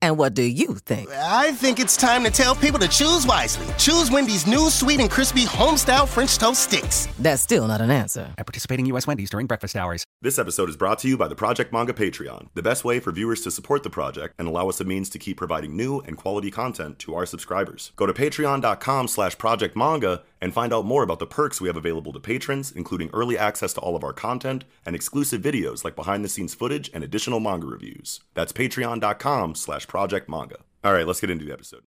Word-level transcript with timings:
And 0.00 0.16
what 0.16 0.34
do 0.34 0.42
you 0.44 0.76
think? 0.86 1.10
I 1.10 1.50
think 1.52 1.80
it's 1.80 1.96
time 1.96 2.22
to 2.22 2.30
tell 2.30 2.54
people 2.54 2.78
to 2.78 2.86
choose 2.86 3.26
wisely. 3.26 3.66
Choose 3.78 4.12
Wendy's 4.12 4.46
new 4.46 4.70
sweet 4.70 5.00
and 5.00 5.10
crispy 5.10 5.44
homestyle 5.44 6.06
French 6.06 6.38
toast 6.38 6.62
sticks. 6.62 7.08
That's 7.18 7.42
still 7.42 7.66
not 7.66 7.80
an 7.80 7.90
answer. 7.90 8.32
At 8.38 8.46
participating 8.46 8.86
in 8.86 8.90
U.S. 8.90 9.08
Wendy's 9.08 9.28
during 9.28 9.48
breakfast 9.48 9.74
hours. 9.74 10.04
This 10.22 10.38
episode 10.38 10.68
is 10.68 10.76
brought 10.76 11.00
to 11.00 11.08
you 11.08 11.16
by 11.16 11.26
the 11.26 11.34
Project 11.34 11.72
Manga 11.72 11.92
Patreon, 11.92 12.48
the 12.54 12.62
best 12.62 12.84
way 12.84 13.00
for 13.00 13.10
viewers 13.10 13.40
to 13.42 13.50
support 13.50 13.82
the 13.82 13.90
project 13.90 14.34
and 14.38 14.46
allow 14.46 14.68
us 14.68 14.80
a 14.80 14.84
means 14.84 15.08
to 15.10 15.18
keep 15.18 15.36
providing 15.36 15.76
new 15.76 15.98
and 16.00 16.16
quality 16.16 16.52
content 16.52 17.00
to 17.00 17.16
our 17.16 17.26
subscribers. 17.26 17.90
Go 17.96 18.06
to 18.06 18.12
patreon.com 18.12 19.08
slash 19.08 19.36
projectmanga 19.36 20.22
and 20.40 20.52
find 20.52 20.72
out 20.72 20.84
more 20.84 21.02
about 21.02 21.18
the 21.18 21.26
perks 21.26 21.60
we 21.60 21.68
have 21.68 21.76
available 21.76 22.12
to 22.12 22.20
patrons, 22.20 22.72
including 22.72 23.10
early 23.12 23.38
access 23.38 23.72
to 23.74 23.80
all 23.80 23.96
of 23.96 24.04
our 24.04 24.12
content 24.12 24.64
and 24.84 24.94
exclusive 24.94 25.42
videos 25.42 25.84
like 25.84 25.96
behind-the-scenes 25.96 26.54
footage 26.54 26.90
and 26.92 27.04
additional 27.04 27.40
manga 27.40 27.66
reviews. 27.66 28.20
That's 28.34 28.52
patreon.com 28.52 29.54
slash 29.54 29.86
projectmanga. 29.86 30.56
All 30.84 30.92
right, 30.92 31.06
let's 31.06 31.20
get 31.20 31.30
into 31.30 31.44
the 31.44 31.52
episode. 31.52 31.82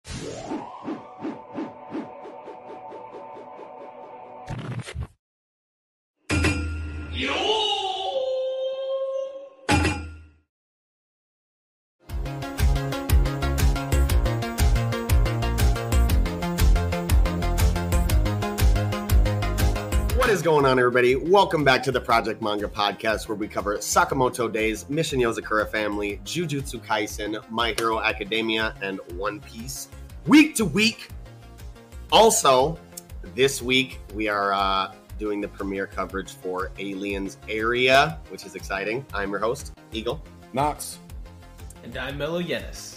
Going 20.47 20.65
on, 20.65 20.79
everybody? 20.79 21.17
Welcome 21.17 21.65
back 21.65 21.83
to 21.83 21.91
the 21.91 22.01
Project 22.01 22.41
Manga 22.41 22.69
Podcast, 22.69 23.27
where 23.27 23.35
we 23.35 23.49
cover 23.49 23.79
Sakamoto 23.79 24.53
Days, 24.53 24.89
Mission 24.89 25.19
Yozakura 25.19 25.69
Family, 25.69 26.21
Jujutsu 26.25 26.81
Kaisen, 26.87 27.43
My 27.51 27.75
Hero 27.77 28.01
Academia, 28.01 28.73
and 28.81 29.01
One 29.17 29.41
Piece, 29.41 29.89
week 30.29 30.55
to 30.55 30.65
week. 30.65 31.09
Also, 32.13 32.79
this 33.35 33.61
week 33.61 33.99
we 34.15 34.29
are 34.29 34.53
uh, 34.53 34.95
doing 35.19 35.41
the 35.41 35.49
premiere 35.49 35.89
coverage 35.89 36.35
for 36.35 36.71
Aliens 36.79 37.39
Area, 37.49 38.21
which 38.29 38.47
is 38.47 38.55
exciting. 38.55 39.05
I'm 39.13 39.31
your 39.31 39.41
host, 39.41 39.77
Eagle. 39.91 40.23
Knox. 40.53 41.01
And 41.83 41.97
I'm 41.97 42.19
Melo 42.19 42.41
Yenis. 42.41 42.96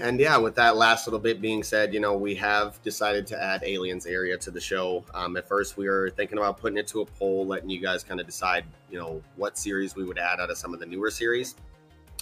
And 0.00 0.18
yeah, 0.18 0.36
with 0.36 0.54
that 0.56 0.76
last 0.76 1.06
little 1.06 1.20
bit 1.20 1.40
being 1.40 1.62
said, 1.62 1.92
you 1.92 2.00
know, 2.00 2.14
we 2.16 2.34
have 2.36 2.80
decided 2.82 3.26
to 3.28 3.42
add 3.42 3.62
Aliens 3.64 4.06
Area 4.06 4.36
to 4.38 4.50
the 4.50 4.60
show. 4.60 5.04
Um, 5.14 5.36
at 5.36 5.46
first, 5.46 5.76
we 5.76 5.88
were 5.88 6.10
thinking 6.10 6.38
about 6.38 6.58
putting 6.58 6.78
it 6.78 6.86
to 6.88 7.02
a 7.02 7.06
poll, 7.06 7.46
letting 7.46 7.70
you 7.70 7.80
guys 7.80 8.02
kind 8.02 8.20
of 8.20 8.26
decide, 8.26 8.64
you 8.90 8.98
know, 8.98 9.22
what 9.36 9.58
series 9.58 9.94
we 9.94 10.04
would 10.04 10.18
add 10.18 10.40
out 10.40 10.50
of 10.50 10.56
some 10.56 10.74
of 10.74 10.80
the 10.80 10.86
newer 10.86 11.10
series. 11.10 11.54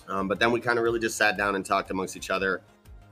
Um, 0.09 0.29
but 0.29 0.39
then 0.39 0.51
we 0.51 0.61
kind 0.61 0.79
of 0.79 0.85
really 0.85 0.99
just 0.99 1.17
sat 1.17 1.37
down 1.37 1.55
and 1.55 1.65
talked 1.65 1.91
amongst 1.91 2.17
each 2.17 2.31
other, 2.31 2.63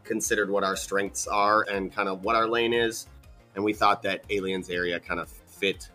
considered 0.04 0.50
what 0.50 0.64
our 0.64 0.76
strengths 0.76 1.26
are 1.26 1.62
and 1.70 1.92
kind 1.92 2.08
of 2.08 2.24
what 2.24 2.34
our 2.34 2.48
lane 2.48 2.72
is. 2.72 3.06
And 3.54 3.64
we 3.64 3.72
thought 3.72 4.02
that 4.02 4.24
Aliens 4.30 4.70
Area 4.70 4.98
kind 4.98 5.20
of 5.20 5.28
fit 5.28 5.88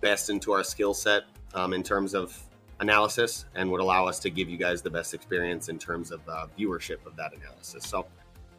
best 0.00 0.30
into 0.30 0.52
our 0.52 0.64
skill 0.64 0.94
set 0.94 1.24
um, 1.54 1.72
in 1.72 1.82
terms 1.82 2.14
of 2.14 2.38
analysis 2.82 3.46
and 3.54 3.70
would 3.70 3.80
allow 3.80 4.06
us 4.06 4.18
to 4.18 4.30
give 4.30 4.50
you 4.50 4.58
guys 4.58 4.82
the 4.82 4.90
best 4.90 5.14
experience 5.14 5.68
in 5.70 5.78
terms 5.78 6.10
of 6.10 6.20
uh, 6.28 6.46
viewership 6.58 7.04
of 7.06 7.16
that 7.16 7.32
analysis. 7.32 7.84
So, 7.84 8.06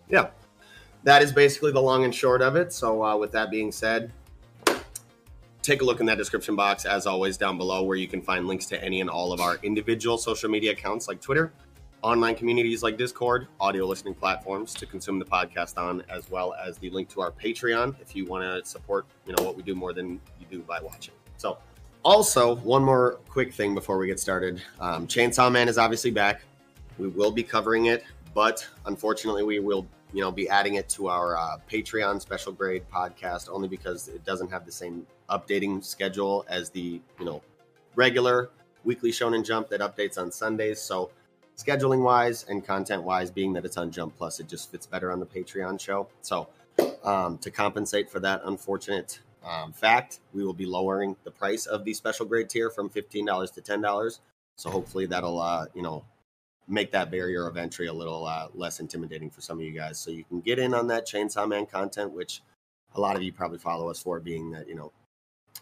yeah, 0.09 0.29
that 1.03 1.21
is 1.21 1.31
basically 1.31 1.71
the 1.71 1.81
long 1.81 2.05
and 2.05 2.15
short 2.15 2.41
of 2.41 2.55
it. 2.55 2.73
So, 2.73 3.03
uh, 3.03 3.15
with 3.17 3.31
that 3.33 3.51
being 3.51 3.71
said, 3.71 4.11
take 5.61 5.81
a 5.81 5.85
look 5.85 5.99
in 5.99 6.05
that 6.07 6.17
description 6.17 6.55
box, 6.55 6.85
as 6.85 7.05
always, 7.05 7.37
down 7.37 7.57
below, 7.57 7.83
where 7.83 7.97
you 7.97 8.07
can 8.07 8.21
find 8.21 8.47
links 8.47 8.65
to 8.67 8.83
any 8.83 9.01
and 9.01 9.09
all 9.09 9.31
of 9.31 9.39
our 9.39 9.59
individual 9.61 10.17
social 10.17 10.49
media 10.49 10.71
accounts 10.71 11.07
like 11.07 11.21
Twitter, 11.21 11.53
online 12.01 12.35
communities 12.35 12.81
like 12.81 12.97
Discord, 12.97 13.47
audio 13.59 13.85
listening 13.85 14.13
platforms 14.13 14.73
to 14.73 14.85
consume 14.85 15.19
the 15.19 15.25
podcast 15.25 15.77
on, 15.77 16.03
as 16.09 16.29
well 16.29 16.53
as 16.53 16.77
the 16.77 16.89
link 16.89 17.09
to 17.09 17.21
our 17.21 17.31
Patreon 17.31 17.95
if 18.01 18.15
you 18.15 18.25
want 18.25 18.43
to 18.43 18.69
support, 18.69 19.05
you 19.25 19.33
know, 19.35 19.43
what 19.43 19.55
we 19.55 19.63
do 19.63 19.75
more 19.75 19.93
than 19.93 20.19
you 20.39 20.45
do 20.49 20.61
by 20.61 20.79
watching. 20.81 21.13
So, 21.37 21.57
also, 22.03 22.55
one 22.57 22.83
more 22.83 23.19
quick 23.29 23.53
thing 23.53 23.73
before 23.73 23.97
we 23.97 24.07
get 24.07 24.19
started. 24.19 24.61
Um, 24.79 25.07
Chainsaw 25.07 25.51
Man 25.51 25.69
is 25.69 25.77
obviously 25.77 26.11
back. 26.11 26.41
We 26.97 27.07
will 27.07 27.31
be 27.31 27.43
covering 27.43 27.85
it, 27.85 28.03
but 28.33 28.67
unfortunately, 28.85 29.43
we 29.43 29.59
will, 29.59 29.87
you 30.11 30.21
know, 30.21 30.31
be 30.31 30.49
adding 30.49 30.75
it 30.75 30.89
to 30.89 31.07
our 31.07 31.37
uh, 31.37 31.57
Patreon 31.71 32.21
special 32.21 32.51
grade 32.51 32.83
podcast 32.93 33.49
only 33.49 33.67
because 33.67 34.09
it 34.09 34.23
doesn't 34.25 34.51
have 34.51 34.65
the 34.65 34.71
same 34.71 35.07
updating 35.29 35.83
schedule 35.83 36.45
as 36.49 36.69
the, 36.69 37.01
you 37.19 37.25
know, 37.25 37.41
regular 37.95 38.49
weekly 38.83 39.11
Shonen 39.11 39.45
Jump 39.45 39.69
that 39.69 39.79
updates 39.79 40.17
on 40.17 40.31
Sundays. 40.31 40.81
So, 40.81 41.09
scheduling 41.57 42.01
wise 42.01 42.45
and 42.49 42.65
content 42.65 43.03
wise, 43.03 43.31
being 43.31 43.53
that 43.53 43.63
it's 43.63 43.77
on 43.77 43.91
Jump 43.91 44.17
Plus, 44.17 44.39
it 44.39 44.47
just 44.47 44.71
fits 44.71 44.85
better 44.85 45.11
on 45.11 45.19
the 45.19 45.25
Patreon 45.25 45.79
show. 45.79 46.07
So, 46.21 46.49
um, 47.03 47.37
to 47.39 47.49
compensate 47.49 48.09
for 48.09 48.19
that 48.19 48.41
unfortunate 48.43 49.19
um, 49.45 49.73
fact, 49.73 50.19
we 50.33 50.43
will 50.43 50.53
be 50.53 50.65
lowering 50.65 51.15
the 51.23 51.31
price 51.31 51.65
of 51.65 51.83
the 51.85 51.93
special 51.93 52.25
grade 52.25 52.49
tier 52.49 52.69
from 52.69 52.89
fifteen 52.89 53.25
dollars 53.25 53.51
to 53.51 53.61
ten 53.61 53.81
dollars. 53.81 54.19
So 54.55 54.69
hopefully 54.69 55.05
that'll 55.05 55.39
uh, 55.39 55.65
you 55.73 55.81
know 55.81 56.03
make 56.67 56.91
that 56.91 57.11
barrier 57.11 57.45
of 57.47 57.57
entry 57.57 57.87
a 57.87 57.93
little 57.93 58.25
uh, 58.25 58.47
less 58.55 58.79
intimidating 58.79 59.29
for 59.29 59.41
some 59.41 59.59
of 59.59 59.65
you 59.65 59.71
guys. 59.71 59.99
So 59.99 60.11
you 60.11 60.23
can 60.23 60.39
get 60.39 60.59
in 60.59 60.73
on 60.73 60.87
that 60.87 61.05
Chainsaw 61.07 61.47
Man 61.47 61.65
content, 61.65 62.11
which 62.11 62.41
a 62.95 63.01
lot 63.01 63.15
of 63.15 63.23
you 63.23 63.33
probably 63.33 63.57
follow 63.57 63.89
us 63.89 64.01
for, 64.01 64.19
being 64.19 64.51
that 64.51 64.67
you 64.67 64.75
know 64.75 64.91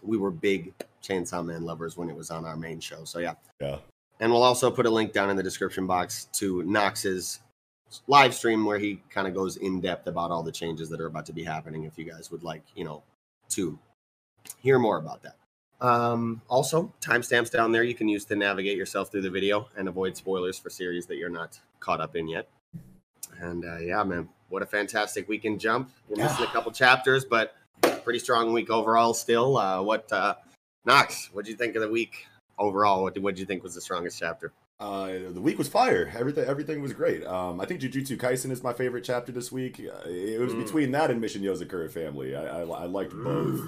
we 0.03 0.17
were 0.17 0.31
big 0.31 0.73
Chainsaw 1.03 1.43
Man 1.45 1.63
lovers 1.63 1.97
when 1.97 2.09
it 2.09 2.15
was 2.15 2.29
on 2.31 2.45
our 2.45 2.55
main 2.57 2.79
show. 2.79 3.03
So 3.03 3.19
yeah, 3.19 3.33
Yeah. 3.59 3.77
and 4.19 4.31
we'll 4.31 4.43
also 4.43 4.69
put 4.69 4.85
a 4.85 4.89
link 4.89 5.13
down 5.13 5.29
in 5.29 5.37
the 5.37 5.43
description 5.43 5.87
box 5.87 6.25
to 6.33 6.63
Knox's 6.63 7.39
live 8.07 8.33
stream 8.33 8.63
where 8.65 8.79
he 8.79 9.01
kind 9.09 9.27
of 9.27 9.33
goes 9.33 9.57
in 9.57 9.81
depth 9.81 10.07
about 10.07 10.31
all 10.31 10.43
the 10.43 10.51
changes 10.51 10.89
that 10.89 11.01
are 11.01 11.07
about 11.07 11.25
to 11.25 11.33
be 11.33 11.43
happening. 11.43 11.83
If 11.83 11.97
you 11.97 12.05
guys 12.05 12.31
would 12.31 12.41
like, 12.43 12.63
you 12.75 12.85
know, 12.85 13.03
to 13.51 13.79
hear 14.61 14.79
more 14.79 14.97
about 14.97 15.23
that. 15.23 15.35
Um, 15.81 16.41
also, 16.47 16.93
timestamps 17.01 17.51
down 17.51 17.71
there 17.71 17.83
you 17.83 17.95
can 17.95 18.07
use 18.07 18.25
to 18.25 18.35
navigate 18.35 18.77
yourself 18.77 19.11
through 19.11 19.23
the 19.23 19.31
video 19.31 19.67
and 19.75 19.87
avoid 19.87 20.15
spoilers 20.15 20.59
for 20.59 20.69
series 20.69 21.07
that 21.07 21.17
you're 21.17 21.29
not 21.29 21.59
caught 21.79 21.99
up 21.99 22.15
in 22.15 22.27
yet. 22.27 22.47
And 23.39 23.65
uh, 23.65 23.79
yeah, 23.79 24.03
man, 24.03 24.29
what 24.49 24.61
a 24.61 24.67
fantastic 24.67 25.27
weekend 25.27 25.59
jump. 25.59 25.89
We're 26.07 26.23
missing 26.23 26.45
a 26.45 26.49
couple 26.49 26.71
chapters, 26.71 27.25
but 27.25 27.55
pretty 28.03 28.19
strong 28.19 28.53
week 28.53 28.69
overall 28.69 29.13
still. 29.15 29.57
Uh, 29.57 29.81
what, 29.81 30.11
uh, 30.11 30.35
Knox, 30.85 31.29
what 31.33 31.45
do 31.45 31.51
you 31.51 31.57
think 31.57 31.75
of 31.75 31.81
the 31.81 31.89
week 31.89 32.27
overall? 32.59 33.03
What 33.03 33.15
did 33.15 33.39
you 33.39 33.45
think 33.45 33.63
was 33.63 33.73
the 33.73 33.81
strongest 33.81 34.19
chapter? 34.19 34.51
Uh, 34.81 35.29
the 35.31 35.39
week 35.41 35.57
was 35.59 35.67
fire. 35.67 36.11
Everything 36.17 36.45
everything 36.45 36.81
was 36.81 36.91
great. 36.91 37.23
Um, 37.25 37.61
I 37.61 37.65
think 37.65 37.81
Jujutsu 37.81 38.17
Kaisen 38.17 38.49
is 38.51 38.63
my 38.63 38.73
favorite 38.73 39.03
chapter 39.03 39.31
this 39.31 39.51
week. 39.51 39.79
Uh, 39.79 40.09
It 40.09 40.39
was 40.39 40.53
Mm. 40.53 40.65
between 40.65 40.91
that 40.91 41.11
and 41.11 41.21
Mission 41.21 41.43
Yozakura 41.43 41.89
Family. 41.91 42.35
I, 42.35 42.61
I, 42.61 42.61
I 42.63 42.85
liked 42.85 43.13
both 43.13 43.59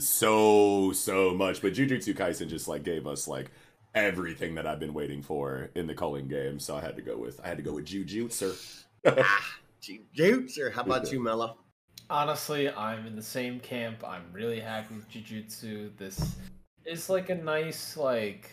so 0.00 0.90
so 0.92 1.34
much, 1.34 1.60
but 1.60 1.74
Jujutsu 1.74 2.14
Kaisen 2.14 2.48
just 2.48 2.66
like 2.66 2.82
gave 2.82 3.06
us 3.06 3.28
like 3.28 3.50
everything 3.94 4.54
that 4.54 4.66
I've 4.66 4.80
been 4.80 4.94
waiting 4.94 5.22
for 5.22 5.70
in 5.74 5.86
the 5.86 5.94
culling 5.94 6.28
game. 6.28 6.58
So 6.58 6.74
I 6.76 6.80
had 6.80 6.96
to 6.96 7.02
go 7.02 7.16
with 7.18 7.40
I 7.44 7.48
had 7.48 7.58
to 7.58 7.62
go 7.62 7.74
with 7.74 7.84
Jujutsu. 7.84 8.56
Jujutsu. 9.82 10.72
How 10.72 10.82
about 10.82 11.12
you, 11.12 11.20
Mello? 11.22 11.58
Honestly, 12.08 12.70
I'm 12.70 13.06
in 13.06 13.16
the 13.16 13.22
same 13.22 13.60
camp. 13.60 14.02
I'm 14.02 14.24
really 14.32 14.60
happy 14.60 14.94
with 14.94 15.10
Jujutsu. 15.10 15.96
This 15.98 16.36
is 16.86 17.08
like 17.10 17.28
a 17.30 17.34
nice 17.34 17.96
like 17.96 18.50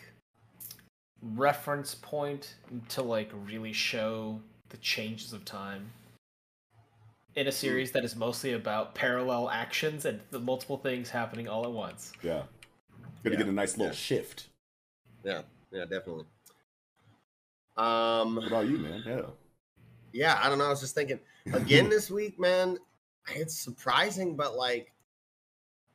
reference 1.21 1.95
point 1.95 2.55
to 2.89 3.01
like 3.01 3.29
really 3.45 3.73
show 3.73 4.39
the 4.69 4.77
changes 4.77 5.33
of 5.33 5.45
time 5.45 5.91
in 7.35 7.47
a 7.47 7.51
series 7.51 7.91
that 7.91 8.03
is 8.03 8.15
mostly 8.15 8.53
about 8.53 8.93
parallel 8.95 9.49
actions 9.49 10.05
and 10.05 10.19
the 10.31 10.39
multiple 10.39 10.77
things 10.77 11.09
happening 11.09 11.47
all 11.47 11.63
at 11.65 11.71
once. 11.71 12.11
Yeah, 12.21 12.43
gonna 13.23 13.35
Yeah. 13.35 13.37
get 13.37 13.47
a 13.47 13.51
nice 13.51 13.77
little 13.77 13.93
shift. 13.93 14.47
Yeah. 15.23 15.43
yeah, 15.71 15.85
definitely. 15.85 16.25
Um, 17.77 18.35
What 18.35 18.47
about 18.47 18.67
you, 18.67 18.77
man? 18.79 19.03
Yeah. 19.05 19.21
yeah, 20.11 20.39
I 20.43 20.49
don't 20.49 20.57
know. 20.57 20.65
I 20.65 20.69
was 20.69 20.81
just 20.81 20.95
thinking 20.95 21.19
again 21.53 21.89
this 21.89 22.09
week, 22.11 22.39
man. 22.39 22.77
It's 23.29 23.57
surprising, 23.57 24.35
but 24.35 24.55
like, 24.55 24.91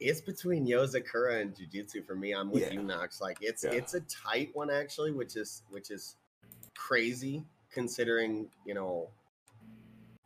it's 0.00 0.20
between 0.20 0.66
Yozakura 0.66 1.40
and 1.40 1.54
Jujutsu 1.54 2.04
for 2.06 2.14
me. 2.14 2.32
I'm 2.32 2.50
with 2.50 2.62
Yeah. 2.64 2.72
you, 2.72 2.82
Knox. 2.82 3.20
Like, 3.20 3.38
it's 3.40 3.64
Yeah. 3.64 3.72
it's 3.72 3.94
a 3.94 4.00
tight 4.02 4.50
one 4.54 4.70
actually, 4.70 5.12
which 5.12 5.36
is 5.36 5.62
which 5.70 5.90
is 5.90 6.16
crazy 6.74 7.44
considering 7.70 8.50
you 8.64 8.74
know 8.74 9.08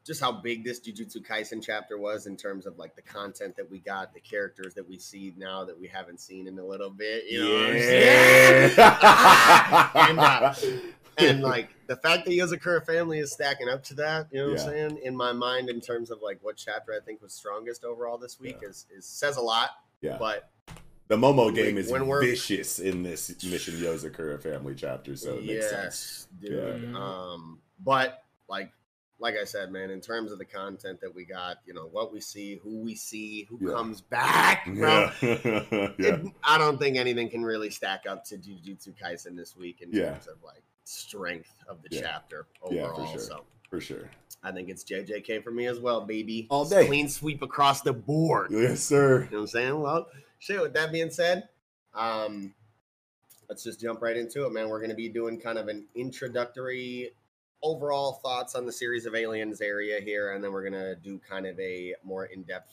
just 0.05 0.21
how 0.21 0.33
big 0.33 0.65
this 0.65 0.81
Jujutsu 0.81 1.25
Kaisen 1.25 1.63
chapter 1.63 1.99
was 1.99 2.27
in 2.27 2.37
terms 2.37 2.67
of 2.67 2.79
like 2.79 2.97
the 2.97 3.03
content 3.03 3.55
that 3.57 3.71
we 3.71 3.79
got, 3.79 4.13
the 4.15 4.21
characters 4.21 4.75
that 4.75 4.89
we 4.89 4.99
see 4.99 5.33
now 5.37 5.63
that 5.65 5.79
we 5.79 5.87
haven't 5.87 6.21
seen 6.21 6.49
in 6.49 6.59
a 6.59 6.65
little 6.65 6.91
bit. 6.91 7.27
You 7.27 7.45
know, 7.45 7.53
what 7.55 7.67
I'm 7.71 7.79
saying? 7.79 8.71
and, 10.09 10.19
uh, 10.19 10.55
and 11.21 11.41
like 11.55 11.69
the 11.87 11.97
fact 11.97 12.25
that 12.27 12.33
Yozakura 12.33 12.85
family 12.85 13.19
is 13.19 13.33
stacking 13.33 13.69
up 13.69 13.83
to 13.85 13.95
that, 13.95 14.29
you 14.31 14.39
know 14.41 14.49
what 14.51 14.59
Yeah. 14.59 14.65
I'm 14.65 14.71
saying? 14.71 15.01
In 15.05 15.17
my 15.17 15.33
mind, 15.33 15.69
in 15.69 15.81
terms 15.81 16.11
of 16.11 16.21
like 16.23 16.39
what 16.43 16.57
chapter 16.57 16.93
I 16.93 17.05
think 17.05 17.23
was 17.23 17.33
strongest 17.33 17.85
overall 17.85 18.19
this 18.19 18.39
week, 18.41 18.59
is, 18.63 18.87
is 18.97 19.07
says 19.07 19.37
a 19.37 19.43
lot. 19.43 19.71
yeah. 20.01 20.17
But 20.19 20.51
The 21.09 21.17
Momo 21.17 21.47
When- 21.47 21.55
game 21.55 21.79
is 21.79 21.91
when 21.91 22.07
we're- 22.07 22.25
vicious 22.31 22.79
in 22.79 23.03
this 23.03 23.29
Mission 23.45 23.75
Yozakura 23.75 24.41
family 24.43 24.75
chapter, 24.77 25.17
so 25.17 25.35
it 25.35 25.45
makes 25.45 25.69
sense. 25.71 26.29
dude. 26.41 26.91
Yeah. 26.93 26.97
Um, 26.99 27.61
but 27.81 28.23
like 28.49 28.71
like 29.23 29.35
I 29.37 29.45
said, 29.45 29.71
man, 29.71 29.91
in 29.91 30.01
terms 30.01 30.33
of 30.33 30.39
the 30.39 30.47
content 30.47 30.99
that 31.03 31.15
we 31.15 31.27
got, 31.27 31.59
you 31.67 31.75
know, 31.75 31.87
what 31.93 32.11
we 32.11 32.23
see, 32.23 32.55
who 32.63 32.79
we 32.79 32.95
see, 32.95 33.43
who 33.51 33.59
Yeah. 33.61 33.75
comes 33.75 34.01
back, 34.01 34.65
bro. 34.65 35.11
Yeah. 35.21 35.37
yeah. 35.71 35.89
it- 35.99 36.27
I 36.43 36.57
don't 36.57 36.79
think 36.79 36.97
anything 36.97 37.29
can 37.29 37.43
really 37.45 37.69
stack 37.69 38.05
up 38.09 38.25
to 38.27 38.39
Jujutsu 38.39 38.95
Kaisen 38.99 39.37
this 39.37 39.55
week 39.55 39.83
in 39.83 39.93
Yeah. 39.93 40.13
terms 40.13 40.27
of 40.27 40.43
like 40.43 40.63
strength 40.91 41.55
of 41.69 41.83
the 41.83 41.89
Yeah. 41.95 42.01
chapter 42.03 42.47
Yeah, 42.71 42.93
for 42.93 43.07
sure. 43.07 43.19
So 43.19 43.45
For 43.69 43.81
sure. 43.81 44.11
I 44.43 44.51
think 44.51 44.69
it's 44.69 44.83
JJK 44.83 45.41
for 45.45 45.51
me 45.53 45.67
as 45.67 45.79
well, 45.79 46.01
baby. 46.01 46.49
All 46.51 46.65
day. 46.65 46.87
Clean 46.87 47.09
sweep 47.09 47.43
across 47.43 47.83
the 47.83 47.93
board. 47.93 48.51
Yes, 48.51 48.83
sir. 48.83 49.25
You 49.25 49.31
know 49.31 49.37
what 49.37 49.41
I'm 49.43 49.47
saying? 49.47 49.81
Well, 49.81 50.09
shit, 50.41 50.61
with 50.61 50.73
that 50.75 50.91
being 50.91 51.11
said, 51.11 51.49
um, 51.95 52.53
let's 53.49 53.63
just 53.63 53.81
jump 53.81 54.03
right 54.03 54.17
into 54.17 54.47
it, 54.47 54.53
man. 54.53 54.69
We're 54.69 54.79
going 54.81 54.91
to 54.91 54.97
be 54.97 55.09
doing 55.09 55.39
kind 55.39 55.59
of 55.59 55.69
an 55.69 55.87
introductory 55.95 57.13
overall 57.63 58.15
thoughts 58.15 58.55
on 58.55 58.65
the 58.67 58.73
series 58.73 59.07
of 59.07 59.15
Aliens 59.15 59.61
area 59.61 60.01
here, 60.01 60.33
and 60.33 60.43
then 60.43 60.51
we're 60.53 60.69
going 60.69 60.73
to 60.83 60.97
do 60.97 61.19
kind 61.19 61.47
of 61.47 61.59
a 61.61 61.95
more 62.03 62.25
in 62.25 62.43
depth 62.43 62.73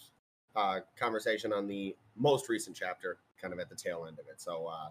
uh, 0.55 0.79
conversation 0.95 1.53
on 1.53 1.67
the 1.67 1.95
most 2.15 2.49
recent 2.49 2.75
chapter, 2.75 3.17
kind 3.39 3.53
of 3.53 3.59
at 3.59 3.69
the 3.69 3.75
tail 3.75 4.05
end 4.07 4.17
of 4.17 4.25
it. 4.27 4.41
So, 4.41 4.65
uh, 4.65 4.89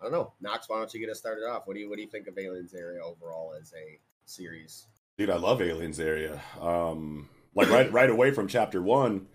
I 0.00 0.04
don't 0.04 0.12
know. 0.12 0.32
Knox, 0.40 0.68
why 0.68 0.78
don't 0.78 0.92
you 0.94 1.00
get 1.00 1.10
us 1.10 1.18
started 1.18 1.44
off? 1.44 1.66
What 1.66 1.74
do 1.74 1.80
you 1.80 1.88
what 1.88 1.96
do 1.96 2.02
you 2.02 2.08
think 2.08 2.28
of 2.28 2.38
Aliens 2.38 2.74
area 2.74 3.00
overall 3.02 3.54
as 3.60 3.72
a 3.74 3.98
series? 4.26 4.86
Dude, 5.16 5.30
I 5.30 5.36
love 5.36 5.60
Aliens 5.60 5.98
area. 5.98 6.40
Um, 6.60 7.28
like 7.54 7.70
right 7.70 7.90
right 7.92 8.10
away 8.10 8.30
from 8.30 8.46
chapter 8.46 8.80
one, 8.80 9.26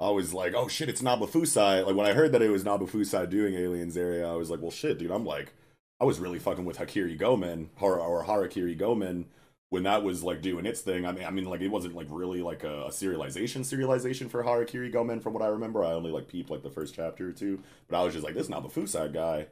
I 0.00 0.10
was 0.10 0.34
like, 0.34 0.54
oh 0.54 0.68
shit, 0.68 0.88
it's 0.88 1.00
Nabafusai. 1.00 1.86
Like 1.86 1.96
when 1.96 2.06
I 2.06 2.12
heard 2.12 2.32
that 2.32 2.42
it 2.42 2.50
was 2.50 2.64
Nabafusai 2.64 3.30
doing 3.30 3.54
Aliens 3.54 3.96
area, 3.96 4.28
I 4.28 4.36
was 4.36 4.50
like, 4.50 4.60
well 4.60 4.70
shit, 4.70 4.98
dude. 4.98 5.10
I'm 5.10 5.24
like, 5.24 5.54
I 6.00 6.04
was 6.04 6.18
really 6.18 6.38
fucking 6.38 6.64
with 6.64 6.78
Hakiri 6.78 7.16
Gomen 7.16 7.70
or, 7.80 7.98
or 7.98 8.24
Harakiri 8.24 8.76
Gomen 8.76 9.26
when 9.70 9.84
that 9.84 10.02
was 10.02 10.22
like 10.22 10.42
doing 10.42 10.66
its 10.66 10.82
thing. 10.82 11.06
I 11.06 11.12
mean, 11.12 11.24
I 11.24 11.30
mean, 11.30 11.46
like 11.46 11.62
it 11.62 11.68
wasn't 11.68 11.94
like 11.94 12.08
really 12.10 12.42
like 12.42 12.64
a, 12.64 12.86
a 12.86 12.90
serialization 12.90 13.60
serialization 13.60 14.28
for 14.28 14.44
Harakiri 14.44 14.92
Gomen 14.92 15.20
from 15.20 15.32
what 15.32 15.42
I 15.42 15.46
remember. 15.46 15.82
I 15.82 15.92
only 15.92 16.10
like 16.10 16.28
peeped 16.28 16.50
like 16.50 16.62
the 16.62 16.70
first 16.70 16.94
chapter 16.94 17.28
or 17.28 17.32
two, 17.32 17.62
but 17.88 17.98
I 17.98 18.04
was 18.04 18.12
just 18.12 18.24
like, 18.24 18.34
this 18.34 18.48
Nabafusai 18.48 19.14
guy. 19.14 19.46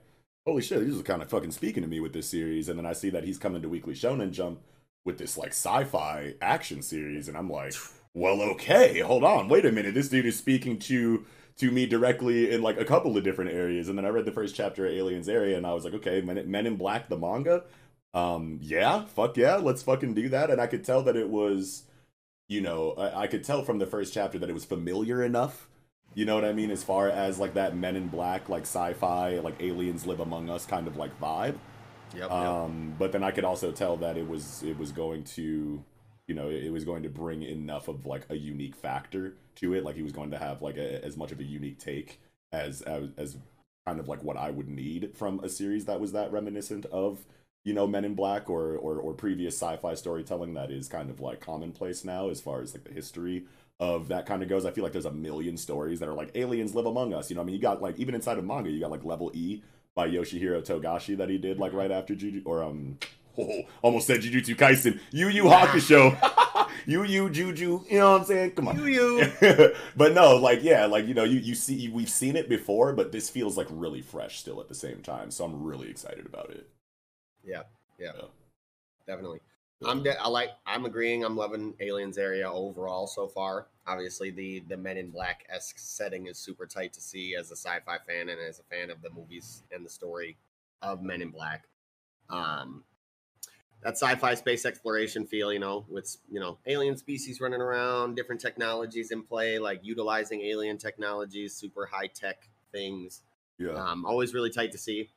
Holy 0.47 0.63
shit, 0.63 0.83
he's 0.83 0.95
just 0.95 1.05
kind 1.05 1.23
of 1.23 1.29
fucking 1.29 1.51
speaking 1.51 1.83
to 1.83 1.89
me 1.89 2.01
with 2.01 2.13
this 2.13 2.29
series, 2.29 2.69
and 2.69 2.79
then 2.79 2.87
I 2.87 2.95
see 2.95 3.11
that 3.11 3.25
he's 3.25 3.39
coming 3.39 3.63
to 3.63 3.69
Weekly 3.69 3.95
Shonen 3.95 4.33
Jump 4.33 4.61
with 5.05 5.19
this 5.19 5.39
like 5.39 5.51
sci-fi 5.51 6.35
action 6.41 6.83
series 6.83 7.29
and 7.29 7.37
i'm 7.37 7.49
like 7.49 7.75
well 8.15 8.43
okay 8.43 9.01
hold 9.01 9.25
on 9.25 9.49
wait 9.49 9.65
a 9.65 9.73
minute 9.73 9.95
this 9.95 10.09
dude 10.09 10.27
is 10.27 10.37
speaking 10.37 10.79
to 10.79 11.25
to 11.57 11.71
me 11.71 11.87
directly 11.87 12.51
in 12.51 12.63
like 12.63 12.79
a 12.79 12.85
couple 12.85 13.17
of 13.17 13.25
different 13.25 13.51
areas 13.51 13.89
and 13.89 13.97
then 13.97 14.05
i 14.05 14.09
read 14.09 14.25
the 14.25 14.33
first 14.33 14.55
chapter 14.55 14.87
of 14.87 14.93
aliens 14.93 15.29
area 15.29 15.57
and 15.57 15.67
i 15.67 15.73
was 15.73 15.85
like 15.85 15.95
okay 15.95 16.21
men, 16.21 16.51
men 16.51 16.67
in 16.67 16.77
black 16.77 17.09
the 17.09 17.17
manga? 17.17 17.65
Um 18.13 18.59
yeah 18.61 19.05
fuck 19.05 19.37
yeah 19.37 19.57
let's 19.57 19.83
fucking 19.83 20.15
do 20.15 20.29
that 20.31 20.51
and 20.51 20.61
i 20.61 20.67
could 20.67 20.85
tell 20.85 21.03
that 21.05 21.17
it 21.17 21.29
was 21.29 21.85
you 22.49 22.61
know 22.61 22.93
I, 22.93 23.23
I 23.23 23.27
could 23.29 23.45
tell 23.45 23.63
from 23.63 23.79
the 23.79 23.87
first 23.87 24.13
chapter 24.13 24.39
that 24.39 24.51
it 24.51 24.55
was 24.55 24.65
familiar 24.65 25.23
enough 25.23 25.69
you 26.15 26.25
know 26.25 26.35
what 26.35 26.45
i 26.45 26.53
mean 26.53 26.71
as 26.71 26.83
far 26.83 27.09
as 27.09 27.39
like 27.39 27.55
that 27.55 27.77
men 27.77 27.97
in 27.97 28.09
black 28.09 28.49
like 28.49 28.63
sci-fi 28.63 29.39
like 29.39 29.61
aliens 29.61 30.07
live 30.07 30.21
among 30.21 30.51
us 30.51 30.67
kind 30.67 30.87
of 30.87 30.97
like 30.97 31.19
vibe 31.21 31.57
Yep. 32.15 32.31
um, 32.31 32.95
but 32.99 33.13
then 33.13 33.23
I 33.23 33.31
could 33.31 33.45
also 33.45 33.73
tell 33.73 33.97
that 33.99 34.17
it 34.17 34.27
was 34.29 34.63
it 34.63 34.79
was 34.79 34.93
going 34.93 35.25
to, 35.25 35.85
you 36.27 36.35
know, 36.35 36.49
it 36.49 36.71
was 36.73 36.85
going 36.85 37.03
to 37.05 37.09
bring 37.09 37.43
enough 37.43 37.89
of 37.89 38.07
like 38.07 38.27
a 38.31 38.37
unique 38.37 38.75
factor 38.75 39.35
to 39.57 39.75
it. 39.75 39.85
Like 39.85 39.97
he 39.97 40.03
was 40.03 40.13
going 40.13 40.31
to 40.33 40.39
have 40.39 40.63
like 40.63 40.77
a, 40.77 41.05
as 41.05 41.17
much 41.17 41.33
of 41.33 41.41
a 41.41 41.45
unique 41.45 41.79
take 41.79 42.21
as, 42.53 42.83
as 42.83 43.11
as 43.17 43.37
kind 43.87 44.01
of 44.01 44.09
like 44.09 44.23
what 44.25 44.37
I 44.37 44.51
would 44.51 44.69
need 44.69 45.13
from 45.17 45.41
a 45.41 45.49
series 45.49 45.85
that 45.87 46.01
was 46.01 46.13
that 46.13 46.33
reminiscent 46.33 46.87
of 46.87 47.25
you 47.65 47.73
know 47.75 47.87
Men 47.87 48.05
in 48.05 48.15
Black 48.15 48.51
or 48.51 48.77
or, 48.77 48.97
or 48.99 49.15
previous 49.15 49.57
sci-fi 49.57 49.95
storytelling 49.95 50.55
that 50.55 50.71
is 50.71 50.89
kind 50.89 51.11
of 51.11 51.21
like 51.21 51.41
commonplace 51.41 52.05
now 52.05 52.29
as 52.29 52.41
far 52.41 52.61
as 52.61 52.75
like 52.75 52.85
the 52.85 52.93
history 52.93 53.45
of 53.81 54.09
that 54.09 54.27
kind 54.27 54.43
of 54.43 54.49
goes. 54.49 54.65
I 54.67 54.71
feel 54.71 54.85
like 54.85 54.93
there's 54.93 55.07
a 55.07 55.11
million 55.13 55.57
stories 55.57 55.99
that 56.01 56.09
are 56.09 56.15
like 56.15 56.31
aliens 56.37 56.75
live 56.75 56.87
among 56.87 57.15
us. 57.15 57.31
You 57.31 57.37
know, 57.37 57.43
I 57.43 57.45
mean, 57.47 57.57
you 57.57 57.61
got 57.61 57.83
like 57.83 57.99
even 57.99 58.15
inside 58.15 58.39
of 58.39 58.45
manga, 58.45 58.71
you 58.71 58.79
got 58.79 58.91
like 58.91 59.05
Level 59.05 59.33
E 59.35 59.63
by 59.95 60.09
Yoshihiro 60.09 60.63
Togashi 60.65 61.17
that 61.17 61.29
he 61.31 61.39
did 61.39 61.59
like 61.59 61.73
right 61.73 61.91
after 61.91 62.15
Juju 62.15 62.43
or 62.45 62.63
um 62.63 62.99
oh, 63.39 63.63
almost 63.83 64.07
said 64.07 64.21
Jujutsu 64.21 64.55
Kaisen. 64.57 65.01
Yu 65.13 65.29
Yu 65.29 65.45
Hakusho. 65.45 66.17
Yu 66.87 67.05
Yu 67.05 67.31
Juju. 67.31 67.85
You 67.89 67.99
know 67.99 68.13
what 68.13 68.21
I'm 68.21 68.27
saying? 68.27 68.51
Come 68.53 68.69
on. 68.69 68.77
You, 68.77 68.87
you. 68.87 69.75
but 69.97 70.13
no, 70.15 70.37
like 70.37 70.63
yeah, 70.63 70.87
like 70.87 71.07
you 71.07 71.15
know, 71.15 71.25
you 71.25 71.39
you 71.39 71.55
see 71.55 71.89
we've 71.89 72.09
seen 72.11 72.37
it 72.37 72.49
before, 72.49 72.93
but 72.93 73.13
this 73.13 73.31
feels 73.31 73.57
like 73.57 73.67
really 73.71 74.03
fresh 74.03 74.39
still 74.39 74.61
at 74.61 74.69
the 74.69 74.75
same 74.75 75.01
time. 75.03 75.31
So 75.31 75.45
I'm 75.45 75.63
really 75.65 75.89
excited 75.91 76.27
about 76.27 76.51
it. 76.51 76.69
Yeah, 77.43 77.63
yeah, 77.99 78.13
Yeah. 78.17 78.25
definitely. 79.07 79.41
I'm 79.87 80.03
de- 80.03 80.21
I 80.21 80.29
like 80.29 80.51
I'm 80.67 80.85
agreeing. 80.85 81.25
I'm 81.25 81.37
loving 81.37 81.75
Aliens 81.81 82.19
area 82.19 82.51
overall 82.51 83.07
so 83.07 83.27
far. 83.27 83.67
Obviously, 83.87 84.31
the 84.31 84.61
the 84.69 84.77
Men 84.77 84.99
in 84.99 85.11
Black 85.11 85.47
esque 85.49 85.79
setting 85.79 86.27
is 86.27 86.39
super 86.39 86.67
tight 86.67 86.93
to 86.95 87.01
see 87.01 87.35
as 87.35 87.51
a 87.51 87.57
sci-fi 87.57 87.97
fan 88.07 88.29
and 88.29 88.41
as 88.41 88.61
a 88.61 88.63
fan 88.65 88.91
of 88.91 89.01
the 89.01 89.11
movies 89.11 89.63
and 89.73 89.85
the 89.85 89.91
story 89.91 90.37
of 90.83 91.03
Men 91.03 91.23
in 91.23 91.31
Black. 91.31 91.65
Um, 92.29 92.85
that 93.83 93.95
sci-fi 93.95 94.35
space 94.35 94.67
exploration 94.67 95.27
feel, 95.27 95.51
you 95.51 95.59
know, 95.59 95.87
with 95.89 96.15
you 96.31 96.41
know 96.41 96.59
alien 96.67 96.99
species 96.99 97.41
running 97.41 97.63
around, 97.63 98.17
different 98.17 98.41
technologies 98.41 99.11
in 99.11 99.23
play, 99.23 99.59
like 99.59 99.81
utilizing 99.83 100.43
alien 100.43 100.77
technologies, 100.77 101.55
super 101.55 101.87
high 101.87 102.09
tech 102.09 102.49
things. 102.71 103.23
Yeah. 103.59 103.73
Um, 103.73 104.05
always 104.05 104.35
really 104.35 104.51
tight 104.51 104.73
to 104.73 104.79
see. 104.79 105.11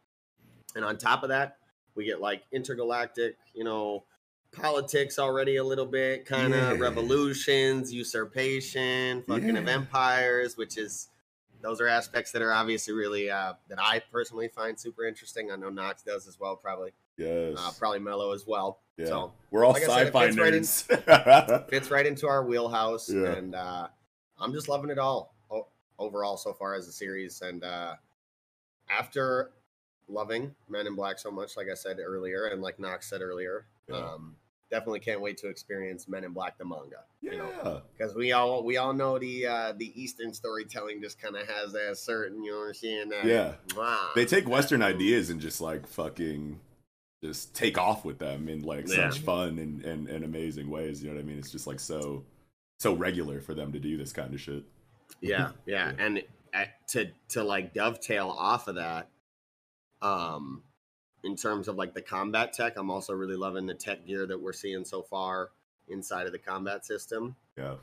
And 0.75 0.85
on 0.85 0.97
top 0.97 1.23
of 1.23 1.29
that, 1.29 1.57
we 1.95 2.05
get 2.05 2.21
like 2.21 2.43
intergalactic, 2.51 3.37
you 3.53 3.63
know, 3.63 4.05
politics 4.53 5.19
already 5.19 5.57
a 5.57 5.63
little 5.63 5.85
bit, 5.85 6.25
kind 6.25 6.53
of 6.53 6.77
Yeah. 6.77 6.83
revolutions, 6.83 7.93
usurpation, 7.93 9.23
fucking 9.23 9.57
of 9.57 9.67
empires, 9.67 10.55
which 10.57 10.77
is 10.77 11.09
those 11.61 11.79
are 11.79 11.87
aspects 11.87 12.31
that 12.33 12.41
are 12.41 12.51
obviously 12.51 12.93
really 12.93 13.29
uh, 13.29 13.53
that 13.69 13.79
I 13.81 14.01
personally 14.11 14.49
find 14.49 14.77
super 14.79 15.05
interesting. 15.05 15.49
I 15.51 15.55
know 15.55 15.69
Knox 15.69 16.03
does 16.03 16.27
as 16.27 16.37
well, 16.39 16.55
probably, 16.57 16.91
yes. 17.17 17.55
uh, 17.57 17.71
probably 17.79 17.99
Mello 17.99 18.33
as 18.33 18.45
well. 18.45 18.79
yeah. 18.97 19.05
So 19.05 19.33
We're 19.49 19.63
all 19.65 19.71
like 19.73 19.83
I 19.83 19.87
said, 19.87 20.01
it 20.01 20.05
sci-fi 20.07 20.25
fits 20.27 20.37
right 20.37 20.53
in- 20.53 20.61
nerds. 20.63 21.69
fits 21.69 21.89
right 21.91 22.05
into 22.05 22.27
our 22.27 22.43
wheelhouse, 22.45 23.09
Yeah. 23.09 23.31
and 23.33 23.55
uh, 23.55 23.87
I'm 24.37 24.51
just 24.51 24.67
loving 24.67 24.89
it 24.89 24.97
all 24.99 25.33
o- 25.49 25.67
overall 25.97 26.35
so 26.37 26.51
far 26.53 26.75
as 26.75 26.87
a 26.87 26.91
series. 26.91 27.41
And 27.41 27.63
uh, 27.63 27.95
after 28.89 29.51
loving 30.09 30.53
Men 30.67 30.85
in 30.85 30.95
Black 30.95 31.17
so 31.17 31.31
much, 31.31 31.55
like 31.55 31.67
I 31.71 31.75
said 31.75 31.97
earlier, 32.03 32.47
and 32.47 32.61
like 32.61 32.77
Knox 32.77 33.09
said 33.09 33.21
earlier, 33.21 33.67
Yeah. 33.87 33.95
um, 33.97 34.35
definitely 34.73 34.99
can't 35.01 35.21
wait 35.21 35.37
to 35.37 35.47
experience 35.49 36.07
Men 36.07 36.23
in 36.23 36.33
Black 36.33 36.57
the 36.57 36.65
manga. 36.65 37.03
You 37.21 37.37
know, 37.37 37.81
because 37.95 38.15
we 38.15 38.31
all 38.31 38.63
we 38.63 38.77
all 38.77 38.91
know 38.93 39.19
the 39.19 39.45
uh, 39.45 39.73
the 39.77 39.91
Eastern 40.01 40.33
storytelling 40.33 40.99
just 41.01 41.21
kind 41.21 41.35
of 41.35 41.47
has 41.47 41.71
that 41.73 41.97
certain, 41.97 42.43
you 42.43 42.51
know 42.51 42.59
what 42.59 42.67
I'm 42.69 42.73
saying? 42.73 43.09
that, 43.09 43.25
Yeah. 43.25 43.53
wow, 43.77 44.09
They 44.15 44.25
take 44.25 44.47
Western 44.47 44.81
ideas 44.81 45.29
and 45.29 45.39
just 45.39 45.61
like 45.61 45.85
fucking 45.87 46.59
just 47.23 47.55
take 47.55 47.77
off 47.77 48.03
with 48.03 48.17
them 48.19 48.49
in 48.49 48.63
like 48.63 48.87
Yeah. 48.87 49.09
such 49.11 49.19
fun 49.19 49.59
and, 49.59 49.85
and, 49.85 50.07
and 50.09 50.25
amazing 50.25 50.69
ways. 50.69 51.01
You 51.03 51.09
know 51.09 51.15
what 51.15 51.21
I 51.21 51.25
mean? 51.25 51.37
It's 51.37 51.51
just 51.51 51.67
like 51.67 51.79
so 51.79 52.25
so 52.79 52.93
regular 52.93 53.39
for 53.39 53.53
them 53.53 53.71
to 53.73 53.79
do 53.79 53.95
this 53.95 54.11
kind 54.11 54.33
of 54.33 54.41
shit. 54.41 54.63
yeah 55.21 55.51
yeah 55.65 55.91
Yeah. 55.97 56.05
and 56.05 56.23
uh, 56.53 56.65
to 56.89 57.09
to 57.29 57.43
like 57.43 57.73
dovetail 57.73 58.29
off 58.29 58.67
of 58.67 58.75
that 58.75 59.07
um 60.01 60.63
in 61.23 61.35
terms 61.35 61.67
of 61.67 61.75
like 61.75 61.93
the 61.93 62.01
combat 62.01 62.53
tech 62.53 62.73
i'm 62.77 62.89
also 62.91 63.13
really 63.13 63.35
loving 63.35 63.65
the 63.65 63.73
tech 63.73 64.05
gear 64.05 64.25
that 64.27 64.39
we're 64.41 64.53
seeing 64.53 64.83
so 64.85 65.01
far 65.01 65.49
inside 65.87 66.25
of 66.25 66.31
the 66.31 66.39
combat 66.39 66.85
system 66.85 67.35
Yeah. 67.57 67.75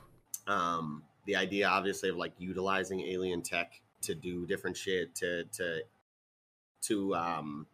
um 0.47 1.03
the 1.25 1.35
idea 1.35 1.67
obviously 1.67 2.09
of 2.09 2.17
like 2.17 2.33
utilizing 2.39 3.01
alien 3.01 3.41
tech 3.41 3.79
to 4.01 4.15
do 4.15 4.45
different 4.47 4.75
shit 4.77 5.13
to 5.15 5.43
to 5.45 5.81
to 6.81 7.15
um 7.15 7.67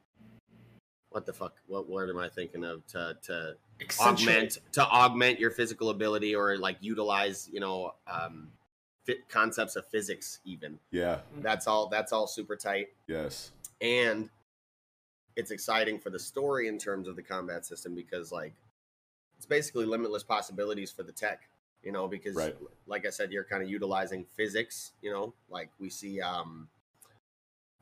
what 1.09 1.25
the 1.25 1.31
fuck? 1.33 1.55
What 1.67 1.89
word 1.89 2.09
am 2.09 2.17
I 2.19 2.27
thinking 2.27 2.65
of 2.65 2.85
to 2.87 3.17
to 3.23 3.55
Accentuate. 3.81 4.29
augment 4.29 4.57
to 4.73 4.83
augment 4.85 5.39
your 5.39 5.51
physical 5.51 5.89
ability 5.89 6.35
or 6.35 6.57
like 6.57 6.77
utilize 6.81 7.49
you 7.51 7.61
know 7.61 7.93
um, 8.11 8.49
fit 9.05 9.27
concepts 9.29 9.77
of 9.77 9.87
physics 9.87 10.39
even. 10.43 10.77
Yeah. 10.91 11.19
That's 11.39 11.65
all. 11.65 11.87
That's 11.87 12.11
all 12.11 12.27
super 12.27 12.57
tight 12.57 12.89
Yes. 13.07 13.51
and 13.79 14.29
it's 15.37 15.51
exciting 15.51 15.99
for 15.99 16.09
the 16.09 16.19
story 16.19 16.67
in 16.67 16.77
terms 16.77 17.07
of 17.07 17.15
the 17.15 17.21
combat 17.21 17.65
system 17.65 17.95
because 17.95 18.31
like 18.31 18.53
it's 19.37 19.45
basically 19.45 19.85
limitless 19.85 20.23
possibilities 20.23 20.91
for 20.91 21.03
the 21.03 21.11
tech 21.11 21.47
you 21.83 21.91
know 21.91 22.07
because 22.07 22.35
Right. 22.35 22.57
like 22.87 23.05
i 23.05 23.09
said 23.11 23.31
you're 23.31 23.43
kind 23.45 23.61
of 23.63 23.69
utilizing 23.69 24.25
physics 24.35 24.91
you 25.01 25.11
know 25.11 25.33
like 25.49 25.69
we 25.79 25.89
see 25.89 26.19
um 26.19 26.67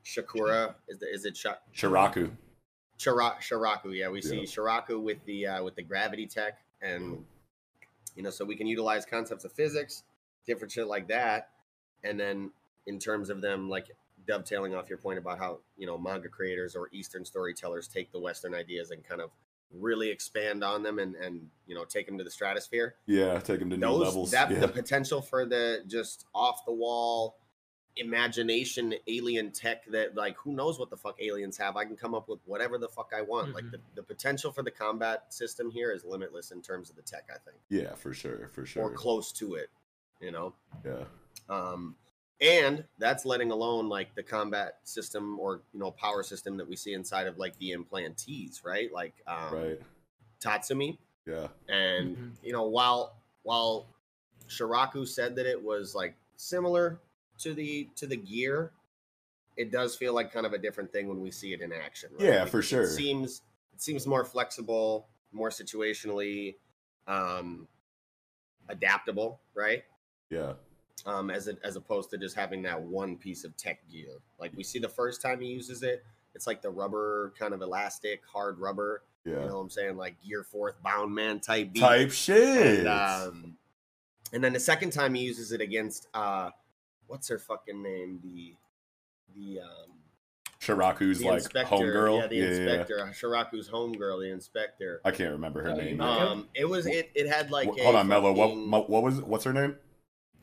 shakura 0.04 0.74
is, 0.88 0.98
the, 0.98 1.06
is 1.12 1.24
it 1.24 1.36
Sha- 1.36 1.56
Shiraku. 1.74 2.30
Shira- 2.98 3.36
shiraku 3.40 3.96
yeah 3.96 4.08
we 4.08 4.22
see 4.22 4.36
Yeah. 4.40 4.42
shiraku 4.44 5.02
with 5.02 5.24
the 5.24 5.46
uh, 5.46 5.62
with 5.64 5.74
the 5.74 5.82
gravity 5.82 6.26
tech 6.26 6.58
and 6.80 7.24
you 8.14 8.22
know 8.22 8.30
so 8.30 8.44
we 8.44 8.54
can 8.56 8.66
utilize 8.66 9.04
concepts 9.06 9.44
of 9.44 9.52
physics 9.52 10.04
different 10.46 10.70
shit 10.72 10.86
like 10.86 11.08
that 11.08 11.50
and 12.04 12.20
then 12.20 12.50
in 12.86 12.98
terms 12.98 13.30
of 13.30 13.40
them 13.40 13.68
like 13.68 13.86
dovetailing 14.26 14.74
off 14.74 14.88
your 14.88 14.98
point 14.98 15.18
about 15.18 15.38
how 15.38 15.58
you 15.76 15.86
know 15.86 15.96
manga 15.98 16.28
creators 16.28 16.74
or 16.76 16.88
eastern 16.92 17.24
storytellers 17.24 17.88
take 17.88 18.10
the 18.12 18.18
western 18.18 18.54
ideas 18.54 18.90
and 18.90 19.04
kind 19.04 19.20
of 19.20 19.30
really 19.72 20.08
expand 20.10 20.62
on 20.62 20.82
them 20.82 20.98
and 20.98 21.14
and 21.16 21.48
you 21.66 21.74
know 21.74 21.84
take 21.84 22.06
them 22.06 22.16
to 22.18 22.24
the 22.24 22.30
stratosphere 22.30 22.94
Yeah, 23.06 23.38
take 23.40 23.58
them 23.58 23.70
to 23.70 23.76
new 23.76 23.88
levels. 23.88 24.30
that 24.30 24.50
yeah. 24.50 24.60
the 24.60 24.68
potential 24.68 25.20
for 25.20 25.44
the 25.44 25.82
just 25.86 26.26
off 26.34 26.64
the 26.64 26.72
wall 26.72 27.36
imagination 27.96 28.94
alien 29.08 29.50
tech 29.50 29.84
that 29.90 30.14
like 30.14 30.36
who 30.36 30.52
knows 30.52 30.78
what 30.78 30.90
the 30.90 30.96
fuck 30.96 31.16
aliens 31.20 31.56
have 31.56 31.76
i 31.76 31.84
can 31.84 31.96
come 31.96 32.14
up 32.14 32.28
with 32.28 32.38
whatever 32.44 32.76
the 32.78 32.88
fuck 32.88 33.10
i 33.16 33.22
want 33.22 33.54
like 33.54 33.64
Mhm. 33.64 33.70
the, 33.72 33.80
the 33.96 34.02
potential 34.02 34.52
for 34.52 34.62
the 34.62 34.70
combat 34.70 35.32
system 35.32 35.70
here 35.70 35.90
is 35.92 36.04
limitless 36.04 36.50
in 36.50 36.60
terms 36.60 36.90
of 36.90 36.96
the 36.96 37.02
tech 37.02 37.24
i 37.30 37.38
think 37.38 37.56
yeah, 37.70 37.94
for 37.94 38.12
sure, 38.12 38.48
for 38.48 38.66
sure. 38.66 38.82
or 38.82 38.90
close 38.90 39.32
to 39.32 39.54
it 39.54 39.70
you 40.20 40.30
know 40.30 40.54
yeah. 40.84 41.04
um 41.48 41.96
and 42.40 42.84
that's 42.98 43.24
letting 43.24 43.50
alone 43.50 43.88
like 43.88 44.14
the 44.14 44.22
combat 44.22 44.78
system 44.84 45.38
or 45.40 45.62
you 45.72 45.80
know 45.80 45.90
power 45.90 46.22
system 46.22 46.56
that 46.56 46.68
we 46.68 46.76
see 46.76 46.92
inside 46.92 47.26
of 47.26 47.38
like 47.38 47.56
the 47.58 47.74
implantees 47.74 48.64
right 48.64 48.92
like 48.92 49.14
um 49.26 49.54
Right. 49.54 49.80
tatsumi 50.40 50.98
Yeah. 51.26 51.48
and 51.68 52.16
Mhm. 52.16 52.32
you 52.42 52.52
know 52.52 52.64
while 52.64 53.16
while 53.42 53.86
shiraku 54.48 55.06
said 55.08 55.36
that 55.36 55.46
it 55.46 55.62
was 55.62 55.94
like 55.94 56.14
similar 56.36 57.00
to 57.38 57.54
the 57.54 57.88
to 57.96 58.06
the 58.06 58.16
gear 58.16 58.72
it 59.56 59.70
does 59.70 59.96
feel 59.96 60.12
like 60.14 60.30
kind 60.30 60.44
of 60.44 60.52
a 60.52 60.58
different 60.58 60.92
thing 60.92 61.08
when 61.08 61.22
we 61.22 61.30
see 61.30 61.54
it 61.54 61.62
in 61.62 61.72
action 61.72 62.10
right? 62.12 62.28
Yeah, 62.28 62.44
for 62.44 62.60
sure. 62.60 62.82
it 62.82 62.88
seems 62.88 63.42
it 63.74 63.80
seems 63.80 64.06
more 64.06 64.24
flexible 64.24 65.08
more 65.32 65.48
situationally 65.50 66.56
um 67.06 67.66
adaptable 68.68 69.40
right 69.54 69.84
Yeah. 70.28 70.54
Um, 71.04 71.30
as 71.30 71.48
a, 71.48 71.56
as 71.62 71.76
opposed 71.76 72.10
to 72.10 72.18
just 72.18 72.34
having 72.34 72.62
that 72.62 72.80
one 72.80 73.16
piece 73.16 73.44
of 73.44 73.56
tech 73.56 73.80
gear. 73.90 74.08
Like 74.38 74.52
we 74.56 74.62
see 74.64 74.78
the 74.78 74.88
first 74.88 75.20
time 75.20 75.40
he 75.40 75.48
uses 75.48 75.82
it, 75.82 76.04
it's 76.34 76.46
like 76.46 76.62
the 76.62 76.70
rubber 76.70 77.32
kind 77.38 77.52
of 77.54 77.62
elastic, 77.62 78.22
hard 78.32 78.58
rubber. 78.58 79.02
Yeah. 79.24 79.32
You 79.34 79.38
know 79.48 79.54
what 79.56 79.60
I'm 79.62 79.70
saying? 79.70 79.96
Like 79.96 80.16
gear 80.22 80.42
fourth 80.44 80.82
bound 80.82 81.14
man 81.14 81.40
type 81.40 81.72
beat. 81.72 81.80
Type 81.80 82.10
shit. 82.12 82.80
And, 82.80 82.88
um, 82.88 83.56
and 84.32 84.42
then 84.42 84.52
the 84.52 84.60
second 84.60 84.90
time 84.92 85.14
he 85.14 85.22
uses 85.22 85.52
it 85.52 85.60
against 85.60 86.08
uh, 86.14 86.50
what's 87.08 87.28
her 87.28 87.38
fucking 87.38 87.82
name? 87.82 88.20
The 88.22 88.54
the 89.34 89.60
um, 89.60 89.68
Shiraku's 90.60 91.18
the 91.20 91.26
like 91.26 91.38
inspector. 91.38 91.74
homegirl. 91.76 92.20
Yeah, 92.22 92.26
the 92.28 92.40
inspector. 92.46 93.10
Shiraku's 93.12 93.68
homegirl, 93.68 94.20
the 94.20 94.30
inspector. 94.32 95.00
I 95.04 95.10
can't 95.10 95.32
remember 95.32 95.62
her 95.62 95.70
Oh, 95.70 95.74
name. 95.74 96.00
you 96.00 96.04
yet. 96.06 96.22
Um, 96.22 96.48
it 96.54 96.64
was 96.68 96.86
it. 96.86 97.10
It 97.14 97.28
had 97.28 97.50
like 97.50 97.68
Wh- 97.68 97.80
a 97.80 97.84
Hold 97.84 97.96
on, 97.96 98.08
Mello. 98.08 98.32
What, 98.32 98.88
what 98.90 99.02
was 99.02 99.20
what's 99.22 99.44
her 99.44 99.52
name? 99.52 99.76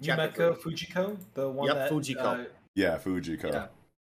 Chapter 0.04 0.52
Yumeko 0.54 0.58
Fujiko, 0.62 1.18
the 1.34 1.50
one 1.50 1.68
Yep, 1.68 1.76
that 1.76 1.92
Fujiko. 1.92 2.46
uh, 2.46 2.46
Yeah, 2.76 2.98
Fujiko. 2.98 3.52
Yeah. 3.52 3.68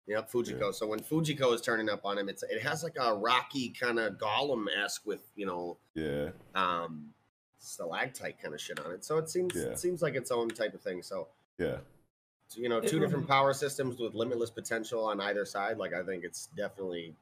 Yep, 0.08 0.32
Fujiko. 0.32 0.74
So 0.74 0.88
when 0.88 1.00
Fujiko 1.00 1.54
is 1.54 1.62
turning 1.62 1.90
up 1.90 2.04
on 2.06 2.18
him, 2.18 2.30
it's 2.30 2.44
it 2.44 2.62
has 2.62 2.84
like 2.84 2.96
a 3.00 3.14
rocky 3.16 3.70
kind 3.70 4.00
of 4.00 4.14
golem 4.18 4.66
esque 4.76 5.06
with 5.06 5.22
you 5.36 5.46
know 5.46 5.78
Yeah. 5.94 6.30
um 6.56 7.14
stalactite 7.60 8.42
kind 8.42 8.54
of 8.54 8.62
shit 8.62 8.80
on 8.80 8.92
it. 8.92 9.04
So 9.06 9.18
it 9.18 9.30
seems 9.30 9.56
Yeah. 9.56 9.64
it 9.72 9.80
seems 9.80 10.02
like 10.02 10.16
its 10.16 10.32
own 10.32 10.50
type 10.50 10.74
of 10.74 10.82
thing. 10.82 11.04
So, 11.04 11.28
Yeah. 11.58 11.78
so, 12.48 12.62
you 12.62 12.70
know, 12.70 12.80
two 12.82 13.00
different 13.00 13.28
power 13.28 13.54
systems 13.54 14.00
with 14.00 14.14
limitless 14.16 14.50
potential 14.50 15.06
on 15.06 15.20
either 15.22 15.46
side. 15.46 15.78
Like 15.78 15.94
I 15.94 16.04
think 16.04 16.24
it's 16.24 16.48
definitely 16.56 17.16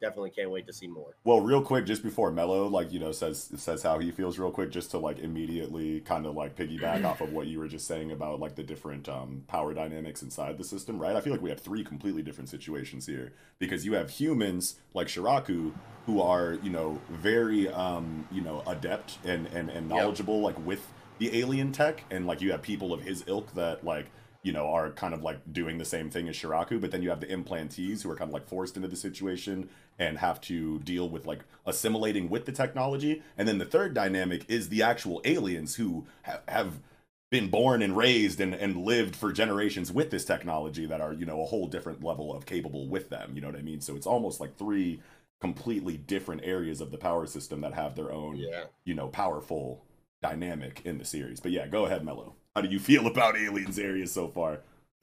definitely 0.00 0.30
can't 0.30 0.50
wait 0.50 0.66
to 0.66 0.72
see 0.72 0.86
more. 0.86 1.16
Well, 1.24 1.40
real 1.40 1.62
quick, 1.62 1.86
just 1.86 2.02
before 2.02 2.30
Mello, 2.30 2.66
like 2.68 2.92
you 2.92 2.98
know, 2.98 3.12
says 3.12 3.50
says 3.56 3.82
how 3.82 3.98
he 3.98 4.10
feels, 4.10 4.38
real 4.38 4.50
quick, 4.50 4.70
just 4.70 4.90
to 4.92 4.98
like 4.98 5.18
immediately 5.18 6.00
kind 6.00 6.26
of 6.26 6.34
like 6.34 6.56
piggyback 6.56 7.04
off 7.04 7.20
of 7.20 7.32
what 7.32 7.46
you 7.46 7.58
were 7.58 7.68
just 7.68 7.86
saying 7.86 8.12
about 8.12 8.40
like 8.40 8.54
the 8.54 8.62
different 8.62 9.08
um, 9.08 9.44
power 9.48 9.74
dynamics 9.74 10.22
inside 10.22 10.58
the 10.58 10.64
system, 10.64 10.98
right? 10.98 11.16
I 11.16 11.20
feel 11.20 11.32
like 11.32 11.42
we 11.42 11.50
have 11.50 11.60
three 11.60 11.84
completely 11.84 12.22
different 12.22 12.48
situations 12.48 13.06
here 13.06 13.32
because 13.58 13.84
you 13.84 13.94
have 13.94 14.10
humans 14.10 14.76
like 14.94 15.08
Shiraku 15.08 15.72
who 16.06 16.22
are 16.22 16.54
you 16.62 16.70
know 16.70 17.00
very 17.10 17.68
um, 17.68 18.24
you 18.30 18.40
know 18.40 18.62
adept 18.66 19.18
and 19.24 19.46
and 19.48 19.68
and 19.70 19.88
Yep. 19.90 19.98
knowledgeable 19.98 20.40
like 20.40 20.58
with 20.64 20.86
the 21.18 21.36
alien 21.38 21.72
tech, 21.72 22.04
and 22.10 22.26
like 22.26 22.40
you 22.40 22.52
have 22.52 22.62
people 22.62 22.92
of 22.92 23.02
his 23.02 23.24
ilk 23.26 23.52
that 23.54 23.84
like 23.84 24.06
you 24.44 24.52
know, 24.52 24.68
are 24.68 24.90
kind 24.92 25.14
of 25.14 25.22
like 25.22 25.40
doing 25.52 25.78
the 25.78 25.84
same 25.84 26.10
thing 26.10 26.28
as 26.28 26.36
Shiraku, 26.36 26.80
but 26.80 26.92
then 26.92 27.02
you 27.02 27.10
have 27.10 27.20
the 27.20 27.26
implantees 27.26 28.02
who 28.02 28.10
are 28.10 28.16
kind 28.16 28.30
of 28.30 28.32
like 28.32 28.46
forced 28.48 28.76
into 28.76 28.88
the 28.88 28.96
situation 28.96 29.68
and 29.98 30.18
have 30.18 30.40
to 30.42 30.78
deal 30.80 31.08
with 31.08 31.26
like 31.26 31.40
assimilating 31.66 32.28
with 32.30 32.46
the 32.46 32.52
technology. 32.52 33.22
And 33.36 33.48
then 33.48 33.58
the 33.58 33.64
third 33.64 33.94
dynamic 33.94 34.44
is 34.48 34.68
the 34.68 34.82
actual 34.82 35.20
aliens 35.24 35.74
who 35.76 36.06
ha- 36.24 36.40
have 36.48 36.80
been 37.30 37.50
born 37.50 37.82
and 37.82 37.96
raised 37.96 38.40
and, 38.40 38.54
and 38.54 38.76
lived 38.84 39.14
for 39.14 39.32
generations 39.32 39.92
with 39.92 40.10
this 40.10 40.24
technology 40.24 40.86
that 40.86 41.00
are, 41.00 41.12
you 41.12 41.26
know, 41.26 41.42
a 41.42 41.46
whole 41.46 41.66
different 41.66 42.02
level 42.02 42.34
of 42.34 42.46
capable 42.46 42.86
with 42.88 43.10
them. 43.10 43.32
You 43.34 43.42
know 43.42 43.48
what 43.48 43.58
I 43.58 43.62
mean? 43.62 43.80
So 43.80 43.96
it's 43.96 44.06
almost 44.06 44.40
like 44.40 44.56
three 44.56 45.00
completely 45.40 45.96
different 45.96 46.42
areas 46.44 46.80
of 46.80 46.90
the 46.90 46.96
power 46.98 47.26
system 47.26 47.60
that 47.60 47.74
have 47.74 47.96
their 47.96 48.10
own, 48.10 48.36
Yeah. 48.36 48.64
you 48.84 48.94
know, 48.94 49.08
powerful 49.08 49.84
dynamic 50.22 50.80
in 50.84 50.98
the 50.98 51.04
series. 51.04 51.38
But 51.40 51.52
yeah, 51.52 51.66
go 51.68 51.84
ahead, 51.84 52.04
Mello. 52.04 52.34
How 52.56 52.62
do 52.62 52.68
you 52.68 52.78
feel 52.80 53.06
about 53.06 53.36
Aliens 53.36 53.78
areas 53.78 54.10
so 54.10 54.28
far? 54.28 54.60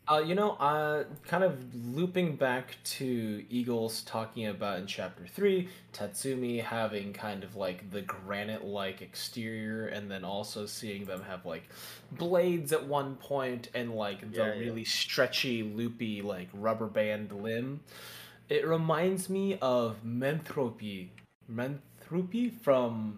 Uh, 0.07 0.19
you 0.19 0.35
know, 0.35 0.51
uh, 0.51 1.03
kind 1.27 1.43
of 1.43 1.57
looping 1.74 2.35
back 2.35 2.75
to 2.83 3.43
Eagles 3.50 4.03
talking 4.03 4.45
about 4.47 4.77
in 4.77 4.85
chapter 4.85 5.25
three, 5.25 5.67
Tatsumi 5.93 6.62
having 6.62 7.12
kind 7.12 7.43
of 7.43 7.55
like 7.55 7.89
the 7.89 8.01
granite-like 8.01 9.01
exterior, 9.01 9.88
and 9.88 10.09
then 10.12 10.24
also 10.24 10.67
seeing 10.67 11.05
them 11.05 11.24
have 11.24 11.43
like 11.45 11.63
blades 12.12 12.71
at 12.71 12.85
one 12.85 13.15
point 13.15 13.69
and 13.74 13.95
like 13.95 14.21
the 14.31 14.38
Yeah, 14.38 14.53
yeah. 14.53 14.59
really 14.59 14.85
stretchy, 14.85 15.63
loopy 15.63 16.21
like 16.21 16.50
rubber 16.53 16.88
band 16.88 17.31
limb. 17.31 17.79
It 18.47 18.67
reminds 18.67 19.27
me 19.27 19.57
of 19.59 20.03
Menthropy, 20.05 21.07
Menthropy 21.51 22.51
from 22.62 23.17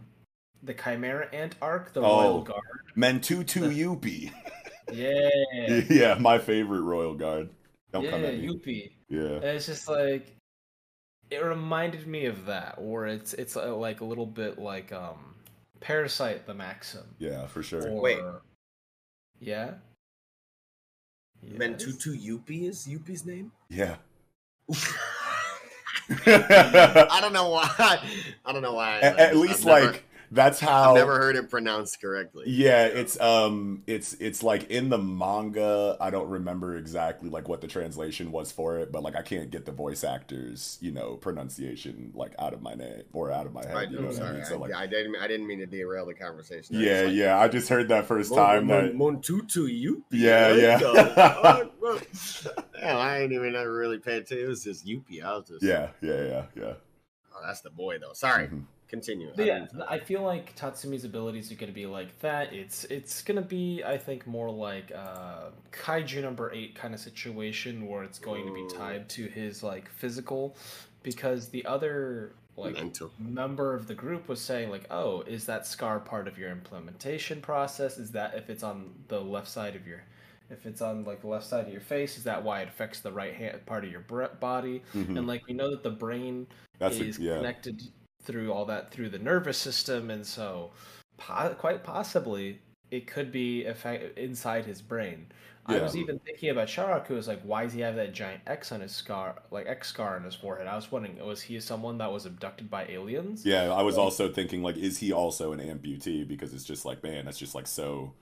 the 0.63 0.73
Chimera 0.73 1.27
Ant 1.33 1.55
arc, 1.61 1.91
the 1.91 1.99
Oh. 2.01 2.03
Royal 2.21 2.41
Guard. 2.43 2.61
Mentutu 2.95 3.69
Yupi. 3.75 4.31
Yeah, 4.91 5.29
yeah, 5.89 6.15
my 6.19 6.39
favorite 6.39 6.81
Royal 6.81 7.13
Guard. 7.13 7.49
Don't 7.91 8.03
yeah, 8.03 8.11
come 8.11 8.25
at 8.25 8.37
me. 8.37 8.47
Yuppie. 8.47 8.91
Yeah. 9.09 9.35
And 9.35 9.43
it's 9.43 9.65
just 9.65 9.87
like 9.87 10.35
it 11.29 11.43
reminded 11.43 12.07
me 12.07 12.25
of 12.25 12.45
that, 12.45 12.75
or 12.77 13.07
it's 13.07 13.33
it's 13.33 13.57
uh, 13.57 13.75
like 13.75 14.01
a 14.01 14.05
little 14.05 14.25
bit 14.25 14.59
like 14.59 14.91
um 14.91 15.35
Parasyte 15.81 16.45
the 16.45 16.53
Maxim. 16.53 17.03
Yeah, 17.19 17.47
for 17.47 17.63
sure. 17.63 17.87
Or, 17.89 18.01
Wait. 18.01 18.19
Yeah. 19.39 19.71
Yes? 21.41 21.57
Mentutu 21.57 22.17
Yuppie 22.19 22.67
is 22.67 22.87
Yuppie's 22.87 23.25
name? 23.25 23.51
Yeah. 23.69 23.95
I 26.25 27.19
don't 27.21 27.33
know 27.33 27.49
why. 27.49 27.99
I 28.45 28.51
don't 28.51 28.61
know 28.61 28.73
why. 28.73 28.99
at, 28.99 29.19
at 29.19 29.29
I've 29.31 29.35
least 29.37 29.65
never- 29.65 29.87
like 29.87 30.03
that's 30.31 30.59
how 30.59 30.91
I've 30.91 30.95
never 30.97 31.17
heard 31.17 31.35
it 31.35 31.49
pronounced 31.49 32.01
correctly. 32.01 32.45
Yeah, 32.47 32.85
it's 32.85 33.19
um 33.19 33.83
it's 33.87 34.13
it's 34.15 34.43
like 34.43 34.69
in 34.69 34.89
the 34.89 34.97
manga, 34.97 35.97
I 35.99 36.09
don't 36.09 36.29
remember 36.29 36.75
exactly 36.75 37.29
like 37.29 37.47
what 37.47 37.61
the 37.61 37.67
translation 37.67 38.31
was 38.31 38.51
for 38.51 38.77
it, 38.79 38.91
but 38.91 39.03
like 39.03 39.15
I 39.15 39.21
can't 39.21 39.49
get 39.51 39.65
the 39.65 39.71
voice 39.71 40.03
actors, 40.03 40.77
you 40.81 40.91
know, 40.91 41.15
pronunciation 41.15 42.11
like 42.13 42.33
out 42.39 42.53
of 42.53 42.61
my 42.61 42.73
name 42.73 43.03
or 43.13 43.31
out 43.31 43.45
of 43.45 43.53
my 43.53 43.65
head. 43.65 43.75
I, 43.75 43.83
you 43.83 43.91
know 43.91 43.99
am 43.99 44.05
what 44.05 44.15
I 44.15 44.17
sorry. 44.19 44.33
mean? 44.35 44.45
So 44.45 44.57
like 44.59 44.73
I, 44.73 44.83
I 44.83 44.87
didn't. 44.87 45.15
I 45.15 45.27
didn't 45.27 45.47
mean 45.47 45.59
to 45.59 45.65
derail 45.65 46.05
the 46.05 46.13
conversation. 46.13 46.77
I 46.77 46.79
Yeah, 46.79 47.01
like, 47.03 47.13
yeah. 47.15 47.39
I 47.39 47.47
just 47.47 47.69
heard 47.69 47.87
that 47.89 48.05
first 48.05 48.29
Mon- 48.31 48.39
time 48.39 48.67
Mon- 48.67 48.85
that 48.85 48.95
Montutu 48.95 49.67
Yuppie. 49.67 50.03
Yeah, 50.11 50.53
yeah. 50.53 50.79
Oh, 50.81 51.71
well, 51.81 51.99
Hell, 52.79 52.99
I 52.99 53.19
ain't 53.19 53.33
even 53.33 53.55
ever 53.55 53.73
really 53.73 53.97
paid 53.99 54.23
attention. 54.23 54.45
It 54.45 54.47
was 54.47 54.63
just 54.63 54.85
Yuppie. 54.85 55.23
I 55.23 55.35
was 55.37 55.47
just. 55.47 55.63
Yeah, 55.63 55.89
yeah, 56.01 56.23
yeah, 56.23 56.45
yeah. 56.55 56.73
Oh, 57.35 57.41
that's 57.45 57.61
the 57.61 57.69
boy 57.69 57.97
though. 57.99 58.13
Sorry. 58.13 58.47
Mhm. 58.47 58.63
Continue. 58.87 59.31
But 59.35 59.43
I 59.43 59.45
yeah, 59.47 59.59
didn't- 59.59 59.81
I 59.83 59.99
feel 59.99 60.21
like 60.21 60.55
Tatsumi's 60.55 61.03
abilities 61.03 61.51
are 61.51 61.55
gonna 61.55 61.71
be 61.73 61.85
like 61.85 62.17
that. 62.19 62.53
It's 62.53 62.85
it's 62.85 63.21
gonna 63.21 63.41
be, 63.41 63.83
I 63.83 63.97
think, 63.97 64.25
more 64.25 64.49
like 64.49 64.91
uh 64.95 65.49
Kaiju 65.71 66.21
number 66.21 66.51
eight 66.53 66.75
kind 66.75 66.93
of 66.93 66.99
situation 66.99 67.87
where 67.87 68.03
it's 68.03 68.19
going 68.19 68.45
to 68.47 68.53
be 68.53 68.65
tied 68.73 69.09
to 69.09 69.25
his 69.27 69.61
like 69.61 69.89
physical 69.89 70.55
because 71.03 71.49
the 71.49 71.65
other 71.65 72.31
like 72.55 72.73
Mental. 72.73 73.11
member 73.19 73.75
of 73.75 73.87
the 73.87 73.93
group 73.93 74.27
was 74.27 74.41
saying 74.41 74.69
like, 74.71 74.87
"Oh, 74.89 75.21
is 75.21 75.45
that 75.45 75.67
scar 75.67 75.99
part 75.99 76.27
of 76.27 76.37
your 76.39 76.49
implementation 76.49 77.39
process? 77.41 77.97
Is 77.99 78.11
that 78.13 78.35
if 78.35 78.49
it's 78.49 78.63
on 78.63 78.93
the 79.09 79.19
left 79.21 79.47
side 79.49 79.75
of 79.75 79.85
your 79.85 80.01
if 80.49 80.65
it's 80.65 80.81
on 80.81 81.03
like 81.03 81.19
the 81.21 81.27
left 81.27 81.45
side 81.45 81.65
of 81.67 81.71
your 81.73 81.81
face, 81.81 82.17
is 82.17 82.23
that 82.23 82.41
why 82.41 82.61
it 82.61 82.69
affects 82.69 83.01
the 83.01 83.11
right 83.11 83.33
hand 83.35 83.63
part 83.65 83.83
of 83.83 83.91
your 83.91 83.99
body? 84.39 84.81
Mhm. 84.95 85.17
And 85.17 85.27
like 85.27 85.45
we 85.45 85.53
know 85.53 85.69
that 85.69 85.83
the 85.83 85.91
brain 85.91 86.47
That's 86.79 86.99
a- 86.99 87.03
is 87.05 87.19
yeah. 87.19 87.35
connected 87.37 87.81
through 88.27 88.53
all 88.53 88.65
that 88.65 88.91
through 88.91 89.09
the 89.09 89.17
nervous 89.17 89.57
system, 89.57 90.11
and 90.11 90.25
so 90.25 90.71
po- 91.17 91.55
quite 91.57 91.83
possibly 91.83 92.59
it 92.91 93.07
could 93.07 93.31
be 93.31 93.65
effect- 93.65 94.17
inside 94.17 94.65
his 94.65 94.81
brain. 94.81 95.27
I 95.69 95.81
was 95.81 95.97
even 95.97 96.17
thinking 96.19 96.49
about 96.49 96.69
Sharaku. 96.69 97.09
Was 97.09 97.27
like, 97.27 97.41
why 97.41 97.63
does 97.63 97.73
he 97.73 97.81
have 97.81 97.97
that 97.97 98.13
giant 98.13 98.41
X 98.47 98.71
on 98.71 98.79
his 98.79 98.93
scar, 98.93 99.35
like 99.51 99.67
X 99.67 99.89
scar 99.89 100.15
on 100.15 100.23
his 100.23 100.33
forehead? 100.33 100.65
I 100.65 100.75
was 100.77 100.89
wondering, 100.91 101.17
was 101.25 101.41
he 101.41 101.59
someone 101.59 101.97
that 101.97 102.11
was 102.11 102.25
abducted 102.25 102.69
by 102.69 102.85
aliens? 102.87 103.45
Yeah, 103.45 103.73
I 103.73 103.81
was 103.81 103.97
also 103.97 104.31
thinking 104.31 104.63
like, 104.63 104.77
is 104.77 104.99
he 104.99 105.11
also 105.11 105.51
an 105.51 105.59
amputee? 105.59 106.25
Because 106.25 106.53
it's 106.53 106.63
just 106.63 106.85
like, 106.85 107.03
man, 107.03 107.25
that's 107.25 107.37
just 107.37 107.53
like 107.53 107.67
so. 107.67 108.13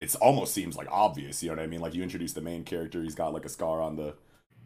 It 0.00 0.14
almost 0.16 0.54
seems 0.54 0.76
like 0.76 0.88
obvious. 0.90 1.42
You 1.42 1.50
know 1.50 1.56
what 1.56 1.62
I 1.62 1.66
mean? 1.66 1.80
Like 1.80 1.94
you 1.94 2.02
introduce 2.02 2.32
the 2.32 2.40
main 2.40 2.64
character, 2.64 3.02
he's 3.02 3.14
got 3.14 3.34
like 3.34 3.44
a 3.44 3.50
scar 3.50 3.82
on 3.82 3.96
the 3.96 4.14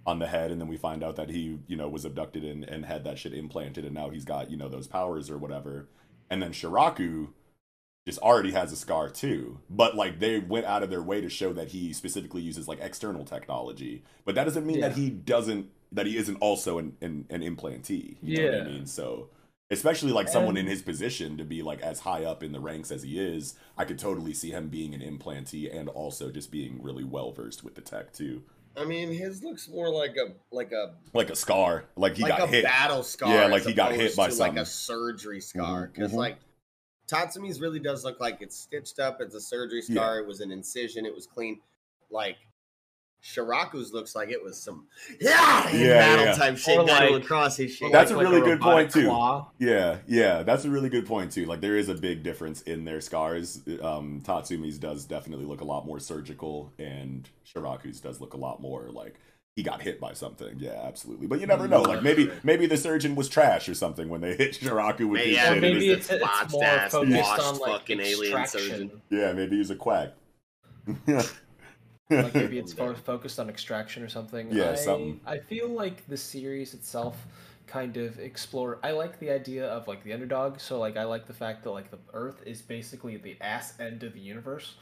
on 0.09 0.19
the 0.19 0.27
head, 0.27 0.51
and 0.51 0.61
then 0.61 0.69
we 0.69 0.77
find 0.79 1.05
out 1.05 1.17
that 1.17 1.31
he, 1.31 1.59
you 1.67 1.77
know, 1.77 1.89
was 1.89 2.05
abducted 2.05 2.45
and, 2.45 2.65
and 2.65 2.87
had 2.87 3.05
that 3.05 3.19
shit 3.19 3.35
implanted, 3.35 3.85
and 3.85 3.95
now 3.95 4.11
he's 4.11 4.25
got 4.25 4.51
you 4.51 4.57
know 4.57 4.69
those 4.69 4.87
powers 4.87 5.31
or 5.31 5.39
whatever. 5.39 5.89
And 6.31 6.43
then 6.43 6.53
Shiraku 6.53 7.29
just 8.07 8.19
already 8.21 8.53
has 8.53 8.73
a 8.73 8.77
scar 8.77 9.11
too, 9.11 9.61
but 9.69 9.95
like 9.97 10.19
they 10.19 10.39
went 10.39 10.67
out 10.67 10.83
of 10.83 10.91
their 10.91 11.03
way 11.03 11.21
to 11.21 11.29
show 11.29 11.53
that 11.53 11.69
he 11.69 11.93
specifically 11.93 12.43
uses 12.43 12.69
like 12.69 12.81
external 12.81 13.25
technology. 13.25 14.03
But 14.25 14.35
that 14.35 14.45
doesn't 14.45 14.67
mean 14.67 14.81
that 14.81 14.93
he 14.93 15.11
doesn't 15.11 15.71
that 15.93 16.07
he 16.07 16.17
isn't 16.17 16.37
also 16.37 16.79
an 16.79 16.97
an, 17.03 17.27
an 17.31 17.43
implantee. 17.43 18.17
You 18.23 18.33
know 18.33 18.43
what 18.43 18.55
I 18.55 18.61
Yeah. 18.61 18.63
mean? 18.63 18.87
So 18.87 19.29
especially 19.71 20.13
like 20.13 20.29
someone 20.29 20.57
in 20.57 20.67
his 20.67 20.83
position 20.83 21.37
to 21.37 21.45
be 21.45 21.63
like 21.63 21.83
as 21.83 22.01
high 22.01 22.25
up 22.25 22.43
in 22.43 22.53
the 22.53 22.61
ranks 22.61 22.91
as 22.91 23.03
he 23.03 23.21
is, 23.21 23.55
I 23.77 23.85
could 23.85 23.99
totally 23.99 24.33
see 24.35 24.51
him 24.51 24.69
being 24.69 24.95
an 24.95 25.03
implantee 25.03 25.75
and 25.75 25.89
also 25.91 26.31
just 26.31 26.51
being 26.51 26.83
really 26.83 27.05
well 27.05 27.33
versed 27.33 27.63
with 27.65 27.75
the 27.75 27.83
tech 27.83 28.13
too. 28.15 28.43
I 28.79 28.85
mean, 28.85 29.13
his 29.13 29.43
looks 29.43 29.69
more 29.69 29.91
like 29.91 30.17
a 30.17 30.35
like 30.55 30.73
a 30.73 30.95
Like 31.13 31.31
a 31.31 31.37
scar, 31.37 31.85
like 31.97 32.17
he 32.17 32.23
like 32.23 32.39
got 32.39 32.43
a 32.43 32.47
hit. 32.47 32.65
battle 32.65 33.03
scar. 33.03 33.35
Yeah, 33.35 33.47
like 33.47 33.63
he 33.65 33.73
got 33.75 33.93
hit 33.93 34.15
by 34.17 34.29
to, 34.29 34.35
like 34.37 34.57
a 34.57 34.65
surgery 34.67 35.41
scar. 35.41 35.89
Mhm, 35.89 35.93
Because 35.95 36.13
mhm. 36.13 36.17
like 36.17 36.39
Tatsumi's 37.09 37.61
really 37.61 37.81
does 37.81 38.05
look 38.05 38.21
like 38.21 38.39
it's 38.41 38.57
stitched 38.57 38.99
up. 38.99 39.21
It's 39.21 39.35
a 39.35 39.41
surgery 39.41 39.83
Yeah. 39.89 39.95
scar. 40.03 40.19
It 40.21 40.27
was 40.27 40.41
an 40.41 40.51
incision. 40.51 41.07
It 41.07 41.15
was 41.15 41.27
clean. 41.27 41.61
Like 42.11 42.37
Shiraku's 43.23 43.93
looks 43.93 44.15
like 44.15 44.31
it 44.31 44.43
was 44.43 44.63
some 44.63 44.87
yeah, 45.21 45.69
Yeah, 45.73 45.99
battle 45.99 46.25
yeah. 46.27 46.33
type 46.35 46.57
shit 46.57 46.79
Or 46.79 46.87
going 46.87 47.15
like- 47.15 47.23
across 47.25 47.57
his 47.57 47.75
shit. 47.75 47.91
That's 47.93 48.11
a 48.13 48.17
really 48.17 48.37
like 48.37 48.45
good 48.45 48.61
robotic 48.61 48.91
point, 48.93 48.93
too. 48.93 49.09
claw. 49.09 49.51
Yeah, 49.59 49.99
yeah, 50.07 50.43
that's 50.45 50.65
a 50.65 50.71
really 50.71 50.89
good 50.89 51.05
point 51.07 51.33
too. 51.33 51.45
Like 51.47 51.61
there 51.61 51.77
is 51.77 51.89
a 51.89 51.95
big 51.95 52.23
difference 52.23 52.63
in 52.63 52.85
their 52.85 53.01
scars. 53.01 53.61
Um, 53.83 54.23
Tatsumi's 54.25 54.79
does 54.79 55.05
definitely 55.05 55.47
look 55.47 55.61
a 55.61 55.65
lot 55.65 55.85
more 55.85 55.99
surgical, 55.99 56.73
and 56.79 57.29
Shiraku's 57.45 58.01
does 58.01 58.21
look 58.21 58.35
a 58.35 58.39
lot 58.39 58.61
more 58.63 58.89
like 58.91 59.17
he 59.57 59.65
got 59.65 59.83
hit 59.83 59.99
by 60.01 60.13
something. 60.13 60.55
Yeah, 60.61 60.81
absolutely. 60.85 61.27
But 61.27 61.41
you 61.41 61.47
never 61.49 61.67
know. 61.67 61.83
Like 61.83 62.05
maybe 62.05 62.31
maybe 62.45 62.67
the 62.67 62.77
surgeon 62.77 63.17
was 63.17 63.29
trash 63.29 63.69
or 63.69 63.75
something 63.75 64.09
when 64.09 64.21
they 64.21 64.37
hit 64.37 64.53
Shiraku 64.61 65.01
with 65.01 65.21
Maybe- 65.21 65.31
his 65.31 65.37
yeah, 65.37 65.53
shit. 65.55 65.61
Maybe 65.61 65.87
his- 65.89 65.99
it's, 66.09 66.11
it's 66.11 66.53
more 66.53 66.65
ass, 66.65 66.93
focused 66.93 67.41
on 67.41 67.59
like 67.59 67.73
fucking 67.81 68.01
alien 68.01 68.47
surgeon. 68.47 69.03
yeah, 69.11 69.33
maybe 69.33 69.57
he's 69.57 69.71
a 69.71 69.77
quack. 69.77 70.13
like 72.11 72.35
maybe 72.35 72.59
it's 72.63 72.73
fo- 72.73 72.95
focused 72.95 73.39
on 73.39 73.49
extraction 73.49 74.03
or 74.03 74.09
something. 74.09 74.51
Yeah, 74.51 74.71
I, 74.71 74.75
something. 74.75 75.21
I 75.27 75.39
feel 75.39 75.69
like 75.69 76.07
the 76.09 76.17
series 76.17 76.75
itself 76.75 77.27
kind 77.67 77.97
of 77.97 78.19
explore. 78.19 78.79
I 78.83 78.93
like 78.93 79.19
the 79.19 79.31
idea 79.31 79.67
of 79.67 79.87
like 79.87 80.03
the 80.03 80.13
underdog. 80.13 80.59
So 80.61 80.79
like 80.79 80.97
I 80.97 81.05
like 81.05 81.27
the 81.27 81.35
fact 81.35 81.65
that 81.65 81.71
like 81.71 81.91
the 81.91 81.99
Earth 82.13 82.43
is 82.47 82.63
basically 82.63 83.17
the 83.17 83.37
ass 83.41 83.75
end 83.79 84.03
of 84.03 84.15
the 84.15 84.21
universe, 84.21 84.77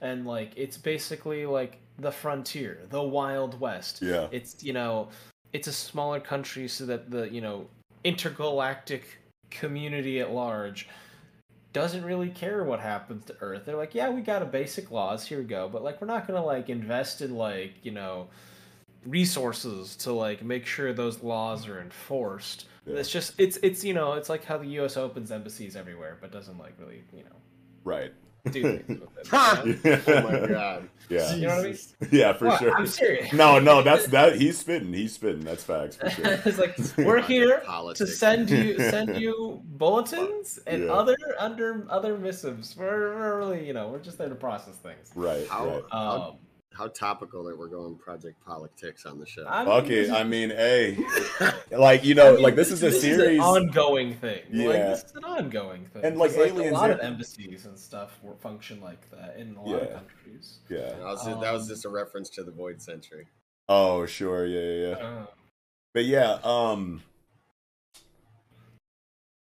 and 0.00 0.26
like 0.26 0.52
it's 0.56 0.76
basically 0.76 1.46
like 1.46 1.78
the 1.98 2.10
frontier, 2.10 2.80
the 2.88 3.02
Wild 3.02 3.60
West. 3.60 4.02
Yeah. 4.02 4.28
It's 4.30 4.62
you 4.64 4.72
know, 4.72 5.08
it's 5.52 5.68
a 5.68 5.72
smaller 5.72 6.20
country 6.20 6.66
so 6.68 6.86
that 6.86 7.10
the 7.10 7.28
you 7.30 7.40
know 7.40 7.66
intergalactic 8.04 9.18
community 9.50 10.20
at 10.20 10.30
large 10.30 10.88
doesn't 11.72 12.04
really 12.04 12.30
care 12.30 12.64
what 12.64 12.80
happens 12.80 13.24
to 13.26 13.36
Earth. 13.40 13.64
They're 13.64 13.76
like, 13.76 13.94
yeah, 13.94 14.10
we 14.10 14.22
got 14.22 14.42
a 14.42 14.46
basic 14.46 14.90
laws, 14.90 15.26
here 15.26 15.38
we 15.38 15.44
go, 15.44 15.68
but 15.68 15.82
like 15.82 16.00
we're 16.00 16.06
not 16.06 16.26
gonna 16.26 16.44
like 16.44 16.68
invest 16.68 17.20
in 17.20 17.36
like 17.36 17.74
you 17.82 17.92
know 17.92 18.28
resources 19.06 19.96
to 19.96 20.12
like 20.12 20.42
make 20.42 20.66
sure 20.66 20.92
those 20.92 21.22
laws 21.22 21.68
are 21.68 21.80
enforced. 21.80 22.66
Yeah. 22.86 22.96
It's 22.96 23.10
just 23.10 23.34
it's 23.38 23.58
it's 23.62 23.84
you 23.84 23.94
know 23.94 24.14
it's 24.14 24.28
like 24.28 24.44
how 24.44 24.58
the 24.58 24.66
U.S. 24.66 24.96
opens 24.96 25.30
embassies 25.30 25.76
everywhere, 25.76 26.18
but 26.20 26.32
doesn't 26.32 26.58
like 26.58 26.74
really 26.78 27.04
you 27.12 27.24
know 27.24 27.36
right. 27.84 28.12
Do 28.50 28.62
things 28.78 29.00
with 29.00 29.18
it. 29.18 29.26
Ha! 29.28 29.62
you 29.64 29.72
know? 29.84 30.00
oh 30.06 30.22
my 30.22 30.46
god. 30.48 30.88
Yeah. 31.08 31.34
You 31.34 31.42
know 31.48 31.56
what 31.56 31.66
I 31.66 31.68
mean? 31.70 31.78
Yeah, 32.12 32.32
for 32.34 32.46
What? 32.46 32.60
sure. 32.60 32.72
I'm 32.76 32.86
serious. 32.86 33.32
No, 33.32 33.58
no, 33.58 33.82
that's 33.82 34.06
that. 34.08 34.36
He's 34.36 34.58
spitting. 34.58 34.92
He's 34.92 35.12
spitting. 35.14 35.40
That's 35.40 35.64
facts 35.64 35.96
for 35.96 36.08
sure. 36.10 36.24
it's 36.44 36.58
like 36.58 36.78
we're 36.98 37.20
here 37.20 37.62
to 37.94 38.06
send 38.06 38.48
you 38.48 38.76
send 38.78 39.16
you 39.20 39.60
bulletins 39.64 40.58
and 40.66 40.84
Yeah. 40.84 40.92
other 40.92 41.16
under 41.38 41.84
other 41.90 42.16
missives. 42.16 42.76
We're, 42.76 43.14
we're 43.16 43.38
really 43.38 43.66
you 43.66 43.72
know 43.72 43.88
we're 43.88 43.98
just 43.98 44.18
there 44.18 44.28
to 44.28 44.34
process 44.36 44.76
things. 44.76 45.10
Right. 45.16 45.46
How, 45.48 45.66
right. 45.68 45.82
how, 45.90 45.98
Um, 46.10 46.36
how 46.72 46.86
topical 46.88 47.44
that 47.44 47.58
we're 47.58 47.68
going 47.68 47.96
Project 47.96 48.44
Politics 48.44 49.04
on 49.04 49.18
the 49.18 49.26
show. 49.26 49.44
I'm- 49.44 49.66
Fuck 49.66 49.84
this 49.86 49.92
it. 49.92 49.98
is- 50.04 50.10
I 50.10 50.24
mean, 50.24 50.50
hey, 50.50 50.98
like 51.76 52.04
you 52.04 52.14
know, 52.14 52.28
I 52.28 52.32
mean, 52.34 52.42
like 52.42 52.54
this 52.56 52.70
is 52.70 52.82
a 52.82 52.88
Is 52.88 53.00
series. 53.00 53.38
an 53.38 53.44
ongoing 53.44 54.14
thing. 54.14 54.42
Like, 54.44 54.52
Yeah. 54.52 54.88
this 54.90 55.04
is 55.04 55.16
an 55.16 55.24
ongoing 55.24 55.86
thing. 55.86 56.04
And, 56.04 56.16
like, 56.18 56.30
'Cause, 56.30 56.38
aliens 56.38 56.70
a 56.70 56.74
lot 56.74 56.90
are- 56.90 56.94
of 56.94 57.00
embassies 57.00 57.66
and 57.66 57.78
stuff 57.78 58.18
function 58.40 58.80
like 58.80 59.10
that 59.10 59.36
in 59.36 59.56
a 59.56 59.62
lot 59.62 59.68
Yeah. 59.82 59.88
of 59.88 59.94
countries. 59.94 60.58
Yeah. 60.68 60.78
that, 60.90 61.00
was 61.02 61.24
just, 61.24 61.40
that 61.40 61.52
was 61.52 61.62
Um, 61.62 61.68
just 61.68 61.84
a 61.84 61.88
reference 61.88 62.30
to 62.30 62.44
the 62.44 62.52
Void 62.52 62.80
Century. 62.80 63.26
Oh, 63.68 64.06
sure. 64.06 64.46
Yeah, 64.46 64.60
yeah, 64.60 64.88
yeah. 64.98 65.06
Uh, 65.06 65.26
But 65.92 66.04
yeah, 66.04 66.38
um. 66.44 67.02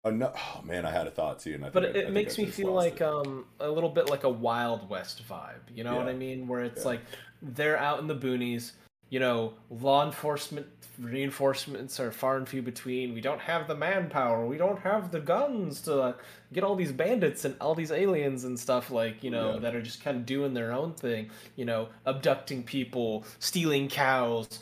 Ano- 0.06 0.34
oh 0.36 0.62
man, 0.64 0.86
I 0.86 0.92
had 0.92 1.08
a 1.08 1.12
thought 1.12 1.40
too, 1.40 1.54
and 1.54 1.66
I 1.66 1.70
but 1.70 1.84
think 1.84 1.96
I- 1.96 2.00
I 2.00 2.04
it, 2.04 2.12
makes 2.12 2.38
me 2.38 2.46
feel 2.46 2.72
like 2.74 2.96
it. 2.98 3.02
um 3.04 3.46
a 3.60 3.70
little 3.70 3.90
bit 3.90 4.10
like 4.10 4.24
a 4.24 4.30
Wild 4.30 4.90
West 4.90 5.22
vibe. 5.28 5.62
You 5.74 5.84
know 5.84 5.96
what 5.96 6.08
I 6.08 6.14
mean? 6.14 6.48
Where 6.48 6.62
it's 6.62 6.82
Yeah. 6.82 6.88
like 6.90 7.02
they're 7.42 7.78
out 7.78 8.00
in 8.00 8.08
the 8.08 8.16
boonies. 8.16 8.72
You 9.10 9.20
know, 9.20 9.54
law 9.70 10.04
enforcement 10.06 10.66
reinforcements 11.00 12.00
are 12.00 12.12
far 12.12 12.38
and 12.38 12.48
few 12.48 12.62
between. 12.62 13.14
We 13.14 13.22
don't 13.22 13.40
have 13.42 13.68
the 13.68 13.76
manpower. 13.76 14.46
We 14.46 14.58
don't 14.58 14.80
have 14.80 15.12
the 15.12 15.20
guns 15.20 15.82
to 15.84 16.02
uh, 16.02 16.14
get 16.52 16.64
all 16.64 16.76
these 16.76 16.92
bandits 16.92 17.46
and 17.46 17.56
all 17.62 17.76
these 17.76 17.92
aliens 17.92 18.44
and 18.44 18.60
stuff 18.60 18.92
like 18.92 19.24
you 19.24 19.30
know 19.32 19.54
Yeah. 19.54 19.60
that 19.60 19.76
are 19.76 19.82
just 19.82 20.04
kind 20.04 20.18
of 20.18 20.26
doing 20.26 20.54
their 20.54 20.72
own 20.72 20.94
thing. 20.94 21.30
You 21.56 21.66
know, 21.66 21.90
abducting 22.06 22.64
people, 22.64 23.24
stealing 23.40 23.88
cows, 23.88 24.60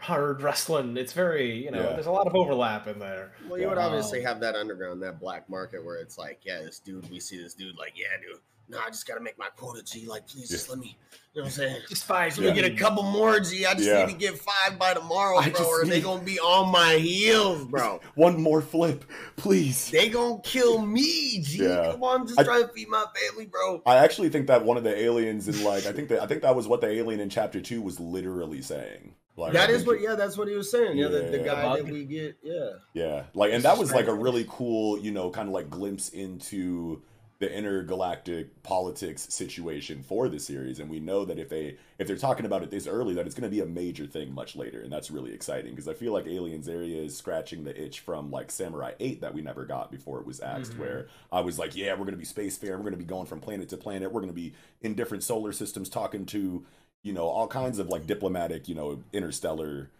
hard 0.00 0.42
wrestling. 0.42 0.96
It's 0.96 1.12
very 1.12 1.64
you 1.64 1.70
know. 1.70 1.80
Yeah. 1.82 1.92
There's 1.94 2.06
a 2.06 2.10
lot 2.12 2.26
of 2.26 2.34
overlap 2.34 2.86
in 2.86 2.98
there. 2.98 3.32
Well, 3.48 3.58
you 3.60 3.68
would 3.68 3.78
obviously 3.78 4.20
Um, 4.20 4.26
have 4.26 4.40
that 4.40 4.56
underground, 4.56 5.02
that 5.02 5.20
black 5.20 5.48
market 5.48 5.84
where 5.84 5.96
it's 5.96 6.18
like, 6.18 6.40
yeah, 6.42 6.60
this 6.62 6.78
dude, 6.78 7.08
we 7.10 7.20
see 7.20 7.40
this 7.40 7.54
dude, 7.54 7.76
like, 7.78 7.92
yeah, 7.96 8.06
dude, 8.20 8.40
no, 8.68 8.78
I 8.78 8.88
just 8.88 9.06
gotta 9.06 9.20
make 9.20 9.36
my 9.36 9.48
quota, 9.56 9.82
G. 9.82 10.06
Like, 10.06 10.28
please, 10.28 10.48
just 10.48 10.68
let 10.70 10.78
me, 10.78 10.96
you 11.34 11.40
know 11.40 11.42
what 11.42 11.44
I'm 11.46 11.50
saying? 11.50 11.76
Just 11.88 12.04
five. 12.04 12.38
Let 12.38 12.54
me 12.54 12.60
get 12.62 12.70
a 12.70 12.76
couple 12.76 13.02
more, 13.02 13.40
G. 13.40 13.66
I 13.66 13.74
just 13.74 13.86
Yeah. 13.88 14.06
need 14.06 14.12
to 14.12 14.18
get 14.18 14.38
five 14.38 14.78
by 14.78 14.94
tomorrow, 14.94 15.38
I 15.38 15.50
bro, 15.50 15.58
just 15.58 15.68
or 15.68 15.84
they 15.84 15.96
need- 15.96 16.04
gonna 16.04 16.22
be 16.22 16.38
on 16.38 16.70
my 16.70 16.94
heels, 16.94 17.64
bro. 17.64 18.00
One 18.14 18.40
more 18.40 18.62
flip, 18.62 19.04
please. 19.36 19.90
They 19.90 20.08
gonna 20.08 20.40
kill 20.44 20.86
me, 20.86 21.40
G. 21.42 21.64
Yeah. 21.64 21.90
Come 21.90 22.04
on, 22.04 22.20
I'm 22.20 22.26
just 22.28 22.38
I- 22.38 22.44
trying 22.44 22.62
to 22.62 22.72
feed 22.72 22.88
my 22.88 23.04
family, 23.28 23.46
bro. 23.46 23.82
I 23.86 23.96
actually 23.96 24.28
think 24.28 24.46
that 24.46 24.64
one 24.64 24.76
of 24.76 24.84
the 24.84 24.96
aliens 24.96 25.48
in 25.48 25.64
like 25.64 25.86
I 25.86 25.92
think 25.92 26.08
that 26.10 26.22
I 26.22 26.26
think 26.28 26.42
that 26.42 26.54
was 26.54 26.68
what 26.68 26.80
the 26.80 26.88
alien 26.88 27.18
in 27.18 27.28
chapter 27.28 27.60
two 27.60 27.82
was 27.82 27.98
literally 27.98 28.62
saying. 28.62 29.14
Like 29.40 29.52
That 29.54 29.70
I 29.70 29.72
is 29.72 29.78
think 29.78 29.88
what, 29.88 30.00
yeah, 30.00 30.14
that's 30.14 30.36
what 30.36 30.48
he 30.48 30.54
was 30.54 30.70
saying. 30.70 30.96
Yeah, 30.98 31.08
the, 31.08 31.20
the 31.22 31.38
Yeah. 31.38 31.44
guy 31.44 31.76
that 31.76 31.82
Bug. 31.84 31.90
we 31.92 32.04
get, 32.04 32.36
yeah. 32.42 32.70
Yeah, 32.94 33.24
like, 33.34 33.52
and 33.52 33.62
that 33.64 33.78
was 33.78 33.92
like 33.92 34.06
a 34.06 34.14
really 34.14 34.46
cool, 34.48 34.98
you 34.98 35.10
know, 35.10 35.30
kind 35.30 35.48
of 35.48 35.54
like 35.54 35.70
glimpse 35.70 36.10
into 36.10 37.02
the 37.40 37.50
intergalactic 37.50 38.62
politics 38.62 39.26
situation 39.30 40.02
for 40.02 40.28
the 40.28 40.38
series. 40.38 40.78
And 40.78 40.90
we 40.90 41.00
know 41.00 41.24
that 41.24 41.38
if 41.38 41.48
they 41.48 41.78
if 41.98 42.06
they're 42.06 42.16
talking 42.18 42.44
about 42.44 42.62
it 42.62 42.70
this 42.70 42.86
early, 42.86 43.14
that 43.14 43.24
it's 43.24 43.34
going 43.34 43.50
to 43.50 43.54
be 43.54 43.60
a 43.62 43.66
major 43.66 44.06
thing 44.06 44.34
much 44.34 44.56
later, 44.56 44.82
and 44.82 44.92
that's 44.92 45.10
really 45.10 45.32
exciting 45.32 45.70
because 45.70 45.88
I 45.88 45.94
feel 45.94 46.12
like 46.12 46.26
Aliens 46.26 46.68
Area 46.68 47.00
is 47.02 47.16
scratching 47.16 47.64
the 47.64 47.82
itch 47.82 48.00
from 48.00 48.30
like 48.30 48.50
Samurai 48.50 48.92
Eight 49.00 49.22
that 49.22 49.32
we 49.32 49.40
never 49.40 49.64
got 49.64 49.90
before 49.90 50.20
it 50.20 50.26
was 50.26 50.40
axed. 50.42 50.72
Mm-hmm. 50.72 50.80
Where 50.82 51.06
I 51.32 51.40
was 51.40 51.58
like, 51.58 51.74
yeah, 51.74 51.92
we're 51.92 52.04
going 52.04 52.10
to 52.10 52.16
be 52.18 52.26
spacefaring, 52.26 52.72
we're 52.72 52.90
going 52.90 52.92
to 52.92 52.98
be 52.98 53.04
going 53.04 53.26
from 53.26 53.40
planet 53.40 53.70
to 53.70 53.78
planet, 53.78 54.12
we're 54.12 54.20
going 54.20 54.32
to 54.32 54.38
be 54.38 54.52
in 54.82 54.94
different 54.94 55.24
solar 55.24 55.52
systems, 55.52 55.88
talking 55.88 56.26
to 56.26 56.66
you 57.02 57.12
know 57.12 57.26
all 57.26 57.46
kinds 57.46 57.78
of 57.78 57.88
like 57.88 58.06
diplomatic, 58.06 58.68
you 58.68 58.74
know, 58.74 59.02
interstellar 59.12 59.90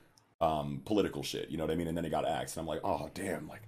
um 0.43 0.81
political 0.87 1.23
shit 1.23 1.51
you 1.51 1.59
know 1.59 1.65
what 1.65 1.71
i 1.71 1.75
mean 1.77 1.87
and 1.87 1.95
then 1.95 2.05
it 2.07 2.09
got 2.09 2.27
axed 2.27 2.57
and 2.57 2.63
i'm 2.63 2.67
like 2.67 2.81
oh 2.83 3.11
damn 3.13 3.47
like 3.47 3.61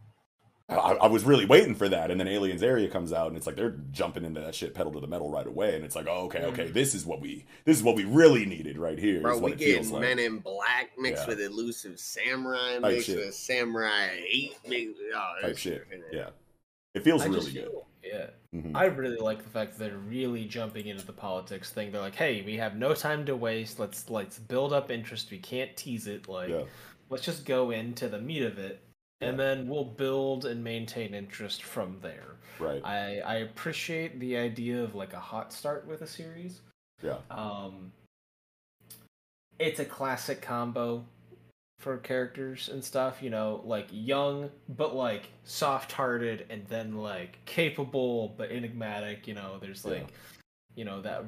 I, 0.71 0.75
I 1.03 1.07
was 1.09 1.25
really 1.25 1.45
waiting 1.45 1.75
for 1.75 1.87
that, 1.89 2.11
and 2.11 2.19
then 2.19 2.27
Aliens 2.29 2.63
Area 2.63 2.89
comes 2.89 3.13
out, 3.13 3.27
and 3.29 3.37
it's 3.37 3.47
like 3.47 3.57
they're 3.57 3.77
jumping 3.91 4.25
into 4.25 4.41
that 4.41 4.55
shit 4.55 4.73
pedal 4.75 4.91
to 4.93 5.01
the 5.01 5.07
metal 5.07 5.31
right 5.31 5.47
away, 5.47 5.75
and 5.77 5.85
it's 5.85 5.95
like, 5.95 6.07
oh, 6.09 6.25
okay, 6.27 6.45
okay, 6.45 6.69
this 6.71 6.95
is 6.95 7.05
what 7.05 7.21
we 7.21 7.45
this 7.67 7.77
is 7.77 7.83
what 7.83 7.95
we 7.95 8.05
really 8.05 8.47
needed 8.47 8.79
right 8.79 8.99
here. 8.99 9.21
Bro, 9.21 9.39
we 9.41 9.55
get 9.55 9.85
like. 9.91 10.01
Men 10.01 10.19
in 10.19 10.39
Black 10.39 10.93
mixed 10.99 11.25
Yeah. 11.25 11.35
with 11.35 11.41
Elusive 11.43 11.99
Samurai, 12.01 12.79
mixed 12.79 13.09
with 13.11 13.35
Samurai 13.35 14.09
8. 14.31 14.53
Mixed, 14.67 15.01
oh, 15.15 15.33
type 15.43 15.59
shit. 15.59 15.87
shit, 15.91 16.05
Yeah, 16.11 16.31
it 16.95 17.03
feels 17.03 17.21
I 17.23 17.27
really 17.27 17.53
good. 17.53 17.65
feel- 17.65 17.87
yeah. 18.03 18.31
Mhm. 18.55 18.73
I 18.77 18.85
really 18.87 19.17
like 19.17 19.43
the 19.43 19.49
fact 19.51 19.73
that 19.73 19.79
they're 19.79 19.99
really 19.99 20.45
jumping 20.47 20.87
into 20.87 21.07
the 21.07 21.13
politics 21.13 21.71
thing. 21.71 21.91
They're 21.93 22.01
like, 22.01 22.15
"Hey, 22.15 22.43
we 22.43 22.57
have 22.57 22.77
no 22.77 22.95
time 22.95 23.25
to 23.27 23.37
waste. 23.37 23.79
Let's 23.79 24.11
let's 24.11 24.39
build 24.39 24.73
up 24.73 24.91
interest. 24.91 25.31
We 25.31 25.39
can't 25.39 25.77
tease 25.77 26.07
it. 26.07 26.29
Like, 26.29 26.51
Yeah. 26.51 26.65
let's 27.09 27.25
just 27.25 27.45
go 27.45 27.71
into 27.71 28.09
the 28.09 28.21
meat 28.21 28.43
of 28.43 28.59
it, 28.59 28.81
and 29.21 29.39
then 29.39 29.69
we'll 29.69 29.85
build 29.85 30.45
and 30.45 30.63
maintain 30.63 31.15
interest 31.15 31.63
from 31.63 31.99
there." 32.01 32.37
Right. 32.59 32.83
I 32.85 33.21
I 33.21 33.35
appreciate 33.37 34.19
the 34.21 34.37
idea 34.37 34.83
of 34.83 34.95
like 34.95 35.13
a 35.15 35.21
hot 35.21 35.53
start 35.53 35.87
with 35.87 36.03
a 36.03 36.07
series. 36.07 36.61
Yeah. 37.03 37.19
Um, 37.31 37.93
it's 39.59 39.81
a 39.81 39.85
classic 39.85 40.43
combo 40.43 41.05
for 41.83 41.99
characters 41.99 42.69
and 42.73 42.83
stuff, 42.83 43.23
you 43.23 43.29
know, 43.31 43.61
like 43.65 43.89
young 43.91 44.51
but 44.69 44.95
like 44.95 45.29
soft-hearted 45.45 46.47
and 46.49 46.65
then 46.69 46.97
like 46.97 47.39
capable 47.45 48.35
but 48.39 48.51
enigmatic, 48.51 49.27
you 49.27 49.35
know, 49.35 49.59
there's 49.61 49.85
Yeah. 49.85 49.93
like 49.93 50.09
you 50.77 50.85
know 50.85 51.03
that 51.03 51.25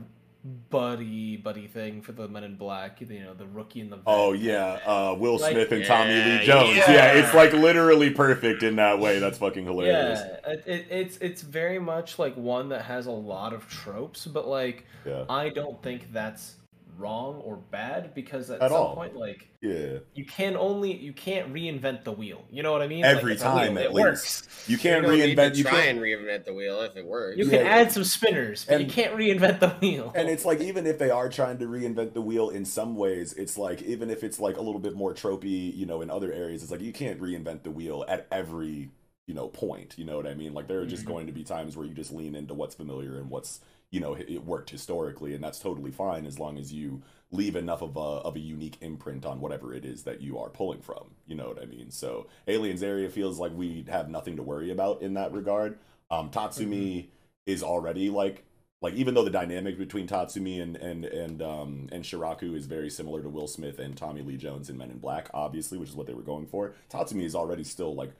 buddy 0.70 1.36
buddy 1.38 1.66
thing 1.66 2.02
for 2.02 2.12
the 2.12 2.28
men 2.28 2.44
in 2.44 2.54
black, 2.56 3.00
you 3.00 3.20
know, 3.20 3.34
the 3.34 3.46
rookie 3.46 3.80
and 3.80 3.90
the 3.90 3.96
vet. 3.96 4.04
Oh 4.06 4.32
yeah, 4.32 4.78
uh, 4.86 5.16
Will 5.18 5.38
Like- 5.38 5.52
Smith 5.52 5.72
and 5.72 5.84
Tommy 5.84 6.14
Lee 6.14 6.44
Jones. 6.44 6.76
Yeah. 6.76 6.92
yeah. 6.92 7.12
it's 7.14 7.34
like 7.34 7.52
literally 7.52 8.10
perfect 8.10 8.62
in 8.62 8.76
that 8.76 8.98
way. 9.00 9.18
That's 9.18 9.38
fucking 9.38 9.64
hilarious. 9.64 10.20
Yeah, 10.20 10.50
it, 10.52 10.62
it, 10.66 10.86
it's 10.90 11.16
it's 11.18 11.42
very 11.42 11.78
much 11.78 12.18
like 12.18 12.36
one 12.36 12.68
that 12.68 12.82
has 12.82 13.06
a 13.06 13.10
lot 13.10 13.52
of 13.52 13.66
tropes, 13.68 14.26
but 14.26 14.46
like 14.46 14.86
Yeah, 15.06 15.24
I 15.28 15.48
don't 15.48 15.82
think 15.82 16.12
that's 16.12 16.56
wrong 16.98 17.36
or 17.36 17.56
bad 17.56 18.14
because 18.14 18.50
at, 18.50 18.60
At 18.62 18.70
some 18.70 18.80
all. 18.80 18.94
point 18.94 19.16
like 19.16 19.48
yeah. 19.60 19.98
you 20.14 20.24
can 20.24 20.56
only 20.56 20.94
you 20.96 21.12
can't 21.12 21.52
reinvent 21.52 22.04
the 22.04 22.12
wheel. 22.12 22.44
You 22.50 22.62
know 22.62 22.72
what 22.72 22.82
I 22.82 22.86
mean? 22.86 23.04
Every 23.04 23.32
it's 23.34 23.42
a 23.42 23.46
wheel, 23.54 23.64
time, 23.66 23.78
at 23.78 23.84
it 23.86 23.92
least. 23.94 24.04
works. 24.46 24.64
You 24.68 24.78
can't 24.78 25.04
You 25.06 25.10
reinvent. 25.12 25.56
You 25.56 25.64
try 25.64 25.72
can't. 25.72 25.88
and 25.90 26.00
reinvent 26.00 26.44
the 26.44 26.54
wheel 26.54 26.80
if 26.82 26.96
it 26.96 27.04
works. 27.06 27.36
You 27.38 27.44
Yeah. 27.46 27.58
can 27.58 27.66
add 27.66 27.92
some 27.92 28.04
spinners, 28.04 28.64
but 28.68 28.80
you 28.80 28.86
can't 28.86 29.14
reinvent 29.16 29.60
the 29.60 29.70
wheel. 29.70 30.12
And 30.14 30.28
it's 30.28 30.44
like 30.44 30.60
even 30.60 30.86
if 30.86 30.98
they 30.98 31.10
are 31.10 31.28
trying 31.28 31.58
to 31.58 31.66
reinvent 31.66 32.14
the 32.14 32.20
wheel 32.22 32.50
in 32.50 32.64
some 32.64 32.96
ways, 32.96 33.32
it's 33.34 33.56
like 33.58 33.82
even 33.82 34.10
if 34.10 34.22
it's 34.24 34.38
like 34.40 34.56
a 34.56 34.62
little 34.62 34.80
bit 34.80 34.94
more 34.94 35.14
tropey, 35.14 35.74
you 35.76 35.86
know, 35.86 36.02
in 36.02 36.10
other 36.10 36.32
areas, 36.32 36.62
it's 36.62 36.70
like 36.72 36.80
you 36.80 36.92
can't 36.92 37.20
reinvent 37.20 37.62
the 37.62 37.70
wheel 37.70 38.04
at 38.08 38.26
every 38.30 38.90
you 39.26 39.32
know 39.32 39.48
point. 39.48 39.94
You 39.96 40.04
know 40.04 40.16
what 40.16 40.26
I 40.26 40.34
mean? 40.34 40.52
Like 40.52 40.68
there 40.68 40.80
are 40.80 40.86
just 40.86 41.04
Mhm. 41.04 41.08
going 41.08 41.26
to 41.28 41.32
be 41.32 41.44
times 41.44 41.76
where 41.76 41.86
you 41.86 41.94
just 41.94 42.12
lean 42.12 42.34
into 42.34 42.52
what's 42.52 42.74
familiar 42.74 43.16
and 43.18 43.30
what's 43.30 43.60
you 43.94 44.00
know 44.00 44.14
it 44.14 44.44
worked 44.44 44.70
historically, 44.70 45.34
and 45.34 45.44
that's 45.44 45.60
totally 45.60 45.92
fine 45.92 46.26
as 46.26 46.40
long 46.40 46.58
as 46.58 46.72
you 46.72 47.00
leave 47.30 47.54
enough 47.54 47.80
of 47.80 47.96
a 47.96 48.00
of 48.00 48.34
a 48.34 48.40
unique 48.40 48.76
imprint 48.80 49.24
on 49.24 49.40
whatever 49.40 49.72
it 49.72 49.84
is 49.84 50.02
that 50.02 50.20
you 50.20 50.36
are 50.36 50.50
pulling 50.50 50.80
from. 50.80 51.12
You 51.28 51.36
know 51.36 51.46
what 51.46 51.62
I 51.62 51.66
mean? 51.66 51.92
So 51.92 52.26
Aliens 52.48 52.82
Area 52.82 53.08
feels 53.08 53.38
like 53.38 53.52
we 53.54 53.84
have 53.88 54.08
nothing 54.08 54.34
to 54.34 54.42
worry 54.42 54.72
about 54.72 55.00
in 55.00 55.14
that 55.14 55.32
regard. 55.32 55.78
Um, 56.10 56.28
Tatsumi 56.30 57.06
is 57.46 57.62
already 57.62 58.10
like 58.10 58.42
like 58.82 58.94
even 58.94 59.14
though 59.14 59.22
the 59.22 59.30
dynamic 59.30 59.78
between 59.78 60.08
Tatsumi 60.08 60.60
and 60.60 60.74
and 60.76 61.04
and 61.04 61.40
um 61.40 61.88
and 61.92 62.02
Shiraku 62.02 62.56
is 62.56 62.66
very 62.66 62.90
similar 62.90 63.22
to 63.22 63.28
Will 63.28 63.46
Smith 63.46 63.78
and 63.78 63.96
Tommy 63.96 64.22
Lee 64.22 64.36
Jones 64.36 64.68
in 64.68 64.76
Men 64.76 64.90
in 64.90 64.98
Black, 64.98 65.30
obviously, 65.32 65.78
which 65.78 65.90
is 65.90 65.94
what 65.94 66.08
they 66.08 66.14
were 66.14 66.22
going 66.22 66.48
for. 66.48 66.74
Tatsumi 66.90 67.22
is 67.22 67.36
already 67.36 67.62
still 67.62 67.94
like 67.94 68.10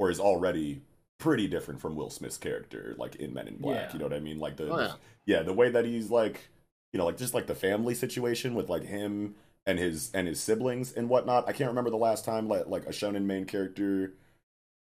or 0.00 0.10
is 0.10 0.18
already 0.18 0.82
pretty 1.22 1.46
different 1.46 1.80
from 1.80 1.94
Will 1.94 2.10
Smith's 2.10 2.36
character, 2.36 2.96
like 2.98 3.14
in 3.16 3.32
Men 3.32 3.46
in 3.46 3.56
Black. 3.58 3.88
Yeah. 3.88 3.92
You 3.92 3.98
know 4.00 4.06
what 4.06 4.14
I 4.14 4.20
mean? 4.20 4.38
Like 4.40 4.56
the 4.56 4.70
Oh, 4.72 4.78
yeah. 4.80 4.92
yeah, 5.24 5.42
the 5.42 5.52
way 5.52 5.70
that 5.70 5.84
he's 5.84 6.10
like, 6.10 6.48
you 6.92 6.98
know, 6.98 7.04
like 7.06 7.16
just 7.16 7.32
like 7.32 7.46
the 7.46 7.54
family 7.54 7.94
situation 7.94 8.54
with 8.54 8.68
like 8.68 8.82
him 8.84 9.36
and 9.64 9.78
his 9.78 10.10
and 10.14 10.26
his 10.26 10.40
siblings 10.40 10.92
and 10.92 11.08
whatnot. 11.08 11.48
I 11.48 11.52
can't 11.52 11.68
remember 11.68 11.90
the 11.90 11.96
last 11.96 12.24
time 12.24 12.48
like 12.48 12.66
like 12.66 12.86
a 12.86 12.90
shonen 12.90 13.24
main 13.24 13.44
character 13.44 14.14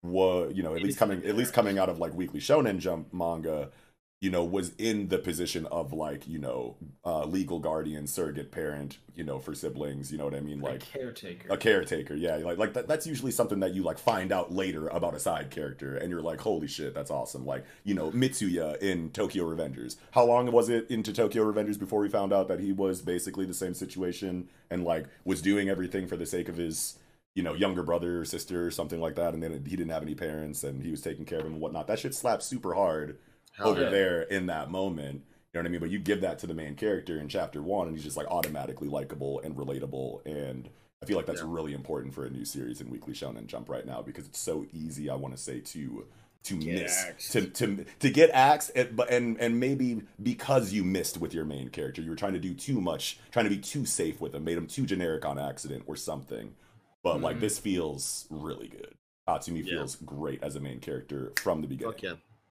was, 0.03 0.53
you 0.55 0.63
know, 0.63 0.75
at 0.77 0.83
least 0.83 0.99
coming 0.99 1.25
at 1.25 1.37
least 1.37 1.53
coming 1.53 1.79
out 1.79 1.89
of 1.89 1.99
like 1.99 2.15
Weekly 2.15 2.41
Shonen 2.41 2.79
Jump 2.79 3.13
manga, 3.13 3.71
you 4.21 4.31
know, 4.31 4.45
was 4.45 4.73
in 4.79 5.09
the 5.09 5.19
position 5.19 5.67
of 5.67 5.93
like 5.93 6.29
you 6.29 6.39
know, 6.39 6.77
uh, 7.05 7.25
legal 7.25 7.59
guardian, 7.59 8.07
surrogate 8.07 8.51
parent, 8.53 8.99
you 9.15 9.25
know, 9.25 9.39
for 9.39 9.55
siblings. 9.55 10.13
You 10.13 10.19
know 10.19 10.25
what 10.25 10.35
I 10.35 10.41
mean? 10.41 10.61
like 10.61 10.73
Like 10.73 10.93
caretaker. 10.93 11.49
a 11.53 11.57
caretaker 11.57 12.15
yeah 12.15 12.37
like 12.37 12.59
like 12.59 12.75
that, 12.75 12.87
that's 12.87 13.07
usually 13.07 13.33
something 13.33 13.61
that 13.61 13.75
you 13.75 13.83
like 13.83 13.99
find 13.99 14.31
out 14.33 14.53
later 14.53 14.89
about 14.89 15.15
a 15.15 15.19
side 15.19 15.51
character 15.51 15.97
and 15.97 16.11
you're 16.11 16.21
like 16.21 16.41
holy 16.41 16.67
shit 16.67 16.95
that's 16.95 17.11
awesome 17.11 17.45
like 17.47 17.65
you 17.85 17.95
know 17.95 18.11
mitsuya 18.11 18.77
in 18.79 19.11
tokyo 19.11 19.45
revengers 19.45 19.97
how 20.13 20.25
long 20.25 20.51
was 20.53 20.69
it 20.69 20.91
into 20.91 21.13
tokyo 21.13 21.51
revengers 21.51 21.79
before 21.79 22.01
we 22.01 22.09
found 22.09 22.33
out 22.33 22.49
that 22.49 22.61
he 22.61 22.73
was 22.73 23.03
basically 23.03 23.45
the 23.47 23.55
same 23.55 23.75
situation 23.75 24.49
and 24.71 24.85
like 24.85 25.07
was 25.25 25.41
doing 25.43 25.69
everything 25.69 26.07
for 26.07 26.17
the 26.17 26.27
sake 26.27 26.49
of 26.49 26.57
his 26.57 26.99
you 27.35 27.43
know 27.43 27.55
younger 27.55 27.83
brother 27.83 28.21
or 28.21 28.25
sister 28.25 28.67
or 28.67 28.71
something 28.71 29.01
like 29.01 29.15
that 29.17 29.35
and 29.35 29.43
then 29.43 29.53
he 29.67 29.77
didn't 29.77 29.91
have 29.91 30.03
any 30.03 30.15
parents 30.15 30.63
and 30.65 30.83
he 30.83 30.91
was 30.91 31.01
taking 31.01 31.25
care 31.25 31.39
of 31.41 31.47
him 31.47 31.53
and 31.53 31.61
whatnot 31.61 31.87
that 31.87 31.99
shit 31.99 32.15
slaps 32.15 32.47
super 32.47 32.75
hard 32.75 33.19
Hell 33.61 33.71
over 33.71 33.83
yeah. 33.85 33.91
there 33.91 34.23
in 34.23 34.47
that 34.47 34.71
moment. 34.71 35.23
You 35.53 35.59
know 35.59 35.61
what 35.61 35.67
I 35.67 35.71
mean? 35.71 35.81
But 35.81 35.91
you 35.91 35.99
give 35.99 36.21
that 36.21 36.39
to 36.41 36.47
the 36.47 36.55
main 36.55 36.75
character 36.77 37.19
in 37.19 37.29
chapter 37.29 37.63
one, 37.63 37.87
and 37.89 37.97
he's 37.97 38.05
just 38.05 38.17
like 38.17 38.27
automatically 38.29 38.89
likable 38.89 39.41
and 39.41 39.57
relatable. 39.57 40.25
And 40.25 40.69
I 41.03 41.07
feel 41.07 41.17
like 41.17 41.27
that's 41.27 41.41
Yeah. 41.41 41.47
really 41.49 41.73
important 41.73 42.15
for 42.15 42.25
a 42.25 42.31
new 42.31 42.45
series 42.45 42.81
in 42.81 42.91
Weekly 42.91 43.15
Shonen 43.15 43.47
Jump 43.47 43.69
right 43.69 43.85
now 43.87 44.03
because 44.03 44.27
it's 44.27 44.39
so 44.39 44.67
easy. 44.73 45.09
I 45.11 45.15
want 45.17 45.35
to 45.37 45.41
say 45.43 45.61
to 45.61 46.07
to 46.43 46.57
Get 46.57 46.83
miss 46.83 47.05
axed. 47.05 47.33
to 47.33 47.47
to 47.49 47.85
to 47.99 48.11
get 48.11 48.31
axed, 48.31 48.71
and, 48.75 48.97
but 48.97 49.11
and 49.11 49.39
and 49.41 49.61
maybe 49.61 50.03
because 50.23 50.73
you 50.73 50.85
missed 50.85 51.19
with 51.19 51.35
your 51.35 51.45
main 51.45 51.69
character, 51.69 52.01
you 52.01 52.09
were 52.11 52.17
trying 52.17 52.33
to 52.33 52.39
do 52.39 52.55
too 52.55 52.81
much, 52.81 53.19
trying 53.31 53.45
to 53.45 53.51
be 53.51 53.59
too 53.59 53.85
safe 53.85 54.21
with 54.23 54.35
him, 54.35 54.45
made 54.45 54.57
him 54.57 54.67
too 54.67 54.87
generic 54.87 55.25
on 55.27 55.39
accident 55.39 55.83
or 55.87 55.97
something. 55.97 56.55
But 57.03 57.21
like 57.21 57.37
Mhm. 57.37 57.41
this 57.41 57.59
feels 57.59 58.27
really 58.31 58.69
good. 58.69 58.95
Tatsumi 59.29 59.59
Yeah. 59.67 59.77
feels 59.79 59.97
great 59.97 60.43
as 60.43 60.57
a 60.57 60.61
main 60.61 60.81
character 60.81 61.33
from 61.41 61.61
the 61.61 61.67
beginning. 61.67 61.93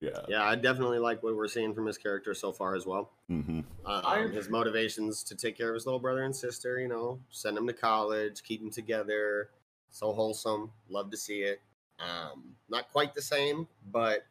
Fuck 0.02 0.12
yeah. 0.14 0.22
Yeah. 0.28 0.40
Yeah, 0.40 0.44
I 0.46 0.56
definitely 0.56 1.00
like 1.00 1.24
what 1.24 1.36
we're 1.36 1.48
seeing 1.48 1.74
from 1.74 1.86
his 1.86 1.98
character 1.98 2.34
so 2.34 2.52
far 2.52 2.76
as 2.76 2.86
well. 2.86 3.12
Mm-hmm. 3.30 3.62
Um, 3.86 4.32
his 4.32 4.50
motivations 4.50 5.24
to 5.24 5.36
take 5.36 5.58
care 5.58 5.70
of 5.70 5.76
his 5.76 5.86
little 5.86 6.00
brother 6.00 6.24
and 6.24 6.36
sister, 6.36 6.80
you 6.80 6.88
know, 6.88 7.20
send 7.30 7.58
him 7.58 7.68
to 7.68 7.74
college, 7.74 8.44
keep 8.44 8.62
them 8.62 8.72
together. 8.72 9.50
So 9.92 10.14
wholesome. 10.14 10.72
Love 10.90 11.12
to 11.12 11.18
see 11.18 11.40
it. 11.40 11.62
Um, 12.00 12.56
not 12.70 12.92
quite 12.92 13.14
the 13.14 13.22
same, 13.22 13.68
but 13.92 14.26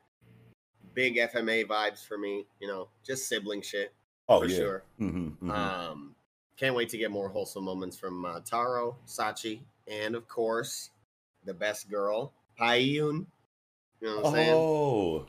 big 0.95 1.17
FMA 1.17 1.67
vibes 1.67 2.07
for 2.07 2.17
me. 2.17 2.47
You 2.61 2.69
know, 2.69 2.89
just 3.05 3.29
sibling 3.29 3.63
shit 3.63 3.93
Oh 4.29 4.41
for 4.41 4.47
yeah. 4.47 4.57
sure. 4.57 4.83
Mm-hmm, 5.01 5.51
Um, 5.51 6.15
can't 6.57 6.75
wait 6.75 6.89
to 6.91 6.99
get 6.99 7.11
more 7.11 7.29
wholesome 7.29 7.65
moments 7.65 7.97
from 7.97 8.25
uh, 8.25 8.41
Taro, 8.41 8.97
Sachi, 9.07 9.61
and 9.87 10.15
of 10.15 10.29
course, 10.29 10.91
the 11.45 11.55
best 11.55 11.89
girl, 11.91 12.33
Paiyun. 12.61 13.27
You 14.01 14.07
know 14.07 14.17
what 14.21 14.27
I'm 14.27 14.33
saying? 14.35 15.27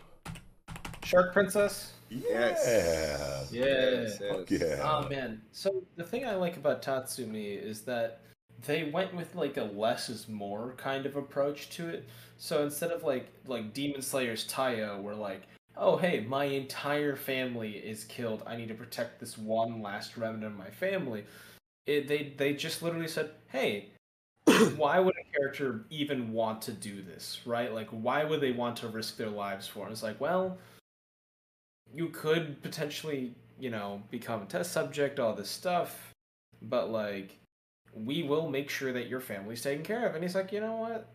Shark 1.09 1.33
Princess. 1.33 1.93
yeah. 2.09 2.55
Yeah. 2.63 3.43
Yes, 3.51 4.19
Fuck 4.19 4.51
yes. 4.51 4.61
yeah. 4.61 4.81
Oh 4.83 5.09
man. 5.09 5.41
So 5.51 5.83
the 5.95 6.03
thing 6.03 6.23
I 6.23 6.35
like 6.35 6.55
about 6.55 6.83
Tatsumi 6.83 7.59
is 7.59 7.81
that 7.81 8.21
they 8.67 8.83
went 8.83 9.15
with 9.15 9.33
like 9.33 9.57
a 9.57 9.63
less 9.63 10.09
is 10.09 10.29
more 10.29 10.75
kind 10.77 11.07
of 11.07 11.15
approach 11.15 11.69
to 11.71 11.89
it. 11.89 12.07
So 12.37 12.61
instead 12.63 12.91
of 12.91 13.03
like 13.03 13.27
like 13.47 13.73
Demon 13.73 14.01
Slayer's 14.01 14.47
Tayo, 14.47 15.01
where 15.01 15.15
like, 15.15 15.47
oh 15.75 15.97
hey, 15.97 16.19
my 16.27 16.43
entire 16.45 17.15
family 17.15 17.71
is 17.71 18.03
killed. 18.03 18.43
I 18.45 18.55
need 18.55 18.67
to 18.67 18.75
protect 18.75 19.19
this 19.19 19.35
one 19.35 19.81
last 19.81 20.15
remnant 20.15 20.43
of 20.45 20.55
my 20.57 20.69
family. 20.69 21.25
It, 21.87 22.07
they 22.07 22.33
they 22.37 22.53
just 22.53 22.83
literally 22.83 23.07
said, 23.07 23.31
hey, 23.47 23.89
why 24.75 24.99
would 24.99 25.15
a 25.15 25.37
character 25.37 25.85
even 25.89 26.33
want 26.33 26.61
to 26.63 26.71
do 26.71 27.01
this, 27.01 27.39
right? 27.47 27.73
Like, 27.73 27.89
why 27.89 28.23
would 28.23 28.41
they 28.41 28.51
want 28.51 28.75
to 28.77 28.87
risk 28.89 29.17
their 29.17 29.29
lives 29.29 29.67
for 29.67 29.87
it? 29.87 29.91
It's 29.91 30.03
like, 30.03 30.21
well, 30.21 30.59
you 31.93 32.09
could 32.09 32.61
potentially, 32.61 33.33
you 33.59 33.69
know, 33.69 34.01
become 34.11 34.41
a 34.41 34.45
test 34.45 34.71
subject, 34.71 35.19
all 35.19 35.33
this 35.33 35.49
stuff, 35.49 36.13
but 36.61 36.89
like, 36.91 37.37
we 37.93 38.23
will 38.23 38.49
make 38.49 38.69
sure 38.69 38.93
that 38.93 39.07
your 39.07 39.19
family's 39.19 39.61
taken 39.61 39.83
care 39.83 40.07
of. 40.07 40.13
And 40.15 40.23
he's 40.23 40.35
like, 40.35 40.51
you 40.51 40.61
know 40.61 40.75
what? 40.75 41.07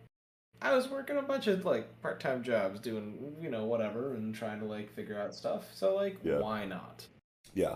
I 0.61 0.75
was 0.75 0.89
working 0.89 1.17
a 1.17 1.21
bunch 1.21 1.47
of 1.47 1.65
like 1.65 2.01
part-time 2.01 2.43
jobs, 2.43 2.79
doing 2.79 3.35
you 3.41 3.49
know 3.49 3.65
whatever, 3.65 4.13
and 4.13 4.33
trying 4.33 4.59
to 4.59 4.65
like 4.65 4.93
figure 4.93 5.19
out 5.19 5.33
stuff. 5.35 5.67
So 5.73 5.95
like, 5.95 6.17
Yeah. 6.23 6.39
why 6.39 6.65
not? 6.65 7.05
Yeah. 7.53 7.75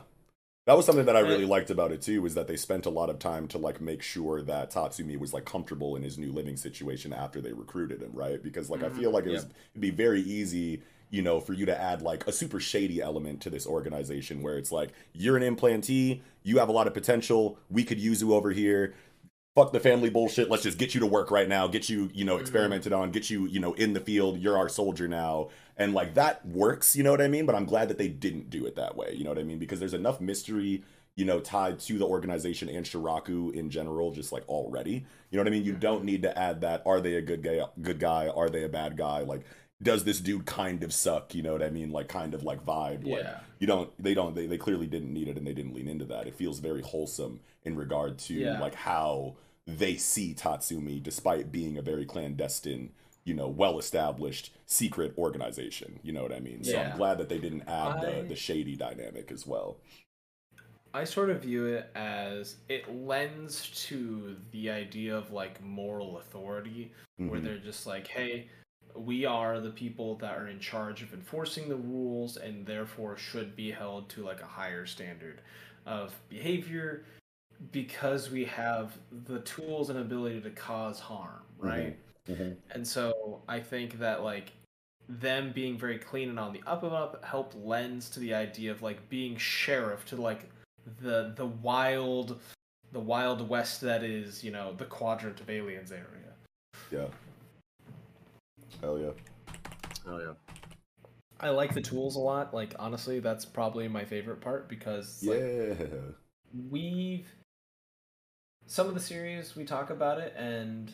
That 0.65 0.77
was 0.77 0.85
something 0.85 1.05
that 1.05 1.15
I 1.15 1.21
really 1.21 1.45
liked 1.45 1.71
about 1.71 1.91
it 1.91 2.01
too, 2.01 2.21
was 2.21 2.35
that 2.35 2.47
they 2.47 2.55
spent 2.55 2.85
a 2.85 2.91
lot 2.91 3.09
of 3.09 3.17
time 3.17 3.47
to 3.49 3.57
like 3.57 3.81
make 3.81 4.03
sure 4.03 4.41
that 4.43 4.71
Tatsumi 4.71 5.17
was 5.17 5.33
like 5.33 5.45
comfortable 5.45 5.95
in 5.95 6.03
his 6.03 6.17
new 6.17 6.31
living 6.31 6.57
situation 6.57 7.11
after 7.11 7.41
they 7.41 7.53
recruited 7.53 8.01
him, 8.03 8.11
right? 8.13 8.41
Because 8.41 8.69
like 8.69 8.83
I 8.83 8.89
Mhm. 8.89 8.95
feel 8.95 9.11
like 9.11 9.25
it 9.25 9.31
was 9.31 9.45
it'd 9.71 9.81
be 9.81 9.89
very 9.89 10.21
easy, 10.21 10.83
you 11.09 11.21
know, 11.21 11.39
for 11.39 11.53
you 11.53 11.65
to 11.65 11.79
add 11.81 12.01
like 12.01 12.27
a 12.27 12.31
super 12.31 12.59
shady 12.59 13.01
element 13.01 13.41
to 13.41 13.49
this 13.49 13.65
organization 13.67 14.41
where 14.41 14.57
it's 14.57 14.71
like 14.71 14.91
you're 15.13 15.37
an 15.37 15.55
implantee, 15.55 16.21
you 16.43 16.59
have 16.59 16.69
a 16.69 16.71
lot 16.71 16.87
of 16.87 16.93
potential, 16.93 17.57
we 17.69 17.83
could 17.83 17.99
use 17.99 18.21
you 18.21 18.33
over 18.33 18.51
here. 18.51 18.93
fuck 19.55 19.71
the 19.73 19.79
family 19.79 20.09
bullshit. 20.09 20.49
Let's 20.49 20.63
just 20.63 20.77
get 20.77 20.93
you 20.93 20.99
to 21.01 21.05
work 21.07 21.31
right 21.31 21.47
now. 21.49 21.67
Get 21.67 21.89
you, 21.89 22.09
you 22.13 22.23
know, 22.25 22.35
Mm-hmm. 22.35 22.41
experimented 22.41 22.93
on. 22.93 23.11
Get 23.11 23.29
you, 23.29 23.45
you 23.47 23.59
know, 23.59 23.73
in 23.73 23.93
the 23.93 23.99
field. 23.99 24.39
You're 24.39 24.57
our 24.57 24.69
soldier 24.69 25.07
now. 25.07 25.49
And 25.77 25.93
like 25.93 26.13
that 26.15 26.45
works. 26.45 26.95
You 26.95 27.03
know 27.03 27.11
what 27.11 27.21
I 27.21 27.27
mean? 27.27 27.45
But 27.45 27.55
I'm 27.55 27.65
glad 27.65 27.89
that 27.89 27.97
they 27.97 28.07
didn't 28.07 28.49
do 28.49 28.65
it 28.65 28.75
that 28.75 28.95
way. 28.95 29.13
You 29.17 29.23
know 29.23 29.31
what 29.31 29.39
I 29.39 29.43
mean? 29.43 29.59
Because 29.59 29.79
there's 29.79 29.93
enough 29.93 30.21
mystery. 30.21 30.83
You 31.15 31.25
know, 31.25 31.41
tied 31.41 31.79
to 31.81 31.97
the 31.97 32.05
organization 32.05 32.69
and 32.69 32.85
Shiraku 32.85 33.53
in 33.53 33.69
general, 33.69 34.11
just 34.11 34.31
like 34.31 34.47
already. 34.47 35.05
You 35.31 35.37
know 35.37 35.39
what 35.43 35.47
I 35.47 35.51
mean? 35.51 35.65
You 35.65 35.73
Mm-hmm. 35.73 35.81
don't 35.81 36.03
need 36.05 36.21
to 36.21 36.37
add 36.39 36.61
that. 36.61 36.81
Are 36.85 37.01
they 37.01 37.15
a 37.15 37.21
good 37.21 37.41
guy? 37.43 37.59
Good 37.81 37.99
guy? 37.99 38.29
Are 38.29 38.49
they 38.49 38.63
a 38.63 38.69
bad 38.69 38.95
guy? 38.95 39.19
Like, 39.21 39.41
does 39.81 40.03
this 40.03 40.19
dude 40.19 40.45
kind 40.45 40.83
of 40.83 40.93
suck? 40.93 41.33
You 41.33 41.41
know 41.41 41.53
what 41.53 41.63
I 41.63 41.69
mean? 41.69 41.91
Like, 41.91 42.07
kind 42.09 42.33
of 42.33 42.43
like 42.43 42.65
vibe. 42.65 43.05
Like, 43.05 43.23
Yeah. 43.23 43.39
you 43.59 43.67
don't 43.67 43.91
they 44.01 44.13
don't 44.13 44.35
they, 44.35 44.45
they 44.47 44.57
clearly 44.57 44.87
didn't 44.87 45.13
need 45.13 45.27
it 45.27 45.37
and 45.37 45.45
they 45.47 45.53
didn't 45.53 45.73
lean 45.73 45.87
into 45.87 46.05
that 46.05 46.27
it 46.27 46.35
feels 46.35 46.59
very 46.59 46.81
wholesome 46.81 47.39
in 47.63 47.75
regard 47.75 48.17
to 48.19 48.33
Yeah. 48.33 48.59
like 48.59 48.75
how 48.75 49.35
they 49.67 49.95
see 49.97 50.33
tatsumi 50.33 51.01
despite 51.03 51.51
being 51.51 51.77
a 51.77 51.81
very 51.81 52.05
clandestine 52.05 52.91
you 53.25 53.33
know 53.33 53.47
well 53.49 53.77
established 53.77 54.51
secret 54.65 55.13
organization 55.17 55.99
you 56.01 56.11
know 56.13 56.23
what 56.23 56.31
i 56.31 56.39
mean 56.39 56.59
yeah. 56.63 56.71
so 56.71 56.79
i'm 56.79 56.97
glad 56.97 57.17
that 57.19 57.27
they 57.29 57.37
didn't 57.37 57.63
add 57.67 57.97
I- 57.97 58.21
the, 58.21 58.27
the 58.29 58.35
shady 58.35 58.75
dynamic 58.77 59.29
as 59.31 59.45
well 59.45 59.77
I 60.91 61.03
sort 61.03 61.29
of 61.29 61.43
view 61.43 61.67
it 61.67 61.91
as 61.93 62.55
it 62.67 62.91
lends 63.05 63.69
to 63.89 64.35
the 64.51 64.71
idea 64.71 65.15
of 65.15 65.31
like 65.31 65.61
moral 65.63 66.17
authority, 66.17 66.91
where 67.17 67.39
Mhm. 67.39 67.43
they're 67.43 67.57
just 67.59 67.85
like, 67.85 68.07
hey, 68.07 68.47
we 68.95 69.25
are 69.25 69.59
the 69.59 69.69
people 69.69 70.15
that 70.15 70.37
are 70.37 70.47
in 70.47 70.59
charge 70.59 71.01
of 71.01 71.13
enforcing 71.13 71.69
the 71.69 71.75
rules 71.75 72.37
and 72.37 72.65
therefore 72.65 73.17
should 73.17 73.55
be 73.55 73.71
held 73.71 74.09
to 74.09 74.23
like 74.23 74.41
a 74.41 74.45
higher 74.45 74.85
standard 74.85 75.41
of 75.85 76.13
behavior 76.29 77.05
because 77.71 78.31
we 78.31 78.45
have 78.45 78.97
the 79.25 79.39
tools 79.41 79.89
and 79.89 79.99
ability 79.99 80.41
to 80.41 80.49
cause 80.51 80.99
harm, 80.99 81.43
right? 81.57 81.97
Mhm. 82.27 82.55
And 82.71 82.87
so 82.87 83.41
I 83.47 83.59
think 83.59 83.99
that 83.99 84.23
like 84.23 84.51
them 85.07 85.51
being 85.51 85.77
very 85.77 85.97
clean 85.97 86.29
and 86.29 86.39
on 86.39 86.53
the 86.53 86.61
up 86.67 86.83
and 86.83 86.93
up 86.93 87.23
help 87.25 87.53
lends 87.55 88.09
to 88.11 88.19
the 88.19 88.33
idea 88.33 88.71
of 88.71 88.81
like 88.81 89.09
being 89.09 89.35
sheriff 89.37 90.05
to 90.05 90.15
like 90.15 90.49
the 91.01 91.33
the 91.35 91.45
wild 91.45 92.39
the 92.91 92.99
wild 92.99 93.47
west 93.47 93.81
that 93.81 94.03
is, 94.03 94.43
you 94.43 94.51
know, 94.51 94.73
the 94.73 94.85
quadrant 94.85 95.39
of 95.41 95.49
aliens 95.49 95.91
area. 95.91 96.33
yeah 96.91 97.07
hell 98.81 98.99
yeah 98.99 99.11
Oh 100.07 100.17
yeah. 100.19 100.33
I 101.39 101.49
like 101.49 101.73
the 101.73 101.81
tools 101.81 102.15
a 102.15 102.19
lot. 102.19 102.53
Like 102.53 102.73
honestly, 102.79 103.19
that's 103.19 103.45
probably 103.45 103.87
my 103.87 104.05
favorite 104.05 104.41
part 104.41 104.67
because 104.67 105.23
like, 105.25 105.39
yeah 105.39 105.85
we've 106.69 107.27
some 108.65 108.87
of 108.87 108.93
the 108.93 108.99
series 108.99 109.55
we 109.55 109.65
talk 109.65 109.89
about 109.89 110.19
it 110.19 110.33
and 110.37 110.91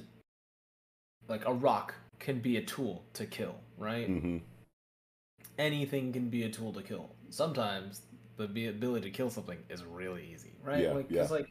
like 1.28 1.45
a 1.45 1.54
rock 1.54 1.95
can 2.19 2.39
be 2.39 2.58
a 2.58 2.62
tool 2.62 3.06
to 3.13 3.26
kill, 3.26 3.56
right? 3.78 4.08
hmm 4.08 4.38
Anything 5.58 6.12
can 6.12 6.30
be 6.30 6.43
a 6.43 6.50
tool 6.50 6.74
to 6.74 6.82
kill. 6.82 7.15
Sometimes 7.30 8.02
the 8.38 8.67
ability 8.67 9.10
to 9.10 9.15
kill 9.15 9.30
something 9.30 9.58
is 9.69 9.84
really 9.84 10.30
easy, 10.34 10.52
right? 10.62 10.84
Yeah, 10.84 10.91
like, 10.93 11.10
yeah. 11.10 11.21
'cause, 11.21 11.32
like 11.32 11.48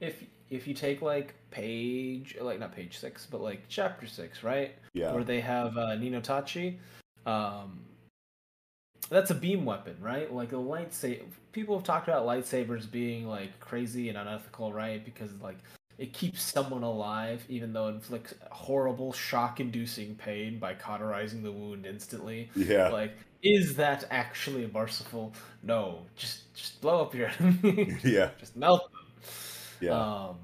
if 0.00 0.22
if 0.50 0.66
you 0.66 0.74
take 0.74 1.02
like 1.02 1.34
page 1.50 2.36
like 2.40 2.58
not 2.58 2.74
page 2.74 2.98
six, 2.98 3.26
but 3.26 3.40
like 3.40 3.62
chapter 3.68 4.06
six, 4.06 4.42
right? 4.42 4.74
yeah 4.92 5.12
where 5.12 5.24
they 5.24 5.40
have 5.40 5.76
uh, 5.76 5.96
Ninotachi. 5.96 6.76
Um, 7.26 7.80
that's 9.08 9.30
a 9.30 9.34
beam 9.34 9.64
weapon, 9.64 9.96
right? 10.00 10.32
Like 10.32 10.52
a 10.52 10.56
lightsaber. 10.56 11.22
People 11.52 11.76
have 11.76 11.84
talked 11.84 12.08
about 12.08 12.26
lightsabers 12.26 12.90
being 12.90 13.26
like 13.28 13.58
crazy 13.60 14.08
and 14.08 14.18
unethical, 14.18 14.72
right? 14.72 15.04
Because 15.04 15.30
like 15.40 15.58
it 15.98 16.12
keeps 16.12 16.42
someone 16.42 16.82
alive, 16.82 17.44
even 17.48 17.72
though 17.72 17.88
it 17.88 17.92
inflicts 17.94 18.34
horrible, 18.50 19.12
shock-inducing 19.12 20.14
pain 20.16 20.58
by 20.58 20.74
cauterizing 20.74 21.42
the 21.42 21.52
wound 21.52 21.86
instantly. 21.86 22.50
yeah 22.54 22.88
Like, 22.88 23.12
is 23.42 23.76
that 23.76 24.04
actually 24.10 24.70
merciful? 24.72 25.32
No. 25.62 26.02
Just 26.16 26.54
just 26.54 26.80
blow 26.80 27.02
up 27.02 27.14
your 27.14 27.30
enemy. 27.38 27.96
yeah 28.04 28.30
just 28.38 28.56
melt 28.56 28.90
them. 28.92 28.95
Yeah 29.80 29.92
Um, 29.92 30.38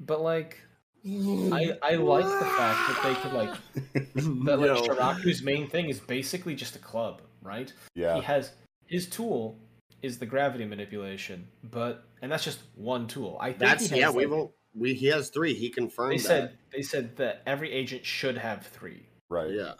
but 0.00 0.20
like, 0.22 0.58
I 1.04 1.72
I 1.82 1.94
like 1.94 2.24
the 2.24 2.46
fact 2.58 2.78
that 2.88 3.00
they 3.02 3.14
could 3.22 3.32
like 3.32 3.54
that 4.44 4.58
like 4.58 4.70
No. 4.70 4.82
Shiraku's 4.82 5.42
main 5.42 5.68
thing 5.68 5.88
is 5.88 5.98
basically 5.98 6.54
just 6.54 6.76
a 6.76 6.78
club, 6.78 7.22
right? 7.42 7.72
Yeah. 7.94 8.16
He 8.16 8.20
has 8.22 8.52
his 8.86 9.08
tool 9.08 9.56
is 10.02 10.18
the 10.18 10.26
gravity 10.26 10.64
manipulation, 10.64 11.46
but 11.70 12.04
and 12.22 12.30
that's 12.32 12.44
just 12.44 12.60
one 12.74 13.06
tool. 13.06 13.36
I 13.40 13.48
think 13.48 13.58
That's 13.60 13.88
he 13.88 13.98
has, 13.98 13.98
yeah. 14.00 14.08
like- 14.08 14.16
We 14.16 14.26
will. 14.26 14.54
We 14.74 14.94
he 14.94 15.06
has 15.06 15.30
three. 15.30 15.52
He 15.54 15.68
confirmed 15.68 16.12
They 16.12 16.16
that. 16.18 16.22
said 16.22 16.58
they 16.72 16.82
said 16.82 17.16
that 17.16 17.42
every 17.46 17.72
agent 17.72 18.04
should 18.06 18.38
have 18.38 18.66
three. 18.66 19.06
right 19.28 19.50
Yeah. 19.50 19.72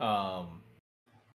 Um, 0.00 0.60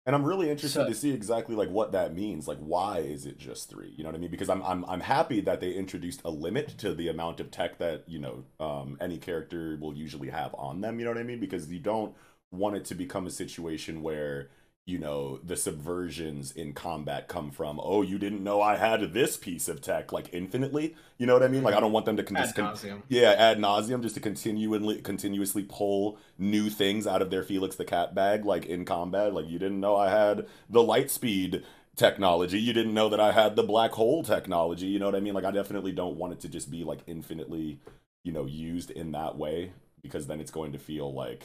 And 0.09 0.15
I'm 0.15 0.23
really 0.25 0.49
interested 0.49 0.79
So- 0.79 0.87
to 0.87 0.95
see 0.95 1.11
exactly 1.11 1.55
like 1.55 1.69
what 1.69 1.91
that 1.91 2.15
means. 2.15 2.47
Like, 2.47 2.57
why 2.57 2.97
is 2.97 3.27
it 3.27 3.37
just 3.37 3.69
three? 3.69 3.93
You 3.95 4.03
know 4.03 4.09
what 4.09 4.15
I 4.15 4.17
mean? 4.17 4.31
Because 4.31 4.49
I'm 4.49 4.63
I'm 4.63 4.83
I'm 4.85 5.01
happy 5.01 5.39
that 5.41 5.59
they 5.61 5.71
introduced 5.71 6.21
a 6.25 6.31
limit 6.31 6.69
to 6.79 6.95
the 6.95 7.09
amount 7.09 7.39
of 7.39 7.51
tech 7.51 7.77
that 7.77 8.05
you 8.07 8.17
know 8.17 8.43
um, 8.59 8.97
any 8.99 9.19
character 9.19 9.77
will 9.79 9.93
usually 9.93 10.29
have 10.29 10.55
on 10.55 10.81
them. 10.81 10.97
You 10.97 11.05
know 11.05 11.11
what 11.11 11.19
I 11.19 11.23
mean? 11.23 11.39
Because 11.39 11.71
you 11.71 11.77
don't 11.77 12.15
want 12.49 12.75
it 12.75 12.85
to 12.85 12.95
become 12.95 13.27
a 13.27 13.29
situation 13.29 14.01
where 14.01 14.49
you 14.89 14.97
know 14.97 15.39
the 15.43 15.53
subversions 15.53 16.55
in 16.55 16.73
combat 16.73 17.27
come 17.27 17.51
from. 17.51 17.79
Oh, 17.81 18.01
you 18.01 18.17
didn't 18.17 18.43
know 18.43 18.59
I 18.61 18.75
had 18.75 19.13
this 19.13 19.37
piece 19.37 19.69
of 19.69 19.81
tech 19.81 20.11
like 20.11 20.33
infinitely. 20.33 20.95
You 21.19 21.27
know 21.27 21.33
what 21.33 21.43
I 21.43 21.47
mean? 21.47 21.61
Like 21.61 21.75
I 21.75 21.79
don't 21.79 21.91
want 21.91 22.07
them 22.07 22.17
to 22.17 22.23
con- 22.23 22.37
ad 22.37 22.55
nauseum. 22.55 23.03
yeah, 23.07 23.35
ad 23.37 23.59
nauseum, 23.59 24.01
just 24.01 24.15
to 24.15 24.21
continually 24.21 25.01
continuously 25.01 25.63
pull 25.63 26.17
new 26.39 26.69
things 26.69 27.05
out 27.05 27.21
of 27.21 27.29
their 27.29 27.43
Felix 27.43 27.75
the 27.75 27.85
Cat 27.85 28.15
bag, 28.15 28.45
like 28.45 28.65
in 28.65 28.83
combat. 28.83 29.33
Like 29.33 29.47
you 29.47 29.59
didn't 29.59 29.79
know 29.79 29.95
I 29.95 30.09
had 30.09 30.47
the 30.69 30.81
light 30.81 31.11
speed 31.11 31.63
technology. 31.95 32.59
You 32.59 32.73
didn't 32.73 32.93
know 32.95 33.09
that 33.09 33.19
I 33.19 33.31
had 33.31 33.55
the 33.55 33.63
black 33.63 33.91
hole 33.91 34.23
technology. 34.23 34.87
You 34.87 34.97
know 34.97 35.05
what 35.05 35.15
I 35.15 35.19
mean? 35.19 35.35
Like 35.35 35.45
I 35.45 35.51
definitely 35.51 35.91
don't 35.91 36.17
want 36.17 36.33
it 36.33 36.39
to 36.41 36.49
just 36.49 36.71
be 36.71 36.83
like 36.83 36.99
infinitely, 37.05 37.79
you 38.23 38.31
know, 38.31 38.45
used 38.45 38.89
in 38.89 39.11
that 39.11 39.37
way 39.37 39.73
because 40.01 40.25
then 40.25 40.41
it's 40.41 40.51
going 40.51 40.71
to 40.71 40.79
feel 40.79 41.13
like 41.13 41.43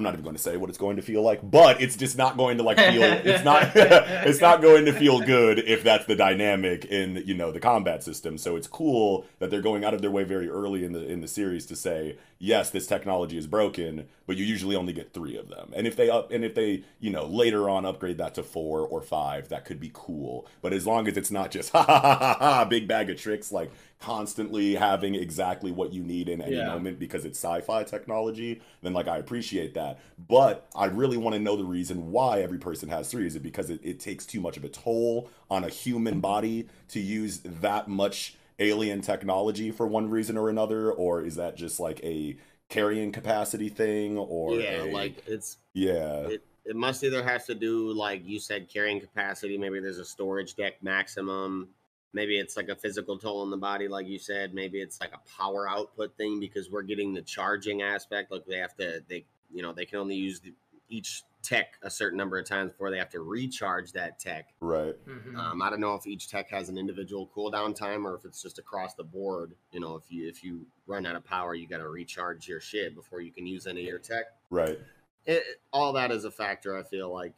I'm 0.00 0.04
not 0.04 0.14
even 0.14 0.22
going 0.22 0.36
to 0.36 0.40
say 0.40 0.56
what 0.56 0.70
it's 0.70 0.78
going 0.78 0.94
to 0.94 1.02
feel 1.02 1.22
like, 1.22 1.40
but 1.42 1.82
it's 1.82 1.96
just 1.96 2.16
not 2.16 2.36
going 2.36 2.58
to 2.58 2.62
like 2.62 2.76
feel 2.76 3.02
it's 3.02 3.42
not 3.44 3.72
it's 3.74 4.40
not 4.40 4.62
going 4.62 4.84
to 4.84 4.92
feel 4.92 5.18
good 5.18 5.58
if 5.58 5.82
that's 5.82 6.06
the 6.06 6.14
dynamic 6.14 6.84
in 6.84 7.20
you 7.26 7.34
know 7.34 7.50
the 7.50 7.58
combat 7.58 8.04
system. 8.04 8.38
So 8.38 8.54
it's 8.54 8.68
cool 8.68 9.26
that 9.40 9.50
they're 9.50 9.60
going 9.60 9.84
out 9.84 9.94
of 9.94 10.00
their 10.00 10.12
way 10.12 10.22
very 10.22 10.48
early 10.48 10.84
in 10.84 10.92
the 10.92 11.04
in 11.04 11.20
the 11.20 11.26
series 11.26 11.66
to 11.66 11.74
say, 11.74 12.16
yes, 12.38 12.70
this 12.70 12.86
technology 12.86 13.36
is 13.36 13.48
broken, 13.48 14.06
but 14.28 14.36
you 14.36 14.44
usually 14.44 14.76
only 14.76 14.92
get 14.92 15.12
3 15.12 15.36
of 15.36 15.48
them. 15.48 15.72
And 15.74 15.84
if 15.84 15.96
they 15.96 16.08
up 16.08 16.30
and 16.30 16.44
if 16.44 16.54
they, 16.54 16.84
you 17.00 17.10
know, 17.10 17.26
later 17.26 17.68
on 17.68 17.84
upgrade 17.84 18.18
that 18.18 18.34
to 18.36 18.44
4 18.44 18.82
or 18.82 19.02
5, 19.02 19.48
that 19.48 19.64
could 19.64 19.80
be 19.80 19.90
cool. 19.92 20.46
But 20.62 20.72
as 20.72 20.86
long 20.86 21.08
as 21.08 21.16
it's 21.16 21.32
not 21.32 21.50
just 21.50 21.70
ha 21.72 21.82
ha 21.82 22.00
ha 22.00 22.14
ha, 22.14 22.36
ha 22.38 22.64
big 22.64 22.86
bag 22.86 23.10
of 23.10 23.20
tricks 23.20 23.50
like 23.50 23.72
constantly 24.00 24.74
having 24.76 25.14
exactly 25.14 25.72
what 25.72 25.92
you 25.92 26.04
need 26.04 26.28
in 26.28 26.40
any 26.40 26.54
Yeah. 26.54 26.62
moment 26.62 26.98
because 26.98 27.24
it's 27.24 27.38
sci-fi 27.38 27.82
technology, 27.82 28.60
then 28.82 28.92
like 28.92 29.08
I 29.08 29.18
appreciate 29.18 29.74
that. 29.74 29.98
But 30.28 30.68
I 30.76 30.86
really 30.86 31.16
want 31.16 31.34
to 31.34 31.40
know 31.40 31.56
the 31.56 31.64
reason 31.64 32.12
why 32.12 32.40
every 32.40 32.58
person 32.58 32.88
has 32.90 33.10
three. 33.10 33.26
Is 33.26 33.34
it 33.36 33.42
because 33.42 33.70
it, 33.70 33.80
it 33.82 33.98
takes 34.00 34.24
too 34.24 34.40
much 34.40 34.56
of 34.56 34.64
a 34.64 34.68
toll 34.68 35.28
on 35.50 35.64
a 35.64 35.68
human 35.68 36.20
body 36.20 36.68
to 36.88 37.00
use 37.00 37.40
that 37.44 37.88
much 37.88 38.36
alien 38.60 39.00
technology 39.00 39.70
for 39.70 39.86
one 39.86 40.10
reason 40.10 40.36
or 40.36 40.48
another? 40.48 40.92
Or 40.92 41.22
is 41.22 41.36
that 41.36 41.56
just 41.56 41.80
like 41.80 42.00
a 42.04 42.36
carrying 42.68 43.12
capacity 43.12 43.68
thing 43.68 44.16
or 44.18 44.60
yeah, 44.60 44.66
a- 44.70 44.84
like 44.92 45.22
it's 45.26 45.58
yeah 45.74 46.30
it, 46.30 46.42
it 46.64 46.76
must 46.76 47.02
either 47.04 47.22
have 47.22 47.44
to 47.46 47.54
do 47.54 47.92
like 47.92 48.22
you 48.26 48.38
said 48.38 48.68
carrying 48.68 49.00
capacity 49.00 49.58
maybe 49.58 49.80
there's 49.80 49.98
a 49.98 50.04
storage 50.04 50.54
deck 50.54 50.82
maximum 50.82 51.68
maybe 52.12 52.38
it's 52.38 52.56
like 52.56 52.68
a 52.68 52.76
physical 52.76 53.18
toll 53.18 53.42
on 53.42 53.50
the 53.50 53.56
body 53.56 53.88
like 53.88 54.06
you 54.06 54.18
said 54.18 54.54
maybe 54.54 54.80
it's 54.80 55.00
like 55.00 55.12
a 55.12 55.38
power 55.38 55.68
output 55.68 56.16
thing 56.16 56.40
because 56.40 56.70
we're 56.70 56.82
getting 56.82 57.14
the 57.14 57.22
charging 57.22 57.82
aspect 57.82 58.30
like 58.30 58.44
they 58.46 58.58
have 58.58 58.74
to 58.74 59.02
they 59.08 59.24
you 59.52 59.62
know 59.62 59.72
they 59.72 59.84
can 59.84 59.98
only 59.98 60.16
use 60.16 60.40
the, 60.40 60.52
each 60.88 61.22
tech 61.42 61.74
a 61.82 61.90
certain 61.90 62.18
number 62.18 62.38
of 62.38 62.46
times 62.46 62.72
before 62.72 62.90
they 62.90 62.98
have 62.98 63.10
to 63.10 63.20
recharge 63.20 63.92
that 63.92 64.18
tech 64.18 64.48
right 64.60 64.96
mhm. 65.06 65.36
um, 65.36 65.62
I 65.62 65.70
don't 65.70 65.80
know 65.80 65.94
if 65.94 66.06
each 66.06 66.28
tech 66.28 66.50
has 66.50 66.68
an 66.68 66.76
individual 66.76 67.30
cooldown 67.34 67.74
time 67.74 68.06
or 68.06 68.16
if 68.16 68.24
it's 68.24 68.42
just 68.42 68.58
across 68.58 68.94
the 68.94 69.04
board. 69.04 69.54
You 69.70 69.80
know, 69.80 69.94
if 69.94 70.10
you 70.10 70.28
if 70.28 70.42
you 70.42 70.66
run 70.86 71.06
out 71.06 71.16
of 71.16 71.24
power, 71.24 71.54
you 71.54 71.68
got 71.68 71.78
to 71.78 71.88
recharge 71.88 72.48
your 72.48 72.60
shit 72.60 72.94
before 72.94 73.20
you 73.20 73.30
can 73.30 73.46
use 73.46 73.66
any 73.66 73.80
of 73.82 73.86
your 73.86 73.98
tech. 73.98 74.26
right 74.50 74.78
It, 75.26 75.44
all 75.72 75.92
that 75.92 76.10
is 76.10 76.24
a 76.24 76.30
factor. 76.30 76.76
I 76.76 76.82
feel 76.82 77.12
like 77.12 77.34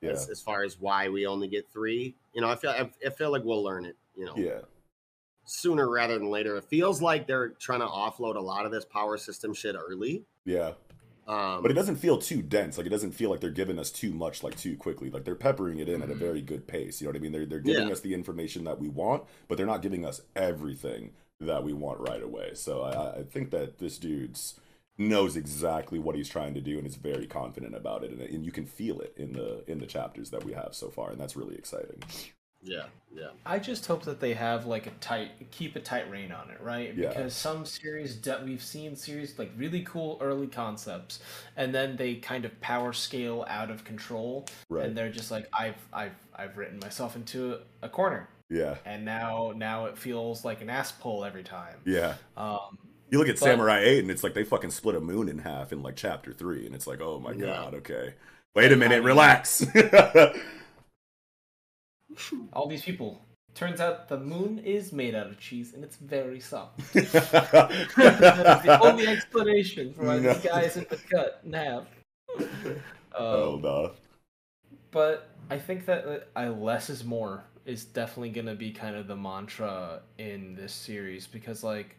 yeah 0.00 0.10
as, 0.10 0.28
as 0.28 0.40
far 0.40 0.64
as 0.64 0.78
why 0.80 1.08
we 1.08 1.26
only 1.26 1.48
get 1.48 1.70
three. 1.72 2.14
You 2.32 2.40
know, 2.40 2.48
I 2.50 2.56
feel 2.56 2.70
I, 2.70 2.88
I 3.06 3.10
feel 3.10 3.30
like 3.30 3.44
we'll 3.44 3.62
learn 3.62 3.84
it. 3.84 3.96
You 4.16 4.26
know, 4.26 4.34
yeah 4.36 4.60
sooner 5.44 5.88
rather 5.88 6.18
than 6.18 6.28
later. 6.28 6.56
It 6.56 6.64
feels 6.64 7.00
like 7.00 7.26
they're 7.26 7.48
trying 7.50 7.80
to 7.80 7.86
offload 7.86 8.36
a 8.36 8.40
lot 8.40 8.66
of 8.66 8.72
this 8.72 8.84
power 8.84 9.16
system 9.16 9.54
shit 9.54 9.74
early. 9.76 10.24
yeah 10.44 10.72
Um, 11.26 11.62
but 11.62 11.70
it 11.70 11.74
doesn't 11.74 11.96
feel 11.96 12.18
too 12.18 12.42
dense 12.42 12.76
like 12.76 12.86
it 12.86 12.90
doesn't 12.90 13.12
feel 13.12 13.30
like 13.30 13.40
they're 13.40 13.50
giving 13.50 13.78
us 13.78 13.90
too 13.90 14.12
much 14.12 14.42
like 14.42 14.56
too 14.58 14.76
quickly 14.76 15.08
like 15.10 15.24
they're 15.24 15.34
peppering 15.34 15.78
it 15.78 15.88
in 15.88 16.02
at 16.02 16.10
a 16.10 16.14
Mhm. 16.14 16.18
very 16.18 16.42
good 16.42 16.66
pace 16.66 17.00
you 17.00 17.06
know 17.06 17.12
what 17.12 17.16
i 17.16 17.20
mean 17.20 17.32
they're, 17.32 17.46
they're 17.46 17.60
giving 17.60 17.86
Yeah. 17.86 17.92
us 17.92 18.00
the 18.00 18.12
information 18.12 18.64
that 18.64 18.78
we 18.78 18.88
want 18.88 19.24
but 19.48 19.56
they're 19.56 19.66
not 19.66 19.80
giving 19.80 20.04
us 20.04 20.20
everything 20.36 21.12
that 21.40 21.62
we 21.64 21.72
want 21.72 22.00
right 22.00 22.22
away. 22.22 22.50
So 22.54 22.82
I, 22.82 23.20
I 23.20 23.22
think 23.22 23.50
that 23.52 23.78
this 23.78 23.96
dude's 23.96 24.58
knows 24.98 25.36
exactly 25.36 25.98
what 25.98 26.16
he's 26.16 26.28
trying 26.28 26.54
to 26.54 26.60
do 26.60 26.76
and 26.78 26.86
is 26.86 26.96
very 26.96 27.26
confident 27.26 27.74
about 27.74 28.04
it, 28.04 28.10
and, 28.10 28.20
and 28.20 28.44
you 28.44 28.52
can 28.52 28.66
feel 28.66 29.00
it 29.00 29.14
in 29.16 29.32
the 29.32 29.62
in 29.70 29.78
the 29.78 29.86
chapters 29.86 30.30
that 30.30 30.44
we 30.44 30.52
have 30.52 30.74
so 30.74 30.90
far, 30.90 31.10
and 31.10 31.20
that's 31.20 31.36
really 31.36 31.54
exciting. 31.56 32.02
Yeah, 32.60 32.86
yeah. 33.14 33.28
I 33.46 33.60
just 33.60 33.86
hope 33.86 34.02
that 34.06 34.18
they 34.18 34.34
have 34.34 34.66
like 34.66 34.88
a 34.88 34.90
tight, 35.00 35.30
keep 35.52 35.76
a 35.76 35.80
tight 35.80 36.10
rein 36.10 36.32
on 36.32 36.50
it, 36.50 36.60
right? 36.60 36.92
Yeah. 36.92 37.10
Because 37.10 37.32
some 37.32 37.64
series 37.64 38.20
that 38.22 38.44
we've 38.44 38.62
seen 38.62 38.96
series 38.96 39.38
like 39.38 39.52
really 39.56 39.82
cool 39.84 40.18
early 40.20 40.48
concepts, 40.48 41.20
and 41.56 41.72
then 41.72 41.94
they 41.96 42.16
kind 42.16 42.44
of 42.44 42.60
power 42.60 42.92
scale 42.92 43.44
out 43.48 43.70
of 43.70 43.84
control, 43.84 44.44
Right. 44.68 44.86
and 44.86 44.96
they're 44.96 45.08
just 45.12 45.30
like, 45.30 45.46
I've, 45.52 45.76
I've, 45.92 46.16
I've 46.34 46.58
written 46.58 46.80
myself 46.80 47.14
into 47.14 47.58
a 47.82 47.88
corner, 47.88 48.28
Yeah, 48.50 48.74
and 48.84 49.04
now, 49.04 49.52
now 49.54 49.84
it 49.86 49.96
feels 49.96 50.44
like 50.44 50.60
an 50.60 50.68
ass 50.68 50.90
pull 50.90 51.24
every 51.24 51.44
time. 51.44 51.76
yeah. 51.86 52.14
Um, 52.36 52.76
You 53.10 53.18
look 53.18 53.28
at 53.28 53.36
But- 53.36 53.40
Samurai 53.44 53.80
8 53.80 53.98
and 54.00 54.10
it's 54.10 54.22
like 54.22 54.34
they 54.34 54.44
fucking 54.44 54.70
split 54.70 54.94
a 54.96 55.00
moon 55.00 55.28
in 55.28 55.38
half 55.38 55.72
in 55.72 55.82
like 55.82 55.96
chapter 55.96 56.32
3 56.32 56.66
and 56.66 56.74
it's 56.74 56.86
like, 56.86 57.00
"Oh 57.00 57.18
my 57.18 57.32
Yeah. 57.32 57.46
god, 57.46 57.74
okay. 57.76 58.14
Wait 58.54 58.70
a 58.72 58.76
minute, 58.76 58.98
mean- 58.98 59.06
relax." 59.06 59.64
all 62.52 62.66
these 62.68 62.82
people. 62.82 63.22
Turns 63.54 63.80
out 63.80 64.08
the 64.08 64.18
moon 64.18 64.58
is 64.60 64.92
made 64.92 65.14
out 65.14 65.26
of 65.26 65.40
cheese, 65.40 65.72
and 65.74 65.82
it's 65.82 65.96
very 65.96 66.38
soft. 66.38 66.78
oh 66.80 66.84
that 66.92 67.70
is 68.58 68.62
the 68.64 68.78
only 68.82 69.06
explanation 69.06 69.92
for 69.94 70.04
why 70.04 70.18
No. 70.18 70.32
this 70.34 70.44
guy 70.44 70.62
isn't 70.62 70.88
cut 71.10 71.40
in 71.44 71.52
half. 71.54 71.84
Oh 73.14 73.54
Um, 73.54 73.62
no. 73.62 73.92
but 74.92 75.30
I 75.50 75.58
think 75.58 75.86
that 75.86 76.04
uh, 76.06 76.18
I 76.36 76.48
less 76.48 76.88
is 76.90 77.04
more 77.04 77.42
is 77.64 77.84
definitely 77.84 78.30
gonna 78.30 78.54
be 78.54 78.70
kind 78.70 78.94
of 78.96 79.06
the 79.08 79.16
mantra 79.16 80.02
in 80.18 80.54
this 80.54 80.72
series 80.72 81.26
because 81.26 81.64
like 81.64 81.96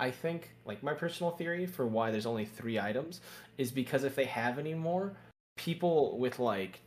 I 0.00 0.10
think 0.10 0.50
like 0.64 0.82
my 0.82 0.94
personal 0.94 1.32
theory 1.32 1.66
for 1.66 1.86
why 1.86 2.10
there's 2.10 2.26
only 2.26 2.44
three 2.44 2.78
items 2.78 3.20
is 3.56 3.70
because 3.70 4.04
if 4.04 4.14
they 4.14 4.26
have 4.26 4.58
any 4.58 4.74
more, 4.74 5.16
people 5.56 6.18
with 6.18 6.38
like 6.38 6.80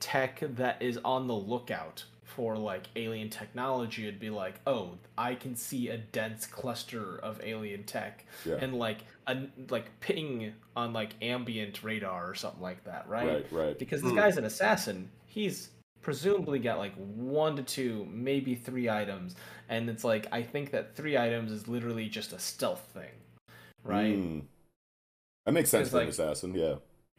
tech 0.00 0.42
that 0.56 0.80
is 0.80 0.98
on 1.04 1.26
the 1.26 1.34
lookout 1.34 2.04
for 2.22 2.56
like 2.56 2.84
alien 2.94 3.30
technology 3.30 4.04
would 4.04 4.20
be 4.20 4.30
like, 4.30 4.60
oh, 4.66 4.90
I 5.16 5.34
can 5.34 5.56
see 5.56 5.88
a 5.88 5.96
dense 5.96 6.46
cluster 6.46 7.18
of 7.20 7.40
alien 7.42 7.84
tech 7.84 8.26
Yeah. 8.44 8.56
and 8.60 8.74
like 8.74 8.98
a 9.26 9.46
like 9.70 9.98
ping 10.00 10.52
on 10.76 10.92
like 10.92 11.14
ambient 11.22 11.82
radar 11.82 12.30
or 12.30 12.34
something 12.34 12.62
like 12.62 12.84
that, 12.84 13.08
right? 13.08 13.26
Right, 13.26 13.46
right. 13.52 13.78
Because 13.78 14.02
this 14.02 14.10
Hmm. 14.10 14.18
guy's 14.18 14.36
an 14.36 14.44
assassin. 14.44 15.10
He's 15.26 15.70
presumably 16.08 16.58
got 16.58 16.78
like 16.78 16.94
one 16.94 17.54
to 17.54 17.62
two, 17.62 18.08
maybe 18.10 18.54
three 18.54 18.88
items, 18.88 19.36
and 19.68 19.90
it's 19.90 20.04
like 20.04 20.26
I 20.32 20.42
think 20.42 20.70
that 20.70 20.96
three 20.96 21.18
items 21.18 21.52
is 21.52 21.68
literally 21.68 22.08
just 22.08 22.32
a 22.32 22.38
stealth 22.38 22.80
thing, 22.94 23.12
right? 23.84 24.16
Mm. 24.16 24.44
That 25.44 25.52
makes 25.52 25.68
sense 25.68 25.90
for 25.90 26.00
an 26.00 26.08
assassin, 26.08 26.54
yeah. 26.54 26.76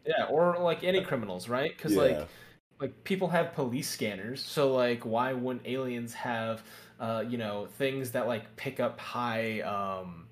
Yeah, 0.08 0.25
or 0.25 0.58
like 0.58 0.84
any 0.84 1.04
criminals, 1.04 1.47
right? 1.47 1.71
Because 1.78 1.93
yeah. 1.93 2.02
like 2.02 2.28
like 2.80 3.04
people 3.04 3.28
have 3.28 3.54
police 3.54 3.88
scanners, 3.88 4.43
so 4.43 4.73
like 4.73 5.06
why 5.06 5.34
wouldn't 5.34 5.67
aliens 5.67 6.15
have 6.15 6.63
uh 6.99 7.23
you 7.30 7.38
know 7.38 7.67
things 7.78 8.10
that 8.13 8.25
like 8.25 8.56
pick 8.56 8.80
up 8.80 8.99
high 8.99 9.62
um 9.62 10.25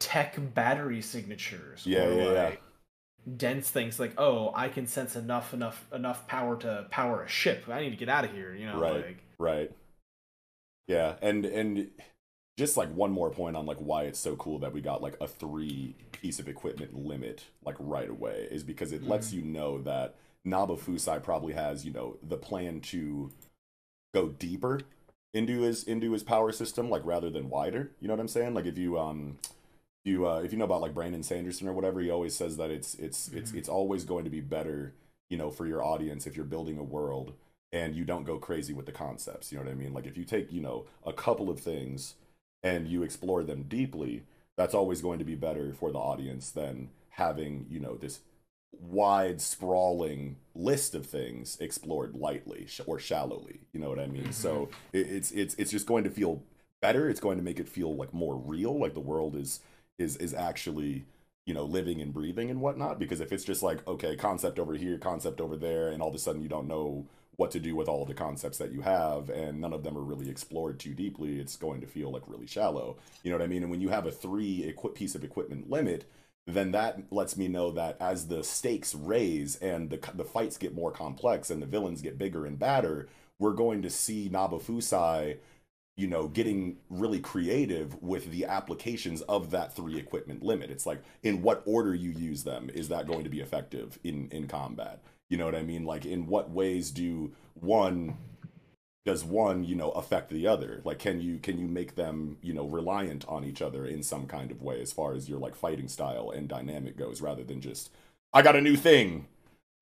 tech 0.00 0.36
battery 0.52 1.00
signatures? 1.00 1.86
Yeah, 1.86 2.06
or, 2.06 2.12
yeah, 2.12 2.32
yeah. 2.32 2.50
Dense 3.36 3.70
things 3.70 4.00
like 4.00 4.14
oh 4.18 4.52
I 4.54 4.68
can 4.68 4.86
sense 4.86 5.14
enough 5.14 5.54
enough 5.54 5.86
enough 5.92 6.26
power 6.26 6.56
to 6.58 6.86
power 6.90 7.22
a 7.22 7.28
ship. 7.28 7.68
I 7.68 7.80
need 7.80 7.90
to 7.90 7.96
get 7.96 8.08
out 8.08 8.24
of 8.24 8.32
here. 8.32 8.54
You 8.54 8.66
know, 8.66 8.80
Right. 8.80 9.06
like 9.06 9.18
Right. 9.38 9.70
Yeah, 10.88 11.14
and 11.22 11.44
and 11.44 11.90
just 12.58 12.76
like 12.76 12.92
one 12.94 13.12
more 13.12 13.30
point 13.30 13.56
on 13.56 13.64
like 13.66 13.78
why 13.78 14.04
it's 14.04 14.18
so 14.18 14.36
cool 14.36 14.58
that 14.58 14.72
we 14.72 14.80
got 14.80 15.02
like 15.02 15.16
a 15.20 15.26
three 15.26 15.94
piece 16.12 16.38
of 16.38 16.48
equipment 16.48 16.94
limit 16.94 17.44
like 17.64 17.76
right 17.78 18.10
away 18.10 18.46
is 18.50 18.62
because 18.62 18.92
it 18.92 19.06
lets 19.06 19.32
you 19.32 19.42
know 19.42 19.80
that 19.82 20.16
Naba 20.44 20.74
Fusai 20.76 21.22
probably 21.22 21.54
has, 21.54 21.84
you 21.84 21.92
know, 21.92 22.16
the 22.22 22.36
plan 22.36 22.80
to 22.80 23.30
go 24.14 24.28
deeper 24.28 24.80
into 25.32 25.60
his 25.62 25.84
into 25.84 26.12
his 26.12 26.22
power 26.22 26.52
system 26.52 26.90
like 26.90 27.02
rather 27.04 27.30
than 27.30 27.48
wider. 27.48 27.90
You 28.00 28.08
know 28.08 28.14
what 28.14 28.20
I'm 28.20 28.28
saying? 28.28 28.54
Like 28.54 28.66
if 28.66 28.76
you 28.76 28.98
um 28.98 29.38
you 30.04 30.26
uh 30.26 30.40
if 30.40 30.52
you 30.52 30.58
know 30.58 30.64
about 30.64 30.80
like 30.80 30.94
Brandon 30.94 31.22
Sanderson 31.22 31.68
or 31.68 31.72
whatever, 31.72 32.00
he 32.00 32.10
always 32.10 32.34
says 32.34 32.56
that 32.56 32.70
it's 32.70 32.94
it's 32.94 33.28
it's 33.28 33.52
it's 33.52 33.68
always 33.68 34.04
going 34.04 34.24
to 34.24 34.30
be 34.30 34.40
better, 34.40 34.94
you 35.30 35.36
know, 35.36 35.50
for 35.50 35.66
your 35.66 35.82
audience 35.84 36.26
if 36.26 36.36
you're 36.36 36.44
building 36.44 36.78
a 36.78 36.82
world 36.82 37.34
and 37.72 37.94
you 37.94 38.04
don't 38.04 38.24
go 38.24 38.38
crazy 38.38 38.72
with 38.72 38.86
the 38.86 38.92
concepts. 38.92 39.50
You 39.50 39.58
know 39.58 39.64
what 39.64 39.72
I 39.72 39.74
mean? 39.74 39.94
Like 39.94 40.06
if 40.06 40.16
you 40.16 40.24
take, 40.24 40.52
you 40.52 40.60
know, 40.60 40.84
a 41.06 41.12
couple 41.12 41.48
of 41.48 41.60
things 41.60 42.14
and 42.62 42.86
you 42.86 43.02
explore 43.02 43.42
them 43.42 43.64
deeply, 43.64 44.24
that's 44.56 44.74
always 44.74 45.00
going 45.00 45.18
to 45.18 45.24
be 45.24 45.34
better 45.34 45.72
for 45.72 45.90
the 45.90 45.98
audience 45.98 46.50
than 46.50 46.90
having, 47.10 47.66
you 47.70 47.80
know, 47.80 47.96
this 47.96 48.20
wide 48.72 49.40
sprawling 49.40 50.36
list 50.54 50.94
of 50.94 51.06
things 51.06 51.56
explored 51.60 52.14
lightly 52.14 52.66
or 52.86 52.98
shallowly. 52.98 53.60
You 53.72 53.80
know 53.80 53.88
what 53.88 53.98
I 53.98 54.06
mean? 54.06 54.32
So 54.32 54.68
it, 54.92 55.06
it's 55.08 55.30
it's 55.32 55.54
it's 55.54 55.70
just 55.70 55.86
going 55.86 56.04
to 56.04 56.10
feel 56.10 56.42
better. 56.80 57.08
It's 57.08 57.20
going 57.20 57.38
to 57.38 57.44
make 57.44 57.60
it 57.60 57.68
feel 57.68 57.94
like 57.94 58.12
more 58.12 58.36
real, 58.36 58.78
like 58.78 58.94
the 58.94 59.00
world 59.00 59.36
is 59.36 59.60
is 59.98 60.16
is 60.16 60.34
actually 60.34 61.04
you 61.46 61.54
know 61.54 61.64
living 61.64 62.00
and 62.00 62.12
breathing 62.12 62.50
and 62.50 62.60
whatnot 62.60 62.98
because 62.98 63.20
if 63.20 63.32
it's 63.32 63.44
just 63.44 63.62
like 63.62 63.86
okay 63.88 64.16
concept 64.16 64.58
over 64.58 64.74
here 64.74 64.98
concept 64.98 65.40
over 65.40 65.56
there 65.56 65.88
and 65.88 66.02
all 66.02 66.08
of 66.08 66.14
a 66.14 66.18
sudden 66.18 66.42
you 66.42 66.48
don't 66.48 66.68
know 66.68 67.06
what 67.36 67.50
to 67.50 67.58
do 67.58 67.74
with 67.74 67.88
all 67.88 68.02
of 68.02 68.08
the 68.08 68.14
concepts 68.14 68.58
that 68.58 68.72
you 68.72 68.82
have 68.82 69.30
and 69.30 69.60
none 69.60 69.72
of 69.72 69.82
them 69.82 69.96
are 69.96 70.02
really 70.02 70.28
explored 70.28 70.78
too 70.78 70.94
deeply 70.94 71.40
it's 71.40 71.56
going 71.56 71.80
to 71.80 71.86
feel 71.86 72.10
like 72.10 72.22
really 72.26 72.46
shallow. 72.46 72.96
You 73.22 73.30
know 73.30 73.38
what 73.38 73.44
i 73.44 73.48
mean? 73.48 73.62
And 73.62 73.70
when 73.70 73.80
you 73.80 73.88
have 73.88 74.06
a 74.06 74.12
three 74.12 74.64
equi- 74.68 74.90
piece 74.90 75.14
of 75.14 75.24
equipment 75.24 75.70
limit 75.70 76.04
then 76.46 76.72
that 76.72 77.00
lets 77.12 77.36
me 77.36 77.46
know 77.48 77.70
that 77.70 77.96
as 78.00 78.26
the 78.26 78.42
stakes 78.42 78.94
raise 78.94 79.56
and 79.56 79.90
the 79.90 79.98
the 80.14 80.24
fights 80.24 80.58
get 80.58 80.74
more 80.74 80.90
complex 80.90 81.50
and 81.50 81.62
the 81.62 81.66
villains 81.66 82.02
get 82.02 82.18
bigger 82.18 82.46
and 82.46 82.58
badder 82.58 83.08
we're 83.38 83.52
going 83.52 83.82
to 83.82 83.90
see 83.90 84.28
Nabafusai 84.28 85.38
you 85.96 86.06
know, 86.06 86.26
getting 86.28 86.78
really 86.88 87.20
creative 87.20 88.00
with 88.02 88.30
the 88.30 88.44
applications 88.46 89.20
of 89.22 89.50
that 89.50 89.74
three 89.76 89.98
equipment 89.98 90.42
limit. 90.42 90.70
It's 90.70 90.86
like 90.86 91.02
in 91.22 91.42
what 91.42 91.62
order 91.66 91.94
you 91.94 92.10
use 92.10 92.44
them 92.44 92.70
is 92.72 92.88
that 92.88 93.06
going 93.06 93.24
to 93.24 93.30
be 93.30 93.40
effective 93.40 93.98
in 94.02 94.28
in 94.30 94.48
combat? 94.48 95.00
You 95.28 95.38
know 95.38 95.44
what 95.44 95.54
I 95.54 95.62
mean? 95.62 95.84
Like 95.84 96.04
in 96.06 96.26
what 96.26 96.50
ways 96.50 96.90
do 96.90 97.32
one 97.54 98.16
does 99.04 99.24
one, 99.24 99.64
you 99.64 99.74
know, 99.74 99.90
affect 99.90 100.30
the 100.30 100.46
other? 100.46 100.80
Like 100.84 100.98
can 100.98 101.20
you 101.20 101.38
can 101.38 101.58
you 101.58 101.66
make 101.66 101.94
them, 101.96 102.38
you 102.40 102.52
know, 102.54 102.66
reliant 102.66 103.26
on 103.28 103.44
each 103.44 103.60
other 103.60 103.84
in 103.84 104.02
some 104.02 104.26
kind 104.26 104.50
of 104.50 104.62
way 104.62 104.80
as 104.80 104.92
far 104.92 105.12
as 105.14 105.28
your 105.28 105.38
like 105.38 105.54
fighting 105.56 105.88
style 105.88 106.30
and 106.30 106.48
dynamic 106.48 106.96
goes 106.96 107.20
rather 107.20 107.44
than 107.44 107.60
just 107.60 107.90
I 108.32 108.42
got 108.42 108.56
a 108.56 108.60
new 108.60 108.76
thing. 108.76 109.26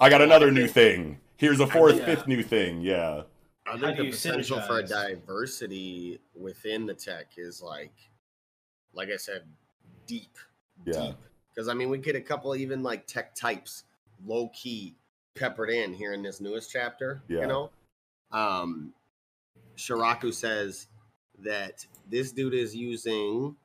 I 0.01 0.09
got 0.09 0.23
another 0.23 0.51
new 0.51 0.67
thing. 0.67 1.19
Here's 1.37 1.61
a 1.61 1.67
fourth, 1.67 1.99
Yeah. 1.99 2.07
fifth 2.07 2.27
new 2.27 2.43
thing. 2.43 2.81
Yeah. 2.81 3.23
I 3.71 3.79
think 3.79 3.97
the 3.97 4.05
you 4.05 4.11
potential 4.13 4.61
for 4.61 4.79
a 4.79 4.83
diversity 4.87 6.21
within 6.35 6.87
the 6.87 6.95
tech 6.95 7.33
is 7.37 7.63
like, 7.63 7.93
like 8.93 9.09
I 9.11 9.17
said, 9.17 9.43
deep. 10.07 10.37
Yeah. 10.85 11.13
Because 11.55 11.69
I 11.69 11.75
mean, 11.75 11.89
we 11.91 11.99
get 11.99 12.17
a 12.17 12.21
couple 12.21 12.55
even 12.57 12.83
like 12.83 13.07
tech 13.07 13.35
types, 13.35 13.85
low 14.25 14.49
key, 14.49 14.97
peppered 15.35 15.71
in 15.71 15.95
here 15.95 16.13
in 16.13 16.23
this 16.23 16.41
newest 16.41 16.71
chapter. 16.71 17.23
Yeah. 17.29 17.43
You 17.43 17.47
know, 17.47 17.71
um, 18.33 18.93
Shiraku 19.77 20.33
says 20.33 20.89
that 21.39 21.87
this 22.09 22.33
dude 22.33 22.55
is 22.55 22.75
using 22.75 23.57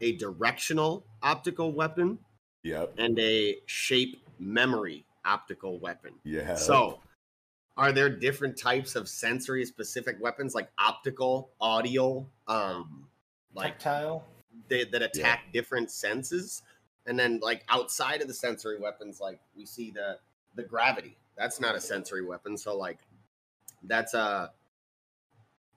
a 0.00 0.16
directional 0.16 1.04
optical 1.22 1.72
weapon 1.72 2.18
Yep. 2.62 2.94
and 2.98 3.18
a 3.18 3.56
shape 3.66 4.22
memory 4.38 5.04
optical 5.24 5.78
weapon. 5.78 6.12
Yeah. 6.24 6.54
So, 6.54 7.00
are 7.80 7.92
there 7.92 8.10
different 8.10 8.58
types 8.58 8.94
of 8.94 9.08
sensory 9.08 9.64
specific 9.64 10.18
weapons 10.20 10.54
like 10.54 10.68
optical, 10.78 11.48
audio, 11.62 12.26
um, 12.46 13.06
like 13.54 13.78
tactile. 13.78 14.22
they, 14.68 14.84
that 14.84 15.00
attack 15.00 15.50
different 15.50 15.90
senses? 15.90 16.62
And 17.06 17.18
then, 17.18 17.40
like 17.42 17.64
outside 17.70 18.20
of 18.20 18.28
the 18.28 18.34
sensory 18.34 18.78
weapons, 18.78 19.18
like 19.18 19.40
we 19.56 19.64
see 19.64 19.90
the 19.90 20.18
the 20.56 20.62
gravity. 20.62 21.16
That's 21.38 21.58
not 21.58 21.74
a 21.74 21.80
sensory 21.80 22.22
weapon. 22.22 22.58
So, 22.58 22.76
like 22.76 22.98
that's 23.84 24.12
a 24.12 24.50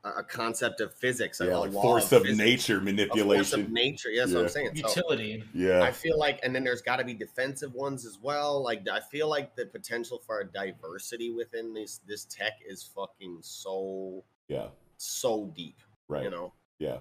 a 0.04 0.10
a 0.20 0.24
concept 0.24 0.82
of 0.82 0.94
physics, 0.94 1.40
a, 1.42 1.46
yeah, 1.46 1.56
a 1.56 1.60
like 1.60 1.72
law 1.72 1.82
force 1.82 2.12
of 2.12 2.24
physics, 2.24 2.38
nature 2.38 2.74
a 2.74 2.80
force 2.80 2.86
manipulation. 2.86 3.62
of 3.62 3.72
nature. 3.72 4.10
Yeah, 4.10 4.22
that's 4.26 4.34
what 4.34 4.40
Yeah. 4.40 4.46
I'm 4.46 4.50
saying. 4.52 4.76
So, 4.76 4.88
Utility. 4.88 5.44
yeah, 5.54 5.82
I 5.82 5.92
feel 5.92 6.18
like, 6.18 6.40
and 6.44 6.54
then 6.54 6.64
there's 6.64 6.82
got 6.82 6.98
to 6.98 7.06
be 7.06 7.14
defensive 7.14 7.74
ones 7.74 8.06
as 8.06 8.20
well. 8.22 8.62
Like 8.64 8.88
I 8.92 9.00
feel 9.00 9.30
like 9.30 9.56
the 9.56 9.66
potential 9.66 10.22
for 10.26 10.42
a 10.42 10.46
diversity 10.46 11.32
within 11.32 11.74
this 11.74 12.00
this 12.08 12.26
tech 12.26 12.54
is 12.68 12.84
fucking 12.84 13.40
so 13.42 14.24
yeah, 14.48 14.68
so 14.98 15.52
deep, 15.56 15.78
right. 16.08 16.24
you 16.24 16.30
know. 16.30 16.54
Yeah, 16.80 16.98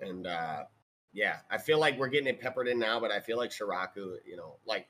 And 0.00 0.26
uh 0.26 0.64
yeah, 1.12 1.38
I 1.50 1.56
feel 1.58 1.78
like 1.80 1.98
we're 1.98 2.08
getting 2.08 2.28
it 2.28 2.40
peppered 2.40 2.68
in 2.68 2.78
now, 2.78 3.00
but 3.00 3.10
I 3.10 3.20
feel 3.20 3.38
like 3.38 3.50
Shiraku, 3.50 4.16
you 4.26 4.36
know, 4.36 4.56
like 4.66 4.86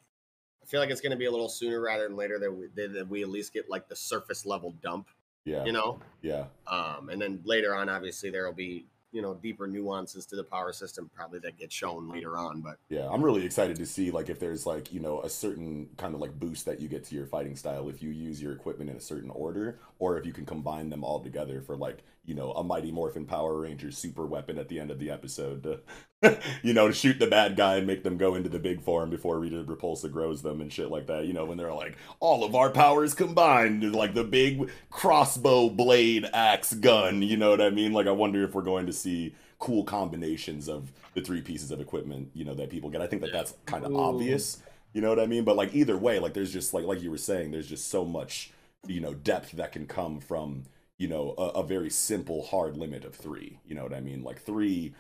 I 0.63 0.67
feel 0.67 0.81
like 0.81 0.91
it's 0.91 1.01
going 1.01 1.13
to 1.13 1.17
be 1.17 1.27
a 1.27 1.31
little 1.31 1.49
sooner 1.49 1.81
rather 1.81 2.03
than 2.09 2.17
later 2.17 2.41
that 2.41 2.51
we, 2.53 2.67
that 2.75 2.93
that 2.95 3.09
we 3.09 3.23
at 3.23 3.29
least 3.29 3.53
get 3.53 3.71
like 3.71 3.89
the 3.89 3.95
surface 3.95 4.45
level 4.45 4.75
dump, 4.83 5.09
yeah, 5.47 5.65
you 5.65 5.73
know. 5.73 6.01
yeah, 6.21 6.45
Um, 6.67 7.09
and 7.09 7.21
then 7.21 7.41
later 7.45 7.75
on, 7.75 7.89
obviously, 7.89 8.29
there 8.29 8.45
will 8.45 8.53
be, 8.53 8.87
you 9.13 9.23
know 9.23 9.35
deeper 9.35 9.67
nuances 9.67 10.27
to 10.27 10.37
the 10.37 10.45
power 10.45 10.73
system 10.75 11.11
probably 11.15 11.39
that 11.39 11.57
get 11.57 11.73
shown 11.73 12.07
later 12.07 12.37
on. 12.37 12.61
But 12.61 12.77
Yeah, 12.91 13.09
I'm 13.11 13.23
really 13.23 13.47
excited 13.47 13.77
to 13.77 13.87
see 13.87 14.11
like 14.11 14.29
if 14.29 14.39
there's 14.39 14.67
like 14.67 14.93
you 14.93 15.01
know 15.01 15.23
a 15.23 15.31
certain 15.31 15.89
kind 15.97 16.15
of 16.15 16.21
like 16.21 16.39
boost 16.39 16.67
that 16.67 16.81
you 16.81 16.89
get 16.89 17.05
to 17.05 17.15
your 17.15 17.25
fighting 17.25 17.57
style 17.57 17.89
if 17.89 18.03
you 18.03 18.11
use 18.11 18.43
your 18.43 18.53
equipment 18.53 18.91
in 18.91 18.97
a 18.97 19.01
certain 19.01 19.31
order, 19.31 19.79
or 19.99 20.19
if 20.19 20.27
you 20.27 20.33
can 20.33 20.47
combine 20.47 20.91
them 20.91 21.05
all 21.05 21.21
together 21.21 21.61
for 21.61 21.77
like 21.77 22.03
you 22.25 22.35
know 22.35 22.53
a 22.53 22.65
Mighty 22.65 22.91
Morphin 22.91 23.25
Power 23.25 23.61
Ranger 23.61 23.91
super 23.91 24.27
weapon 24.27 24.59
at 24.59 24.69
the 24.69 24.81
end 24.81 24.91
of 24.91 24.99
the 24.99 25.11
episode 25.11 25.63
to 25.63 26.39
you 26.63 26.73
know 26.73 26.89
to 26.89 26.95
shoot 26.95 27.19
the 27.19 27.27
bad 27.27 27.57
guy 27.57 27.77
and 27.77 27.87
make 27.87 28.03
them 28.03 28.17
go 28.17 28.35
into 28.35 28.49
the 28.49 28.59
big 28.59 28.83
form 28.83 29.11
before 29.11 29.39
Rita 29.39 29.65
Repulsa 29.65 30.11
grows 30.11 30.43
them 30.43 30.61
and 30.61 30.73
shit 30.73 30.91
like 30.91 31.07
that. 31.07 31.27
You 31.27 31.33
know 31.33 31.45
when 31.45 31.59
they're 31.59 31.73
like 31.73 31.97
all 32.21 32.45
of 32.45 32.55
our 32.55 32.71
powers 32.71 33.15
combined, 33.15 33.95
like 33.95 34.15
the 34.15 34.25
big 34.25 34.71
crossbow 34.91 35.71
blade 35.71 36.27
axe 36.33 36.75
gun. 36.75 37.23
You 37.23 37.37
know 37.37 37.51
what 37.51 37.61
I 37.61 37.71
mean? 37.71 37.93
Like 37.93 38.07
I 38.07 38.13
wonder 38.13 38.43
if 38.45 38.55
we're 38.55 38.63
going 38.63 38.87
to 38.87 38.93
see 38.93 39.35
cool 39.59 39.85
combinations 39.85 40.69
of 40.69 40.93
the 41.15 41.23
three 41.23 41.41
pieces 41.41 41.71
of 41.71 41.81
equipment 41.81 42.29
you 42.35 42.45
know 42.45 42.55
that 42.55 42.69
people 42.69 42.91
get 42.91 43.01
i 43.01 43.07
think 43.07 43.23
that 43.23 43.33
that's 43.33 43.55
kind 43.65 43.85
of 43.85 43.97
obvious 43.97 44.63
you 44.93 45.01
know 45.01 45.09
what 45.09 45.19
i 45.19 45.27
mean 45.27 45.45
but 45.45 45.57
like 45.57 45.75
either 45.75 45.97
way 45.97 46.19
like 46.19 46.35
there's 46.35 46.53
just 46.53 46.75
like 46.75 46.85
like 46.85 47.01
you 47.01 47.11
were 47.11 47.17
saying 47.17 47.51
there's 47.51 47.69
just 47.69 47.89
so 47.89 48.05
much 48.05 48.53
you 48.89 49.01
know 49.01 49.15
depth 49.15 49.53
that 49.53 49.73
can 49.73 49.87
come 49.87 50.21
from 50.21 50.65
you 50.99 51.09
know 51.09 51.35
a, 51.39 51.61
a 51.61 51.63
very 51.63 51.91
simple 51.91 52.43
hard 52.47 52.77
limit 52.77 53.05
of 53.05 53.15
three 53.15 53.59
you 53.67 53.75
know 53.75 53.83
what 53.83 53.95
i 53.95 54.01
mean 54.01 54.23
like 54.23 54.41
three 54.43 54.95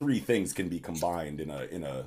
three 0.00 0.20
things 0.20 0.52
can 0.52 0.68
be 0.68 0.80
combined 0.80 1.40
in 1.40 1.50
a 1.50 1.62
in 1.64 1.84
a 1.84 2.06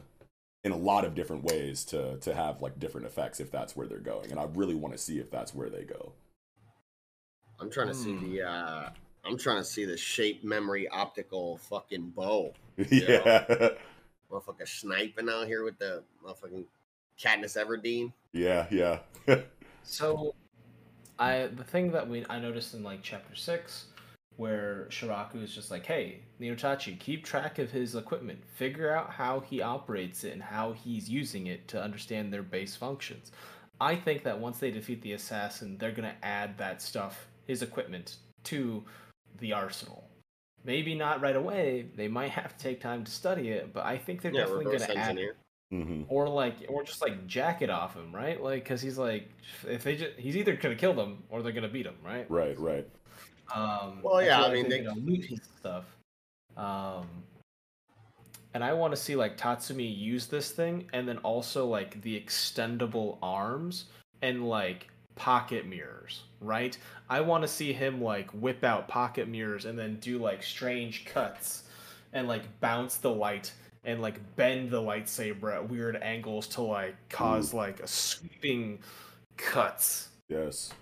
in 0.63 0.71
a 0.71 0.77
lot 0.77 1.05
of 1.05 1.15
different 1.15 1.43
ways 1.43 1.85
to 1.85 2.17
to 2.19 2.33
have 2.33 2.61
like 2.61 2.79
different 2.79 3.07
effects 3.07 3.39
if 3.39 3.51
that's 3.51 3.75
where 3.75 3.87
they're 3.87 3.99
going 3.99 4.31
and 4.31 4.39
i 4.39 4.47
really 4.55 4.75
want 4.75 4.93
to 4.93 4.97
see 4.97 5.19
if 5.19 5.31
that's 5.31 5.53
where 5.53 5.69
they 5.69 5.83
go 5.83 6.13
I'm 7.59 7.69
trying 7.69 7.87
to 7.87 7.93
see 7.93 8.13
Hmm. 8.13 8.31
the 8.31 8.43
uh 8.43 8.89
I'm 9.25 9.37
trying 9.37 9.57
to 9.57 9.63
see 9.65 9.85
the 9.85 9.97
shape 9.97 10.43
memory 10.43 10.87
optical 10.87 11.57
fucking 11.57 12.11
bow. 12.11 12.53
yeah 12.77 13.69
Motherfucker 14.31 14.67
sniping 14.67 15.29
out 15.29 15.47
here 15.47 15.63
with 15.63 15.77
the 15.79 16.03
motherfucking 16.23 16.65
Katniss 17.19 17.57
Everdeen. 17.57 18.13
yeah 18.33 18.67
yeah 18.71 18.99
So, 19.83 20.35
I 21.19 21.47
the 21.47 21.63
thing 21.63 21.91
that 21.91 22.07
we 22.07 22.25
I 22.29 22.39
noticed 22.39 22.73
in 22.73 22.83
like 22.83 22.99
chapter 23.01 23.35
six, 23.35 23.87
where 24.35 24.87
Shiraku 24.89 25.43
is 25.43 25.53
just 25.53 25.71
like, 25.71 25.85
"Hey, 25.85 26.21
Ninotachi, 26.39 26.99
keep 26.99 27.25
track 27.25 27.59
of 27.59 27.71
his 27.71 27.95
equipment. 27.95 28.39
Figure 28.55 28.95
out 28.95 29.11
how 29.11 29.39
he 29.39 29.61
operates 29.61 30.23
it 30.23 30.33
and 30.33 30.43
how 30.43 30.73
he's 30.73 31.09
using 31.09 31.47
it 31.47 31.67
to 31.69 31.81
understand 31.81 32.31
their 32.31 32.43
base 32.43 32.75
functions." 32.75 33.31
I 33.79 33.95
think 33.95 34.23
that 34.23 34.39
once 34.39 34.59
they 34.59 34.71
defeat 34.71 35.01
the 35.01 35.13
assassin, 35.13 35.77
they're 35.77 35.91
gonna 35.91 36.15
add 36.23 36.57
that 36.57 36.81
stuff, 36.81 37.27
his 37.45 37.61
equipment, 37.61 38.17
to 38.45 38.83
the 39.39 39.53
arsenal. 39.53 40.09
Maybe 40.63 40.95
not 40.95 41.21
right 41.21 41.35
away. 41.35 41.89
They 41.95 42.07
might 42.07 42.31
have 42.31 42.57
to 42.57 42.63
take 42.63 42.81
time 42.81 43.03
to 43.03 43.11
study 43.11 43.49
it, 43.49 43.73
but 43.73 43.85
I 43.85 43.97
think 43.97 44.21
they're 44.21 44.33
Yeah, 44.33 44.41
definitely 44.41 44.77
gonna 44.77 44.93
add 44.95 45.17
engineer. 45.71 45.97
hmm 45.97 46.03
or 46.07 46.27
like 46.29 46.55
or 46.69 46.83
just 46.83 47.01
like 47.01 47.27
jack 47.27 47.61
it 47.61 47.69
off 47.69 47.95
him 47.95 48.13
right? 48.15 48.41
Like 48.41 48.63
because 48.63 48.81
he's 48.81 48.97
like 48.97 49.29
if 49.67 49.83
they 49.83 49.95
just 49.95 50.17
he's 50.17 50.37
either 50.37 50.55
gonna 50.55 50.75
kill 50.75 50.93
them 50.93 51.23
or 51.29 51.41
they're 51.41 51.51
gonna 51.51 51.67
beat 51.67 51.85
him 51.85 51.95
right? 52.05 52.29
Right 52.29 52.57
right. 52.59 52.87
Um 53.53 53.99
Well, 54.03 54.21
yeah, 54.21 54.37
feel 54.37 54.45
I 54.45 54.47
like 54.49 54.53
mean, 54.53 54.69
they're 54.69 54.79
they- 54.79 54.85
gonna 54.85 54.99
loot 55.01 55.25
his 55.25 55.39
stuff. 55.59 55.85
Um 56.55 57.07
and 58.53 58.63
i 58.63 58.73
want 58.73 58.91
to 58.91 58.97
see 58.97 59.15
like 59.15 59.37
tatsumi 59.37 59.95
use 59.95 60.25
this 60.25 60.51
thing 60.51 60.87
and 60.93 61.07
then 61.07 61.17
also 61.19 61.67
like 61.67 62.01
the 62.01 62.19
extendable 62.19 63.17
arms 63.21 63.85
and 64.23 64.47
like 64.49 64.87
pocket 65.15 65.65
mirrors 65.67 66.23
right? 66.39 66.77
I 67.09 67.21
want 67.21 67.41
to 67.43 67.47
see 67.47 67.73
him 67.73 68.01
like 68.01 68.29
whip 68.31 68.63
out 68.63 68.87
pocket 68.87 69.27
mirrors 69.27 69.65
and 69.65 69.77
then 69.77 69.97
do 69.99 70.17
like 70.19 70.43
strange 70.43 71.05
cuts 71.05 71.63
and 72.13 72.27
like 72.27 72.43
bounce 72.59 72.97
the 72.97 73.09
light 73.09 73.51
and 73.87 74.01
like 74.01 74.19
bend 74.35 74.69
the 74.69 74.79
lightsaber 74.79 75.51
at 75.51 75.67
weird 75.67 75.95
angles 76.03 76.47
to 76.47 76.61
like 76.61 76.95
cause 77.09 77.53
like 77.53 77.79
a 77.79 77.87
sweeping 77.87 78.77
cuts 79.37 80.09
yes 80.29 80.73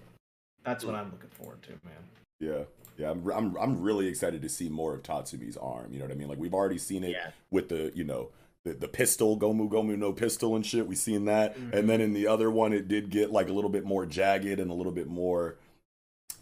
that's 0.66 0.84
what 0.84 0.96
i'm 0.96 1.12
looking 1.12 1.30
forward 1.30 1.62
to 1.62 1.70
man 1.70 2.04
Yeah, 2.40 2.64
yeah, 2.98 3.12
I'm, 3.12 3.26
I'm 3.32 3.56
I'm 3.58 3.82
really 3.82 4.08
excited 4.08 4.42
to 4.42 4.50
see 4.50 4.70
more 4.70 4.94
of 4.94 5.04
Tatsumi's 5.04 5.58
arm. 5.58 5.92
You 5.92 6.00
know 6.00 6.06
what 6.06 6.12
I 6.12 6.16
mean? 6.16 6.28
Like 6.28 6.38
we've 6.38 6.54
already 6.54 6.78
seen 6.78 7.04
it 7.04 7.12
Yeah. 7.12 7.32
with 7.52 7.70
the 7.70 7.92
you 7.96 8.04
know 8.04 8.30
the, 8.66 8.74
the 8.74 8.88
pistol 8.88 9.38
Gomu 9.38 9.70
Gomu 9.70 9.98
no 9.98 10.12
pistol 10.12 10.56
and 10.56 10.66
shit. 10.66 10.88
We've 10.88 10.98
seen 10.98 11.26
that, 11.26 11.56
and 11.56 11.72
mm-hmm. 11.72 11.88
then 11.88 12.02
in 12.02 12.14
the 12.14 12.28
other 12.28 12.50
one, 12.50 12.74
it 12.74 12.88
did 12.88 13.10
get 13.10 13.32
like 13.32 13.50
a 13.50 13.54
little 13.54 13.70
bit 13.70 13.86
more 13.86 14.06
jagged 14.06 14.60
and 14.60 14.72
a 14.72 14.74
little 14.74 14.92
bit 14.92 15.08
more 15.08 15.56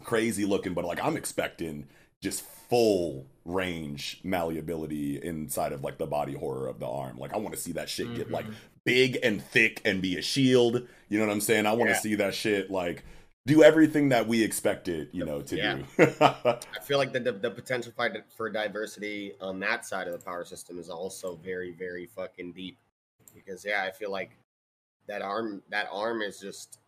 crazy 0.02 0.44
looking. 0.44 0.74
But 0.74 0.84
like 0.84 1.02
I'm 1.02 1.16
expecting 1.16 1.86
just 2.22 2.42
full 2.42 3.26
range 3.44 4.20
malleability 4.24 5.22
inside 5.22 5.72
of 5.72 5.82
like 5.82 5.98
the 5.98 6.06
body 6.06 6.34
horror 6.34 6.66
of 6.66 6.78
the 6.78 6.88
arm. 6.88 7.18
Like 7.18 7.34
I 7.34 7.36
want 7.38 7.54
to 7.54 7.60
see 7.60 7.72
that 7.72 7.88
shit 7.88 8.14
get 8.14 8.30
like 8.30 8.46
mm-hmm. 8.46 8.54
big 8.84 9.18
and 9.22 9.42
thick 9.42 9.82
and 9.84 10.00
be 10.00 10.16
a 10.16 10.22
shield. 10.22 10.86
You 11.08 11.18
know 11.18 11.26
what 11.26 11.32
I'm 11.32 11.40
saying? 11.40 11.66
I 11.66 11.72
want 11.72 11.90
to 11.90 11.94
Yeah. 11.94 12.00
see 12.00 12.14
that 12.16 12.34
shit 12.34 12.70
like 12.70 13.04
do 13.46 13.62
everything 13.62 14.08
that 14.08 14.26
we 14.26 14.42
expect 14.42 14.88
it, 14.88 15.10
you 15.12 15.24
know, 15.24 15.42
to 15.42 15.56
Yeah. 15.56 15.78
do. 15.96 16.14
I 16.20 16.58
feel 16.82 16.96
like 16.96 17.12
the, 17.12 17.20
the 17.20 17.32
the 17.32 17.50
potential 17.50 17.92
for 18.34 18.50
diversity 18.50 19.32
on 19.40 19.60
that 19.60 19.84
side 19.84 20.06
of 20.06 20.14
the 20.18 20.24
power 20.24 20.44
system 20.44 20.78
is 20.78 20.88
also 20.88 21.36
very 21.36 21.72
very 21.72 22.06
fucking 22.06 22.52
deep 22.52 22.78
because 23.34 23.64
yeah, 23.64 23.84
I 23.86 23.90
feel 23.90 24.10
like 24.10 24.38
that 25.06 25.20
arm 25.20 25.62
that 25.68 25.88
arm 25.92 26.22
is 26.22 26.40
just 26.40 26.78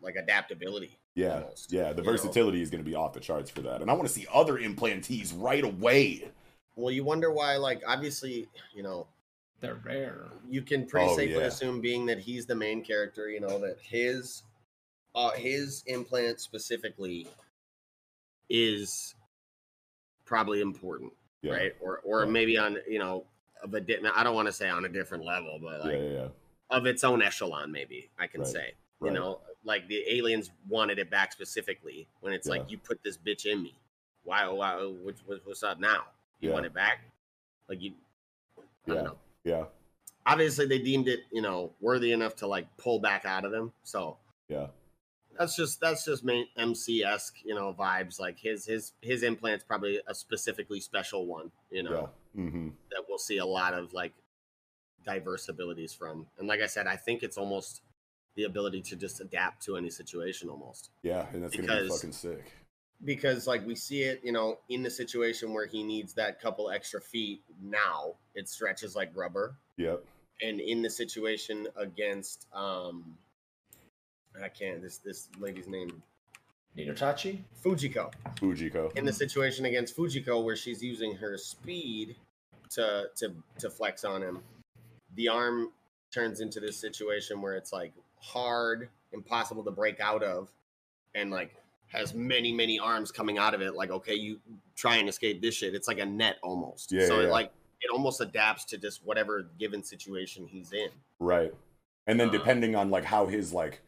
like 0.00 0.16
adaptability. 0.16 0.98
Yeah, 1.18 1.34
almost, 1.42 1.72
yeah. 1.72 1.92
The 1.92 2.02
you 2.02 2.06
know? 2.06 2.12
versatility 2.12 2.62
is 2.62 2.70
going 2.70 2.82
to 2.82 2.88
be 2.88 2.94
off 2.94 3.12
the 3.12 3.20
charts 3.20 3.50
for 3.50 3.60
that, 3.62 3.82
and 3.82 3.90
I 3.90 3.94
want 3.94 4.06
to 4.06 4.12
see 4.12 4.26
other 4.32 4.58
implantees 4.58 5.32
right 5.36 5.64
away. 5.64 6.30
Well, 6.76 6.92
you 6.92 7.02
wonder 7.04 7.32
why 7.32 7.56
like 7.56 7.82
obviously, 7.86 8.46
you 8.74 8.82
know, 8.82 9.06
they're 9.60 9.80
rare 9.84 10.26
you 10.48 10.62
can 10.62 10.86
pretty 10.86 11.08
Oh, 11.08 11.16
safely 11.16 11.40
yeah. 11.40 11.48
assume 11.48 11.80
being 11.80 12.06
that 12.06 12.20
he's 12.20 12.46
the 12.46 12.54
main 12.54 12.84
character, 12.84 13.28
you 13.28 13.40
know, 13.40 13.58
that 13.58 13.78
his 13.82 14.44
uh 15.16 15.30
his 15.32 15.82
implant 15.86 16.40
specifically 16.40 17.26
is 18.48 19.16
probably 20.24 20.60
important, 20.60 21.12
Yeah, 21.42 21.54
right? 21.54 21.72
Or 21.80 21.98
or 22.04 22.24
Yeah. 22.24 22.30
maybe 22.30 22.56
on, 22.56 22.78
you 22.88 23.00
know, 23.00 23.24
of 23.62 23.74
a 23.74 23.80
di- 23.80 23.98
I 24.14 24.22
don't 24.22 24.36
want 24.36 24.46
to 24.46 24.52
say 24.52 24.68
on 24.68 24.84
a 24.84 24.88
different 24.88 25.24
level, 25.24 25.58
but 25.60 25.80
like 25.80 25.92
yeah, 25.94 25.98
yeah, 25.98 26.12
yeah. 26.12 26.28
of 26.70 26.86
its 26.86 27.02
own 27.02 27.22
echelon 27.22 27.72
maybe 27.72 28.08
I 28.18 28.28
can 28.28 28.42
Right, 28.42 28.50
say. 28.50 28.74
right. 29.00 29.08
You 29.08 29.18
know, 29.18 29.40
like 29.64 29.88
the 29.88 30.02
aliens 30.08 30.50
wanted 30.68 30.98
it 30.98 31.10
back 31.10 31.32
specifically 31.32 32.08
when 32.20 32.32
it's 32.32 32.46
Yeah. 32.46 32.54
like 32.54 32.70
you 32.70 32.78
put 32.78 33.02
this 33.02 33.16
bitch 33.18 33.46
in 33.46 33.62
me. 33.62 33.74
Why 34.24 34.46
why 34.48 34.76
what's, 34.76 35.20
what's 35.26 35.44
what's 35.46 35.62
up 35.62 35.78
now? 35.80 36.04
You 36.40 36.48
Yeah. 36.48 36.54
want 36.54 36.66
it 36.66 36.74
back? 36.74 37.00
Like 37.68 37.80
you 37.82 37.92
I 38.56 38.62
Yeah. 38.86 38.94
don't 38.94 39.04
know 39.04 39.18
yeah, 39.44 39.64
obviously 40.26 40.66
they 40.66 40.78
deemed 40.78 41.08
it 41.08 41.20
you 41.32 41.40
know 41.40 41.72
worthy 41.80 42.12
enough 42.12 42.34
to 42.36 42.46
like 42.46 42.66
pull 42.76 42.98
back 42.98 43.24
out 43.24 43.44
of 43.44 43.50
them 43.52 43.72
so 43.82 44.18
yeah, 44.48 44.66
that's 45.38 45.54
just 45.56 45.80
that's 45.80 46.04
just 46.04 46.24
main 46.24 46.46
mc-esque 46.56 47.36
you 47.44 47.54
know 47.54 47.72
vibes 47.72 48.18
like 48.20 48.38
his 48.38 48.66
his 48.66 48.92
his 49.00 49.22
implant's 49.22 49.64
probably 49.64 50.00
a 50.06 50.14
specifically 50.14 50.80
special 50.80 51.26
one 51.26 51.50
you 51.70 51.82
know 51.82 52.10
yeah. 52.34 52.42
Mm-hmm. 52.42 52.68
that 52.90 53.04
we'll 53.08 53.16
see 53.18 53.38
a 53.38 53.46
lot 53.46 53.72
of 53.74 53.92
like 53.94 54.12
diverse 55.04 55.48
abilities 55.48 55.94
from 55.94 56.26
and 56.38 56.48
like 56.48 56.60
i 56.60 56.66
said 56.66 56.86
i 56.86 56.96
think 56.96 57.22
it's 57.22 57.38
almost 57.38 57.80
the 58.38 58.44
ability 58.44 58.80
to 58.80 58.94
just 58.94 59.20
adapt 59.20 59.60
to 59.64 59.76
any 59.76 59.90
situation 59.90 60.48
almost 60.48 60.90
Yeah, 61.02 61.26
and 61.32 61.42
that's 61.42 61.56
going 61.56 61.66
to 61.68 61.74
be 61.74 61.82
Because- 61.82 61.96
fucking 62.00 62.12
sick. 62.12 62.52
because 63.04 63.46
like 63.48 63.66
we 63.66 63.74
see 63.74 64.02
it 64.04 64.20
you 64.22 64.30
know 64.32 64.58
in 64.68 64.82
the 64.84 64.90
situation 64.90 65.52
where 65.52 65.66
he 65.66 65.82
needs 65.82 66.14
that 66.14 66.40
couple 66.40 66.70
extra 66.70 67.00
feet 67.00 67.42
now 67.60 68.14
it 68.36 68.48
stretches 68.48 68.94
like 68.94 69.10
rubber 69.14 69.56
Yep. 69.76 70.04
and 70.40 70.60
in 70.60 70.82
the 70.82 70.90
situation 70.90 71.66
against 71.76 72.46
um 72.52 73.18
I 74.40 74.48
can't 74.48 74.80
this 74.80 74.98
this 74.98 75.28
lady's 75.40 75.66
name 75.68 76.00
Ninotachi? 76.76 77.40
Fujiko. 77.64 78.12
Fujiko. 78.36 78.96
In 78.96 79.04
the 79.04 79.12
situation 79.12 79.64
against 79.64 79.96
Fujiko 79.96 80.44
where 80.44 80.54
she's 80.54 80.80
using 80.80 81.12
her 81.16 81.36
speed 81.36 82.14
to 82.70 83.06
to 83.16 83.34
to 83.58 83.68
flex 83.68 84.04
on 84.04 84.22
him, 84.22 84.42
the 85.16 85.26
arm 85.28 85.72
turns 86.14 86.40
into 86.40 86.60
this 86.60 86.76
situation 86.76 87.40
where 87.42 87.56
it's 87.56 87.72
like 87.72 87.92
hard, 88.20 88.88
impossible 89.12 89.64
to 89.64 89.70
break 89.70 90.00
out 90.00 90.22
of, 90.22 90.50
and 91.14 91.30
like 91.30 91.54
has 91.88 92.14
many 92.14 92.52
many 92.52 92.78
arms 92.78 93.10
coming 93.10 93.38
out 93.38 93.54
of 93.54 93.62
it. 93.62 93.74
Like 93.74 93.90
okay, 93.90 94.14
you 94.14 94.40
try 94.76 94.96
and 94.96 95.08
escape 95.08 95.40
this 95.40 95.54
shit. 95.54 95.74
It's 95.74 95.88
like 95.88 95.98
a 95.98 96.06
net 96.06 96.36
almost. 96.42 96.92
Yeah, 96.92 97.06
so 97.06 97.20
yeah, 97.20 97.26
it 97.26 97.30
like 97.30 97.52
it 97.80 97.90
almost 97.92 98.20
adapts 98.20 98.64
to 98.66 98.78
just 98.78 99.04
whatever 99.04 99.48
given 99.58 99.82
situation 99.82 100.46
he's 100.46 100.72
in. 100.72 100.88
Right. 101.20 101.54
And 102.06 102.18
then 102.18 102.28
Uh, 102.28 102.32
depending 102.32 102.74
on 102.74 102.90
like 102.90 103.04
how 103.04 103.26
his 103.26 103.52
like 103.52 103.80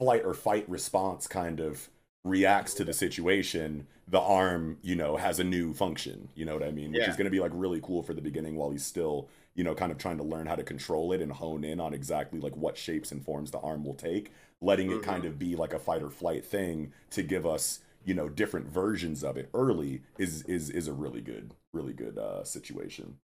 flight 0.00 0.24
or 0.24 0.34
fight 0.34 0.68
response 0.68 1.26
kind 1.26 1.60
of 1.60 1.88
reacts 2.24 2.74
to 2.74 2.84
the 2.84 2.92
situation, 2.92 3.86
the 4.08 4.20
arm, 4.20 4.78
you 4.82 4.96
know, 4.96 5.16
has 5.16 5.38
a 5.38 5.44
new 5.44 5.72
function. 5.74 6.28
You 6.34 6.44
know 6.46 6.54
what 6.54 6.62
I 6.62 6.70
mean? 6.70 6.92
Which 6.92 7.02
Yeah. 7.02 7.10
is 7.10 7.16
going 7.16 7.26
to 7.26 7.30
be 7.30 7.40
like 7.40 7.52
really 7.54 7.80
cool 7.80 8.02
for 8.02 8.14
the 8.14 8.20
beginning 8.20 8.56
while 8.56 8.70
he's 8.70 8.84
still, 8.84 9.28
you 9.58 9.64
know, 9.64 9.74
kind 9.74 9.92
of 9.92 9.98
trying 9.98 10.18
to 10.18 10.22
learn 10.24 10.46
how 10.46 10.54
to 10.56 10.62
control 10.62 11.12
it 11.12 11.20
and 11.20 11.32
hone 11.32 11.64
in 11.64 11.80
on 11.80 11.92
exactly 11.94 12.40
like 12.40 12.56
what 12.56 12.78
shapes 12.78 13.12
and 13.12 13.24
forms 13.24 13.50
the 13.50 13.58
arm 13.60 13.84
will 13.84 13.94
take, 13.94 14.32
letting 14.60 14.90
it 14.92 15.02
kind 15.02 15.24
Mhm. 15.24 15.26
of 15.26 15.38
be 15.38 15.56
like 15.56 15.74
a 15.74 15.78
fight 15.80 16.02
or 16.02 16.10
flight 16.10 16.44
thing 16.46 16.92
to 17.10 17.22
give 17.22 17.46
us, 17.46 17.80
you 18.04 18.14
know 18.14 18.28
different 18.28 18.66
versions 18.68 19.24
of 19.24 19.36
it 19.36 19.50
early 19.54 20.02
is 20.18 20.42
is 20.44 20.70
is 20.70 20.88
a 20.88 20.92
really 20.94 21.20
good 21.20 21.52
really 21.74 21.92
good 21.92 22.16
uh 22.16 22.42
situation 22.44 23.18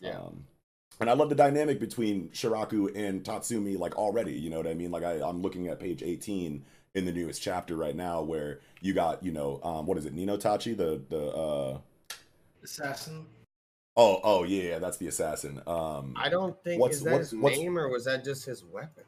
Yeah. 0.00 0.18
um 0.18 0.46
and 1.00 1.08
I 1.10 1.14
love 1.14 1.30
the 1.30 1.34
dynamic 1.34 1.80
between 1.80 2.28
Shiraku 2.30 2.94
and 2.94 3.24
Tatsumi, 3.24 3.78
like 3.78 3.96
already, 3.96 4.32
you 4.34 4.50
know 4.50 4.58
what 4.58 4.66
I 4.66 4.74
mean? 4.74 4.90
Like 4.90 5.02
I, 5.04 5.22
I'm 5.26 5.42
looking 5.42 5.68
at 5.68 5.80
page 5.80 6.02
18 6.02 6.64
in 6.94 7.04
the 7.06 7.12
newest 7.12 7.40
chapter 7.42 7.76
right 7.76 7.96
now, 7.96 8.22
where 8.22 8.60
you 8.82 8.92
got, 8.92 9.24
you 9.24 9.32
know, 9.32 9.60
um, 9.62 9.86
what 9.86 9.98
is 9.98 10.06
it, 10.06 10.12
Nino 10.14 10.36
Tachi, 10.36 10.76
the 10.76 11.00
the 11.08 11.26
uh, 11.28 11.78
Assassin. 12.62 13.26
Oh 13.96 14.20
oh 14.22 14.44
yeah, 14.44 14.62
yeah, 14.62 14.78
that's 14.78 14.96
the 14.96 15.08
assassin. 15.08 15.60
Um, 15.66 16.14
I 16.16 16.28
don't 16.28 16.62
think 16.64 16.80
What's- 16.80 16.96
is 16.96 17.02
that 17.04 17.12
what's- 17.12 17.30
his 17.30 17.38
what's- 17.40 17.58
name 17.58 17.78
or 17.78 17.88
was 17.88 18.04
that 18.04 18.24
just 18.24 18.44
his 18.46 18.64
weapon? 18.64 19.04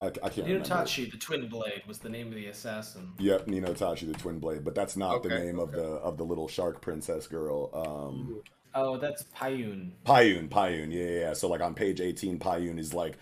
I, 0.00 0.06
I 0.06 0.10
can't 0.30 0.48
remember. 0.48 0.68
Inotachi, 0.68 1.10
the 1.12 1.16
twin 1.16 1.48
blade, 1.48 1.82
was 1.86 1.98
the 1.98 2.08
name 2.08 2.26
of 2.28 2.34
the 2.34 2.46
assassin. 2.46 3.12
Yep, 3.20 3.46
Nino 3.46 3.72
Tachi, 3.72 4.10
the 4.12 4.18
twin 4.18 4.40
blade, 4.40 4.64
but 4.64 4.74
that's 4.74 4.96
not 4.96 5.22
the 5.22 5.32
Okay, 5.32 5.44
name 5.44 5.60
of 5.60 5.70
the 5.70 5.84
of 5.84 6.16
the 6.18 6.24
little 6.24 6.48
shark 6.48 6.80
princess 6.82 7.26
girl. 7.26 7.70
Um, 7.72 8.42
Oh, 8.74 8.96
that's 8.96 9.22
Payun. 9.36 9.92
Payun, 10.06 10.48
Payun, 10.48 10.90
yeah, 10.92 11.04
yeah, 11.04 11.20
yeah. 11.20 11.32
So 11.34 11.46
like 11.46 11.60
on 11.60 11.74
page 11.74 12.00
18, 12.00 12.38
Payun 12.38 12.78
is 12.78 12.94
like 12.94 13.18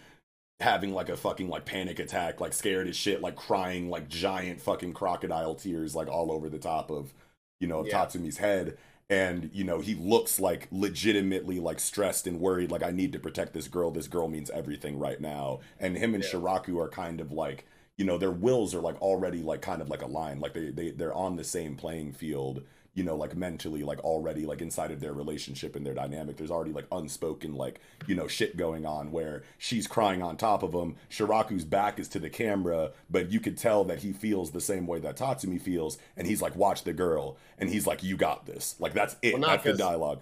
having 0.60 0.92
like 0.94 1.08
a 1.08 1.16
fucking 1.16 1.48
like 1.48 1.64
panic 1.66 1.98
attack, 1.98 2.40
like 2.40 2.52
scared 2.52 2.86
as 2.88 2.96
shit, 2.96 3.20
like 3.20 3.34
crying 3.36 3.90
like 3.90 4.08
giant 4.08 4.60
fucking 4.60 4.92
crocodile 4.94 5.56
tears 5.56 5.94
like 5.96 6.06
all 6.08 6.30
over 6.32 6.48
the 6.48 6.58
top 6.58 6.90
of 6.90 7.12
you 7.58 7.66
know 7.66 7.80
of 7.80 7.88
Yeah. 7.88 7.98
Tatsumi's 8.06 8.38
head. 8.38 8.78
And 9.10 9.50
you 9.52 9.64
know 9.64 9.80
he 9.80 9.94
looks 9.94 10.40
like 10.40 10.68
legitimately 10.70 11.60
like 11.60 11.80
stressed 11.80 12.26
and 12.26 12.40
worried. 12.40 12.70
Like 12.70 12.82
I 12.84 12.92
need 12.92 13.12
to 13.12 13.18
protect 13.18 13.52
this 13.54 13.68
girl. 13.68 13.90
This 13.90 14.08
girl 14.08 14.28
means 14.28 14.50
everything 14.50 14.98
right 14.98 15.20
now. 15.20 15.60
And 15.80 15.96
him 15.98 16.14
and 16.14 16.22
Yeah. 16.22 16.30
Shiraku 16.32 16.78
are 16.80 16.88
kind 16.88 17.20
of 17.20 17.32
like 17.32 17.66
you 17.96 18.04
know 18.06 18.18
their 18.18 18.30
wills 18.30 18.74
are 18.74 18.80
like 18.80 19.00
already 19.02 19.42
like 19.42 19.62
kind 19.62 19.82
of 19.82 19.90
like 19.90 20.02
aligned. 20.02 20.40
Like 20.40 20.54
they 20.54 20.70
they 20.70 20.90
they're 20.92 21.14
on 21.14 21.36
the 21.36 21.44
same 21.44 21.76
playing 21.76 22.12
field 22.12 22.62
you 22.94 23.04
know, 23.04 23.16
like 23.16 23.36
mentally, 23.36 23.82
like 23.82 24.00
already, 24.00 24.46
like 24.46 24.60
inside 24.60 24.90
of 24.90 25.00
their 25.00 25.12
relationship 25.12 25.76
and 25.76 25.86
their 25.86 25.94
dynamic, 25.94 26.36
there's 26.36 26.50
already 26.50 26.72
like 26.72 26.86
unspoken, 26.90 27.54
like, 27.54 27.80
you 28.06 28.14
know, 28.14 28.26
shit 28.26 28.56
going 28.56 28.84
on 28.84 29.12
where 29.12 29.42
she's 29.58 29.86
crying 29.86 30.22
on 30.22 30.36
top 30.36 30.62
of 30.62 30.72
him. 30.74 30.96
Shiraku's 31.10 31.64
back 31.64 31.98
is 32.00 32.08
to 32.08 32.18
the 32.18 32.30
camera, 32.30 32.90
but 33.08 33.30
you 33.30 33.40
could 33.40 33.56
tell 33.56 33.84
that 33.84 34.00
he 34.00 34.12
feels 34.12 34.50
the 34.50 34.60
same 34.60 34.86
way 34.86 34.98
that 35.00 35.16
Tatsumi 35.16 35.60
feels. 35.60 35.98
And 36.16 36.26
he's 36.26 36.42
like, 36.42 36.56
watch 36.56 36.84
the 36.84 36.92
girl. 36.92 37.36
And 37.58 37.70
he's 37.70 37.86
like, 37.86 38.02
you 38.02 38.16
got 38.16 38.46
this. 38.46 38.74
Like, 38.78 38.94
that's 38.94 39.16
it. 39.22 39.34
Well, 39.38 39.48
that's 39.48 39.64
the 39.64 39.74
dialogue. 39.74 40.20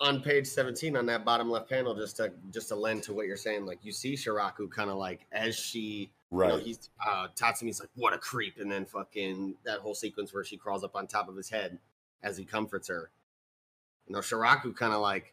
on 0.00 0.20
page 0.20 0.46
17 0.46 0.96
on 0.96 1.06
that 1.06 1.24
bottom 1.24 1.50
left 1.50 1.68
panel 1.70 1.94
just 1.94 2.16
to 2.18 2.30
just 2.52 2.68
to 2.68 2.76
lend 2.76 3.02
to 3.02 3.14
what 3.14 3.26
you're 3.26 3.36
saying 3.36 3.64
like 3.64 3.78
you 3.82 3.92
see 3.92 4.14
shiraku 4.14 4.70
kind 4.70 4.90
of 4.90 4.96
like 4.96 5.26
as 5.32 5.56
she 5.56 6.10
Right. 6.30 6.50
you 6.52 6.58
know 6.58 6.64
he's 6.64 6.90
uh 7.06 7.28
tatsumi's 7.36 7.78
like 7.80 7.88
what 7.94 8.12
a 8.12 8.18
creep 8.18 8.58
and 8.58 8.70
then 8.70 8.84
fucking 8.84 9.54
that 9.64 9.78
whole 9.78 9.94
sequence 9.94 10.34
where 10.34 10.42
she 10.44 10.56
crawls 10.56 10.82
up 10.82 10.96
on 10.96 11.06
top 11.06 11.28
of 11.28 11.36
his 11.36 11.48
head 11.50 11.78
as 12.22 12.36
he 12.36 12.44
comforts 12.44 12.88
her 12.88 13.10
you 14.08 14.12
know 14.12 14.18
shiraku 14.20 14.74
kind 14.74 14.92
of 14.92 15.00
like 15.00 15.32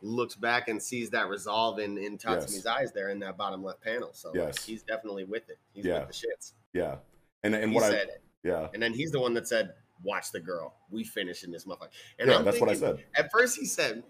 looks 0.00 0.34
back 0.34 0.66
and 0.66 0.82
sees 0.82 1.10
that 1.10 1.28
resolve 1.28 1.78
in 1.78 1.96
in 1.96 2.18
tatsumi's 2.18 2.66
eyes 2.66 2.90
there 2.92 3.10
in 3.10 3.20
that 3.20 3.36
bottom 3.36 3.62
left 3.62 3.80
panel 3.80 4.10
so 4.12 4.30
like, 4.30 4.36
Yes. 4.38 4.64
he's 4.64 4.82
definitely 4.82 5.22
with 5.24 5.48
it 5.48 5.58
he's 5.72 5.84
Yeah. 5.84 6.00
with 6.00 6.08
the 6.08 6.26
shits 6.26 6.52
yeah. 6.72 6.96
And, 7.44 7.54
and 7.54 7.70
he 7.70 7.74
what 7.76 7.84
I, 7.92 7.96
it 7.96 8.22
yeah. 8.42 8.68
and 8.74 8.82
then 8.82 8.92
he's 8.92 9.12
the 9.12 9.20
one 9.20 9.34
that 9.34 9.46
said 9.46 9.74
watch 10.02 10.32
the 10.32 10.40
girl 10.40 10.74
we 10.90 11.04
finish 11.04 11.44
in 11.44 11.52
this 11.52 11.64
motherfucker 11.64 11.90
and 12.18 12.28
Yeah, 12.28 12.38
I'm 12.38 12.44
that's 12.44 12.60
what 12.60 12.70
I 12.70 12.74
said. 12.74 13.04
at 13.16 13.30
first 13.30 13.56
he 13.56 13.66
said, 13.66 14.02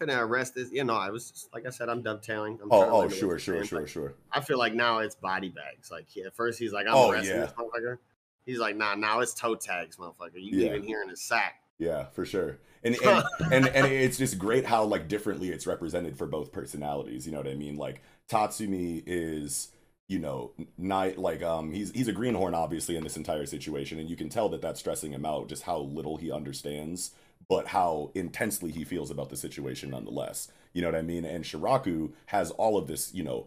I'm 0.00 0.06
finna 0.08 0.20
arrest 0.20 0.54
this. 0.54 0.70
You 0.72 0.84
know, 0.84 0.94
I 0.96 1.10
was 1.10 1.30
just, 1.30 1.52
like 1.52 1.66
I 1.66 1.70
said, 1.70 1.88
I'm 1.88 2.02
dovetailing. 2.02 2.58
I'm 2.62 2.68
Oh, 2.70 3.02
oh, 3.04 3.08
sure, 3.08 3.38
sure, 3.38 3.64
sure, 3.64 3.86
sure. 3.86 4.14
I 4.32 4.40
feel 4.40 4.58
like 4.58 4.74
now 4.74 4.98
it's 4.98 5.14
body 5.14 5.48
bags. 5.48 5.90
Like 5.90 6.08
he- 6.08 6.22
at 6.22 6.34
first 6.34 6.58
he's 6.58 6.72
like, 6.72 6.86
I'm 6.86 6.94
Oh, 6.94 7.10
arresting 7.10 7.36
yeah. 7.36 7.42
this 7.46 7.52
motherfucker. 7.52 7.98
He's 8.46 8.58
like, 8.58 8.76
nah, 8.76 8.94
now 8.94 9.20
it's 9.20 9.32
toe 9.34 9.54
tags, 9.54 9.96
motherfucker. 9.96 10.34
You 10.36 10.58
Yeah. 10.60 10.68
even 10.70 10.82
here 10.82 11.02
in 11.02 11.08
his 11.08 11.22
sack. 11.22 11.60
Yeah, 11.78 12.06
for 12.12 12.24
sure. 12.24 12.58
And 12.82 12.96
and, 13.02 13.24
and 13.52 13.66
and 13.68 13.86
it's 13.86 14.18
just 14.18 14.38
great 14.38 14.64
how 14.66 14.84
like 14.84 15.08
differently 15.08 15.48
it's 15.50 15.66
represented 15.66 16.16
for 16.16 16.26
both 16.26 16.52
personalities. 16.52 17.26
You 17.26 17.32
know 17.32 17.38
what 17.38 17.48
I 17.48 17.54
mean? 17.54 17.76
Like 17.76 18.02
Tatsumi 18.28 19.02
is, 19.06 19.68
you 20.08 20.18
know, 20.18 20.52
not 20.76 21.16
like 21.18 21.42
um 21.42 21.72
he's 21.72 21.90
he's 21.92 22.06
a 22.08 22.12
greenhorn 22.12 22.54
obviously 22.54 22.96
in 22.96 23.02
this 23.02 23.16
entire 23.16 23.46
situation, 23.46 23.98
and 23.98 24.08
you 24.10 24.16
can 24.16 24.28
tell 24.28 24.48
that 24.50 24.60
that's 24.60 24.78
stressing 24.80 25.12
him 25.12 25.24
out 25.24 25.48
just 25.48 25.62
how 25.62 25.78
little 25.78 26.16
he 26.18 26.30
understands, 26.30 27.12
but 27.48 27.68
how 27.68 28.10
intensely 28.14 28.70
he 28.70 28.84
feels 28.84 29.10
about 29.10 29.30
the 29.30 29.36
situation 29.36 29.90
nonetheless. 29.90 30.48
You 30.72 30.82
know 30.82 30.88
what 30.88 30.98
I 30.98 31.02
mean? 31.02 31.24
And 31.24 31.44
Shiraku 31.44 32.12
has 32.26 32.50
all 32.52 32.76
of 32.76 32.86
this, 32.86 33.14
you 33.14 33.22
know, 33.22 33.46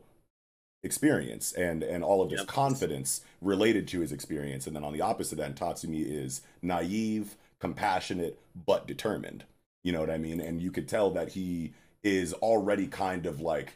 experience 0.83 1.53
and 1.53 1.83
and 1.83 2.03
all 2.03 2.21
of 2.21 2.29
this 2.29 2.41
Yep. 2.41 2.47
confidence 2.47 3.21
related 3.41 3.87
to 3.87 3.99
his 3.99 4.11
experience 4.11 4.67
and 4.67 4.75
then 4.75 4.83
on 4.83 4.93
the 4.93 5.01
opposite 5.01 5.39
end 5.39 5.55
tatsumi 5.55 6.05
is 6.05 6.41
naive 6.61 7.35
compassionate 7.59 8.39
but 8.65 8.87
determined 8.87 9.43
you 9.83 9.91
know 9.91 9.99
what 9.99 10.09
i 10.09 10.17
mean 10.17 10.39
and 10.39 10.61
you 10.61 10.71
could 10.71 10.87
tell 10.87 11.09
that 11.09 11.29
he 11.29 11.73
is 12.03 12.31
already 12.35 12.87
kind 12.87 13.25
of 13.25 13.41
like 13.41 13.75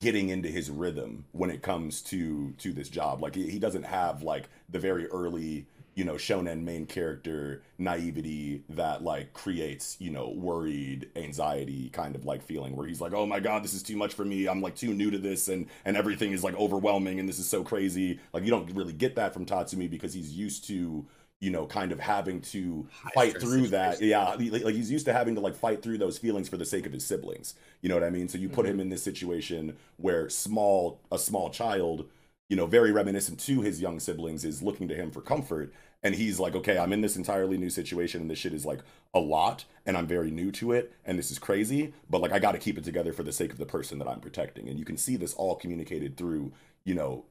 Getting 0.00 0.28
into 0.28 0.48
his 0.48 0.70
rhythm 0.70 1.24
when 1.32 1.50
it 1.50 1.62
comes 1.62 2.02
to 2.02 2.52
to 2.58 2.72
this 2.72 2.88
job. 2.88 3.22
Like 3.22 3.34
he, 3.34 3.58
doesn't 3.58 3.84
have 3.84 4.22
like 4.22 4.48
the 4.68 4.78
very 4.78 5.06
early 5.08 5.66
you 5.94 6.04
know 6.04 6.14
shonen 6.14 6.62
main 6.62 6.86
character 6.86 7.62
naivety 7.78 8.64
that 8.68 9.02
like 9.02 9.32
creates 9.32 9.96
you 10.00 10.10
know 10.10 10.28
worried 10.28 11.08
anxiety 11.14 11.88
kind 11.90 12.16
of 12.16 12.24
like 12.24 12.42
feeling 12.42 12.74
where 12.74 12.84
he's 12.84 13.00
like 13.00 13.12
oh 13.12 13.24
my 13.24 13.38
god 13.38 13.62
this 13.62 13.74
is 13.74 13.82
too 13.82 13.96
much 13.96 14.12
for 14.12 14.24
me. 14.24 14.46
I'm 14.46 14.60
like 14.60 14.74
too 14.74 14.92
new 14.92 15.10
to 15.10 15.18
this 15.18 15.48
and 15.48 15.68
and 15.84 15.96
everything 15.96 16.32
is 16.32 16.44
like 16.44 16.56
overwhelming 16.56 17.18
and 17.20 17.28
this 17.28 17.38
is 17.38 17.48
so 17.48 17.62
crazy. 17.62 18.18
Like 18.32 18.44
you 18.44 18.50
don't 18.50 18.70
really 18.74 18.92
get 18.92 19.16
that 19.16 19.32
from 19.32 19.46
tatsumi 19.46 19.88
because 19.88 20.12
he's 20.12 20.32
used 20.32 20.66
to 20.68 21.06
you 21.40 21.50
know 21.50 21.66
kind 21.66 21.92
of 21.92 22.00
having 22.00 22.40
to 22.40 22.86
fight 23.14 23.40
through 23.40 23.68
that. 23.68 24.00
yeah 24.00 24.36
he- 24.38 24.50
like 24.50 24.74
he's 24.74 24.90
used 24.90 25.04
to 25.06 25.12
having 25.12 25.34
to 25.34 25.40
like 25.40 25.54
fight 25.54 25.82
through 25.82 25.98
those 25.98 26.16
feelings 26.18 26.48
for 26.48 26.56
the 26.56 26.64
sake 26.64 26.86
of 26.86 26.92
his 26.92 27.04
siblings 27.04 27.54
you 27.82 27.88
know 27.88 27.94
what 27.96 28.04
i 28.04 28.10
mean? 28.10 28.28
So 28.28 28.38
you 28.38 28.48
put 28.48 28.66
him 28.66 28.80
in 28.80 28.88
this 28.88 29.02
situation 29.02 29.76
where 29.96 30.28
small 30.30 31.00
a 31.12 31.18
small 31.18 31.50
child 31.50 32.06
you 32.48 32.56
know 32.56 32.66
very 32.66 32.92
reminiscent 32.92 33.40
to 33.40 33.60
his 33.62 33.80
young 33.80 34.00
siblings 34.00 34.44
is 34.44 34.62
looking 34.62 34.88
to 34.88 34.94
him 34.94 35.10
for 35.10 35.20
comfort 35.20 35.72
and 36.02 36.14
he's 36.14 36.38
like 36.38 36.54
okay 36.54 36.78
i'm 36.78 36.92
in 36.92 37.00
this 37.00 37.16
entirely 37.16 37.56
new 37.58 37.70
situation 37.70 38.20
and 38.20 38.30
this 38.30 38.38
shit 38.38 38.52
is 38.54 38.64
like 38.66 38.80
a 39.14 39.18
lot 39.18 39.64
and 39.86 39.96
i'm 39.96 40.06
very 40.06 40.30
new 40.30 40.50
to 40.52 40.72
it 40.72 40.92
and 41.04 41.18
this 41.18 41.30
is 41.30 41.38
crazy 41.38 41.92
but 42.08 42.20
like 42.20 42.32
i 42.32 42.38
got 42.38 42.52
to 42.52 42.58
keep 42.58 42.78
it 42.78 42.84
together 42.84 43.12
for 43.12 43.22
the 43.22 43.32
sake 43.32 43.50
of 43.52 43.58
the 43.58 43.66
person 43.66 43.98
that 43.98 44.08
i'm 44.08 44.20
protecting. 44.20 44.68
And 44.68 44.78
you 44.78 44.84
can 44.84 44.96
see 44.96 45.16
this 45.16 45.34
all 45.34 45.56
communicated 45.56 46.16
through 46.16 46.52
you 46.84 46.94
know 46.94 47.24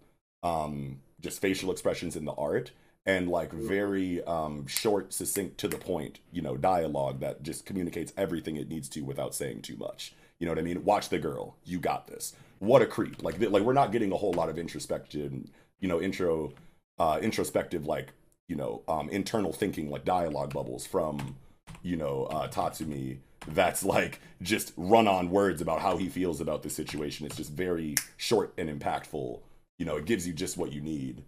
um 0.43 0.99
just 1.21 1.39
facial 1.39 1.71
expressions 1.71 2.15
in 2.15 2.25
the 2.25 2.33
art 2.33 2.71
and 3.05 3.29
like 3.29 3.51
very 3.51 4.23
um 4.23 4.65
short 4.67 5.13
succinct 5.13 5.57
to 5.57 5.67
the 5.67 5.77
point 5.77 6.19
you 6.31 6.41
know 6.41 6.55
dialogue 6.55 7.19
that 7.19 7.43
just 7.43 7.65
communicates 7.65 8.13
everything 8.17 8.55
it 8.55 8.69
needs 8.69 8.87
to 8.89 9.01
without 9.01 9.35
saying 9.35 9.61
too 9.61 9.75
much. 9.77 10.13
You 10.39 10.45
know 10.45 10.51
what 10.51 10.59
i 10.59 10.63
mean? 10.63 10.83
Watch 10.83 11.09
the 11.09 11.19
girl. 11.19 11.55
You 11.63 11.79
got 11.79 12.07
this. 12.07 12.33
What 12.59 12.81
a 12.81 12.85
creep. 12.85 13.21
Like 13.23 13.39
like 13.39 13.63
we're 13.63 13.73
not 13.73 13.91
getting 13.91 14.11
a 14.11 14.17
whole 14.17 14.33
lot 14.33 14.49
of 14.49 14.57
introspection 14.57 15.49
you 15.79 15.87
know 15.89 16.01
intro 16.01 16.53
uh 16.99 17.19
introspective 17.21 17.85
like 17.85 18.13
you 18.47 18.55
know 18.55 18.81
um 18.87 19.09
internal 19.09 19.51
thinking 19.51 19.89
like 19.89 20.05
dialogue 20.05 20.53
bubbles 20.53 20.85
from 20.85 21.35
you 21.81 21.97
know 21.97 22.23
uh 22.25 22.47
tatsumi 22.47 23.17
that's 23.49 23.83
like 23.83 24.21
just 24.41 24.71
run 24.77 25.07
on 25.07 25.29
words 25.29 25.61
about 25.61 25.81
how 25.81 25.97
he 25.97 26.07
feels 26.07 26.39
about 26.39 26.63
the 26.63 26.69
situation. 26.69 27.25
It's 27.25 27.35
just 27.35 27.51
very 27.51 27.95
short 28.15 28.53
and 28.57 28.69
impactful. 28.69 29.41
You 29.77 29.85
know 29.85 29.97
it 29.97 30.05
gives 30.05 30.25
you 30.25 30.33
just 30.33 30.57
what 30.57 30.71
you 30.71 30.79
need 30.79 31.23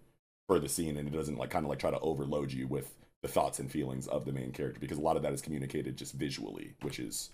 for 0.46 0.58
the 0.58 0.68
scene 0.68 0.96
and 0.96 1.08
it 1.08 1.12
doesn't 1.12 1.38
like 1.38 1.50
kind 1.50 1.64
of 1.64 1.70
like 1.70 1.78
try 1.78 1.90
to 1.90 1.98
overload 2.00 2.52
you 2.52 2.66
with 2.68 2.94
the 3.22 3.28
thoughts 3.28 3.58
and 3.58 3.70
feelings 3.70 4.06
of 4.08 4.24
the 4.24 4.32
main 4.32 4.52
character 4.52 4.78
because 4.80 4.98
a 4.98 5.02
lot 5.02 5.16
of 5.16 5.22
that 5.22 5.32
is 5.32 5.42
communicated 5.42 5.96
just 5.96 6.14
visually, 6.14 6.74
which 6.82 6.98
is 7.00 7.30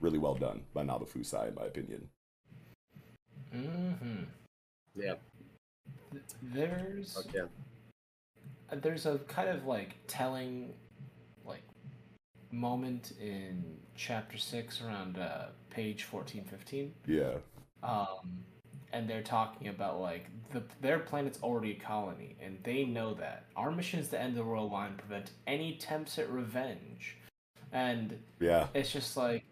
really 0.00 0.18
well 0.18 0.34
done 0.34 0.62
by 0.74 0.82
Nabafusai 0.82 1.48
in 1.48 1.54
my 1.54 1.64
opinion. 1.64 2.08
Mm-hmm. 3.54 4.24
Yeah. 4.96 5.14
There's 6.42 7.16
Okay. 7.18 7.46
there's 8.72 9.06
a 9.06 9.18
kind 9.28 9.48
of 9.48 9.66
like 9.66 9.96
telling 10.06 10.74
like 11.44 11.62
moment 12.50 13.12
in 13.20 13.78
chapter 13.94 14.38
six 14.38 14.82
around 14.82 15.18
uh, 15.18 15.46
page 15.70 16.04
fourteen 16.04 16.44
fifteen. 16.44 16.92
Yeah. 17.06 17.34
um, 17.82 18.44
and 18.92 19.08
they're 19.08 19.22
talking 19.22 19.68
about 19.68 20.00
like 20.00 20.26
the, 20.52 20.62
their 20.80 20.98
planet's 20.98 21.42
already 21.42 21.72
a 21.72 21.74
colony, 21.80 22.36
and 22.40 22.58
they 22.62 22.84
know 22.84 23.14
that 23.14 23.46
our 23.56 23.70
mission 23.70 24.00
is 24.00 24.08
to 24.08 24.20
end 24.20 24.36
the 24.36 24.44
world 24.44 24.72
line, 24.72 24.94
prevent 24.96 25.32
any 25.46 25.74
attempts 25.74 26.18
at 26.18 26.30
revenge, 26.30 27.16
and 27.72 28.18
Yeah. 28.40 28.68
it's 28.74 28.92
just 28.92 29.16
like 29.16 29.44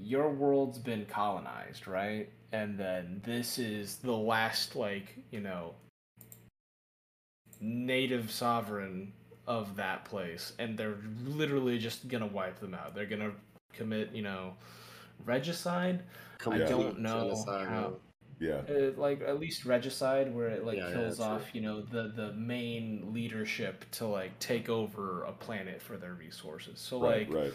your 0.00 0.30
world's 0.30 0.78
been 0.78 1.06
colonized, 1.06 1.88
right? 1.88 2.30
And 2.52 2.78
then 2.78 3.20
this 3.24 3.58
is 3.58 3.96
the 3.96 4.12
last 4.16 4.76
like 4.76 5.16
you 5.30 5.40
know 5.40 5.74
native 7.60 8.30
sovereign 8.30 9.12
of 9.46 9.76
that 9.76 10.04
place, 10.04 10.52
and 10.58 10.78
they're 10.78 10.98
literally 11.24 11.78
just 11.78 12.08
gonna 12.08 12.26
wipe 12.26 12.60
them 12.60 12.74
out. 12.74 12.94
They're 12.94 13.06
gonna 13.06 13.32
commit 13.72 14.12
you 14.12 14.22
know 14.22 14.54
regicide. 15.24 16.02
I 16.40 16.42
Complete 16.42 16.68
don't 16.68 17.00
know 17.00 17.30
genocide, 17.30 17.66
how 17.66 17.92
Yeah. 18.40 18.62
uh, 18.70 18.92
like 18.96 19.20
at 19.22 19.40
least 19.40 19.64
regicide 19.64 20.34
where 20.34 20.48
it 20.48 20.64
like 20.64 20.76
Yeah, 20.78 20.88
yeah, 20.88 20.92
kills 20.94 21.16
true. 21.16 21.24
off 21.26 21.54
you 21.54 21.60
know 21.60 21.80
the 21.80 22.12
the 22.14 22.32
main 22.34 23.12
leadership 23.12 23.84
to 23.92 24.06
like 24.06 24.38
take 24.38 24.68
over 24.68 25.24
a 25.24 25.32
planet 25.32 25.82
for 25.82 25.96
their 25.96 26.14
resources 26.14 26.78
so 26.80 27.00
Right, 27.00 27.28
like 27.28 27.34
right. 27.42 27.52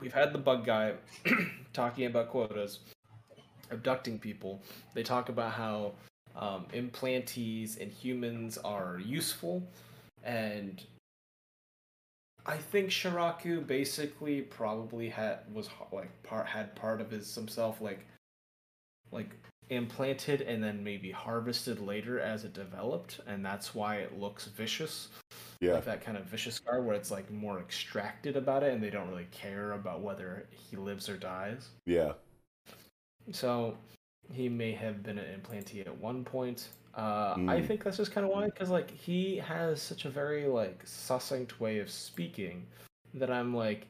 we've 0.00 0.12
had 0.12 0.32
the 0.32 0.38
bug 0.38 0.64
guy 0.66 0.94
talking 1.72 2.06
about 2.06 2.28
quotas 2.28 2.80
abducting 3.70 4.18
people 4.18 4.62
they 4.94 5.02
talk 5.02 5.28
about 5.28 5.52
how 5.52 5.92
um, 6.36 6.66
implantees 6.74 7.80
and 7.80 7.90
humans 7.90 8.58
are 8.58 8.98
useful 9.04 9.62
and 10.22 10.84
I 12.46 12.56
think 12.56 12.90
Shiraku 12.90 13.66
basically 13.66 14.40
probably 14.42 15.08
had 15.08 15.40
was 15.52 15.68
like 15.92 16.10
part 16.22 16.46
had 16.46 16.74
part 16.74 17.00
of 17.00 17.10
his 17.10 17.34
himself 17.34 17.80
like 17.80 18.06
like 19.12 19.30
implanted 19.70 20.42
and 20.42 20.62
then 20.62 20.82
maybe 20.84 21.10
harvested 21.10 21.80
later 21.80 22.20
as 22.20 22.44
it 22.44 22.52
developed 22.52 23.20
and 23.26 23.44
that's 23.44 23.74
why 23.74 23.96
it 23.96 24.18
looks 24.18 24.46
vicious 24.46 25.08
Yeah. 25.60 25.74
like 25.74 25.84
that 25.86 26.04
kind 26.04 26.16
of 26.18 26.24
vicious 26.26 26.56
scar 26.56 26.82
where 26.82 26.94
it's 26.96 27.10
like 27.10 27.30
more 27.30 27.58
extracted 27.60 28.36
about 28.36 28.62
it 28.62 28.72
and 28.74 28.82
they 28.82 28.90
don't 28.90 29.08
really 29.08 29.28
care 29.30 29.72
about 29.72 30.00
whether 30.00 30.46
he 30.50 30.76
lives 30.76 31.08
or 31.08 31.16
dies 31.16 31.68
Yeah. 31.86 32.12
so 33.32 33.76
he 34.32 34.48
may 34.48 34.72
have 34.72 35.02
been 35.02 35.18
an 35.18 35.40
implantee 35.40 35.80
at 35.86 35.98
one 35.98 36.24
point. 36.24 36.68
Uh, 36.96 37.34
I 37.48 37.60
Mm. 37.60 37.66
think 37.66 37.84
that's 37.84 37.96
just 37.96 38.12
kind 38.12 38.24
of 38.24 38.32
why, 38.32 38.44
because 38.46 38.70
like 38.70 38.90
he 38.90 39.36
has 39.38 39.80
such 39.80 40.04
a 40.04 40.10
very 40.10 40.46
like 40.46 40.80
succinct 40.84 41.60
way 41.60 41.78
of 41.78 41.90
speaking 41.90 42.66
that 43.14 43.30
I'm 43.30 43.54
like, 43.54 43.86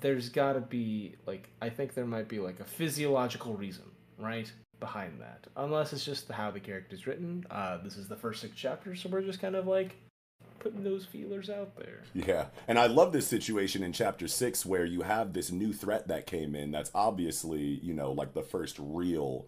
there's 0.00 0.28
got 0.28 0.52
to 0.54 0.60
be 0.60 1.14
like 1.26 1.48
I 1.60 1.68
think 1.70 1.94
there 1.94 2.06
might 2.06 2.28
be 2.28 2.38
like 2.40 2.60
a 2.60 2.64
physiological 2.64 3.54
reason, 3.54 3.84
right, 4.18 4.50
behind 4.80 5.20
that. 5.20 5.46
Unless 5.56 5.92
it's 5.92 6.04
just 6.04 6.30
how 6.30 6.50
the 6.50 6.60
character's 6.60 7.06
written. 7.06 7.44
Uh, 7.50 7.78
this 7.78 7.96
is 7.96 8.08
the 8.08 8.16
first 8.16 8.40
six 8.40 8.56
chapters, 8.56 9.00
so 9.02 9.08
we're 9.08 9.22
just 9.22 9.40
kind 9.40 9.56
of 9.56 9.66
like 9.66 9.96
putting 10.60 10.82
those 10.82 11.04
feelers 11.04 11.50
out 11.50 11.76
there. 11.76 12.02
Yeah. 12.14 12.46
And 12.66 12.78
I 12.78 12.86
love 12.86 13.12
this 13.12 13.26
situation 13.26 13.82
in 13.82 13.92
chapter 13.92 14.28
six 14.28 14.66
where 14.66 14.84
you 14.84 15.02
have 15.02 15.32
this 15.32 15.50
new 15.50 15.72
threat 15.72 16.08
that 16.08 16.26
came 16.26 16.54
in 16.54 16.70
that's 16.70 16.90
obviously, 16.94 17.80
you 17.82 17.94
know, 17.94 18.12
like 18.12 18.34
the 18.34 18.42
first 18.42 18.76
real 18.78 19.46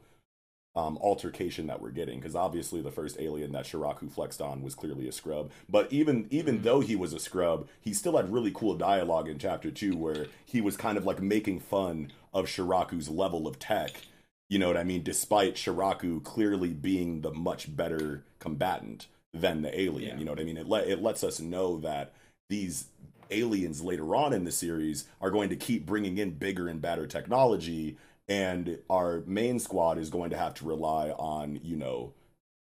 um, 0.77 0.99
altercation 0.99 1.67
that 1.67 1.81
we're 1.81 1.91
getting. 1.91 2.21
Because 2.21 2.37
obviously 2.37 2.81
the 2.81 2.93
first 2.93 3.17
alien 3.19 3.53
that 3.53 3.67
Shiraku 3.67 4.11
flexed 4.11 4.41
on 4.41 4.63
was 4.63 4.75
clearly 4.75 5.09
a 5.09 5.13
scrub. 5.13 5.51
But 5.69 5.93
even 5.93 6.27
even 6.31 6.63
though 6.63 6.81
he 6.81 6.95
was 6.95 7.13
a 7.13 7.19
scrub, 7.19 7.69
he 7.81 7.93
still 7.93 8.17
had 8.17 8.33
really 8.33 8.53
cool 8.55 8.75
dialogue 8.75 9.29
in 9.29 9.39
chapter 9.39 9.71
two 9.71 9.97
where 9.97 10.27
he 10.45 10.61
was 10.61 10.77
kind 10.77 10.97
of 10.97 11.05
like 11.05 11.21
making 11.21 11.61
fun 11.61 12.13
of 12.33 12.47
Shiraku's 12.47 13.09
level 13.09 13.49
of 13.49 13.59
tech. 13.59 14.03
You 14.51 14.59
know 14.59 14.67
what 14.67 14.77
I 14.77 14.85
mean? 14.85 15.03
Despite 15.03 15.55
Shiraku 15.55 16.23
clearly 16.23 16.71
being 16.71 17.23
the 17.23 17.33
much 17.33 17.75
better 17.75 18.25
combatant 18.41 19.07
than 19.33 19.63
the 19.63 19.81
alien. 19.81 20.11
Yeah. 20.11 20.19
You 20.19 20.25
know 20.27 20.33
what 20.33 20.41
I 20.41 20.45
mean? 20.45 20.59
It 20.59 20.69
let 20.69 20.87
it 20.87 21.01
lets 21.01 21.25
us 21.25 21.41
know 21.41 21.79
that 21.79 22.13
these 22.51 22.87
aliens 23.31 23.81
later 23.81 24.15
on 24.15 24.33
in 24.33 24.45
the 24.45 24.53
series 24.53 25.05
are 25.21 25.31
going 25.31 25.49
to 25.49 25.57
keep 25.57 25.87
bringing 25.87 26.19
in 26.19 26.33
bigger 26.33 26.69
and 26.69 26.83
better 26.83 27.07
technology 27.07 27.97
and 28.29 28.79
our 28.89 29.23
main 29.27 29.59
squad 29.59 29.99
is 29.99 30.11
going 30.11 30.31
to 30.31 30.37
have 30.37 30.55
to 30.55 30.65
rely 30.65 31.11
on 31.11 31.61
you 31.63 31.77
know 31.77 32.13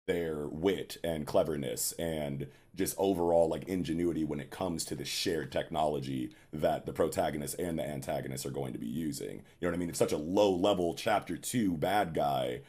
their 0.08 0.48
wit 0.48 0.98
and 1.04 1.26
cleverness 1.26 1.94
and 1.94 2.48
just 2.76 2.96
overall 2.98 3.48
like 3.48 3.64
ingenuity 3.66 4.24
when 4.24 4.40
it 4.40 4.52
comes 4.52 4.86
to 4.86 4.96
the 4.96 5.06
shared 5.06 5.52
technology 5.52 6.30
that 6.52 6.86
the 6.86 6.94
protagonist 6.94 7.58
and 7.58 7.80
the 7.80 7.88
antagonist 7.88 8.46
are 8.46 8.52
going 8.52 8.74
to 8.74 8.80
be 8.80 8.88
using. 8.88 9.42
You 9.60 9.68
know 9.68 9.70
what 9.70 9.76
I 9.76 9.78
mean? 9.78 9.90
It's 9.90 10.00
such 10.00 10.12
a 10.12 10.18
low 10.18 10.52
level 10.52 10.94
chapter 10.94 11.38
2 11.38 11.78
bad 11.78 12.14
guy 12.14 12.62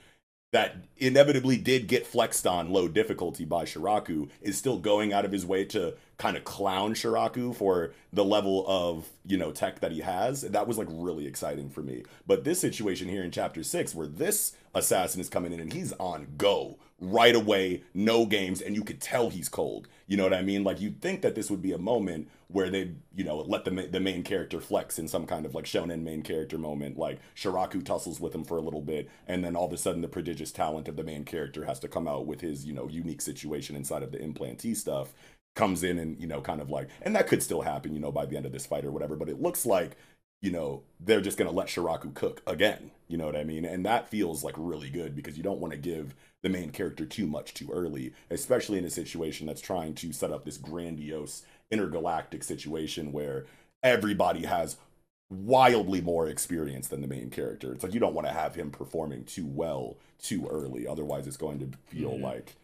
that 0.52 0.76
inevitably 0.96 1.56
did 1.56 1.88
get 1.88 2.06
flexed 2.06 2.46
on 2.46 2.70
low 2.70 2.86
difficulty 2.86 3.44
by 3.44 3.64
Shiraku 3.64 4.30
is 4.40 4.56
still 4.56 4.78
going 4.78 5.12
out 5.12 5.24
of 5.24 5.32
his 5.32 5.44
way 5.44 5.64
to 5.66 5.94
kind 6.18 6.36
of 6.36 6.44
clown 6.44 6.94
Shiraku 6.94 7.54
for 7.54 7.92
the 8.12 8.24
level 8.24 8.64
of, 8.68 9.08
you 9.26 9.36
know, 9.36 9.50
tech 9.50 9.80
that 9.80 9.92
he 9.92 10.00
has. 10.00 10.42
That 10.42 10.68
was 10.68 10.78
like 10.78 10.86
really 10.88 11.26
exciting 11.26 11.68
for 11.68 11.82
me. 11.82 12.04
But 12.26 12.44
this 12.44 12.60
situation 12.60 13.08
here 13.08 13.24
in 13.24 13.32
chapter 13.32 13.64
6 13.64 13.94
where 13.94 14.06
this 14.06 14.52
assassin 14.72 15.20
is 15.20 15.28
coming 15.28 15.52
in 15.52 15.60
and 15.60 15.72
he's 15.72 15.92
on 15.94 16.28
go 16.38 16.78
right 17.00 17.34
away, 17.34 17.82
no 17.94 18.24
games 18.24 18.62
and 18.62 18.74
you 18.74 18.82
could 18.82 19.00
tell 19.00 19.28
he's 19.30 19.48
cold. 19.48 19.88
You 20.06 20.16
know 20.16 20.22
what 20.22 20.32
I 20.34 20.42
mean? 20.42 20.64
Like 20.64 20.80
you'd 20.80 21.00
think 21.02 21.22
that 21.22 21.34
this 21.34 21.50
would 21.50 21.60
be 21.60 21.72
a 21.72 21.78
moment 21.78 22.28
where 22.48 22.70
they, 22.70 22.92
you 23.14 23.24
know, 23.24 23.38
let 23.38 23.64
the 23.64 23.70
the 23.70 24.00
main 24.00 24.22
character 24.22 24.60
flex 24.60 24.98
in 24.98 25.08
some 25.08 25.26
kind 25.26 25.44
of 25.44 25.54
like 25.54 25.64
shonen 25.64 26.02
main 26.02 26.22
character 26.22 26.56
moment, 26.58 26.96
like 26.96 27.20
Shiraku 27.34 27.84
tussles 27.84 28.20
with 28.20 28.34
him 28.34 28.44
for 28.44 28.56
a 28.56 28.62
little 28.62 28.80
bit, 28.80 29.10
and 29.26 29.44
then 29.44 29.56
all 29.56 29.66
of 29.66 29.72
a 29.72 29.76
sudden 29.76 30.00
the 30.00 30.08
prodigious 30.08 30.52
talent 30.52 30.88
of 30.88 30.96
the 30.96 31.04
main 31.04 31.24
character 31.24 31.64
has 31.64 31.80
to 31.80 31.88
come 31.88 32.08
out 32.08 32.26
with 32.26 32.40
his, 32.40 32.64
you 32.64 32.72
know, 32.72 32.88
unique 32.88 33.20
situation 33.20 33.76
inside 33.76 34.02
of 34.02 34.12
the 34.12 34.18
implantee 34.18 34.76
stuff, 34.76 35.12
comes 35.54 35.82
in 35.82 35.98
and 35.98 36.20
you 36.20 36.26
know, 36.26 36.40
kind 36.40 36.60
of 36.60 36.70
like, 36.70 36.88
and 37.02 37.14
that 37.16 37.26
could 37.26 37.42
still 37.42 37.62
happen, 37.62 37.92
you 37.92 38.00
know, 38.00 38.12
by 38.12 38.24
the 38.26 38.36
end 38.36 38.46
of 38.46 38.52
this 38.52 38.66
fight 38.66 38.84
or 38.84 38.92
whatever. 38.92 39.16
But 39.16 39.28
it 39.28 39.42
looks 39.42 39.66
like 39.66 39.96
you 40.42 40.50
know, 40.50 40.82
they're 41.00 41.20
just 41.20 41.38
going 41.38 41.50
to 41.50 41.56
let 41.56 41.66
Shiraku 41.66 42.14
cook 42.14 42.42
again. 42.46 42.90
You 43.08 43.16
know 43.16 43.26
what 43.26 43.36
I 43.36 43.44
mean? 43.44 43.64
And 43.64 43.84
that 43.86 44.10
feels 44.10 44.44
like 44.44 44.54
really 44.56 44.90
good 44.90 45.16
because 45.16 45.36
you 45.36 45.42
don't 45.42 45.60
want 45.60 45.72
to 45.72 45.78
give 45.78 46.14
the 46.46 46.58
main 46.58 46.70
character 46.70 47.04
too 47.04 47.26
much 47.26 47.54
too 47.54 47.68
early, 47.72 48.12
especially 48.30 48.78
in 48.78 48.84
a 48.84 48.90
situation 48.90 49.48
that's 49.48 49.60
trying 49.60 49.94
to 49.94 50.12
set 50.12 50.30
up 50.30 50.44
this 50.44 50.58
grandiose 50.58 51.42
intergalactic 51.72 52.44
situation 52.44 53.10
where 53.10 53.46
everybody 53.82 54.46
has 54.46 54.76
wildly 55.28 56.00
more 56.00 56.28
experience 56.28 56.86
than 56.86 57.00
the 57.00 57.08
main 57.08 57.30
character. 57.30 57.72
It's 57.72 57.82
like 57.82 57.92
you 57.94 57.98
don't 57.98 58.14
want 58.14 58.28
to 58.28 58.32
have 58.32 58.54
him 58.54 58.70
performing 58.70 59.24
too 59.24 59.44
well 59.44 59.96
too 60.22 60.46
early. 60.48 60.86
Otherwise, 60.86 61.26
it's 61.26 61.36
going 61.36 61.58
to 61.58 61.76
feel 61.88 62.12
Mhm. 62.12 62.22
like, 62.22 62.54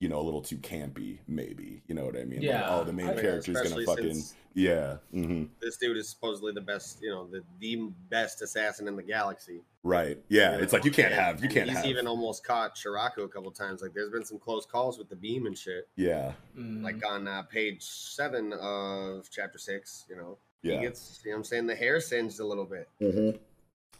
you 0.00 0.08
know, 0.08 0.18
a 0.18 0.22
little 0.22 0.40
too 0.40 0.56
campy, 0.56 1.18
maybe. 1.28 1.82
You 1.86 1.94
know 1.94 2.04
what 2.06 2.16
I 2.16 2.24
mean? 2.24 2.40
Yeah. 2.40 2.62
Like, 2.62 2.80
oh, 2.80 2.84
the 2.84 2.92
main 2.92 3.08
I- 3.10 3.20
character's 3.20 3.60
going 3.60 3.74
to 3.76 3.84
fucking. 3.86 4.22
Yeah. 4.54 4.96
hmm 5.12 5.44
this 5.60 5.76
dude 5.76 5.96
is 5.96 6.08
supposedly 6.08 6.52
the 6.52 6.60
best, 6.60 7.00
you 7.00 7.10
know, 7.10 7.28
the 7.28 7.44
the 7.60 7.76
best 8.08 8.42
assassin 8.42 8.88
in 8.88 8.96
the 8.96 9.02
galaxy. 9.02 9.60
Right. 9.84 10.18
Yeah. 10.28 10.56
you 10.56 10.62
It's 10.64 10.72
like 10.72 10.84
you 10.84 10.90
can't 10.90 11.12
and- 11.12 11.20
have. 11.20 11.42
You 11.42 11.48
can't 11.48 11.68
He's 11.68 11.76
have. 11.78 11.86
even 11.86 12.06
almost 12.08 12.42
caught 12.44 12.74
Shiraku 12.76 13.18
a 13.24 13.28
couple 13.28 13.50
times. 13.52 13.80
Like, 13.82 13.92
there's 13.94 14.10
been 14.10 14.24
some 14.24 14.38
close 14.38 14.66
calls 14.66 14.98
with 14.98 15.08
the 15.08 15.14
beam 15.16 15.46
and 15.46 15.56
shit. 15.56 15.86
Yeah. 15.96 16.32
Mm, 16.58 16.82
Like 16.82 17.00
on 17.06 17.28
uh, 17.28 17.42
page 17.42 17.82
seven 17.82 18.52
of 18.54 19.28
chapter 19.30 19.58
six, 19.58 20.06
you 20.08 20.16
know, 20.16 20.38
Yeah. 20.62 20.76
he 20.76 20.80
gets, 20.86 21.20
you 21.24 21.30
know, 21.30 21.36
what 21.36 21.40
I'm 21.40 21.44
saying 21.44 21.66
the 21.66 21.76
hair 21.76 22.00
singed 22.00 22.40
a 22.40 22.44
little 22.44 22.64
bit. 22.66 22.88
Mhm. 23.00 23.38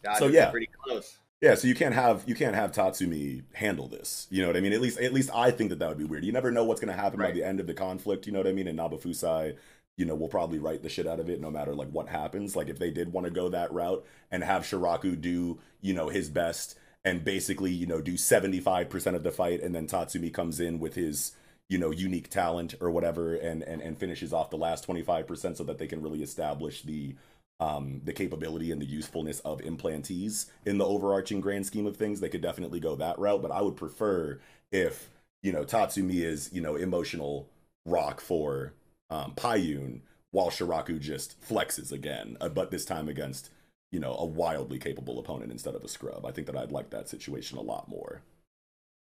God, 0.02 0.16
So, 0.16 0.26
yeah. 0.28 0.50
pretty 0.50 0.68
close. 0.82 1.18
Yeah, 1.40 1.54
so 1.54 1.66
you 1.68 1.74
can't 1.74 1.94
have 1.94 2.24
you 2.26 2.34
can't 2.34 2.54
have 2.54 2.72
Tatsumi 2.72 3.44
handle 3.54 3.88
this. 3.88 4.26
You 4.30 4.42
know 4.42 4.48
what 4.48 4.56
I 4.56 4.60
mean? 4.60 4.74
At 4.74 4.80
least 4.82 4.98
at 5.00 5.12
least 5.14 5.30
I 5.34 5.50
think 5.50 5.70
that 5.70 5.78
that 5.78 5.88
would 5.88 5.98
be 5.98 6.04
weird. 6.04 6.24
You 6.24 6.32
never 6.32 6.50
know 6.50 6.64
what's 6.64 6.80
going 6.80 6.94
to 6.94 7.00
happen 7.00 7.18
by 7.18 7.30
the 7.30 7.42
end 7.42 7.60
of 7.60 7.66
the 7.66 7.72
conflict. 7.74 8.26
You 8.26 8.32
know 8.32 8.40
what 8.40 8.46
I 8.46 8.52
mean? 8.52 8.68
And 8.68 8.78
Nabafusai, 8.78 9.56
you 9.96 10.04
know, 10.04 10.14
will 10.14 10.28
probably 10.28 10.58
write 10.58 10.82
the 10.82 10.90
shit 10.90 11.06
out 11.06 11.18
of 11.18 11.30
it 11.30 11.40
no 11.40 11.50
matter 11.50 11.74
like 11.74 11.88
what 11.90 12.08
happens. 12.08 12.56
Like 12.56 12.68
if 12.68 12.78
they 12.78 12.90
did 12.90 13.12
want 13.12 13.24
to 13.24 13.30
go 13.30 13.48
that 13.48 13.72
route 13.72 14.04
and 14.30 14.44
have 14.44 14.64
Shiraku 14.64 15.18
do 15.18 15.58
you 15.80 15.94
know 15.94 16.10
his 16.10 16.28
best 16.28 16.78
and 17.06 17.24
basically 17.24 17.72
you 17.72 17.86
know 17.86 18.02
do 18.02 18.18
seventy 18.18 18.60
five 18.60 18.90
percent 18.90 19.16
of 19.16 19.22
the 19.22 19.32
fight, 19.32 19.62
and 19.62 19.74
then 19.74 19.86
Tatsumi 19.86 20.32
comes 20.34 20.60
in 20.60 20.78
with 20.78 20.94
his 20.94 21.32
you 21.70 21.78
know 21.78 21.90
unique 21.90 22.28
talent 22.28 22.74
or 22.82 22.90
whatever 22.90 23.34
and 23.34 23.62
and 23.62 23.80
and 23.80 23.96
finishes 23.98 24.34
off 24.34 24.50
the 24.50 24.58
last 24.58 24.84
twenty 24.84 25.02
five 25.02 25.26
percent 25.26 25.56
so 25.56 25.64
that 25.64 25.78
they 25.78 25.86
can 25.86 26.02
really 26.02 26.22
establish 26.22 26.82
the 26.82 27.14
um, 27.60 28.00
the 28.04 28.12
capability 28.12 28.72
and 28.72 28.82
the 28.82 28.86
usefulness 28.86 29.40
of 29.40 29.60
implantees 29.60 30.46
in 30.66 30.78
the 30.78 30.86
overarching 30.86 31.40
grand 31.40 31.66
scheme 31.66 31.86
of 31.86 31.96
things. 31.96 32.20
They 32.20 32.28
could 32.28 32.40
definitely 32.42 32.80
go 32.80 32.96
that 32.96 33.18
route, 33.18 33.42
but 33.42 33.52
I 33.52 33.62
would 33.62 33.76
prefer 33.76 34.40
if 34.72 35.08
you 35.42 35.52
know, 35.52 35.64
Tatsumi 35.64 36.22
is, 36.24 36.50
you 36.52 36.60
know, 36.60 36.76
emotional 36.76 37.48
rock 37.86 38.20
for 38.20 38.74
um, 39.08 39.32
Payun, 39.34 40.00
while 40.32 40.50
Shiraku 40.50 41.00
just 41.00 41.40
flexes 41.40 41.92
again, 41.92 42.36
uh, 42.40 42.48
but 42.48 42.70
this 42.70 42.84
time 42.84 43.08
against, 43.08 43.50
you 43.90 43.98
know, 43.98 44.14
a 44.18 44.24
wildly 44.24 44.78
capable 44.78 45.18
opponent 45.18 45.50
instead 45.50 45.74
of 45.74 45.82
a 45.82 45.88
scrub. 45.88 46.24
I 46.24 46.30
think 46.30 46.46
that 46.46 46.56
I'd 46.56 46.72
like 46.72 46.90
that 46.90 47.08
situation 47.08 47.58
a 47.58 47.62
lot 47.62 47.88
more. 47.88 48.22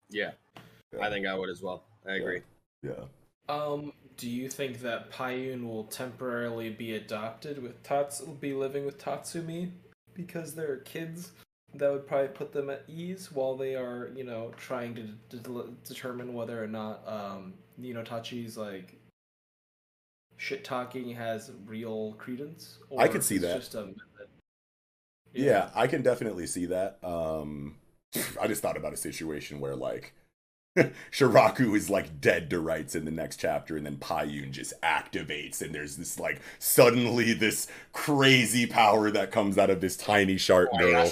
Yeah, 0.09 0.31
Yeah. 0.93 1.05
I 1.05 1.09
think 1.09 1.25
I 1.25 1.35
would 1.35 1.49
as 1.49 1.61
well. 1.61 1.83
I 2.07 2.15
agree. 2.15 2.41
Yeah. 2.83 3.05
Um, 3.49 3.93
do 4.17 4.29
you 4.29 4.49
think 4.49 4.81
that 4.81 5.11
Payun 5.11 5.67
will 5.67 5.85
temporarily 5.85 6.69
be 6.69 6.95
adopted 6.95 7.61
with 7.61 7.81
Tats 7.83 8.21
be 8.21 8.53
living 8.53 8.85
with 8.85 8.97
Tatsumi 8.97 9.71
because 10.13 10.55
they're 10.55 10.77
kids? 10.77 11.31
That 11.73 11.91
would 11.91 12.07
probably 12.07 12.29
put 12.29 12.53
them 12.53 12.69
at 12.69 12.83
ease 12.87 13.31
while 13.31 13.57
they 13.57 13.75
are, 13.75 14.09
you 14.15 14.23
know, 14.23 14.53
trying 14.55 14.95
to 14.95 15.37
de- 15.37 15.65
determine 15.83 16.33
whether 16.33 16.63
or 16.63 16.67
not, 16.67 17.05
um, 17.05 17.53
you 17.77 17.93
know, 17.93 18.01
Tachi's 18.01 18.57
like 18.57 18.97
shit 20.37 20.63
talking 20.63 21.09
has 21.15 21.51
real 21.65 22.13
credence. 22.17 22.77
I 22.97 23.07
could 23.07 23.23
see 23.23 23.37
that. 23.39 23.57
Just 23.57 23.75
a 23.75 23.81
method. 23.81 24.29
Yeah, 25.33 25.69
I 25.75 25.87
can 25.87 26.01
definitely 26.01 26.47
see 26.47 26.67
that. 26.67 26.99
Um, 27.03 27.75
I 28.41 28.47
just 28.47 28.61
thought 28.61 28.77
about 28.77 28.93
a 28.93 28.97
situation 28.97 29.59
where 29.59 29.75
like 29.75 30.13
Shiraku 31.11 31.75
is 31.75 31.89
like 31.89 32.19
dead 32.19 32.49
to 32.49 32.59
rights 32.59 32.95
in 32.95 33.05
the 33.05 33.11
next 33.11 33.37
chapter, 33.37 33.77
and 33.77 33.85
then 33.85 33.97
Payun 33.97 34.51
just 34.51 34.73
activates, 34.81 35.61
and 35.61 35.73
there's 35.73 35.95
this 35.95 36.19
like 36.19 36.41
suddenly 36.59 37.33
this 37.33 37.67
crazy 37.93 38.65
power 38.65 39.09
that 39.11 39.31
comes 39.31 39.57
out 39.57 39.69
of 39.69 39.79
this 39.81 39.95
tiny 39.95 40.37
shark 40.37 40.69
girl. 40.77 41.09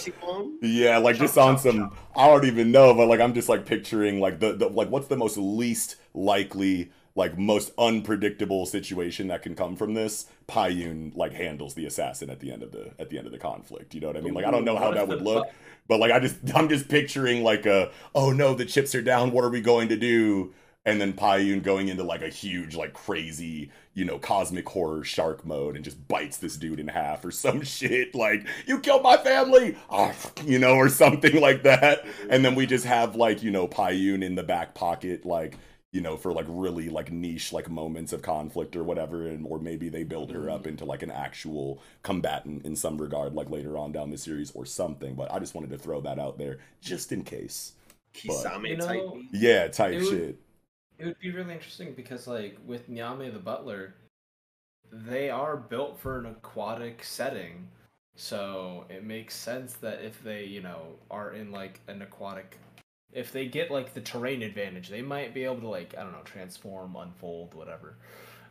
Yeah, 0.62 0.98
like 0.98 1.18
just 1.18 1.38
on 1.38 1.58
some 1.58 1.96
I 2.16 2.28
don't 2.28 2.46
even 2.46 2.72
know, 2.72 2.94
but 2.94 3.08
like 3.08 3.22
I'm 3.22 3.34
just 3.34 3.50
like 3.50 3.66
picturing 3.66 4.20
like 4.20 4.40
the, 4.40 4.54
the 4.54 4.68
like 4.68 4.90
what's 4.90 5.08
the 5.08 5.18
most 5.18 5.38
least 5.38 5.96
likely 6.14 6.92
like 7.16 7.38
most 7.38 7.72
unpredictable 7.78 8.66
situation 8.66 9.28
that 9.28 9.44
can 9.44 9.56
come 9.56 9.76
from 9.76 9.94
this 9.94 10.26
Payun 10.48 11.16
like 11.16 11.34
handles 11.34 11.74
the 11.74 11.86
assassin 11.86 12.30
at 12.30 12.40
the 12.40 12.52
end 12.52 12.64
of 12.64 12.72
the 12.72 12.92
at 13.00 13.10
the 13.10 13.18
end 13.18 13.28
of 13.28 13.34
the 13.34 13.40
conflict. 13.40 13.94
You 13.94 14.02
know 14.02 14.08
what 14.08 14.18
I 14.18 14.22
mean? 14.22 14.34
Like 14.34 14.46
I 14.46 14.52
don't 14.52 14.66
know 14.66 14.78
how 14.78 14.92
that 14.92 15.08
would 15.08 15.22
look, 15.22 15.48
but 15.88 16.00
like 16.00 16.12
I 16.12 16.20
just 16.20 16.38
I'm 16.56 16.70
just 16.70 16.90
picturing 16.90 17.44
like 17.44 17.66
a 17.66 17.92
oh 18.16 18.32
no 18.32 18.54
the 18.54 18.66
chips 18.66 18.96
are 18.96 19.02
down. 19.02 19.32
What 19.32 19.44
are 19.44 19.50
we 19.50 19.62
going 19.62 19.90
to 19.90 19.96
do? 19.96 20.54
And 20.86 21.00
then 21.00 21.14
Payun 21.14 21.64
going 21.64 21.88
into 21.88 22.04
like 22.04 22.22
a 22.22 22.30
huge 22.30 22.76
like 22.76 22.94
crazy 22.94 23.72
you 23.94 24.04
know 24.04 24.18
cosmic 24.18 24.68
horror 24.68 25.04
shark 25.04 25.46
mode 25.46 25.76
and 25.76 25.86
just 25.86 26.08
bites 26.08 26.38
this 26.38 26.58
dude 26.58 26.80
in 26.80 26.88
half 26.88 27.24
or 27.24 27.32
some 27.32 27.62
shit 27.64 28.16
like 28.16 28.46
you 28.66 28.80
killed 28.80 29.04
my 29.04 29.18
family, 29.18 29.78
ah, 29.90 30.14
you 30.44 30.60
know, 30.60 30.76
or 30.76 30.90
something 30.90 31.36
like 31.40 31.64
that. 31.64 32.06
And 32.30 32.44
then 32.44 32.56
we 32.56 32.66
just 32.66 32.86
have 32.86 33.16
like 33.16 33.44
you 33.44 33.52
know 33.52 33.68
Payun 33.68 34.24
in 34.24 34.36
the 34.36 34.44
back 34.44 34.74
pocket 34.74 35.26
like 35.26 35.58
you 35.94 36.02
know, 36.02 36.18
for 36.18 36.34
like 36.34 36.48
really 36.50 36.90
like 36.90 37.12
niche 37.12 37.54
like 37.54 37.70
moments 37.70 38.12
of 38.12 38.22
conflict 38.22 38.76
or 38.76 38.84
whatever, 38.84 39.28
and 39.28 39.46
or 39.48 39.60
maybe 39.60 39.88
they 39.88 40.04
build 40.04 40.32
her 40.32 40.50
up 40.50 40.62
mm-hmm. 40.62 40.70
into 40.70 40.86
like 40.86 41.04
an 41.04 41.12
actual 41.12 41.82
combatant 42.02 42.66
in 42.66 42.76
some 42.76 42.98
regard, 42.98 43.34
like 43.36 43.50
later 43.50 43.78
on 43.78 43.94
down 43.94 44.10
the 44.10 44.18
series 44.18 44.52
or 44.52 44.66
something. 44.66 45.14
But 45.14 45.32
I 45.32 45.40
just 45.40 45.56
wanted 45.56 45.70
to 45.70 45.78
throw 45.78 46.02
that 46.02 46.20
out 46.20 46.38
there 46.38 46.58
just 46.82 47.12
in 47.12 47.24
case. 47.24 47.74
Kisame 48.14 48.70
You 48.70 48.78
know, 48.78 48.88
type. 48.88 49.02
Yeah, 49.32 49.68
type 49.70 49.94
It 49.94 50.02
would- 50.02 50.10
shit. 50.10 50.40
It 51.00 51.06
would 51.06 51.20
be 51.20 51.32
really 51.32 51.54
interesting 51.54 51.94
because, 51.94 52.28
like, 52.28 52.58
with 52.66 52.90
Nyame 52.90 53.34
the 53.34 53.40
Butler, 53.40 53.96
they 54.92 55.30
are 55.30 55.58
built 55.58 56.00
for 56.00 56.20
an 56.20 56.28
aquatic 56.28 57.04
setting. 57.04 57.68
So 58.16 58.86
it 58.90 59.04
makes 59.04 59.36
sense 59.36 59.74
that 59.76 60.04
if 60.04 60.24
they, 60.24 60.46
you 60.46 60.62
know, 60.62 61.00
are 61.10 61.34
in 61.34 61.52
like 61.52 61.82
an 61.88 62.04
aquatic, 62.04 62.58
if 63.14 63.32
they 63.32 63.48
get 63.48 63.72
like 63.72 63.94
the 63.94 64.02
terrain 64.02 64.42
advantage, 64.42 64.90
they 64.90 65.02
might 65.02 65.34
be 65.34 65.44
able 65.44 65.62
to 65.62 65.68
like 65.68 65.96
I 65.98 66.04
don't 66.04 66.12
know 66.12 66.22
transform, 66.24 66.96
unfold, 66.96 67.54
whatever, 67.54 67.98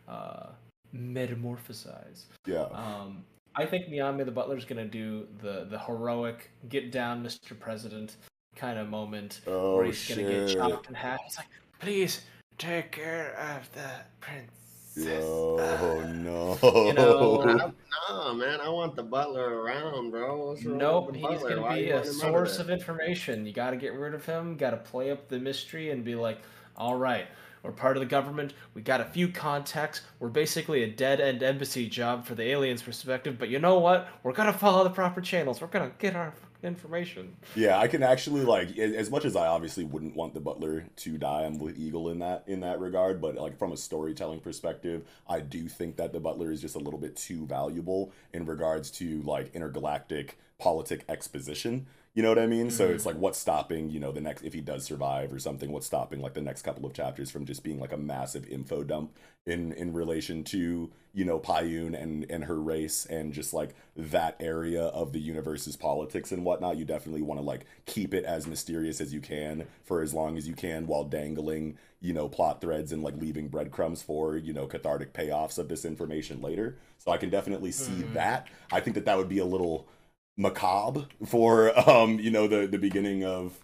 uh, 0.08 0.46
metamorphosize. 0.94 2.24
Yeah. 2.46 2.64
Um, 2.72 3.24
I 3.54 3.66
think 3.66 3.88
Nyame 3.88 4.24
the 4.24 4.30
Butler's 4.32 4.64
gonna 4.64 4.84
do 4.86 5.26
the 5.40 5.66
the 5.68 5.78
heroic 5.78 6.50
get 6.68 6.90
down, 6.90 7.24
Mr. 7.24 7.58
President 7.58 8.16
kind 8.54 8.78
of 8.78 8.88
moment 8.88 9.40
Oh 9.46 9.76
where 9.76 9.86
he's 9.86 10.08
gonna 10.08 10.22
get 10.28 10.50
shit. 10.50 10.58
chopped 10.58 10.88
in 10.88 10.94
half. 10.94 11.20
He's 11.24 11.36
like, 11.36 11.48
please 11.78 12.22
take 12.58 12.92
care 12.92 13.34
of 13.36 13.70
the 13.72 13.90
princess. 14.20 14.61
Yo, 14.96 15.56
no. 16.22 16.58
You 16.62 16.92
know, 16.92 17.72
Nah, 18.08 18.32
man, 18.34 18.60
I 18.60 18.68
want 18.68 18.94
the 18.94 19.02
butler 19.02 19.62
around, 19.62 20.10
bro. 20.10 20.48
What's 20.48 20.64
Nope, 20.64 21.12
the 21.12 21.18
he's 21.18 21.42
gonna 21.42 21.74
be 21.74 21.90
a 21.90 21.94
want 21.94 22.06
him 22.06 22.10
out 22.10 22.20
source 22.20 22.58
of 22.58 22.68
information. 22.70 23.46
You 23.46 23.52
gotta 23.52 23.76
get 23.76 23.94
rid 23.94 24.14
of 24.14 24.24
him, 24.24 24.56
gotta 24.56 24.76
play 24.76 25.10
up 25.10 25.28
the 25.28 25.38
mystery 25.38 25.90
and 25.90 26.04
be 26.04 26.14
like, 26.14 26.40
alright, 26.78 27.26
we're 27.62 27.72
part 27.72 27.96
of 27.96 28.00
the 28.00 28.06
government, 28.06 28.54
we 28.74 28.82
got 28.82 29.00
a 29.00 29.04
few 29.04 29.28
contacts, 29.28 30.02
we're 30.18 30.28
basically 30.28 30.82
a 30.82 30.88
dead 30.88 31.20
end 31.20 31.42
embassy 31.42 31.88
job 31.88 32.26
for 32.26 32.34
the 32.34 32.44
aliens' 32.44 32.82
perspective, 32.82 33.38
but 33.38 33.48
you 33.48 33.58
know 33.58 33.78
what? 33.78 34.08
We're 34.22 34.32
gonna 34.32 34.52
follow 34.52 34.84
the 34.84 34.90
proper 34.90 35.20
channels, 35.20 35.60
we're 35.60 35.68
gonna 35.68 35.92
get 35.98 36.16
our 36.16 36.34
information. 36.62 37.36
Yeah, 37.54 37.78
I 37.78 37.88
can 37.88 38.02
actually 38.02 38.42
like 38.42 38.78
as 38.78 39.10
much 39.10 39.24
as 39.24 39.36
I 39.36 39.46
obviously 39.46 39.84
wouldn't 39.84 40.16
want 40.16 40.34
the 40.34 40.40
butler 40.40 40.86
to 40.96 41.18
die. 41.18 41.42
I'm 41.42 41.58
with 41.58 41.78
Eagle 41.78 42.08
in 42.10 42.18
that 42.20 42.44
in 42.46 42.60
that 42.60 42.80
regard, 42.80 43.20
but 43.20 43.36
like 43.36 43.58
from 43.58 43.72
a 43.72 43.76
storytelling 43.76 44.40
perspective, 44.40 45.06
I 45.28 45.40
do 45.40 45.68
think 45.68 45.96
that 45.96 46.12
the 46.12 46.20
butler 46.20 46.50
is 46.50 46.60
just 46.60 46.76
a 46.76 46.80
little 46.80 47.00
bit 47.00 47.16
too 47.16 47.46
valuable 47.46 48.12
in 48.32 48.46
regards 48.46 48.90
to 48.92 49.22
like 49.22 49.54
intergalactic 49.54 50.38
politic 50.58 51.04
exposition. 51.08 51.86
You 52.14 52.22
know 52.22 52.28
what 52.28 52.38
I 52.38 52.46
mean? 52.46 52.70
So 52.70 52.84
mm-hmm. 52.84 52.94
it's 52.94 53.06
like 53.06 53.16
what's 53.16 53.38
stopping, 53.38 53.88
you 53.88 53.98
know, 53.98 54.12
the 54.12 54.20
next 54.20 54.42
if 54.42 54.52
he 54.52 54.60
does 54.60 54.84
survive 54.84 55.32
or 55.32 55.38
something, 55.38 55.72
what's 55.72 55.86
stopping 55.86 56.20
like 56.20 56.34
the 56.34 56.42
next 56.42 56.60
couple 56.60 56.84
of 56.84 56.92
chapters 56.92 57.30
from 57.30 57.46
just 57.46 57.62
being 57.62 57.80
like 57.80 57.92
a 57.92 57.96
massive 57.96 58.46
info 58.48 58.84
dump 58.84 59.16
in 59.46 59.72
in 59.72 59.94
relation 59.94 60.44
to, 60.44 60.90
you 61.14 61.24
know, 61.24 61.38
Payun 61.40 62.00
and 62.00 62.26
and 62.30 62.44
her 62.44 62.60
race 62.60 63.06
and 63.06 63.32
just 63.32 63.54
like 63.54 63.74
that 63.96 64.36
area 64.40 64.82
of 64.82 65.14
the 65.14 65.20
universe's 65.20 65.74
politics 65.74 66.32
and 66.32 66.44
whatnot. 66.44 66.76
You 66.76 66.84
definitely 66.84 67.22
want 67.22 67.40
to 67.40 67.46
like 67.46 67.64
keep 67.86 68.12
it 68.12 68.24
as 68.26 68.46
mysterious 68.46 69.00
as 69.00 69.14
you 69.14 69.22
can 69.22 69.66
for 69.82 70.02
as 70.02 70.12
long 70.12 70.36
as 70.36 70.46
you 70.46 70.54
can 70.54 70.86
while 70.86 71.04
dangling, 71.04 71.78
you 72.02 72.12
know, 72.12 72.28
plot 72.28 72.60
threads 72.60 72.92
and 72.92 73.02
like 73.02 73.16
leaving 73.16 73.48
breadcrumbs 73.48 74.02
for, 74.02 74.36
you 74.36 74.52
know, 74.52 74.66
cathartic 74.66 75.14
payoffs 75.14 75.58
of 75.58 75.68
this 75.68 75.86
information 75.86 76.42
later. 76.42 76.76
So 76.98 77.10
I 77.10 77.16
can 77.16 77.30
definitely 77.30 77.72
see 77.72 77.92
mm-hmm. 77.92 78.12
that. 78.12 78.48
I 78.70 78.80
think 78.80 78.96
that 78.96 79.06
that 79.06 79.16
would 79.16 79.30
be 79.30 79.38
a 79.38 79.46
little 79.46 79.88
macabre 80.36 81.06
for 81.26 81.78
um 81.88 82.18
you 82.18 82.30
know 82.30 82.46
the 82.46 82.66
the 82.66 82.78
beginning 82.78 83.24
of 83.24 83.58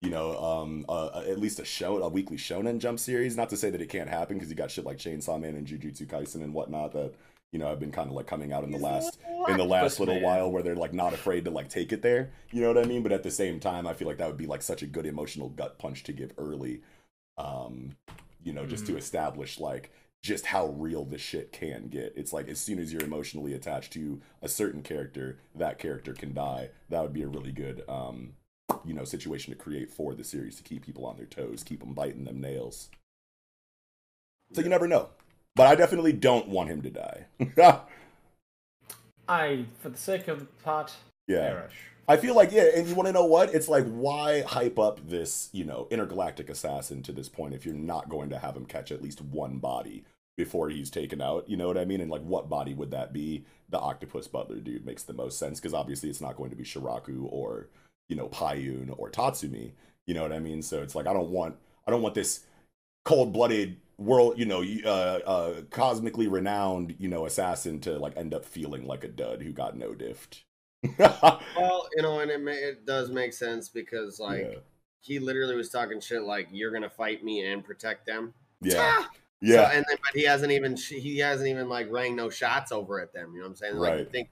you 0.00 0.10
know 0.10 0.38
um 0.38 0.84
uh, 0.88 1.22
at 1.26 1.38
least 1.38 1.58
a 1.58 1.64
show 1.64 2.02
a 2.02 2.08
weekly 2.08 2.36
shonen 2.36 2.78
jump 2.78 2.98
series. 2.98 3.36
Not 3.36 3.48
to 3.50 3.56
say 3.56 3.70
that 3.70 3.80
it 3.80 3.88
can't 3.88 4.08
happen 4.08 4.36
because 4.36 4.50
you 4.50 4.56
got 4.56 4.70
shit 4.70 4.84
like 4.84 4.98
chainsaw 4.98 5.40
man 5.40 5.54
and 5.54 5.66
jujutsu 5.66 6.06
kaisen 6.06 6.42
and 6.42 6.54
whatnot 6.54 6.92
that 6.92 7.14
you 7.52 7.58
know 7.58 7.68
have 7.68 7.80
been 7.80 7.92
kind 7.92 8.08
of 8.08 8.14
like 8.14 8.26
coming 8.26 8.52
out 8.52 8.64
in 8.64 8.70
the 8.70 8.78
last 8.78 9.18
in 9.48 9.56
the 9.56 9.64
last 9.64 9.84
Octopus 9.84 10.00
little 10.00 10.14
Man. 10.14 10.22
while 10.22 10.50
where 10.50 10.62
they're 10.62 10.76
like 10.76 10.94
not 10.94 11.12
afraid 11.12 11.44
to 11.44 11.50
like 11.50 11.68
take 11.68 11.92
it 11.92 12.02
there. 12.02 12.30
You 12.50 12.62
know 12.62 12.68
what 12.72 12.78
i 12.78 12.86
mean? 12.86 13.02
But 13.02 13.12
at 13.12 13.22
the 13.22 13.30
same 13.30 13.60
time 13.60 13.86
i 13.86 13.92
feel 13.94 14.08
like 14.08 14.18
that 14.18 14.28
would 14.28 14.36
be 14.36 14.46
like 14.46 14.62
such 14.62 14.82
a 14.82 14.86
good 14.86 15.06
emotional 15.06 15.48
gut 15.50 15.78
punch 15.78 16.02
to 16.04 16.12
give 16.12 16.32
early 16.38 16.82
um 17.38 17.96
you 18.44 18.52
know 18.52 18.66
just 18.66 18.86
to 18.86 18.96
establish 18.96 19.58
like 19.58 19.92
just 20.22 20.46
how 20.46 20.68
real 20.68 21.04
this 21.04 21.20
shit 21.20 21.52
can 21.52 21.88
get. 21.88 22.12
It's 22.16 22.32
like 22.32 22.48
as 22.48 22.60
soon 22.60 22.78
as 22.78 22.92
you're 22.92 23.02
emotionally 23.02 23.54
attached 23.54 23.92
to 23.94 24.20
a 24.40 24.48
certain 24.48 24.82
character, 24.82 25.38
that 25.54 25.78
character 25.78 26.12
can 26.12 26.32
die. 26.32 26.70
That 26.90 27.02
would 27.02 27.12
be 27.12 27.22
a 27.22 27.28
really 27.28 27.50
good, 27.50 27.82
um, 27.88 28.34
you 28.84 28.94
know, 28.94 29.04
situation 29.04 29.52
to 29.52 29.58
create 29.58 29.90
for 29.90 30.14
the 30.14 30.22
series 30.22 30.56
to 30.56 30.62
keep 30.62 30.84
people 30.86 31.04
on 31.04 31.16
their 31.16 31.26
toes, 31.26 31.64
keep 31.64 31.80
them 31.80 31.92
biting 31.92 32.24
them 32.24 32.40
nails. 32.40 32.88
So 34.52 34.60
you 34.60 34.68
never 34.68 34.86
know. 34.86 35.08
But 35.56 35.66
I 35.66 35.74
definitely 35.74 36.12
don't 36.12 36.48
want 36.48 36.70
him 36.70 36.82
to 36.82 36.90
die. 36.90 37.26
I, 39.28 39.66
for 39.80 39.88
the 39.88 39.98
sake 39.98 40.28
of 40.28 40.38
the 40.38 40.44
plot, 40.46 40.94
yeah. 41.26 41.48
perish. 41.48 41.74
I 42.08 42.16
feel 42.16 42.34
like 42.34 42.50
yeah, 42.52 42.68
and 42.74 42.86
you 42.88 42.94
want 42.94 43.06
to 43.06 43.12
know 43.12 43.24
what? 43.24 43.54
It's 43.54 43.68
like 43.68 43.86
why 43.86 44.42
hype 44.42 44.78
up 44.78 45.08
this, 45.08 45.48
you 45.52 45.64
know, 45.64 45.86
intergalactic 45.90 46.48
assassin 46.48 47.02
to 47.04 47.12
this 47.12 47.28
point 47.28 47.54
if 47.54 47.64
you're 47.64 47.74
not 47.74 48.08
going 48.08 48.30
to 48.30 48.38
have 48.38 48.56
him 48.56 48.66
catch 48.66 48.90
at 48.90 49.02
least 49.02 49.20
one 49.20 49.58
body 49.58 50.04
before 50.36 50.70
he's 50.70 50.90
taken 50.90 51.20
out. 51.20 51.48
You 51.48 51.56
know 51.56 51.66
what 51.66 51.78
I 51.78 51.84
mean? 51.84 52.00
And 52.00 52.10
like, 52.10 52.22
what 52.22 52.48
body 52.48 52.74
would 52.74 52.90
that 52.92 53.12
be? 53.12 53.44
The 53.70 53.78
octopus 53.78 54.28
butler 54.28 54.60
dude 54.60 54.86
makes 54.86 55.02
the 55.02 55.12
most 55.14 55.38
sense 55.38 55.60
because 55.60 55.74
obviously 55.74 56.08
it's 56.10 56.20
not 56.20 56.36
going 56.36 56.50
to 56.50 56.56
be 56.56 56.64
Shiraku 56.64 57.26
or 57.30 57.68
you 58.08 58.16
know 58.16 58.28
Payun 58.28 58.94
or 58.98 59.10
Tatsumi. 59.10 59.72
You 60.06 60.14
know 60.14 60.22
what 60.22 60.32
I 60.32 60.38
mean? 60.40 60.62
So 60.62 60.82
it's 60.82 60.94
like 60.94 61.06
I 61.06 61.12
don't 61.12 61.30
want 61.30 61.56
I 61.86 61.90
don't 61.90 62.02
want 62.02 62.14
this 62.14 62.40
cold 63.04 63.32
blooded 63.32 63.78
world 63.98 64.38
you 64.38 64.44
know 64.46 64.64
uh, 64.84 65.20
uh 65.26 65.62
cosmically 65.70 66.26
renowned 66.26 66.94
you 66.98 67.08
know 67.08 67.26
assassin 67.26 67.78
to 67.80 67.98
like 67.98 68.16
end 68.16 68.34
up 68.34 68.44
feeling 68.44 68.84
like 68.86 69.04
a 69.04 69.08
dud 69.08 69.42
who 69.42 69.52
got 69.52 69.76
no 69.76 69.92
diffed 69.92 70.42
Well, 71.56 71.88
you 71.94 72.02
know, 72.02 72.20
and 72.20 72.30
it 72.30 72.40
ma- 72.40 72.50
it 72.52 72.86
does 72.86 73.10
make 73.10 73.32
sense 73.32 73.68
because 73.68 74.18
like 74.18 74.40
Yeah. 74.50 74.58
he 75.00 75.18
literally 75.18 75.56
was 75.56 75.70
talking 75.70 76.00
shit 76.00 76.22
like 76.22 76.48
you're 76.50 76.72
gonna 76.72 76.90
fight 76.90 77.22
me 77.24 77.44
and 77.46 77.64
protect 77.64 78.06
them. 78.06 78.34
yeah 78.60 78.96
Ah! 79.00 79.10
Yeah 79.42 79.68
So, 79.70 79.76
and 79.76 79.84
then, 79.88 79.96
but 80.02 80.14
he 80.14 80.22
hasn't 80.24 80.52
even 80.52 80.76
he 80.76 81.18
hasn't 81.18 81.48
even 81.48 81.68
like 81.68 81.90
rang 81.90 82.16
no 82.16 82.30
shots 82.30 82.72
over 82.72 83.00
at 83.00 83.12
them. 83.12 83.32
You 83.34 83.40
know 83.40 83.44
what 83.44 83.50
I'm 83.50 83.56
saying? 83.56 83.76
Like, 83.76 83.92
I 83.92 83.96
Right. 83.96 84.10
think 84.12 84.30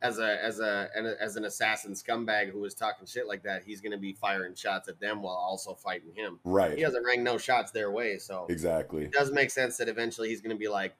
as 0.00 0.18
a 0.18 0.42
as 0.42 0.58
a 0.60 0.88
an- 0.96 1.16
as 1.20 1.36
an 1.36 1.44
assassin 1.44 1.92
scumbag 1.92 2.50
who 2.50 2.58
was 2.60 2.74
talking 2.74 3.06
shit 3.06 3.26
like 3.26 3.42
that, 3.42 3.62
he's 3.64 3.80
gonna 3.80 3.98
be 3.98 4.12
firing 4.12 4.54
shots 4.54 4.88
at 4.88 4.98
them 4.98 5.22
while 5.22 5.34
also 5.36 5.74
fighting 5.74 6.12
him. 6.14 6.40
Right. 6.44 6.76
He 6.76 6.82
hasn't 6.82 7.04
rang 7.04 7.22
no 7.22 7.36
shots 7.38 7.70
their 7.72 7.90
way, 7.90 8.18
so 8.18 8.46
Exactly. 8.48 9.04
it 9.04 9.12
does 9.12 9.30
make 9.30 9.50
sense 9.50 9.76
that 9.76 9.88
eventually 9.88 10.28
he's 10.28 10.40
gonna 10.40 10.56
be 10.56 10.68
like, 10.68 10.94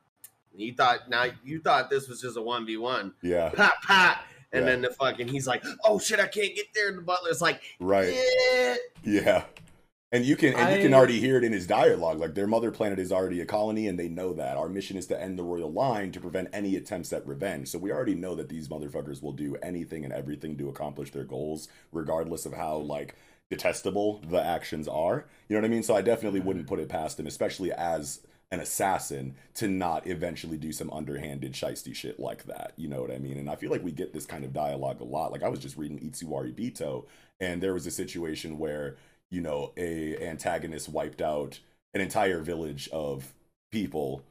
"You 0.55 0.75
thought 0.75 1.09
now 1.09 1.27
you 1.45 1.61
thought 1.61 1.91
this 1.91 2.09
was 2.09 2.21
just 2.21 2.37
a 2.37 2.43
one 2.43 2.67
v 2.67 2.77
one, 2.77 3.15
Yeah. 3.23 3.49
pop 3.57 3.75
pop." 3.83 4.19
And 4.55 4.65
Yeah. 4.67 4.71
then 4.73 4.83
the 4.83 4.91
fucking 4.91 5.29
he's 5.29 5.47
like, 5.47 5.65
"Oh 5.83 5.99
shit, 5.99 6.21
I 6.21 6.27
can't 6.29 6.55
get 6.55 6.67
there." 6.75 6.89
And 6.91 6.99
the 6.99 7.03
butler's 7.03 7.41
like, 7.41 7.61
Right. 7.81 8.15
"Yeah." 8.15 8.77
Yeah. 9.03 9.45
And 10.13 10.27
you 10.27 10.37
can 10.37 10.55
and 10.55 10.77
you 10.77 10.83
can 10.83 10.93
already 10.93 11.19
hear 11.21 11.39
it 11.39 11.45
in 11.45 11.53
his 11.53 11.67
dialogue. 11.67 12.19
Like 12.19 12.35
their 12.35 12.47
mother 12.47 12.71
planet 12.71 12.99
is 12.99 13.11
already 13.11 13.41
a 13.41 13.47
colony 13.47 13.89
and 13.89 13.99
they 13.99 14.11
know 14.11 14.35
that. 14.35 14.59
Our 14.59 14.69
mission 14.69 14.99
is 14.99 15.07
to 15.07 15.21
end 15.21 15.39
the 15.39 15.43
royal 15.43 15.73
line 15.73 16.13
to 16.13 16.21
prevent 16.21 16.51
any 16.53 16.77
attempts 16.77 17.15
at 17.15 17.27
revenge. 17.27 17.69
So 17.69 17.79
we 17.79 17.91
already 17.91 18.15
know 18.15 18.35
that 18.35 18.51
these 18.51 18.69
motherfuckers 18.69 19.23
will 19.23 19.33
do 19.33 19.57
anything 19.63 20.05
and 20.05 20.13
everything 20.13 20.59
to 20.59 20.69
accomplish 20.69 21.13
their 21.13 21.25
goals, 21.25 21.69
regardless 21.93 22.45
of 22.45 22.53
how 22.53 22.77
like 22.77 23.17
detestable 23.49 24.21
the 24.29 24.43
actions 24.43 24.87
are. 24.87 25.27
You 25.49 25.57
know 25.57 25.63
what 25.63 25.67
I 25.67 25.71
mean? 25.71 25.83
So 25.83 25.97
I 25.97 26.03
definitely 26.03 26.41
wouldn't 26.41 26.67
put 26.67 26.79
it 26.79 26.91
past 26.91 27.19
him, 27.19 27.27
especially 27.27 27.73
as 27.73 28.21
an 28.51 28.61
assassin, 28.61 29.35
to 29.55 29.67
not 29.67 30.07
eventually 30.07 30.59
do 30.59 30.73
some 30.73 30.91
underhanded 30.91 31.55
shisty 31.55 31.95
shit 31.95 32.21
like 32.21 32.45
that. 32.45 32.75
You 32.77 32.89
know 32.89 33.01
what 33.01 33.11
I 33.11 33.19
mean? 33.19 33.39
And 33.39 33.49
I 33.49 33.57
feel 33.57 33.71
like 33.71 33.83
we 33.83 33.93
get 33.93 34.13
this 34.13 34.27
kind 34.27 34.45
of 34.45 34.53
dialogue 34.53 35.01
a 35.01 35.05
lot. 35.05 35.33
Like 35.33 35.43
I 35.43 35.49
was 35.49 35.59
just 35.59 35.79
reading 35.79 35.99
Itsuwari 36.01 36.55
Bito, 36.55 37.07
and 37.41 37.63
there 37.63 37.73
was 37.73 37.87
a 37.87 37.91
situation 37.91 38.59
where 38.59 38.97
you 39.33 39.41
know 39.41 39.73
a 39.77 40.17
antagonist 40.19 40.89
wiped 40.89 41.23
out 41.23 41.59
an 41.95 42.01
entire 42.01 42.41
village 42.41 42.89
of 42.93 43.33
people. 43.71 44.23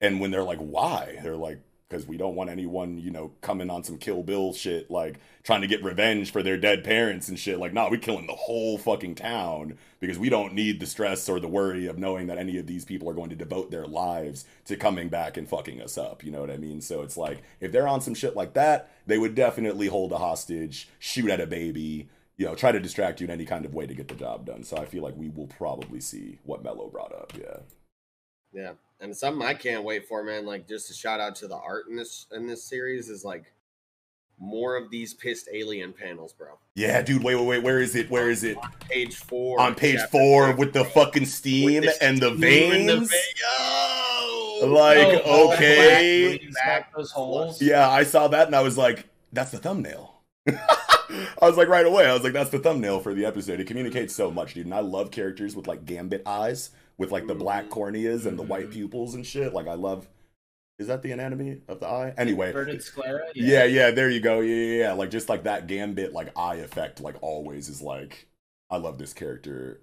And 0.00 0.20
when 0.20 0.30
they're 0.30 0.44
like 0.44 0.58
why? 0.58 1.18
They're 1.22 1.36
like 1.36 1.58
because 1.88 2.06
we 2.06 2.16
don't 2.16 2.34
want 2.34 2.48
anyone 2.48 2.98
you 2.98 3.10
know 3.10 3.32
coming 3.42 3.68
on 3.68 3.84
some 3.84 3.98
kill 3.98 4.22
bill 4.22 4.54
shit 4.54 4.90
like 4.90 5.20
trying 5.42 5.60
to 5.60 5.66
get 5.66 5.84
revenge 5.84 6.32
for 6.32 6.42
their 6.42 6.56
dead 6.56 6.84
parents 6.84 7.28
and 7.28 7.38
shit. 7.38 7.58
Like 7.58 7.72
nah 7.72 7.88
we 7.88 7.98
killing 7.98 8.26
the 8.26 8.34
whole 8.34 8.78
fucking 8.78 9.14
town 9.14 9.78
because 10.00 10.18
we 10.18 10.28
don't 10.28 10.54
need 10.54 10.80
the 10.80 10.86
stress 10.86 11.28
or 11.28 11.38
the 11.38 11.48
worry 11.48 11.86
of 11.86 11.98
knowing 11.98 12.26
that 12.26 12.38
any 12.38 12.58
of 12.58 12.66
these 12.66 12.84
people 12.84 13.08
are 13.08 13.14
going 13.14 13.30
to 13.30 13.36
devote 13.36 13.70
their 13.70 13.86
lives 13.86 14.44
to 14.66 14.76
coming 14.76 15.08
back 15.08 15.36
and 15.36 15.48
fucking 15.48 15.80
us 15.80 15.96
up 15.96 16.24
you 16.24 16.30
know 16.30 16.40
what 16.40 16.50
i 16.50 16.56
mean? 16.56 16.80
So 16.80 17.02
it's 17.02 17.16
like 17.16 17.42
if 17.60 17.72
they're 17.72 17.88
on 17.88 18.00
some 18.00 18.14
shit 18.14 18.36
like 18.36 18.54
that 18.54 18.90
they 19.06 19.18
would 19.18 19.34
definitely 19.34 19.88
hold 19.88 20.12
a 20.12 20.18
hostage 20.18 20.88
shoot 20.98 21.30
at 21.30 21.40
a 21.40 21.46
baby 21.46 22.08
you 22.36 22.46
know, 22.46 22.54
try 22.54 22.72
to 22.72 22.80
distract 22.80 23.20
you 23.20 23.24
in 23.26 23.30
any 23.30 23.44
kind 23.44 23.64
of 23.64 23.74
way 23.74 23.86
to 23.86 23.94
get 23.94 24.08
the 24.08 24.14
job 24.14 24.46
done. 24.46 24.62
So 24.64 24.76
I 24.76 24.84
feel 24.86 25.02
like 25.02 25.16
we 25.16 25.28
will 25.28 25.46
probably 25.48 26.00
see 26.00 26.38
what 26.44 26.62
Mello 26.64 26.88
brought 26.88 27.12
up. 27.12 27.32
Yeah. 27.38 27.58
Yeah, 28.54 28.72
and 29.00 29.16
something 29.16 29.46
I 29.46 29.54
can't 29.54 29.82
wait 29.84 30.06
for, 30.06 30.22
man. 30.22 30.44
Like 30.44 30.68
just 30.68 30.90
a 30.90 30.94
shout 30.94 31.20
out 31.20 31.36
to 31.36 31.48
the 31.48 31.56
art 31.56 31.86
in 31.88 31.96
this 31.96 32.26
in 32.32 32.46
this 32.46 32.62
series 32.62 33.08
is 33.08 33.24
like 33.24 33.44
more 34.38 34.76
of 34.76 34.90
these 34.90 35.14
pissed 35.14 35.48
alien 35.52 35.92
panels, 35.94 36.32
bro. 36.34 36.58
Yeah, 36.74 37.00
dude, 37.00 37.22
wait, 37.22 37.36
wait, 37.36 37.46
wait. 37.46 37.62
Where 37.62 37.80
is 37.80 37.94
it? 37.96 38.10
Where 38.10 38.28
is 38.28 38.44
it? 38.44 38.58
Page 38.90 39.16
four. 39.16 39.58
On 39.60 39.74
page 39.74 40.00
four 40.10 40.48
six, 40.48 40.58
with 40.58 40.72
the 40.74 40.84
fucking 40.84 41.24
steam 41.26 41.82
the 41.84 42.02
and 42.04 42.18
the 42.18 42.36
steam 42.36 42.72
and 42.72 42.88
the 42.88 42.96
veins. 42.98 43.10
ve- 43.10 44.66
Like, 44.66 44.98
Oh, 45.06 45.22
oh, 45.24 45.52
okay. 45.54 46.28
black 46.28 46.40
rings 46.42 46.54
back 46.54 46.94
those 46.94 47.10
holes. 47.10 47.62
Yeah, 47.62 47.88
I 47.88 48.02
saw 48.04 48.28
that 48.28 48.46
and 48.48 48.54
I 48.56 48.60
was 48.60 48.76
like, 48.76 49.08
that's 49.32 49.50
the 49.50 49.58
thumbnail. 49.58 50.22
I 51.40 51.46
was 51.46 51.56
like, 51.56 51.68
right 51.68 51.86
away, 51.86 52.06
I 52.06 52.12
was 52.14 52.22
like, 52.22 52.32
that's 52.32 52.50
the 52.50 52.58
thumbnail 52.58 53.00
for 53.00 53.14
the 53.14 53.24
episode. 53.24 53.60
It 53.60 53.66
communicates 53.66 54.14
so 54.14 54.30
much, 54.30 54.54
dude. 54.54 54.66
And 54.66 54.74
I 54.74 54.80
love 54.80 55.10
characters 55.10 55.54
with 55.56 55.66
like 55.66 55.84
gambit 55.84 56.22
eyes, 56.26 56.70
with 56.98 57.10
like 57.10 57.26
the 57.26 57.34
black 57.34 57.68
corneas 57.68 58.26
and 58.26 58.38
the 58.38 58.42
white 58.42 58.70
pupils 58.70 59.14
and 59.14 59.26
shit. 59.26 59.52
Like, 59.52 59.66
I 59.68 59.74
love. 59.74 60.08
Is 60.78 60.88
that 60.88 61.02
the 61.02 61.12
anatomy 61.12 61.60
of 61.68 61.80
the 61.80 61.86
eye? 61.86 62.12
Anyway, 62.16 62.48
Inverted 62.48 62.82
sclera. 62.82 63.26
Yeah, 63.34 63.64
yeah, 63.64 63.90
there 63.92 64.10
you 64.10 64.20
go. 64.20 64.40
Yeah, 64.40 64.54
yeah, 64.54 64.78
yeah. 64.86 64.92
Like 64.94 65.10
just 65.10 65.28
like 65.28 65.44
that 65.44 65.66
gambit, 65.68 66.12
like 66.12 66.36
eye 66.36 66.56
effect, 66.56 67.00
like 67.00 67.14
always 67.20 67.68
is 67.68 67.80
like 67.82 68.26
I 68.70 68.78
love 68.78 68.98
this 68.98 69.12
character. 69.12 69.80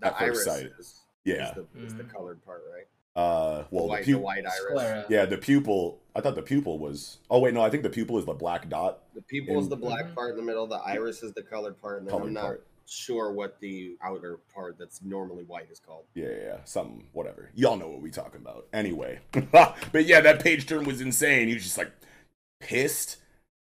The 0.00 0.08
at 0.08 0.18
first 0.18 0.48
iris 0.48 0.62
sight. 0.62 0.72
is, 0.78 1.00
Yeah. 1.24 1.50
is, 1.50 1.54
the, 1.54 1.84
is 1.84 1.94
the 1.94 2.02
Mhm. 2.04 2.12
colored 2.12 2.44
part, 2.44 2.62
right? 2.74 2.86
Uh 3.22 3.64
well 3.70 3.84
the, 3.84 3.90
white, 3.90 4.04
pu- 4.04 4.12
the 4.12 4.18
white 4.18 4.44
iris. 4.46 4.56
Sclera. 4.70 5.04
Yeah, 5.08 5.26
the 5.26 5.36
pupil 5.38 5.99
I 6.14 6.20
thought 6.20 6.34
the 6.34 6.42
pupil 6.42 6.78
was 6.78 7.18
oh 7.30 7.38
wait, 7.38 7.54
no, 7.54 7.60
I 7.62 7.70
think 7.70 7.82
the 7.82 7.90
pupil 7.90 8.18
is 8.18 8.24
the 8.24 8.34
black 8.34 8.68
dot 8.68 9.00
The 9.14 9.22
pupil 9.22 9.58
is 9.60 9.68
the 9.68 9.76
black 9.76 10.14
part 10.14 10.30
in 10.32 10.36
the 10.36 10.42
middle. 10.42 10.66
The 10.66 10.76
iris 10.76 11.22
is 11.22 11.32
the 11.32 11.42
colored 11.42 11.80
part, 11.80 12.00
and 12.00 12.08
then 12.10 12.20
I'm 12.20 12.32
not 12.32 12.42
part. 12.42 12.66
sure 12.86 13.32
what 13.32 13.60
the 13.60 13.96
outer 14.02 14.38
part 14.54 14.76
that's 14.78 15.02
normally 15.02 15.44
white 15.44 15.68
is 15.70 15.78
called. 15.78 16.04
Yeah, 16.14 16.26
yeah, 16.28 16.36
yeah, 16.44 16.56
something, 16.64 17.06
whatever. 17.12 17.50
Y'all 17.54 17.76
know 17.76 17.88
what 17.88 18.00
we 18.02 18.10
talking 18.10 18.40
about. 18.40 18.66
Anyway. 18.72 19.20
but 19.52 20.04
yeah, 20.06 20.20
that 20.20 20.42
page 20.42 20.66
turn 20.66 20.84
was 20.84 21.00
insane. 21.00 21.48
He 21.48 21.54
was 21.54 21.62
just 21.62 21.78
like 21.78 21.92
pissed 22.60 23.16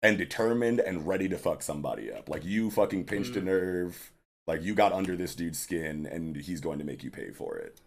and 0.03 0.17
determined 0.17 0.79
and 0.81 1.07
ready 1.07 1.29
to 1.29 1.37
fuck 1.39 1.63
somebody 1.63 2.13
up. 2.13 2.29
Like 2.29 2.45
you 2.45 2.71
fucking 2.71 3.05
pinched 3.05 3.35
a 3.37 3.41
Mm. 3.41 3.45
nerve. 3.45 4.13
Like 4.47 4.63
you 4.63 4.75
got 4.75 4.93
under 4.93 5.17
this 5.17 5.35
dude's 5.35 5.59
skin 5.59 6.07
and 6.07 6.37
he's 6.37 6.61
going 6.61 6.79
to 6.79 6.85
make 6.85 7.03
you 7.03 7.11
pay 7.11 7.31
for 7.33 7.57
it. 7.57 7.81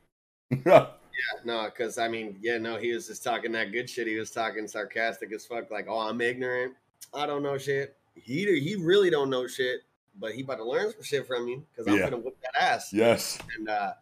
Yeah, 1.20 1.42
no, 1.46 1.66
because 1.66 1.98
I 1.98 2.08
mean, 2.08 2.38
yeah, 2.42 2.58
no, 2.58 2.78
he 2.78 2.94
was 2.94 3.08
just 3.08 3.24
talking 3.24 3.52
that 3.54 3.72
good 3.72 3.90
shit. 3.90 4.08
He 4.08 4.16
was 4.18 4.32
talking 4.32 4.68
sarcastic 4.68 5.32
as 5.34 5.46
fuck, 5.46 5.70
like, 5.72 5.88
"Oh, 5.90 6.00
I'm 6.00 6.22
ignorant. 6.22 6.74
I 7.14 7.26
don't 7.26 7.44
know 7.44 7.58
shit." 7.58 7.96
He 8.16 8.60
he 8.60 8.76
really 8.76 9.10
don't 9.10 9.30
know 9.30 9.48
shit, 9.48 9.82
but 10.20 10.32
he 10.34 10.42
about 10.44 10.56
to 10.58 10.64
learn 10.66 10.92
some 10.92 11.04
shit 11.04 11.28
from 11.28 11.48
you 11.48 11.66
because 11.72 11.88
I'm 11.88 11.98
Yeah. 11.98 12.06
gonna 12.10 12.18
whip 12.18 12.38
that 12.42 12.62
ass. 12.62 12.94
yes. 12.94 13.38
And 13.58 13.70
uh, 13.70 13.94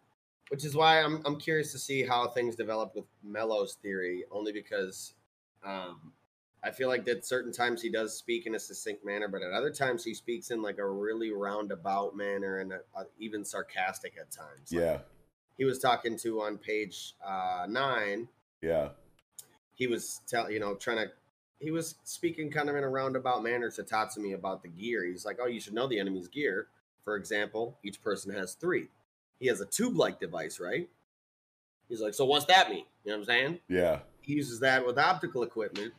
which 0.50 0.64
is 0.64 0.74
why 0.76 1.00
I'm 1.02 1.22
I'm 1.24 1.38
curious 1.38 1.72
to 1.72 1.78
see 1.78 2.04
how 2.04 2.28
things 2.28 2.54
develop 2.56 2.94
with 2.94 3.04
Mello's 3.22 3.74
theory, 3.82 4.24
only 4.30 4.52
because 4.52 5.14
um, 5.64 6.12
I 6.62 6.70
feel 6.70 6.88
like 6.88 7.04
that 7.06 7.24
certain 7.24 7.52
times 7.52 7.80
he 7.82 7.90
does 7.90 8.16
speak 8.16 8.46
in 8.46 8.54
a 8.54 8.58
succinct 8.58 9.04
manner, 9.04 9.28
but 9.28 9.42
at 9.42 9.52
other 9.52 9.70
times 9.70 10.04
he 10.04 10.14
speaks 10.14 10.50
in 10.50 10.60
like 10.62 10.78
a 10.78 10.86
really 10.88 11.30
roundabout 11.32 12.16
manner 12.16 12.58
and 12.58 12.72
uh 12.72 13.04
even 13.18 13.44
sarcastic 13.44 14.14
at 14.20 14.30
times. 14.30 14.72
Like, 14.72 14.80
Yeah. 14.82 14.98
He 15.58 15.64
was 15.66 15.78
talking 15.78 16.16
to 16.18 16.40
on 16.40 16.56
page 16.56 17.14
uh, 17.24 17.66
nine. 17.68 18.28
Yeah. 18.62 18.90
He 19.74 19.86
was 19.86 20.20
tell 20.26 20.50
you 20.50 20.60
know 20.60 20.74
trying 20.74 20.96
to. 20.98 21.12
He 21.60 21.70
was 21.72 21.96
speaking 22.04 22.50
kind 22.50 22.68
of 22.70 22.76
in 22.76 22.84
a 22.84 22.88
roundabout 22.88 23.42
manner 23.42 23.68
to 23.72 23.82
Tatsumi 23.82 24.32
about 24.34 24.62
the 24.62 24.68
gear. 24.68 25.04
He's 25.04 25.26
like, 25.26 25.38
"Oh, 25.42 25.46
you 25.46 25.60
should 25.60 25.74
know 25.74 25.88
the 25.88 25.98
enemy's 25.98 26.28
gear. 26.28 26.68
For 27.04 27.16
example, 27.16 27.76
each 27.82 28.00
person 28.00 28.32
has 28.32 28.54
three. 28.54 28.86
He 29.40 29.46
has 29.48 29.60
a 29.60 29.66
tube-like 29.66 30.20
device, 30.20 30.60
right? 30.60 30.88
He's 31.88 32.00
like, 32.00 32.12
so 32.12 32.24
what's 32.26 32.44
that 32.46 32.68
mean? 32.68 32.84
You 33.04 33.12
know 33.12 33.18
what 33.18 33.20
I'm 33.20 33.24
saying? 33.26 33.58
Yeah. 33.68 34.00
He 34.20 34.34
uses 34.34 34.60
that 34.60 34.84
with 34.84 34.98
optical 34.98 35.42
equipment. 35.42 35.94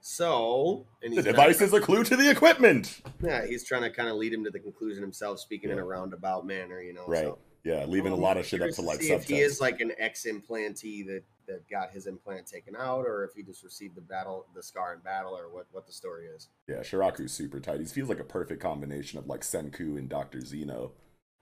So, 0.00 0.86
and 1.02 1.16
The 1.16 1.22
device 1.22 1.58
to- 1.58 1.64
is 1.64 1.72
a 1.72 1.80
clue 1.80 2.04
to 2.04 2.16
the 2.16 2.30
equipment. 2.30 3.00
yeah, 3.22 3.46
he's 3.46 3.64
trying 3.64 3.82
to 3.82 3.90
kind 3.90 4.08
of 4.08 4.16
lead 4.16 4.32
him 4.34 4.44
to 4.44 4.50
the 4.50 4.58
conclusion 4.58 5.02
himself, 5.02 5.40
speaking 5.40 5.70
in 5.70 5.78
a 5.78 5.84
roundabout 5.84 6.46
manner, 6.46 6.80
you 6.82 6.92
know. 6.92 7.04
Right. 7.06 7.24
So, 7.24 7.38
Yeah. 7.64 7.84
Leaving 7.86 8.12
a 8.12 8.16
lot 8.16 8.36
of 8.36 8.46
shit 8.46 8.62
up 8.62 8.70
to 8.70 8.82
like 8.82 9.02
if 9.02 9.24
he 9.24 9.40
is 9.40 9.60
like 9.60 9.80
an 9.80 9.92
ex 9.98 10.26
implantee 10.26 11.06
that 11.06 11.22
that 11.46 11.68
got 11.68 11.90
his 11.90 12.06
implant 12.06 12.46
taken 12.46 12.76
out, 12.76 13.04
or 13.06 13.24
if 13.24 13.32
he 13.34 13.42
just 13.42 13.64
received 13.64 13.96
the 13.96 14.00
battle, 14.00 14.46
the 14.54 14.62
scar 14.62 14.94
in 14.94 15.00
battle, 15.00 15.36
or 15.36 15.48
what 15.52 15.66
what 15.72 15.86
the 15.86 15.92
story 15.92 16.26
is. 16.26 16.48
Yeah. 16.68 16.80
Shiraku's 16.80 17.32
super 17.32 17.60
tight. 17.60 17.80
He 17.80 17.86
feels 17.86 18.08
like 18.08 18.20
a 18.20 18.24
perfect 18.24 18.62
combination 18.62 19.18
of 19.18 19.26
like 19.26 19.40
Senku 19.40 19.98
and 19.98 20.08
Dr. 20.08 20.40
Zeno 20.40 20.92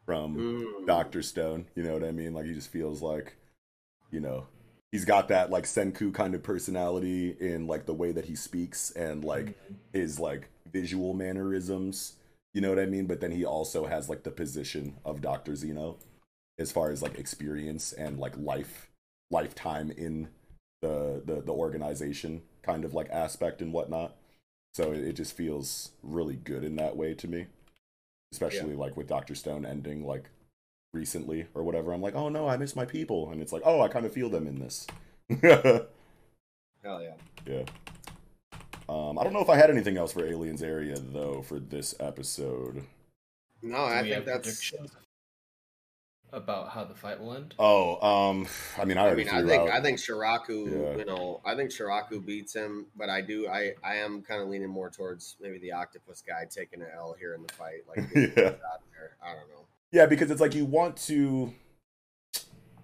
from 0.06 0.36
Mm. 0.36 0.86
Dr. 0.86 1.22
Stone. 1.22 1.66
You 1.74 1.82
know 1.82 1.92
what 1.92 2.04
I 2.04 2.12
mean? 2.12 2.32
Like 2.34 2.46
he 2.46 2.54
just 2.54 2.70
feels 2.70 3.02
like, 3.02 3.36
you 4.10 4.20
know, 4.20 4.46
he's 4.90 5.04
got 5.04 5.28
that 5.28 5.50
like 5.50 5.64
Senku 5.64 6.14
kind 6.14 6.34
of 6.34 6.42
personality 6.42 7.36
in 7.38 7.66
like 7.66 7.84
the 7.84 7.92
way 7.92 8.12
that 8.12 8.24
he 8.24 8.34
speaks 8.34 8.90
and 8.92 9.22
like 9.22 9.54
his 9.92 10.18
like 10.18 10.48
visual 10.72 11.12
mannerisms. 11.12 12.14
You 12.54 12.60
know 12.60 12.70
what 12.70 12.78
I 12.78 12.86
mean? 12.86 13.06
But 13.06 13.20
then 13.20 13.32
he 13.32 13.44
also 13.44 13.86
has 13.86 14.08
like 14.08 14.22
the 14.22 14.30
position 14.30 14.96
of 15.04 15.20
Dr. 15.20 15.54
Zeno 15.54 15.98
as 16.58 16.72
far 16.72 16.90
as 16.90 17.02
like 17.02 17.18
experience 17.18 17.92
and 17.92 18.18
like 18.18 18.36
life 18.36 18.90
lifetime 19.30 19.90
in 19.90 20.28
the 20.82 21.22
the, 21.24 21.42
the 21.42 21.52
organization 21.52 22.42
kind 22.62 22.84
of 22.84 22.94
like 22.94 23.08
aspect 23.10 23.62
and 23.62 23.72
whatnot. 23.72 24.16
So 24.74 24.92
it, 24.92 25.00
it 25.00 25.12
just 25.14 25.36
feels 25.36 25.92
really 26.02 26.36
good 26.36 26.64
in 26.64 26.76
that 26.76 26.96
way 26.96 27.14
to 27.14 27.28
me. 27.28 27.46
Especially 28.32 28.74
like 28.74 28.96
with 28.96 29.08
Dr. 29.08 29.34
Stone 29.34 29.64
ending 29.64 30.06
like 30.06 30.28
recently 30.92 31.46
or 31.54 31.62
whatever. 31.62 31.92
I'm 31.92 32.02
like, 32.02 32.14
oh 32.14 32.28
no, 32.28 32.48
I 32.48 32.56
miss 32.56 32.76
my 32.76 32.84
people. 32.84 33.30
And 33.30 33.40
it's 33.40 33.52
like, 33.52 33.62
oh, 33.64 33.80
I 33.80 33.88
kind 33.88 34.04
of 34.06 34.12
feel 34.12 34.28
them 34.28 34.46
in 34.46 34.58
this. 34.58 34.86
Hell 35.42 37.02
yeah. 37.02 37.14
Yeah. 37.46 37.64
Um, 38.88 39.18
I 39.18 39.24
don't 39.24 39.32
know 39.32 39.40
if 39.42 39.50
I 39.50 39.56
had 39.56 39.70
anything 39.70 39.96
else 39.96 40.12
for 40.12 40.24
Aliens 40.24 40.62
Area 40.62 40.96
though 40.98 41.42
for 41.42 41.58
this 41.58 41.94
episode. 42.00 42.84
No, 43.62 43.84
I 43.84 44.02
think 44.02 44.24
that's. 44.24 44.72
about 46.32 46.68
how 46.70 46.84
the 46.84 46.94
fight 46.94 47.18
will 47.20 47.34
end? 47.34 47.54
Oh, 47.58 48.00
um, 48.06 48.46
I 48.78 48.84
mean, 48.84 48.98
I 48.98 49.08
I 49.10 49.14
mean, 49.14 49.28
I 49.28 49.42
think 49.44 49.62
out. 49.62 49.70
I 49.70 49.80
think 49.80 49.98
Shiraku, 49.98 50.70
Yeah. 50.70 50.96
you 50.98 51.04
know, 51.04 51.40
I 51.44 51.54
think 51.56 51.70
Shiraku 51.70 52.24
beats 52.24 52.54
him, 52.54 52.86
but 52.96 53.08
I 53.08 53.20
do, 53.22 53.48
I, 53.48 53.72
I 53.82 53.96
am 53.96 54.22
kind 54.22 54.42
of 54.42 54.48
leaning 54.48 54.68
more 54.68 54.90
towards 54.90 55.36
maybe 55.40 55.58
the 55.58 55.72
octopus 55.72 56.22
guy 56.26 56.46
taking 56.50 56.80
an 56.82 56.88
L 56.94 57.16
here 57.18 57.34
in 57.34 57.42
the 57.42 57.52
fight, 57.54 57.82
like 57.88 57.98
Yeah. 58.14 58.48
out 58.50 58.82
there. 58.92 59.16
I 59.22 59.32
don't 59.34 59.48
know. 59.48 59.66
Yeah, 59.90 60.06
because 60.06 60.30
it's 60.30 60.40
like 60.40 60.54
you 60.54 60.66
want 60.66 60.96
to. 61.08 61.52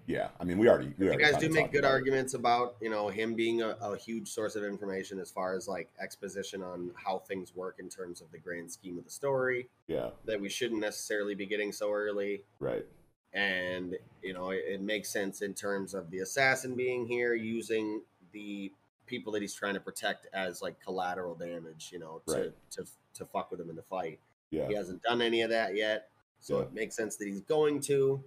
Yeah, 0.07 0.27
I 0.39 0.43
mean, 0.43 0.57
we 0.59 0.69
already. 0.69 0.93
We 0.99 1.05
you 1.05 1.11
already 1.13 1.23
guys 1.31 1.41
do 1.41 1.49
make 1.49 1.71
good 1.71 1.79
about 1.79 1.89
it. 1.89 1.93
arguments 1.93 2.33
about 2.35 2.75
you 2.81 2.89
know 2.89 3.07
him 3.09 3.33
being 3.33 3.61
a, 3.63 3.69
a 3.81 3.97
huge 3.97 4.27
source 4.29 4.55
of 4.55 4.63
information 4.63 5.19
as 5.19 5.31
far 5.31 5.55
as 5.55 5.67
like 5.67 5.89
exposition 5.99 6.61
on 6.61 6.91
how 6.95 7.19
things 7.19 7.55
work 7.55 7.77
in 7.79 7.89
terms 7.89 8.21
of 8.21 8.31
the 8.31 8.37
grand 8.37 8.71
scheme 8.71 8.97
of 8.99 9.03
the 9.05 9.09
story 9.09 9.67
Yeah, 9.87 10.09
that 10.25 10.39
we 10.39 10.49
shouldn't 10.49 10.79
necessarily 10.81 11.33
be 11.33 11.45
getting 11.47 11.71
so 11.71 11.91
early 11.91 12.43
right. 12.59 12.85
and 13.33 13.95
you 14.21 14.33
know 14.33 14.51
it, 14.51 14.63
it 14.67 14.81
makes 14.81 15.09
sense 15.09 15.41
in 15.41 15.53
terms 15.55 15.93
of 15.93 16.11
the 16.11 16.19
assassin 16.19 16.75
being 16.75 17.05
here 17.07 17.33
using 17.33 18.01
the 18.31 18.71
people 19.07 19.31
that 19.33 19.41
he's 19.41 19.53
trying 19.55 19.73
to 19.75 19.79
protect 19.79 20.27
as 20.33 20.61
like 20.61 20.79
collateral 20.83 21.33
damage 21.35 21.89
you 21.91 21.99
know 21.99 22.21
to 22.27 22.33
Right. 22.35 22.53
to, 22.71 22.85
to 23.15 23.25
fuck 23.25 23.49
with 23.51 23.59
him 23.59 23.69
in 23.71 23.75
the 23.75 23.81
fight 23.83 24.19
Yeah, 24.51 24.67
he 24.67 24.75
hasn't 24.75 25.01
done 25.01 25.21
any 25.21 25.41
of 25.41 25.49
that 25.49 25.75
yet 25.75 26.09
so 26.39 26.57
Yeah. 26.59 26.63
it 26.65 26.73
makes 26.73 26.95
sense 26.95 27.15
that 27.17 27.25
he's 27.27 27.41
going 27.41 27.81
to 27.81 28.23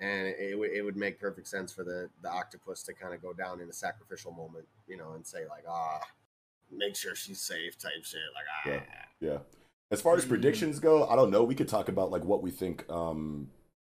and 0.00 0.28
it, 0.28 0.58
would 0.58 0.70
it 0.70 0.82
would 0.82 0.96
make 0.96 1.18
perfect 1.20 1.48
sense 1.48 1.72
for 1.72 1.84
the 1.84 2.08
the 2.22 2.30
octopus 2.30 2.82
to 2.84 2.92
kind 2.94 3.14
of 3.14 3.20
go 3.22 3.32
down 3.32 3.60
in 3.60 3.68
a 3.68 3.72
sacrificial 3.72 4.32
moment 4.32 4.66
you 4.86 4.96
know 4.96 5.12
and 5.12 5.26
say 5.26 5.40
like 5.48 5.64
ah 5.68 6.00
make 6.70 6.94
sure 6.94 7.14
she's 7.14 7.40
safe 7.40 7.78
type 7.78 8.04
shit 8.04 8.20
like 8.34 8.44
ah 8.50 8.70
Yeah. 8.70 9.28
yeah. 9.30 9.38
As 9.90 10.02
far 10.02 10.16
as 10.16 10.26
predictions 10.26 10.80
go, 10.80 11.08
I 11.08 11.16
don't 11.16 11.30
know. 11.30 11.42
We 11.44 11.54
could 11.54 11.68
talk 11.68 11.88
about 11.88 12.10
like 12.10 12.22
what 12.22 12.42
we 12.42 12.50
think 12.50 12.88
um 12.90 13.48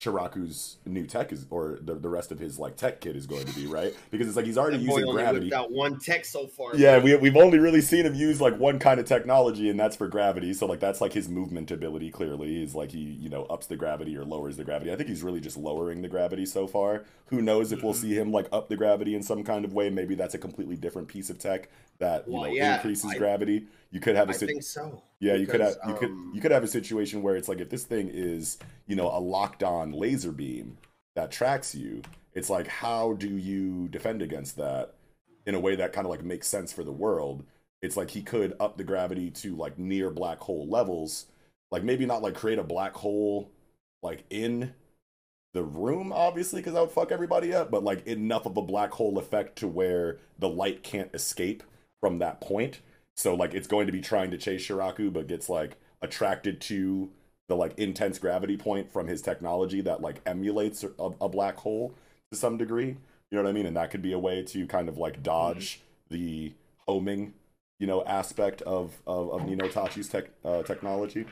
Shiraku's 0.00 0.78
new 0.86 1.06
tech 1.06 1.30
is, 1.30 1.44
or 1.50 1.78
the, 1.82 1.94
the 1.94 2.08
rest 2.08 2.32
of 2.32 2.38
his 2.38 2.58
like 2.58 2.74
tech 2.76 3.02
kit 3.02 3.16
is 3.16 3.26
going 3.26 3.44
to 3.44 3.54
be, 3.54 3.66
right? 3.66 3.94
Because 4.10 4.28
it's 4.28 4.36
like 4.36 4.46
he's 4.46 4.56
already 4.56 4.78
using 4.78 5.04
only 5.04 5.12
gravity. 5.22 5.52
out 5.52 5.70
one 5.70 5.98
tech 5.98 6.24
so 6.24 6.46
far 6.46 6.74
Yeah, 6.74 6.94
man. 6.96 7.04
we, 7.04 7.16
we've 7.16 7.36
only 7.36 7.58
really 7.58 7.82
seen 7.82 8.06
him 8.06 8.14
use 8.14 8.40
like 8.40 8.58
one 8.58 8.78
kind 8.78 8.98
of 8.98 9.04
technology, 9.04 9.68
and 9.68 9.78
that's 9.78 9.96
for 9.96 10.08
gravity. 10.08 10.54
So 10.54 10.64
like 10.64 10.80
that's 10.80 11.02
like 11.02 11.12
his 11.12 11.28
movement 11.28 11.70
ability. 11.70 12.10
Clearly, 12.10 12.62
is 12.62 12.74
like 12.74 12.92
he 12.92 13.00
you 13.00 13.28
know 13.28 13.44
ups 13.44 13.66
the 13.66 13.76
gravity 13.76 14.16
or 14.16 14.24
lowers 14.24 14.56
the 14.56 14.64
gravity. 14.64 14.90
I 14.90 14.96
think 14.96 15.10
he's 15.10 15.22
really 15.22 15.40
just 15.40 15.58
lowering 15.58 16.00
the 16.00 16.08
gravity 16.08 16.46
so 16.46 16.66
far. 16.66 17.04
Who 17.26 17.42
knows 17.42 17.70
if 17.70 17.82
we'll 17.82 17.92
Mm-hmm. 17.92 18.00
see 18.02 18.14
him 18.14 18.32
like 18.32 18.46
up 18.52 18.68
the 18.70 18.76
gravity 18.76 19.14
in 19.14 19.22
some 19.22 19.44
kind 19.44 19.64
of 19.66 19.74
way? 19.74 19.90
Maybe 19.90 20.14
that's 20.14 20.34
a 20.34 20.38
completely 20.38 20.76
different 20.76 21.08
piece 21.08 21.28
of 21.28 21.38
tech 21.38 21.68
that 21.98 22.26
you 22.26 22.32
Well, 22.34 22.44
know 22.44 22.48
yeah, 22.54 22.76
increases 22.76 23.10
I- 23.10 23.18
ghave 23.18 23.66
You 23.90 24.00
could 24.00 24.16
have 24.16 24.28
a 24.28 24.32
I 24.32 24.36
sit- 24.36 24.48
think 24.48 24.62
so. 24.62 25.02
yeah, 25.18 25.34
you 25.34 25.46
could 25.46 25.60
have 25.60 25.74
because, 25.74 25.88
you 25.88 25.94
could 25.94 26.10
um, 26.10 26.32
you 26.34 26.40
could 26.40 26.52
have 26.52 26.64
a 26.64 26.68
situation 26.68 27.22
where 27.22 27.36
it's 27.36 27.48
like 27.48 27.60
if 27.60 27.70
this 27.70 27.84
thing 27.84 28.08
is 28.12 28.58
you 28.86 28.96
know 28.96 29.08
a 29.08 29.18
locked 29.20 29.62
on 29.62 29.92
laser 29.92 30.32
beam 30.32 30.78
that 31.16 31.30
tracks 31.30 31.74
you, 31.74 32.02
it's 32.34 32.50
like 32.50 32.68
how 32.68 33.14
do 33.14 33.28
you 33.28 33.88
defend 33.88 34.22
against 34.22 34.56
that 34.56 34.94
in 35.46 35.54
a 35.54 35.60
way 35.60 35.74
that 35.76 35.92
kind 35.92 36.06
of 36.06 36.10
like 36.10 36.24
makes 36.24 36.46
sense 36.46 36.72
for 36.72 36.84
the 36.84 36.92
world? 36.92 37.44
It's 37.82 37.96
like 37.96 38.10
he 38.10 38.22
could 38.22 38.54
up 38.60 38.76
the 38.76 38.84
gravity 38.84 39.30
to 39.30 39.56
like 39.56 39.78
near 39.78 40.10
black 40.10 40.38
hole 40.38 40.68
levels, 40.68 41.26
like 41.70 41.82
maybe 41.82 42.06
not 42.06 42.22
like 42.22 42.34
create 42.34 42.58
a 42.58 42.64
black 42.64 42.94
hole 42.94 43.50
like 44.02 44.24
in 44.30 44.72
the 45.52 45.62
room 45.62 46.12
obviously 46.12 46.60
because 46.60 46.74
that 46.74 46.80
would 46.80 46.90
fuck 46.90 47.10
everybody 47.10 47.52
up 47.52 47.70
but 47.70 47.82
like 47.82 48.06
enough 48.06 48.46
of 48.46 48.56
a 48.56 48.62
black 48.62 48.92
hole 48.92 49.18
effect 49.18 49.56
to 49.56 49.66
where 49.66 50.18
the 50.38 50.48
light 50.48 50.82
can't 50.82 51.12
escape 51.12 51.62
from 52.00 52.18
that 52.18 52.40
point 52.40 52.80
so 53.20 53.34
like 53.34 53.54
it's 53.54 53.66
going 53.66 53.86
to 53.86 53.92
be 53.92 54.00
trying 54.00 54.30
to 54.30 54.38
chase 54.38 54.66
shiraku 54.66 55.12
but 55.12 55.26
gets 55.26 55.48
like 55.48 55.76
attracted 56.02 56.60
to 56.60 57.10
the 57.48 57.54
like 57.54 57.78
intense 57.78 58.18
gravity 58.18 58.56
point 58.56 58.90
from 58.90 59.06
his 59.06 59.20
technology 59.20 59.80
that 59.80 60.00
like 60.00 60.20
emulates 60.26 60.84
a, 60.84 61.10
a 61.20 61.28
black 61.28 61.56
hole 61.58 61.94
to 62.30 62.38
some 62.38 62.56
degree 62.56 62.96
you 63.30 63.36
know 63.36 63.42
what 63.42 63.48
i 63.48 63.52
mean 63.52 63.66
and 63.66 63.76
that 63.76 63.90
could 63.90 64.02
be 64.02 64.12
a 64.12 64.18
way 64.18 64.42
to 64.42 64.66
kind 64.66 64.88
of 64.88 64.96
like 64.96 65.22
dodge 65.22 65.80
the 66.08 66.52
homing 66.86 67.34
you 67.78 67.86
know 67.86 68.02
aspect 68.04 68.62
of 68.62 68.94
of, 69.06 69.30
of 69.30 69.46
nino 69.46 69.68
tachi's 69.68 70.08
tech 70.08 70.26
uh, 70.44 70.62
technology 70.62 71.26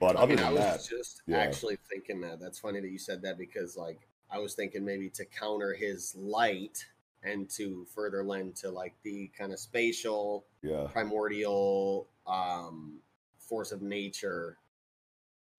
but 0.00 0.16
I 0.16 0.20
other 0.20 0.34
mean, 0.34 0.38
I 0.38 0.44
than 0.44 0.54
was 0.54 0.62
that 0.88 0.96
just 0.96 1.22
yeah. 1.26 1.36
actually 1.36 1.76
thinking 1.90 2.22
that. 2.22 2.40
That's 2.40 2.58
funny 2.58 2.80
that 2.80 2.88
you 2.88 2.98
said 2.98 3.20
that 3.20 3.36
because, 3.36 3.76
like, 3.76 4.08
I 4.32 4.38
was 4.38 4.54
thinking 4.54 4.82
maybe 4.82 5.10
to 5.10 5.26
counter 5.26 5.74
his 5.74 6.14
light 6.16 6.86
and 7.22 7.48
to 7.50 7.86
further 7.94 8.24
lend 8.24 8.56
to 8.56 8.70
like 8.70 8.94
the 9.02 9.30
kind 9.36 9.52
of 9.52 9.58
spatial, 9.58 10.44
yeah 10.62 10.86
primordial, 10.92 12.06
um, 12.26 12.98
force 13.38 13.72
of 13.72 13.82
nature, 13.82 14.56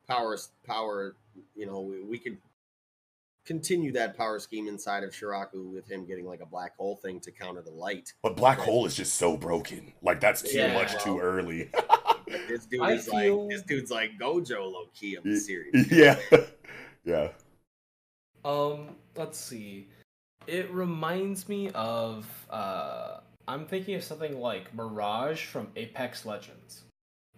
power, 0.08 0.38
power. 0.66 1.16
You 1.56 1.66
know, 1.66 1.82
we, 1.82 2.02
we 2.04 2.18
could 2.18 2.38
continue 3.46 3.92
that 3.94 4.16
power 4.18 4.38
scheme 4.40 4.68
inside 4.68 5.04
of 5.04 5.12
Shiraku 5.12 5.72
with 5.74 5.90
him 5.90 6.06
getting 6.06 6.26
like 6.28 6.42
a 6.42 6.46
black 6.46 6.76
hole 6.78 6.96
thing 6.98 7.20
to 7.22 7.32
counter 7.32 7.62
the 7.62 7.72
light. 7.72 8.14
But 8.22 8.36
black 8.36 8.60
hole 8.60 8.86
is 8.86 8.96
just 8.96 9.16
so 9.16 9.38
broken. 9.38 9.94
Like 10.02 10.20
that's 10.20 10.42
too 10.42 10.58
Yeah, 10.58 10.74
much 10.74 11.02
too 11.04 11.20
early. 11.20 11.70
This 12.48 12.66
dude 12.66 12.80
I 12.82 12.94
is 12.94 13.10
feel- 13.10 13.48
like 13.48 13.50
this 13.50 13.62
dude's 13.64 13.92
like 13.92 14.12
Gojo 14.18 14.72
low 14.72 14.86
key 14.94 15.16
of 15.16 15.24
the 15.26 15.38
series. 15.38 15.74
yeah. 15.92 16.18
yeah. 17.04 17.28
Um, 18.46 18.96
let's 19.18 19.38
see. 19.38 19.88
It 20.48 20.72
reminds 20.72 21.48
me 21.48 21.70
of 21.70 22.28
uh 22.50 23.18
I'm 23.48 23.66
thinking 23.66 23.96
of 23.96 24.04
something 24.04 24.40
like 24.40 24.74
Mirage 24.74 25.46
from 25.46 25.68
Apex 25.76 26.26
Legends. 26.26 26.84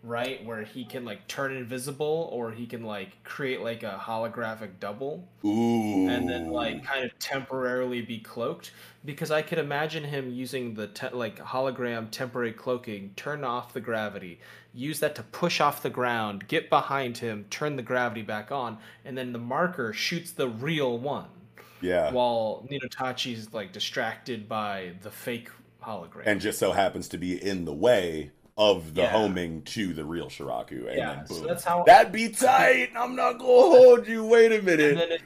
Right? 0.04 0.44
Where 0.44 0.64
he 0.64 0.84
can 0.84 1.06
like 1.06 1.26
turn 1.30 1.56
invisible 1.56 2.30
or 2.34 2.52
he 2.52 2.66
can 2.66 2.84
like 2.84 3.24
create 3.24 3.62
like 3.62 3.84
a 3.84 3.98
holographic 4.02 4.72
double 4.82 5.30
Ooh. 5.46 6.10
and 6.10 6.28
then 6.28 6.50
like 6.50 6.84
kind 6.84 7.06
of 7.06 7.18
temporarily 7.20 8.02
be 8.02 8.20
cloaked 8.20 8.72
because 9.06 9.32
I 9.32 9.42
could 9.42 9.60
imagine 9.60 10.04
him 10.04 10.30
using 10.30 10.74
the 10.74 10.88
te- 10.88 11.10
like 11.14 11.40
hologram 11.40 12.12
temporary 12.12 12.52
cloaking, 12.52 13.14
turn 13.16 13.46
off 13.46 13.72
the 13.72 13.80
gravity, 13.80 14.42
use 14.74 15.00
that 15.00 15.16
to 15.16 15.24
push 15.24 15.62
off 15.62 15.82
the 15.82 15.90
ground, 15.90 16.50
get 16.50 16.70
behind 16.70 17.20
him, 17.20 17.46
turn 17.50 17.78
the 17.78 17.82
gravity 17.82 18.24
back 18.24 18.52
on, 18.52 18.80
and 19.06 19.18
then 19.18 19.32
the 19.32 19.40
marker 19.40 19.94
shoots 19.94 20.32
the 20.32 20.50
real 20.50 20.98
one 20.98 21.30
yeah. 21.84 22.12
while 22.12 22.66
Ninotachi's 22.72 23.54
like 23.54 23.72
distracted 23.74 24.48
by 24.50 24.94
the 25.02 25.12
fake 25.12 25.50
hologram. 25.84 26.24
and 26.26 26.40
just 26.42 26.58
so 26.60 26.72
happens 26.72 27.08
to 27.10 27.18
be 27.18 27.44
in 27.44 27.66
the 27.66 27.74
way 27.74 28.32
of 28.58 28.94
the 28.94 29.02
Yeah. 29.02 29.10
homing 29.12 29.64
to 29.64 29.94
the 29.94 30.06
real 30.06 30.28
Shiraku. 30.30 30.88
And 30.88 30.98
Yeah, 30.98 31.16
then 31.16 31.28
so 31.28 31.36
boom. 31.40 31.48
that's 31.48 31.64
how- 31.64 31.84
That'd 31.84 32.12
be 32.14 32.30
tight. 32.30 32.92
I'm 32.96 33.16
not 33.16 33.34
gonna 33.40 33.48
hold 33.48 34.08
you. 34.08 34.24
Wait 34.26 34.52
a 34.52 34.62
minute. 34.62 34.92
and 34.92 35.00
then 35.00 35.12
if, 35.12 35.22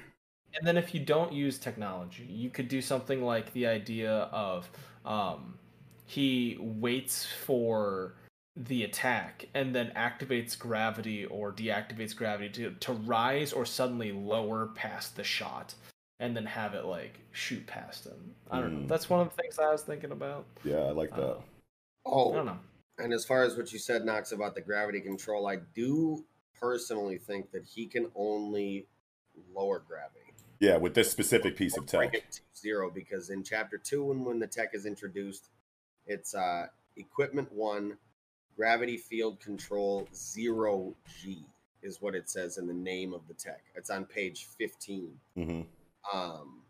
and 0.58 0.68
then 0.68 0.78
if 0.78 0.94
you 0.96 1.00
don't 1.02 1.32
use 1.34 1.58
technology 1.60 2.24
you 2.30 2.50
could 2.50 2.68
do 2.68 2.82
something 2.82 3.22
like 3.22 3.54
the 3.54 3.68
idea 3.68 4.12
of 4.32 4.70
um, 5.06 5.60
he 6.06 6.58
waits 6.60 7.26
for 7.46 8.14
the 8.56 8.84
attack 8.84 9.46
and 9.54 9.76
then 9.76 9.92
activates 9.96 10.58
gravity 10.58 11.26
or 11.26 11.52
deactivates 11.52 12.16
gravity 12.16 12.50
to, 12.50 12.72
to 12.80 12.94
rise 12.94 13.54
or 13.54 13.66
suddenly 13.66 14.12
lower 14.12 14.68
past 14.74 15.16
the 15.16 15.24
shot 15.24 15.76
and 16.20 16.36
then 16.36 16.46
have 16.46 16.74
it 16.74 16.86
like 16.86 17.20
shoot 17.32 17.66
past 17.68 18.06
him 18.06 18.34
i 18.52 18.60
don't 18.60 18.74
know 18.74 18.86
Mm. 18.86 18.88
that's 18.88 19.10
one 19.10 19.22
of 19.22 19.30
the 19.30 19.42
things 19.42 19.60
i 19.60 19.72
was 19.72 19.82
thinking 19.84 20.12
about 20.12 20.46
yeah, 20.64 20.78
I 20.78 20.92
like 20.92 21.12
that. 21.12 21.22
Uh, 21.22 21.38
i 21.40 21.44
Oh, 22.06 22.34
don't 22.34 22.46
know 22.46 22.60
and 23.00 23.14
as 23.14 23.26
far 23.26 23.44
as 23.44 23.56
what 23.56 23.72
you 23.72 23.78
said, 23.78 24.06
Knox, 24.06 24.32
about 24.32 24.56
the 24.56 24.62
gravity 24.62 25.00
control, 25.02 25.46
I 25.48 25.58
do 25.76 26.26
personally 26.60 27.20
think 27.20 27.52
that 27.52 27.64
he 27.64 27.86
can 27.86 28.08
only 28.16 28.88
lower 29.54 29.84
gravity. 29.88 30.34
yeah, 30.60 30.78
with 30.78 30.96
this 30.96 31.12
specific 31.12 31.56
piece 31.56 31.78
of 31.78 31.86
Bring 31.86 32.10
tech. 32.10 32.16
it 32.16 32.32
to 32.32 32.42
zero 32.60 32.90
because 32.90 33.30
in 33.30 33.44
chapter 33.44 33.78
two, 33.78 34.04
when 34.06 34.24
when 34.26 34.40
the 34.40 34.48
tech 34.48 34.70
is 34.74 34.88
introduced, 34.88 35.50
it's 36.08 36.34
uh 36.34 36.66
equipment 36.96 37.52
one, 37.52 37.98
gravity 38.56 38.98
field 38.98 39.40
control 39.40 40.08
zero 40.16 40.96
G 41.22 41.46
is 41.84 42.02
what 42.02 42.16
it 42.16 42.28
says 42.32 42.58
in 42.58 42.66
the 42.66 42.74
name 42.74 43.14
of 43.14 43.22
the 43.28 43.36
tech. 43.36 43.62
It's 43.76 43.92
on 43.92 44.06
page 44.06 44.48
fifteen. 44.58 45.20
hmm 45.36 45.62
Um, 46.14 46.62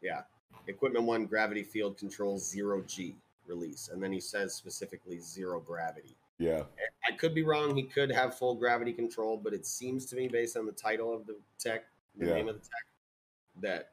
yeah, 0.00 0.22
equipment 0.66 1.04
one, 1.04 1.26
gravity 1.26 1.62
field 1.62 1.98
control 1.98 2.38
zero 2.38 2.82
G 2.86 3.16
release, 3.46 3.88
and 3.92 4.02
then 4.02 4.12
he 4.12 4.20
says 4.20 4.54
specifically 4.54 5.18
zero 5.18 5.60
gravity. 5.60 6.16
Yeah. 6.38 6.62
I 7.08 7.16
could 7.16 7.34
be 7.34 7.42
wrong. 7.42 7.74
He 7.74 7.82
could 7.82 8.10
have 8.12 8.36
full 8.38 8.54
gravity 8.54 8.92
control, 8.92 9.36
but 9.36 9.52
it 9.52 9.66
seems 9.66 10.06
to 10.06 10.16
me, 10.16 10.28
based 10.28 10.56
on 10.56 10.66
the 10.66 10.72
title 10.72 11.12
of 11.12 11.26
the 11.26 11.36
tech, 11.58 11.86
the 12.16 12.26
Yeah. 12.26 12.34
name 12.34 12.48
of 12.48 12.54
the 12.56 12.60
tech, 12.60 12.86
that 13.60 13.92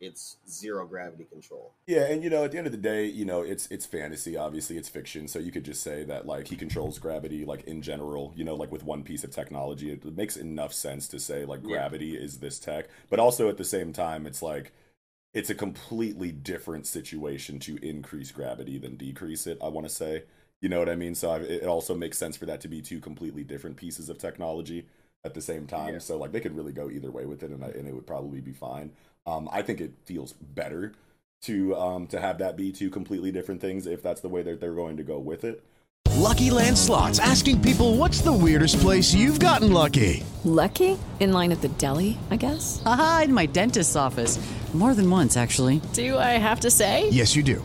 it's 0.00 0.36
zero 0.48 0.86
gravity 0.86 1.24
control. 1.24 1.72
Yeah, 1.86 2.06
and 2.06 2.22
you 2.22 2.30
know, 2.30 2.44
at 2.44 2.52
the 2.52 2.58
end 2.58 2.66
of 2.66 2.72
the 2.72 2.78
day, 2.78 3.06
you 3.06 3.24
know, 3.24 3.42
it's 3.42 3.66
it's 3.68 3.86
fantasy. 3.86 4.36
Obviously, 4.36 4.76
it's 4.76 4.88
fiction, 4.88 5.28
so 5.28 5.38
you 5.38 5.52
could 5.52 5.64
just 5.64 5.82
say 5.82 6.04
that 6.04 6.26
like 6.26 6.48
he 6.48 6.56
controls 6.56 6.98
gravity, 6.98 7.44
like 7.44 7.64
in 7.64 7.82
general. 7.82 8.32
You 8.36 8.44
know, 8.44 8.54
like 8.54 8.72
with 8.72 8.84
one 8.84 9.02
piece 9.02 9.24
of 9.24 9.30
technology, 9.30 9.90
it, 9.92 10.04
makes 10.16 10.36
enough 10.36 10.72
sense 10.72 11.08
to 11.08 11.18
say 11.18 11.44
like 11.44 11.60
Yeah. 11.62 11.68
gravity 11.68 12.16
is 12.16 12.38
this 12.38 12.58
tech. 12.58 12.88
But 13.08 13.20
also 13.20 13.48
at 13.48 13.56
the 13.56 13.64
same 13.64 13.92
time, 13.92 14.26
it's 14.26 14.42
like 14.42 14.72
it's 15.32 15.50
a 15.50 15.54
completely 15.54 16.30
different 16.32 16.86
situation 16.86 17.58
to 17.60 17.76
increase 17.82 18.30
gravity 18.30 18.78
than 18.78 18.96
decrease 18.96 19.46
it. 19.46 19.58
I 19.62 19.68
want 19.68 19.88
to 19.88 19.92
say, 19.92 20.24
you 20.60 20.68
know 20.68 20.78
what 20.78 20.88
I 20.88 20.94
mean. 20.96 21.14
So 21.14 21.30
I, 21.30 21.38
it 21.38 21.64
also 21.64 21.94
makes 21.94 22.18
sense 22.18 22.36
for 22.36 22.46
that 22.46 22.60
to 22.62 22.68
be 22.68 22.82
two 22.82 23.00
completely 23.00 23.44
different 23.44 23.76
pieces 23.76 24.08
of 24.08 24.18
technology 24.18 24.86
at 25.24 25.34
the 25.34 25.40
same 25.40 25.66
time. 25.66 25.94
Yeah. 25.94 25.98
So 25.98 26.18
like 26.18 26.32
they 26.32 26.40
could 26.40 26.56
really 26.56 26.72
go 26.72 26.90
either 26.90 27.10
way 27.10 27.26
with 27.26 27.42
it, 27.42 27.50
and 27.50 27.62
and 27.62 27.88
it 27.88 27.94
would 27.94 28.06
probably 28.06 28.40
be 28.40 28.52
fine. 28.52 28.92
Um, 29.26 29.48
I 29.50 29.62
think 29.62 29.80
it 29.80 29.92
feels 30.04 30.32
better 30.32 30.92
to 31.42 31.76
um 31.76 32.06
to 32.06 32.20
have 32.20 32.38
that 32.38 32.56
be 32.56 32.72
two 32.72 32.90
completely 32.90 33.30
different 33.30 33.60
things 33.60 33.86
if 33.86 34.02
that's 34.02 34.20
the 34.22 34.28
way 34.28 34.42
that 34.42 34.60
they're 34.60 34.74
going 34.74 34.96
to 34.96 35.02
go 35.02 35.18
with 35.18 35.44
it. 35.44 35.62
Lucky 36.16 36.50
Land 36.50 36.78
Slots 36.78 37.18
asking 37.18 37.60
people 37.60 37.96
what's 37.96 38.20
the 38.20 38.32
weirdest 38.32 38.80
place 38.80 39.12
you've 39.14 39.40
gotten 39.40 39.72
lucky? 39.72 40.22
Lucky? 40.44 40.98
In 41.20 41.32
line 41.32 41.52
at 41.52 41.60
the 41.60 41.68
deli, 41.68 42.18
I 42.30 42.36
guess? 42.36 42.82
Aha, 42.84 43.22
in 43.24 43.32
my 43.32 43.46
dentist's 43.46 43.96
office. 43.96 44.38
More 44.74 44.94
than 44.94 45.08
once, 45.08 45.36
actually. 45.36 45.80
Do 45.92 46.18
I 46.18 46.36
have 46.38 46.60
to 46.60 46.70
say? 46.70 47.08
Yes, 47.10 47.36
you 47.36 47.44
do. 47.44 47.64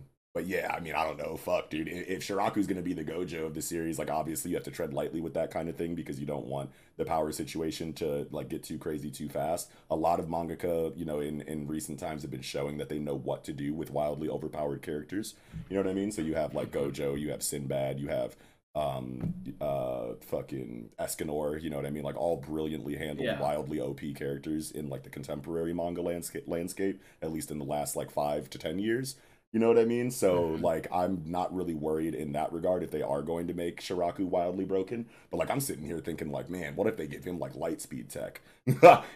but 0.33 0.45
yeah, 0.47 0.73
I 0.73 0.79
mean, 0.79 0.93
I 0.93 1.03
don't 1.03 1.17
know. 1.17 1.35
Fuck, 1.35 1.69
dude. 1.69 1.89
If 1.89 2.25
Shiraku's 2.25 2.65
gonna 2.65 2.81
be 2.81 2.93
the 2.93 3.03
Gojo 3.03 3.45
of 3.45 3.53
the 3.53 3.61
series, 3.61 3.99
like 3.99 4.09
obviously 4.09 4.51
you 4.51 4.55
have 4.57 4.63
to 4.63 4.71
tread 4.71 4.93
lightly 4.93 5.19
with 5.19 5.33
that 5.33 5.51
kind 5.51 5.67
of 5.67 5.75
thing 5.75 5.93
because 5.93 6.19
you 6.19 6.25
don't 6.25 6.45
want 6.47 6.69
the 6.95 7.03
power 7.03 7.31
situation 7.33 7.91
to 7.93 8.27
like 8.31 8.47
get 8.47 8.63
too 8.63 8.77
crazy 8.77 9.11
too 9.11 9.27
fast. 9.27 9.69
A 9.89 9.95
lot 9.95 10.21
of 10.21 10.27
mangaka, 10.27 10.97
you 10.97 11.03
know, 11.03 11.19
in 11.19 11.41
in 11.41 11.67
recent 11.67 11.99
times 11.99 12.21
have 12.21 12.31
been 12.31 12.41
showing 12.41 12.77
that 12.77 12.87
they 12.87 12.97
know 12.99 13.15
what 13.15 13.43
to 13.45 13.53
do 13.53 13.73
with 13.73 13.91
wildly 13.91 14.29
overpowered 14.29 14.81
characters. 14.81 15.35
You 15.69 15.75
know 15.75 15.83
what 15.83 15.91
I 15.91 15.93
mean? 15.95 16.11
So 16.13 16.21
you 16.21 16.35
have 16.35 16.55
like 16.55 16.71
Gojo, 16.71 17.19
you 17.19 17.31
have 17.31 17.43
Sinbad, 17.43 17.99
you 17.99 18.07
have 18.07 18.35
um 18.73 19.33
uh 19.59 20.13
fucking 20.21 20.91
Escanor, 20.97 21.61
you 21.61 21.69
know 21.69 21.75
what 21.75 21.85
I 21.85 21.89
mean? 21.89 22.03
Like 22.05 22.15
all 22.15 22.37
brilliantly 22.37 22.95
handled, 22.95 23.25
Yeah. 23.25 23.41
wildly 23.41 23.81
OP 23.81 23.99
characters 24.15 24.71
in 24.71 24.87
like 24.87 25.03
the 25.03 25.09
contemporary 25.09 25.73
manga 25.73 26.01
landscape 26.01 26.45
landscape, 26.47 27.01
at 27.21 27.33
least 27.33 27.51
in 27.51 27.59
the 27.59 27.65
last 27.65 27.97
like 27.97 28.09
five 28.09 28.49
to 28.51 28.57
ten 28.57 28.79
years. 28.79 29.17
You 29.51 29.59
know 29.59 29.67
what 29.67 29.79
I 29.79 29.83
mean? 29.83 30.11
So 30.11 30.43
mm-hmm. 30.43 30.63
like 30.63 30.87
I'm 30.93 31.23
not 31.25 31.53
really 31.53 31.73
worried 31.73 32.15
in 32.15 32.31
that 32.33 32.53
regard 32.53 32.83
if 32.83 32.91
they 32.91 33.01
are 33.01 33.21
going 33.21 33.47
to 33.47 33.53
make 33.53 33.81
Shiraku 33.81 34.21
wildly 34.21 34.63
broken. 34.63 35.07
But 35.29 35.37
like 35.37 35.51
I'm 35.51 35.59
sitting 35.59 35.85
here 35.85 35.99
thinking 35.99 36.31
like, 36.31 36.49
man, 36.49 36.75
what 36.75 36.87
if 36.87 36.95
they 36.95 37.05
give 37.05 37.25
him 37.25 37.37
like 37.37 37.55
light 37.55 37.81
speed 37.81 38.09
tech? 38.09 38.41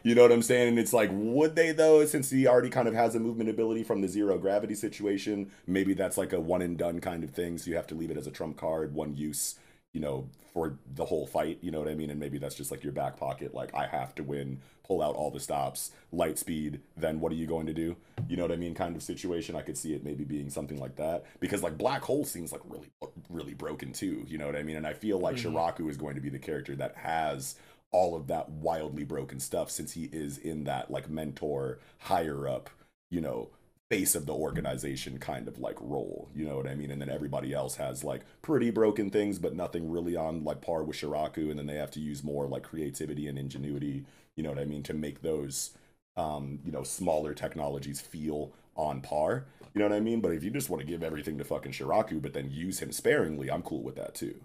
you 0.03 0.13
know 0.13 0.23
what 0.23 0.33
I'm 0.33 0.41
saying? 0.41 0.69
And 0.69 0.79
it's 0.79 0.91
like, 0.91 1.09
would 1.13 1.55
they 1.55 1.71
though, 1.71 2.05
since 2.05 2.29
he 2.29 2.47
already 2.47 2.69
kind 2.69 2.89
of 2.89 2.93
has 2.93 3.15
a 3.15 3.19
movement 3.19 3.49
ability 3.49 3.83
from 3.83 4.01
the 4.01 4.09
zero 4.09 4.37
gravity 4.37 4.75
situation? 4.75 5.51
Maybe 5.67 5.93
that's 5.93 6.17
like 6.17 6.33
a 6.33 6.39
one 6.41 6.61
and 6.61 6.77
done 6.77 6.99
kind 6.99 7.23
of 7.23 7.29
thing. 7.29 7.57
So 7.57 7.69
you 7.69 7.77
have 7.77 7.87
to 7.87 7.95
leave 7.95 8.11
it 8.11 8.17
as 8.17 8.27
a 8.27 8.31
trump 8.31 8.57
card, 8.57 8.93
one 8.93 9.15
use, 9.15 9.55
you 9.93 10.01
know, 10.01 10.27
for 10.53 10.77
the 10.95 11.05
whole 11.05 11.25
fight. 11.25 11.59
You 11.61 11.71
know 11.71 11.79
what 11.79 11.87
I 11.87 11.95
mean? 11.95 12.09
And 12.09 12.19
maybe 12.19 12.39
that's 12.39 12.55
just 12.55 12.71
like 12.71 12.83
your 12.83 12.93
back 12.93 13.15
pocket. 13.15 13.53
Like 13.53 13.73
I 13.73 13.87
have 13.87 14.13
to 14.15 14.23
win, 14.23 14.59
pull 14.85 15.01
out 15.01 15.15
all 15.15 15.31
the 15.31 15.39
stops, 15.39 15.91
light 16.11 16.37
speed. 16.37 16.81
Then 16.95 17.19
what 17.19 17.31
are 17.31 17.35
you 17.35 17.47
going 17.47 17.65
to 17.67 17.73
do? 17.73 17.95
You 18.27 18.37
know 18.37 18.43
what 18.43 18.51
I 18.51 18.55
mean? 18.57 18.73
Kind 18.75 18.95
of 18.95 19.03
situation. 19.03 19.55
I 19.55 19.61
could 19.61 19.77
see 19.77 19.93
it 19.93 20.03
maybe 20.03 20.23
being 20.23 20.49
something 20.49 20.79
like 20.79 20.95
that 20.97 21.25
because 21.39 21.63
like 21.63 21.77
black 21.77 22.03
hole 22.03 22.25
seems 22.25 22.51
like 22.51 22.61
really, 22.65 22.87
really 23.29 23.53
broken 23.53 23.91
too. 23.93 24.25
You 24.27 24.37
know 24.37 24.45
what 24.45 24.55
I 24.55 24.63
mean? 24.63 24.75
And 24.77 24.87
I 24.87 24.93
feel 24.93 25.19
like 25.19 25.35
Mhm. 25.37 25.53
Shiraku 25.53 25.89
is 25.89 25.97
going 25.97 26.15
to 26.15 26.21
be 26.21 26.29
the 26.29 26.39
character 26.39 26.75
that 26.75 26.95
has 26.97 27.55
all 27.91 28.15
of 28.15 28.27
that 28.27 28.49
wildly 28.49 29.03
broken 29.05 29.39
stuff 29.39 29.69
since 29.71 29.93
he 29.93 30.09
is 30.11 30.37
in 30.37 30.65
that 30.65 30.91
like 30.91 31.09
mentor 31.09 31.79
higher 31.99 32.47
up, 32.47 32.69
you 33.09 33.21
know, 33.21 33.49
face 33.89 34.15
of 34.15 34.25
the 34.25 34.33
organization 34.33 35.19
kind 35.19 35.47
of 35.47 35.59
like 35.59 35.77
role. 35.79 36.27
You 36.35 36.45
know 36.45 36.57
what 36.57 36.67
I 36.67 36.73
mean? 36.75 36.89
And 36.91 36.99
then 36.99 37.09
everybody 37.09 37.53
else 37.53 37.75
has 37.75 38.03
like 38.03 38.21
pretty 38.41 38.71
broken 38.71 39.11
things, 39.11 39.37
but 39.39 39.55
nothing 39.55 39.91
really 39.91 40.15
on 40.15 40.43
like 40.43 40.59
par 40.61 40.83
with 40.83 40.97
Shiraku. 40.97 41.49
And 41.51 41.59
then 41.59 41.67
they 41.67 41.75
have 41.75 41.91
to 41.91 41.99
use 41.99 42.23
more 42.23 42.47
like 42.47 42.63
creativity 42.63 43.27
and 43.27 43.37
ingenuity, 43.37 44.05
you 44.35 44.43
know 44.43 44.49
what 44.49 44.59
I 44.59 44.65
mean, 44.65 44.83
to 44.83 44.93
make 44.93 45.21
those 45.21 45.71
um, 46.17 46.59
you 46.65 46.71
know, 46.71 46.83
smaller 46.83 47.33
technologies 47.33 47.99
feel 48.01 48.51
on 48.75 49.01
par. 49.01 49.45
You 49.73 49.79
know 49.79 49.89
what 49.89 49.95
I 49.95 49.99
mean? 49.99 50.21
But 50.21 50.31
if 50.31 50.43
you 50.43 50.49
just 50.49 50.69
want 50.69 50.79
to 50.81 50.87
give 50.87 51.03
everything 51.03 51.37
to 51.37 51.43
fucking 51.43 51.73
Shiraku, 51.73 52.21
but 52.21 52.33
then 52.33 52.49
use 52.49 52.79
him 52.79 52.91
sparingly, 52.93 53.51
I'm 53.51 53.61
cool 53.61 53.81
with 53.83 53.95
that 53.97 54.15
too. 54.15 54.35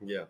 Yeah. 0.00 0.24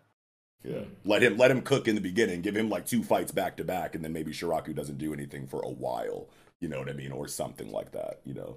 Yeah. 0.65 0.83
Let 1.05 1.23
him 1.23 1.37
let 1.37 1.51
him 1.53 1.63
cook 1.63 1.87
in 1.87 1.95
the 1.95 2.01
beginning. 2.01 2.43
Give 2.43 2.57
him 2.57 2.69
like 2.69 2.85
two 2.87 3.05
fights 3.05 3.31
back 3.31 3.57
to 3.59 3.65
back, 3.65 3.95
and 3.95 4.03
then 4.05 4.13
maybe 4.13 4.33
Shiraku 4.33 4.75
doesn't 4.75 4.99
do 4.99 5.13
anything 5.13 5.47
for 5.47 5.61
a 5.63 5.69
while. 5.71 6.27
You 6.61 6.69
know 6.69 6.81
what 6.81 6.89
I 6.89 6.95
mean, 6.95 7.13
or 7.13 7.29
something 7.29 7.71
like 7.71 7.93
that. 7.93 8.21
You 8.25 8.35
know. 8.35 8.57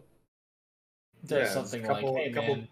Does 1.23 1.31
Yeah, 1.31 1.37
it's 1.43 1.51
a 1.51 1.53
something 1.53 1.83
couple- 1.83 2.13
like, 2.15 2.23
"Hey 2.23 2.31
couple- 2.31 2.55
man, 2.55 2.67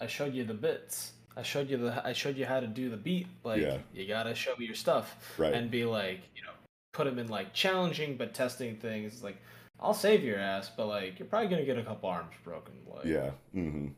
I 0.00 0.06
showed 0.06 0.32
you 0.32 0.44
the 0.44 0.54
bits. 0.54 1.12
I 1.36 1.42
showed 1.42 1.68
you 1.68 1.76
the. 1.78 2.06
I 2.06 2.12
showed 2.12 2.36
you 2.36 2.46
how 2.46 2.60
to 2.60 2.66
do 2.66 2.88
the 2.90 2.96
beat. 2.96 3.26
Like 3.42 3.60
Yeah. 3.62 3.78
you 3.92 4.06
gotta 4.06 4.34
show 4.34 4.54
me 4.56 4.66
your 4.66 4.74
stuff, 4.74 5.34
Right. 5.38 5.52
and 5.52 5.70
be 5.70 5.84
like, 5.84 6.20
you 6.36 6.42
know, 6.42 6.52
put 6.92 7.06
him 7.06 7.18
in 7.18 7.28
like 7.28 7.52
challenging 7.52 8.16
but 8.16 8.34
testing 8.34 8.76
things. 8.76 9.22
Like 9.22 9.38
I'll 9.80 9.94
save 9.94 10.22
your 10.22 10.38
ass, 10.38 10.70
but 10.76 10.86
like 10.86 11.18
you're 11.18 11.28
probably 11.28 11.48
gonna 11.48 11.64
get 11.64 11.78
a 11.78 11.82
couple 11.82 12.08
arms 12.08 12.34
broken. 12.44 12.74
Like 12.86 13.04
Yeah. 13.04 13.30
Mm-hmm. 13.54 13.88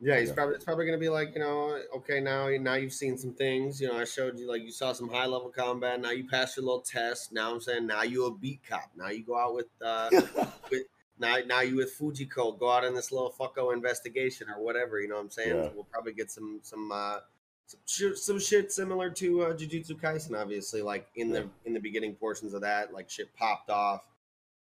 Yeah, 0.00 0.20
he's 0.20 0.28
Yeah. 0.28 0.34
probably 0.34 0.54
it's 0.54 0.64
probably 0.64 0.86
gonna 0.86 0.98
be 0.98 1.08
like 1.08 1.34
you 1.34 1.40
know, 1.40 1.80
okay, 1.96 2.20
now 2.20 2.48
now 2.60 2.74
you've 2.74 2.92
seen 2.92 3.18
some 3.18 3.32
things. 3.34 3.80
You 3.80 3.88
know, 3.88 3.98
I 3.98 4.04
showed 4.04 4.38
you 4.38 4.46
like 4.48 4.62
you 4.62 4.70
saw 4.70 4.92
some 4.92 5.08
high 5.08 5.26
level 5.26 5.48
combat. 5.50 6.00
Now 6.00 6.10
you 6.10 6.28
passed 6.28 6.56
your 6.56 6.66
little 6.66 6.82
test. 6.82 7.32
Now 7.32 7.52
I'm 7.52 7.60
saying 7.60 7.86
now 7.86 8.02
you're 8.02 8.28
a 8.28 8.34
beat 8.34 8.60
cop. 8.68 8.90
Now 8.96 9.08
you 9.08 9.24
go 9.24 9.36
out 9.36 9.54
with 9.54 9.66
uh 9.82 10.08
with 10.70 10.84
now 11.18 11.36
now 11.46 11.60
you 11.60 11.76
with 11.76 11.98
Fujiko. 11.98 12.58
Go 12.58 12.70
out 12.70 12.84
in 12.84 12.94
this 12.94 13.12
little 13.12 13.32
fucko 13.38 13.72
investigation 13.72 14.48
or 14.50 14.62
whatever. 14.62 15.00
You 15.00 15.08
know 15.08 15.16
what 15.16 15.22
I'm 15.22 15.30
saying? 15.30 15.56
Yeah. 15.56 15.68
We'll 15.74 15.84
probably 15.84 16.12
get 16.12 16.30
some 16.30 16.60
some 16.62 16.90
uh 16.92 17.18
some 17.66 17.80
shit, 17.86 18.16
some 18.18 18.40
shit 18.40 18.72
similar 18.72 19.10
to 19.10 19.42
uh, 19.42 19.52
Jujutsu 19.54 19.92
Kaisen. 20.00 20.40
Obviously, 20.40 20.80
like 20.82 21.06
in 21.16 21.30
the 21.30 21.48
in 21.64 21.74
the 21.74 21.80
beginning 21.80 22.14
portions 22.14 22.54
of 22.54 22.62
that, 22.62 22.92
like 22.92 23.10
shit 23.10 23.34
popped 23.36 23.70
off. 23.70 24.02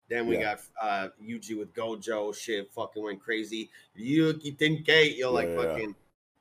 Then 0.09 0.27
we 0.27 0.37
Yeah. 0.39 0.55
got 0.55 0.61
uh 0.81 1.09
Yuji 1.23 1.59
with 1.59 1.75
Gojo, 1.75 2.35
shit 2.35 2.73
fucking 2.73 3.03
went 3.03 3.21
crazy. 3.21 3.71
Ryoiki 3.99 4.57
Tenkai, 4.57 5.17
yo, 5.17 5.33
like 5.33 5.49
Yeah, 5.49 5.55
yeah. 5.55 5.63
fucking 5.63 5.95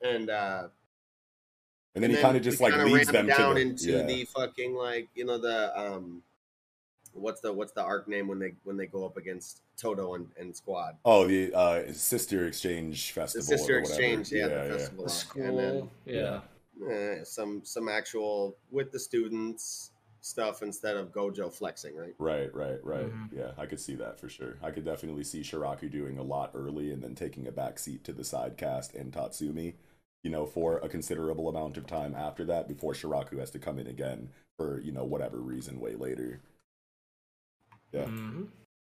and 0.04 0.30
uh 0.30 0.68
And 1.96 2.04
then 2.04 2.12
he 2.12 2.18
kind 2.18 2.38
of 2.38 2.44
just 2.44 2.62
like 2.62 2.76
leads 2.78 3.10
them 3.12 3.28
down 3.28 3.50
to 3.50 3.54
the, 3.56 3.62
into 3.62 3.92
yeah. 3.92 4.04
the 4.04 4.26
fucking 4.26 4.76
like 4.76 5.10
you 5.16 5.26
know 5.26 5.38
the 5.38 5.78
um 5.78 6.22
what's 7.16 7.42
the 7.42 7.52
what's 7.52 7.72
the 7.72 7.82
arc 7.82 8.08
name 8.08 8.28
when 8.28 8.40
they 8.40 8.54
when 8.64 8.78
they 8.78 8.86
go 8.86 9.06
up 9.06 9.18
against 9.18 9.62
Todo 9.78 10.16
and, 10.16 10.28
and 10.38 10.56
Squad. 10.56 10.96
Oh, 11.06 11.26
the 11.26 11.54
uh, 11.54 11.92
sister 11.92 12.46
exchange 12.48 13.12
Festival. 13.12 13.46
The 13.46 13.58
festival. 13.58 13.58
sister 13.58 13.76
or 13.76 13.80
exchange, 13.80 14.32
yeah, 14.32 14.40
yeah, 14.40 14.48
the 14.48 14.70
yeah. 14.70 14.78
festival. 14.78 15.04
the 15.04 15.10
school. 15.10 15.44
And 15.44 15.58
then 15.58 15.90
yeah. 16.06 16.40
eh, 16.90 17.24
some 17.24 17.62
some 17.64 17.90
actual 17.90 18.58
with 18.72 18.92
the 18.92 19.00
students 19.00 19.92
stuff 20.26 20.64
instead 20.64 20.98
of 20.98 21.12
Gojo 21.12 21.54
flexing, 21.54 21.96
right? 21.96 22.16
Right, 22.18 22.54
right, 22.56 22.84
right. 22.84 23.06
Mhm. 23.06 23.30
Yeah, 23.32 23.52
I 23.60 23.68
could 23.68 23.80
see 23.80 23.94
that 23.96 24.20
for 24.20 24.28
sure. 24.28 24.58
I 24.62 24.72
could 24.72 24.84
definitely 24.84 25.24
see 25.24 25.42
Shiraku 25.42 25.92
doing 25.92 26.18
a 26.18 26.24
lot 26.24 26.52
early 26.56 26.92
and 26.92 27.04
then 27.04 27.14
taking 27.14 27.48
a 27.48 27.52
back 27.52 27.78
seat 27.78 28.04
to 28.06 28.14
the 28.14 28.24
side 28.24 28.58
cast 28.58 28.96
and 28.96 29.14
Tatsumi, 29.14 29.76
you 30.24 30.32
know, 30.32 30.48
for 30.48 30.80
a 30.80 30.90
considerable 30.90 31.48
amount 31.48 31.78
of 31.78 31.86
time 31.86 32.16
after 32.16 32.44
that 32.46 32.68
before 32.68 32.94
Shiraku 32.94 33.38
has 33.38 33.52
to 33.52 33.60
come 33.60 33.78
in 33.78 33.86
again 33.86 34.30
for, 34.58 34.82
you 34.82 34.92
know, 34.92 35.06
whatever 35.06 35.38
reason 35.40 35.80
way 35.80 35.94
later. 35.94 36.42
Yeah. 37.92 38.06
Mhm. 38.06 38.50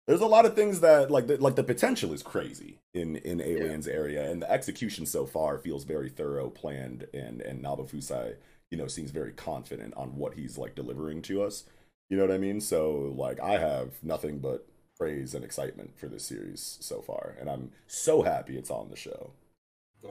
There's 0.07 0.21
a 0.21 0.27
lot 0.27 0.45
of 0.45 0.53
things 0.55 0.81
that 0.81 1.09
like 1.09 1.27
the, 1.27 1.37
like 1.37 1.55
the 1.55 1.63
potential 1.63 2.11
is 2.13 2.21
crazy 2.23 2.79
in 2.93 3.15
in 3.17 3.39
Aliens 3.39 3.87
area 3.87 4.29
and 4.29 4.41
the 4.41 4.51
execution 4.51 5.05
so 5.05 5.25
far 5.25 5.57
feels 5.57 5.83
very 5.85 6.09
thorough, 6.09 6.49
planned 6.49 7.07
and 7.13 7.41
and 7.41 7.63
Nabafusai, 7.63 8.35
you 8.69 8.77
know, 8.77 8.87
seems 8.87 9.11
very 9.11 9.31
confident 9.31 9.93
on 9.95 10.17
what 10.17 10.33
he's 10.33 10.57
like 10.57 10.75
delivering 10.75 11.21
to 11.23 11.41
us. 11.43 11.63
You 12.09 12.17
know 12.17 12.25
what 12.25 12.35
I 12.35 12.37
mean? 12.37 12.59
So 12.59 13.13
like 13.15 13.39
I 13.39 13.57
have 13.57 14.03
nothing 14.03 14.39
but 14.39 14.67
praise 14.97 15.33
and 15.33 15.43
excitement 15.45 15.97
for 15.97 16.07
this 16.07 16.25
series 16.25 16.77
so 16.81 17.01
far 17.01 17.35
and 17.39 17.49
I'm 17.49 17.71
so 17.87 18.21
happy 18.23 18.57
it's 18.57 18.69
on 18.69 18.89
the 18.89 18.95
show. 18.97 19.31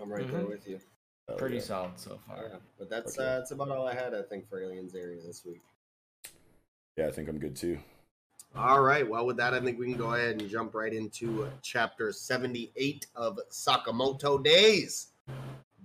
I'm 0.00 0.10
right 0.10 0.26
there 0.30 0.42
Mhm. 0.42 0.48
with 0.48 0.66
you. 0.66 0.80
So, 1.28 1.36
Pretty 1.36 1.56
yeah. 1.56 1.62
solid 1.62 2.00
so 2.00 2.18
far. 2.26 2.48
Yeah, 2.48 2.56
but 2.78 2.88
that's 2.88 3.16
Okay. 3.18 3.26
uh, 3.28 3.38
that's 3.38 3.50
about 3.52 3.68
all 3.68 3.86
I 3.86 3.94
had, 3.94 4.12
I 4.14 4.22
think, 4.22 4.48
for 4.48 4.60
Aliens 4.60 4.94
area 4.94 5.20
this 5.22 5.44
week. 5.44 5.60
Yeah, 6.96 7.06
I 7.06 7.12
think 7.12 7.28
I'm 7.28 7.38
good 7.38 7.54
too. 7.54 7.78
All 8.54 8.82
right. 8.82 9.08
Well, 9.08 9.24
with 9.24 9.38
that, 9.38 9.54
I 9.54 9.60
think 9.60 9.78
we 9.78 9.86
can 9.86 9.96
go 9.96 10.12
ahead 10.12 10.40
and 10.40 10.50
jump 10.50 10.74
right 10.74 10.92
into 10.92 11.44
uh, 11.44 11.48
chapter 11.62 12.12
78 12.12 13.06
of 13.14 13.38
Sakamoto 13.50 14.42
Days. 14.42 15.08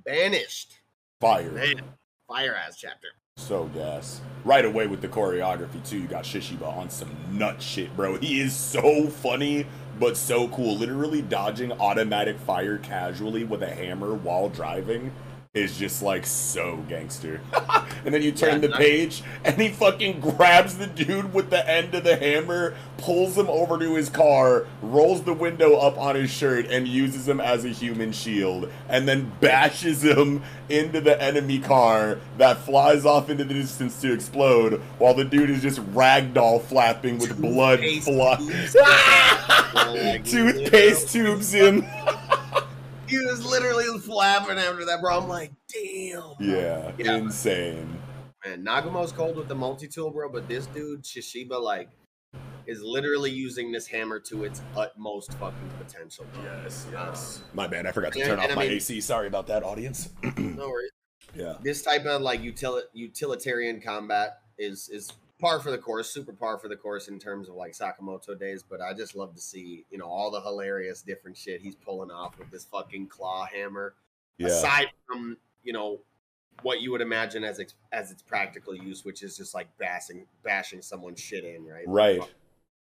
Banished. 0.04 0.74
Fire. 1.22 1.52
Man, 1.52 1.82
fire 2.28 2.56
ass 2.56 2.78
chapter. 2.78 3.08
So 3.38 3.66
gas. 3.74 4.20
Right 4.44 4.66
away 4.66 4.88
with 4.88 5.02
the 5.02 5.08
choreography 5.08 5.86
too. 5.88 6.00
You 6.00 6.08
got 6.08 6.26
Shishiba 6.26 6.68
on 6.68 6.90
some 6.90 7.16
nut 7.32 7.62
shit, 7.62 7.96
bro. 7.96 8.18
He 8.18 8.42
is 8.42 8.54
so 8.54 9.08
funny, 9.08 9.66
but 10.00 10.18
so 10.18 10.50
cool. 10.50 10.76
Literally 10.76 11.22
dodging 11.22 11.72
automatic 11.72 12.38
fire 12.40 12.78
casually 12.78 13.46
with 13.46 13.64
a 13.64 13.74
hammer 13.74 14.14
while 14.14 14.50
driving 14.50 15.14
is 15.58 15.78
just 15.78 16.02
like 16.02 16.26
so 16.26 16.78
gangster. 16.88 17.42
and 18.06 18.14
then 18.14 18.22
you 18.22 18.32
turn 18.32 18.62
Yeah, 18.62 18.68
the 18.68 18.70
page 18.70 19.24
and 19.44 19.60
he 19.60 19.70
fucking 19.70 20.20
grabs 20.20 20.78
the 20.78 20.88
dude 20.88 21.34
with 21.34 21.50
the 21.50 21.70
end 21.70 21.94
of 21.96 22.04
the 22.04 22.16
hammer, 22.16 22.76
pulls 22.98 23.38
him 23.38 23.48
over 23.50 23.78
to 23.80 23.96
his 23.96 24.10
car, 24.10 24.66
rolls 24.82 25.24
the 25.24 25.34
window 25.34 25.76
up 25.78 25.98
on 25.98 26.16
his 26.16 26.30
shirt, 26.30 26.68
and 26.68 26.88
uses 26.88 27.28
him 27.28 27.40
as 27.40 27.66
a 27.66 27.70
human 27.70 28.12
shield, 28.12 28.72
and 28.90 29.08
then 29.08 29.32
bashes 29.40 30.04
him 30.04 30.44
into 30.70 31.00
the 31.02 31.22
enemy 31.22 31.60
car 31.60 32.20
that 32.38 32.58
flies 32.60 33.06
off 33.06 33.30
into 33.30 33.44
the 33.44 33.54
distance 33.54 34.02
to 34.02 34.12
explode, 34.14 34.82
while 34.98 35.14
the 35.14 35.24
dude 35.26 35.50
is 35.50 35.62
just 35.62 35.80
ragdoll 35.94 36.62
flapping 36.62 37.18
with 37.20 37.40
blood 37.40 37.80
flying. 38.02 38.48
Toothpaste 40.24 41.12
tubes 41.12 41.56
oh 41.56 41.58
him. 41.58 41.86
He 43.08 43.18
was 43.20 43.46
literally 43.46 43.86
flapping 44.00 44.58
after 44.58 44.86
that, 44.86 45.02
bro. 45.02 45.18
I'm 45.20 45.28
like, 45.28 45.52
damn. 45.72 46.34
Yeah, 46.40 46.92
Yeah. 46.98 47.16
insane. 47.16 48.00
Man, 48.46 48.64
Nagumo's 48.64 49.12
cold 49.12 49.36
with 49.36 49.48
the 49.48 49.56
multi 49.56 49.88
tool, 49.88 50.12
bro, 50.12 50.30
but 50.30 50.48
this 50.48 50.68
dude, 50.68 51.04
Shishiba, 51.04 51.60
like, 51.62 51.90
is 52.66 52.82
literally 52.82 53.32
using 53.32 53.72
this 53.72 53.88
hammer 53.88 54.20
to 54.20 54.44
its 54.44 54.62
utmost 54.76 55.34
fucking 55.36 55.70
potential. 55.80 56.26
Yes, 56.44 56.86
um, 56.88 56.94
yes. 56.94 57.42
My 57.54 57.66
bad, 57.68 57.86
I 57.86 57.92
forgot 57.92 58.12
to 58.14 58.20
turn 58.20 58.32
and 58.32 58.42
off 58.42 58.52
I 58.52 58.56
my 58.56 58.64
mean- 58.64 58.74
AC. 58.74 59.00
Sorry 59.02 59.28
about 59.28 59.48
that, 59.48 59.64
audience. 59.64 60.10
No 60.38 60.70
worries. 60.70 60.92
Yeah. 61.36 61.56
This 61.62 61.84
type 61.84 62.06
of 62.06 62.22
like 62.22 62.42
utili- 62.42 62.86
utilitarian 62.94 63.80
combat 63.82 64.40
is 64.58 64.90
is 64.90 65.12
par 65.40 65.60
for 65.60 65.72
the 65.72 65.78
course, 65.78 66.10
super 66.10 66.34
par 66.34 66.58
for 66.58 66.68
the 66.68 66.76
course 66.76 67.08
in 67.08 67.20
terms 67.20 67.50
of 67.50 67.56
like 67.56 67.74
Sakamoto 67.74 68.38
days. 68.38 68.64
But 68.64 68.82
I 68.82 68.94
just 68.94 69.16
love 69.16 69.36
to 69.36 69.42
see 69.42 69.86
you 69.90 69.98
know 69.98 70.06
all 70.06 70.32
the 70.32 70.42
hilarious 70.42 71.02
different 71.02 71.38
shit 71.38 71.62
he's 71.62 71.76
pulling 71.76 72.12
off 72.12 72.38
with 72.40 72.52
this 72.52 72.66
fucking 72.66 73.08
claw 73.08 73.46
hammer. 73.46 73.96
Yeah. 74.38 74.48
Aside 74.48 74.88
from 75.08 75.38
you 75.64 75.74
know 75.74 76.00
what 76.64 76.82
you 76.82 76.92
would 76.92 77.02
imagine 77.02 77.44
as 77.44 77.60
its, 77.60 77.76
as 77.92 78.12
its 78.12 78.24
practical 78.24 78.76
use, 78.76 79.06
which 79.06 79.22
is 79.22 79.38
just 79.38 79.54
like 79.54 79.68
bashing 79.78 80.26
bashing 80.44 80.82
someone's 80.82 81.20
shit 81.20 81.44
in, 81.44 81.66
right? 81.66 81.86
Right. 81.88 82.22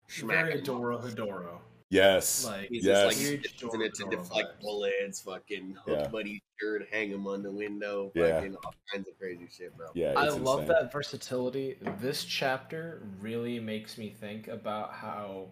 Very 0.09 0.60
Schmacking. 0.60 0.64
Dorohedoro. 0.64 1.59
Yes. 1.93 2.47
Like 2.47 2.70
He's 2.70 2.86
yes. 2.86 3.14
just 3.14 3.20
like 3.32 3.62
using 3.62 3.82
it 3.82 3.94
to 3.97 4.05
deflect 4.09 4.62
bullets, 4.62 5.20
fucking 5.20 5.77
hook 5.85 5.98
Yeah. 6.01 6.09
buddy 6.09 6.43
shirt, 6.59 6.89
hang 6.90 7.10
him 7.10 7.27
on 7.27 7.43
the 7.43 7.51
window, 7.51 8.10
Yeah. 8.14 8.36
fucking 8.36 8.56
all 8.56 8.74
kinds 8.90 9.09
of 9.09 9.19
crazy 9.19 9.47
shit, 9.51 9.77
bro. 9.77 9.89
Yeah, 9.94 10.14
I 10.16 10.28
it's 10.28 10.36
love 10.36 10.66
that 10.69 10.90
versatility. 10.90 11.77
This 12.01 12.24
chapter 12.24 13.02
really 13.20 13.60
makes 13.60 13.98
me 13.98 14.09
think 14.09 14.48
about 14.48 14.94
how 14.94 15.48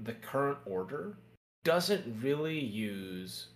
the 0.00 0.14
current 0.14 0.58
order 0.66 1.18
doesn't 1.62 2.20
really 2.20 2.58
use 2.58 3.50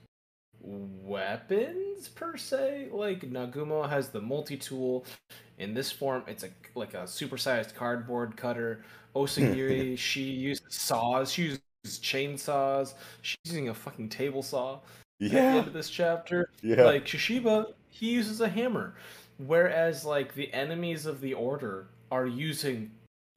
weapons 0.62 2.08
per 2.08 2.36
se. 2.36 2.90
Like 2.92 3.22
Nagumo 3.22 3.88
has 3.88 4.10
the 4.10 4.20
multi-tool. 4.20 5.04
In 5.58 5.74
this 5.74 5.90
form, 5.90 6.22
it's 6.28 6.44
a 6.44 6.50
like 6.76 6.94
a 6.94 7.02
supersized 7.04 7.74
cardboard 7.74 8.36
cutter. 8.36 8.84
Osaragi, 9.16 9.98
she 9.98 10.22
uses 10.22 10.64
saws. 10.68 11.32
She 11.32 11.42
uses 11.42 11.60
chainsaws. 12.10 12.94
She's 13.22 13.38
using 13.44 13.68
a 13.68 13.74
fucking 13.74 14.08
table 14.08 14.42
saw. 14.42 14.74
At 14.74 14.80
the 15.18 15.26
Yeah. 15.28 15.54
end 15.56 15.66
of 15.66 15.72
this 15.72 15.90
chapter, 15.90 16.50
Yeah. 16.62 16.84
like 16.84 17.04
Shishiba, 17.06 17.72
he 17.88 18.10
uses 18.10 18.40
a 18.40 18.48
hammer, 18.48 18.94
whereas 19.38 20.04
like 20.04 20.34
the 20.34 20.52
enemies 20.52 21.06
of 21.06 21.20
the 21.20 21.34
Order 21.34 21.88
are 22.10 22.26
using 22.26 22.90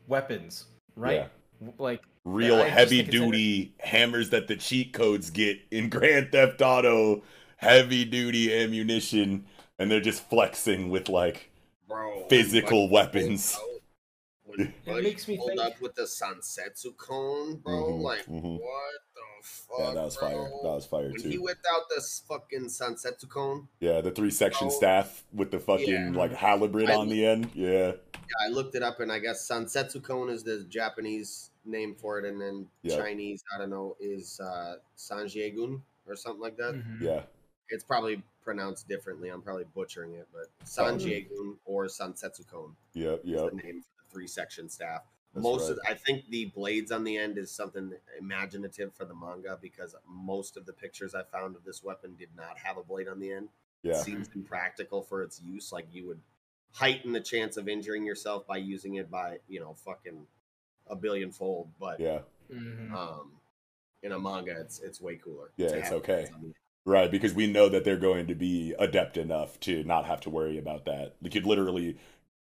weapons, 0.08 0.66
right? 0.96 1.30
W- 1.60 1.74
Like 1.78 2.02
Real 2.26 2.56
I 2.62 2.70
heavy 2.70 2.98
think 2.98 3.08
it's 3.10 3.16
inter- 3.16 3.26
duty 3.26 3.74
hammers 3.80 4.30
that 4.30 4.48
the 4.48 4.56
cheat 4.56 4.94
codes 4.94 5.30
get 5.30 5.60
in 5.72 5.90
Grand 5.90 6.32
Theft 6.32 6.62
Auto. 6.62 7.22
Heavy 7.58 8.04
duty 8.06 8.54
ammunition, 8.54 9.46
and 9.80 9.90
they're 9.92 10.00
just 10.02 10.28
flexing 10.30 10.90
with 10.90 11.08
like 11.10 11.50
bro. 11.88 12.26
physical 12.30 12.84
when 12.84 12.92
weapons. 12.92 13.58
When 14.58 14.74
Bush 14.86 15.04
makes 15.04 15.28
me 15.28 15.38
pulled 15.38 15.50
think- 15.50 15.62
up 15.62 15.82
with 15.82 15.96
the 15.96 16.04
Sansetsukon, 16.04 17.62
bro. 17.64 17.74
Mhm, 17.74 18.02
like 18.02 18.26
mhm. 18.26 18.60
what 18.60 18.94
the 19.16 19.22
fuck? 19.42 19.80
Yeah, 19.80 19.94
that 19.94 20.04
was 20.06 20.18
bro? 20.18 20.30
fire. 20.30 20.50
That 20.64 20.70
was 20.76 20.86
fire 20.86 21.10
When 21.12 21.22
he 21.22 21.34
too. 21.34 21.44
whipped 21.44 21.66
out 21.74 21.84
this 21.90 22.24
fucking 22.28 22.66
Sansetsukon, 22.66 23.68
Yeah, 23.80 24.02
the 24.02 24.12
three 24.12 24.32
section 24.32 24.68
Oh. 24.68 24.72
staff 24.72 25.24
with 25.34 25.52
the 25.52 25.60
fucking 25.60 25.88
Yeah. 25.90 26.12
like 26.14 26.32
halibut 26.32 26.90
on 26.90 27.10
the 27.10 27.26
end. 27.26 27.50
Yeah. 27.54 27.94
yeah, 27.94 27.94
I 28.46 28.50
looked 28.50 28.76
it 28.76 28.84
up, 28.84 29.00
and 29.00 29.12
I 29.12 29.20
guess 29.20 29.48
Sansetsukon 29.48 30.30
is 30.32 30.44
the 30.44 30.64
Japanese 30.66 31.52
name 31.66 31.96
for 31.96 32.20
it, 32.20 32.26
and 32.26 32.40
then 32.42 32.70
Yeah. 32.82 32.98
Chinese, 32.98 33.44
I 33.54 33.58
don't 33.58 33.70
know, 33.70 33.96
is 34.00 34.40
uh, 34.40 34.78
Sanjiegun 34.98 35.82
or 36.08 36.16
something 36.16 36.42
like 36.42 36.58
that. 36.58 36.74
Mhm. 36.76 37.02
Yeah. 37.02 37.24
It's 37.70 37.84
probably 37.84 38.22
pronounced 38.44 38.90
differently. 38.90 39.30
I'm 39.30 39.42
probably 39.42 39.64
butchering 39.74 40.14
it, 40.16 40.28
but 40.34 40.48
Probably. 40.76 41.06
Sanjiegun 41.30 41.58
or 41.66 41.86
Sansetsukon. 41.86 42.76
Yep. 42.94 43.22
is 43.24 43.30
Yep. 43.30 43.50
the 43.52 43.56
name 43.56 43.82
for 43.82 43.88
the 43.90 43.93
three 44.14 44.28
section 44.28 44.70
staff. 44.70 45.02
That's 45.34 45.44
most 45.44 45.70
of. 45.70 45.80
I 45.88 45.96
think 45.96 46.30
the 46.30 46.46
blades 46.46 46.92
on 46.92 47.04
the 47.04 47.18
end 47.18 47.38
is 47.38 47.52
something 47.52 47.94
imaginative 48.20 48.94
for 48.94 49.06
the 49.06 49.16
manga 49.16 49.58
because 49.62 49.96
most 50.08 50.58
of 50.58 50.66
the 50.66 50.74
pictures 50.74 51.16
I 51.16 51.24
found 51.24 51.56
of 51.56 51.64
this 51.64 51.84
weapon 51.84 52.16
did 52.18 52.30
not 52.38 52.58
have 52.60 52.78
a 52.78 52.84
blade 52.84 53.08
on 53.08 53.20
the 53.20 53.32
end. 53.32 53.50
Yeah. 53.82 53.94
It 53.94 54.04
seems 54.04 54.30
impractical 54.36 55.02
for 55.02 55.24
its 55.24 55.42
use. 55.42 55.72
Like 55.72 55.88
you 55.92 56.08
would 56.08 56.22
heighten 56.72 57.12
the 57.12 57.20
chance 57.22 57.58
of 57.58 57.68
injuring 57.68 58.06
yourself 58.06 58.46
by 58.48 58.58
using 58.58 58.96
it 58.96 59.10
by, 59.10 59.40
you 59.48 59.60
know, 59.60 59.74
fucking 59.74 60.28
a 60.88 60.96
billion 60.96 61.32
fold. 61.32 61.70
But 61.80 62.00
Yeah. 62.00 62.22
Mhm. 62.52 62.92
um 62.94 63.32
in 64.04 64.12
a 64.12 64.20
manga 64.20 64.60
it's 64.60 64.80
it's 64.80 65.02
way 65.02 65.16
cooler. 65.16 65.52
Yeah, 65.58 65.70
it's 65.70 65.92
okay. 65.92 66.16
blades 66.16 66.32
on 66.32 66.42
the 66.42 66.48
end. 66.48 66.56
Right, 66.86 67.10
because 67.10 67.34
we 67.34 67.48
know 67.48 67.70
that 67.70 67.86
they're 67.86 67.96
going 67.96 68.28
to 68.28 68.36
be 68.36 68.76
adept 68.78 69.16
enough 69.16 69.58
to 69.62 69.86
not 69.86 70.06
have 70.06 70.20
to 70.22 70.30
worry 70.30 70.58
about 70.58 70.84
that. 70.84 71.16
You 71.22 71.30
could 71.30 71.46
literally, 71.46 71.98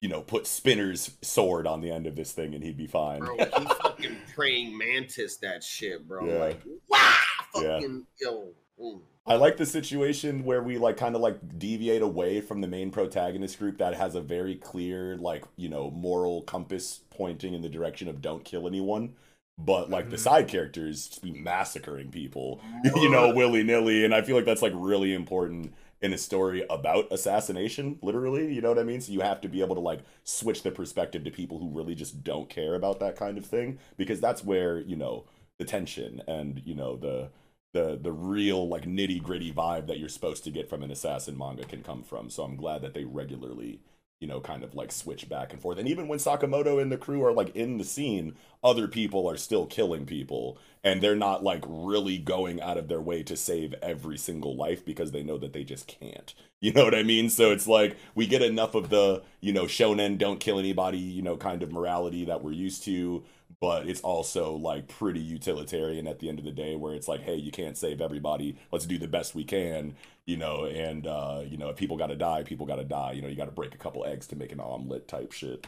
you 0.01 0.09
know, 0.09 0.23
put 0.23 0.47
Spinner's 0.47 1.11
sword 1.23 1.67
on 1.67 1.81
the 1.81 1.91
end 1.91 2.07
of 2.07 2.17
this 2.17 2.33
thing 2.33 2.55
and 2.55 2.65
he'd 2.65 2.77
be 2.77 2.87
fine. 2.87 3.21
Bro, 3.21 3.37
he 3.39 3.45
fucking 3.45 4.17
praying 4.35 4.77
mantis 4.77 5.37
that 5.39 5.63
shit, 5.63 6.07
bro. 6.09 6.27
Yeah. 6.27 6.39
Like 6.39 6.61
wow 6.89 7.15
Yeah. 7.57 7.75
fucking 7.75 8.07
yo. 8.21 8.49
mm. 8.81 9.01
I 9.27 9.35
like 9.37 9.59
the 9.59 9.67
situation 9.67 10.45
where 10.45 10.63
we 10.63 10.79
like 10.79 10.97
kind 10.97 11.15
of 11.15 11.21
like 11.21 11.59
deviate 11.59 12.03
away 12.03 12.41
from 12.41 12.63
the 12.63 12.67
main 12.67 12.91
protagonist 12.91 13.59
group 13.59 13.79
that 13.79 13.95
has 13.95 14.15
a 14.15 14.21
very 14.21 14.57
clear 14.57 15.17
like, 15.19 15.45
you 15.57 15.69
know, 15.69 15.91
moral 15.91 16.43
compass 16.43 17.01
pointing 17.11 17.53
in 17.53 17.61
the 17.61 17.69
direction 17.69 18.09
of 18.09 18.23
don't 18.23 18.45
kill 18.45 18.67
anyone. 18.67 19.15
But 19.59 19.91
like 19.91 20.09
the 20.09 20.17
side 20.17 20.49
characters 20.49 21.09
just 21.09 21.23
be 21.23 21.33
massacring 21.33 22.11
people, 22.11 22.63
you 22.97 23.11
know, 23.11 23.35
willy 23.35 23.63
nilly. 23.63 24.07
And 24.07 24.15
I 24.15 24.23
feel 24.23 24.35
like 24.35 24.47
that's 24.47 24.63
like 24.63 24.73
really 24.75 25.13
important 25.13 25.75
in 26.03 26.13
a 26.13 26.19
story 26.19 26.65
about 26.71 27.13
assassination, 27.13 27.99
literally. 28.03 28.53
You 28.53 28.61
know 28.61 28.71
what 28.71 28.79
I 28.79 28.85
mean? 28.85 29.01
So 29.01 29.13
you 29.13 29.21
have 29.21 29.41
to 29.43 29.49
be 29.49 29.61
able 29.61 29.75
to 29.75 29.81
like 29.81 30.01
switch 30.25 30.63
the 30.63 30.71
perspective 30.71 31.25
to 31.25 31.31
people 31.31 31.59
who 31.59 31.71
really 31.71 31.95
just 31.95 32.25
don't 32.25 32.49
care 32.49 32.75
about 32.75 33.01
that 33.01 33.17
kind 33.17 33.37
of 33.39 33.47
thing. 33.47 33.79
Because 33.97 34.21
that's 34.21 34.45
where, 34.45 34.81
you 34.81 34.97
know, 34.97 35.25
the 35.59 35.65
tension 35.65 36.23
and, 36.27 36.63
you 36.65 36.75
know, 36.75 36.97
the 36.97 37.31
the 37.73 37.99
the 38.03 38.13
real 38.13 38.67
like 38.69 38.85
nitty 38.85 39.23
gritty 39.23 39.53
vibe 39.53 39.87
that 39.87 39.99
you're 39.99 40.09
supposed 40.09 40.43
to 40.45 40.51
get 40.51 40.69
from 40.69 40.83
an 40.83 40.91
assassin 40.91 41.37
manga 41.39 41.65
can 41.65 41.83
come 41.83 42.03
from. 42.03 42.31
So 42.31 42.43
I'm 42.43 42.57
glad 42.57 42.83
that 42.83 42.95
they 42.95 43.05
regularly, 43.05 43.81
you 44.21 44.29
know, 44.29 44.41
kind 44.41 44.63
of 44.63 44.75
like 44.75 44.93
switch 44.93 45.29
back 45.29 45.53
and 45.53 45.61
forth. 45.61 45.79
And 45.79 45.89
even 45.89 46.07
when 46.07 46.19
Sakamoto 46.19 46.81
and 46.81 46.93
the 46.93 46.99
crew 46.99 47.25
are 47.25 47.33
like 47.33 47.57
in 47.57 47.79
the 47.79 47.85
scene, 47.85 48.35
other 48.63 48.87
people 48.87 49.29
are 49.29 49.39
still 49.39 49.65
killing 49.65 50.05
people, 50.05 50.59
and 50.85 51.01
they're 51.03 51.17
not 51.17 51.43
like 51.43 51.65
really 51.67 52.19
going 52.19 52.61
out 52.61 52.77
of 52.77 52.89
their 52.89 53.01
way 53.01 53.23
to 53.23 53.35
save 53.35 53.75
every 53.83 54.19
single 54.19 54.55
life 54.55 54.85
because 54.85 55.13
they 55.13 55.23
know 55.23 55.39
that 55.39 55.55
they 55.55 55.65
just 55.65 55.87
can't. 55.87 56.35
You 56.63 56.75
know 56.75 56.85
what 56.85 56.95
I 56.95 57.03
mean? 57.03 57.31
So 57.31 57.53
it's 57.53 57.67
like 57.67 57.97
we 58.15 58.27
get 58.27 58.43
enough 58.43 58.75
of 58.75 58.91
the 58.91 59.23
you 59.41 59.51
know 59.51 59.65
shonen 59.65 60.19
don't 60.19 60.41
kill 60.41 60.59
anybody 60.59 60.99
you 60.99 61.23
know 61.23 61.39
kind 61.39 61.63
of 61.63 61.73
morality 61.73 62.27
that 62.27 62.45
we're 62.45 62.53
used 62.53 62.85
to 62.85 63.25
but 63.61 63.87
it's 63.89 64.01
also 64.01 64.55
like 64.55 64.89
pretty 64.89 65.21
utilitarian 65.21 66.07
at 66.07 66.19
the 66.19 66.29
end 66.29 66.39
of 66.39 66.45
the 66.45 66.51
day 66.51 66.77
where 66.77 66.95
it's 66.95 67.09
like 67.09 67.21
hey 67.23 67.35
you 67.35 67.51
can't 67.51 67.77
save 67.77 68.01
everybody 68.01 68.57
let's 68.73 68.87
do 68.87 68.99
the 68.99 69.09
best 69.09 69.35
we 69.35 69.45
can 69.45 69.95
you 70.27 70.37
know 70.37 70.65
and 70.65 71.07
uh 71.07 71.43
you 71.47 71.57
know 71.57 71.69
if 71.69 71.77
people 71.77 71.97
gotta 71.97 72.17
die 72.17 72.43
people 72.43 72.67
gotta 72.67 72.85
die 72.85 73.13
you 73.13 73.23
know 73.23 73.29
you 73.29 73.37
gotta 73.37 73.51
break 73.51 73.75
a 73.75 73.79
couple 73.79 74.05
eggs 74.05 74.27
to 74.27 74.37
make 74.37 74.53
an 74.53 74.61
omelet 74.61 75.07
type 75.09 75.33
shit 75.33 75.67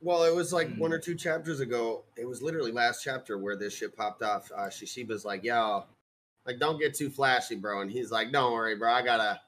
Well, 0.00 0.22
it 0.22 0.32
was 0.34 0.52
like 0.52 0.68
Mm. 0.68 0.78
one 0.78 0.92
or 0.92 1.00
two 1.00 1.16
chapters 1.16 1.58
ago. 1.58 2.04
It 2.16 2.24
was 2.24 2.40
literally 2.40 2.70
last 2.70 3.02
chapter 3.02 3.36
where 3.36 3.56
this 3.56 3.74
shit 3.74 3.96
popped 3.96 4.22
off. 4.22 4.48
Uh, 4.56 4.68
Shishiba's 4.68 5.24
like, 5.24 5.42
"Yo, 5.42 5.86
like, 6.46 6.60
don't 6.60 6.78
get 6.78 6.94
too 6.94 7.10
flashy, 7.10 7.56
bro." 7.56 7.80
And 7.80 7.90
he's 7.90 8.12
like, 8.12 8.30
"Don't 8.30 8.52
worry, 8.52 8.76
bro. 8.76 8.92
I 8.92 9.02
got 9.02 9.18
a, 9.18 9.40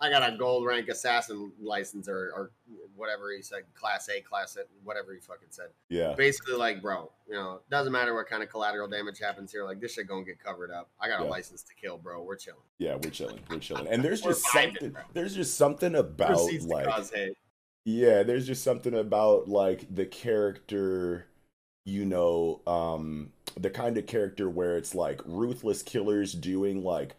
I 0.00 0.10
got 0.10 0.30
a 0.30 0.36
gold 0.36 0.66
rank 0.66 0.88
assassin 0.88 1.52
license 1.60 2.08
or 2.08 2.30
or 2.34 2.50
whatever 2.94 3.30
he 3.34 3.42
said, 3.42 3.60
class 3.74 4.08
A, 4.08 4.20
class 4.20 4.56
A, 4.56 4.60
whatever 4.84 5.12
he 5.14 5.20
fucking 5.20 5.48
said." 5.50 5.68
yeah 5.88 6.14
Basically, 6.16 6.54
like, 6.54 6.82
bro, 6.82 7.10
you 7.28 7.34
know, 7.34 7.60
doesn't 7.70 7.92
matter 7.92 8.14
what 8.14 8.26
kind 8.26 8.42
of 8.42 8.48
collateral 8.50 8.88
damage 8.88 9.18
happens 9.18 9.52
here. 9.52 9.64
Like, 9.64 9.80
this 9.80 9.92
shit 9.94 10.06
gonna 10.08 10.24
get 10.24 10.38
covered 10.42 10.70
up. 10.70 10.90
I 11.00 11.08
got 11.08 11.20
a 11.20 11.24
license 11.24 11.62
to 11.64 11.74
kill, 11.74 11.98
bro. 11.98 12.22
We're 12.22 12.36
chilling. 12.36 12.60
yeah 12.78 12.94
we're 12.96 13.10
chilling 13.10 13.40
we're 13.50 13.58
chilling 13.60 13.86
and 13.88 14.02
there's 14.02 14.20
just 14.20 14.44
something 14.52 14.90
bro. 14.90 15.02
there's 15.14 15.34
just 15.34 15.56
something 15.56 15.94
about 15.94 16.28
Proceeds 16.28 16.66
like. 16.66 16.86
Yeah, 17.84 18.24
there's 18.24 18.46
just 18.48 18.64
something 18.64 18.94
about 18.94 19.48
like 19.48 19.94
the 19.94 20.06
character, 20.06 21.26
you 21.84 22.04
know, 22.04 22.60
um 22.66 23.32
the 23.58 23.70
kind 23.70 23.96
of 23.96 24.06
character 24.06 24.50
where 24.50 24.76
it's 24.76 24.94
like 24.94 25.20
ruthless 25.24 25.82
killers 25.82 26.32
doing 26.32 26.82
like 26.82 27.14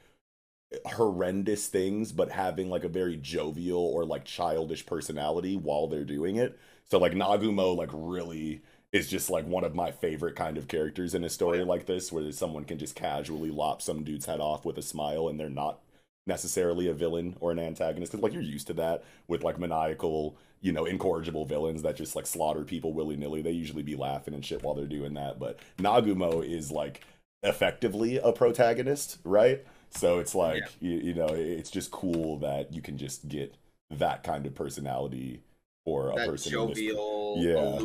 horrendous 0.85 1.67
things 1.67 2.11
but 2.11 2.29
having 2.29 2.69
like 2.69 2.83
a 2.83 2.89
very 2.89 3.15
jovial 3.17 3.79
or 3.79 4.05
like 4.05 4.25
childish 4.25 4.85
personality 4.85 5.55
while 5.55 5.87
they're 5.87 6.03
doing 6.03 6.35
it. 6.35 6.57
So 6.85 6.97
like 6.97 7.13
Nagumo 7.13 7.75
like 7.75 7.89
really 7.93 8.61
is 8.91 9.09
just 9.09 9.29
like 9.29 9.45
one 9.45 9.63
of 9.63 9.75
my 9.75 9.91
favorite 9.91 10.35
kind 10.35 10.57
of 10.57 10.67
characters 10.67 11.13
in 11.13 11.23
a 11.23 11.25
oh, 11.25 11.29
story 11.29 11.63
like 11.63 11.85
this 11.85 12.11
where 12.11 12.29
someone 12.31 12.63
can 12.63 12.77
just 12.77 12.95
casually 12.95 13.51
lop 13.51 13.81
some 13.81 14.03
dude's 14.03 14.25
head 14.25 14.39
off 14.39 14.65
with 14.65 14.77
a 14.77 14.81
smile 14.81 15.27
and 15.27 15.39
they're 15.39 15.49
not 15.49 15.79
necessarily 16.25 16.87
a 16.87 16.93
villain 16.93 17.35
or 17.39 17.51
an 17.51 17.59
antagonist 17.59 18.11
because 18.11 18.23
like 18.23 18.33
you're 18.33 18.41
used 18.41 18.67
to 18.67 18.73
that 18.73 19.03
with 19.27 19.43
like 19.43 19.59
maniacal 19.59 20.37
you 20.59 20.71
know 20.73 20.85
incorrigible 20.85 21.45
villains 21.45 21.81
that 21.81 21.95
just 21.95 22.15
like 22.15 22.25
slaughter 22.25 22.63
people 22.63 22.93
willy-nilly. 22.93 23.41
They 23.41 23.51
usually 23.51 23.83
be 23.83 23.95
laughing 23.95 24.33
and 24.33 24.45
shit 24.45 24.63
while 24.63 24.75
they're 24.75 24.85
doing 24.85 25.13
that 25.13 25.39
but 25.39 25.59
nagumo 25.77 26.45
is 26.45 26.71
like 26.71 27.05
effectively 27.43 28.17
a 28.17 28.33
protagonist 28.33 29.19
right 29.23 29.65
so 29.91 30.19
it's 30.19 30.35
like 30.35 30.63
you, 30.79 30.91
you 30.97 31.13
know 31.13 31.27
it's 31.29 31.69
just 31.69 31.91
cool 31.91 32.37
that 32.39 32.73
you 32.73 32.81
can 32.81 32.97
just 32.97 33.27
get 33.27 33.55
that 33.91 34.23
kind 34.23 34.45
of 34.45 34.53
personality 34.55 35.41
for 35.85 36.09
a 36.11 36.15
person 36.25 36.53
in 36.59 36.67
this- 36.69 36.79
yeah 36.79 37.79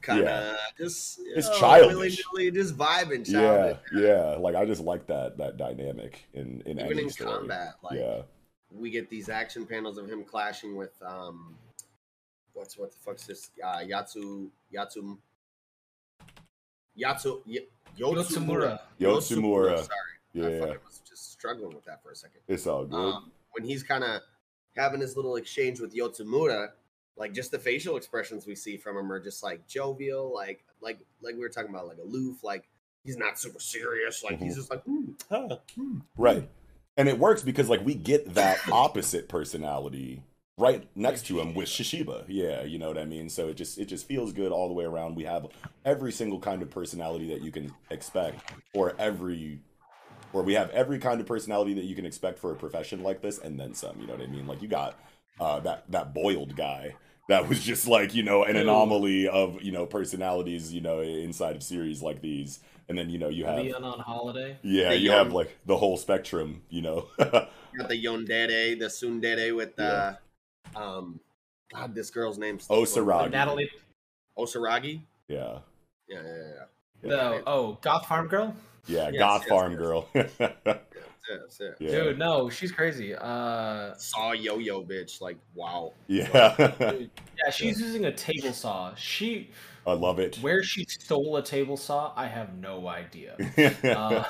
kind 0.00 0.20
of 0.20 0.26
Yeah. 0.26 0.56
just 0.78 1.18
It's 1.34 1.48
know, 1.48 1.58
childish. 1.58 2.22
willy-nilly, 2.34 2.50
just 2.52 2.76
vibing, 2.76 3.26
yeah 3.28 3.40
childish. 3.40 3.78
yeah 3.94 4.36
like 4.38 4.54
i 4.54 4.64
just 4.64 4.82
like 4.82 5.06
that 5.08 5.36
that 5.38 5.56
dynamic 5.56 6.24
in 6.34 6.62
in 6.66 6.78
Even 6.78 6.92
any 6.92 7.02
in 7.02 7.10
story. 7.10 7.32
combat, 7.38 7.74
like 7.82 7.98
yeah 7.98 8.22
we 8.70 8.88
get 8.90 9.10
these 9.10 9.28
action 9.28 9.66
panels 9.66 9.98
of 9.98 10.08
him 10.08 10.24
clashing 10.24 10.76
with 10.76 10.94
um, 11.04 11.56
what's 12.54 12.78
what 12.78 12.90
the 12.90 12.96
fuck's 12.98 13.26
this? 13.26 13.50
Uh, 13.62 13.80
Yatsu 13.80 14.48
Yatsu 14.74 15.18
Yatsu 16.98 17.42
y- 17.46 17.66
Yotsumura. 17.98 18.78
Yotsumura. 19.00 19.76
Sorry, 19.76 19.88
I 19.90 20.11
Yeah. 20.34 20.58
fucking 20.60 20.78
was 20.86 21.00
just 21.08 21.32
struggling 21.32 21.74
with 21.74 21.84
that 21.84 22.02
for 22.02 22.10
a 22.10 22.16
second. 22.16 22.40
It's 22.48 22.66
all 22.66 22.84
good. 22.84 22.96
Um, 22.96 23.32
when 23.52 23.64
he's 23.64 23.82
kind 23.82 24.02
of 24.04 24.20
having 24.76 25.00
his 25.00 25.16
little 25.16 25.36
exchange 25.36 25.80
with 25.80 25.94
Yotsumura, 25.94 26.68
like 27.16 27.34
just 27.34 27.50
the 27.50 27.58
facial 27.58 27.96
expressions 27.96 28.46
we 28.46 28.54
see 28.54 28.76
from 28.76 28.96
him 28.96 29.12
are 29.12 29.20
just 29.20 29.42
like 29.42 29.66
jovial, 29.68 30.32
like 30.34 30.64
like 30.80 30.98
like 31.22 31.34
we 31.34 31.40
were 31.40 31.48
talking 31.50 31.70
about, 31.70 31.86
like 31.86 31.98
aloof, 31.98 32.42
like 32.42 32.64
he's 33.04 33.16
not 33.18 33.38
super 33.38 33.60
serious, 33.60 34.22
like 34.24 34.38
he's 34.40 34.54
Mhm. 34.54 34.56
just 34.56 34.70
like, 34.70 34.82
hmm, 34.84 35.04
huh, 35.30 35.56
hmm. 35.74 35.98
Right. 36.16 36.48
And 36.96 37.08
it 37.08 37.18
works 37.18 37.42
because 37.42 37.68
like 37.68 37.84
we 37.84 37.94
get 37.94 38.34
that 38.34 38.58
opposite 38.72 39.28
personality 39.28 40.22
right 40.58 40.86
next 40.94 41.26
to 41.26 41.40
him 41.40 41.54
with 41.54 41.68
Shishiba. 41.68 42.24
Yeah, 42.28 42.62
you 42.62 42.78
know 42.78 42.88
what 42.88 42.98
I 42.98 43.04
mean? 43.04 43.28
So 43.28 43.48
it 43.48 43.54
just 43.54 43.78
it 43.78 43.86
just 43.86 44.06
feels 44.06 44.32
good 44.32 44.52
all 44.52 44.68
the 44.68 44.74
way 44.74 44.84
around. 44.84 45.14
We 45.16 45.24
have 45.24 45.46
every 45.84 46.12
single 46.12 46.38
kind 46.40 46.62
of 46.62 46.70
personality 46.70 47.28
that 47.28 47.42
you 47.42 47.50
can 47.50 47.72
expect 47.90 48.52
or 48.74 48.94
every 48.98 49.60
or 50.32 50.42
we 50.42 50.54
have 50.54 50.70
every 50.70 50.98
kind 50.98 51.20
of 51.20 51.26
personality 51.26 51.74
that 51.74 51.84
you 51.84 51.94
can 51.94 52.06
expect 52.06 52.38
for 52.38 52.52
a 52.52 52.56
profession 52.56 53.02
like 53.02 53.20
this 53.22 53.38
and 53.38 53.58
then 53.58 53.74
some, 53.74 54.00
you 54.00 54.06
know 54.06 54.14
what 54.14 54.22
I 54.22 54.26
mean? 54.26 54.46
Like 54.46 54.62
you 54.62 54.68
got 54.68 54.98
uh 55.40 55.60
that 55.60 55.90
that 55.90 56.12
boiled 56.14 56.56
guy 56.56 56.94
that 57.28 57.48
was 57.48 57.62
just 57.62 57.86
like, 57.86 58.14
you 58.14 58.22
know, 58.22 58.44
an 58.44 58.56
Ew. 58.56 58.62
anomaly 58.62 59.28
of, 59.28 59.62
you 59.62 59.72
know, 59.72 59.86
personalities, 59.86 60.72
you 60.72 60.80
know, 60.80 61.00
inside 61.00 61.56
of 61.56 61.62
series 61.62 62.02
like 62.02 62.20
these. 62.20 62.60
And 62.88 62.98
then, 62.98 63.08
you 63.10 63.18
know, 63.18 63.28
you 63.28 63.44
have 63.44 63.58
Leon 63.58 63.84
on 63.84 64.00
holiday. 64.00 64.58
yeah, 64.62 64.90
The 64.90 64.98
you 64.98 65.10
have 65.12 65.32
like 65.32 65.56
the 65.64 65.76
whole 65.76 65.96
spectrum, 65.96 66.62
you 66.68 66.82
know. 66.82 67.06
You 67.18 67.24
got 67.78 67.88
the 67.88 68.04
Yandere, 68.04 68.78
the 68.78 68.86
Tsundere 68.86 69.54
with 69.56 69.76
the 69.76 70.18
um 70.76 71.20
God, 71.72 71.94
this 71.94 72.10
girl's 72.10 72.38
name's 72.38 72.68
Osaragi. 72.68 73.30
Natalie. 73.30 73.70
Osaragi? 74.38 75.02
yeah. 75.28 75.58
Yeah, 76.08 76.20
yeah, 76.22 76.52
yeah. 77.02 77.08
No, 77.08 77.42
oh, 77.46 77.78
Goth 77.80 78.06
Farm 78.06 78.28
Girl. 78.28 78.54
Yeah, 78.86 79.10
Yes, 79.12 79.18
Goth 79.18 79.40
yes, 79.42 79.48
Farm 79.48 79.72
yes. 79.72 79.78
Girl. 79.80 80.08
That's 80.14 81.60
it. 81.60 81.76
Yeah. 81.78 81.90
Dude, 81.90 82.18
no, 82.18 82.50
she's 82.50 82.72
crazy. 82.72 83.14
Uh, 83.14 83.94
Saw 83.96 84.32
yo 84.32 84.58
yo 84.58 84.82
bitch, 84.82 85.20
like 85.20 85.38
wow. 85.54 85.92
yeah. 86.08 86.54
yeah, 87.38 87.50
she's 87.50 87.80
using 87.80 88.06
a 88.06 88.12
table 88.12 88.52
saw. 88.52 88.92
She, 88.96 89.50
I 89.86 89.92
love 89.92 90.18
it. 90.18 90.36
where 90.40 90.62
she 90.64 90.84
stole 90.84 91.36
a 91.36 91.42
table 91.42 91.76
saw, 91.76 92.12
I 92.16 92.26
have 92.26 92.54
no 92.58 92.88
idea. 92.88 93.36
Uh, 93.84 94.24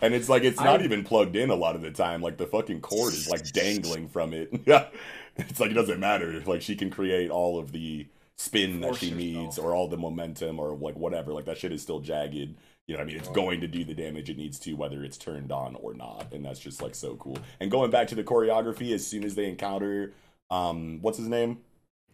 and 0.00 0.14
it's 0.14 0.28
like 0.28 0.42
it's 0.42 0.58
not 0.58 0.80
I- 0.80 0.84
even 0.84 1.04
plugged 1.04 1.36
in 1.36 1.50
a 1.50 1.54
lot 1.54 1.76
of 1.76 1.82
the 1.82 1.92
time. 1.92 2.20
Like 2.22 2.36
the 2.38 2.46
fucking 2.46 2.80
cord 2.80 3.12
is 3.14 3.28
like 3.28 3.44
dangling 3.52 4.08
from 4.08 4.32
it. 4.34 4.50
Yeah. 4.66 4.88
It's 5.36 5.60
like 5.60 5.70
it 5.70 5.74
doesn't 5.74 6.00
matter. 6.00 6.42
Like 6.44 6.60
she 6.60 6.74
can 6.74 6.90
create 6.90 7.30
all 7.30 7.58
of 7.58 7.70
the 7.70 8.06
spin 8.36 8.80
that 8.80 8.96
she 8.96 9.06
herself. 9.10 9.18
needs 9.18 9.58
or 9.58 9.72
all 9.74 9.86
the 9.88 9.96
momentum 9.96 10.58
or 10.58 10.76
like 10.76 10.96
whatever. 10.96 11.32
Like 11.32 11.44
that 11.44 11.56
shit 11.56 11.72
is 11.72 11.80
still 11.82 12.00
jagged. 12.00 12.56
You 12.86 12.94
know 12.94 13.00
what 13.00 13.04
I 13.04 13.06
mean? 13.06 13.16
It's 13.16 13.28
going 13.28 13.60
to 13.60 13.68
do 13.68 13.84
the 13.84 13.94
damage 13.94 14.28
it 14.28 14.36
needs 14.36 14.58
to 14.60 14.72
whether 14.74 15.04
it's 15.04 15.16
turned 15.16 15.52
on 15.52 15.76
or 15.76 15.94
not. 15.94 16.32
And 16.32 16.44
that's 16.44 16.60
just 16.60 16.82
like 16.82 16.94
so 16.94 17.14
cool. 17.16 17.38
And 17.60 17.70
going 17.70 17.90
back 17.90 18.08
to 18.08 18.14
the 18.14 18.24
choreography, 18.24 18.92
as 18.92 19.06
soon 19.06 19.24
as 19.24 19.34
they 19.34 19.46
encounter 19.48 20.12
um 20.50 20.98
what's 21.00 21.18
his 21.18 21.28
name? 21.28 21.58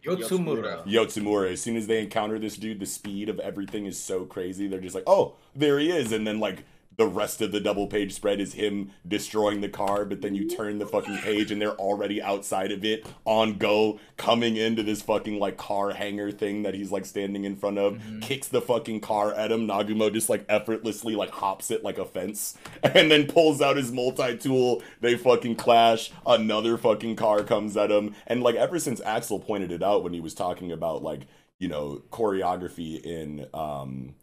Yotsumura. 0.03 0.85
Yotsumura, 0.85 1.51
as 1.51 1.61
soon 1.61 1.75
as 1.75 1.87
they 1.87 2.01
encounter 2.01 2.39
this 2.39 2.55
dude, 2.55 2.79
the 2.79 2.85
speed 2.85 3.29
of 3.29 3.39
everything 3.39 3.85
is 3.85 3.99
so 4.01 4.25
crazy. 4.25 4.67
They're 4.67 4.79
just 4.79 4.95
like, 4.95 5.03
oh, 5.07 5.35
there 5.55 5.79
he 5.79 5.91
is. 5.91 6.11
And 6.11 6.25
then, 6.25 6.39
like, 6.39 6.63
the 6.99 7.07
rest 7.07 7.41
of 7.41 7.53
the 7.53 7.61
double 7.61 7.87
page 7.87 8.11
spread 8.13 8.41
is 8.41 8.53
him 8.55 8.91
destroying 9.07 9.61
the 9.61 9.69
car, 9.69 10.03
but 10.03 10.21
then 10.21 10.35
you 10.35 10.49
turn 10.49 10.79
the 10.79 10.85
fucking 10.85 11.17
page 11.19 11.49
and 11.49 11.61
they're 11.61 11.77
already 11.77 12.21
outside 12.21 12.73
of 12.73 12.83
it, 12.83 13.07
on 13.23 13.57
go, 13.57 13.97
coming 14.17 14.57
into 14.57 14.83
this 14.83 15.01
fucking, 15.01 15.39
like, 15.39 15.55
car 15.55 15.91
hanger 15.91 16.29
thing 16.29 16.63
that 16.63 16.73
he's, 16.73 16.91
like, 16.91 17.05
standing 17.05 17.45
in 17.45 17.55
front 17.55 17.77
of, 17.77 18.01
kicks 18.19 18.49
the 18.49 18.59
fucking 18.59 18.99
car 18.99 19.33
at 19.33 19.49
him. 19.49 19.65
Nagumo 19.65 20.11
just, 20.11 20.27
like, 20.27 20.43
effortlessly, 20.49 21.15
like, 21.15 21.29
hops 21.29 21.71
it 21.71 21.85
like 21.85 21.97
a 21.97 22.03
fence, 22.03 22.57
and 22.83 23.09
then 23.09 23.27
pulls 23.27 23.61
out 23.61 23.77
his 23.77 23.93
multi 23.93 24.35
tool. 24.35 24.83
They 24.99 25.15
fucking 25.15 25.55
clash. 25.55 26.11
Another 26.25 26.77
fucking 26.77 27.15
car 27.15 27.43
comes 27.43 27.77
at 27.77 27.91
him. 27.91 28.13
And, 28.27 28.43
like, 28.43 28.55
ever 28.55 28.77
since 28.77 28.99
Axel 28.99 29.39
pointed 29.39 29.71
it 29.71 29.81
out 29.81 30.03
when 30.03 30.11
he 30.11 30.19
was 30.19 30.33
talking 30.33 30.69
about, 30.69 31.01
like, 31.01 31.21
you 31.59 31.69
know, 31.69 32.03
choreography 32.11 33.01
in, 33.01 33.47
um, 33.53 34.15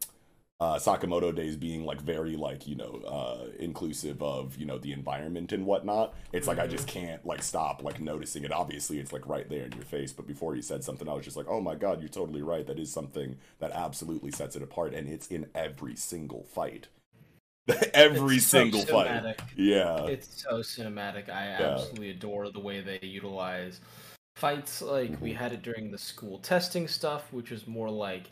uh, 0.58 0.76
Sakamoto 0.76 1.34
days 1.34 1.56
being 1.56 1.84
like 1.84 2.00
very 2.00 2.34
like 2.36 2.66
you 2.66 2.76
know 2.76 3.02
uh, 3.06 3.46
inclusive 3.58 4.22
of 4.22 4.56
you 4.56 4.64
know 4.66 4.78
the 4.78 4.92
environment 4.92 5.52
and 5.52 5.66
whatnot. 5.66 6.14
It's 6.32 6.46
like 6.46 6.58
I 6.58 6.66
just 6.66 6.86
can't 6.86 7.24
like 7.26 7.42
stop 7.42 7.82
like 7.82 8.00
noticing 8.00 8.44
it. 8.44 8.52
Obviously, 8.52 8.98
it's 8.98 9.12
like 9.12 9.26
right 9.28 9.48
there 9.48 9.66
in 9.66 9.72
your 9.72 9.84
face. 9.84 10.12
But 10.12 10.26
before 10.26 10.54
he 10.54 10.62
said 10.62 10.82
something, 10.84 11.08
I 11.08 11.12
was 11.14 11.24
just 11.24 11.36
like, 11.36 11.46
oh 11.48 11.60
my 11.60 11.74
god, 11.74 12.00
you're 12.00 12.08
totally 12.08 12.42
right. 12.42 12.66
That 12.66 12.78
is 12.78 12.90
something 12.92 13.36
that 13.58 13.72
absolutely 13.72 14.30
sets 14.32 14.56
it 14.56 14.62
apart, 14.62 14.94
and 14.94 15.08
it's 15.08 15.26
in 15.28 15.46
every 15.54 15.96
single 15.96 16.44
fight. 16.44 16.88
every 17.94 18.38
It's 18.38 18.46
so 18.46 18.58
single 18.58 18.86
fight. 18.86 19.24
cinematic. 19.24 19.40
Yeah. 19.56 20.06
It's 20.06 20.42
so 20.42 20.58
cinematic. 20.60 21.28
I 21.28 21.46
Yeah. 21.58 21.72
absolutely 21.72 22.10
adore 22.10 22.50
the 22.50 22.60
way 22.60 22.80
they 22.80 23.00
utilize 23.06 23.80
fights. 24.36 24.82
Like 24.82 25.20
we 25.20 25.30
Mm-hmm. 25.30 25.38
had 25.38 25.52
it 25.52 25.62
during 25.62 25.90
the 25.90 25.98
school 25.98 26.38
testing 26.38 26.86
stuff, 26.88 27.32
which 27.32 27.50
was 27.50 27.66
more 27.66 27.90
like 27.90 28.30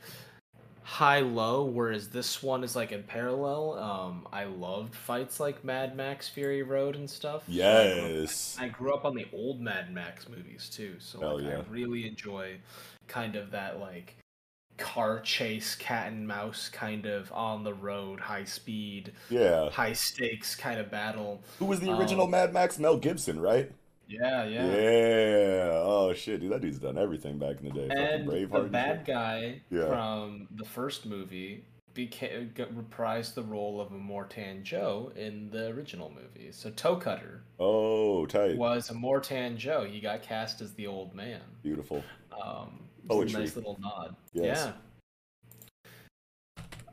high 0.85 1.21
low, 1.21 1.65
whereas 1.65 2.09
this 2.11 2.43
one 2.43 2.63
is 2.63 2.77
like 2.77 2.93
in 2.93 3.03
parallel. 3.03 3.79
Um, 3.79 4.29
I 4.33 4.45
loved 4.45 4.95
fights 4.95 5.41
like 5.41 5.65
Mad 5.65 5.97
Max 5.97 6.29
Fury 6.29 6.63
Road 6.63 6.95
and 6.95 7.09
stuff. 7.09 7.43
Yes. 7.49 8.57
I 8.61 8.69
grew 8.69 8.95
up 8.95 9.05
on 9.05 9.15
the 9.17 9.27
old 9.33 9.61
Mad 9.61 9.93
Max 9.93 10.29
movies 10.29 10.69
too, 10.73 10.95
so 10.99 11.37
like, 11.37 11.45
yeah. 11.45 11.59
I 11.59 11.63
really 11.71 12.07
enjoy 12.07 12.59
kind 13.09 13.35
of 13.35 13.51
that 13.51 13.81
like 13.81 14.17
car 14.77 15.21
chase, 15.21 15.75
cat 15.75 16.09
and 16.13 16.27
mouse 16.27 16.69
kind 16.69 17.07
of 17.07 17.31
on 17.33 17.63
the 17.65 17.73
road, 17.75 18.21
high 18.21 18.45
speed, 18.45 19.13
Yeah. 19.31 19.71
high 19.71 19.93
stakes 19.93 20.55
kind 20.55 20.79
of 20.81 20.91
battle. 20.91 21.43
Who 21.59 21.65
was 21.67 21.81
the 21.81 21.93
original 21.97 22.25
Um, 22.25 22.33
Mad 22.33 22.53
Max? 22.53 22.79
Mel 22.79 22.97
Gibson, 22.99 23.41
right? 23.41 23.71
Yeah, 24.09 24.45
yeah. 24.45 24.67
Yeah. 24.67 25.71
Oh 25.83 26.13
shit, 26.15 26.41
dude, 26.41 26.53
that 26.53 26.61
dude's 26.61 26.79
done 26.79 26.99
everything 26.99 27.39
back 27.39 27.57
in 27.61 27.65
the 27.67 27.71
day. 27.73 27.89
And 27.97 28.27
Fucking 28.27 28.49
Braveheart. 28.49 28.63
the 28.65 28.69
bad 28.69 29.05
guy 29.05 29.63
Yeah. 29.71 29.87
from 29.87 30.49
the 30.55 30.65
first 30.65 31.07
movie 31.07 31.65
became 31.95 32.51
reprised 32.57 33.35
the 33.35 33.43
role 33.43 33.81
of 33.81 33.91
Mortan 33.91 34.63
Joe 34.65 35.13
in 35.15 35.49
the 35.51 35.69
original 35.69 36.11
movie. 36.11 36.51
So 36.53 36.71
Toe 36.71 36.97
Cutter 36.97 37.43
Oh, 37.61 38.27
tight. 38.27 38.57
was 38.57 38.91
a 38.91 38.95
Mortan 38.95 39.57
Joe. 39.57 39.85
He 39.85 40.01
got 40.01 40.23
cast 40.23 40.61
as 40.61 40.73
the 40.75 40.87
old 40.89 41.15
man. 41.15 41.41
Beautiful. 41.63 42.03
Um, 42.33 42.81
a 43.09 43.25
nice 43.27 43.55
little 43.55 43.79
nod. 43.81 44.17
Yes. 44.33 44.65
Yeah. 44.67 44.73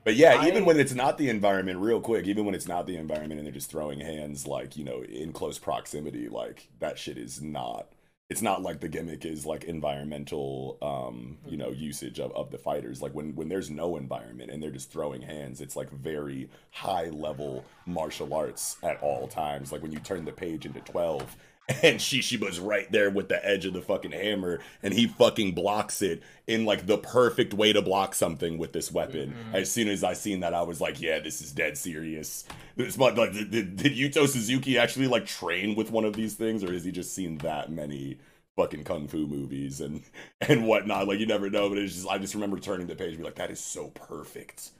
But 0.03 0.15
yeah, 0.15 0.35
I- 0.35 0.47
even 0.47 0.65
when 0.65 0.79
it's 0.79 0.93
not 0.93 1.17
the 1.17 1.29
environment, 1.29 1.79
real 1.79 2.01
quick, 2.01 2.25
even 2.27 2.45
when 2.45 2.55
it's 2.55 2.67
not 2.67 2.87
the 2.87 2.97
environment 2.97 3.39
and 3.39 3.45
they're 3.45 3.53
just 3.53 3.69
throwing 3.69 3.99
hands 3.99 4.47
like, 4.47 4.75
you 4.75 4.83
know, 4.83 5.03
in 5.03 5.31
close 5.31 5.59
proximity, 5.59 6.27
like 6.27 6.69
that 6.79 6.97
shit 6.97 7.17
is 7.17 7.41
not 7.41 7.87
it's 8.29 8.41
not 8.41 8.61
like 8.61 8.79
the 8.79 8.87
gimmick 8.87 9.25
is 9.25 9.45
like 9.45 9.65
environmental 9.65 10.77
um, 10.81 11.37
you 11.45 11.57
know, 11.57 11.69
usage 11.71 12.17
of, 12.17 12.31
of 12.33 12.49
the 12.49 12.57
fighters. 12.57 13.01
Like 13.01 13.13
when 13.13 13.35
when 13.35 13.49
there's 13.49 13.69
no 13.69 13.97
environment 13.97 14.49
and 14.51 14.63
they're 14.63 14.71
just 14.71 14.91
throwing 14.91 15.21
hands, 15.21 15.61
it's 15.61 15.75
like 15.75 15.91
very 15.91 16.49
high 16.71 17.09
level 17.09 17.65
martial 17.85 18.33
arts 18.33 18.77
at 18.83 19.01
all 19.03 19.27
times. 19.27 19.71
Like 19.71 19.81
when 19.83 19.91
you 19.91 19.99
turn 19.99 20.25
the 20.25 20.31
page 20.31 20.65
into 20.65 20.79
twelve 20.81 21.35
and 21.83 21.99
Shishiba's 21.99 22.59
right 22.59 22.91
there 22.91 23.09
with 23.09 23.29
the 23.29 23.45
edge 23.45 23.65
of 23.65 23.73
the 23.73 23.81
fucking 23.81 24.11
hammer, 24.11 24.59
and 24.81 24.93
he 24.93 25.07
fucking 25.07 25.53
blocks 25.53 26.01
it 26.01 26.21
in 26.47 26.65
like 26.65 26.87
the 26.87 26.97
perfect 26.97 27.53
way 27.53 27.71
to 27.71 27.81
block 27.81 28.15
something 28.15 28.57
with 28.57 28.73
this 28.73 28.91
weapon. 28.91 29.31
Mm-hmm. 29.31 29.55
As 29.55 29.71
soon 29.71 29.87
as 29.87 30.03
I 30.03 30.13
seen 30.13 30.39
that, 30.41 30.53
I 30.53 30.63
was 30.63 30.81
like, 30.81 30.99
yeah, 30.99 31.19
this 31.19 31.41
is 31.41 31.51
dead 31.51 31.77
serious. 31.77 32.45
This 32.75 32.97
like, 32.97 33.15
did, 33.15 33.51
did, 33.51 33.75
did 33.77 33.93
Yuto 33.93 34.27
Suzuki 34.27 34.77
actually 34.77 35.07
like 35.07 35.25
train 35.25 35.75
with 35.75 35.91
one 35.91 36.05
of 36.05 36.13
these 36.13 36.33
things, 36.33 36.63
or 36.63 36.73
has 36.73 36.83
he 36.83 36.91
just 36.91 37.13
seen 37.13 37.37
that 37.39 37.71
many? 37.71 38.17
fucking 38.57 38.83
kung 38.83 39.07
fu 39.07 39.25
movies 39.27 39.79
and 39.79 40.03
and 40.41 40.67
whatnot 40.67 41.07
like 41.07 41.19
you 41.19 41.25
never 41.25 41.49
know 41.49 41.69
but 41.69 41.77
it's 41.77 41.95
just 41.95 42.07
i 42.09 42.17
just 42.17 42.33
remember 42.33 42.59
turning 42.59 42.85
the 42.85 42.93
page 42.93 43.11
and 43.11 43.19
be 43.19 43.23
like 43.23 43.35
that 43.35 43.49
is 43.49 43.61
so 43.61 43.87
perfect 43.95 44.71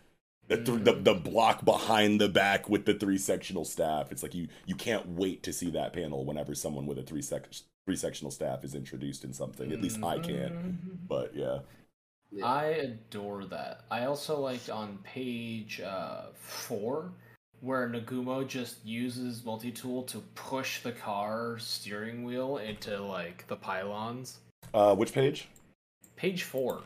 the, 0.52 0.64
th- 0.64 0.84
the 0.84 0.94
the 0.94 1.14
block 1.14 1.64
behind 1.66 2.20
the 2.20 2.30
back 2.30 2.70
with 2.70 2.86
the 2.86 2.94
three 2.94 3.18
sectional 3.18 3.66
staff. 3.66 4.12
It's 4.12 4.24
like 4.24 4.36
you 4.36 4.48
you 4.66 4.76
can't 4.76 5.08
wait 5.08 5.44
to 5.44 5.54
see 5.54 5.70
that 5.72 5.94
panel 5.94 6.26
whenever 6.26 6.54
someone 6.56 6.86
with 6.86 7.00
a 7.00 7.04
three 7.04 7.22
sec 7.22 7.48
three 7.86 7.96
sectional 7.96 8.32
staff 8.32 8.64
is 8.64 8.76
introduced 8.76 9.24
in 9.24 9.34
something. 9.34 9.72
At 9.72 9.82
least 9.82 10.04
I 10.04 10.20
can. 10.20 11.00
But 11.08 11.36
yeah. 11.36 11.60
I 12.44 12.66
adore 12.66 13.44
that. 13.46 13.82
I 13.92 14.06
also 14.06 14.40
liked 14.40 14.70
on 14.70 15.00
page 15.04 15.82
uh, 15.82 16.28
four 16.34 17.12
where 17.60 17.88
Nagumo 17.90 18.48
just 18.48 18.86
uses 18.86 19.46
multi 19.46 19.72
tool 19.72 20.04
to 20.04 20.20
push 20.36 20.82
the 20.82 20.92
car 20.92 21.58
steering 21.60 22.24
wheel 22.24 22.58
into 22.58 23.02
like 23.02 23.46
the 23.48 23.56
pylons. 23.56 24.40
Uh, 24.74 24.96
which 24.96 25.14
page? 25.14 25.48
Page 26.16 26.44
four. 26.44 26.82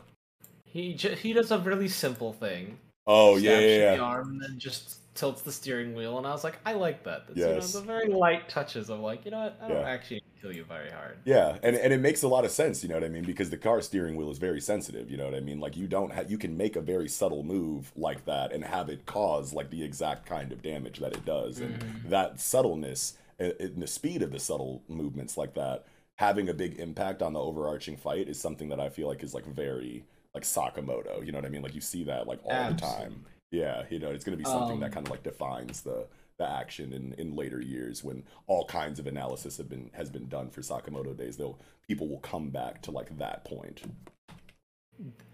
He 0.64 0.94
j- 0.94 1.14
he 1.14 1.32
does 1.32 1.50
a 1.50 1.58
really 1.58 1.88
simple 1.88 2.32
thing. 2.32 2.78
Oh 3.06 3.36
yeah, 3.36 3.58
yeah, 3.58 3.76
yeah. 3.76 3.96
the 3.96 4.02
arm 4.02 4.30
and 4.30 4.42
then 4.42 4.58
just 4.58 4.98
tilts 5.14 5.42
the 5.42 5.52
steering 5.52 5.94
wheel, 5.94 6.18
and 6.18 6.26
I 6.26 6.30
was 6.30 6.44
like, 6.44 6.58
I 6.66 6.74
like 6.74 7.04
that. 7.04 7.26
That's, 7.26 7.38
Yes. 7.38 7.74
you 7.74 7.80
know, 7.80 7.80
the 7.80 7.86
very 7.86 8.08
light 8.08 8.48
touches 8.48 8.90
of 8.90 9.00
like, 9.00 9.24
you 9.24 9.30
know 9.30 9.44
what, 9.44 9.58
I 9.62 9.68
don't 9.68 9.78
Yeah. 9.78 9.88
actually 9.88 10.22
kill 10.40 10.54
you 10.54 10.64
very 10.64 10.90
hard. 10.90 11.18
Yeah, 11.24 11.58
and 11.62 11.76
and 11.76 11.92
it 11.92 12.00
makes 12.00 12.22
a 12.22 12.28
lot 12.28 12.44
of 12.44 12.50
sense, 12.50 12.82
you 12.82 12.88
know 12.88 12.96
what 12.96 13.04
I 13.04 13.08
mean? 13.08 13.24
Because 13.24 13.50
the 13.50 13.56
car 13.56 13.80
steering 13.80 14.16
wheel 14.16 14.30
is 14.30 14.38
very 14.38 14.60
sensitive, 14.60 15.10
you 15.10 15.16
know 15.16 15.24
what 15.24 15.34
I 15.34 15.40
mean? 15.40 15.60
Like 15.60 15.76
you 15.76 15.86
don't 15.86 16.12
ha- 16.12 16.24
you 16.28 16.38
can 16.38 16.56
make 16.56 16.76
a 16.76 16.80
very 16.82 17.08
subtle 17.08 17.42
move 17.42 17.92
like 17.96 18.24
that 18.26 18.52
and 18.52 18.64
have 18.64 18.88
it 18.88 19.06
cause 19.06 19.52
like 19.54 19.70
the 19.70 19.82
exact 19.82 20.26
kind 20.26 20.52
of 20.52 20.62
damage 20.62 20.98
that 21.00 21.12
it 21.12 21.24
does, 21.24 21.60
and 21.60 21.78
mm-hmm. 21.78 22.10
that 22.10 22.40
subtleness 22.40 23.14
and 23.38 23.54
the 23.76 23.86
speed 23.86 24.22
of 24.22 24.32
the 24.32 24.38
subtle 24.38 24.82
movements 24.88 25.36
like 25.36 25.54
that 25.54 25.84
having 26.16 26.48
a 26.48 26.54
big 26.54 26.78
impact 26.78 27.22
on 27.22 27.32
the 27.34 27.40
overarching 27.40 27.96
fight 27.96 28.28
is 28.28 28.40
something 28.40 28.70
that 28.70 28.80
I 28.80 28.88
feel 28.88 29.06
like 29.08 29.22
is 29.22 29.34
like 29.34 29.46
very 29.46 30.04
like 30.36 30.44
Sakamoto, 30.44 31.24
you 31.24 31.32
know 31.32 31.38
what 31.38 31.46
I 31.46 31.48
mean? 31.50 31.62
Like 31.62 31.74
you 31.74 31.80
see 31.80 32.04
that 32.04 32.26
like 32.26 32.40
all 32.44 32.64
the 32.66 32.74
time. 32.74 33.24
Yeah, 33.50 33.84
you 33.90 33.98
know, 33.98 34.10
it's 34.10 34.24
going 34.24 34.34
to 34.34 34.38
be 34.38 34.44
something 34.44 34.80
that 34.80 34.92
Um, 34.92 34.92
kind 34.92 35.06
of 35.06 35.10
like 35.10 35.22
defines 35.22 35.80
the 35.82 36.06
the 36.38 36.46
action 36.48 36.92
in 36.92 37.14
in 37.14 37.34
later 37.34 37.60
years 37.62 38.04
when 38.04 38.22
all 38.46 38.66
kinds 38.66 38.98
of 38.98 39.06
analysis 39.06 39.56
have 39.56 39.68
been 39.70 39.90
has 39.94 40.10
been 40.10 40.28
done 40.28 40.50
for 40.50 40.60
Sakamoto 40.60 41.16
days. 41.16 41.36
They'll 41.38 41.58
people 41.88 42.08
will 42.08 42.20
come 42.20 42.50
back 42.50 42.82
to 42.82 42.90
like 42.90 43.16
that 43.18 43.44
point. 43.44 43.82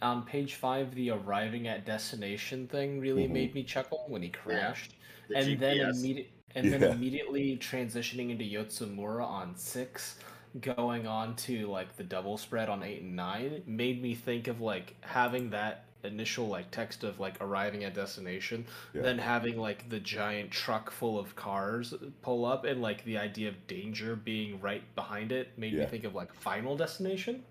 On 0.02 0.24
page 0.24 0.54
five, 0.54 0.94
the 0.94 1.10
arriving 1.10 1.68
at 1.68 1.84
destination 1.86 2.66
thing 2.68 3.00
really 3.00 3.26
Mhm. 3.26 3.28
made 3.28 3.54
me 3.54 3.62
chuckle 3.64 4.04
when 4.08 4.22
he 4.22 4.28
crashed, 4.28 4.94
the 5.28 5.34
and 5.34 5.58
then 5.60 5.80
GPS. 5.80 5.88
immediate 5.88 6.30
and 6.54 6.70
then 6.70 6.82
immediately 6.82 7.56
transitioning 7.58 8.30
into 8.30 8.44
Yotsumura 8.44 9.24
on 9.24 9.56
six, 9.56 10.18
going 10.60 11.06
on 11.06 11.34
to 11.36 11.66
like 11.66 11.96
the 11.96 12.04
double 12.04 12.36
spread 12.38 12.68
on 12.68 12.82
eight 12.82 13.02
and 13.02 13.16
nine, 13.16 13.62
made 13.66 14.02
me 14.02 14.14
think 14.14 14.48
of 14.48 14.60
like 14.60 14.94
having 15.00 15.50
that 15.50 15.84
initial 16.04 16.48
like 16.48 16.70
text 16.70 17.04
of 17.04 17.20
like 17.20 17.36
arriving 17.40 17.84
at 17.84 17.94
destination, 17.94 18.66
Yeah. 18.92 19.02
then 19.02 19.18
having 19.18 19.56
like 19.58 19.88
the 19.88 20.00
giant 20.00 20.50
truck 20.50 20.90
full 20.90 21.18
of 21.18 21.34
cars 21.36 21.94
pull 22.22 22.44
up, 22.44 22.64
and 22.64 22.82
like 22.82 23.04
the 23.04 23.18
idea 23.18 23.48
of 23.48 23.66
danger 23.66 24.16
being 24.16 24.60
right 24.60 24.82
behind 24.94 25.32
it 25.32 25.56
made 25.56 25.74
me 25.74 25.86
think 25.86 26.04
of 26.04 26.14
like 26.14 26.34
Final 26.34 26.76
Destination. 26.76 27.42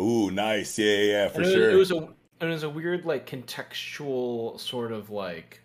Ooh, 0.00 0.30
nice. 0.30 0.78
Yeah, 0.78 0.86
yeah, 0.96 1.02
yeah 1.04 1.28
for 1.28 1.42
And 1.42 1.50
sure. 1.50 1.70
It 1.70 1.76
was 1.76 1.90
a 1.92 2.08
it 2.40 2.46
was 2.46 2.62
a 2.62 2.70
weird 2.70 3.04
like 3.04 3.28
contextual 3.28 4.58
sort 4.58 4.90
of 4.90 5.10
like 5.10 5.60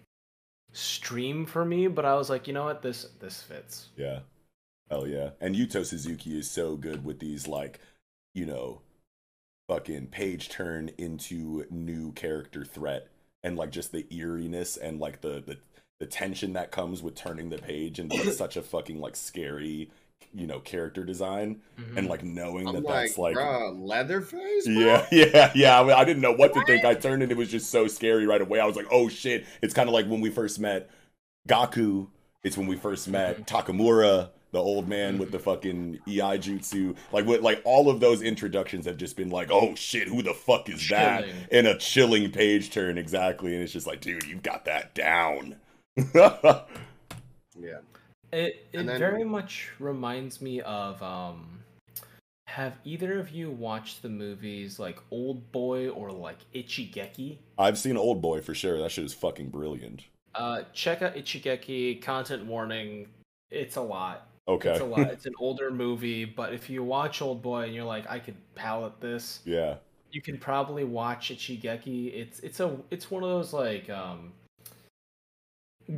stream 0.74 1.46
for 1.46 1.66
me, 1.66 1.88
but 1.88 2.06
I 2.06 2.14
was 2.16 2.30
like, 2.30 2.48
you 2.48 2.54
know 2.54 2.66
what, 2.66 2.82
this 2.82 3.08
this 3.20 3.42
fits. 3.42 3.90
Yeah. 3.96 4.20
Hell 4.90 5.08
yeah. 5.08 5.32
And 5.42 5.56
Yuto 5.56 5.86
Suzuki 5.86 6.38
is 6.38 6.50
so 6.50 6.76
good 6.76 7.04
with 7.04 7.20
these 7.20 7.48
like, 7.48 7.80
you 8.34 8.46
know, 8.46 8.82
fucking 9.68 10.08
page 10.08 10.50
turn 10.50 10.92
into 10.98 11.66
new 11.70 12.14
character 12.14 12.64
threat 12.64 13.10
and 13.44 13.58
like 13.58 13.70
just 13.70 13.92
the 13.92 14.06
eeriness 14.10 14.78
and 14.78 15.00
like 15.00 15.22
the 15.22 15.44
the, 15.46 15.58
the 16.00 16.06
tension 16.06 16.54
that 16.54 16.72
comes 16.72 17.02
with 17.02 17.16
turning 17.16 17.50
the 17.50 17.58
page 17.58 18.00
and 18.00 18.12
like, 18.12 18.24
such 18.34 18.56
a 18.56 18.62
fucking 18.62 19.02
like 19.02 19.16
scary, 19.16 19.92
you 20.34 20.48
know, 20.48 20.60
character 20.60 21.04
design 21.04 21.62
and 21.78 21.88
mm-hmm. 21.88 22.08
like 22.08 22.24
knowing 22.24 22.68
I'm 22.68 22.76
that 22.76 22.84
like, 22.84 23.08
that's 23.08 23.18
like 23.18 23.36
bruh, 23.36 23.78
Leatherface. 23.78 24.66
bro? 24.66 24.74
yeah, 24.76 25.06
yeah, 25.12 25.52
yeah. 25.54 25.82
I, 25.82 25.84
mean, 25.84 25.94
I 25.94 26.06
didn't 26.06 26.22
know 26.22 26.34
what 26.34 26.54
to 26.54 26.64
think. 26.66 26.86
I 26.86 26.94
turned 26.94 27.24
and 27.24 27.32
it 27.32 27.38
was 27.38 27.52
just 27.52 27.70
so 27.70 27.88
scary 27.88 28.26
right 28.26 28.42
away. 28.42 28.60
I 28.62 28.66
was 28.66 28.78
like, 28.78 28.88
oh 28.90 29.10
shit. 29.10 29.46
It's 29.62 29.74
kind 29.74 29.90
of 29.90 29.94
like 29.94 30.08
when 30.08 30.22
we 30.22 30.30
first 30.30 30.60
met 30.60 30.90
Gaku. 31.46 32.08
It's 32.44 32.58
when 32.58 32.68
we 32.68 32.78
first 32.78 33.10
met 33.10 33.46
mm-hmm. 33.46 33.56
Takamura, 33.56 34.30
the 34.52 34.60
old 34.60 34.88
man 34.88 35.18
with 35.18 35.32
the 35.32 35.40
fucking 35.40 36.00
iaijutsu. 36.08 36.96
Like 37.12 37.26
what 37.26 37.42
like 37.42 37.62
all 37.66 37.90
of 37.90 38.00
those 38.00 38.22
introductions 38.22 38.86
have 38.86 38.98
just 38.98 39.16
been 39.18 39.30
like, 39.30 39.50
oh 39.52 39.76
shit, 39.76 40.08
who 40.08 40.22
the 40.22 40.34
fuck 40.34 40.70
is 40.70 40.88
that? 40.90 41.26
Chilling. 41.26 41.36
In 41.52 41.66
a 41.68 41.78
chilling 41.78 42.32
page 42.32 42.72
turn, 42.72 42.98
exactly. 42.98 43.54
And 43.54 43.64
it's 43.64 43.74
just 43.74 43.88
like, 43.88 44.02
dude, 44.02 44.24
you've 44.24 44.44
got 44.44 44.66
that 44.66 44.94
down. 44.96 45.56
Yeah. 47.60 47.80
It 48.32 48.68
it 48.74 48.86
then- 48.86 49.00
very 49.00 49.24
much 49.24 49.72
reminds 49.80 50.42
me 50.42 50.62
of 50.62 51.02
um 51.02 51.60
have 52.46 52.78
either 52.86 53.20
of 53.20 53.32
you 53.32 53.52
watched 53.52 54.02
the 54.02 54.10
movies 54.10 54.80
like 54.80 55.00
Old 55.12 55.52
Boy 55.52 55.90
or 55.90 56.12
like 56.12 56.38
Ichigeki? 56.56 57.38
I've 57.58 57.78
seen 57.78 57.98
Old 57.98 58.22
Boy 58.22 58.42
for 58.42 58.54
sure. 58.54 58.80
That 58.80 58.92
shit 58.92 59.06
is 59.06 59.14
fucking 59.14 59.50
brilliant. 59.50 60.04
Uh 60.36 60.64
check 60.74 61.02
out 61.02 61.16
Ichigeki, 61.16 62.02
content 62.02 62.46
warning. 62.46 63.08
It's 63.50 63.76
a 63.76 63.82
lot. 63.82 64.28
Okay. 64.48 64.72
It's 64.72 64.82
a 64.82 64.86
lot. 64.86 65.00
It's 65.08 65.26
an 65.26 65.34
older 65.40 65.72
movie, 65.72 66.26
but 66.26 66.54
if 66.54 66.70
you 66.70 66.84
watch 66.84 67.22
Old 67.22 67.42
Boy 67.42 67.64
and 67.64 67.74
you're 67.76 67.84
like, 67.84 68.10
I 68.10 68.20
could 68.20 68.36
palate 68.56 69.00
this, 69.02 69.40
Yeah. 69.46 69.76
you 70.12 70.22
can 70.22 70.38
probably 70.38 70.84
watch 70.84 71.30
Ichigeki. 71.30 72.14
It's 72.14 72.40
it's 72.40 72.60
a 72.60 72.78
it's 72.90 73.12
one 73.12 73.24
of 73.24 73.30
those 73.30 73.54
like 73.54 73.90
um 73.90 74.32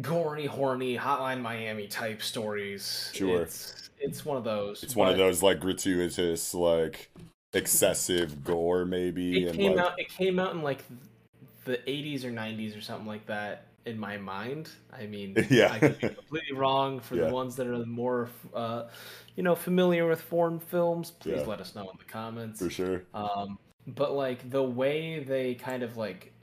gory, 0.02 0.46
horny, 0.46 0.98
Hotline 0.98 1.42
Miami 1.42 1.88
type 1.88 2.22
stories. 2.22 3.12
Sure. 3.14 3.42
It's 3.42 3.90
it's 4.00 4.26
one 4.26 4.38
of 4.38 4.44
those. 4.44 4.84
It's 4.84 4.96
one 4.96 5.10
of 5.10 5.18
those 5.18 5.44
like 5.44 5.60
gratuitous, 5.60 6.54
like 6.54 7.12
excessive 7.54 8.44
gore, 8.44 8.86
maybe. 8.86 9.46
It 9.46 9.56
came 9.56 9.76
like, 9.76 9.86
out. 9.86 10.00
It 10.00 10.10
came 10.10 10.40
out 10.40 10.54
in 10.54 10.62
like 10.62 10.84
the 11.66 11.78
80s 11.78 12.24
or 12.24 12.32
90s 12.32 12.78
or 12.78 12.82
something 12.82 13.08
like 13.08 13.26
that. 13.28 13.66
In 13.86 13.98
my 13.98 14.18
mind, 14.18 14.70
I 14.92 15.06
mean, 15.06 15.36
Yeah. 15.50 15.72
I 15.72 15.80
could 15.80 15.98
be 15.98 16.10
completely 16.10 16.56
wrong. 16.56 17.00
For 17.00 17.16
Yeah. 17.16 17.28
the 17.28 17.34
ones 17.34 17.56
that 17.56 17.68
are 17.68 17.86
more, 17.86 18.30
uh, 18.54 18.84
you 19.36 19.44
know, 19.44 19.56
familiar 19.56 20.08
with 20.08 20.22
foreign 20.22 20.60
films, 20.60 21.12
please 21.12 21.42
Yeah. 21.42 21.48
let 21.50 21.62
us 21.62 21.76
know 21.76 21.82
in 21.84 21.98
the 21.98 22.06
comments. 22.06 22.60
for 22.60 22.70
sure. 22.70 23.04
Um, 23.14 23.58
but 23.88 24.14
like 24.14 24.50
the 24.50 24.62
way 24.64 25.20
they 25.24 25.56
kind 25.56 25.82
of 25.84 25.98
like 25.98 26.34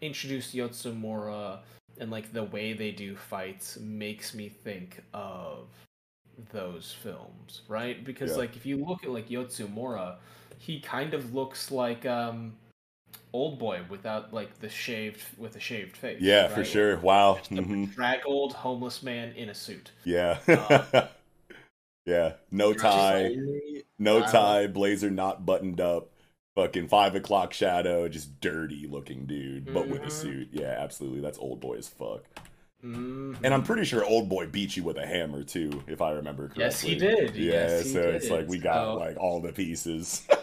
introduce 0.00 0.54
Yotsumura 0.54 1.60
and 1.98 2.10
like 2.10 2.32
the 2.32 2.44
way 2.44 2.72
they 2.72 2.90
do 2.90 3.14
fights 3.14 3.78
makes 3.78 4.34
me 4.34 4.48
think 4.48 5.02
of 5.12 5.68
those 6.52 6.94
films, 7.02 7.62
right? 7.68 8.04
Because 8.04 8.32
Yeah. 8.32 8.38
like 8.38 8.56
if 8.56 8.64
you 8.64 8.78
look 8.78 9.04
at 9.04 9.10
like 9.10 9.28
Yotsumura, 9.28 10.16
he 10.58 10.80
kind 10.80 11.14
of 11.14 11.34
looks 11.34 11.70
like 11.70 12.06
um 12.06 12.54
Old 13.32 13.58
Boy 13.58 13.80
without 13.88 14.32
like 14.32 14.58
the 14.60 14.68
shaved 14.68 15.22
with 15.38 15.56
a 15.56 15.60
shaved 15.60 15.96
face. 15.96 16.20
Yeah, 16.20 16.48
for 16.48 16.64
sure. 16.64 16.96
Wow. 16.98 17.36
Just 17.38 17.52
a 17.52 17.62
hmm 17.62 17.84
draggled 17.86 18.52
homeless 18.54 19.02
man 19.02 19.32
in 19.36 19.48
a 19.48 19.54
suit. 19.54 19.92
Yeah. 20.04 20.38
Um, 20.94 21.08
yeah. 22.06 22.32
No 22.50 22.72
tie. 22.72 23.36
No 23.98 24.20
tie. 24.20 24.66
Blazer 24.66 25.10
not 25.10 25.44
buttoned 25.46 25.80
up. 25.80 26.08
Fucking 26.56 26.88
five 26.88 27.14
o'clock 27.14 27.52
shadow. 27.52 28.08
Just 28.08 28.40
dirty 28.40 28.86
looking 28.88 29.26
dude, 29.26 29.72
but 29.72 29.88
with 29.88 30.02
a 30.02 30.06
Mhm. 30.06 30.12
suit. 30.12 30.48
Yeah, 30.52 30.76
absolutely. 30.78 31.20
That's 31.20 31.38
old 31.38 31.60
boy 31.60 31.76
as 31.76 31.88
fuck. 31.88 32.24
mhm. 32.84 33.36
And 33.44 33.52
I'm 33.54 33.62
pretty 33.62 33.84
sure 33.84 34.04
old 34.04 34.28
boy 34.28 34.46
beat 34.46 34.76
you 34.76 34.82
with 34.82 34.96
a 34.96 35.06
hammer 35.06 35.42
too, 35.44 35.82
if 35.86 36.00
I 36.00 36.12
remember 36.12 36.44
correctly. 36.48 36.64
Yes, 36.64 36.80
he 36.80 36.94
did. 36.96 37.36
Yeah, 37.36 37.52
Yes, 37.52 37.84
he 37.84 37.90
so 37.92 38.00
it's 38.00 38.30
like 38.30 38.48
we 38.48 38.58
got 38.58 38.84
So- 38.86 38.94
like 38.94 39.16
all 39.18 39.40
the 39.40 39.52
pieces. 39.52 40.26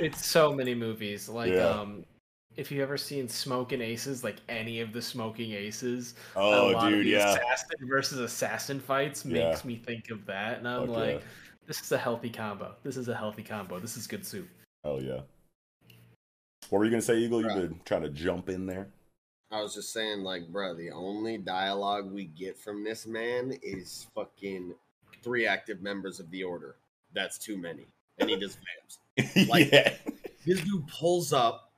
it's 0.00 0.26
so 0.26 0.52
many 0.52 0.74
movies 0.74 1.28
like 1.28 1.52
Yeah. 1.52 1.68
um 1.68 2.04
if 2.56 2.72
you've 2.72 2.80
ever 2.82 2.96
seen 2.98 3.28
smoking 3.28 3.80
aces 3.80 4.24
like 4.24 4.36
any 4.48 4.80
of 4.80 4.92
the 4.92 5.00
smoking 5.02 5.52
aces 5.52 6.14
Oh, 6.34 6.70
a 6.70 6.72
lot 6.72 6.88
dude, 6.88 6.98
of 7.00 7.04
the 7.04 7.10
yeah. 7.10 7.34
assassin 7.34 7.88
versus 7.88 8.18
assassin 8.18 8.80
fights 8.80 9.24
Yeah. 9.24 9.50
makes 9.50 9.64
me 9.64 9.76
think 9.76 10.10
of 10.10 10.24
that 10.26 10.58
and 10.58 10.68
i'm 10.68 10.86
Fuck 10.86 10.96
like 10.96 11.14
yeah. 11.20 11.26
this 11.66 11.80
is 11.80 11.92
a 11.92 11.98
healthy 11.98 12.30
combo 12.30 12.74
this 12.82 12.96
is 12.96 13.08
a 13.08 13.14
healthy 13.14 13.42
combo 13.42 13.78
this 13.78 13.96
is 13.96 14.06
good 14.06 14.24
soup 14.26 14.48
Hell 14.84 15.02
yeah. 15.02 15.20
What 16.70 16.78
were 16.80 16.84
you 16.84 16.90
gonna 16.90 17.02
say, 17.02 17.16
Eagle? 17.18 17.40
You've 17.40 17.50
Right. 17.52 17.68
been 17.70 17.80
trying 17.84 18.02
to 18.02 18.10
jump 18.10 18.48
in 18.48 18.66
there. 18.66 18.88
I 19.50 19.60
was 19.62 19.74
just 19.74 19.92
saying, 19.92 20.22
like, 20.22 20.46
bro, 20.48 20.74
the 20.74 20.90
only 20.90 21.38
dialogue 21.38 22.12
we 22.12 22.26
get 22.26 22.58
from 22.58 22.84
this 22.84 23.06
man 23.06 23.58
is 23.62 24.06
fucking 24.14 24.74
three 25.22 25.46
active 25.46 25.80
members 25.82 26.20
of 26.20 26.30
the 26.30 26.44
order. 26.44 26.76
That's 27.14 27.38
too 27.38 27.56
many. 27.56 27.86
And 28.20 28.30
he 28.30 28.36
just 28.36 28.58
vamps. 29.16 29.48
Like 29.48 29.72
yeah. 29.72 29.94
this 30.46 30.60
dude 30.60 30.86
pulls 30.88 31.32
up, 31.32 31.72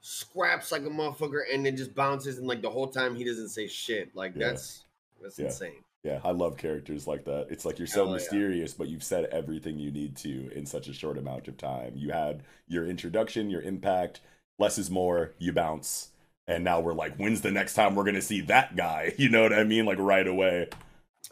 scraps 0.00 0.70
like 0.72 0.82
a 0.82 0.86
motherfucker, 0.90 1.42
and 1.52 1.64
then 1.64 1.76
just 1.76 1.94
bounces 1.94 2.38
and 2.38 2.46
like 2.46 2.62
the 2.62 2.70
whole 2.70 2.88
time 2.88 3.14
he 3.14 3.24
doesn't 3.24 3.48
say 3.48 3.66
shit. 3.66 4.14
Like 4.14 4.32
Yeah. 4.36 4.48
that's 4.48 4.84
that's 5.22 5.38
Yeah. 5.38 5.46
insane. 5.46 5.82
Yeah, 6.02 6.20
I 6.22 6.32
love 6.32 6.58
characters 6.58 7.06
like 7.06 7.24
that. 7.24 7.46
It's 7.48 7.64
like 7.64 7.78
you're 7.78 7.86
so 7.86 8.00
Hell 8.04 8.06
yeah. 8.08 8.12
mysterious, 8.14 8.74
but 8.74 8.88
you've 8.88 9.02
said 9.02 9.24
everything 9.32 9.78
you 9.78 9.90
need 9.90 10.16
to 10.18 10.50
in 10.54 10.66
such 10.66 10.86
a 10.88 10.92
short 10.92 11.16
amount 11.16 11.48
of 11.48 11.56
time. 11.56 11.94
You 11.96 12.10
had 12.12 12.42
your 12.68 12.86
introduction, 12.86 13.48
your 13.48 13.62
impact, 13.62 14.20
less 14.58 14.76
is 14.76 14.90
more, 14.90 15.32
you 15.38 15.52
bounce. 15.54 16.10
And 16.46 16.62
now 16.62 16.80
we're 16.80 16.92
like, 16.92 17.16
when's 17.16 17.40
the 17.40 17.50
next 17.50 17.72
time 17.72 17.94
we're 17.94 18.02
going 18.04 18.16
to 18.16 18.20
see 18.20 18.42
that 18.42 18.76
guy? 18.76 19.14
You 19.18 19.30
know 19.30 19.42
what 19.44 19.54
I 19.54 19.64
mean? 19.64 19.86
Like 19.86 19.98
right 19.98 20.26
away. 20.26 20.68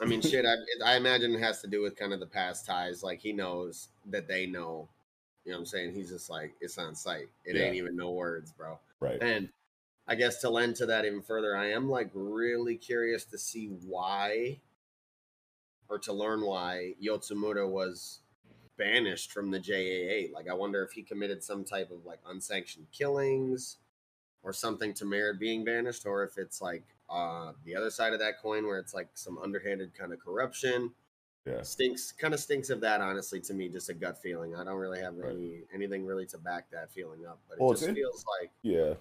I 0.01 0.05
mean, 0.07 0.21
shit. 0.21 0.45
I, 0.47 0.93
I 0.93 0.97
imagine 0.97 1.35
it 1.35 1.41
has 1.41 1.61
to 1.63 1.67
do 1.69 1.83
with 1.83 1.97
kind 1.97 2.13
of 2.13 2.21
the 2.21 2.27
past 2.27 2.67
ties. 2.67 3.03
Like 3.03 3.21
he 3.21 3.33
knows 3.33 3.89
that 4.11 4.27
they 4.29 4.47
know. 4.47 4.89
You 5.45 5.53
know 5.53 5.59
what 5.59 5.63
I'm 5.63 5.67
saying? 5.67 5.95
He's 5.95 6.11
just 6.11 6.31
like 6.31 6.55
it's 6.61 6.79
on 6.79 6.95
site. 6.95 7.29
It 7.45 7.57
Yeah. 7.57 7.65
ain't 7.65 7.77
even 7.77 7.97
no 7.97 8.11
words, 8.13 8.53
bro. 8.53 8.79
Right. 9.01 9.21
And 9.21 9.49
I 10.07 10.15
guess 10.15 10.41
to 10.41 10.51
lend 10.51 10.77
to 10.77 10.87
that 10.87 11.05
even 11.05 11.23
further, 11.23 11.57
I 11.57 11.71
am 11.73 11.89
like 11.91 12.11
really 12.15 12.77
curious 12.77 13.25
to 13.27 13.39
see 13.39 13.67
why 13.87 14.61
or 15.89 15.99
to 15.99 16.13
learn 16.13 16.43
why 16.43 16.95
Yotsumura 17.03 17.69
was 17.69 18.21
banished 18.79 19.31
from 19.33 19.51
the 19.51 19.59
JAA. 19.61 20.33
Like, 20.35 20.49
I 20.49 20.55
wonder 20.55 20.83
if 20.83 20.93
he 20.93 21.03
committed 21.03 21.43
some 21.45 21.65
type 21.65 21.91
of 21.91 22.05
like 22.07 22.19
unsanctioned 22.27 22.87
killings 22.93 23.77
or 24.43 24.53
something 24.53 24.95
to 24.95 25.05
merit 25.05 25.39
being 25.39 25.65
banished, 25.65 26.07
or 26.07 26.25
if 26.25 26.39
it's 26.39 26.61
like 26.63 26.83
uh, 27.13 27.53
the 27.65 27.77
other 27.77 27.91
side 27.91 28.13
of 28.13 28.19
that 28.21 28.41
coin 28.41 28.67
where 28.67 28.79
it's 28.79 28.95
like 28.95 29.09
some 29.15 29.39
underhanded 29.39 29.93
kind 29.95 30.13
of 30.13 30.21
corruption. 30.21 30.93
Yeah. 31.47 31.63
Stinks, 31.63 32.13
kind 32.13 32.35
of 32.35 32.41
stinks 32.41 32.71
of 32.71 32.81
that, 32.83 33.01
honestly, 33.01 33.41
to 33.41 33.55
me. 33.55 33.69
Just 33.69 33.89
a 33.89 33.95
gut 33.95 34.17
feeling. 34.23 34.55
I 34.55 34.63
don't 34.65 34.77
really 34.79 35.01
have 35.01 35.15
any 35.29 35.63
anything 35.75 36.07
really 36.07 36.25
to 36.27 36.39
back 36.39 36.71
that 36.71 36.93
feeling 36.93 37.27
up, 37.27 37.41
but 37.49 37.59
it 37.59 37.61
Well, 37.63 37.73
just 37.73 37.89
in- 37.89 37.95
feels 37.97 38.25
like 38.41 38.51
Yeah. 38.63 38.95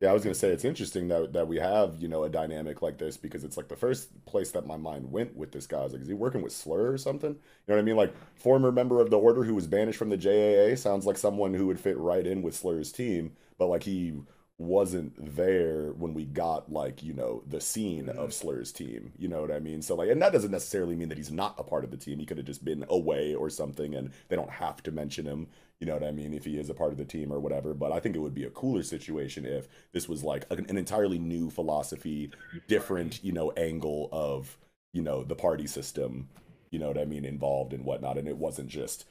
Yeah, 0.00 0.10
I 0.10 0.12
was 0.12 0.22
gonna 0.22 0.34
say 0.34 0.50
it's 0.50 0.64
interesting 0.64 1.08
that 1.08 1.32
that 1.32 1.48
we 1.48 1.56
have 1.58 2.00
you 2.00 2.06
know 2.06 2.22
a 2.22 2.28
dynamic 2.28 2.82
like 2.82 2.98
this 2.98 3.16
because 3.16 3.42
it's 3.42 3.56
like 3.56 3.66
the 3.68 3.74
first 3.76 4.24
place 4.26 4.52
that 4.52 4.64
my 4.64 4.76
mind 4.76 5.10
went 5.10 5.34
with 5.36 5.50
this 5.50 5.66
guy. 5.66 5.80
I 5.80 5.84
was 5.84 5.92
like, 5.92 6.02
is 6.02 6.08
he 6.08 6.14
working 6.14 6.40
with 6.40 6.52
Slur 6.52 6.92
or 6.92 6.98
something? 6.98 7.30
You 7.30 7.40
know 7.66 7.74
what 7.74 7.78
I 7.80 7.82
mean? 7.82 7.96
Like 7.96 8.14
former 8.36 8.70
member 8.70 9.00
of 9.00 9.10
the 9.10 9.18
Order 9.18 9.42
who 9.42 9.54
was 9.56 9.66
banished 9.66 9.98
from 9.98 10.10
the 10.10 10.16
JAA 10.16 10.76
sounds 10.76 11.04
like 11.04 11.16
someone 11.18 11.52
who 11.52 11.66
would 11.66 11.80
fit 11.80 11.98
right 11.98 12.24
in 12.24 12.42
with 12.42 12.54
Slur's 12.54 12.92
team, 12.92 13.32
but 13.58 13.66
like 13.66 13.82
he 13.82 14.12
wasn't 14.58 15.36
there 15.36 15.92
when 15.92 16.14
we 16.14 16.24
got 16.24 16.70
like 16.70 17.00
you 17.00 17.14
know 17.14 17.42
the 17.46 17.60
scene 17.60 18.08
of 18.08 18.16
mm-hmm. 18.30 18.48
Slur's 18.48 18.72
team. 18.72 19.12
You 19.16 19.28
know 19.28 19.40
what 19.40 19.52
I 19.52 19.60
mean? 19.60 19.82
So 19.82 19.94
like, 19.94 20.10
and 20.10 20.20
that 20.20 20.32
doesn't 20.32 20.50
necessarily 20.50 20.96
mean 20.96 21.08
that 21.08 21.18
he's 21.18 21.30
not 21.30 21.54
a 21.58 21.62
part 21.62 21.84
of 21.84 21.92
the 21.92 21.96
team. 21.96 22.18
He 22.18 22.26
could 22.26 22.38
have 22.38 22.46
just 22.46 22.64
been 22.64 22.84
away 22.88 23.34
or 23.34 23.48
something, 23.50 23.94
and 23.94 24.10
they 24.28 24.36
don't 24.36 24.50
have 24.50 24.82
to 24.82 24.90
mention 24.90 25.26
him. 25.26 25.46
You 25.78 25.86
know 25.86 25.94
what 25.94 26.02
I 26.02 26.10
mean? 26.10 26.34
If 26.34 26.44
he 26.44 26.58
is 26.58 26.68
a 26.68 26.74
part 26.74 26.90
of 26.90 26.98
the 26.98 27.04
team 27.04 27.32
or 27.32 27.38
whatever. 27.38 27.72
But 27.72 27.92
I 27.92 28.00
think 28.00 28.16
it 28.16 28.20
would 28.20 28.34
be 28.34 28.44
a 28.44 28.50
cooler 28.50 28.82
situation 28.82 29.46
if 29.46 29.68
this 29.92 30.08
was 30.08 30.24
like 30.24 30.44
an, 30.50 30.66
an 30.68 30.76
entirely 30.76 31.20
new 31.20 31.50
philosophy, 31.50 32.32
different 32.66 33.22
you 33.22 33.32
know 33.32 33.52
angle 33.52 34.08
of 34.10 34.58
you 34.92 35.02
know 35.02 35.22
the 35.22 35.36
party 35.36 35.68
system. 35.68 36.28
You 36.70 36.80
know 36.80 36.88
what 36.88 36.98
I 36.98 37.04
mean? 37.04 37.24
Involved 37.24 37.72
and 37.72 37.84
whatnot, 37.84 38.18
and 38.18 38.26
it 38.26 38.36
wasn't 38.36 38.68
just 38.68 39.04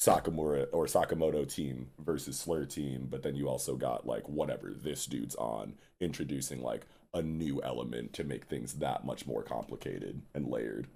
Sakamura 0.00 0.66
or 0.72 0.86
Sakamoto 0.86 1.46
team 1.46 1.90
versus 1.98 2.38
Slur 2.38 2.64
team, 2.64 3.06
but 3.10 3.22
then 3.22 3.34
you 3.34 3.48
also 3.48 3.76
got 3.76 4.06
like 4.06 4.26
whatever 4.28 4.72
this 4.74 5.04
dude's 5.04 5.34
on, 5.34 5.74
introducing 6.00 6.62
like 6.62 6.86
a 7.12 7.20
new 7.20 7.60
element 7.62 8.14
to 8.14 8.24
make 8.24 8.46
things 8.46 8.74
that 8.74 9.04
much 9.04 9.26
more 9.26 9.42
complicated 9.42 10.22
and 10.34 10.48
layered. 10.48 10.86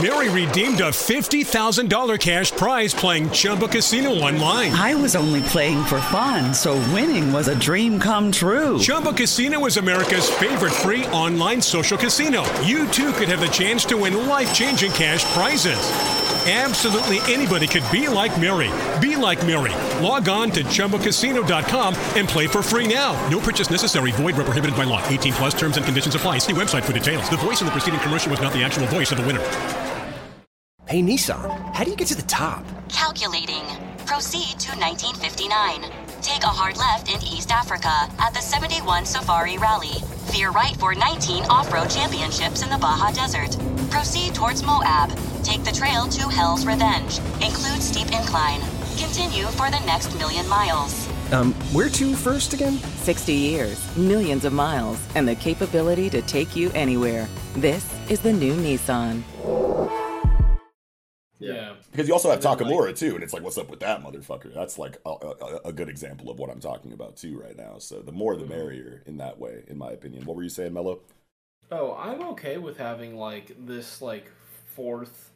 Mary 0.00 0.30
redeemed 0.30 0.80
a 0.80 0.88
$50,000 0.88 2.18
cash 2.18 2.50
prize 2.52 2.94
playing 2.94 3.28
Chumba 3.30 3.68
Casino 3.68 4.10
online. 4.10 4.72
I 4.72 4.94
was 4.94 5.14
only 5.14 5.42
playing 5.42 5.84
for 5.84 6.00
fun, 6.00 6.54
so 6.54 6.76
winning 6.94 7.30
was 7.30 7.48
a 7.48 7.58
dream 7.58 8.00
come 8.00 8.32
true. 8.32 8.78
Chumba 8.78 9.12
Casino 9.12 9.66
is 9.66 9.76
America's 9.76 10.30
favorite 10.30 10.72
free 10.72 11.04
online 11.08 11.60
social 11.60 11.98
casino. 11.98 12.42
You 12.62 12.88
too 12.88 13.12
could 13.12 13.28
have 13.28 13.40
the 13.40 13.48
chance 13.48 13.84
to 13.86 13.98
win 13.98 14.26
life 14.26 14.54
changing 14.54 14.92
cash 14.92 15.24
prizes. 15.34 16.31
Absolutely 16.44 17.18
anybody 17.32 17.68
could 17.68 17.84
be 17.92 18.08
like 18.08 18.38
Mary. 18.40 18.68
Be 19.00 19.14
like 19.14 19.46
Mary. 19.46 19.70
Log 20.02 20.28
on 20.28 20.50
to 20.50 20.64
ChumbaCasino.com 20.64 21.94
and 22.16 22.28
play 22.28 22.48
for 22.48 22.64
free 22.64 22.92
now. 22.92 23.14
No 23.28 23.38
purchase 23.38 23.70
necessary. 23.70 24.10
Void 24.10 24.34
where 24.34 24.44
prohibited 24.44 24.76
by 24.76 24.82
law. 24.82 25.00
18 25.06 25.32
plus 25.34 25.54
terms 25.54 25.76
and 25.76 25.86
conditions 25.86 26.16
apply. 26.16 26.38
See 26.38 26.52
website 26.52 26.82
for 26.82 26.92
details. 26.92 27.30
The 27.30 27.36
voice 27.36 27.60
in 27.60 27.66
the 27.66 27.70
preceding 27.70 28.00
commercial 28.00 28.32
was 28.32 28.40
not 28.40 28.52
the 28.52 28.64
actual 28.64 28.86
voice 28.88 29.12
of 29.12 29.18
the 29.18 29.24
winner. 29.24 29.38
Hey 30.88 31.00
Nissan, 31.00 31.72
how 31.74 31.84
do 31.84 31.90
you 31.90 31.96
get 31.96 32.08
to 32.08 32.16
the 32.16 32.22
top? 32.22 32.64
Calculating. 32.88 33.62
Proceed 34.04 34.58
to 34.58 34.74
1959. 34.80 35.82
Take 36.22 36.42
a 36.42 36.48
hard 36.48 36.76
left 36.76 37.08
in 37.08 37.22
East 37.22 37.52
Africa 37.52 38.10
at 38.18 38.34
the 38.34 38.40
71 38.40 39.06
Safari 39.06 39.58
Rally. 39.58 40.02
Veer 40.32 40.50
right 40.50 40.74
for 40.74 40.92
19 40.92 41.44
off-road 41.44 41.88
championships 41.88 42.64
in 42.64 42.68
the 42.68 42.78
Baja 42.78 43.12
Desert. 43.12 43.56
Proceed 43.90 44.34
towards 44.34 44.64
Moab. 44.64 45.16
Take 45.42 45.64
the 45.64 45.72
trail 45.72 46.06
to 46.06 46.28
Hell's 46.28 46.64
Revenge. 46.66 47.18
Include 47.42 47.82
steep 47.82 48.06
incline. 48.12 48.60
Continue 48.96 49.46
for 49.46 49.70
the 49.70 49.80
next 49.86 50.14
million 50.18 50.48
miles. 50.48 51.08
Um, 51.32 51.52
where 51.72 51.88
to 51.88 52.14
first 52.14 52.52
again? 52.52 52.74
60 52.78 53.32
years, 53.32 53.96
millions 53.96 54.44
of 54.44 54.52
miles, 54.52 55.04
and 55.14 55.26
the 55.26 55.34
capability 55.34 56.10
to 56.10 56.22
take 56.22 56.54
you 56.54 56.70
anywhere. 56.72 57.26
This 57.54 57.86
is 58.10 58.20
the 58.20 58.32
new 58.32 58.54
Nissan. 58.54 59.22
Yeah. 61.38 61.74
Because 61.90 62.06
you 62.06 62.14
also 62.14 62.28
have 62.30 62.36
And 62.44 62.60
then, 62.60 62.68
like- 62.68 62.78
Takamura 62.94 62.96
too, 62.96 63.14
and 63.14 63.24
it's 63.24 63.32
like, 63.32 63.42
what's 63.42 63.58
up 63.58 63.68
with 63.68 63.80
that 63.80 64.00
motherfucker? 64.02 64.54
That's 64.54 64.78
like 64.78 64.98
a, 65.04 65.10
a, 65.10 65.60
a 65.66 65.72
good 65.72 65.88
example 65.88 66.30
of 66.30 66.38
what 66.38 66.50
I'm 66.50 66.60
talking 66.60 66.92
about 66.92 67.16
too 67.16 67.36
right 67.40 67.56
now. 67.56 67.78
So 67.78 68.00
the 68.00 68.12
more 68.12 68.34
Mm-hmm. 68.34 68.48
the 68.48 68.54
merrier 68.54 69.02
in 69.06 69.16
that 69.16 69.38
way, 69.38 69.64
in 69.66 69.76
my 69.76 69.90
opinion. 69.90 70.24
What 70.24 70.36
were 70.36 70.44
you 70.44 70.48
saying, 70.48 70.72
Mello? 70.72 71.00
Oh, 71.72 71.94
I'm 71.98 72.22
okay 72.28 72.58
with 72.58 72.76
having 72.76 73.16
like 73.16 73.56
this 73.66 74.00
like 74.02 74.30
fourth 74.76 75.31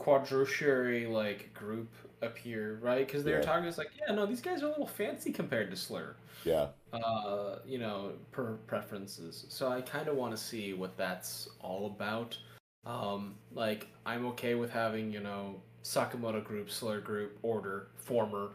quadrociary 0.00 1.06
like 1.06 1.52
group 1.54 1.92
appear, 2.22 2.78
right? 2.82 3.06
Because 3.06 3.22
they 3.24 3.32
were 3.32 3.38
Yeah. 3.38 3.44
talking, 3.44 3.66
it's 3.66 3.78
like, 3.78 3.90
yeah, 3.98 4.14
no, 4.14 4.26
these 4.26 4.40
guys 4.40 4.62
are 4.62 4.66
a 4.66 4.70
little 4.70 4.86
fancy 4.86 5.32
compared 5.32 5.70
to 5.70 5.76
Slur. 5.76 6.16
Yeah, 6.44 6.68
Uh, 6.92 7.58
you 7.66 7.78
know, 7.78 8.12
per 8.32 8.54
preferences. 8.66 9.46
So 9.48 9.68
I 9.68 9.80
kind 9.82 10.08
of 10.08 10.16
want 10.16 10.32
to 10.32 10.36
see 10.42 10.72
what 10.74 10.96
that's 10.96 11.48
all 11.60 11.86
about. 11.86 12.36
Um, 12.84 13.36
like 13.52 13.88
I'm 14.06 14.26
okay 14.26 14.54
with 14.54 14.70
having 14.70 15.12
you 15.12 15.20
know 15.20 15.60
Sakamoto 15.84 16.42
group, 16.42 16.70
Slur 16.70 17.00
group, 17.00 17.38
Order, 17.42 17.88
former 17.96 18.52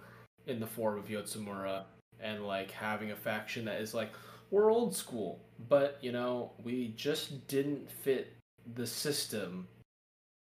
in 0.47 0.59
the 0.59 0.67
form 0.67 0.97
of 0.97 1.07
Yotsumura, 1.07 1.84
and 2.19 2.45
like 2.45 2.72
having 2.72 3.11
a 3.11 3.15
faction 3.15 3.65
that 3.65 3.80
is 3.80 3.93
like 3.93 4.11
we're 4.51 4.72
old 4.72 4.95
school, 4.95 5.39
but 5.69 5.97
you 6.01 6.11
know 6.11 6.51
we 6.63 6.93
just 6.97 7.47
didn't 7.47 7.89
fit 7.89 8.34
the 8.76 8.88
system, 8.88 9.67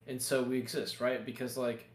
and 0.09 0.21
so 0.21 0.43
we 0.43 0.59
exist, 0.59 1.01
right? 1.01 1.25
Because 1.25 1.57
like 1.57 1.87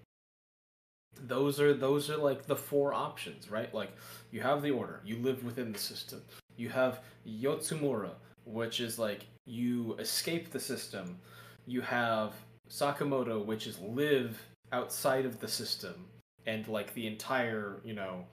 those 1.27 1.59
are 1.59 1.73
those 1.73 2.09
are 2.09 2.17
like 2.17 2.45
the 2.45 2.55
four 2.55 2.93
options, 2.93 3.49
right? 3.49 3.73
Like 3.73 3.91
you 4.31 4.41
have 4.41 4.61
the 4.61 4.71
order, 4.71 5.01
you 5.03 5.17
live 5.17 5.43
within 5.43 5.73
the 5.73 5.79
system. 5.79 6.21
You 6.55 6.69
have 6.69 6.99
Yotsumura, 7.27 8.11
which 8.45 8.79
is 8.79 8.99
like 8.99 9.25
you 9.45 9.95
escape 9.99 10.51
the 10.51 10.59
system. 10.59 11.17
You 11.65 11.81
have 11.81 12.33
Sakamoto, 12.69 13.43
which 13.43 13.67
is 13.67 13.79
live 13.79 14.39
outside 14.71 15.25
of 15.25 15.39
the 15.39 15.47
system 15.47 16.05
and 16.45 16.67
like 16.67 16.93
the 16.93 17.07
entire, 17.07 17.79
you 17.83 17.93
know, 17.93 18.25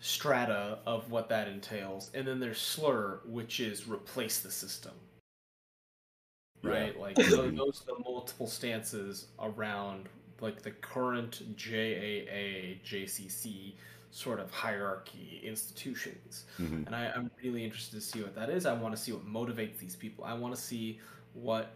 strata 0.00 0.78
of 0.86 1.10
what 1.10 1.28
that 1.28 1.48
entails. 1.48 2.10
And 2.14 2.26
then 2.26 2.40
there's 2.40 2.60
Slur, 2.60 3.20
which 3.26 3.60
is 3.60 3.88
replace 3.88 4.40
the 4.40 4.50
system. 4.50 4.92
Right? 6.66 6.94
Yeah. 6.96 7.02
Like 7.02 7.16
tho- 7.16 7.50
those 7.50 7.82
are 7.82 7.94
the 7.96 8.02
multiple 8.04 8.46
stances 8.46 9.28
around 9.38 10.08
like 10.40 10.62
the 10.62 10.70
current 10.72 11.42
JAA, 11.56 12.78
JCC 12.84 13.74
sort 14.10 14.38
of 14.40 14.50
hierarchy 14.50 15.40
institutions. 15.44 16.44
Mhm. 16.58 16.86
And 16.86 16.94
I, 16.94 17.10
I'm 17.14 17.30
really 17.42 17.64
interested 17.64 17.96
to 17.96 18.00
see 18.00 18.22
what 18.22 18.34
that 18.34 18.48
is. 18.50 18.66
I 18.66 18.72
want 18.72 18.94
to 18.96 19.00
see 19.00 19.12
what 19.12 19.26
motivates 19.26 19.78
these 19.78 19.96
people. 19.96 20.24
I 20.24 20.34
want 20.34 20.54
to 20.54 20.60
see 20.60 21.00
what 21.34 21.72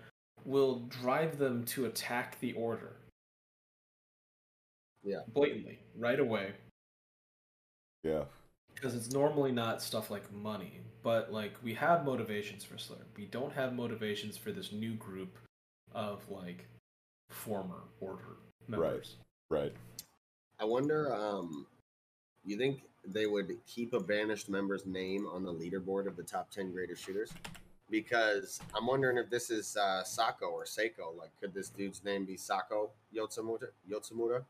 will 0.46 0.80
drive 0.88 1.38
them 1.38 1.64
to 1.66 1.84
attack 1.86 2.38
the 2.40 2.52
order. 2.54 2.96
Yeah. 5.02 5.20
Blatantly, 5.28 5.78
right 5.96 6.18
away. 6.20 6.52
yeah, 8.04 8.24
Because 8.74 8.94
it's 8.94 9.10
normally 9.10 9.52
not 9.52 9.82
stuff 9.82 10.10
like 10.10 10.30
money, 10.32 10.80
but 11.02 11.32
like 11.32 11.54
we 11.62 11.74
have 11.74 12.04
motivations 12.04 12.64
for 12.64 12.78
Slur. 12.78 12.96
We 13.16 13.26
don't 13.26 13.52
have 13.52 13.74
motivations 13.74 14.36
for 14.36 14.52
this 14.52 14.72
new 14.72 14.94
group 14.94 15.38
of 15.94 16.22
like 16.30 16.66
former 17.28 17.82
order 18.00 18.36
members. 18.68 19.16
right. 19.50 19.62
Right. 19.62 19.72
I 20.60 20.64
wonder, 20.64 21.12
um, 21.14 21.66
you 22.44 22.56
think 22.56 22.82
they 23.04 23.26
would 23.26 23.56
keep 23.66 23.94
a 23.94 24.00
banished 24.00 24.48
member's 24.48 24.86
name 24.86 25.26
on 25.26 25.42
the 25.42 25.52
leaderboard 25.52 26.06
of 26.06 26.16
the 26.16 26.22
top 26.22 26.50
10 26.50 26.70
greatest 26.72 27.04
shooters? 27.04 27.32
because 27.90 28.60
I'm 28.74 28.86
wondering 28.86 29.18
if 29.18 29.28
this 29.28 29.50
is 29.50 29.76
uh, 29.76 30.04
Sako 30.04 30.46
or 30.46 30.64
Seiko. 30.64 31.16
Like, 31.18 31.30
could 31.40 31.52
this 31.52 31.68
dude's 31.68 32.04
name 32.04 32.24
be 32.24 32.36
Sako 32.36 32.90
Yotsumura? 33.14 33.68
Yotsumura? 33.90 34.44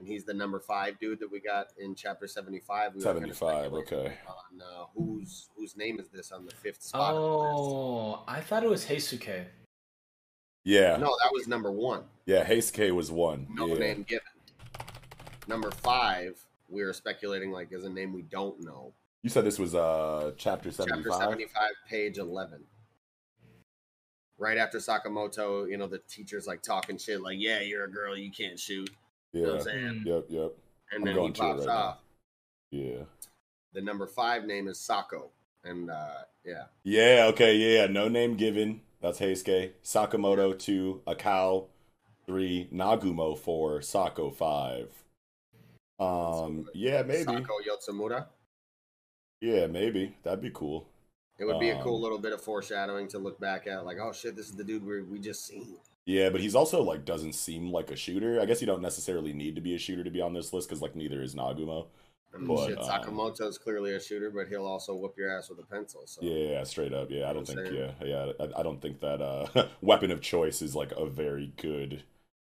And 0.00 0.08
he's 0.08 0.24
the 0.24 0.32
number 0.32 0.58
five 0.58 0.98
dude 0.98 1.20
that 1.20 1.30
we 1.30 1.40
got 1.40 1.66
in 1.78 1.94
chapter 1.94 2.26
seventy 2.26 2.58
five. 2.58 2.94
We 2.94 3.02
seventy 3.02 3.32
five, 3.32 3.74
okay. 3.74 4.14
On 4.26 4.62
uh, 4.62 4.84
whose 4.96 5.50
whose 5.54 5.76
name 5.76 6.00
is 6.00 6.08
this 6.08 6.32
on 6.32 6.46
the 6.46 6.54
fifth 6.54 6.82
spot? 6.82 7.12
Oh, 7.14 8.24
I 8.26 8.40
thought 8.40 8.64
it 8.64 8.70
was 8.70 8.86
Heisuke. 8.86 9.44
Yeah. 10.64 10.96
No, 10.96 11.14
that 11.22 11.30
was 11.32 11.46
number 11.46 11.70
one. 11.70 12.04
Yeah, 12.24 12.46
Heisuke 12.46 12.94
was 12.94 13.12
one. 13.12 13.46
No 13.50 13.66
yeah. 13.66 13.78
name 13.78 14.06
given. 14.08 14.24
Number 15.46 15.70
five, 15.70 16.38
we 16.70 16.82
were 16.82 16.94
speculating 16.94 17.50
like 17.50 17.70
is 17.70 17.84
a 17.84 17.90
name 17.90 18.14
we 18.14 18.22
don't 18.22 18.58
know. 18.64 18.94
You 19.22 19.28
said 19.28 19.44
this 19.44 19.58
was 19.58 19.74
uh 19.74 20.32
chapter 20.38 20.70
75? 20.70 21.04
Chapter 21.04 21.24
75, 21.24 21.62
page 21.86 22.16
11. 22.16 22.64
Right 24.38 24.56
after 24.56 24.78
Sakamoto, 24.78 25.70
you 25.70 25.76
know, 25.76 25.86
the 25.86 26.00
teacher's 26.08 26.46
like 26.46 26.62
talking 26.62 26.96
shit, 26.96 27.20
like, 27.20 27.36
yeah, 27.38 27.60
you're 27.60 27.84
a 27.84 27.90
girl, 27.90 28.16
you 28.16 28.30
can't 28.30 28.58
shoot. 28.58 28.88
Yeah. 29.32 29.40
You 29.40 29.46
know 29.46 29.54
I'm 29.54 29.60
saying? 29.62 30.02
Yep, 30.06 30.24
yep. 30.28 30.52
And 30.92 31.00
I'm 31.00 31.04
then 31.04 31.14
he 31.14 31.14
going 31.14 31.32
to 31.32 31.40
it 31.40 31.44
pops 31.44 31.66
right 31.66 31.74
now. 31.74 31.98
Yeah. 32.70 33.02
The 33.72 33.80
number 33.80 34.06
five 34.06 34.44
name 34.44 34.68
is 34.68 34.78
Sako. 34.80 35.30
And 35.64 35.90
uh 35.90 36.24
yeah. 36.44 36.64
Yeah, 36.84 37.26
okay, 37.28 37.56
yeah, 37.56 37.86
no 37.86 38.08
name 38.08 38.36
given. 38.36 38.80
That's 39.00 39.20
Heisuke. 39.20 39.72
Sakamoto 39.84 40.58
two, 40.58 41.02
Akao 41.06 41.66
three, 42.26 42.68
Nagumo 42.72 43.38
four, 43.38 43.82
Sako 43.82 44.30
five. 44.30 44.88
Um, 45.98 46.66
yeah, 46.74 47.02
maybe. 47.02 47.24
Sako 47.24 47.54
Yotsumura. 47.68 48.26
Yeah, 49.40 49.66
maybe. 49.66 50.16
That'd 50.22 50.40
be 50.40 50.50
cool. 50.52 50.86
It 51.38 51.44
would 51.44 51.60
be 51.60 51.70
a 51.70 51.82
cool 51.82 51.96
Um, 51.96 52.02
little 52.02 52.18
bit 52.18 52.32
of 52.32 52.40
foreshadowing 52.40 53.08
to 53.08 53.18
look 53.18 53.40
back 53.40 53.66
at, 53.66 53.84
like, 53.84 53.98
oh 53.98 54.12
shit, 54.12 54.36
this 54.36 54.46
is 54.46 54.52
the 54.52 54.64
dude 54.64 54.84
we 54.84 55.02
we 55.02 55.18
just 55.18 55.46
seen. 55.46 55.76
Yeah, 56.10 56.28
but 56.30 56.40
he's 56.40 56.56
also 56.56 56.82
like 56.82 57.04
doesn't 57.04 57.34
seem 57.34 57.70
like 57.70 57.92
a 57.92 57.96
shooter. 57.96 58.40
I 58.40 58.44
guess 58.44 58.60
you 58.60 58.66
don't 58.66 58.82
necessarily 58.82 59.32
need 59.32 59.54
to 59.54 59.60
be 59.60 59.76
a 59.76 59.78
shooter 59.78 60.02
to 60.02 60.10
be 60.10 60.20
on 60.20 60.32
this 60.34 60.52
list 60.52 60.68
because 60.68 60.82
like 60.82 60.96
neither 60.96 61.22
is 61.22 61.36
Nagumo. 61.36 61.86
Mean, 62.36 62.48
But, 62.48 62.66
shit, 62.66 62.78
um, 62.78 62.84
Sakamoto's 62.84 63.58
clearly 63.58 63.94
a 63.94 64.00
shooter, 64.00 64.28
but 64.30 64.48
he'll 64.48 64.66
also 64.66 64.96
whoop 64.96 65.14
your 65.16 65.30
ass 65.30 65.48
with 65.48 65.60
a 65.60 65.62
pencil. 65.62 66.02
So 66.06 66.22
Yeah, 66.22 66.64
straight 66.64 66.92
up. 66.92 67.12
Yeah, 67.12 67.30
I 67.30 67.32
don't 67.32 67.46
think. 67.46 67.60
Yeah, 67.70 67.92
yeah, 68.04 68.32
I, 68.40 68.60
I 68.60 68.62
don't 68.64 68.82
think 68.82 68.98
that 69.00 69.22
uh, 69.22 69.66
weapon 69.80 70.10
of 70.10 70.20
choice 70.20 70.62
is 70.62 70.74
like 70.74 70.90
a 70.96 71.06
very 71.06 71.52
good, 71.56 72.02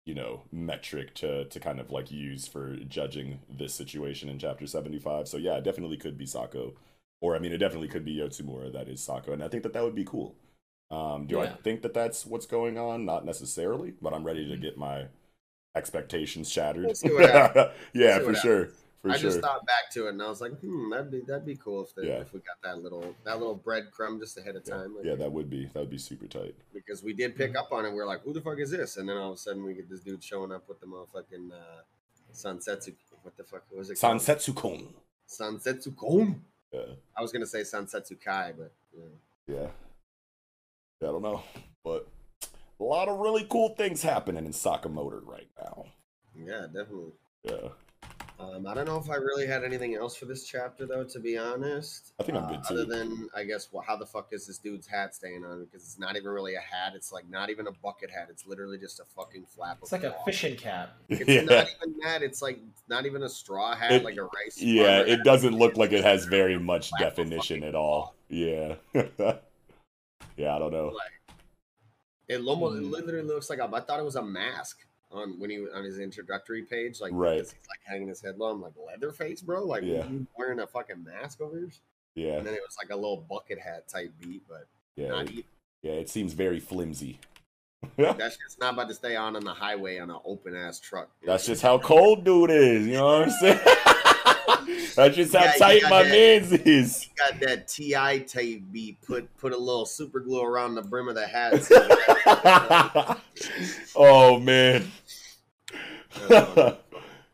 you 0.07 0.15
know, 0.15 0.45
metric 0.51 1.15
to 1.16 1.45
to 1.45 1.61
kind 1.61 1.81
of 1.81 1.91
like 1.91 2.11
use 2.11 2.49
for 2.49 2.77
judging 2.77 3.41
this 3.51 3.74
situation 3.74 4.31
in 4.31 4.39
chapter 4.39 4.66
seventy 4.66 4.99
five. 4.99 5.28
So 5.28 5.37
yeah, 5.37 5.57
it 5.57 5.65
definitely 5.65 5.99
could 5.99 6.16
be 6.16 6.24
Sako, 6.24 6.77
or 7.20 7.37
I 7.37 7.39
mean, 7.39 7.53
it 7.53 7.59
definitely 7.59 7.89
could 7.89 8.07
be 8.07 8.16
Yotsumura. 8.16 8.73
That 8.73 8.89
is 8.89 9.03
Sako, 9.03 9.35
and 9.35 9.45
I 9.45 9.49
think 9.49 9.65
that 9.65 9.74
that 9.74 9.85
would 9.85 9.95
be 9.95 10.05
cool. 10.05 10.35
Um, 10.91 11.27
do 11.27 11.41
I 11.41 11.49
think 11.49 11.83
that 11.83 11.95
that's 11.95 12.27
what's 12.27 12.47
going 12.47 12.77
on? 12.79 13.05
Not 13.05 13.25
necessarily, 13.25 13.95
but 14.03 14.12
I'm 14.12 14.25
ready 14.25 14.49
to 14.49 14.57
get 14.57 14.77
my 14.77 15.07
expectations 15.77 16.51
shattered. 16.51 16.85
We'll 16.87 16.95
see 16.95 17.09
what 17.12 17.75
yeah, 17.95 18.19
We'll 18.19 18.19
see 18.19 18.21
for 18.21 18.27
what 18.33 18.37
sure. 18.43 18.59
happens. 18.59 18.77
For 19.03 19.11
I 19.11 19.17
sure. 19.17 19.31
just 19.31 19.41
thought 19.41 19.65
back 19.67 19.91
to 19.93 20.07
it 20.07 20.11
and 20.11 20.23
I 20.23 20.29
was 20.29 20.43
like, 20.43 20.53
hmm, 20.61 20.91
that'd 20.91 21.11
be 21.11 21.21
that'd 21.27 21.47
be 21.47 21.57
cool 21.57 21.85
if 21.85 21.95
the, 21.95 22.07
Yeah. 22.07 22.21
if 22.21 22.35
we 22.35 22.41
got 22.41 22.61
that 22.62 22.83
little 22.83 23.15
that 23.25 23.39
little 23.39 23.57
breadcrumb 23.57 24.19
just 24.21 24.37
ahead 24.37 24.57
of 24.57 24.65
time. 24.65 24.95
like, 24.95 25.07
yeah, 25.07 25.15
that 25.15 25.33
would 25.33 25.49
be 25.49 25.65
that 25.73 25.81
would 25.81 25.89
be 25.91 25.97
super 25.97 26.27
tight. 26.27 26.55
because 26.75 27.03
we 27.03 27.15
did 27.15 27.35
pick 27.35 27.57
up 27.57 27.73
on 27.73 27.87
it. 27.87 27.93
We 27.95 28.01
are 28.01 28.07
like, 28.07 28.23
who 28.25 28.35
the 28.35 28.43
fuck 28.43 28.59
is 28.59 28.71
this? 28.71 28.99
And 28.99 29.09
then 29.09 29.17
all 29.17 29.31
of 29.31 29.35
a 29.37 29.39
sudden 29.39 29.65
we 29.65 29.73
get 29.73 29.89
this 29.89 30.01
dude 30.01 30.23
showing 30.23 30.53
up 30.53 30.69
with 30.69 30.81
the 30.81 30.87
motherfucking 30.87 31.51
uh, 31.51 31.83
Sansetsu. 32.35 32.95
What 33.23 33.37
the 33.39 33.45
fuck 33.45 33.62
was 33.75 33.89
it? 33.91 33.99
called? 33.99 34.19
Sansetsu-kun. 34.21 34.89
Sansetsu 35.29 35.97
Kon. 35.97 36.43
Yeah. 36.73 36.81
I 37.17 37.23
was 37.23 37.33
gonna 37.33 37.47
say 37.47 37.61
Sansetsu 37.62 38.21
Kai, 38.23 38.53
but 38.59 38.73
yeah. 38.95 39.05
Yeah. 39.57 39.67
Yeah, 41.01 41.09
I 41.09 41.12
don't 41.12 41.22
know. 41.22 41.43
But 41.85 42.06
a 42.78 42.85
lot 42.85 43.09
of 43.09 43.18
really 43.18 43.47
cool 43.51 43.70
things 43.70 44.02
happening 44.02 44.44
in 44.44 44.52
Sakamoto 44.52 45.20
right 45.24 45.48
now. 45.59 45.86
Yeah, 46.36 46.66
definitely. 46.66 47.12
Yeah. 47.44 47.68
Um, 48.39 48.66
I 48.66 48.72
don't 48.72 48.86
know 48.86 48.97
if 48.97 49.10
I 49.10 49.16
really 49.16 49.47
had 49.47 49.64
anything 49.64 49.94
else 49.97 50.16
for 50.16 50.24
this 50.24 50.44
chapter, 50.44 50.86
though. 50.86 51.05
To 51.05 51.20
be 51.20 51.36
honest, 51.36 52.12
I 52.18 52.22
think 52.22 52.39
I'm 52.39 52.44
Uh, 52.44 52.48
good, 52.48 52.60
Other 52.70 52.85
too. 52.85 52.90
than, 52.90 53.28
I 53.36 53.44
guess, 53.44 53.68
well, 53.70 53.82
how 53.86 53.97
the 53.97 54.06
fuck 54.06 54.28
is 54.32 54.47
this 54.47 54.56
dude's 54.56 54.86
hat 54.86 55.14
staying 55.14 55.44
on? 55.44 55.62
Because 55.66 55.82
it's 55.82 55.98
not 55.98 56.16
even 56.16 56.31
really 56.31 56.55
a 56.55 56.60
hat. 56.60 56.94
It's 56.94 57.12
like 57.12 57.28
not 57.28 57.51
even 57.51 57.66
a 57.66 57.72
bucket 57.82 58.10
hat. 58.10 58.28
It's 58.31 58.47
literally 58.47 58.78
just 58.78 58.98
a 58.98 59.05
fucking 59.14 59.44
flap. 59.44 59.78
It's 59.82 59.93
like 59.93 60.05
a 60.05 60.14
fishing 60.24 60.56
cap. 60.56 60.97
It's 61.10 61.20
Yeah. 61.28 61.43
not 61.43 61.68
even 61.82 61.98
that. 62.02 62.22
It's 62.22 62.40
like 62.40 62.60
not 62.89 63.05
even 63.05 63.22
a 63.24 63.28
straw 63.28 63.74
hat, 63.74 63.93
It- 63.93 64.05
like 64.05 64.16
a 64.16 64.22
rice. 64.24 64.56
Yeah, 64.59 65.01
it 65.01 65.09
hat. 65.18 65.24
doesn't 65.24 65.55
look 65.56 65.77
like 65.77 65.93
it 65.93 66.02
has 66.05 66.24
very 66.24 66.59
much 66.59 66.90
definition 66.98 67.62
at 67.62 67.74
all. 67.74 68.14
Yeah. 68.32 68.77
yeah, 70.37 70.55
I 70.55 70.59
don't 70.59 70.73
know. 70.73 70.93
It 72.29 72.41
almost 72.47 72.79
Hmm. 72.79 72.85
it 72.85 72.91
literally 72.91 73.27
looks 73.27 73.51
like 73.51 73.59
a, 73.59 73.65
I 73.73 73.81
thought 73.81 73.99
it 74.01 74.05
was 74.05 74.17
a 74.17 74.23
mask 74.23 74.79
on 75.11 75.39
when 75.41 75.51
he 75.51 75.59
on 75.75 75.83
his 75.85 75.99
introductory 75.99 76.63
page, 76.63 77.01
like 77.01 77.11
Right. 77.15 77.39
he's 77.39 77.55
like 77.69 77.81
hanging 77.85 78.09
his 78.09 78.21
head 78.23 78.39
low. 78.39 78.51
I'm 78.51 78.63
like 78.63 78.75
Leatherface, 78.87 79.41
bro. 79.43 79.65
Like 79.65 79.83
Yeah. 79.83 80.07
wearing 80.39 80.61
a 80.61 80.67
fucking 80.67 81.03
mask 81.03 81.41
over 81.41 81.59
here. 81.59 81.71
Yeah. 82.15 82.37
And 82.39 82.47
then 82.47 82.55
it 82.55 82.61
was 82.65 82.77
like 82.79 82.91
a 82.91 82.97
little 82.97 83.17
bucket 83.29 83.59
hat 83.59 83.89
type 83.89 84.13
beat, 84.21 84.43
but 84.49 84.67
Yeah. 84.97 85.09
not 85.09 85.25
It, 85.27 85.31
even. 85.33 85.45
yeah, 85.83 85.93
it 85.93 86.09
seems 86.09 86.33
very 86.33 86.61
flimsy. 86.61 87.19
That 87.97 88.19
shit's 88.39 88.59
not 88.61 88.75
about 88.75 88.89
to 88.89 88.95
stay 88.95 89.17
on 89.17 89.35
on 89.35 89.43
the 89.45 89.55
highway 89.55 89.99
on 89.99 90.11
an 90.11 90.19
open 90.25 90.55
ass 90.55 90.79
truck. 90.79 91.09
That's 91.25 91.47
just 91.47 91.63
how 91.63 91.79
cold 91.79 92.25
dude 92.25 92.51
is, 92.51 92.87
you 92.87 92.93
know 92.93 93.07
what 93.21 93.23
I'm 93.23 93.31
saying? 93.31 93.61
That's 94.97 95.17
just 95.17 95.35
how 95.35 95.45
Yeah, 95.45 95.53
tight 95.53 95.83
my 95.89 96.03
that- 96.03 96.11
man's 96.13 96.53
is. 96.53 97.09
Got 97.17 97.41
that 97.41 97.69
Ti 97.69 98.21
tape 98.27 98.71
beat. 98.73 99.01
Put 99.03 99.35
put 99.39 99.53
a 99.53 99.57
little 99.59 99.87
super 99.87 100.21
glue 100.21 100.43
around 100.45 100.75
the 100.75 100.83
brim 100.83 101.09
of 101.09 101.15
the 101.15 101.27
hat. 101.27 101.63
so 101.65 103.17
oh 103.97 104.39
man. 104.41 104.91
Oh, 106.29 106.29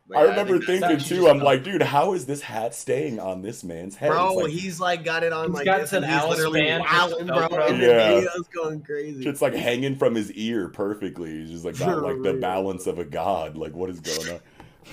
but 0.09 0.17
I 0.17 0.23
yeah, 0.23 0.29
remember 0.29 0.59
think 0.59 0.81
thinking 0.85 0.99
too, 0.99 1.27
I'm 1.27 1.39
like, 1.39 1.63
dude, 1.63 1.81
how 1.81 2.13
is 2.13 2.25
this 2.25 2.41
hat 2.41 2.73
staying 2.73 3.19
on 3.19 3.41
this 3.41 3.63
man's 3.63 3.95
head? 3.95 4.11
Bro, 4.11 4.35
like, 4.35 4.51
he's 4.51 4.79
like 4.79 5.03
got 5.03 5.23
it 5.23 5.33
on 5.33 5.51
like 5.51 5.65
got 5.65 5.81
this, 5.81 5.93
an 5.93 6.03
and 6.03 6.13
he's 6.13 6.23
literally 6.29 6.61
band 6.61 6.83
with 6.83 6.91
wilding, 6.91 7.27
bro. 7.27 7.37
Velcro. 7.49 7.69
And 7.71 7.81
the 7.81 7.87
Yeah. 7.87 8.13
video's 8.15 8.47
going 8.53 8.81
crazy. 8.81 9.27
it's 9.27 9.41
like 9.41 9.53
hanging 9.53 9.95
from 9.97 10.15
his 10.15 10.31
ear 10.33 10.69
perfectly. 10.69 11.31
He's 11.31 11.49
just 11.51 11.65
like 11.65 11.77
got 11.77 12.01
like 12.01 12.21
the 12.21 12.33
balance 12.33 12.87
of 12.87 12.99
a 12.99 13.05
god. 13.05 13.57
Like, 13.57 13.73
what 13.75 13.89
is 13.89 13.99
going 13.99 14.29
on? 14.35 14.39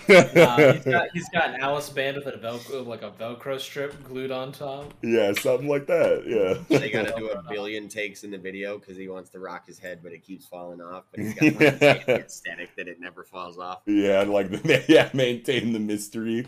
Uh, 0.08 0.72
he's 0.74 0.84
got 0.84 1.08
he's 1.12 1.28
got 1.30 1.54
an 1.54 1.60
Alice 1.60 1.88
band 1.90 2.16
with 2.16 2.26
a 2.26 2.32
Velcro 2.38 2.86
like 2.86 3.02
a 3.02 3.10
Velcro 3.10 3.58
strip 3.58 4.02
glued 4.04 4.30
on 4.30 4.52
top. 4.52 4.92
yeah, 5.02 5.32
something 5.32 5.68
like 5.68 5.86
that. 5.86 6.24
Yeah. 6.26 6.78
they 6.78 6.90
got 6.90 7.06
to 7.06 7.14
do 7.18 7.30
a 7.30 7.42
billion 7.50 7.88
takes 7.88 8.24
in 8.24 8.30
the 8.30 8.38
video 8.38 8.78
because 8.78 8.96
he 8.96 9.08
wants 9.08 9.30
to 9.30 9.38
rock 9.38 9.66
his 9.66 9.78
head, 9.78 10.00
but 10.02 10.12
it 10.12 10.22
keeps 10.22 10.46
falling 10.46 10.80
off. 10.80 11.04
But 11.10 11.20
he's 11.20 11.34
got 11.34 11.42
like, 11.44 11.56
the 12.06 12.24
aesthetic 12.24 12.74
that 12.76 12.88
it 12.88 13.00
never 13.00 13.24
falls 13.24 13.58
off. 13.58 13.82
Yeah, 13.86 14.22
like 14.22 14.48
yeah, 14.88 15.08
maintain 15.14 15.72
the 15.72 15.80
mystery. 15.80 16.46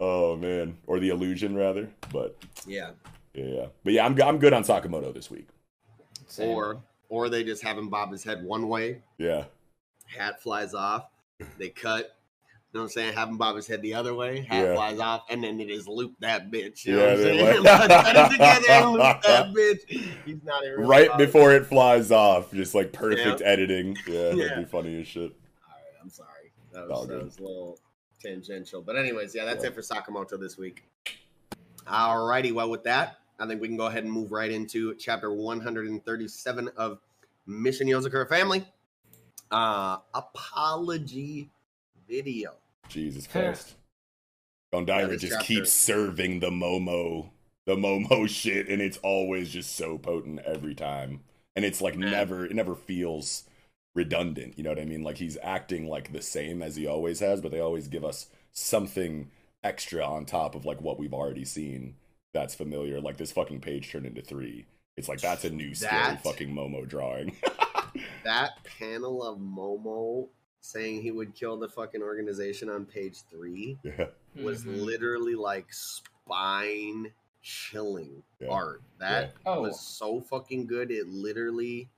Oh 0.00 0.36
man, 0.36 0.76
or 0.86 0.98
the 0.98 1.10
illusion 1.10 1.54
rather. 1.54 1.88
But 2.12 2.36
Yeah. 2.66 2.90
yeah, 3.34 3.44
yeah. 3.44 3.66
but 3.84 3.92
yeah, 3.92 4.06
I'm 4.06 4.20
I'm 4.22 4.38
good 4.38 4.52
on 4.52 4.64
Sakamoto 4.64 5.12
this 5.12 5.30
week. 5.30 5.48
Or 6.38 6.80
or 7.08 7.28
they 7.28 7.44
just 7.44 7.62
have 7.62 7.76
him 7.76 7.88
bob 7.88 8.12
his 8.12 8.22
head 8.24 8.42
one 8.44 8.68
way, 8.68 9.02
Yeah, 9.18 9.44
hat 10.06 10.40
flies 10.42 10.74
off, 10.74 11.06
they 11.58 11.68
cut. 11.68 12.16
You 12.72 12.78
know 12.78 12.84
what 12.84 12.90
I'm 12.90 12.92
saying? 12.92 13.14
Have 13.14 13.28
him 13.28 13.36
bob 13.36 13.56
his 13.56 13.66
head 13.66 13.82
the 13.82 13.94
other 13.94 14.14
way, 14.14 14.42
hat 14.42 14.64
Yeah. 14.64 14.74
flies 14.76 15.00
off, 15.00 15.24
and 15.28 15.42
then 15.42 15.58
they 15.58 15.64
just 15.66 15.88
loop 15.88 16.14
that 16.20 16.52
bitch. 16.52 16.84
You 16.84 16.94
know 16.96 17.02
what 17.02 17.10
I'm 17.14 17.18
saying? 17.18 17.62
like- 17.64 17.88
Cut 17.88 18.16
it 18.16 18.30
together 18.32 18.66
and 18.68 18.90
loop 18.92 19.22
that 19.22 19.46
bitch. 19.54 20.10
He's 20.24 20.44
not 20.44 20.64
even 20.64 20.86
right 20.86 21.08
bothered. 21.08 21.26
before 21.26 21.52
it 21.52 21.66
flies 21.66 22.12
off, 22.12 22.52
just 22.52 22.74
like 22.76 22.92
perfect 22.92 23.40
Yeah. 23.40 23.46
editing. 23.46 23.96
Yeah, 24.06 24.22
that'd 24.36 24.56
be 24.58 24.64
funny 24.70 25.00
as 25.00 25.08
shit. 25.08 25.22
All 25.22 25.28
right, 25.74 26.00
I'm 26.00 26.10
sorry. 26.10 26.28
That 26.72 26.88
was, 26.88 27.08
that 27.08 27.24
was 27.24 27.38
a 27.38 27.42
little 27.42 27.78
tangential. 28.22 28.82
But 28.82 28.94
anyways, 28.96 29.34
yeah, 29.34 29.44
that's 29.46 29.64
Yeah. 29.64 29.70
it 29.70 29.74
for 29.74 29.80
Sakamoto 29.80 30.38
this 30.38 30.56
week. 30.56 30.84
Alrighty, 31.88 32.52
well 32.52 32.70
with 32.70 32.84
that, 32.84 33.16
I 33.40 33.46
think 33.48 33.60
we 33.60 33.66
can 33.66 33.76
go 33.78 33.86
ahead 33.86 34.04
and 34.04 34.12
move 34.12 34.30
right 34.30 34.50
into 34.50 34.94
chapter 34.94 35.32
137 35.32 36.68
of 36.76 37.00
Mission 37.46 37.88
Yozakura 37.88 38.28
Family. 38.28 38.64
Uh 39.50 39.96
apology 40.14 41.50
video. 42.08 42.54
Jesus 42.90 43.26
Huh. 43.26 43.40
Christ. 43.40 43.74
Gondaira 44.72 45.08
this 45.08 45.22
just 45.22 45.32
chapter- 45.34 45.46
keeps 45.46 45.72
serving 45.72 46.40
the 46.40 46.50
Momo, 46.50 47.30
the 47.66 47.74
Momo 47.76 48.28
shit, 48.28 48.68
and 48.68 48.80
it's 48.80 48.98
always 48.98 49.50
just 49.50 49.74
so 49.74 49.98
potent 49.98 50.40
every 50.40 50.74
time. 50.74 51.20
And 51.56 51.64
it's 51.64 51.80
like 51.80 51.96
never, 51.96 52.44
it 52.46 52.54
never 52.54 52.74
feels 52.76 53.44
redundant. 53.94 54.56
You 54.56 54.62
know 54.64 54.70
what 54.70 54.78
I 54.78 54.84
mean? 54.84 55.02
Like 55.02 55.16
he's 55.18 55.36
acting 55.42 55.88
like 55.88 56.12
the 56.12 56.22
same 56.22 56.62
as 56.62 56.76
he 56.76 56.86
always 56.86 57.18
has, 57.20 57.40
but 57.40 57.50
they 57.50 57.58
always 57.60 57.88
give 57.88 58.04
us 58.04 58.28
something 58.52 59.30
extra 59.64 60.04
on 60.04 60.24
top 60.24 60.54
of 60.54 60.64
like 60.64 60.80
what 60.80 60.98
we've 60.98 61.12
already 61.14 61.44
seen 61.44 61.96
that's 62.32 62.54
familiar. 62.54 63.00
Like 63.00 63.16
this 63.16 63.32
fucking 63.32 63.60
page 63.60 63.90
turned 63.90 64.06
into 64.06 64.22
three. 64.22 64.66
It's 64.96 65.08
like 65.08 65.20
that's 65.20 65.44
a 65.44 65.50
new 65.50 65.74
scary 65.74 65.90
That- 66.14 66.22
fucking 66.22 66.54
Momo 66.54 66.86
drawing. 66.88 67.36
That 68.22 68.52
panel 68.78 69.24
of 69.26 69.38
Momo 69.40 70.28
saying 70.60 71.02
he 71.02 71.10
would 71.10 71.34
kill 71.34 71.56
the 71.56 71.68
fucking 71.68 72.02
organization 72.02 72.68
on 72.68 72.84
page 72.84 73.22
three 73.30 73.78
yeah. 73.82 74.06
was 74.36 74.64
Mhm. 74.64 74.82
literally 74.82 75.34
like 75.34 75.66
spine 75.72 77.12
chilling 77.42 78.22
Yeah. 78.38 78.48
art. 78.48 78.82
That 78.98 79.34
Yeah. 79.44 79.52
Oh. 79.54 79.62
was 79.62 79.80
so 79.80 80.20
fucking 80.20 80.66
good. 80.66 80.90
It 80.90 81.08
literally 81.08 81.88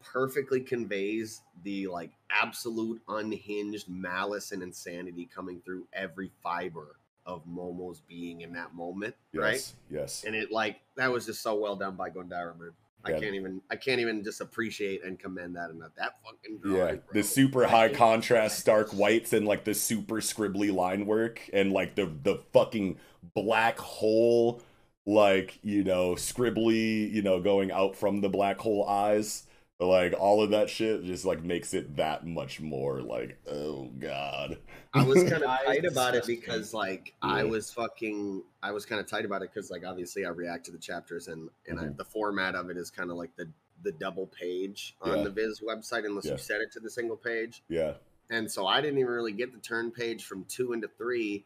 perfectly 0.00 0.60
conveys 0.60 1.42
the 1.62 1.86
like 1.86 2.10
absolute 2.30 3.00
unhinged 3.08 3.88
malice 3.88 4.50
and 4.52 4.62
insanity 4.62 5.26
coming 5.26 5.60
through 5.60 5.86
every 5.92 6.32
fiber 6.42 6.96
of 7.24 7.44
Momo's 7.46 8.00
being 8.00 8.40
in 8.40 8.52
that 8.54 8.74
moment, 8.74 9.14
right? 9.32 9.52
Yes, 9.52 9.74
yes. 9.88 10.24
And 10.24 10.34
it 10.34 10.50
like 10.50 10.80
that 10.96 11.12
was 11.12 11.26
just 11.26 11.40
so 11.40 11.54
well 11.54 11.76
done 11.76 11.94
by 11.94 12.10
Gondaira, 12.10 12.58
man. 12.58 12.72
I 13.04 13.12
can't 13.12 13.34
even 13.34 13.60
I 13.70 13.76
can't 13.76 14.00
even 14.00 14.22
just 14.22 14.40
appreciate 14.40 15.04
and 15.04 15.18
commend 15.18 15.56
that 15.56 15.70
enough. 15.70 15.90
That 15.96 16.16
fucking 16.24 16.58
drawing, 16.62 16.76
Yeah, 16.76 16.94
bro. 16.94 17.02
the 17.12 17.22
super 17.22 17.66
high 17.66 17.88
contrast 17.88 18.58
stark 18.58 18.90
whites 18.92 19.32
and 19.32 19.46
like 19.46 19.64
the 19.64 19.74
super 19.74 20.16
scribbly 20.16 20.72
line 20.72 21.06
work 21.06 21.40
and 21.52 21.72
like 21.72 21.94
the 21.94 22.10
the 22.22 22.36
fucking 22.52 22.98
black 23.34 23.78
hole 23.78 24.62
like, 25.04 25.58
you 25.62 25.82
know, 25.82 26.14
scribbly, 26.14 27.10
you 27.10 27.22
know, 27.22 27.40
going 27.40 27.72
out 27.72 27.96
from 27.96 28.20
the 28.20 28.28
black 28.28 28.58
hole 28.60 28.88
eyes. 28.88 29.44
Like 29.86 30.14
all 30.18 30.42
of 30.42 30.50
that 30.50 30.70
shit 30.70 31.04
just 31.04 31.24
like 31.24 31.42
makes 31.42 31.74
it 31.74 31.96
that 31.96 32.26
much 32.26 32.60
more 32.60 33.00
like, 33.02 33.38
oh 33.50 33.90
god. 33.98 34.58
I 34.94 35.02
was 35.04 35.22
kind 35.30 35.42
of 35.42 35.50
tight 35.64 35.84
about 35.84 36.14
it 36.14 36.26
because 36.26 36.72
like 36.72 37.14
I 37.22 37.44
was 37.44 37.70
fucking 37.72 38.42
I 38.62 38.72
was 38.72 38.86
kind 38.86 39.00
of 39.00 39.06
tight 39.06 39.24
about 39.24 39.42
it 39.42 39.50
because 39.52 39.70
like 39.70 39.84
obviously 39.86 40.24
I 40.24 40.30
react 40.30 40.66
to 40.66 40.72
the 40.72 40.78
chapters 40.78 41.28
and 41.28 41.48
and 41.66 41.80
I, 41.80 41.84
Mhm. 41.84 41.96
the 41.96 42.04
format 42.04 42.54
of 42.54 42.70
it 42.70 42.76
is 42.76 42.90
kind 42.90 43.10
of 43.10 43.16
like 43.16 43.34
the 43.36 43.50
the 43.82 43.92
double 43.92 44.28
page 44.28 44.94
on 45.02 45.18
Yeah. 45.18 45.24
the 45.24 45.30
Viz 45.30 45.60
website 45.60 46.04
unless 46.06 46.26
Yeah. 46.26 46.32
you 46.32 46.38
set 46.38 46.60
it 46.60 46.70
to 46.72 46.80
the 46.80 46.90
single 46.90 47.16
page. 47.16 47.62
Yeah. 47.68 47.94
And 48.30 48.50
so 48.50 48.66
I 48.66 48.80
didn't 48.80 48.98
even 48.98 49.10
really 49.12 49.32
get 49.32 49.52
the 49.52 49.58
turn 49.58 49.90
page 49.90 50.24
from 50.24 50.44
two 50.44 50.72
into 50.72 50.88
three 50.96 51.44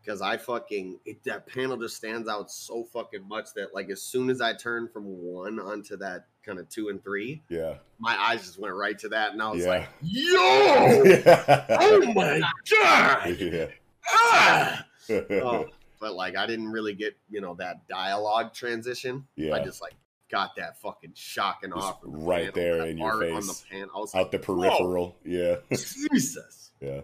because 0.00 0.20
I 0.20 0.36
fucking 0.36 0.98
it, 1.04 1.22
that 1.24 1.46
panel 1.46 1.76
just 1.76 1.96
stands 1.96 2.28
out 2.28 2.50
so 2.50 2.84
fucking 2.84 3.26
much 3.28 3.54
that 3.54 3.74
like 3.74 3.90
as 3.90 4.02
soon 4.02 4.30
as 4.30 4.40
I 4.40 4.54
turn 4.54 4.88
from 4.88 5.04
one 5.04 5.60
onto 5.60 5.96
that 5.98 6.26
kind 6.46 6.58
of 6.58 6.68
two 6.68 6.88
and 6.88 7.02
three, 7.02 7.42
Yeah. 7.48 7.74
my 7.98 8.16
eyes 8.18 8.42
just 8.46 8.58
went 8.58 8.74
right 8.74 8.98
to 9.00 9.08
that, 9.10 9.32
and 9.32 9.42
I 9.42 9.50
was 9.50 9.64
Yeah. 9.64 9.68
like, 9.68 9.88
"Yo, 10.02 10.36
oh 11.68 12.12
my 12.14 12.40
god!" 12.70 13.36
yeah. 13.40 13.66
Ah! 14.08 14.86
oh, 15.10 15.66
but 16.00 16.14
like 16.14 16.36
I 16.36 16.46
didn't 16.46 16.70
really 16.70 16.94
get 16.94 17.16
you 17.28 17.40
know 17.40 17.54
that 17.54 17.88
dialogue 17.88 18.54
transition. 18.54 19.26
I 19.38 19.58
just 19.64 19.82
like 19.82 19.94
got 20.30 20.56
that 20.56 20.80
fucking 20.80 21.12
shocking 21.14 21.70
Just 21.74 21.84
off 21.86 21.98
right 22.02 22.52
panel, 22.52 22.78
there 22.78 22.86
in 22.86 22.98
your 22.98 23.20
face. 23.20 23.34
on 23.34 23.46
the 23.46 23.62
pan. 23.70 23.88
I 23.94 23.98
was 23.98 24.14
Out 24.14 24.32
like, 24.32 24.42
the 24.42 24.52
"Whoa, 24.52 24.68
peripheral. 24.68 25.16
Yeah. 25.24 25.56
Jesus, 25.70 26.70
yeah. 26.80 27.00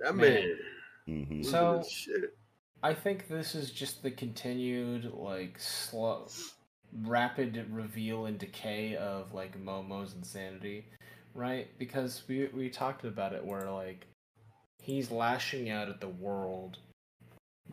that 0.00 0.14
Man. 0.16 0.56
man. 1.06 1.26
hmm 1.26 1.42
So- 1.42 1.82
shit. 1.88 2.36
I 2.82 2.92
think 2.92 3.28
this 3.28 3.54
is 3.54 3.70
just 3.70 4.02
the 4.02 4.10
continued 4.10 5.10
like 5.14 5.58
slow 5.58 6.26
rapid 7.02 7.66
reveal 7.72 8.26
and 8.26 8.38
decay 8.38 8.96
of 8.96 9.32
like 9.34 9.62
Momo's 9.62 10.14
insanity, 10.14 10.86
right? 11.34 11.68
Because 11.78 12.22
we 12.28 12.48
we 12.54 12.68
talked 12.68 13.04
about 13.04 13.32
it 13.32 13.44
where 13.44 13.70
like 13.70 14.06
he's 14.80 15.10
lashing 15.10 15.70
out 15.70 15.88
at 15.88 16.00
the 16.00 16.08
world 16.08 16.78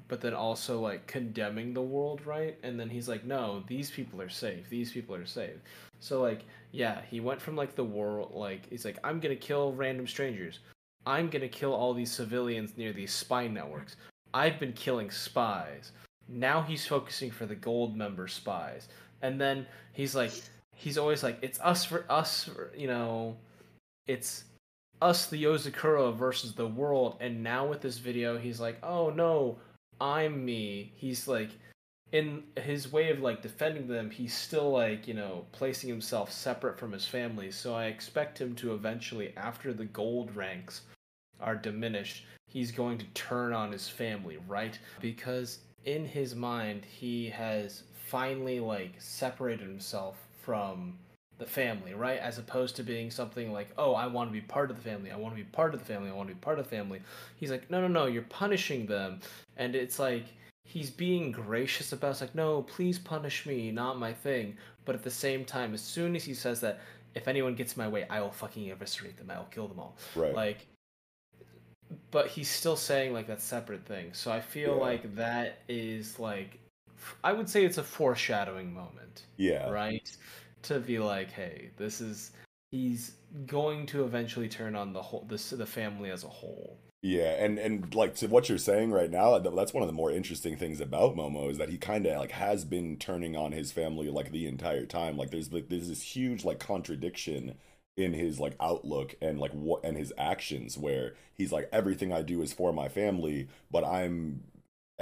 but 0.08 0.22
then 0.22 0.34
also 0.34 0.80
like 0.80 1.08
condemning 1.08 1.74
the 1.74 1.82
world, 1.82 2.26
right? 2.26 2.58
And 2.64 2.80
then 2.80 2.90
he's 2.90 3.08
like, 3.08 3.24
"No, 3.24 3.64
these 3.68 3.90
people 3.90 4.22
are 4.22 4.30
safe. 4.30 4.70
These 4.70 4.92
people 4.92 5.16
are 5.16 5.26
safe." 5.26 5.56
So 6.00 6.22
like, 6.22 6.44
yeah, 6.72 7.02
he 7.10 7.20
went 7.20 7.42
from 7.42 7.56
like 7.56 7.76
the 7.76 7.84
world 7.84 8.34
like 8.34 8.70
he's 8.70 8.86
like, 8.86 8.98
"I'm 9.04 9.20
going 9.20 9.36
to 9.36 9.42
kill 9.42 9.74
random 9.74 10.08
strangers. 10.08 10.60
I'm 11.06 11.30
going 11.30 11.42
to 11.42 11.50
kill 11.50 11.74
all 11.74 11.94
these 11.94 12.12
civilians 12.12 12.78
near 12.78 12.94
these 12.94 13.14
spy 13.14 13.48
networks. 13.48 13.96
I've 14.34 14.60
been 14.60 14.74
killing 14.74 15.12
spies." 15.12 15.94
Now 16.28 16.62
he's 16.62 16.86
focusing 16.86 17.32
for 17.32 17.46
the 17.46 17.56
gold 17.56 17.96
member 17.96 18.28
spies. 18.28 18.88
And 19.22 19.40
then 19.40 19.66
he's 19.94 20.16
like 20.16 20.34
he's 20.76 20.98
always 20.98 21.24
like, 21.24 21.38
"It's 21.42 21.60
us 21.60 21.86
for 21.86 22.06
us, 22.10 22.46
for, 22.46 22.72
you 22.76 22.88
know, 22.88 23.38
it's 24.08 24.46
us 25.02 25.28
the 25.28 25.44
Yozakura 25.44 26.16
versus 26.16 26.54
the 26.54 26.68
world." 26.68 27.18
And 27.20 27.44
now 27.44 27.66
with 27.68 27.82
this 27.82 27.98
video, 27.98 28.38
he's 28.38 28.60
like, 28.60 28.78
"Oh 28.84 29.10
no, 29.10 29.60
I'm 30.00 30.44
me." 30.44 30.94
He's 30.96 31.28
like 31.28 31.52
in 32.12 32.44
his 32.58 32.92
way 32.92 33.10
of 33.10 33.20
like 33.20 33.42
defending 33.42 33.88
them, 33.88 34.10
he's 34.10 34.34
still 34.34 34.72
like, 34.72 35.08
you 35.08 35.14
know, 35.14 35.46
placing 35.52 35.90
himself 35.90 36.32
separate 36.32 36.78
from 36.78 36.92
his 36.92 37.06
family. 37.06 37.52
So 37.52 37.74
I 37.74 37.86
expect 37.86 38.40
him 38.40 38.56
to 38.56 38.74
eventually 38.74 39.34
after 39.38 39.74
the 39.74 39.86
gold 39.86 40.36
ranks 40.36 40.82
are 41.40 41.56
diminished, 41.56 42.26
he's 42.48 42.72
going 42.72 42.98
to 42.98 43.06
turn 43.14 43.54
on 43.54 43.72
his 43.72 43.88
family, 43.88 44.38
right? 44.48 44.78
Because 45.00 45.60
in 45.86 46.06
his 46.06 46.36
mind, 46.36 46.86
he 46.86 47.30
has 47.30 47.84
finally 48.12 48.60
like 48.60 48.92
separated 49.00 49.66
himself 49.66 50.18
from 50.44 50.98
the 51.38 51.46
family, 51.46 51.94
right? 51.94 52.20
As 52.20 52.38
opposed 52.38 52.76
to 52.76 52.84
being 52.84 53.10
something 53.10 53.54
like, 53.54 53.70
oh, 53.78 53.94
I 53.94 54.06
want 54.06 54.30
to 54.30 54.34
be 54.34 54.42
part 54.42 54.70
of 54.70 54.76
the 54.76 54.84
family. 54.84 55.12
I 55.12 55.16
want 55.16 55.34
to 55.34 55.42
be 55.42 55.50
part 55.50 55.74
of 55.74 55.80
the 55.80 55.86
family. 55.86 56.10
I 56.10 56.14
want 56.14 56.28
to 56.28 56.36
be 56.36 56.40
part 56.42 56.60
of 56.60 56.66
the 56.66 56.70
family. 56.70 57.02
He's 57.38 57.50
like, 57.50 57.72
no, 57.72 57.80
no, 57.80 57.88
no, 57.88 58.06
you're 58.08 58.24
punishing 58.24 58.86
them. 58.86 59.22
And 59.56 59.76
it's 59.76 59.98
like, 59.98 60.26
he's 60.66 60.90
being 60.90 61.32
gracious 61.32 61.94
about 61.94 62.12
it's 62.12 62.22
like, 62.22 62.36
no, 62.36 62.64
please 62.64 63.00
punish 63.00 63.46
me, 63.46 63.72
not 63.72 63.98
my 63.98 64.12
thing. 64.12 64.58
But 64.84 64.96
at 64.96 65.04
the 65.04 65.10
same 65.10 65.46
time, 65.46 65.74
as 65.74 65.82
soon 65.82 66.16
as 66.16 66.24
he 66.26 66.34
says 66.34 66.60
that, 66.62 66.82
if 67.16 67.28
anyone 67.30 67.56
gets 67.56 67.78
in 67.78 67.82
my 67.82 67.88
way, 67.88 68.06
I 68.10 68.20
will 68.20 68.32
fucking 68.32 68.70
eviscerate 68.70 69.18
them. 69.18 69.32
I 69.32 69.38
will 69.38 69.46
kill 69.46 69.68
them 69.70 69.80
all. 69.80 69.96
Right. 70.16 70.36
Like, 70.36 70.68
but 72.12 72.28
he's 72.28 72.50
still 72.50 72.76
saying 72.76 73.14
like 73.14 73.28
that 73.28 73.42
separate 73.42 73.86
thing. 73.86 74.10
So 74.14 74.32
I 74.32 74.42
feel 74.42 74.76
Yeah. 74.76 74.82
like 74.82 75.16
that 75.16 75.60
is 75.70 76.20
like, 76.20 76.60
I 77.24 77.34
would 77.34 77.50
say 77.50 77.66
it's 77.66 77.78
a 77.78 77.84
foreshadowing 77.84 78.74
moment 78.74 79.24
Yeah. 79.38 79.70
right? 79.70 80.10
To 80.64 80.80
be 80.80 81.00
like, 81.00 81.32
hey, 81.32 81.72
this 81.78 82.02
is 82.02 82.32
he's 82.72 83.16
going 83.48 83.86
to 83.88 84.04
eventually 84.06 84.48
turn 84.48 84.76
on 84.76 84.94
the 84.94 85.02
whole 85.02 85.26
this 85.28 85.50
the 85.50 85.66
family 85.66 86.12
as 86.12 86.24
a 86.24 86.30
whole. 86.30 86.78
Yeah, 87.04 87.44
and 87.44 87.58
and 87.58 87.94
like 87.96 88.14
to 88.16 88.28
what 88.28 88.48
you're 88.48 88.60
saying 88.60 88.92
right 88.92 89.10
now, 89.10 89.38
th- 89.40 89.56
that's 89.56 89.74
one 89.74 89.82
of 89.82 89.88
the 89.90 89.94
more 89.94 90.12
interesting 90.12 90.56
things 90.56 90.80
about 90.80 91.16
Momo 91.16 91.50
is 91.50 91.58
that 91.58 91.70
he 91.70 91.78
kind 91.78 92.06
of 92.06 92.18
like 92.20 92.32
has 92.32 92.64
been 92.64 92.98
turning 92.98 93.36
on 93.36 93.52
his 93.54 93.72
family 93.72 94.10
like 94.10 94.32
the 94.32 94.46
entire 94.46 94.86
time. 94.86 95.18
Like 95.18 95.32
there's 95.32 95.52
like 95.52 95.70
there's 95.70 95.90
this 95.90 96.04
huge 96.04 96.46
like 96.46 96.60
contradiction 96.60 97.56
in 97.98 98.14
his 98.14 98.40
like 98.40 98.56
outlook 98.60 99.16
and 99.22 99.40
like 99.40 99.52
what 99.52 99.84
and 99.84 99.98
his 99.98 100.14
actions 100.18 100.78
where 100.78 101.16
he's 101.34 101.52
like 101.52 101.68
everything 101.74 102.14
I 102.14 102.22
do 102.22 102.42
is 102.44 102.54
for 102.54 102.72
my 102.72 102.88
family, 102.88 103.48
but 103.72 103.84
I'm 103.84 104.44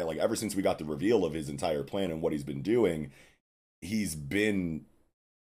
like 0.04 0.18
ever 0.18 0.36
since 0.36 0.56
we 0.56 0.62
got 0.62 0.80
the 0.80 0.86
reveal 0.86 1.26
of 1.26 1.34
his 1.34 1.50
entire 1.50 1.84
plan 1.84 2.12
and 2.12 2.22
what 2.22 2.34
he's 2.34 2.44
been 2.44 2.62
doing, 2.62 3.12
he's 3.82 4.16
been 4.16 4.86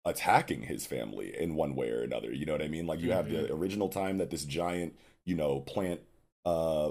attacking 0.04 0.62
his 0.62 0.86
family 0.86 1.34
in 1.38 1.54
one 1.54 1.74
way 1.74 1.90
or 1.90 2.02
another. 2.02 2.32
You 2.32 2.46
know 2.46 2.52
what 2.52 2.62
I 2.62 2.68
mean? 2.68 2.86
Like 2.86 3.00
you 3.00 3.12
have 3.12 3.28
the 3.28 3.52
original 3.52 3.88
time 3.88 4.18
that 4.18 4.30
this 4.30 4.44
giant, 4.44 4.94
you 5.24 5.34
know, 5.34 5.60
plant 5.60 6.00
uh 6.44 6.90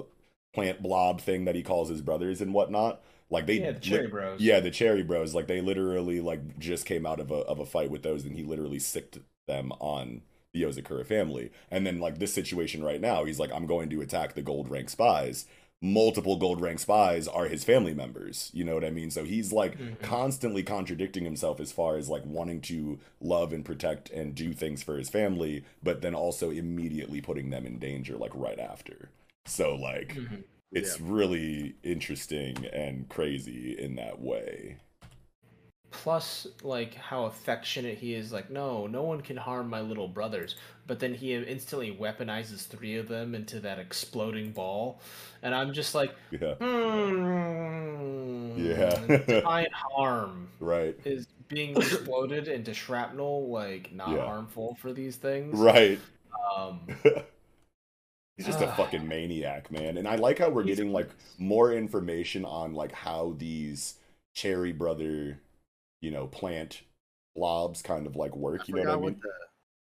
plant 0.53 0.81
blob 0.81 1.21
thing 1.21 1.45
that 1.45 1.55
he 1.55 1.63
calls 1.63 1.89
his 1.89 2.01
brothers 2.01 2.41
and 2.41 2.53
whatnot. 2.53 3.01
Like 3.29 3.45
they 3.45 3.59
Yeah, 3.59 3.71
the 3.71 3.79
Cherry 3.79 4.07
Bros. 4.07 4.41
Yeah, 4.41 4.59
the 4.59 4.71
cherry 4.71 5.03
bros. 5.03 5.35
Like 5.35 5.47
they 5.47 5.61
literally 5.61 6.19
like 6.19 6.57
just 6.59 6.85
came 6.85 7.05
out 7.05 7.19
of 7.19 7.31
a 7.31 7.35
of 7.35 7.59
a 7.59 7.65
fight 7.65 7.91
with 7.91 8.03
those 8.03 8.25
and 8.25 8.35
he 8.35 8.43
literally 8.43 8.79
sicked 8.79 9.19
them 9.47 9.71
on 9.79 10.21
the 10.53 10.63
Yozakura 10.63 11.05
family. 11.05 11.51
And 11.69 11.85
then 11.85 11.99
like 11.99 12.19
this 12.19 12.33
situation 12.33 12.83
right 12.83 13.01
now, 13.01 13.23
he's 13.23 13.39
like, 13.39 13.51
I'm 13.53 13.67
going 13.67 13.89
to 13.89 14.01
attack 14.01 14.33
the 14.33 14.41
gold 14.41 14.69
rank 14.69 14.89
spies. 14.89 15.45
Multiple 15.81 16.35
gold 16.35 16.59
rank 16.59 16.79
spies 16.79 17.25
are 17.25 17.45
his 17.47 17.63
family 17.63 17.93
members. 17.93 18.51
You 18.53 18.65
know 18.65 18.73
what 18.73 18.83
I 18.83 18.89
mean? 18.89 19.11
So 19.11 19.23
he's 19.23 19.53
like 19.53 19.77
Mhm. 19.77 20.01
constantly 20.01 20.61
contradicting 20.61 21.23
himself 21.23 21.61
as 21.61 21.71
far 21.71 21.95
as 21.95 22.09
like 22.09 22.25
wanting 22.25 22.59
to 22.61 22.99
love 23.21 23.53
and 23.53 23.63
protect 23.63 24.09
and 24.09 24.35
do 24.35 24.51
things 24.53 24.83
for 24.83 24.97
his 24.97 25.09
family, 25.09 25.63
but 25.81 26.01
then 26.01 26.13
also 26.13 26.49
immediately 26.49 27.21
putting 27.21 27.49
them 27.49 27.65
in 27.65 27.79
danger 27.79 28.17
like 28.17 28.31
right 28.35 28.59
after. 28.59 29.09
So 29.45 29.73
like 29.75 30.15
Mhm. 30.15 30.43
it's 30.73 30.99
really 30.99 31.75
interesting 31.81 32.65
and 32.65 33.07
crazy 33.07 33.77
in 33.79 33.95
that 33.95 34.19
way. 34.19 34.77
Plus, 35.91 36.47
like 36.63 36.93
how 36.95 37.25
affectionate 37.25 37.97
he 37.97 38.13
is. 38.13 38.31
Like, 38.31 38.49
no, 38.49 38.87
no 38.87 39.03
one 39.03 39.21
can 39.21 39.37
harm 39.37 39.69
my 39.69 39.81
little 39.81 40.07
brothers. 40.07 40.55
But 40.87 40.99
then 40.99 41.13
he 41.15 41.33
instantly 41.35 41.95
weaponizes 41.99 42.65
three 42.67 42.97
of 42.97 43.07
them 43.07 43.35
into 43.35 43.59
that 43.61 43.79
exploding 43.79 44.51
ball, 44.51 44.99
and 45.43 45.53
I'm 45.55 45.73
just 45.73 45.95
like, 45.95 46.15
Yeah. 46.31 46.55
hmm. 46.59 48.57
Yeah. 48.57 48.99
giant 49.43 49.73
harm 49.73 50.49
Right. 50.59 50.97
is 51.05 51.27
being 51.47 51.77
exploded 51.77 52.47
into 52.47 52.73
shrapnel, 52.73 53.49
like 53.49 53.91
not 53.93 54.09
Yeah. 54.15 54.25
harmful 54.25 54.75
for 54.81 54.93
these 54.93 55.15
things. 55.17 55.57
Right. 55.57 55.99
Um, 56.55 56.81
He's 58.37 58.45
just 58.45 58.61
a 58.61 58.67
fucking 58.67 59.07
maniac, 59.07 59.69
man. 59.71 59.97
And 59.97 60.07
I 60.07 60.15
like 60.15 60.39
how 60.39 60.49
we're 60.49 60.63
getting 60.63 60.91
like 60.91 61.09
more 61.37 61.73
information 61.73 62.45
on 62.45 62.73
like 62.73 62.91
how 62.91 63.35
these 63.37 63.95
Cherry 64.33 64.71
Brother, 64.71 65.41
you 66.01 66.11
know, 66.11 66.27
plant 66.27 66.81
blobs 67.35 67.81
kind 67.81 68.07
of 68.07 68.15
like 68.15 68.35
work. 68.35 68.61
I 68.61 68.63
You 68.67 68.75
know 68.75 68.81
what 68.81 68.89
I 68.89 68.95
mean? 68.95 69.03
what 69.03 69.21
the 69.21 69.29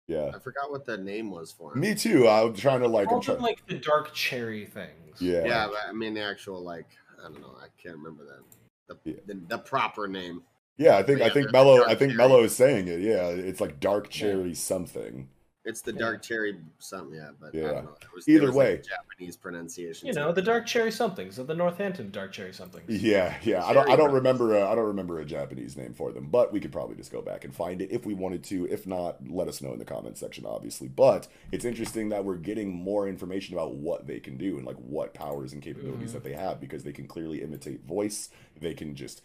Yeah. 0.08 0.32
I 0.36 0.40
forgot 0.40 0.72
what 0.72 0.86
the 0.86 0.98
name 0.98 1.32
was 1.32 1.52
for 1.52 1.74
him. 1.74 1.80
Me 1.80 1.96
too. 1.96 2.28
I'm 2.28 2.54
trying 2.54 2.82
to 2.82 2.88
like. 2.88 3.08
I'm 3.08 3.16
all 3.16 3.22
trying. 3.22 3.38
the, 3.38 3.44
like 3.44 3.66
the 3.68 3.78
dark 3.80 4.14
cherry 4.14 4.66
things. 4.66 5.22
Yeah. 5.22 5.46
Yeah, 5.46 5.68
but 5.68 5.80
I 5.88 5.92
mean 5.94 6.14
the 6.14 6.22
actual 6.22 6.62
like 6.64 6.88
I 7.20 7.24
don't 7.30 7.42
know. 7.42 7.56
I 7.62 7.68
can't 7.82 7.96
remember 7.98 8.26
that. 8.26 8.98
the, 9.06 9.16
the, 9.34 9.40
the 9.48 9.58
proper 9.58 10.08
name. 10.08 10.44
Yeah, 10.78 10.98
I 10.98 11.04
think 11.04 11.20
But 11.20 11.32
I 11.32 11.34
think 11.34 11.46
the- 11.48 11.52
the 11.52 11.58
Mello 11.58 11.84
I 11.86 11.96
think 11.96 12.12
cherry. 12.12 12.16
Mello 12.18 12.44
is 12.44 12.56
saying 12.56 12.88
it. 12.88 13.00
Yeah, 13.02 13.28
it's 13.28 13.62
like 13.62 13.80
dark 13.80 14.10
cherry 14.10 14.54
something. 14.56 15.30
It's 15.66 15.82
the 15.82 15.94
dark 15.94 16.22
cherry 16.22 16.58
something, 16.80 17.16
yeah. 17.16 17.30
But 17.40 17.56
I 17.56 17.58
Yeah. 17.58 17.64
don't 17.72 17.86
know. 17.86 17.96
There 18.02 18.10
was, 18.14 18.26
there 18.26 18.36
Either 18.36 18.48
was, 18.48 18.56
like, 18.56 18.68
way. 18.68 18.82
Japanese 18.82 19.38
pronunciation. 19.38 20.08
You 20.08 20.14
know, 20.14 20.34
the 20.34 20.42
dark 20.42 20.66
cherry 20.66 20.92
somethings 20.92 21.40
of 21.40 21.48
the 21.48 21.56
Northampton 21.56 22.12
dark 22.12 22.34
cherry 22.34 22.54
somethings. 22.54 22.84
Yeah, 23.02 23.38
yeah. 23.44 23.64
I 23.66 23.72
don't. 23.72 23.90
I 23.90 23.96
don't 23.96 24.12
remember. 24.12 24.56
A, 24.56 24.70
I 24.70 24.76
don't 24.76 24.88
remember 24.88 25.20
a 25.20 25.26
Japanese 25.26 25.78
name 25.78 25.94
for 25.94 26.12
them, 26.12 26.28
but 26.30 26.52
we 26.52 26.60
could 26.60 26.74
probably 26.74 26.98
just 26.98 27.14
go 27.14 27.22
back 27.22 27.46
and 27.46 27.56
find 27.56 27.82
it 27.82 27.92
if 27.92 28.06
we 28.06 28.14
wanted 28.14 28.44
to. 28.46 28.68
If 28.70 28.86
not, 28.86 29.26
let 29.30 29.48
us 29.48 29.62
know 29.62 29.72
in 29.72 29.80
the 29.80 29.86
comment 29.86 30.18
section, 30.18 30.46
obviously. 30.46 30.90
But 30.90 31.30
it's 31.54 31.64
interesting 31.66 32.10
that 32.10 32.26
we're 32.26 32.36
getting 32.36 32.70
more 32.74 33.08
information 33.08 33.56
about 33.56 33.76
what 33.76 34.06
they 34.06 34.20
can 34.20 34.38
do 34.38 34.58
and 34.58 34.66
like 34.66 34.78
what 34.78 35.14
powers 35.14 35.54
and 35.54 35.62
capabilities 35.62 36.10
Mhm. 36.10 36.14
that 36.14 36.24
they 36.26 36.34
have 36.34 36.60
because 36.60 36.84
they 36.84 36.92
can 36.92 37.08
clearly 37.08 37.42
imitate 37.42 37.86
voice. 37.86 38.30
They 38.60 38.74
can 38.74 38.96
just 38.96 39.22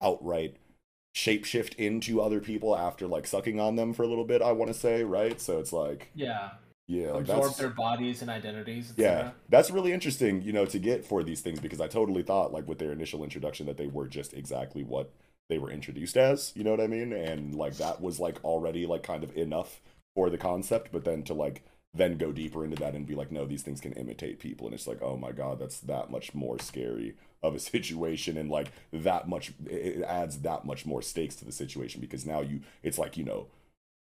outright 0.00 0.56
shapeshift 1.14 1.74
into 1.76 2.20
other 2.20 2.40
people 2.40 2.76
after 2.76 3.06
like 3.06 3.26
sucking 3.26 3.58
on 3.60 3.76
them 3.76 3.92
for 3.92 4.02
a 4.02 4.06
little 4.06 4.24
bit. 4.24 4.42
I 4.42 4.52
want 4.52 4.72
to 4.72 4.78
say, 4.78 5.02
right? 5.04 5.40
So 5.40 5.58
it's 5.58 5.72
like, 5.72 6.10
Yeah. 6.14 6.50
yeah, 6.86 7.12
like 7.12 7.22
Absorb 7.22 7.56
their 7.56 7.70
bodies 7.70 8.22
and 8.22 8.30
identities. 8.30 8.92
yeah, 8.96 9.32
that's 9.48 9.70
really 9.70 9.92
interesting, 9.92 10.42
you 10.42 10.52
know, 10.52 10.66
to 10.66 10.78
get 10.78 11.04
for 11.04 11.22
these 11.22 11.40
things 11.40 11.60
because 11.60 11.80
I 11.80 11.88
totally 11.88 12.22
thought, 12.22 12.52
like, 12.52 12.68
with 12.68 12.78
their 12.78 12.92
initial 12.92 13.24
introduction, 13.24 13.66
that 13.66 13.76
they 13.76 13.86
were 13.88 14.06
just 14.06 14.32
exactly 14.34 14.84
what 14.84 15.10
they 15.48 15.58
were 15.58 15.70
introduced 15.70 16.16
as. 16.16 16.52
You 16.54 16.62
know 16.64 16.70
what 16.70 16.80
I 16.80 16.86
mean? 16.86 17.12
And 17.12 17.54
like 17.56 17.76
that 17.78 18.00
was 18.00 18.20
like 18.20 18.42
already 18.44 18.86
like 18.86 19.02
kind 19.02 19.24
of 19.24 19.36
enough 19.36 19.80
for 20.14 20.30
the 20.30 20.38
concept, 20.38 20.90
but 20.92 21.04
then 21.04 21.22
to 21.24 21.34
like 21.34 21.62
then 21.92 22.16
go 22.18 22.30
deeper 22.30 22.64
into 22.64 22.76
that 22.76 22.94
and 22.94 23.04
be 23.04 23.16
like, 23.16 23.32
no, 23.32 23.46
these 23.46 23.62
things 23.62 23.80
can 23.80 23.92
imitate 23.94 24.38
people, 24.38 24.66
and 24.68 24.74
it's 24.74 24.86
like, 24.86 25.02
oh 25.02 25.16
my 25.16 25.32
god, 25.32 25.58
that's 25.58 25.80
that 25.80 26.08
much 26.08 26.34
more 26.34 26.56
scary 26.60 27.14
of 27.42 27.54
a 27.54 27.58
situation, 27.58 28.36
and 28.36 28.50
like 28.50 28.72
that 28.92 29.28
much, 29.28 29.52
it 29.66 30.02
adds 30.02 30.38
that 30.40 30.64
much 30.64 30.84
more 30.84 31.02
stakes 31.02 31.36
to 31.36 31.44
the 31.44 31.52
situation 31.52 32.00
because 32.00 32.26
now 32.26 32.40
you, 32.40 32.60
it's 32.82 32.98
like 32.98 33.16
you 33.16 33.24
know 33.24 33.46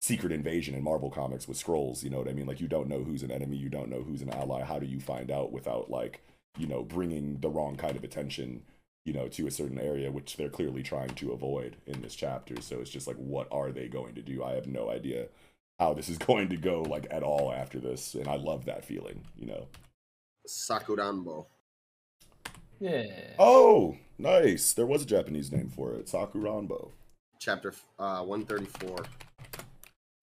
secret 0.02 0.32
invasion 0.32 0.76
in 0.76 0.84
Marvel 0.84 1.10
comics 1.10 1.48
with 1.48 1.58
scrolls. 1.58 2.04
You 2.04 2.10
know 2.10 2.18
what 2.18 2.28
I 2.28 2.34
mean? 2.34 2.48
Like 2.48 2.60
you 2.60 2.68
don't 2.68 2.90
know 2.90 3.04
who's 3.04 3.24
an 3.24 3.32
enemy, 3.32 3.58
you 3.58 3.70
don't 3.70 3.90
know 3.90 4.04
who's 4.04 4.22
an 4.22 4.32
ally. 4.32 4.64
How 4.64 4.80
do 4.80 4.86
you 4.86 5.00
find 5.00 5.32
out 5.32 5.52
without 5.52 5.90
like 5.90 6.22
you 6.58 6.68
know 6.68 6.84
bringing 6.84 7.40
the 7.40 7.50
wrong 7.50 7.76
kind 7.76 7.96
of 7.96 8.04
attention? 8.04 8.64
You 9.04 9.14
know, 9.14 9.28
to 9.30 9.48
a 9.48 9.52
certain 9.52 9.80
area, 9.80 10.12
which 10.12 10.38
they're 10.38 10.48
clearly 10.48 10.84
trying 10.84 11.16
to 11.16 11.32
avoid 11.32 11.78
in 11.88 12.04
this 12.04 12.14
chapter. 12.14 12.62
So 12.62 12.82
it's 12.82 12.92
just 12.92 13.08
like, 13.08 13.16
what 13.16 13.48
are 13.52 13.72
they 13.72 13.88
going 13.88 14.14
to 14.14 14.22
do? 14.22 14.44
I 14.44 14.54
have 14.54 14.68
no 14.68 14.92
idea 14.92 15.26
how 15.80 15.96
this 15.96 16.08
is 16.08 16.18
going 16.30 16.50
to 16.50 16.58
go, 16.58 16.84
like 16.84 17.08
at 17.10 17.24
all 17.24 17.52
after 17.52 17.80
this, 17.80 18.14
and 18.14 18.28
I 18.28 18.36
love 18.36 18.66
that 18.66 18.86
feeling. 18.86 19.24
You 19.36 19.48
know. 19.48 19.68
Sakuranbo. 20.48 21.48
Yeah. 22.82 23.06
Oh, 23.38 23.96
nice. 24.18 24.74
There 24.74 24.88
was 24.88 25.04
a 25.04 25.06
Japanese 25.06 25.52
name 25.52 25.70
for 25.70 25.94
it, 25.94 26.08
Sakuranbo. 26.08 26.90
chapter 27.40 27.74
uh 28.00 28.24
134 28.24 28.98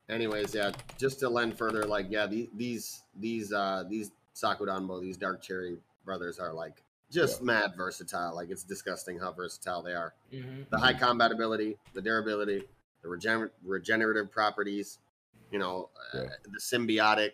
anyways 0.08 0.54
yeah 0.54 0.70
just 0.98 1.18
to 1.20 1.28
lend 1.28 1.56
further 1.58 1.82
like 1.84 2.06
yeah 2.08 2.26
these 2.26 2.48
these 2.56 3.02
these 3.18 3.52
uh 3.52 3.82
these 3.90 4.12
sakuranbo 4.34 5.00
these 5.00 5.16
dark 5.16 5.42
cherry 5.42 5.76
brothers 6.04 6.38
are 6.38 6.52
like 6.52 6.82
just 7.10 7.42
mad 7.42 7.72
versatile 7.76 8.34
like 8.36 8.50
it's 8.50 8.62
disgusting 8.62 9.18
how 9.18 9.32
versatile 9.32 9.82
they 9.82 9.94
are 9.94 10.14
Mhm. 10.32 10.68
the 10.70 10.78
high 10.78 10.94
combat 10.94 11.32
ability 11.32 11.76
the 11.92 12.00
durability 12.00 12.62
the 13.02 13.08
regen- 13.08 13.50
regenerative 13.64 14.30
properties 14.30 14.98
you 15.50 15.58
know 15.58 15.90
uh, 16.14 16.18
the 16.52 16.60
symbiotic 16.60 17.32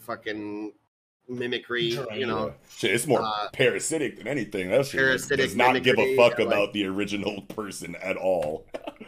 fucking 0.00 0.72
mimicry 1.28 1.84
you 2.14 2.26
know 2.26 2.54
Shit, 2.76 2.92
it's 2.92 3.06
more 3.06 3.22
uh, 3.22 3.48
parasitic 3.52 4.16
than 4.18 4.26
anything. 4.28 4.70
That 4.70 4.86
shit 4.86 5.00
parasitic 5.00 5.38
does 5.38 5.56
not 5.56 5.82
give 5.82 5.94
a 5.94 5.98
mimicry, 5.98 6.16
fuck 6.16 6.38
yeah, 6.38 6.44
like- 6.46 6.54
about 6.54 6.72
the 6.72 6.86
original 6.86 7.42
person 7.48 7.94
at 7.96 8.16
all. 8.16 8.66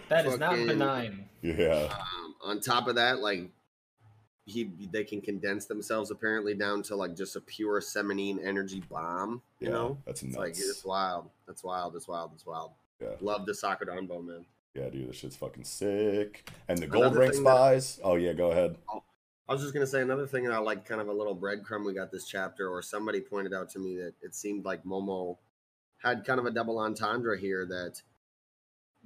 That 0.09 0.26
is 0.26 0.38
not 0.38 0.56
benign. 0.56 1.26
Yeah. 1.42 1.88
Um, 1.90 2.34
on 2.44 2.60
top 2.60 2.86
of 2.88 2.97
that, 2.97 3.20
like 3.20 3.48
he 4.47 4.70
they 4.92 5.05
can 5.05 5.20
condense 5.20 5.66
themselves 5.66 6.10
apparently 6.10 6.55
down 6.55 6.82
to 6.82 6.97
like 6.97 7.16
just 7.16 7.36
a 7.36 7.40
pure 7.40 7.80
seminine 7.80 8.40
energy 8.44 8.82
bomb. 8.90 9.40
You 9.60 9.68
Yeah, 9.68 9.72
know, 9.74 9.98
that's 10.05 10.22
it's 10.22 10.36
like 10.36 10.51
it's 10.51 10.84
wild. 10.84 11.30
That's 11.47 11.62
wild. 11.62 11.94
That's 11.94 12.09
wild. 12.09 12.32
That's 12.32 12.44
wild. 12.47 12.72
Yeah. 13.01 13.09
Love 13.20 13.47
the 13.47 13.52
Sakuranbo 13.52 14.24
man. 14.24 14.44
Yeah, 14.74 14.88
dude, 14.88 15.09
this 15.09 15.16
shit's 15.16 15.36
fucking 15.36 15.64
sick. 15.64 16.48
And 16.68 16.78
the 16.78 16.84
Another 16.84 17.02
gold 17.05 17.16
rank 17.16 17.32
thing 17.34 17.44
that- 17.44 17.51
spies. 17.51 18.01
Oh 18.05 18.16
yeah, 18.16 18.32
go 18.32 18.51
ahead. 18.51 18.76
I 19.51 19.52
was 19.52 19.62
just 19.62 19.74
gonna 19.74 19.85
say 19.85 20.01
another 20.01 20.28
thing. 20.28 20.47
And 20.47 20.55
I 20.55 20.59
like 20.59 20.85
kind 20.85 21.01
of 21.01 21.09
a 21.09 21.12
little 21.12 21.35
breadcrumb 21.35 21.85
we 21.85 21.93
got 21.93 22.12
this 22.12 22.24
chapter, 22.24 22.68
or 22.68 22.82
somebody 22.82 23.20
pointed 23.20 23.52
out 23.52 23.68
to 23.70 23.81
me 23.81 23.97
that 23.97 24.14
it 24.22 24.32
seemed 24.32 24.64
like 24.64 24.85
Momo 24.85 25.39
had 25.98 26.24
kind 26.24 26.39
of 26.39 26.47
a 26.47 26.52
double 26.52 26.78
entendre 26.78 27.36
here 27.36 27.66
that 27.66 28.01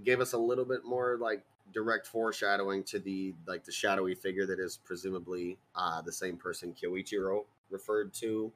gave 0.04 0.20
us 0.20 0.34
a 0.34 0.38
little 0.38 0.66
bit 0.66 0.84
more 0.84 1.16
like 1.18 1.42
direct 1.72 2.06
foreshadowing 2.06 2.84
to 2.84 2.98
the 2.98 3.32
like 3.46 3.64
the 3.64 3.72
shadowy 3.72 4.14
figure 4.14 4.44
that 4.44 4.60
is 4.60 4.78
presumably 4.84 5.56
uh 5.74 6.02
the 6.02 6.12
same 6.12 6.36
person 6.36 6.74
Kyoichiro 6.74 7.46
referred 7.70 8.12
to. 8.12 8.52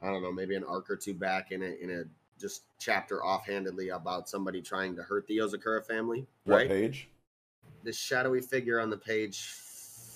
I 0.00 0.06
don't 0.06 0.22
know, 0.22 0.32
maybe 0.32 0.54
an 0.54 0.64
arc 0.64 0.88
or 0.88 0.96
two 0.96 1.12
back 1.12 1.52
in 1.52 1.62
a 1.62 1.76
in 1.82 1.90
a 1.90 2.04
just 2.40 2.62
chapter 2.78 3.22
offhandedly 3.22 3.90
about 3.90 4.30
somebody 4.30 4.62
trying 4.62 4.96
to 4.96 5.02
hurt 5.02 5.26
the 5.26 5.36
Yozakura 5.36 5.84
family. 5.84 6.26
What 6.44 6.56
right? 6.56 6.68
page? 6.68 7.10
the 7.84 7.92
shadowy 7.92 8.40
figure 8.40 8.80
on 8.80 8.90
the 8.90 8.96
page 8.96 9.44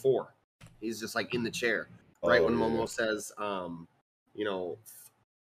four. 0.00 0.34
He's 0.80 1.00
just 1.00 1.14
like 1.14 1.34
in 1.34 1.42
the 1.42 1.50
chair, 1.50 1.88
right? 2.22 2.40
Oh, 2.40 2.44
when 2.44 2.58
yeah, 2.58 2.64
Momo 2.64 2.88
says, 2.88 3.32
um, 3.38 3.86
you 4.34 4.44
know, 4.44 4.78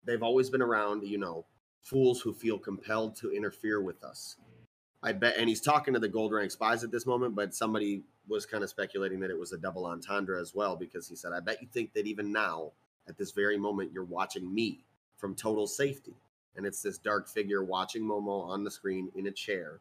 they've 0.04 0.22
always 0.22 0.50
been 0.50 0.62
around, 0.62 1.06
you 1.06 1.18
know, 1.18 1.44
fools 1.82 2.20
who 2.20 2.32
feel 2.32 2.58
compelled 2.58 3.16
to 3.16 3.30
interfere 3.30 3.80
with 3.80 4.02
us. 4.04 4.36
I 5.02 5.12
bet, 5.12 5.36
and 5.38 5.48
he's 5.48 5.62
talking 5.62 5.94
to 5.94 6.00
the 6.00 6.08
gold 6.08 6.32
rank 6.32 6.50
spies 6.50 6.84
at 6.84 6.90
this 6.90 7.06
moment, 7.06 7.34
but 7.34 7.54
somebody 7.54 8.02
was 8.28 8.44
kind 8.44 8.62
of 8.62 8.70
speculating 8.70 9.20
that 9.20 9.30
it 9.30 9.38
was 9.38 9.52
a 9.52 9.58
double 9.58 9.86
entendre 9.86 10.40
as 10.40 10.54
well 10.54 10.76
because 10.76 11.08
he 11.08 11.16
said, 11.16 11.32
I 11.32 11.40
bet 11.40 11.62
you 11.62 11.68
think 11.72 11.94
that 11.94 12.06
even 12.06 12.32
now, 12.32 12.72
at 13.08 13.16
this 13.16 13.32
very 13.32 13.56
moment, 13.56 13.92
you're 13.92 14.04
watching 14.04 14.52
me 14.52 14.84
from 15.16 15.34
total 15.34 15.66
safety. 15.66 16.14
And 16.56 16.66
it's 16.66 16.82
this 16.82 16.98
dark 16.98 17.28
figure 17.28 17.64
watching 17.64 18.02
Momo 18.02 18.44
on 18.44 18.64
the 18.64 18.70
screen 18.70 19.10
in 19.14 19.26
a 19.26 19.30
chair, 19.30 19.80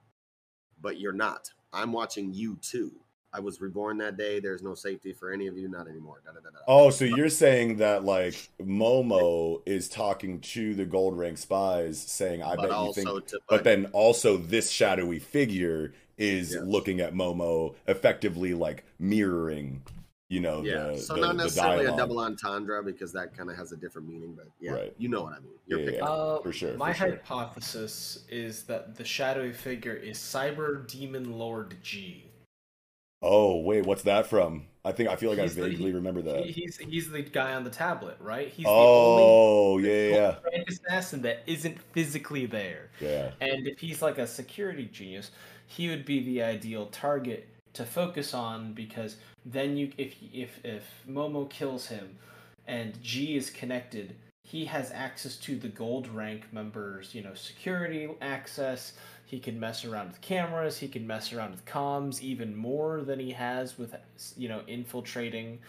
but 0.82 1.00
you're 1.00 1.12
not. 1.12 1.52
I'm 1.74 1.92
watching 1.92 2.34
you 2.34 2.58
too. 2.62 2.92
I 3.32 3.40
was 3.40 3.62
reborn 3.62 3.98
that 4.00 4.18
day. 4.18 4.40
There's 4.40 4.64
no 4.64 4.74
safety 4.74 5.14
for 5.14 5.32
any 5.32 5.48
of 5.48 5.58
you, 5.58 5.70
not 5.70 5.88
anymore. 5.88 6.22
Da, 6.26 6.32
da, 6.32 6.40
da, 6.40 6.50
da. 6.50 6.58
Oh, 6.68 6.90
so 6.90 7.06
you're 7.06 7.30
saying 7.30 7.78
that 7.78 8.04
like 8.04 8.50
Momo 8.62 9.62
is 9.66 9.88
talking 9.88 10.40
to 10.42 10.74
the 10.74 10.86
gold 10.86 11.18
rank 11.18 11.38
spies, 11.38 12.00
saying, 12.00 12.42
"I 12.42 12.56
But 12.56 12.70
bet 12.70 12.80
you 12.86 12.94
think," 12.94 13.28
to- 13.28 13.40
but 13.48 13.64
then 13.64 13.86
also 13.94 14.38
this 14.38 14.70
shadowy 14.72 15.20
figure 15.20 15.94
is 16.18 16.56
looking 16.56 17.00
at 17.02 17.14
Momo, 17.14 17.76
effectively 17.88 18.54
like 18.54 18.84
mirroring, 19.00 19.82
you 20.28 20.40
know, 20.42 20.62
Yeah. 20.64 20.90
the, 20.92 20.98
so 20.98 21.14
the, 21.16 21.22
not 21.22 21.36
necessarily 21.38 21.86
a 21.86 21.96
double 21.96 22.20
entendre 22.20 22.84
because 22.84 23.14
that 23.14 23.38
kind 23.38 23.50
of 23.50 23.56
has 23.56 23.72
a 23.72 23.78
different 23.78 24.08
meaning, 24.10 24.34
but 24.36 24.48
yeah, 24.60 24.72
Right. 24.74 24.94
you 24.98 25.08
know 25.08 25.22
what 25.24 25.34
I 25.34 25.40
mean. 25.40 25.54
You're 25.68 25.80
Yeah, 25.80 25.86
picking 25.86 26.00
yeah, 26.02 26.06
up. 26.08 26.40
Uh, 26.40 26.42
for 26.44 26.52
sure. 26.52 26.74
My 26.78 26.92
for 26.92 26.98
sure. 27.00 27.10
hypothesis 27.12 28.26
is 28.30 28.64
that 28.64 28.96
the 28.96 29.06
shadowy 29.06 29.54
figure 29.54 29.94
is 29.96 30.18
Cyber 30.18 30.86
Demon 30.88 31.38
Lord 31.38 31.78
G. 31.82 32.26
Oh 33.22 33.60
wait, 33.62 33.86
what's 33.86 34.04
that 34.04 34.28
from? 34.28 34.66
I 34.86 34.92
think 34.94 35.10
I 35.10 35.16
feel 35.18 35.30
like 35.30 35.40
He's 35.40 35.58
I 35.58 35.62
the- 35.62 35.70
vaguely 35.70 35.92
remember 35.92 36.22
that. 36.22 36.46
He's 36.46 36.78
he's 36.78 37.10
the 37.10 37.22
guy 37.22 37.54
on 37.54 37.64
the 37.64 37.70
tablet, 37.70 38.18
right? 38.20 38.48
He's 38.48 38.66
oh 38.68 38.72
the 38.72 38.88
only 38.88 39.24
oh, 39.24 39.78
yeah, 39.80 40.16
yeah, 40.16 40.36
rank 40.54 40.70
assassin 40.70 41.22
that 41.24 41.44
isn't 41.46 41.80
physically 41.94 42.46
there. 42.46 42.90
yeah. 43.00 43.32
And 43.42 43.68
if 43.68 43.80
he's 43.80 44.02
like 44.02 44.18
a 44.18 44.28
security 44.28 44.86
genius, 44.92 45.32
he 45.68 45.90
would 45.90 46.06
be 46.06 46.24
the 46.24 46.42
ideal 46.44 46.88
target 46.88 47.48
to 47.74 47.86
focus 47.86 48.34
on 48.34 48.74
because 48.74 49.18
then 49.46 49.76
you 49.78 49.92
if 49.98 50.16
if 50.34 50.60
if 50.64 50.86
Momo 51.08 51.50
kills 51.50 51.88
him 51.88 52.18
and 52.68 53.02
G 53.04 53.36
is 53.36 53.50
connected, 53.50 54.16
he 54.44 54.66
has 54.66 54.92
access 54.92 55.36
to 55.38 55.58
the 55.58 55.68
gold 55.68 56.08
rank 56.08 56.52
members, 56.54 57.14
you 57.14 57.22
know, 57.22 57.34
security 57.34 58.10
access. 58.22 58.94
He 59.30 59.40
can 59.40 59.60
mess 59.60 59.86
around 59.86 60.08
with 60.08 60.22
cameras, 60.22 60.80
he 60.80 60.88
can 60.88 61.06
mess 61.06 61.32
around 61.32 61.52
with 61.52 61.64
comms 61.64 62.20
even 62.20 62.56
more 62.56 63.02
than 63.04 63.20
he 63.20 63.30
has 63.30 63.78
with 63.78 63.96
you 64.36 64.50
know, 64.50 64.64
infiltrating 64.66 65.60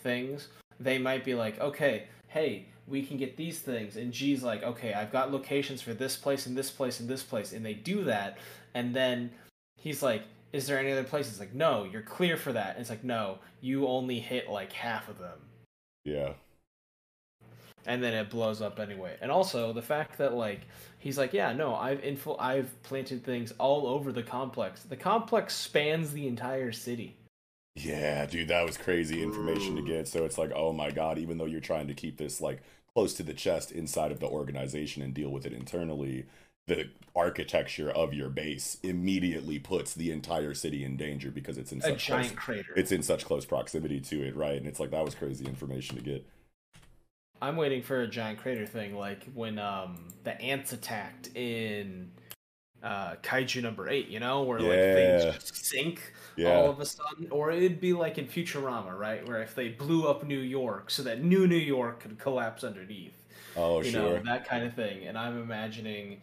things. 0.00 0.48
They 0.80 0.96
might 0.96 1.22
be 1.22 1.34
like, 1.34 1.60
"Okay, 1.60 2.06
hey, 2.28 2.64
we 2.88 3.04
can 3.04 3.18
get 3.18 3.36
these 3.36 3.60
things." 3.60 3.98
And 3.98 4.14
G's 4.14 4.42
like, 4.42 4.62
"Okay, 4.62 4.94
I've 4.94 5.12
got 5.12 5.30
locations 5.30 5.82
for 5.82 5.92
this 5.92 6.16
place 6.16 6.46
and 6.46 6.56
this 6.56 6.70
place 6.70 7.00
and 7.00 7.08
this 7.08 7.22
place." 7.22 7.52
And 7.52 7.62
they 7.66 7.74
do 7.74 8.02
that, 8.04 8.38
and 8.72 8.96
then 8.96 9.30
he's 9.76 10.02
like, 10.02 10.22
"Is 10.54 10.66
there 10.66 10.78
any 10.78 10.90
other 10.90 11.04
places?" 11.04 11.38
Like, 11.38 11.52
"No, 11.52 11.84
you're 11.84 12.00
clear 12.00 12.38
for 12.38 12.54
that." 12.54 12.70
And 12.70 12.80
it's 12.80 12.88
like, 12.88 13.04
"No, 13.04 13.40
you 13.60 13.86
only 13.86 14.20
hit 14.20 14.48
like 14.48 14.72
half 14.72 15.10
of 15.10 15.18
them." 15.18 15.38
Yeah. 16.06 16.32
And 17.86 18.02
then 18.02 18.14
it 18.14 18.30
blows 18.30 18.62
up 18.62 18.78
anyway. 18.78 19.16
And 19.20 19.30
also 19.30 19.72
the 19.72 19.82
fact 19.82 20.18
that 20.18 20.34
like 20.34 20.60
he's 20.98 21.18
like, 21.18 21.32
yeah, 21.32 21.52
no, 21.52 21.74
I've 21.74 22.00
infil- 22.02 22.40
I've 22.40 22.80
planted 22.82 23.24
things 23.24 23.52
all 23.58 23.86
over 23.86 24.12
the 24.12 24.22
complex. 24.22 24.82
The 24.82 24.96
complex 24.96 25.54
spans 25.54 26.12
the 26.12 26.26
entire 26.26 26.72
city. 26.72 27.16
Yeah, 27.74 28.26
dude, 28.26 28.48
that 28.48 28.66
was 28.66 28.76
crazy 28.76 29.22
information 29.22 29.76
to 29.76 29.82
get. 29.82 30.06
So 30.06 30.24
it's 30.24 30.38
like, 30.38 30.52
oh 30.54 30.72
my 30.72 30.90
god, 30.90 31.18
even 31.18 31.38
though 31.38 31.46
you're 31.46 31.60
trying 31.60 31.88
to 31.88 31.94
keep 31.94 32.18
this 32.18 32.40
like 32.40 32.62
close 32.94 33.14
to 33.14 33.22
the 33.22 33.32
chest 33.32 33.72
inside 33.72 34.12
of 34.12 34.20
the 34.20 34.26
organization 34.28 35.02
and 35.02 35.14
deal 35.14 35.30
with 35.30 35.46
it 35.46 35.52
internally, 35.52 36.26
the 36.66 36.90
architecture 37.16 37.90
of 37.90 38.14
your 38.14 38.28
base 38.28 38.78
immediately 38.82 39.58
puts 39.58 39.94
the 39.94 40.10
entire 40.10 40.54
city 40.54 40.84
in 40.84 40.96
danger 40.96 41.30
because 41.30 41.58
it's 41.58 41.72
in 41.72 41.78
A 41.78 41.82
such 41.82 42.06
giant 42.06 42.26
close, 42.28 42.38
crater. 42.38 42.72
It's 42.76 42.92
in 42.92 43.02
such 43.02 43.24
close 43.24 43.44
proximity 43.44 44.00
to 44.00 44.22
it, 44.22 44.36
right? 44.36 44.56
And 44.56 44.66
it's 44.66 44.78
like 44.78 44.90
that 44.90 45.04
was 45.04 45.14
crazy 45.14 45.46
information 45.46 45.96
to 45.96 46.02
get. 46.02 46.26
I'm 47.42 47.56
waiting 47.56 47.82
for 47.82 48.00
a 48.02 48.06
giant 48.06 48.38
crater 48.38 48.66
thing, 48.66 48.94
like 48.96 49.24
when 49.34 49.58
um 49.58 50.08
the 50.24 50.40
ants 50.40 50.72
attacked 50.72 51.28
in 51.36 52.10
uh 52.82 53.16
Kaiju 53.16 53.62
number 53.62 53.88
eight, 53.88 54.08
you 54.08 54.20
know, 54.20 54.42
where 54.44 54.60
like 54.60 54.80
things 54.94 55.24
just 55.24 55.66
sink 55.66 56.12
Yeah. 56.36 56.50
all 56.50 56.70
of 56.70 56.78
a 56.80 56.86
sudden, 56.86 57.28
or 57.30 57.50
it'd 57.50 57.80
be 57.80 57.92
like 57.92 58.16
in 58.18 58.26
Futurama, 58.28 58.96
right, 58.96 59.26
where 59.28 59.42
if 59.42 59.54
they 59.56 59.68
blew 59.70 60.06
up 60.08 60.24
New 60.24 60.38
York 60.38 60.88
so 60.90 61.02
that 61.02 61.22
new 61.22 61.46
New 61.48 61.56
York 61.56 62.00
could 62.00 62.18
collapse 62.18 62.62
underneath, 62.64 63.26
Oh, 63.56 63.82
you 63.82 63.90
sure. 63.90 64.00
know, 64.02 64.22
that 64.24 64.48
kind 64.48 64.64
of 64.64 64.74
thing. 64.74 65.06
And 65.06 65.18
I'm 65.18 65.42
imagining 65.42 66.22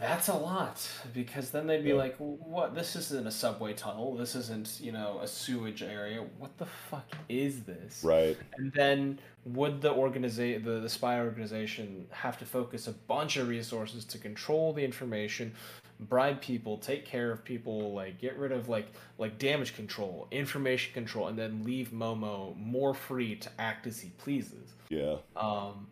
that's 0.00 0.28
a 0.28 0.34
lot 0.34 0.88
because 1.14 1.50
then 1.50 1.66
they'd 1.66 1.84
be 1.84 1.90
Yeah. 1.90 1.96
like, 1.96 2.16
"What? 2.16 2.74
This 2.74 2.96
isn't 2.96 3.26
a 3.26 3.30
subway 3.30 3.74
tunnel. 3.74 4.16
This 4.16 4.34
isn't, 4.34 4.80
you 4.80 4.92
know, 4.92 5.20
a 5.22 5.28
sewage 5.28 5.82
area. 5.82 6.22
What 6.38 6.56
the 6.58 6.66
fuck 6.66 7.06
is 7.28 7.64
this?" 7.64 8.02
Right. 8.02 8.36
And 8.56 8.72
then 8.72 9.18
would 9.44 9.80
the 9.80 9.92
organization, 9.92 10.64
the, 10.64 10.80
the 10.80 10.88
spy 10.88 11.20
organization, 11.20 12.06
have 12.10 12.38
to 12.38 12.44
focus 12.44 12.86
a 12.88 12.92
bunch 12.92 13.36
of 13.36 13.48
resources 13.48 14.04
to 14.06 14.18
control 14.18 14.72
the 14.72 14.84
information, 14.84 15.54
bribe 16.00 16.40
people, 16.40 16.78
take 16.78 17.04
care 17.04 17.30
of 17.30 17.44
people, 17.44 17.92
like 17.92 18.18
get 18.18 18.36
rid 18.38 18.52
of 18.52 18.68
like 18.68 18.86
like 19.18 19.38
damage 19.38 19.74
control, 19.76 20.26
information 20.30 20.92
control, 20.94 21.28
and 21.28 21.38
then 21.38 21.62
leave 21.62 21.90
Momo 21.90 22.56
more 22.56 22.94
free 22.94 23.36
to 23.36 23.50
act 23.58 23.86
as 23.86 24.00
he 24.00 24.10
pleases? 24.18 24.72
Yeah. 24.88 25.16
Um, 25.36 25.86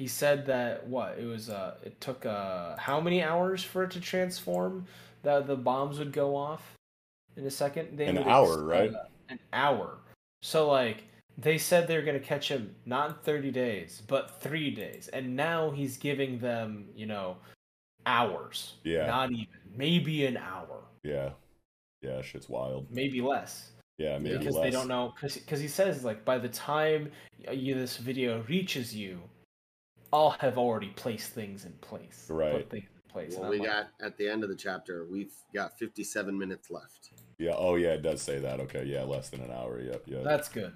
he 0.00 0.08
said 0.08 0.46
that 0.46 0.86
what 0.86 1.18
it 1.18 1.26
was. 1.26 1.50
Uh, 1.50 1.74
it 1.84 2.00
took 2.00 2.24
uh 2.24 2.74
how 2.78 2.98
many 3.02 3.22
hours 3.22 3.62
for 3.62 3.82
it 3.84 3.90
to 3.90 4.00
transform? 4.00 4.86
That 5.24 5.46
the 5.46 5.56
bombs 5.56 5.98
would 5.98 6.10
go 6.12 6.34
off 6.34 6.62
in 7.36 7.44
a 7.44 7.50
second. 7.50 7.98
They 7.98 8.06
An 8.06 8.16
hour, 8.16 8.64
right? 8.64 8.90
uh, 8.94 9.04
an 9.28 9.38
hour. 9.52 9.98
So 10.40 10.70
like 10.70 11.04
they 11.36 11.58
said 11.58 11.86
they 11.86 11.96
were 11.98 12.02
gonna 12.10 12.18
catch 12.18 12.48
him 12.48 12.74
not 12.86 13.10
in 13.10 13.14
thirty 13.16 13.50
days, 13.50 14.00
but 14.06 14.40
three 14.40 14.70
days, 14.70 15.08
and 15.08 15.36
now 15.36 15.70
he's 15.70 15.98
giving 15.98 16.38
them 16.38 16.86
you 16.96 17.04
know 17.04 17.36
hours. 18.06 18.76
Yeah. 18.82 19.04
Not 19.06 19.30
even 19.32 19.46
maybe 19.76 20.24
an 20.24 20.38
hour, 20.38 20.78
Yeah. 21.02 21.30
Yeah, 22.00 22.22
shit's 22.22 22.48
wild. 22.48 22.86
maybe 22.90 23.20
less. 23.20 23.72
Yeah, 23.98 24.16
maybe 24.16 24.38
because 24.38 24.54
less. 24.54 24.64
they 24.64 24.70
don't 24.70 24.88
know 24.88 25.12
because 25.20 25.60
he 25.60 25.68
says 25.68 26.02
like 26.02 26.24
by 26.24 26.38
the 26.38 26.48
time 26.48 27.12
you 27.52 27.74
this 27.74 27.98
video 27.98 28.42
reaches 28.48 28.96
you 28.96 29.20
i'll 30.12 30.30
have 30.30 30.58
already 30.58 30.88
placed 30.96 31.32
things 31.32 31.64
in 31.64 31.72
place 31.80 32.24
put 32.28 32.34
Right. 32.34 32.70
things 32.70 32.84
in 32.84 33.10
place 33.12 33.36
Well, 33.38 33.50
we 33.50 33.58
like, 33.58 33.68
got 33.68 33.88
at 34.00 34.16
the 34.18 34.28
end 34.28 34.42
of 34.44 34.48
the 34.50 34.56
chapter, 34.56 35.06
we've 35.10 35.32
got 35.54 35.76
57 35.78 36.36
minutes 36.38 36.70
left. 36.70 37.10
Yeah. 37.38 37.54
Oh, 37.56 37.74
yeah. 37.76 37.94
It 37.94 38.02
does 38.02 38.20
say 38.22 38.38
that. 38.38 38.60
Okay. 38.60 38.84
Yeah. 38.84 39.02
Less 39.02 39.30
than 39.30 39.40
an 39.40 39.50
hour. 39.50 39.80
Yep. 39.80 40.02
Yeah. 40.06 40.22
that's 40.22 40.48
good 40.48 40.72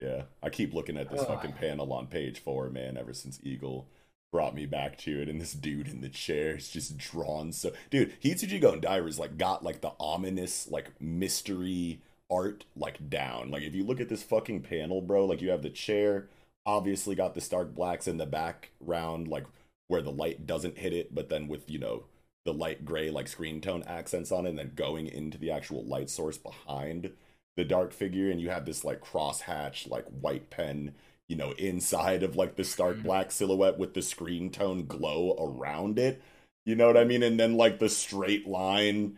Yeah. 0.00 0.22
I 0.42 0.48
keep 0.48 0.72
looking 0.72 0.96
at 0.96 1.10
this 1.10 1.20
Ugh. 1.22 1.26
fucking 1.28 1.52
panel 1.54 1.92
on 1.92 2.06
page 2.06 2.38
four, 2.38 2.70
man. 2.70 2.96
Ever 2.96 3.12
since 3.12 3.38
Eagle 3.42 3.88
brought 4.32 4.54
me 4.54 4.64
back 4.66 4.96
to 4.98 5.20
it, 5.22 5.28
and 5.28 5.40
this 5.40 5.52
dude 5.52 5.88
in 5.88 6.00
the 6.00 6.08
chair 6.08 6.56
is 6.56 6.68
just 6.70 6.96
drawn 6.96 7.52
so. 7.52 7.72
Dude, 7.90 8.18
Hitsuji 8.22 8.62
Gondaira's 8.62 9.18
like 9.18 9.36
got 9.36 9.62
like 9.62 9.80
the 9.80 9.92
ominous 10.00 10.68
like 10.68 10.92
mystery 11.00 12.00
art 12.30 12.64
like 12.76 13.10
down. 13.10 13.50
Like 13.50 13.62
if 13.62 13.74
you 13.74 13.84
look 13.84 14.00
at 14.00 14.08
this 14.08 14.22
fucking 14.22 14.62
panel, 14.62 15.00
bro, 15.02 15.26
like 15.26 15.42
you 15.42 15.50
have 15.50 15.62
the 15.62 15.70
chair, 15.70 16.28
obviously 16.66 17.14
got 17.14 17.34
the 17.34 17.40
stark 17.40 17.74
blacks 17.74 18.06
in 18.08 18.16
the 18.18 18.26
background, 18.26 19.28
like 19.28 19.46
where 19.88 20.02
the 20.02 20.12
light 20.12 20.46
doesn't 20.46 20.78
hit 20.78 20.92
it, 20.92 21.14
but 21.14 21.28
then 21.28 21.48
with 21.48 21.70
you 21.70 21.78
know 21.78 22.04
the 22.44 22.52
light 22.54 22.84
gray 22.84 23.10
like 23.10 23.28
screen 23.28 23.60
tone 23.60 23.82
accents 23.86 24.32
on 24.32 24.46
it, 24.46 24.50
and 24.50 24.58
then 24.58 24.72
going 24.74 25.06
into 25.06 25.38
the 25.38 25.50
actual 25.50 25.84
light 25.84 26.10
source 26.10 26.38
behind 26.38 27.12
the 27.56 27.64
dark 27.64 27.92
figure, 27.92 28.30
and 28.30 28.40
you 28.40 28.50
have 28.50 28.64
this 28.66 28.84
like 28.84 29.00
crosshatch 29.00 29.88
like 29.88 30.06
white 30.20 30.50
pen, 30.50 30.94
you 31.28 31.36
know, 31.36 31.52
inside 31.52 32.22
of 32.22 32.36
like 32.36 32.56
the 32.56 32.64
stark 32.64 33.02
black 33.02 33.30
silhouette 33.32 33.78
with 33.78 33.94
the 33.94 34.02
screen 34.02 34.50
tone 34.50 34.86
glow 34.86 35.36
around 35.38 35.98
it. 35.98 36.22
You 36.66 36.74
know 36.76 36.86
what 36.86 36.96
I 36.96 37.04
mean? 37.04 37.22
And 37.22 37.38
then 37.38 37.56
like 37.56 37.78
the 37.78 37.88
straight 37.88 38.46
line 38.48 39.16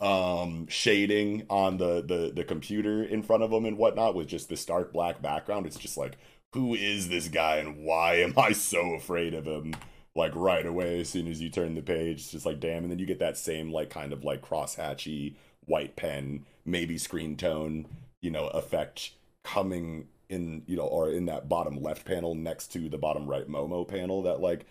um 0.00 0.66
shading 0.68 1.46
on 1.48 1.76
the 1.76 2.02
the 2.02 2.32
the 2.34 2.44
computer 2.44 3.04
in 3.04 3.22
front 3.22 3.42
of 3.42 3.50
them 3.50 3.64
and 3.64 3.78
whatnot 3.78 4.14
with 4.14 4.26
just 4.26 4.48
the 4.48 4.56
stark 4.56 4.92
black 4.92 5.22
background 5.22 5.66
it's 5.66 5.76
just 5.78 5.96
like 5.96 6.18
who 6.52 6.74
is 6.74 7.08
this 7.08 7.28
guy 7.28 7.56
and 7.56 7.84
why 7.84 8.14
am 8.16 8.34
i 8.36 8.52
so 8.52 8.94
afraid 8.94 9.34
of 9.34 9.46
him? 9.46 9.74
Like 10.14 10.32
right 10.34 10.66
away 10.66 11.00
as 11.00 11.08
soon 11.08 11.26
as 11.26 11.40
you 11.40 11.48
turn 11.48 11.74
the 11.74 11.82
page 11.82 12.20
it's 12.20 12.30
just 12.32 12.46
like 12.46 12.60
damn 12.60 12.82
and 12.82 12.90
then 12.90 12.98
you 12.98 13.06
get 13.06 13.20
that 13.20 13.38
same 13.38 13.72
like 13.72 13.88
kind 13.88 14.12
of 14.12 14.24
like 14.24 14.42
crosshatchy 14.42 15.36
white 15.64 15.96
pen 15.96 16.44
maybe 16.66 16.98
screen 16.98 17.36
tone 17.36 17.86
you 18.20 18.30
know 18.30 18.48
effect 18.48 19.12
coming 19.42 20.08
in 20.28 20.62
you 20.66 20.76
know 20.76 20.82
or 20.82 21.10
in 21.10 21.26
that 21.26 21.48
bottom 21.48 21.82
left 21.82 22.04
panel 22.04 22.34
next 22.34 22.68
to 22.68 22.90
the 22.90 22.98
bottom 22.98 23.26
right 23.26 23.48
momo 23.48 23.88
panel 23.88 24.22
that 24.22 24.40
like 24.40 24.66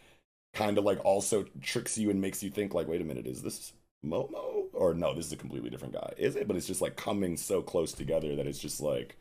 kind 0.54 0.78
of 0.78 0.84
like 0.84 1.04
also 1.04 1.46
tricks 1.62 1.98
you 1.98 2.10
and 2.10 2.22
makes 2.22 2.44
you 2.44 2.52
think 2.52 2.74
like 2.74 2.88
wait 2.88 3.02
a 3.02 3.06
minute 3.06 3.26
is 3.26 3.42
this 3.42 3.74
momo? 4.06 4.66
Or 4.74 4.94
no 4.94 5.14
this 5.14 5.28
is 5.28 5.34
a 5.34 5.38
completely 5.38 5.70
different 5.70 5.94
guy. 5.94 6.14
Is 6.18 6.36
it? 6.36 6.48
But 6.48 6.58
it's 6.58 6.68
just 6.68 6.82
like 6.82 6.96
coming 6.96 7.38
so 7.38 7.62
close 7.62 7.94
together 7.94 8.36
that 8.36 8.48
it's 8.48 8.60
just 8.60 8.82
like 8.82 9.18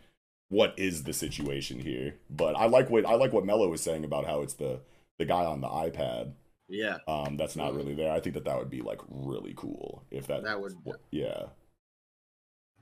what 0.50 0.74
is 0.76 1.04
the 1.04 1.12
situation 1.12 1.80
here 1.80 2.14
but 2.28 2.54
i 2.56 2.66
like 2.66 2.90
what 2.90 3.06
i 3.06 3.14
like 3.14 3.32
what 3.32 3.44
mello 3.46 3.68
was 3.68 3.80
saying 3.82 4.04
about 4.04 4.26
how 4.26 4.42
it's 4.42 4.54
the 4.54 4.80
the 5.18 5.24
guy 5.24 5.44
on 5.44 5.60
the 5.62 5.68
ipad 5.68 6.32
Yeah. 6.68 6.98
um 7.08 7.36
that's 7.38 7.56
not 7.56 7.74
really 7.74 7.94
there 7.94 8.12
i 8.12 8.20
think 8.20 8.34
that 8.34 8.44
that 8.44 8.58
would 8.58 8.68
be 8.70 8.82
like 8.82 9.00
really 9.08 9.54
cool 9.56 10.04
if 10.10 10.26
that 10.26 10.42
That 10.44 10.60
would. 10.60 10.74
yeah 11.10 11.44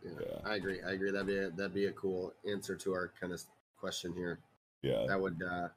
Yeah, 0.04 0.38
I 0.44 0.54
agree. 0.56 0.80
I 0.86 0.92
agree. 0.92 1.10
That'd 1.10 1.26
be 1.26 1.36
a, 1.38 1.50
that'd 1.50 1.74
be 1.74 1.86
a 1.86 1.92
cool 1.92 2.32
answer 2.48 2.76
to 2.76 2.92
our 2.92 3.12
kind 3.20 3.32
of 3.32 3.42
question 3.76 4.12
here. 4.14 4.38
yeah 4.82 5.04
That 5.08 5.20
would, 5.20 5.42
uh, 5.42 5.68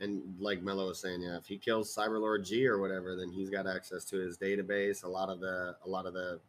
and 0.00 0.22
like 0.40 0.60
Mello 0.60 0.88
was 0.88 0.98
saying, 1.00 1.22
yeah, 1.22 1.36
if 1.36 1.46
he 1.46 1.56
kills 1.56 1.94
Cyberlord 1.94 2.44
G 2.44 2.66
or 2.66 2.80
whatever, 2.80 3.14
then 3.14 3.30
he's 3.30 3.50
got 3.50 3.68
access 3.68 4.04
to 4.06 4.16
his 4.18 4.36
database. 4.36 5.04
A 5.04 5.08
lot 5.08 5.28
of 5.28 5.38
the, 5.38 5.76
a 5.86 5.88
lot 5.88 6.04
of 6.06 6.14
the, 6.14 6.40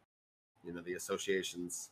you 0.66 0.74
know, 0.74 0.82
the 0.82 0.94
associations. 0.94 1.92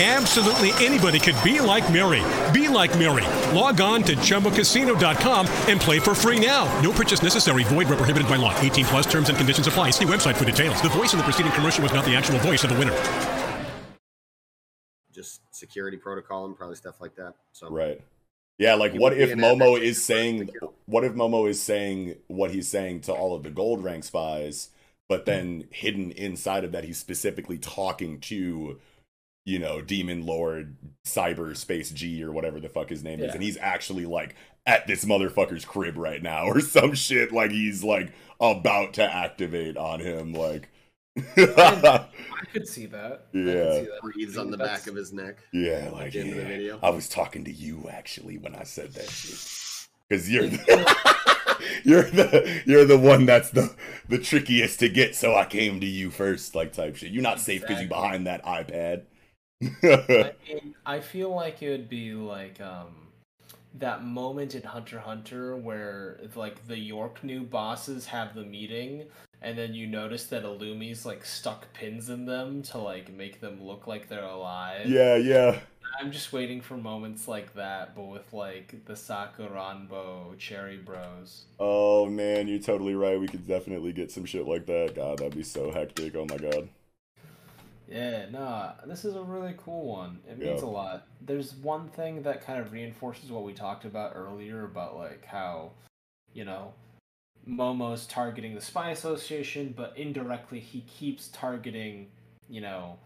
Absolutely 0.00 0.72
anybody 0.82 1.18
could 1.18 1.36
be 1.44 1.60
like 1.60 1.92
Mary. 1.92 2.22
Be 2.54 2.68
like 2.68 2.98
Mary. 2.98 3.26
Log 3.54 3.82
on 3.82 4.02
to 4.04 4.16
ChumbaCasino.com 4.16 5.46
and 5.68 5.78
play 5.78 5.98
for 5.98 6.14
free 6.14 6.40
now. 6.40 6.64
No 6.80 6.90
purchase 6.90 7.22
necessary. 7.22 7.64
Void 7.64 7.86
where 7.88 7.98
prohibited 7.98 8.26
by 8.26 8.36
law. 8.36 8.58
18 8.60 8.86
plus 8.86 9.06
terms 9.06 9.28
and 9.28 9.36
conditions 9.36 9.66
apply. 9.66 9.90
See 9.90 10.06
website 10.06 10.36
for 10.36 10.46
details. 10.46 10.80
The 10.80 10.88
voice 10.88 11.12
in 11.12 11.18
the 11.18 11.24
preceding 11.24 11.52
commercial 11.52 11.82
was 11.82 11.92
not 11.92 12.06
the 12.06 12.16
actual 12.16 12.38
voice 12.38 12.64
of 12.64 12.70
the 12.70 12.78
winner. 12.78 12.96
just 15.12 15.42
security 15.54 15.98
protocol 15.98 16.46
and 16.46 16.56
probably 16.56 16.76
stuff 16.76 17.00
like 17.00 17.14
that. 17.16 17.34
So 17.52 17.68
Right. 17.68 18.00
Yeah, 18.58 18.74
like 18.74 18.94
what 18.94 19.14
if 19.14 19.30
Momo 19.30 19.78
is 19.80 20.02
saying 20.02 20.50
what 20.86 21.04
if 21.04 21.12
Momo 21.14 21.48
is 21.48 21.60
saying 21.60 22.16
what 22.28 22.50
he's 22.52 22.68
saying 22.68 23.02
to 23.02 23.12
all 23.12 23.34
of 23.34 23.42
the 23.42 23.50
gold 23.50 23.82
rank 23.84 24.04
spies, 24.04 24.70
but 25.08 25.26
then 25.26 25.66
hidden 25.70 26.10
inside 26.12 26.64
of 26.64 26.72
that 26.72 26.84
he's 26.84 26.98
specifically 26.98 27.58
talking 27.58 28.20
to 28.20 28.78
you 29.44 29.58
know, 29.58 29.80
Demon 29.80 30.26
Lord 30.26 30.76
Cyberspace 31.06 31.92
G 31.94 32.22
or 32.22 32.32
whatever 32.32 32.60
the 32.60 32.68
fuck 32.68 32.88
his 32.88 33.02
name 33.02 33.20
is, 33.20 33.34
and 33.34 33.42
he's 33.42 33.56
actually 33.58 34.06
like 34.06 34.34
at 34.66 34.86
this 34.86 35.04
motherfucker's 35.04 35.64
crib 35.64 35.96
right 35.96 36.22
now 36.22 36.44
or 36.44 36.60
some 36.60 36.94
shit 36.94 37.32
like 37.32 37.50
he's 37.50 37.82
like 37.82 38.12
about 38.40 38.94
to 38.94 39.02
activate 39.02 39.76
on 39.76 40.00
him 40.00 40.32
like 40.32 40.70
I 41.36 42.06
could 42.52 42.68
see 42.68 42.86
that. 42.86 43.26
Yeah. 43.32 43.72
see 43.74 43.80
that. 43.80 44.00
breathes 44.02 44.38
on 44.38 44.50
the 44.50 44.56
That's- 44.56 44.80
back 44.80 44.88
of 44.88 44.94
his 44.94 45.12
neck. 45.12 45.38
Yeah, 45.52 45.72
at 45.72 45.92
like 45.92 46.12
the 46.12 46.20
end 46.20 46.30
of 46.30 46.36
the 46.36 46.44
video. 46.44 46.78
I 46.82 46.90
was 46.90 47.08
talking 47.08 47.44
to 47.44 47.52
you 47.52 47.88
actually 47.90 48.38
when 48.38 48.54
I 48.54 48.62
said 48.62 48.92
that 48.94 49.10
shit. 49.10 49.88
Cause 50.10 50.28
you're 50.28 50.46
The... 50.48 51.60
you're 51.84 52.02
the 52.02 52.62
you're 52.64 52.84
the 52.84 52.98
one 52.98 53.26
that's 53.26 53.50
the 53.50 53.74
the 54.08 54.18
trickiest 54.18 54.80
to 54.80 54.88
get, 54.88 55.14
so 55.14 55.34
I 55.34 55.44
came 55.44 55.80
to 55.80 55.86
you 55.86 56.10
first, 56.10 56.54
like 56.54 56.72
type 56.72 56.96
shit. 56.96 57.12
You're 57.12 57.22
not 57.22 57.40
safe 57.40 57.62
because 57.62 57.80
you're 57.80 57.88
behind 57.88 58.26
that 58.26 58.44
iPad. 58.44 59.02
I 59.82 60.32
mean, 60.48 60.74
I 60.86 61.00
feel 61.00 61.34
like 61.34 61.62
it 61.62 61.70
would 61.70 61.88
be 61.88 62.12
like 62.14 62.60
um 62.60 63.08
that 63.74 64.04
moment 64.04 64.54
in 64.54 64.62
Hunter 64.62 64.98
Hunter 64.98 65.56
where 65.56 66.18
like 66.34 66.66
the 66.66 66.76
Yorknew 66.76 67.48
bosses 67.48 68.06
have 68.06 68.34
the 68.34 68.44
meeting 68.44 69.04
and 69.42 69.56
then 69.56 69.74
you 69.74 69.86
notice 69.86 70.26
that 70.26 70.44
Illumi's 70.44 71.06
like 71.06 71.24
stuck 71.24 71.72
pins 71.72 72.10
in 72.10 72.26
them 72.26 72.62
to 72.62 72.78
like 72.78 73.12
make 73.12 73.40
them 73.40 73.62
look 73.62 73.86
like 73.86 74.08
they're 74.08 74.24
alive. 74.24 74.86
yeah, 74.86 75.16
yeah. 75.16 75.58
I'm 76.00 76.12
just 76.12 76.32
waiting 76.32 76.60
for 76.60 76.76
moments 76.76 77.28
like 77.28 77.54
that, 77.54 77.94
but 77.94 78.04
with 78.04 78.32
like 78.32 78.74
the 78.86 78.94
Sakuranbo 78.94 80.38
Cherry 80.38 80.76
Bros. 80.78 81.44
Oh 81.58 82.06
man, 82.06 82.48
you're 82.48 82.58
totally 82.58 82.94
right. 82.94 83.20
We 83.20 83.28
could 83.28 83.46
definitely 83.46 83.92
get 83.92 84.10
some 84.10 84.24
shit 84.24 84.46
like 84.46 84.66
that. 84.66 84.94
God, 84.94 85.18
that'd 85.18 85.34
be 85.34 85.42
so 85.42 85.70
hectic. 85.70 86.14
Oh 86.16 86.26
my 86.26 86.36
god. 86.36 86.68
Yeah, 87.90 88.26
no, 88.30 88.72
this 88.86 89.04
is 89.04 89.16
a 89.16 89.22
really 89.22 89.54
cool 89.58 89.86
one. 89.86 90.20
It 90.28 90.38
means 90.38 90.62
Yeah. 90.62 90.68
a 90.68 90.70
lot. 90.70 91.08
There's 91.20 91.54
one 91.56 91.88
thing 91.88 92.22
that 92.22 92.42
kind 92.42 92.60
of 92.60 92.72
reinforces 92.72 93.32
what 93.32 93.42
we 93.42 93.52
talked 93.52 93.84
about 93.84 94.12
earlier 94.14 94.64
about 94.64 94.96
like 94.96 95.24
how, 95.24 95.72
you 96.32 96.44
know, 96.44 96.72
Momo's 97.46 98.06
targeting 98.06 98.54
the 98.54 98.60
Spy 98.60 98.90
Association, 98.90 99.74
but 99.76 99.96
indirectly 99.96 100.60
he 100.60 100.82
keeps 100.82 101.28
targeting, 101.28 102.12
you 102.48 102.60
know, 102.60 102.98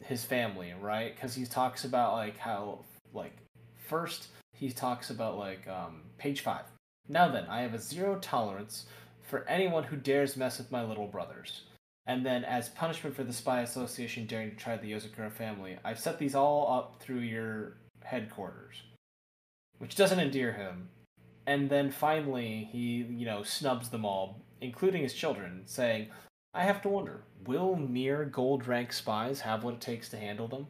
his 0.00 0.24
family, 0.24 0.72
right? 0.80 1.14
Because 1.14 1.34
he 1.34 1.44
talks 1.44 1.84
about 1.84 2.14
like 2.14 2.38
how, 2.38 2.84
like, 3.12 3.36
first 3.76 4.28
he 4.54 4.70
talks 4.70 5.10
about 5.10 5.36
like 5.36 5.66
um, 5.68 6.02
page 6.16 6.40
five. 6.40 6.64
Now 7.08 7.28
then, 7.28 7.44
I 7.46 7.60
have 7.60 7.74
a 7.74 7.78
zero 7.78 8.18
tolerance 8.18 8.86
for 9.22 9.46
anyone 9.46 9.84
who 9.84 9.96
dares 9.96 10.36
mess 10.36 10.58
with 10.58 10.70
my 10.70 10.82
little 10.84 11.06
brothers. 11.06 11.64
And 12.06 12.24
then, 12.26 12.44
as 12.44 12.68
punishment 12.70 13.14
for 13.14 13.24
the 13.24 13.32
Spy 13.32 13.60
Association 13.60 14.26
daring 14.26 14.50
to 14.50 14.56
try 14.56 14.76
the 14.76 14.90
Yozakura 14.92 15.30
family, 15.30 15.78
I've 15.84 15.98
set 16.00 16.18
these 16.18 16.34
all 16.34 16.72
up 16.72 17.00
through 17.00 17.20
your 17.20 17.76
headquarters, 18.02 18.82
which 19.78 19.94
doesn't 19.96 20.18
endear 20.18 20.52
him. 20.52 20.88
And 21.46 21.68
then 21.70 21.90
finally, 21.90 22.68
he, 22.72 23.02
you 23.10 23.26
know, 23.26 23.42
snubs 23.42 23.90
them 23.90 24.04
all, 24.04 24.40
including 24.60 25.02
his 25.02 25.14
children, 25.14 25.62
saying, 25.66 26.08
I 26.54 26.64
have 26.64 26.82
to 26.82 26.88
wonder, 26.88 27.22
will 27.46 27.76
mere 27.76 28.24
gold 28.24 28.66
rank 28.66 28.92
spies 28.92 29.40
have 29.40 29.62
what 29.62 29.74
it 29.74 29.80
takes 29.80 30.08
to 30.10 30.16
handle 30.16 30.48
them? 30.48 30.66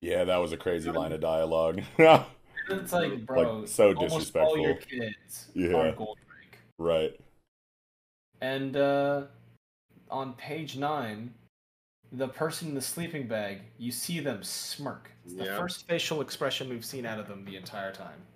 Yeah, 0.00 0.24
that 0.24 0.38
was 0.38 0.52
a 0.52 0.56
crazy 0.56 0.90
line 0.90 1.12
of 1.12 1.20
dialogue. 1.20 1.82
It's 2.70 2.92
like, 2.92 3.26
bro, 3.26 3.58
Like, 3.58 3.68
so 3.68 3.92
almost 3.92 4.36
all 4.36 4.56
your 4.56 4.74
disrespectful. 4.74 4.98
kids 5.00 5.48
Yeah. 5.52 5.74
are 5.74 5.92
gold 5.92 6.16
rank. 6.30 6.58
right. 6.78 7.20
And 8.40 8.76
uh, 8.76 9.22
on 10.12 10.34
page 10.34 10.76
nine, 10.76 11.32
the 12.12 12.28
person 12.28 12.68
in 12.68 12.74
the 12.74 12.82
sleeping 12.82 13.26
bag, 13.26 13.62
you 13.78 13.90
see 13.90 14.20
them 14.20 14.42
smirk. 14.42 15.10
It's 15.24 15.34
the 15.34 15.44
Yeah. 15.44 15.58
first 15.58 15.88
facial 15.88 16.20
expression 16.20 16.68
we've 16.68 16.84
seen 16.84 17.06
out 17.06 17.18
of 17.18 17.26
them 17.26 17.44
the 17.44 17.56
entire 17.56 17.92
time. 17.92 18.26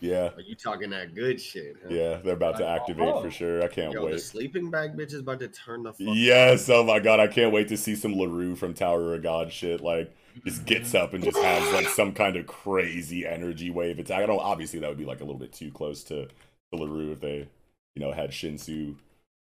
Yeah. 0.00 0.30
Are 0.36 0.40
you 0.40 0.54
talking 0.54 0.90
that 0.90 1.14
good 1.14 1.40
shit? 1.40 1.76
Huh? 1.82 1.88
Yeah, 1.90 2.16
they're 2.16 2.34
about 2.34 2.58
to 2.58 2.66
uh, 2.66 2.74
activate 2.74 3.08
oh. 3.08 3.22
for 3.22 3.30
sure. 3.30 3.62
I 3.62 3.68
can't 3.68 3.92
Yo, 3.92 4.00
the 4.00 4.06
wait. 4.12 4.20
sleeping 4.20 4.70
bag 4.70 4.96
bitch 4.96 5.14
is 5.14 5.20
about 5.20 5.40
to 5.40 5.48
turn 5.48 5.82
the 5.82 5.92
fuck. 5.92 6.08
Yes, 6.14 6.68
oh 6.68 6.82
my 6.82 6.98
god, 6.98 7.20
I 7.20 7.28
can't 7.28 7.52
wait 7.52 7.68
to 7.68 7.76
see 7.76 7.94
some 7.94 8.14
LaRue 8.14 8.56
from 8.56 8.74
Tower 8.74 9.14
of 9.14 9.22
God 9.22 9.52
shit. 9.52 9.80
Like, 9.80 10.14
just 10.44 10.66
gets 10.66 10.94
up 10.94 11.14
and 11.14 11.24
just 11.24 11.38
has 11.38 11.72
like 11.72 11.88
some 11.88 12.12
kind 12.12 12.36
of 12.36 12.46
crazy 12.46 13.26
energy 13.26 13.70
wave 13.70 13.98
attack. 13.98 14.22
I 14.22 14.26
don't 14.26 14.38
obviously 14.38 14.80
that 14.80 14.88
would 14.88 14.98
be 14.98 15.06
like 15.06 15.20
a 15.20 15.24
little 15.24 15.38
bit 15.38 15.52
too 15.52 15.70
close 15.70 16.02
to, 16.04 16.26
to 16.26 16.30
LaRue 16.72 17.12
if 17.12 17.20
they, 17.20 17.48
you 17.94 18.02
know, 18.02 18.12
had 18.12 18.30
Shinsu 18.30 18.96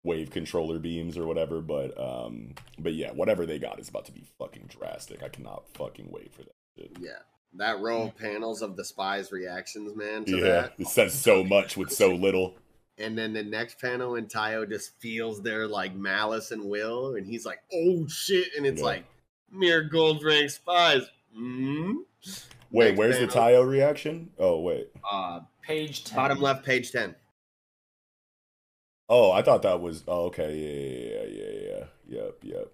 wave 0.05 0.29
controller 0.29 0.79
beams 0.79 1.17
or 1.17 1.25
whatever, 1.25 1.59
but 1.61 1.99
um 1.99 2.53
but 2.79 2.93
yeah, 2.93 3.11
whatever 3.11 3.45
they 3.45 3.59
got 3.59 3.79
is 3.79 3.89
about 3.89 4.05
to 4.05 4.11
be 4.11 4.23
fucking 4.39 4.67
drastic. 4.69 5.23
I 5.23 5.29
cannot 5.29 5.67
fucking 5.73 6.07
wait 6.09 6.33
for 6.33 6.43
that 6.43 6.55
shit. 6.77 6.91
Yeah, 6.99 7.17
that 7.55 7.79
row 7.79 8.03
of 8.03 8.17
panels 8.17 8.61
of 8.61 8.77
the 8.77 8.85
spies' 8.85 9.31
reactions, 9.31 9.95
man. 9.95 10.23
To 10.25 10.37
Yeah, 10.37 10.43
that. 10.43 10.73
it 10.77 10.87
says 10.87 11.13
so 11.13 11.43
much 11.43 11.75
with 11.75 11.91
so 11.91 12.13
little. 12.13 12.55
And 12.97 13.17
then 13.17 13.33
the 13.33 13.43
next 13.43 13.81
panel, 13.81 14.15
and 14.15 14.29
Taiyo 14.29 14.69
just 14.69 14.97
feels 15.01 15.41
their 15.41 15.67
like 15.67 15.93
malice 15.95 16.51
and 16.51 16.63
will, 16.63 17.15
and 17.15 17.25
he's 17.27 17.45
like, 17.45 17.59
"Oh 17.73 18.07
shit!" 18.07 18.47
And 18.55 18.65
it's 18.65 18.79
Yeah. 18.79 18.85
like 18.85 19.05
mere 19.51 19.81
gold 19.83 20.23
rank 20.23 20.49
spies. 20.49 21.01
mm 21.37 21.95
Wait, 22.71 22.87
Next 22.89 22.97
where's 22.97 23.19
the 23.19 23.27
panel. 23.27 23.63
Taiyo 23.63 23.67
reaction? 23.69 24.29
Oh 24.39 24.59
wait. 24.61 24.89
Uh, 25.09 25.41
Page 25.61 26.03
10. 26.05 26.15
bottom 26.15 26.39
left, 26.41 26.63
page 26.65 26.91
ten. 26.91 27.15
Oh, 29.09 29.31
I 29.31 29.41
thought 29.41 29.61
that 29.63 29.81
was. 29.81 30.03
Oh, 30.07 30.25
okay. 30.25 30.55
Yeah, 30.57 31.23
yeah, 31.23 31.43
yeah, 31.43 31.51
yeah, 31.51 31.69
yeah. 31.69 32.23
Yep, 32.23 32.35
yep. 32.43 32.71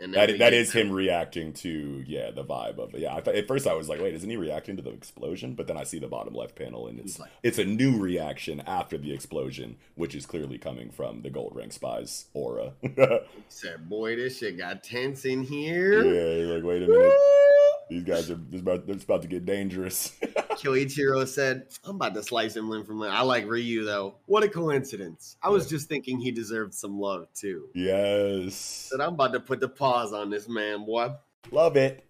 And 0.00 0.12
That 0.12 0.38
that 0.38 0.52
is 0.52 0.72
him 0.72 0.90
reacting 0.90 1.52
to 1.54 2.02
yeah 2.06 2.32
the 2.32 2.44
vibe 2.44 2.78
of 2.78 2.94
it. 2.94 3.00
Yeah, 3.00 3.14
I 3.14 3.20
thought 3.20 3.36
at 3.36 3.46
first 3.46 3.64
I 3.66 3.74
was 3.74 3.88
like, 3.88 4.00
wait, 4.00 4.12
isn't 4.14 4.28
he 4.28 4.36
reacting 4.36 4.76
to 4.76 4.82
the 4.82 4.90
explosion? 4.90 5.54
But 5.54 5.68
then 5.68 5.76
I 5.76 5.84
see 5.84 6.00
the 6.00 6.08
bottom 6.08 6.34
left 6.34 6.56
panel 6.56 6.88
and 6.88 6.98
it's 6.98 7.18
like- 7.20 7.30
it's 7.44 7.58
a 7.58 7.64
new 7.64 7.98
reaction 8.00 8.60
after 8.66 8.98
the 8.98 9.12
explosion, 9.14 9.76
which 9.94 10.16
is 10.16 10.26
clearly 10.26 10.58
coming 10.58 10.90
from 10.90 11.22
the 11.22 11.30
Gold 11.30 11.52
Rank 11.54 11.72
Spies 11.72 12.26
aura. 12.34 12.72
He 12.82 12.90
said, 13.48 13.88
"Boy, 13.88 14.16
this 14.16 14.38
shit 14.38 14.58
got 14.58 14.82
tense 14.82 15.24
in 15.24 15.42
here." 15.44 16.04
Yeah, 16.04 16.44
you're 16.44 16.54
like, 16.56 16.64
wait 16.64 16.82
a 16.82 16.88
minute, 16.88 17.12
these 17.88 18.02
guys 18.02 18.30
are 18.30 18.40
about 18.58 18.84
it's 18.88 19.04
about 19.04 19.22
to 19.22 19.28
get 19.28 19.46
dangerous. 19.46 20.12
Kyoichiro 20.56 21.26
said, 21.26 21.66
I'm 21.84 21.96
about 21.96 22.14
to 22.14 22.22
slice 22.22 22.56
him 22.56 22.68
limb 22.68 22.84
from 22.84 23.00
limb. 23.00 23.12
I 23.12 23.22
like 23.22 23.46
Ryu 23.46 23.84
though. 23.84 24.16
What 24.26 24.44
a 24.44 24.48
coincidence. 24.48 25.36
I 25.42 25.50
was 25.50 25.68
just 25.68 25.88
thinking 25.88 26.18
he 26.18 26.30
deserved 26.30 26.74
some 26.74 26.98
love 26.98 27.28
too. 27.34 27.68
yes, 27.74 28.54
Said 28.90 29.00
I'm 29.00 29.14
about 29.14 29.32
to 29.32 29.40
put 29.40 29.60
the 29.60 29.68
pause 29.68 30.12
on 30.12 30.30
this 30.30 30.48
man, 30.48 30.84
boy. 30.84 31.14
love 31.50 31.76
it. 31.76 32.04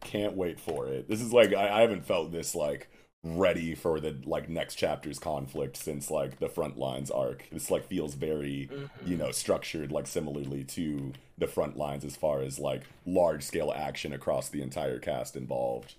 Can't 0.00 0.36
wait 0.36 0.60
for 0.60 0.86
it. 0.86 1.08
This 1.08 1.20
is 1.20 1.32
like 1.32 1.54
I, 1.54 1.78
I 1.78 1.80
haven't 1.80 2.04
felt 2.04 2.30
this 2.30 2.54
like 2.54 2.88
ready 3.24 3.74
for 3.74 4.00
the 4.00 4.20
like 4.26 4.50
next 4.50 4.74
chapter's 4.74 5.18
conflict 5.18 5.78
since 5.78 6.10
like 6.10 6.38
the 6.38 6.48
front 6.48 6.76
lines 6.76 7.10
arc. 7.10 7.48
This 7.50 7.70
like 7.70 7.86
feels 7.86 8.14
very 8.14 8.68
you 8.70 8.88
mm-hmm. 9.04 9.16
know 9.16 9.30
structured 9.30 9.90
like 9.90 10.06
similarly 10.06 10.62
to 10.64 11.14
the 11.38 11.46
front 11.46 11.76
lines 11.76 12.04
as 12.04 12.16
far 12.16 12.42
as 12.42 12.58
like 12.58 12.82
large 13.06 13.42
scale 13.42 13.72
action 13.74 14.12
across 14.12 14.50
the 14.50 14.60
entire 14.60 14.98
cast 14.98 15.36
involved. 15.36 15.94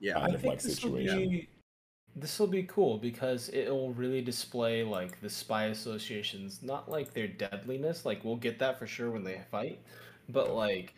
Yeah, 0.00 0.14
kind 0.14 0.32
I 0.32 0.34
of 0.34 0.40
think 0.40 0.54
like 0.54 0.62
this 0.62 0.82
will 0.82 0.92
situation. 0.92 1.28
be 1.28 1.48
this 2.16 2.38
will 2.38 2.48
be 2.48 2.64
cool 2.64 2.98
because 2.98 3.50
it'll 3.52 3.92
really 3.92 4.20
display 4.20 4.82
like 4.82 5.20
the 5.20 5.30
spy 5.30 5.66
associations, 5.66 6.62
not 6.62 6.90
like 6.90 7.14
their 7.14 7.28
deadliness. 7.28 8.04
Like 8.04 8.24
we'll 8.24 8.36
get 8.36 8.58
that 8.58 8.78
for 8.78 8.86
sure 8.86 9.10
when 9.10 9.24
they 9.24 9.40
fight, 9.50 9.80
but 10.28 10.52
like 10.54 10.94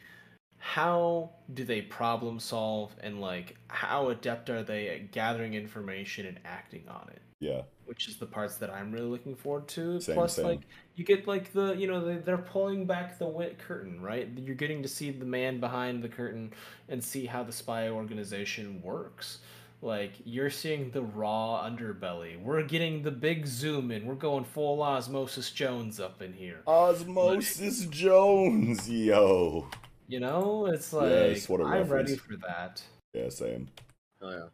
how 0.58 1.30
do 1.54 1.64
they 1.64 1.82
problem 1.82 2.38
solve 2.38 2.94
and 3.00 3.20
like 3.20 3.56
how 3.68 4.10
adept 4.10 4.48
are 4.48 4.62
they 4.62 4.88
at 4.88 5.10
gathering 5.10 5.54
information 5.54 6.24
and 6.26 6.38
acting 6.44 6.88
on 6.88 7.08
it? 7.12 7.20
Yeah. 7.42 7.62
Which 7.86 8.06
is 8.06 8.16
the 8.18 8.26
parts 8.26 8.56
that 8.58 8.70
I'm 8.70 8.92
really 8.92 9.08
looking 9.08 9.34
forward 9.34 9.66
to. 9.68 10.00
Same, 10.00 10.14
Plus, 10.14 10.36
same. 10.36 10.46
like 10.46 10.60
you 10.94 11.04
get 11.04 11.26
like 11.26 11.52
the 11.52 11.72
you 11.74 11.88
know 11.88 12.04
they, 12.04 12.16
they're 12.18 12.38
pulling 12.38 12.86
back 12.86 13.18
the 13.18 13.26
wit 13.26 13.58
curtain, 13.58 14.00
right? 14.00 14.28
You're 14.36 14.54
getting 14.54 14.80
to 14.82 14.88
see 14.88 15.10
the 15.10 15.24
man 15.24 15.58
behind 15.58 16.02
the 16.04 16.08
curtain 16.08 16.52
and 16.88 17.02
see 17.02 17.26
how 17.26 17.42
the 17.42 17.50
spy 17.52 17.88
organization 17.88 18.80
works. 18.82 19.40
Like 19.82 20.12
you're 20.24 20.48
seeing 20.50 20.92
the 20.92 21.02
raw 21.02 21.68
underbelly. 21.68 22.40
We're 22.40 22.62
getting 22.62 23.02
the 23.02 23.10
big 23.10 23.44
zoom 23.48 23.90
in. 23.90 24.06
We're 24.06 24.14
going 24.14 24.44
full 24.44 24.80
Osmosis 24.80 25.50
Jones 25.50 25.98
up 25.98 26.22
in 26.22 26.32
here. 26.32 26.60
Osmosis 26.68 27.86
Jones, 27.86 28.88
yo. 28.88 29.66
You 30.06 30.20
know, 30.20 30.66
it's 30.66 30.92
like 30.92 31.10
Yes, 31.10 31.48
what 31.48 31.60
a 31.60 31.64
I'm 31.64 31.88
ready 31.88 32.12
reference. 32.12 32.20
for 32.20 32.36
that. 32.46 32.82
Yeah, 33.12 33.28
same. 33.28 33.68
Oh 34.22 34.30
yeah. 34.30 34.44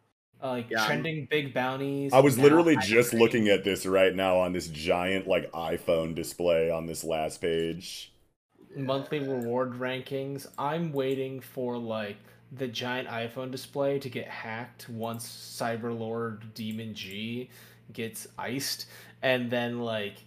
Uh, 0.42 0.50
like 0.50 0.70
Yeah, 0.70 0.78
trending 0.84 1.26
big 1.30 1.52
bounties. 1.54 2.12
I 2.12 2.20
was 2.20 2.38
literally 2.38 2.76
high 2.76 2.86
just 2.86 3.10
grade. 3.10 3.20
looking 3.20 3.48
at 3.48 3.64
this 3.64 3.86
right 3.86 4.14
now 4.14 4.38
on 4.40 4.52
this 4.52 4.68
giant 4.68 5.26
like 5.26 5.50
iPhone 5.52 6.14
display 6.14 6.70
on 6.70 6.86
this 6.86 7.02
last 7.04 7.40
page. 7.40 8.12
monthly 8.74 9.20
reward 9.20 9.74
rankings. 9.74 10.46
I'm 10.58 10.92
waiting 10.92 11.40
for 11.40 11.76
like 11.78 12.16
the 12.52 12.68
giant 12.68 13.08
iPhone 13.08 13.50
display 13.50 13.98
to 13.98 14.08
get 14.08 14.26
hacked 14.28 14.88
once 14.88 15.26
Cyberlord 15.28 16.54
Demon 16.54 16.94
G 16.94 17.50
gets 17.92 18.26
iced, 18.38 18.86
and 19.22 19.50
then 19.50 19.80
like 19.80 20.18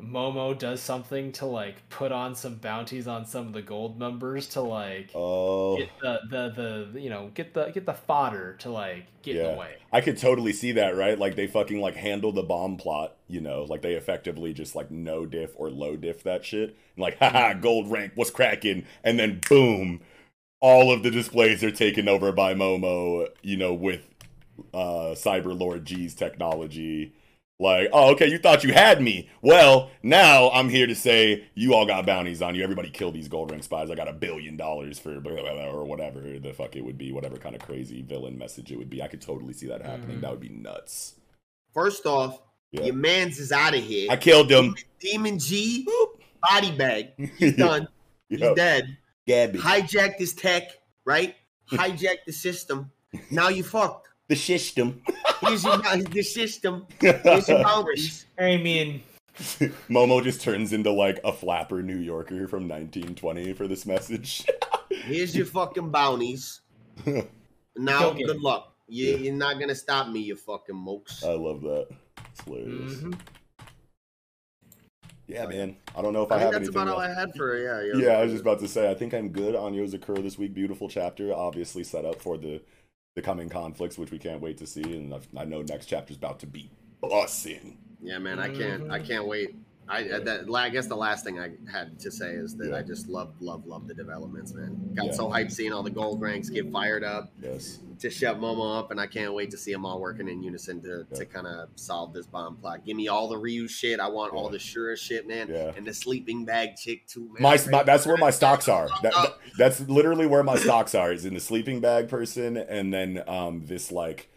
Momo 0.00 0.58
does 0.58 0.82
something 0.82 1.32
to 1.32 1.46
like 1.46 1.88
put 1.88 2.12
on 2.12 2.34
some 2.34 2.56
bounties 2.56 3.06
on 3.08 3.26
some 3.26 3.46
of 3.48 3.52
the 3.52 3.62
gold 3.62 3.98
members 3.98 4.48
to 4.48 4.60
like 4.60 5.10
Oh, 5.14 5.76
get 5.76 5.90
the, 6.00 6.20
the 6.28 6.90
the 6.92 7.00
you 7.00 7.10
know 7.10 7.30
get 7.34 7.54
the 7.54 7.70
get 7.70 7.86
the 7.86 7.94
fodder 7.94 8.54
to 8.60 8.70
like 8.70 9.06
get 9.22 9.36
in 9.36 9.42
yeah. 9.42 9.48
the 9.50 9.52
way. 9.52 9.76
I 9.92 10.00
could 10.00 10.18
totally 10.18 10.52
see 10.52 10.72
that, 10.72 10.96
right? 10.96 11.18
Like 11.18 11.36
they 11.36 11.46
fucking 11.46 11.80
like 11.80 11.94
handle 11.96 12.32
the 12.32 12.42
bomb 12.42 12.76
plot, 12.76 13.16
you 13.28 13.40
know, 13.40 13.64
like 13.64 13.82
they 13.82 13.94
effectively 13.94 14.52
just 14.52 14.74
like 14.74 14.90
no 14.90 15.24
diff 15.26 15.52
or 15.56 15.70
low 15.70 15.96
diff 15.96 16.22
that 16.24 16.44
shit. 16.44 16.70
And 16.96 17.02
like, 17.02 17.18
haha, 17.20 17.54
gold 17.54 17.90
rank, 17.90 18.12
what's 18.16 18.30
cracking? 18.30 18.84
And 19.04 19.18
then 19.18 19.40
boom, 19.48 20.00
all 20.60 20.92
of 20.92 21.02
the 21.02 21.10
displays 21.10 21.62
are 21.64 21.70
taken 21.70 22.08
over 22.08 22.32
by 22.32 22.54
Momo, 22.54 23.28
you 23.42 23.56
know, 23.56 23.74
with 23.74 24.02
uh 24.72 25.14
Cyber 25.14 25.58
Lord 25.58 25.84
G's 25.84 26.14
technology. 26.14 27.12
Like, 27.60 27.88
oh, 27.92 28.10
okay, 28.12 28.28
you 28.28 28.38
thought 28.38 28.64
you 28.64 28.72
had 28.72 29.00
me. 29.00 29.30
Well, 29.40 29.90
now 30.02 30.50
I'm 30.50 30.68
here 30.68 30.88
to 30.88 30.94
say 30.94 31.44
you 31.54 31.72
all 31.72 31.86
got 31.86 32.04
bounties 32.04 32.42
on 32.42 32.56
you. 32.56 32.64
Everybody 32.64 32.90
kill 32.90 33.12
these 33.12 33.28
gold 33.28 33.52
ring 33.52 33.62
spies. 33.62 33.90
I 33.90 33.94
got 33.94 34.08
a 34.08 34.12
billion 34.12 34.56
dollars 34.56 34.98
for 34.98 35.20
blah, 35.20 35.32
blah, 35.34 35.42
blah, 35.42 35.70
or 35.70 35.84
whatever 35.84 36.20
the 36.20 36.52
fuck 36.52 36.74
it 36.74 36.84
would 36.84 36.98
be, 36.98 37.12
whatever 37.12 37.36
kind 37.36 37.54
of 37.54 37.62
crazy 37.62 38.02
villain 38.02 38.36
message 38.36 38.72
it 38.72 38.76
would 38.76 38.90
be. 38.90 39.02
I 39.02 39.06
could 39.06 39.20
totally 39.20 39.52
see 39.52 39.68
that 39.68 39.82
happening. 39.82 40.12
Mm-hmm. 40.16 40.20
That 40.22 40.30
would 40.32 40.40
be 40.40 40.48
nuts. 40.48 41.14
First 41.72 42.06
off, 42.06 42.40
Yeah. 42.72 42.86
your 42.86 42.94
man's 42.96 43.38
is 43.38 43.52
out 43.52 43.74
of 43.74 43.84
here. 43.84 44.08
I 44.10 44.16
killed 44.16 44.50
him. 44.50 44.74
Demon 44.98 45.38
G, 45.38 45.86
body 46.42 46.72
bag. 46.76 47.30
He's 47.38 47.56
done. 47.56 47.86
He's 48.28 48.40
dead. 48.40 48.96
Gabby. 49.28 49.60
Hijacked 49.60 50.16
his 50.18 50.34
tech, 50.34 50.64
right? 51.04 51.36
Hijacked 51.70 52.24
the 52.26 52.32
system. 52.32 52.90
Now 53.30 53.48
you 53.48 53.62
fucked. 53.62 54.08
The 54.26 54.34
system. 54.34 55.02
Here's 55.46 55.64
your 55.64 55.78
the 55.78 56.22
system. 56.22 56.86
Here's 57.00 57.48
your 57.48 57.62
boundaries. 57.62 58.26
I 58.38 58.56
mean, 58.56 59.02
Momo 59.88 60.22
just 60.22 60.40
turns 60.40 60.72
into 60.72 60.90
like 60.92 61.20
a 61.24 61.32
flapper 61.32 61.82
New 61.82 61.98
Yorker 61.98 62.46
from 62.48 62.68
1920 62.68 63.52
for 63.54 63.66
this 63.66 63.86
message. 63.86 64.46
Here's 64.90 65.34
your 65.36 65.46
fucking 65.46 65.90
bounties. 65.90 66.60
Now, 67.76 68.10
Go 68.10 68.14
get 68.14 68.26
good 68.28 68.40
luck. 68.40 68.72
You, 68.86 69.16
You're 69.16 69.34
not 69.34 69.58
gonna 69.58 69.74
stop 69.74 70.08
me, 70.08 70.20
you 70.20 70.36
fucking 70.36 70.76
mokes. 70.76 71.24
I 71.24 71.32
love 71.32 71.60
that. 71.62 71.88
It's 72.30 72.44
hilarious. 72.44 72.94
Mhm. 72.94 73.18
Yeah, 75.26 75.46
man. 75.46 75.76
I 75.96 76.02
don't 76.02 76.12
know 76.12 76.22
if 76.22 76.30
I, 76.30 76.36
I 76.36 76.38
think 76.38 76.44
have 76.44 76.52
that's 76.52 76.68
anything 76.68 76.82
about 76.82 76.94
all. 76.94 77.00
I 77.00 77.12
had 77.12 77.34
for 77.34 77.56
yeah. 77.56 77.94
Yeah, 77.98 78.06
Yeah, 78.06 78.18
I 78.18 78.22
was 78.22 78.32
just 78.32 78.42
about 78.42 78.60
to 78.60 78.68
say. 78.68 78.90
I 78.90 78.94
think 78.94 79.14
I'm 79.14 79.30
good 79.30 79.54
on 79.54 79.72
Yozakura 79.72 80.22
this 80.22 80.38
week. 80.38 80.54
Beautiful 80.54 80.88
chapter, 80.88 81.32
obviously 81.34 81.82
set 81.82 82.04
up 82.04 82.20
for 82.20 82.36
the 82.36 82.60
the 83.14 83.22
coming 83.22 83.48
conflicts, 83.48 83.96
which 83.96 84.10
we 84.10 84.18
can't 84.18 84.40
wait 84.40 84.58
to 84.58 84.66
see. 84.66 84.82
And 84.82 85.14
I 85.36 85.44
know 85.44 85.62
next 85.62 85.86
chapter's 85.86 86.16
about 86.16 86.40
to 86.40 86.46
be 86.46 86.70
bussin'. 87.02 87.76
Yeah, 88.02 88.18
man, 88.18 88.38
I 88.38 88.48
can't. 88.48 88.90
I 88.90 88.98
can't 88.98 89.26
wait. 89.26 89.54
I 89.88 89.98
I- 89.98 90.18
that, 90.20 90.44
I 90.54 90.68
guess 90.70 90.86
the 90.86 90.96
last 90.96 91.24
thing 91.24 91.38
I 91.38 91.50
had 91.70 91.98
to 92.00 92.10
say 92.10 92.30
is 92.32 92.56
that 92.56 92.72
I 92.74 92.82
just 92.82 93.08
love, 93.08 93.34
love, 93.40 93.66
love 93.66 93.86
the 93.86 93.94
developments, 93.94 94.54
man. 94.54 94.92
Got 94.94 95.06
Yeah. 95.06 95.12
so 95.12 95.28
hyped 95.28 95.52
seeing 95.52 95.72
all 95.72 95.82
the 95.82 95.90
gold 95.90 96.20
ranks 96.20 96.48
get 96.48 96.70
fired 96.72 97.04
up. 97.04 97.32
Yes. 97.42 97.80
To 98.00 98.10
shut 98.10 98.40
Momo 98.40 98.78
up, 98.78 98.90
and 98.90 99.00
I 99.00 99.06
can't 99.06 99.32
wait 99.34 99.50
to 99.52 99.56
see 99.56 99.72
them 99.72 99.86
all 99.86 100.00
working 100.00 100.28
in 100.28 100.42
unison 100.42 100.80
to, 100.82 101.04
to 101.14 101.24
kind 101.26 101.46
of 101.46 101.68
solve 101.76 102.12
this 102.12 102.26
bomb 102.26 102.56
plot. 102.56 102.84
Give 102.84 102.96
me 102.96 103.08
all 103.08 103.28
the 103.28 103.38
Ryu 103.38 103.68
shit. 103.68 104.00
I 104.00 104.08
want 104.08 104.32
all 104.32 104.48
the 104.48 104.58
Shura 104.58 104.96
shit, 104.96 105.28
man. 105.28 105.48
Yeah. 105.48 105.72
And 105.76 105.86
the 105.86 105.94
sleeping 105.94 106.44
bag 106.44 106.76
chick 106.76 107.06
too, 107.06 107.26
man. 107.32 107.40
My, 107.42 107.58
my 107.70 107.82
that's 107.84 108.04
where 108.06 108.16
my 108.16 108.30
stocks 108.40 108.68
are. 108.68 108.88
That, 109.02 109.12
that- 109.12 109.38
that's 109.58 109.80
literally 109.80 110.26
where 110.26 110.42
my 110.42 110.56
stocks 110.56 110.94
are. 110.94 111.12
Is 111.12 111.24
in 111.24 111.34
the 111.34 111.40
sleeping 111.40 111.80
bag 111.80 112.08
person, 112.08 112.56
and 112.56 112.92
then 112.92 113.22
um 113.28 113.66
this 113.66 113.92
like 113.92 114.28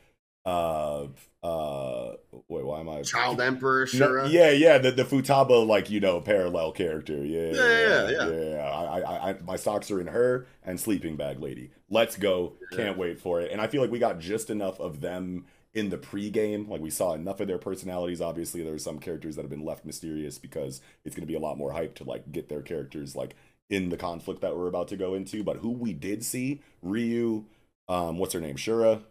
uh 0.45 1.07
uh 1.47 2.15
wait 2.47 2.65
why 2.65 2.79
am 2.79 2.89
I 2.89 3.01
Child 3.01 3.39
Emperor 3.41 3.87
No, 3.93 4.07
Shura. 4.07 4.31
yeah, 4.31 4.51
yeah, 4.51 4.77
the 4.77 4.91
the 4.91 5.03
Futaba 5.03 5.65
like 5.65 5.89
you 5.89 5.99
know 5.99 6.19
parallel 6.19 6.71
character. 6.71 7.23
Yeah, 7.25 7.51
Yeah, 7.53 7.79
yeah, 7.79 8.09
yeah. 8.09 8.29
yeah. 8.29 8.57
I, 8.63 8.99
I, 8.99 9.29
I, 9.29 9.35
my 9.45 9.55
socks 9.55 9.89
are 9.91 10.01
in 10.01 10.07
her 10.07 10.47
and 10.63 10.79
sleeping 10.79 11.15
bag 11.15 11.39
lady. 11.39 11.71
Let's 11.89 12.17
go! 12.17 12.53
Can't 12.73 12.97
wait 12.97 13.19
for 13.19 13.39
it. 13.41 13.51
And 13.51 13.61
I 13.61 13.67
feel 13.67 13.81
like 13.81 13.91
we 13.91 13.99
got 13.99 14.19
just 14.19 14.49
enough 14.49 14.79
of 14.79 15.01
them 15.01 15.45
in 15.73 15.89
the 15.89 15.97
pregame. 15.97 16.67
Like 16.67 16.81
we 16.81 16.89
saw 16.89 17.13
enough 17.13 17.39
of 17.39 17.47
their 17.47 17.57
personalities. 17.57 18.19
Obviously, 18.21 18.61
there 18.63 18.73
are 18.73 18.79
some 18.79 18.99
characters 18.99 19.35
that 19.35 19.43
have 19.43 19.49
been 19.51 19.65
left 19.65 19.85
mysterious 19.85 20.37
because 20.37 20.81
it's 21.05 21.15
going 21.15 21.25
to 21.25 21.31
be 21.31 21.35
a 21.37 21.39
lot 21.39 21.57
more 21.57 21.71
hype 21.71 21.95
to 21.95 22.03
like 22.03 22.31
get 22.31 22.49
their 22.49 22.61
characters 22.61 23.15
like 23.15 23.35
in 23.69 23.89
the 23.89 23.97
conflict 23.97 24.41
that 24.41 24.57
we're 24.57 24.67
about 24.67 24.87
to 24.89 24.97
go 24.97 25.13
into. 25.13 25.43
But 25.43 25.57
who 25.57 25.71
we 25.71 25.93
did 25.93 26.25
see, 26.25 26.61
Ryu, 26.81 27.45
um, 27.87 28.17
what's 28.17 28.33
her 28.33 28.41
name, 28.41 28.55
Shura. 28.57 29.01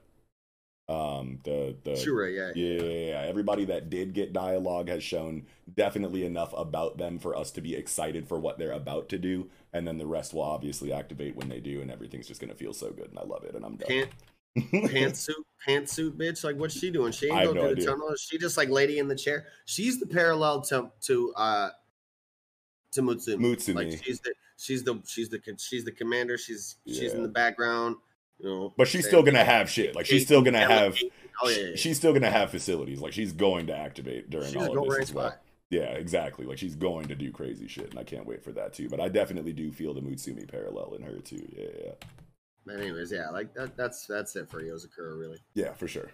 Um, 0.88 1.40
the 1.42 1.76
the 1.82 1.92
Shura, 1.92 2.32
yeah, 2.32 2.52
yeah, 2.54 2.82
yeah, 2.82 3.10
yeah. 3.10 3.28
Everybody 3.28 3.64
that 3.64 3.90
did 3.90 4.12
get 4.12 4.32
dialogue 4.32 4.88
has 4.88 5.02
shown 5.02 5.46
definitely 5.74 6.24
enough 6.24 6.54
about 6.56 6.96
them 6.96 7.18
for 7.18 7.36
us 7.36 7.50
to 7.52 7.60
be 7.60 7.74
excited 7.74 8.28
for 8.28 8.38
what 8.38 8.56
they're 8.56 8.70
about 8.70 9.08
to 9.08 9.18
do, 9.18 9.50
and 9.72 9.86
then 9.86 9.98
the 9.98 10.06
rest 10.06 10.32
will 10.32 10.42
obviously 10.42 10.92
activate 10.92 11.34
when 11.34 11.48
they 11.48 11.58
do, 11.58 11.80
and 11.80 11.90
everything's 11.90 12.28
just 12.28 12.40
gonna 12.40 12.54
feel 12.54 12.72
so 12.72 12.92
good, 12.92 13.08
and 13.08 13.18
I 13.18 13.24
love 13.24 13.42
it, 13.42 13.56
and 13.56 13.64
I'm 13.64 13.74
done. 13.74 13.88
Pant, 13.88 14.10
pantsuit, 14.56 15.44
pantsuit, 15.66 16.12
bitch. 16.12 16.44
Like, 16.44 16.56
what's 16.56 16.78
she 16.78 16.90
doing? 16.90 17.10
She 17.10 17.26
ain't 17.26 17.36
have 17.36 17.46
go 17.48 17.54
no 17.54 17.66
through 17.66 17.74
the 17.74 17.84
tunnel. 17.84 18.14
She 18.16 18.38
just 18.38 18.56
like 18.56 18.68
lady 18.68 19.00
in 19.00 19.08
the 19.08 19.16
chair. 19.16 19.46
She's 19.64 19.98
the 19.98 20.06
parallel 20.06 20.60
to 20.62 20.92
to 21.02 21.32
uh 21.34 21.70
to 22.92 23.02
Mutsumi. 23.02 23.38
Mutsumi. 23.40 23.74
Like 23.74 24.04
she's 24.04 24.20
the 24.20 24.34
she's 24.56 24.84
the 24.84 25.02
she's 25.04 25.28
the 25.30 25.40
she's 25.58 25.84
the 25.84 25.92
commander. 25.92 26.38
She's 26.38 26.76
she's 26.86 27.12
in 27.12 27.22
the 27.22 27.28
background. 27.28 27.96
You 28.38 28.48
know, 28.48 28.74
But 28.76 28.88
she's 28.88 29.02
saying- 29.04 29.10
still 29.10 29.22
gonna 29.22 29.44
have 29.44 29.70
shit. 29.70 29.94
Like 29.94 30.06
she's 30.06 30.24
still 30.24 30.42
gonna 30.42 30.58
have. 30.66 30.96
Oh 31.42 31.48
yeah, 31.48 31.56
yeah, 31.56 31.66
yeah. 31.70 31.76
She's 31.76 31.96
still 31.96 32.12
gonna 32.12 32.30
have 32.30 32.50
facilities. 32.50 33.00
Like 33.00 33.12
she's 33.12 33.32
going 33.32 33.66
to 33.68 33.76
activate 33.76 34.30
during 34.30 34.46
She's 34.48 34.56
all 34.56 34.78
of 34.78 34.88
this 34.90 35.08
as 35.10 35.14
well. 35.14 35.30
spy. 35.30 35.36
Yeah, 35.70 35.80
exactly. 35.92 36.46
Like 36.46 36.58
she's 36.58 36.76
going 36.76 37.08
to 37.08 37.14
do 37.14 37.32
crazy 37.32 37.66
shit, 37.66 37.90
and 37.90 37.98
I 37.98 38.04
can't 38.04 38.24
wait 38.26 38.42
for 38.44 38.52
that 38.52 38.72
too. 38.72 38.88
But 38.88 39.00
I 39.00 39.08
definitely 39.08 39.52
do 39.52 39.72
feel 39.72 39.92
the 39.94 40.00
Mutsumi 40.00 40.46
parallel 40.48 40.94
in 40.94 41.02
her 41.02 41.18
too. 41.18 41.44
Yeah, 41.56 41.68
yeah, 41.84 41.90
But 42.64 42.76
anyways, 42.80 43.10
yeah, 43.12 43.30
like 43.30 43.52
that, 43.54 43.76
that's 43.76 44.06
that's 44.06 44.36
it 44.36 44.48
for 44.48 44.62
Yozakura, 44.62 45.18
really. 45.18 45.38
yeah, 45.54 45.72
for 45.72 45.88
sure. 45.88 46.10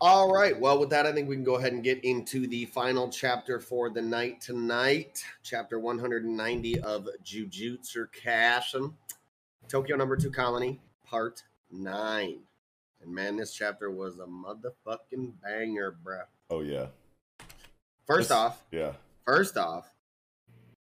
All 0.00 0.32
right. 0.32 0.58
Well, 0.58 0.78
with 0.78 0.90
that, 0.90 1.04
I 1.06 1.12
think 1.12 1.28
we 1.28 1.34
can 1.36 1.44
go 1.44 1.56
ahead 1.56 1.72
and 1.72 1.82
get 1.82 2.02
into 2.04 2.46
the 2.46 2.64
final 2.66 3.08
chapter 3.10 3.58
for 3.60 3.90
the 3.90 4.02
night 4.02 4.40
tonight. 4.40 5.22
Chapter 5.42 5.78
190 5.80 6.80
of 6.80 7.08
Jujutsu 7.24 8.06
Kaisen, 8.12 8.92
Tokyo 9.68 9.96
Number 9.96 10.16
Two 10.16 10.30
Colony, 10.30 10.80
Part 11.04 11.42
Nine. 11.74 12.38
And 13.02 13.12
man, 13.14 13.36
this 13.36 13.52
chapter 13.52 13.90
was 13.90 14.18
a 14.18 14.26
motherfucking 14.26 15.32
banger, 15.42 15.96
bruh. 16.04 16.24
Oh 16.50 16.60
yeah. 16.60 16.86
First 18.06 18.28
This- 18.28 18.36
off, 18.36 18.62
Yeah. 18.70 18.92
first 19.26 19.56
off, 19.56 19.90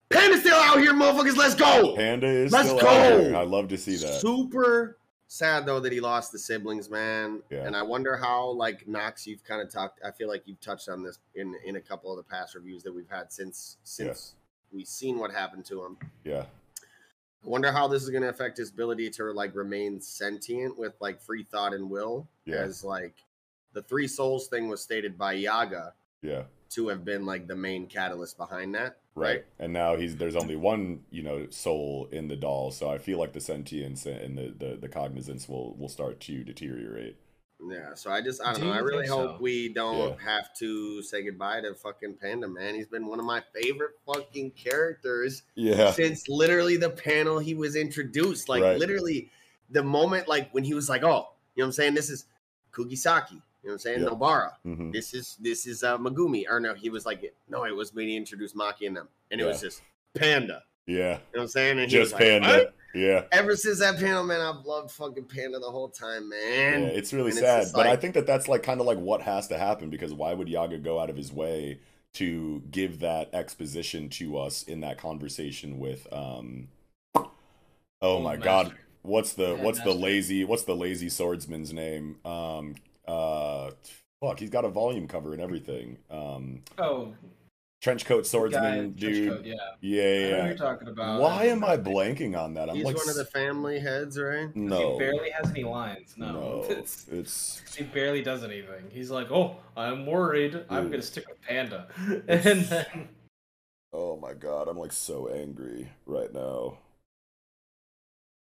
Panda's 0.09 0.41
still 0.41 0.57
out 0.57 0.79
here, 0.81 0.93
motherfuckers. 0.93 1.37
Let's 1.37 1.55
go. 1.55 1.95
Panda 1.95 2.27
is 2.27 2.51
Let's 2.53 2.69
still 2.69 2.81
go. 2.81 2.89
out 2.89 3.21
here. 3.21 3.37
I 3.37 3.45
love 3.45 3.69
to 3.69 3.79
see 3.79 3.95
that. 3.97 4.21
Super 4.21 4.97
sad 5.29 5.65
though 5.67 5.79
that 5.79 5.93
he 5.93 6.01
lost 6.01 6.33
the 6.33 6.39
siblings, 6.39 6.91
man. 6.91 7.43
Yeah. 7.51 7.65
And 7.65 7.77
I 7.77 7.83
wonder 7.83 8.17
how, 8.17 8.51
like 8.51 8.89
Knox, 8.89 9.25
you've 9.27 9.45
kind 9.45 9.63
of 9.63 9.71
talked. 9.71 10.01
I 10.05 10.11
feel 10.11 10.27
like 10.29 10.43
you've 10.47 10.61
touched 10.61 10.89
on 10.89 11.03
this 11.05 11.19
in 11.37 11.55
in 11.65 11.77
a 11.77 11.81
couple 11.81 12.11
of 12.11 12.17
the 12.17 12.25
past 12.29 12.55
reviews 12.57 12.83
that 12.83 12.93
we've 12.93 13.09
had 13.09 13.31
since 13.33 13.77
since 13.85 14.35
we've 14.73 14.89
seen 14.89 15.19
what 15.19 15.31
happened 15.31 15.65
to 15.67 15.85
him. 15.85 15.97
Yeah. 16.25 16.47
I 17.45 17.49
wonder 17.49 17.73
how 17.73 17.89
this 17.89 18.03
is 18.03 18.11
going 18.11 18.23
to 18.23 18.29
affect 18.29 18.59
his 18.59 18.71
ability 18.71 19.11
to 19.11 19.33
like 19.33 19.55
remain 19.55 20.01
sentient 20.01 20.79
with 20.79 20.95
like 21.01 21.21
free 21.21 21.43
thought 21.43 21.73
and 21.73 21.89
will. 21.91 22.29
Yeah. 22.45 22.57
As 22.57 22.85
like 22.85 23.15
the 23.73 23.83
three 23.83 24.07
souls 24.09 24.49
thing 24.49 24.69
was 24.69 24.83
stated 24.83 25.17
by 25.17 25.33
Yaga 25.35 25.95
Yeah. 26.23 26.43
to 26.71 26.89
have 26.89 27.05
been 27.05 27.25
like 27.25 27.47
the 27.47 27.57
main 27.57 27.87
catalyst 27.87 28.37
behind 28.37 28.75
that. 28.75 28.99
Right. 29.15 29.45
And 29.59 29.73
now 29.73 29.97
he's 29.97 30.17
there's 30.17 30.37
only 30.37 30.57
one, 30.57 31.01
you 31.11 31.23
know, 31.23 31.47
soul 31.51 32.09
in 32.13 32.29
the 32.29 32.37
doll, 32.37 32.71
so 32.71 32.91
I 32.91 32.99
feel 32.99 33.19
like 33.19 33.33
the 33.33 33.41
sentience 33.41 34.07
and 34.07 34.39
the 34.39 34.55
the, 34.57 34.77
the 34.77 34.89
cognizance 34.89 35.49
will 35.49 35.75
will 35.77 35.89
start 35.89 36.21
to 36.21 36.45
deteriorate. 36.45 37.17
Yeah, 37.69 37.95
so 37.95 38.11
I 38.11 38.21
just 38.23 38.41
I 38.43 38.53
don't 38.53 38.61
Do 38.63 38.67
know. 38.69 38.73
I 38.73 38.79
really 38.79 39.07
hope 39.07 39.37
so? 39.37 39.43
we 39.43 39.69
don't 39.69 40.17
Yeah. 40.19 40.25
have 40.25 40.55
to 40.61 41.03
say 41.03 41.23
goodbye 41.23 41.61
to 41.61 41.75
fucking 41.75 42.15
Panda 42.15 42.49
Man. 42.49 42.75
He's 42.75 42.87
been 42.87 43.07
one 43.07 43.19
of 43.19 43.27
my 43.27 43.43
favorite 43.55 43.93
fucking 44.07 44.53
characters 44.53 45.43
Yeah. 45.57 45.91
since 45.93 46.29
literally 46.29 46.77
the 46.79 46.91
panel 46.91 47.39
he 47.39 47.55
was 47.55 47.77
introduced. 47.77 48.49
Like 48.49 48.63
Right. 48.63 48.79
literally 48.79 49.31
the 49.71 49.83
moment 49.83 50.27
like 50.27 50.51
when 50.55 50.65
he 50.65 50.73
was 50.75 50.89
like, 50.89 51.03
"Oh, 51.03 51.35
you 51.55 51.61
know 51.63 51.65
what 51.65 51.67
I'm 51.67 51.73
saying? 51.73 51.95
This 51.95 52.09
is 52.11 52.25
Kugisaki." 52.73 53.33
You 53.33 53.37
know 53.37 53.43
what 53.63 53.73
I'm 53.73 53.79
saying? 53.81 54.01
Yeah. 54.03 54.09
Nobara. 54.09 54.53
Mhm. 54.67 54.93
This 54.93 55.13
is 55.13 55.37
this 55.39 55.67
is 55.67 55.83
uh 55.83 55.99
Megumi. 55.99 56.45
Or 56.49 56.61
no, 56.61 56.73
he 56.75 56.89
was 56.89 57.05
like, 57.05 57.35
no, 57.49 57.65
it 57.65 57.77
was 57.77 57.93
when 57.93 58.09
he 58.09 58.17
introduced 58.17 58.57
Maki 58.57 58.87
and 58.87 58.97
them, 58.97 59.09
and 59.31 59.39
it 59.41 59.45
was 59.45 59.61
just 59.61 59.83
Panda. 60.15 60.63
Yeah. 60.87 60.95
You 60.97 61.03
know 61.05 61.19
what 61.33 61.41
I'm 61.43 61.49
saying? 61.49 61.79
And 61.79 61.91
he 61.91 61.99
Just 61.99 62.13
was 62.15 62.21
like, 62.21 62.23
Panda. 62.23 62.49
"What?" 62.49 62.75
Yeah. 62.95 63.25
Ever 63.33 63.57
since 63.57 63.79
that 63.79 63.99
panel, 63.99 64.25
man, 64.25 64.41
I've 64.41 64.65
loved 64.65 64.91
fucking 64.91 65.25
Panda 65.27 65.59
the 65.59 65.71
whole 65.71 65.89
time, 65.89 66.29
man. 66.29 66.83
Yeah, 66.83 66.89
it's 66.89 67.13
really 67.13 67.31
And 67.31 67.39
sad, 67.39 67.63
just 67.63 67.75
but 67.75 67.87
I 67.87 67.97
think 67.97 68.15
that 68.15 68.27
that's 68.27 68.49
like 68.49 68.63
kind 68.63 68.81
of 68.81 68.87
like 68.87 68.99
what 68.99 69.23
has 69.23 69.49
to 69.49 69.59
happen 69.59 69.91
because 69.91 70.13
why 70.13 70.35
would 70.35 70.49
Yaga 70.49 70.79
go 70.79 70.99
out 70.99 71.11
of 71.11 71.17
his 71.17 71.33
way 71.33 71.79
to 72.15 72.63
give 72.71 73.01
that 73.01 73.33
exposition 73.33 74.09
to 74.11 74.37
us 74.39 74.65
in 74.65 74.81
that 74.81 74.99
conversation 74.99 75.79
with 75.79 76.13
um 76.13 76.69
Oh 78.03 78.21
my 78.21 78.37
god, 78.37 78.73
what's 79.03 79.35
the 79.35 79.57
Yeah, 79.57 79.63
what's 79.63 79.81
the 79.81 79.93
lazy 79.95 80.45
what's 80.45 80.65
the 80.65 80.75
lazy 80.75 81.09
swordsman's 81.09 81.73
name? 81.73 82.17
Um 82.25 82.75
uh 83.07 83.71
fuck, 84.21 84.39
he's 84.41 84.51
got 84.51 84.65
a 84.65 84.69
volume 84.69 85.07
cover 85.07 85.33
and 85.33 85.43
everything. 85.43 85.99
Um 86.11 86.63
Oh, 86.79 87.15
trench 87.81 88.05
coat 88.05 88.27
swordsman 88.27 88.91
guy 88.93 88.99
dude. 88.99 89.29
coat, 89.31 89.45
yeah. 89.45 89.55
Yeah, 89.81 90.03
I 90.03 90.05
know 90.05 90.29
yeah. 90.37 90.43
who 90.43 90.49
you're 90.49 90.57
talking 90.57 90.89
about. 90.89 91.21
Why 91.21 91.45
am 91.47 91.65
I 91.65 91.77
blanking 91.77 92.39
on 92.39 92.55
that? 92.55 92.69
I'm 92.69 92.77
He's 92.77 92.85
like 92.85 92.97
one 92.97 93.09
of 93.09 93.15
the 93.17 93.25
family 93.25 93.79
heads, 93.81 94.19
right? 94.19 94.55
no. 94.55 94.93
He 94.95 94.99
barely 94.99 95.31
has 95.31 95.51
any 95.51 95.65
lines. 95.65 96.15
No, 96.17 96.33
No, 96.33 96.65
It's- 96.71 97.07
it's 97.11 97.75
he 97.77 97.85
barely 97.85 98.23
does 98.23 98.45
anything. 98.45 98.85
He's 98.91 99.11
like, 99.11 99.31
"Oh, 99.31 99.57
I'm 99.77 100.07
worried. 100.07 100.65
I'm 100.69 100.91
gonna 100.91 101.03
stick 101.03 101.29
with 101.29 101.41
Panda," 101.43 101.89
and 102.29 102.65
then 102.65 103.09
Oh 103.93 104.17
my 104.17 104.35
god, 104.35 104.69
I'm 104.69 104.79
like 104.79 104.93
so 104.93 105.29
angry 105.29 105.89
right 106.07 106.33
now. 106.33 106.79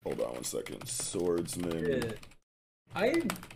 Hold 0.05 0.21
on 0.21 0.35
one 0.35 0.45
second. 0.45 0.87
Swordsman. 0.87 2.03
Yeah. 2.03 2.13
I 2.95 3.11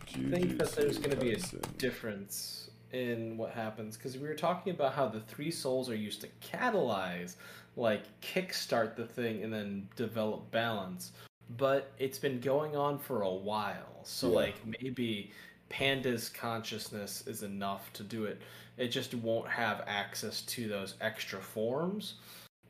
think 0.07 0.57
that 0.57 0.71
there's 0.73 0.97
gonna 0.97 1.15
be 1.15 1.33
a 1.33 1.37
difference 1.77 2.71
in 2.91 3.37
what 3.37 3.51
happens 3.51 3.97
because 3.97 4.17
we 4.17 4.27
were 4.27 4.33
talking 4.35 4.73
about 4.73 4.93
how 4.93 5.07
the 5.07 5.19
three 5.21 5.51
souls 5.51 5.89
are 5.89 5.95
used 5.95 6.21
to 6.21 6.27
catalyze, 6.41 7.35
like 7.75 8.03
kickstart 8.21 8.95
the 8.95 9.05
thing 9.05 9.43
and 9.43 9.53
then 9.53 9.87
develop 9.95 10.49
balance. 10.51 11.11
But 11.57 11.91
it's 11.97 12.19
been 12.19 12.39
going 12.39 12.75
on 12.75 12.99
for 12.99 13.21
a 13.21 13.33
while, 13.33 14.03
so 14.03 14.29
Yeah. 14.29 14.35
like 14.35 14.55
maybe 14.65 15.31
Panda's 15.69 16.29
consciousness 16.29 17.25
is 17.27 17.43
enough 17.43 17.91
to 17.93 18.03
do 18.03 18.25
it. 18.25 18.41
It 18.77 18.87
just 18.89 19.13
won't 19.13 19.47
have 19.49 19.83
access 19.87 20.41
to 20.43 20.67
those 20.67 20.95
extra 21.01 21.39
forms, 21.39 22.15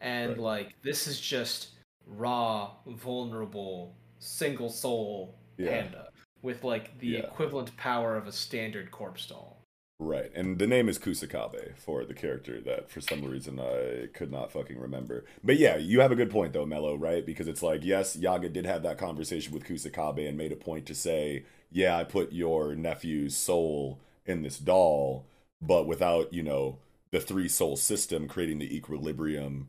and 0.01 0.31
Right. 0.31 0.39
like 0.39 0.81
this 0.81 1.07
is 1.07 1.19
just 1.19 1.69
raw, 2.05 2.71
vulnerable, 2.85 3.95
single 4.19 4.69
soul 4.69 5.35
Yeah. 5.57 5.69
panda 5.83 6.09
with 6.41 6.63
like 6.63 6.97
the 6.99 7.07
Yeah. 7.07 7.19
equivalent 7.19 7.75
power 7.77 8.15
of 8.17 8.27
a 8.27 8.31
standard 8.31 8.91
corpse 8.91 9.27
doll. 9.27 9.58
Right, 10.01 10.31
and 10.33 10.59
the 10.59 10.67
name 10.67 10.87
is 10.87 10.97
Kusakabe 10.97 11.77
for 11.77 12.05
the 12.05 12.13
character 12.13 12.61
that 12.61 12.89
for 12.89 13.01
some 13.01 13.21
reason 13.25 13.59
I 13.59 14.07
could 14.13 14.31
not 14.31 14.51
fucking 14.51 14.79
remember. 14.79 15.25
But 15.43 15.57
yeah, 15.57 15.75
you 15.75 15.99
have 15.99 16.11
a 16.13 16.15
good 16.15 16.31
point 16.31 16.53
though, 16.53 16.65
Mello, 16.65 16.95
right? 16.95 17.25
Because 17.25 17.49
it's 17.49 17.61
like, 17.61 17.83
yes, 17.83 18.15
Yaga 18.15 18.47
did 18.49 18.65
have 18.65 18.81
that 18.83 18.97
conversation 18.97 19.53
with 19.53 19.65
Kusakabe 19.65 20.27
and 20.27 20.37
made 20.37 20.53
a 20.53 20.55
point 20.55 20.85
to 20.85 20.95
say, 20.95 21.43
yeah, 21.69 21.97
I 21.97 22.05
put 22.05 22.31
your 22.31 22.75
nephew's 22.75 23.35
soul 23.35 23.99
in 24.25 24.41
this 24.41 24.57
doll, 24.57 25.25
but 25.61 25.85
without, 25.85 26.33
you 26.33 26.43
know, 26.43 26.77
the 27.11 27.19
three 27.19 27.49
soul 27.49 27.75
system 27.75 28.27
creating 28.29 28.59
the 28.59 28.73
equilibrium 28.73 29.67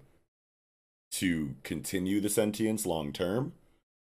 to 1.12 1.54
continue 1.62 2.20
the 2.20 2.28
sentience 2.28 2.86
long 2.86 3.12
term 3.12 3.52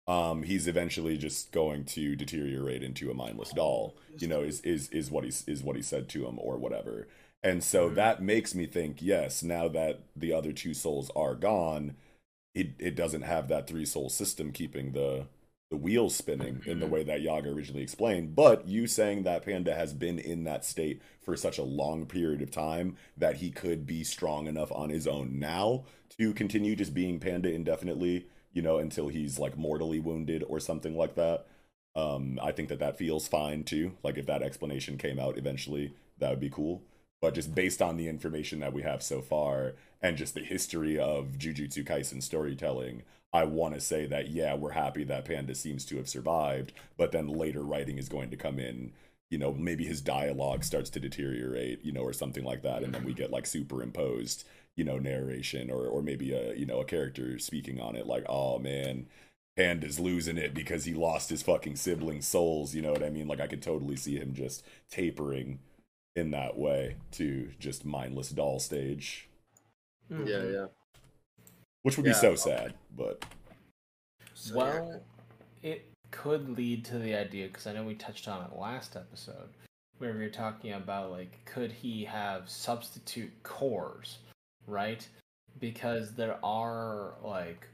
um, 0.08 0.42
he's 0.42 0.66
eventually 0.66 1.18
just 1.18 1.52
going 1.52 1.84
to 1.84 2.16
deteriorate 2.16 2.82
into 2.82 3.10
a 3.10 3.14
mindless 3.14 3.50
doll. 3.50 3.94
You 4.18 4.26
know, 4.26 4.40
is 4.40 4.60
is 4.62 4.88
is 4.88 5.10
what 5.10 5.24
he's 5.24 5.46
is 5.46 5.62
what 5.62 5.76
he 5.76 5.82
said 5.82 6.08
to 6.10 6.26
him 6.26 6.38
or 6.40 6.56
whatever. 6.56 7.06
And 7.42 7.62
so 7.62 7.88
that 7.90 8.20
makes 8.20 8.52
me 8.54 8.66
think, 8.66 9.00
yes, 9.00 9.44
now 9.44 9.68
that 9.68 10.00
the 10.16 10.32
other 10.32 10.52
two 10.52 10.74
souls 10.74 11.10
are 11.14 11.34
gone, 11.36 11.94
it 12.54 12.70
it 12.78 12.96
doesn't 12.96 13.22
have 13.22 13.48
that 13.48 13.68
three 13.68 13.84
soul 13.84 14.08
system 14.08 14.50
keeping 14.50 14.92
the 14.92 15.26
the 15.70 15.76
wheels 15.76 16.16
spinning 16.16 16.62
in 16.64 16.80
the 16.80 16.86
way 16.86 17.04
that 17.04 17.20
Yaga 17.20 17.50
originally 17.50 17.82
explained. 17.82 18.34
But 18.34 18.66
you 18.66 18.86
saying 18.86 19.24
that 19.24 19.44
Panda 19.44 19.74
has 19.74 19.92
been 19.92 20.18
in 20.18 20.44
that 20.44 20.64
state 20.64 21.02
for 21.20 21.36
such 21.36 21.58
a 21.58 21.62
long 21.62 22.06
period 22.06 22.40
of 22.40 22.50
time 22.50 22.96
that 23.18 23.36
he 23.36 23.50
could 23.50 23.86
be 23.86 24.02
strong 24.02 24.46
enough 24.46 24.72
on 24.72 24.88
his 24.88 25.06
own 25.06 25.38
now 25.38 25.84
to 26.18 26.32
continue 26.32 26.74
just 26.74 26.94
being 26.94 27.20
Panda 27.20 27.52
indefinitely, 27.52 28.26
you 28.58 28.62
know, 28.62 28.78
until 28.78 29.06
he's 29.06 29.38
like 29.38 29.56
mortally 29.56 30.00
wounded 30.00 30.42
or 30.48 30.58
something 30.58 30.96
like 30.96 31.14
that. 31.14 31.46
Um, 31.94 32.40
I 32.42 32.50
think 32.50 32.68
that 32.70 32.80
that 32.80 32.98
feels 32.98 33.28
fine 33.28 33.62
too. 33.62 33.92
Like 34.02 34.18
if 34.18 34.26
that 34.26 34.42
explanation 34.42 34.98
came 34.98 35.20
out 35.20 35.38
eventually, 35.38 35.94
that 36.18 36.30
would 36.30 36.40
be 36.40 36.50
cool. 36.50 36.82
But 37.22 37.34
just 37.34 37.54
based 37.54 37.80
on 37.80 37.96
the 37.96 38.08
information 38.08 38.58
that 38.58 38.72
we 38.72 38.82
have 38.82 39.00
so 39.00 39.22
far 39.22 39.74
and 40.02 40.16
just 40.16 40.34
the 40.34 40.40
history 40.40 40.98
of 40.98 41.38
Jujutsu 41.38 41.86
Kaisen 41.86 42.20
storytelling, 42.20 43.04
I 43.32 43.44
want 43.44 43.74
to 43.74 43.80
say 43.80 44.06
that 44.06 44.30
yeah, 44.30 44.56
we're 44.56 44.72
happy 44.72 45.04
that 45.04 45.24
Panda 45.24 45.54
seems 45.54 45.84
to 45.84 45.96
have 45.98 46.08
survived, 46.08 46.72
but 46.96 47.12
then 47.12 47.28
later 47.28 47.62
writing 47.62 47.96
is 47.96 48.08
going 48.08 48.30
to 48.30 48.36
come 48.36 48.58
in. 48.58 48.90
You 49.30 49.38
know, 49.38 49.54
maybe 49.54 49.84
his 49.84 50.00
dialogue 50.00 50.64
starts 50.64 50.90
to 50.90 51.00
deteriorate, 51.00 51.84
you 51.84 51.92
know, 51.92 52.02
or 52.02 52.12
something 52.12 52.44
like 52.44 52.62
that, 52.62 52.82
and 52.82 52.92
then 52.92 53.04
we 53.04 53.12
get 53.12 53.30
like 53.30 53.46
superimposed, 53.46 54.42
you 54.78 54.84
know, 54.84 54.98
narration, 54.98 55.70
or 55.70 55.86
or 55.86 56.02
maybe 56.02 56.32
a 56.32 56.54
you 56.54 56.64
know 56.64 56.80
a 56.80 56.84
character 56.84 57.38
speaking 57.38 57.80
on 57.80 57.96
it, 57.96 58.06
like, 58.06 58.24
oh 58.28 58.58
man, 58.60 59.06
Panda's 59.56 59.98
losing 59.98 60.38
it 60.38 60.54
because 60.54 60.84
he 60.84 60.94
lost 60.94 61.30
his 61.30 61.42
fucking 61.42 61.76
sibling 61.76 62.22
souls. 62.22 62.74
You 62.74 62.82
know 62.82 62.92
what 62.92 63.02
I 63.02 63.10
mean? 63.10 63.26
Like 63.26 63.40
I 63.40 63.48
could 63.48 63.60
totally 63.62 63.96
see 63.96 64.16
him 64.16 64.34
just 64.34 64.64
tapering 64.90 65.58
in 66.14 66.30
that 66.30 66.56
way 66.56 66.96
to 67.12 67.50
just 67.58 67.84
mindless 67.84 68.30
doll 68.30 68.60
stage, 68.60 69.28
Yeah, 70.10 70.16
mm-hmm. 70.16 70.54
yeah. 70.54 70.66
which 71.82 71.96
would 71.96 72.04
be 72.04 72.10
Yeah. 72.10 72.16
so 72.16 72.34
sad. 72.36 72.74
But 72.96 73.24
So, 74.34 74.56
well, 74.56 75.02
it 75.62 75.90
could 76.12 76.48
lead 76.56 76.84
to 76.86 76.98
the 76.98 77.14
idea 77.16 77.48
because 77.48 77.66
I 77.66 77.72
know 77.72 77.84
we 77.84 77.94
touched 77.94 78.28
on 78.28 78.44
it 78.44 78.56
last 78.56 78.96
episode 78.96 79.50
where 79.98 80.12
we 80.12 80.20
were 80.20 80.28
talking 80.28 80.72
about 80.72 81.10
like 81.10 81.44
could 81.44 81.72
he 81.72 82.04
have 82.04 82.48
substitute 82.48 83.32
cores, 83.42 84.18
right? 84.68 85.06
Because 85.58 86.14
there 86.14 86.38
are 86.44 87.14
like 87.24 87.66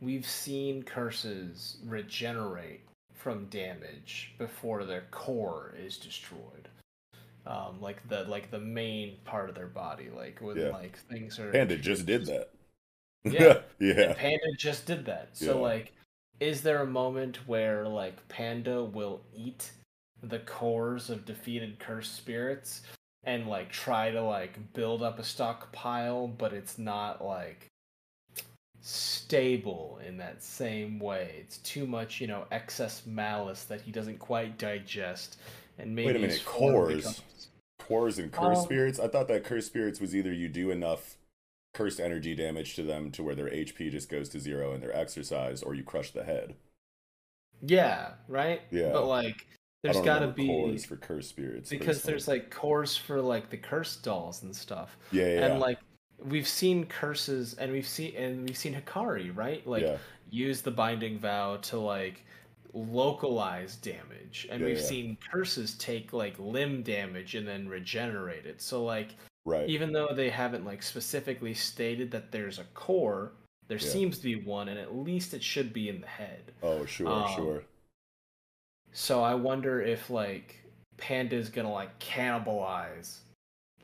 we've 0.00 0.28
seen 0.28 0.82
curses 0.82 1.78
regenerate 1.86 2.82
from 3.14 3.46
damage 3.46 4.34
before 4.38 4.84
their 4.84 5.04
core 5.10 5.74
is 5.78 5.96
destroyed. 5.96 6.68
Um, 7.46 7.80
like 7.80 8.06
the 8.08 8.24
like 8.24 8.50
the 8.50 8.58
main 8.58 9.16
part 9.24 9.48
of 9.48 9.54
their 9.54 9.66
body, 9.66 10.08
like 10.14 10.38
when 10.40 10.56
Yeah. 10.56 10.68
like 10.70 10.98
things 11.10 11.38
are 11.38 11.50
Panda 11.50 11.76
just 11.76 12.06
did 12.06 12.26
that. 12.26 12.50
yeah, 13.24 13.60
yeah. 13.78 14.08
And 14.10 14.16
Panda 14.16 14.52
just 14.56 14.86
did 14.86 15.04
that. 15.06 15.30
So 15.32 15.46
Yeah. 15.56 15.60
like, 15.60 15.92
is 16.40 16.62
there 16.62 16.82
a 16.82 16.86
moment 16.86 17.46
where 17.46 17.86
like 17.88 18.26
Panda 18.28 18.84
will 18.84 19.22
eat 19.34 19.70
the 20.22 20.38
cores 20.40 21.10
of 21.10 21.26
defeated 21.26 21.78
cursed 21.78 22.14
spirits 22.14 22.82
and 23.26 23.46
like 23.48 23.70
try 23.70 24.10
to 24.10 24.22
like 24.22 24.72
build 24.74 25.02
up 25.02 25.18
a 25.18 25.24
stockpile, 25.24 26.28
but 26.28 26.52
it's 26.52 26.78
not 26.78 27.24
like 27.24 27.66
stable 28.80 29.98
in 30.06 30.16
that 30.18 30.42
same 30.42 30.98
way. 30.98 31.36
It's 31.40 31.58
too 31.58 31.86
much, 31.86 32.20
you 32.20 32.26
know, 32.26 32.44
excess 32.50 33.02
malice 33.06 33.64
that 33.64 33.80
he 33.80 33.90
doesn't 33.90 34.18
quite 34.18 34.58
digest, 34.58 35.38
and 35.78 35.94
maybe 35.94 36.06
Wait 36.08 36.16
a 36.16 36.18
minute, 36.20 36.42
cores, 36.44 36.96
becomes- 36.96 37.22
cores 37.78 38.18
and 38.18 38.30
cursed 38.32 38.60
Um, 38.60 38.64
spirits. 38.64 39.00
I 39.00 39.08
thought 39.08 39.28
that 39.28 39.44
cursed 39.44 39.68
spirits 39.68 40.00
was 40.00 40.14
either 40.14 40.32
you 40.32 40.48
do 40.48 40.70
enough 40.70 41.16
cursed 41.72 41.98
energy 41.98 42.34
damage 42.34 42.74
to 42.76 42.82
them 42.82 43.10
to 43.12 43.22
where 43.22 43.34
their 43.34 43.48
HP 43.52 43.90
just 43.90 44.08
goes 44.08 44.28
to 44.28 44.38
zero 44.38 44.72
and 44.72 44.82
they're 44.82 44.94
exorcised, 44.94 45.64
or 45.64 45.74
you 45.74 45.82
crush 45.82 46.10
the 46.12 46.24
head. 46.24 46.54
Yeah, 47.62 48.12
right. 48.28 48.60
Yeah. 48.70 48.92
but 48.92 49.06
like, 49.06 49.46
I 49.50 49.54
there's 49.84 50.00
got 50.00 50.20
to 50.20 50.28
be 50.28 50.46
cores 50.46 50.84
for 50.84 50.96
cursed 50.96 51.28
spirits 51.28 51.68
because 51.70 51.98
personally. 51.98 52.12
there's 52.12 52.28
like 52.28 52.50
cores 52.50 52.96
for 52.96 53.20
like 53.20 53.50
the 53.50 53.56
cursed 53.56 54.02
dolls 54.02 54.42
and 54.42 54.54
stuff. 54.56 54.96
Yeah, 55.12 55.24
yeah, 55.26 55.44
and 55.44 55.54
yeah. 55.54 55.60
like 55.60 55.78
we've 56.18 56.48
seen 56.48 56.86
curses 56.86 57.54
and 57.54 57.70
we've 57.70 57.86
seen 57.86 58.16
and 58.16 58.48
we've 58.48 58.56
seen 58.56 58.74
Hakari, 58.74 59.34
right? 59.36 59.66
Like 59.66 59.82
Yeah. 59.82 59.98
use 60.30 60.62
the 60.62 60.70
binding 60.70 61.18
vow 61.18 61.56
to 61.58 61.78
like 61.78 62.24
localize 62.72 63.76
damage. 63.76 64.48
And 64.50 64.64
we've 64.64 64.80
seen 64.80 65.16
curses 65.30 65.74
take 65.74 66.12
like 66.12 66.34
limb 66.38 66.82
damage 66.82 67.34
and 67.34 67.46
then 67.46 67.68
regenerate 67.68 68.46
it. 68.46 68.60
So 68.62 68.84
like 68.84 69.14
Right. 69.44 69.68
even 69.68 69.92
though 69.92 70.08
they 70.14 70.30
haven't 70.30 70.64
like 70.64 70.82
specifically 70.82 71.52
stated 71.54 72.10
that 72.12 72.32
there's 72.32 72.58
a 72.58 72.64
core, 72.74 73.32
there 73.68 73.78
seems 73.78 74.16
to 74.18 74.24
be 74.24 74.36
one 74.36 74.68
and 74.68 74.78
at 74.78 74.96
least 74.96 75.34
it 75.34 75.42
should 75.42 75.72
be 75.72 75.88
in 75.90 76.00
the 76.00 76.06
head. 76.06 76.52
Oh, 76.62 76.84
sure, 76.86 77.08
Um, 77.08 77.34
sure. 77.34 77.62
So 78.94 79.22
I 79.22 79.34
wonder 79.34 79.80
if 79.82 80.08
like 80.10 80.64
Panda's 80.96 81.50
gonna 81.50 81.70
like 81.72 81.98
cannibalize 82.00 83.18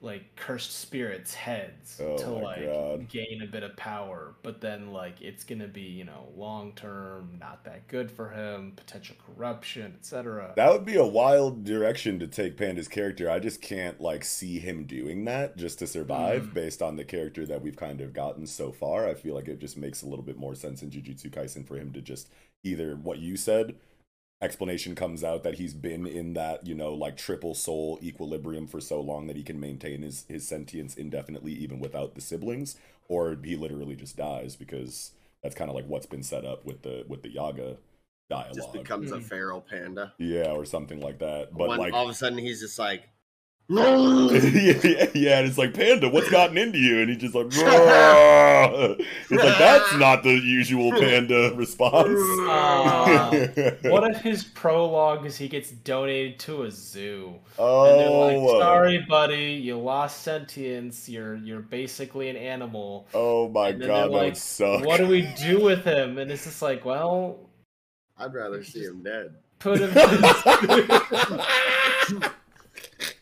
like 0.01 0.37
cursed 0.37 0.73
spirits' 0.79 1.35
heads 1.35 2.01
Oh 2.01 2.17
to 2.17 2.31
like 2.31 2.61
God. 2.61 3.09
gain 3.09 3.43
a 3.43 3.47
bit 3.47 3.63
of 3.65 3.77
power, 3.77 4.37
but 4.43 4.61
then 4.61 4.93
like 4.93 5.21
it's 5.23 5.45
gonna 5.45 5.69
be 5.69 5.83
you 5.83 6.05
know 6.05 6.29
long 6.37 6.75
term 6.75 7.39
not 7.41 7.65
that 7.65 7.89
good 7.89 8.11
for 8.11 8.31
him, 8.31 8.75
potential 8.77 9.17
corruption, 9.27 9.95
etc. 9.99 10.57
That 10.57 10.71
would 10.73 10.85
be 10.85 10.97
a 10.97 11.07
wild 11.07 11.65
direction 11.65 12.19
to 12.19 12.27
take 12.27 12.57
Panda's 12.57 12.89
character. 12.89 13.31
I 13.31 13.39
just 13.39 13.63
can't 13.63 14.01
like 14.01 14.25
see 14.25 14.59
him 14.59 14.85
doing 14.85 15.25
that 15.25 15.57
just 15.57 15.79
to 15.79 15.87
survive 15.87 16.51
Mm. 16.51 16.55
based 16.55 16.83
on 16.83 16.97
the 16.97 17.05
character 17.05 17.47
that 17.47 17.63
we've 17.63 17.77
kind 17.77 18.01
of 18.01 18.13
gotten 18.13 18.47
so 18.47 18.73
far. 18.73 19.09
I 19.09 19.15
feel 19.15 19.35
like 19.35 19.49
it 19.49 19.59
just 19.61 19.77
makes 19.77 20.03
a 20.03 20.07
little 20.09 20.25
bit 20.25 20.37
more 20.37 20.55
sense 20.55 20.83
in 20.83 20.91
Jujutsu 20.91 21.31
Kaisen 21.31 21.67
for 21.67 21.77
him 21.77 21.93
to 21.93 22.01
just 22.03 22.29
either 22.65 22.97
what 22.97 23.19
you 23.21 23.37
said 23.37 23.77
explanation 24.43 24.95
comes 24.95 25.23
out 25.23 25.43
that 25.43 25.57
he's 25.57 25.75
been 25.75 26.07
in 26.07 26.33
that 26.33 26.67
you 26.67 26.75
know 26.75 26.95
like 26.95 27.17
triple 27.17 27.55
soul 27.55 27.99
equilibrium 28.03 28.67
for 28.67 28.81
so 28.81 29.01
long 29.01 29.27
that 29.27 29.37
he 29.37 29.43
can 29.43 29.61
maintain 29.61 30.03
his 30.03 30.25
his 30.29 30.47
sentience 30.49 30.95
indefinitely 30.95 31.53
even 31.53 31.79
without 31.79 32.15
the 32.15 32.21
siblings 32.21 32.77
or 33.09 33.37
he 33.45 33.57
literally 33.57 33.97
just 33.97 34.17
dies 34.17 34.57
because 34.57 35.13
that's 35.43 35.55
kind 35.55 35.69
of 35.69 35.77
like 35.77 35.87
what's 35.87 36.07
been 36.07 36.23
set 36.23 36.45
up 36.45 36.65
with 36.65 36.83
the 36.83 37.05
with 37.09 37.23
the 37.23 37.31
yaga 37.31 37.77
dialogue 38.31 38.55
just 38.55 38.73
becomes 38.73 39.13
a 39.13 39.17
hmm. 39.17 39.23
feral 39.23 39.61
panda. 39.61 40.15
yeah, 40.17 40.53
or 40.53 40.65
something 40.65 41.01
like 41.01 41.19
that. 41.19 41.49
But 41.53 41.69
When 41.69 41.79
like, 41.79 41.93
all 41.93 42.05
of 42.05 42.11
a 42.11 42.15
sudden 42.15 42.39
he's 42.39 42.61
just 42.61 42.79
like, 42.79 43.09
yeah, 43.71 45.07
yeah, 45.15 45.39
and 45.39 45.47
it's 45.47 45.57
like 45.57 45.75
Panda, 45.75 46.09
what's 46.09 46.29
gotten 46.29 46.59
into 46.59 46.79
you? 46.79 47.01
And 47.01 47.09
he's 47.09 47.19
just 47.19 47.37
like, 47.37 47.47
it's 47.47 47.57
like 49.31 49.59
that's 49.59 49.97
not 49.97 50.25
the 50.25 50.33
usual 50.33 50.91
Panda 50.91 51.53
response. 51.55 52.19
Uh, 52.41 53.77
what 53.83 54.11
if 54.11 54.23
his 54.23 54.43
prologue 54.43 55.25
is 55.25 55.37
he 55.37 55.47
gets 55.47 55.71
donated 55.71 56.41
to 56.41 56.65
a 56.65 56.71
zoo? 56.71 57.37
Oh, 57.61 58.33
and 58.33 58.43
like, 58.43 58.61
sorry, 58.61 59.07
buddy, 59.09 59.53
you 59.53 59.79
lost 59.79 60.23
sentience. 60.23 61.09
You're 61.09 61.37
you're 61.37 61.61
basically 61.61 62.29
an 62.29 62.37
animal. 62.37 63.07
oh 63.15 63.49
my 63.51 63.71
god, 63.71 63.89
that 63.89 64.11
like, 64.11 64.37
would. 64.59 64.85
What 64.85 64.97
do 64.97 65.07
we 65.07 65.33
do 65.39 65.63
with 65.63 65.85
him? 65.85 66.19
And 66.19 66.29
it's 66.33 66.43
just 66.43 66.61
like, 66.61 66.85
well, 66.85 67.39
I'd 68.19 68.35
rather 68.35 68.65
see 68.65 68.83
him 68.83 69.05
dead. 69.05 69.37
put 69.61 69.81
him. 69.81 69.93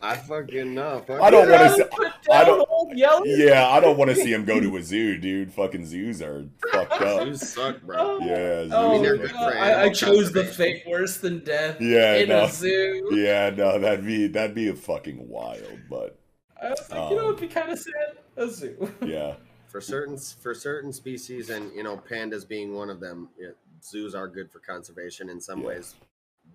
I 0.01 0.11
I 0.13 0.15
fucking 0.15 0.73
know. 0.73 1.03
Fuck 1.05 1.21
I 1.21 1.29
don't 1.29 1.49
want 1.49 1.75
to. 1.77 1.85
Put 1.85 2.07
I 2.31 2.45
don't. 2.45 2.65
old 2.69 2.93
Yeah, 2.95 3.67
I 3.69 3.79
don't 3.81 3.97
want 3.97 4.09
to 4.11 4.15
see 4.15 4.31
him 4.33 4.45
go 4.45 4.59
to 4.59 4.77
a 4.77 4.81
zoo, 4.81 5.17
dude. 5.17 5.51
Fucking 5.53 5.85
zoos 5.85 6.21
are 6.21 6.45
fucked 6.71 6.93
up. 7.01 7.23
Zoos 7.23 7.49
suck, 7.49 7.81
bro. 7.81 8.19
Yeah, 8.19 8.63
zoos 8.63 8.71
Oh, 8.73 9.01
they're 9.01 9.17
good 9.17 9.31
for 9.31 9.37
I, 9.37 9.83
I 9.83 9.89
chose 9.89 10.31
the 10.31 10.43
conservation. 10.43 10.53
fate 10.53 10.83
worse 10.87 11.17
than 11.17 11.39
death 11.43 11.81
Yeah, 11.81 12.15
in 12.15 12.29
no. 12.29 12.45
a 12.45 12.49
zoo. 12.49 13.09
Yeah, 13.11 13.49
no, 13.49 13.77
that'd 13.77 14.05
be 14.05 14.27
that'd 14.27 14.55
be 14.55 14.69
a 14.69 14.73
fucking 14.75 15.27
wild, 15.27 15.79
but 15.89 16.17
I 16.61 16.69
was 16.69 16.89
like, 16.89 17.09
you 17.11 17.15
know, 17.17 17.27
Um, 17.29 17.33
it'd 17.35 17.41
be 17.41 17.47
kind 17.53 17.71
of 17.71 17.79
sad. 17.79 18.17
A 18.37 18.47
zoo. 18.49 18.91
yeah. 19.05 19.35
For 19.67 19.81
certain 19.81 20.17
for 20.17 20.53
certain 20.53 20.93
species, 20.93 21.49
and 21.49 21.73
you 21.75 21.83
know, 21.83 21.97
pandas 22.09 22.47
being 22.47 22.73
one 22.73 22.89
of 22.89 23.01
them, 23.01 23.27
yeah, 23.37 23.49
zoos 23.83 24.15
are 24.15 24.27
good 24.29 24.49
for 24.49 24.59
conservation 24.59 25.29
in 25.29 25.41
some 25.41 25.59
Yeah. 25.59 25.67
ways, 25.67 25.95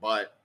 but 0.00 0.36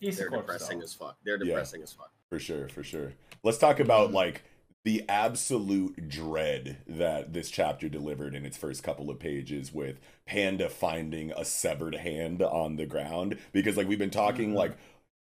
He's 0.00 0.18
they're 0.18 0.30
depressing 0.30 0.78
dog. 0.78 0.84
as 0.84 0.94
fuck. 0.94 1.16
They're 1.24 1.36
Yeah. 1.36 1.46
depressing 1.46 1.82
as 1.82 1.92
fuck. 1.92 2.12
For 2.34 2.40
sure, 2.40 2.68
for 2.68 2.82
sure. 2.82 3.12
Let's 3.44 3.58
talk 3.58 3.78
about 3.78 4.12
like 4.12 4.42
the 4.84 5.04
absolute 5.08 6.08
dread 6.08 6.78
that 6.86 7.32
this 7.32 7.48
chapter 7.48 7.88
delivered 7.88 8.34
in 8.34 8.44
its 8.44 8.56
first 8.56 8.82
couple 8.82 9.08
of 9.08 9.20
pages 9.20 9.72
with 9.72 10.00
Panda 10.26 10.68
finding 10.68 11.30
a 11.30 11.44
severed 11.44 11.94
hand 11.94 12.42
on 12.42 12.74
the 12.74 12.86
ground 12.86 13.38
because 13.52 13.76
like 13.76 13.86
we've 13.86 14.00
been 14.00 14.10
talking 14.10 14.50
Mhm. 14.50 14.56
like 14.56 14.72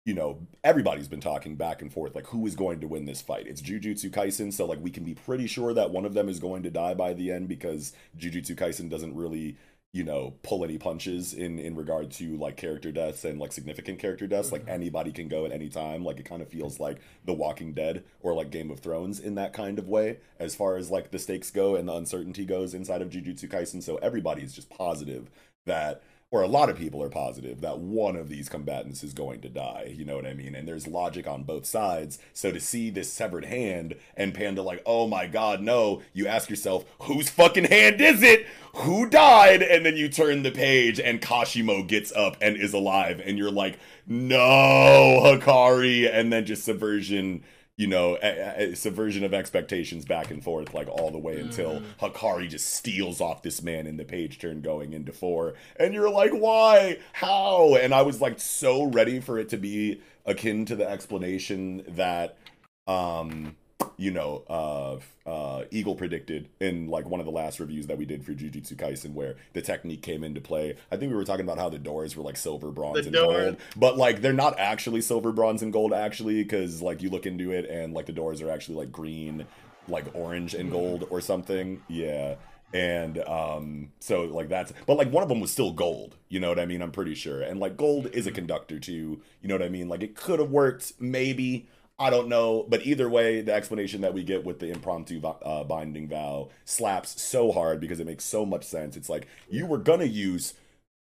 you 0.06 0.14
know 0.14 0.40
everybody's 0.64 1.10
been 1.10 1.20
talking 1.20 1.56
back 1.58 1.82
and 1.82 1.92
forth 1.92 2.16
like 2.16 2.28
who 2.28 2.48
is 2.48 2.56
going 2.56 2.80
to 2.80 2.88
win 2.88 3.06
this 3.06 3.22
fight 3.22 3.46
it's 3.46 3.62
jujutsu 3.62 4.10
kaisen 4.10 4.52
so 4.52 4.66
like 4.66 4.80
we 4.82 4.90
can 4.90 5.04
be 5.04 5.14
pretty 5.14 5.46
sure 5.48 5.74
that 5.74 5.92
one 5.92 6.06
of 6.06 6.14
them 6.16 6.28
is 6.30 6.40
going 6.40 6.64
to 6.64 6.72
die 6.72 6.94
by 6.96 7.14
the 7.14 7.32
end 7.32 7.48
because 7.48 7.94
jujutsu 8.18 8.56
kaisen 8.56 8.90
doesn't 8.90 9.16
really 9.16 9.58
you 9.94 10.04
know 10.04 10.36
pull 10.42 10.64
any 10.64 10.78
punches 10.78 11.34
in 11.34 11.60
in 11.60 11.76
regard 11.76 12.12
to 12.12 12.38
like 12.38 12.56
character 12.56 12.92
deaths 12.92 13.26
and 13.26 13.40
like 13.40 13.52
significant 13.52 14.00
character 14.00 14.26
deaths. 14.28 14.52
Like 14.52 14.62
mm-hmm. 14.62 14.72
anybody 14.72 15.12
can 15.12 15.28
go 15.28 15.46
at 15.46 15.52
any 15.52 15.70
time. 15.70 16.04
Like 16.04 16.20
it 16.20 16.26
kind 16.26 16.42
of 16.42 16.48
feels 16.48 16.80
like 16.80 17.00
the 17.26 17.34
walking 17.34 17.74
dead 17.74 18.04
or 18.22 18.34
like 18.34 18.52
game 18.52 18.72
of 18.72 18.80
thrones 18.80 19.20
in 19.20 19.36
that 19.36 19.54
kind 19.54 19.80
of 19.80 19.90
way 19.90 20.20
as 20.40 20.56
far 20.56 20.78
as 20.78 20.90
like 20.90 21.12
the 21.12 21.20
stakes 21.20 21.52
go 21.52 21.76
and 21.76 21.88
the 21.88 21.94
uncertainty 21.94 22.46
goes 22.46 22.74
inside 22.74 23.02
of 23.02 23.10
jujutsu 23.10 23.50
kaisen. 23.50 23.84
So 23.84 23.98
everybody's 23.98 24.54
just 24.54 24.70
positive 24.70 25.30
that 25.66 26.02
or 26.32 26.42
a 26.42 26.48
lot 26.48 26.70
of 26.70 26.78
people 26.78 27.04
are 27.04 27.10
positive 27.10 27.60
that 27.60 27.80
one 27.80 28.16
of 28.16 28.30
these 28.30 28.48
combatants 28.48 29.04
is 29.04 29.14
going 29.14 29.42
to 29.42 29.50
die. 29.50 29.94
You 29.94 30.06
know 30.06 30.16
what 30.16 30.26
I 30.26 30.34
mean? 30.34 30.56
And 30.56 30.66
there's 30.66 30.88
logic 30.88 31.28
on 31.28 31.44
both 31.44 31.66
sides. 31.66 32.20
So 32.34 32.54
to 32.54 32.60
see 32.60 32.90
this 32.90 33.12
severed 33.12 33.44
hand 33.44 33.96
and 34.16 34.34
Panda 34.34 34.62
like, 34.62 34.82
oh 34.86 35.08
my 35.08 35.28
god, 35.28 35.62
no, 35.62 36.02
you 36.14 36.28
ask 36.28 36.50
yourself, 36.50 36.86
whose 37.02 37.30
fucking 37.30 37.66
hand 37.66 38.00
is 38.00 38.24
it? 38.24 38.48
Who 38.76 39.10
died? 39.10 39.62
And 39.62 39.86
then 39.86 39.98
you 39.98 40.08
turn 40.08 40.44
the 40.44 40.52
page 40.52 41.02
and 41.02 41.22
Kashimo 41.22 41.86
gets 41.86 42.14
up 42.14 42.38
and 42.40 42.56
is 42.56 42.74
alive. 42.74 43.22
And 43.24 43.38
you're 43.38 43.52
like, 43.52 43.78
no, 44.08 45.20
Hakari. 45.24 46.10
And 46.10 46.32
then 46.32 46.46
just 46.46 46.64
subversion 46.64 47.44
you 47.82 47.88
know, 47.88 48.16
a, 48.22 48.74
a 48.74 48.76
subversion 48.76 49.24
of 49.24 49.34
expectations 49.34 50.06
back 50.06 50.30
and 50.30 50.44
forth, 50.44 50.72
like 50.72 50.88
all 50.88 51.10
the 51.10 51.18
way 51.18 51.40
until 51.40 51.82
Hakari 52.00 52.48
just 52.48 52.76
steals 52.76 53.20
off 53.20 53.42
this 53.42 53.64
man 53.64 53.88
in 53.88 53.98
the 53.98 54.06
page 54.06 54.38
turn 54.38 54.62
going 54.62 54.94
into 54.94 55.12
four. 55.12 55.56
And 55.78 55.92
you're 55.92 56.12
like, 56.12 56.30
why? 56.30 57.00
How? 57.14 57.74
And 57.74 57.92
I 57.92 58.04
was 58.04 58.22
like 58.22 58.40
so 58.40 58.84
ready 58.84 59.20
for 59.20 59.40
it 59.40 59.50
to 59.50 59.58
be 59.58 60.00
akin 60.28 60.64
to 60.66 60.76
the 60.76 60.88
explanation 60.88 61.84
that, 61.88 62.38
um, 62.86 63.56
you 63.98 64.12
know, 64.12 64.44
uh, 64.50 65.30
uh, 65.30 65.64
Eagle 65.72 65.96
predicted 65.96 66.50
in 66.60 66.88
like 66.88 67.08
one 67.08 67.20
of 67.20 67.26
the 67.26 67.32
last 67.32 67.60
reviews 67.60 67.88
that 67.88 67.98
we 67.98 68.06
did 68.06 68.24
for 68.26 68.34
Jujutsu 68.34 68.76
Kaisen, 68.76 69.14
where 69.14 69.36
the 69.54 69.62
technique 69.62 70.02
came 70.02 70.24
into 70.24 70.42
play. 70.42 70.76
I 70.92 70.98
think 70.98 71.12
we 71.12 71.16
were 71.16 71.24
talking 71.24 71.46
about 71.46 71.58
how 71.58 71.70
the 71.70 71.78
doors 71.80 72.16
were 72.16 72.24
like 72.24 72.38
silver, 72.38 72.72
bronze, 72.72 73.00
The 73.00 73.04
and 73.06 73.14
door. 73.14 73.42
gold, 73.42 73.58
but 73.76 73.98
like 73.98 74.22
they're 74.22 74.34
not 74.34 74.60
actually 74.60 75.02
silver, 75.02 75.32
bronze, 75.32 75.62
and 75.62 75.72
gold 75.72 75.94
actually, 75.94 76.42
because 76.44 76.82
like 76.82 77.02
you 77.02 77.10
look 77.10 77.26
into 77.26 77.52
it 77.52 77.70
and 77.70 77.94
like 77.94 78.06
the 78.08 78.14
doors 78.14 78.42
are 78.42 78.50
actually 78.50 78.76
like 78.78 78.92
green, 78.92 79.46
like 79.88 80.06
orange 80.14 80.54
and 80.54 80.72
gold 80.72 81.08
or 81.10 81.22
something. 81.22 81.82
Yeah. 81.88 82.36
And 82.74 83.18
um 83.28 83.92
so 84.00 84.22
like 84.24 84.48
that's 84.48 84.72
but 84.88 84.96
like 84.96 85.12
one 85.12 85.24
of 85.24 85.30
them 85.30 85.42
was 85.42 85.52
still 85.52 85.74
gold, 85.74 86.16
you 86.30 86.40
know 86.40 86.48
what 86.48 86.60
I 86.60 86.66
mean? 86.66 86.82
I'm 86.82 86.92
pretty 86.92 87.16
sure. 87.16 87.42
And 87.42 87.60
like 87.60 87.76
gold 87.76 88.08
is 88.14 88.28
a 88.28 88.32
conductor 88.32 88.80
too, 88.80 89.22
you 89.42 89.48
know 89.50 89.56
what 89.56 89.62
I 89.62 89.68
mean? 89.70 89.90
Like 89.90 90.04
it 90.04 90.16
could 90.16 90.40
have 90.40 90.50
worked 90.52 90.94
maybe 90.98 91.68
I 92.02 92.10
don't 92.10 92.28
know, 92.28 92.66
but 92.68 92.86
either 92.86 93.08
way, 93.10 93.42
the 93.42 93.54
explanation 93.54 94.02
that 94.02 94.14
we 94.14 94.24
get 94.24 94.44
with 94.44 94.60
the 94.60 94.72
impromptu 94.72 95.22
uh, 95.24 95.64
binding 95.64 96.08
vow 96.08 96.50
slaps 96.66 97.22
so 97.22 97.52
hard 97.52 97.80
because 97.80 98.00
it 98.00 98.08
makes 98.08 98.24
so 98.24 98.46
much 98.46 98.64
sense. 98.64 98.98
It's 98.98 99.10
like 99.10 99.28
you 99.50 99.66
were 99.68 99.78
gonna 99.78 100.06
use 100.06 100.56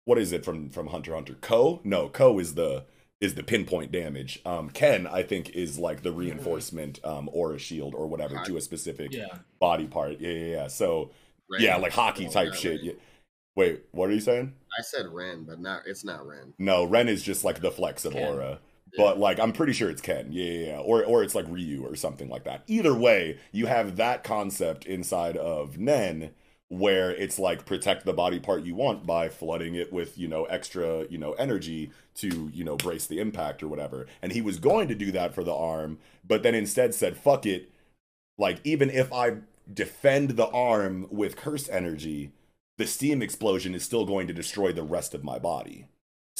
what 0.04 0.18
is 0.18 0.32
it 0.32 0.44
from 0.44 0.70
from 0.70 0.88
Hunter 0.88 1.14
Hunter? 1.14 1.34
Ko? 1.40 1.80
No, 1.84 2.08
Ko 2.08 2.38
is 2.38 2.54
the 2.54 2.84
is 3.20 3.34
the 3.34 3.42
pinpoint 3.42 3.92
damage. 3.92 4.40
Um, 4.46 4.70
Ken, 4.70 5.06
I 5.06 5.22
think, 5.22 5.50
is 5.50 5.78
like 5.78 6.02
the 6.02 6.12
reinforcement 6.12 7.00
um, 7.04 7.28
or 7.32 7.52
a 7.54 7.58
shield 7.58 7.94
or 7.94 8.06
whatever 8.06 8.40
to 8.44 8.56
a 8.56 8.60
specific 8.60 9.12
Yeah. 9.12 9.26
body 9.60 9.86
part. 9.86 10.20
Yeah, 10.20 10.30
yeah, 10.30 10.46
yeah. 10.56 10.66
So 10.68 11.10
Ren. 11.50 11.62
yeah, 11.62 11.76
like 11.76 11.92
hockey 11.92 12.26
Oh, 12.26 12.30
type 12.30 12.50
yeah, 12.54 12.58
shit. 12.58 12.76
Ren. 12.80 12.84
Yeah. 12.86 12.92
Wait, 13.56 13.82
what 13.90 14.08
are 14.08 14.12
you 14.12 14.20
saying? 14.20 14.54
I 14.78 14.82
said 14.82 15.06
Ren, 15.12 15.44
but 15.44 15.58
not. 15.60 15.82
It's 15.86 16.04
not 16.04 16.26
Ren. 16.26 16.54
No, 16.58 16.84
Ren 16.84 17.08
is 17.08 17.22
just 17.22 17.44
like 17.44 17.60
the 17.60 17.72
flex 17.72 18.04
of 18.04 18.12
Ken. 18.12 18.22
aura. 18.34 18.60
But 18.96 19.18
like 19.18 19.38
I'm 19.38 19.52
pretty 19.52 19.72
sure 19.72 19.90
it's 19.90 20.00
Ken. 20.00 20.28
Yeah, 20.30 20.44
yeah, 20.44 20.66
yeah. 20.66 20.78
Or 20.78 21.04
or 21.04 21.22
it's 21.22 21.34
like 21.34 21.46
Ryu 21.48 21.84
or 21.84 21.94
something 21.96 22.28
like 22.28 22.44
that. 22.44 22.62
Either 22.66 22.94
way, 22.94 23.38
you 23.52 23.66
have 23.66 23.96
that 23.96 24.24
concept 24.24 24.86
inside 24.86 25.36
of 25.36 25.78
Nen 25.78 26.30
where 26.68 27.10
it's 27.10 27.38
like 27.38 27.64
protect 27.64 28.04
the 28.04 28.12
body 28.12 28.38
part 28.38 28.62
you 28.62 28.74
want 28.74 29.06
by 29.06 29.28
flooding 29.28 29.74
it 29.74 29.90
with, 29.92 30.18
you 30.18 30.28
know, 30.28 30.44
extra, 30.44 31.06
you 31.08 31.16
know, 31.16 31.32
energy 31.32 31.90
to, 32.14 32.50
you 32.52 32.62
know, 32.62 32.76
brace 32.76 33.06
the 33.06 33.18
impact 33.20 33.62
or 33.62 33.68
whatever. 33.68 34.06
And 34.20 34.32
he 34.32 34.42
was 34.42 34.58
going 34.58 34.88
to 34.88 34.94
do 34.94 35.10
that 35.12 35.34
for 35.34 35.42
the 35.44 35.54
arm, 35.54 35.98
but 36.26 36.42
then 36.42 36.54
instead 36.54 36.94
said, 36.94 37.16
"Fuck 37.16 37.46
it. 37.46 37.70
Like 38.38 38.60
even 38.64 38.90
if 38.90 39.12
I 39.12 39.38
defend 39.72 40.30
the 40.32 40.48
arm 40.48 41.06
with 41.10 41.36
curse 41.36 41.68
energy, 41.68 42.32
the 42.78 42.86
steam 42.86 43.22
explosion 43.22 43.74
is 43.74 43.84
still 43.84 44.04
going 44.04 44.26
to 44.28 44.34
destroy 44.34 44.72
the 44.72 44.82
rest 44.82 45.14
of 45.14 45.24
my 45.24 45.38
body." 45.38 45.86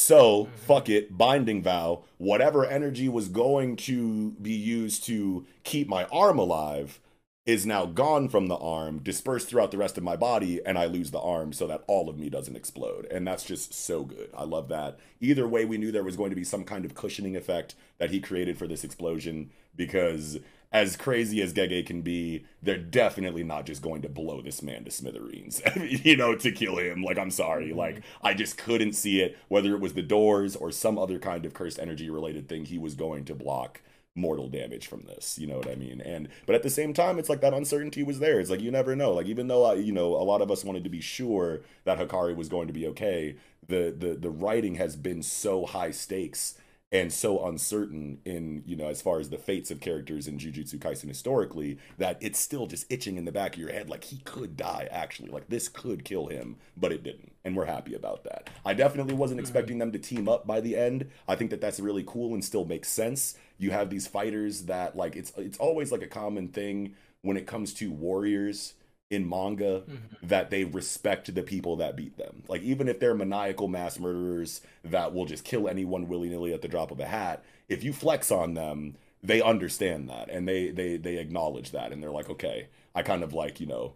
So, 0.01 0.45
mm-hmm. 0.45 0.55
fuck 0.55 0.89
it, 0.89 1.19
binding 1.19 1.61
vow, 1.61 2.05
whatever 2.19 2.65
energy 2.65 3.09
was 3.09 3.27
going 3.27 3.75
to 3.79 4.31
be 4.41 4.53
used 4.53 5.03
to 5.07 5.45
keep 5.65 5.89
my 5.89 6.05
arm 6.05 6.39
alive 6.39 7.01
is 7.47 7.67
now 7.67 7.85
gone 7.85 8.29
from 8.29 8.47
the 8.47 8.57
arm, 8.59 9.01
dispersed 9.01 9.49
throughout 9.49 9.73
the 9.73 9.77
rest 9.77 9.99
of 9.99 10.05
my 10.05 10.15
body, 10.15 10.65
and 10.65 10.79
I 10.79 10.87
lose 10.87 11.11
the 11.11 11.19
arm 11.19 11.53
so 11.53 11.67
that 11.67 11.83
all 11.89 12.09
of 12.09 12.17
me 12.17 12.31
doesn't 12.31 12.55
explode. 12.55 13.07
And 13.11 13.27
that's 13.27 13.43
just 13.43 13.75
so 13.75 14.05
good. 14.05 14.31
I 14.37 14.45
love 14.45 14.69
that. 14.69 15.01
Either 15.21 15.49
way, 15.49 15.65
we 15.65 15.79
knew 15.79 15.91
there 15.91 16.05
was 16.05 16.17
going 16.17 16.31
to 16.31 16.37
be 16.37 16.45
some 16.45 16.63
kind 16.63 16.85
of 16.85 16.95
cushioning 16.95 17.35
effect 17.35 17.75
that 17.99 18.13
he 18.13 18.21
created 18.21 18.57
for 18.57 18.69
this 18.69 18.85
explosion 18.85 19.51
because 19.75 20.39
as 20.71 20.97
crazy 20.97 21.41
as 21.41 21.55
Gege 21.55 21.87
can 21.87 22.03
be, 22.03 22.45
they're 22.63 22.77
definitely 22.77 23.43
not 23.43 23.65
just 23.65 23.81
going 23.81 24.03
to 24.03 24.09
blow 24.09 24.43
this 24.43 24.63
man 24.63 24.85
to 24.85 24.91
smithereens, 24.91 25.63
you 25.77 26.17
know, 26.17 26.35
to 26.35 26.53
kill 26.53 26.79
him. 26.79 27.03
Like, 27.03 27.19
I'm 27.19 27.31
sorry. 27.31 27.69
Mm-hmm. 27.69 27.79
Like, 27.79 28.03
I 28.23 28.35
just 28.35 28.59
couldn't 28.59 28.93
see 28.93 29.21
it, 29.21 29.39
whether 29.49 29.75
it 29.75 29.81
was 29.81 29.95
the 29.95 30.03
doors 30.03 30.57
or 30.57 30.71
some 30.71 30.99
other 30.99 31.19
kind 31.19 31.47
of 31.47 31.55
cursed 31.55 31.79
energy 31.79 32.11
related 32.11 32.49
thing 32.49 32.67
he 32.67 32.79
was 32.79 32.95
going 32.95 33.25
to 33.27 33.35
block 33.35 33.81
mortal 34.15 34.49
damage 34.49 34.89
from 34.89 35.03
this 35.03 35.39
you 35.39 35.47
know 35.47 35.59
what 35.59 35.71
i 35.71 35.77
mean 35.77 36.01
and 36.01 36.29
but 36.45 36.57
at 36.57 36.65
the 36.65 36.71
same 36.71 36.93
time 36.93 37.21
it's 37.21 37.29
like 37.29 37.41
that 37.41 37.55
uncertainty 37.55 38.03
was 38.03 38.19
there 38.19 38.41
it's 38.41 38.51
like 38.51 38.61
you 38.61 38.71
never 38.71 38.97
know 38.97 39.13
like 39.13 39.27
even 39.27 39.47
though 39.47 39.65
I, 39.65 39.75
you 39.75 39.93
know 39.93 40.17
a 40.17 40.25
lot 40.25 40.43
of 40.43 40.51
us 40.51 40.65
wanted 40.65 40.83
to 40.83 40.91
be 40.91 41.01
sure 41.01 41.61
that 41.85 41.99
hakari 41.99 42.35
was 42.35 42.49
going 42.49 42.67
to 42.67 42.73
be 42.73 42.89
okay 42.89 43.37
the 43.69 43.95
the 43.97 44.17
the 44.17 44.31
writing 44.31 44.75
has 44.75 44.97
been 44.97 45.23
so 45.23 45.67
high 45.67 45.93
stakes 45.93 46.57
and 46.91 47.13
so 47.13 47.45
uncertain 47.47 48.19
in 48.25 48.63
you 48.67 48.77
know 48.77 48.89
as 48.89 49.03
far 49.03 49.21
as 49.21 49.31
the 49.31 49.39
fates 49.39 49.71
of 49.71 49.81
characters 49.81 50.27
in 50.27 50.39
Jujutsu 50.39 50.79
Kaisen 50.79 51.09
historically 51.09 51.79
that 51.99 52.17
it's 52.21 52.39
still 52.39 52.67
just 52.67 52.91
itching 52.91 53.17
in 53.17 53.25
the 53.25 53.33
back 53.33 53.55
of 53.55 53.61
your 53.61 53.73
head 53.73 53.91
like 53.91 54.05
he 54.05 54.19
could 54.19 54.57
die 54.57 54.89
actually 54.91 55.31
like 55.31 55.49
this 55.49 55.69
could 55.69 56.05
kill 56.05 56.27
him 56.27 56.57
but 56.77 56.93
it 56.93 57.03
didn't 57.03 57.33
and 57.49 57.57
we're 57.57 57.65
happy 57.65 57.95
about 57.95 58.25
that. 58.25 58.51
I 58.65 58.75
definitely 58.75 59.15
wasn't 59.15 59.39
mm-hmm. 59.39 59.45
expecting 59.45 59.79
them 59.79 59.91
to 59.93 59.99
team 59.99 60.29
up 60.29 60.47
by 60.47 60.61
the 60.61 60.77
end. 60.77 61.11
I 61.27 61.35
think 61.35 61.51
that 61.51 61.63
that's 61.63 61.81
really 61.81 62.05
cool 62.07 62.35
and 62.35 62.45
still 62.45 62.67
makes 62.67 62.89
sense. 62.89 63.37
You 63.57 63.71
have 63.71 63.89
these 63.89 64.07
fighters 64.07 64.67
that 64.67 64.97
like 64.97 65.17
it's 65.17 65.33
it's 65.37 65.59
always 65.59 65.91
like 65.91 66.03
a 66.03 66.07
common 66.07 66.49
thing 66.49 66.95
when 67.23 67.37
it 67.37 67.47
comes 67.47 67.73
to 67.75 67.91
warriors 67.91 68.75
in 69.11 69.29
manga 69.29 69.81
mm-hmm. 69.81 70.27
that 70.27 70.51
they 70.51 70.65
respect 70.65 71.35
the 71.35 71.43
people 71.43 71.77
that 71.77 71.97
beat 71.97 72.17
them. 72.17 72.43
Like 72.49 72.63
even 72.63 72.89
if 72.89 73.01
they're 73.01 73.15
maniacal 73.15 73.69
mass 73.69 73.99
murderers 73.99 74.61
that 74.85 75.15
will 75.15 75.25
just 75.25 75.45
kill 75.45 75.69
anyone 75.69 76.09
willy-nilly 76.09 76.53
at 76.53 76.63
the 76.63 76.69
drop 76.69 76.91
of 76.91 77.01
a 77.01 77.07
hat, 77.07 77.43
if 77.69 77.83
you 77.83 77.93
flex 77.93 78.31
on 78.31 78.55
them, 78.55 78.97
they 79.23 79.43
understand 79.43 80.09
that 80.09 80.31
and 80.31 80.47
they 80.47 80.71
they 80.71 80.97
they 80.97 81.17
acknowledge 81.17 81.73
that 81.73 81.93
and 81.93 82.03
they're 82.03 82.11
like, 82.11 82.31
"Okay, 82.31 82.69
I 82.95 83.03
kind 83.03 83.23
of 83.25 83.33
like, 83.33 83.61
you 83.61 83.67
know, 83.67 83.95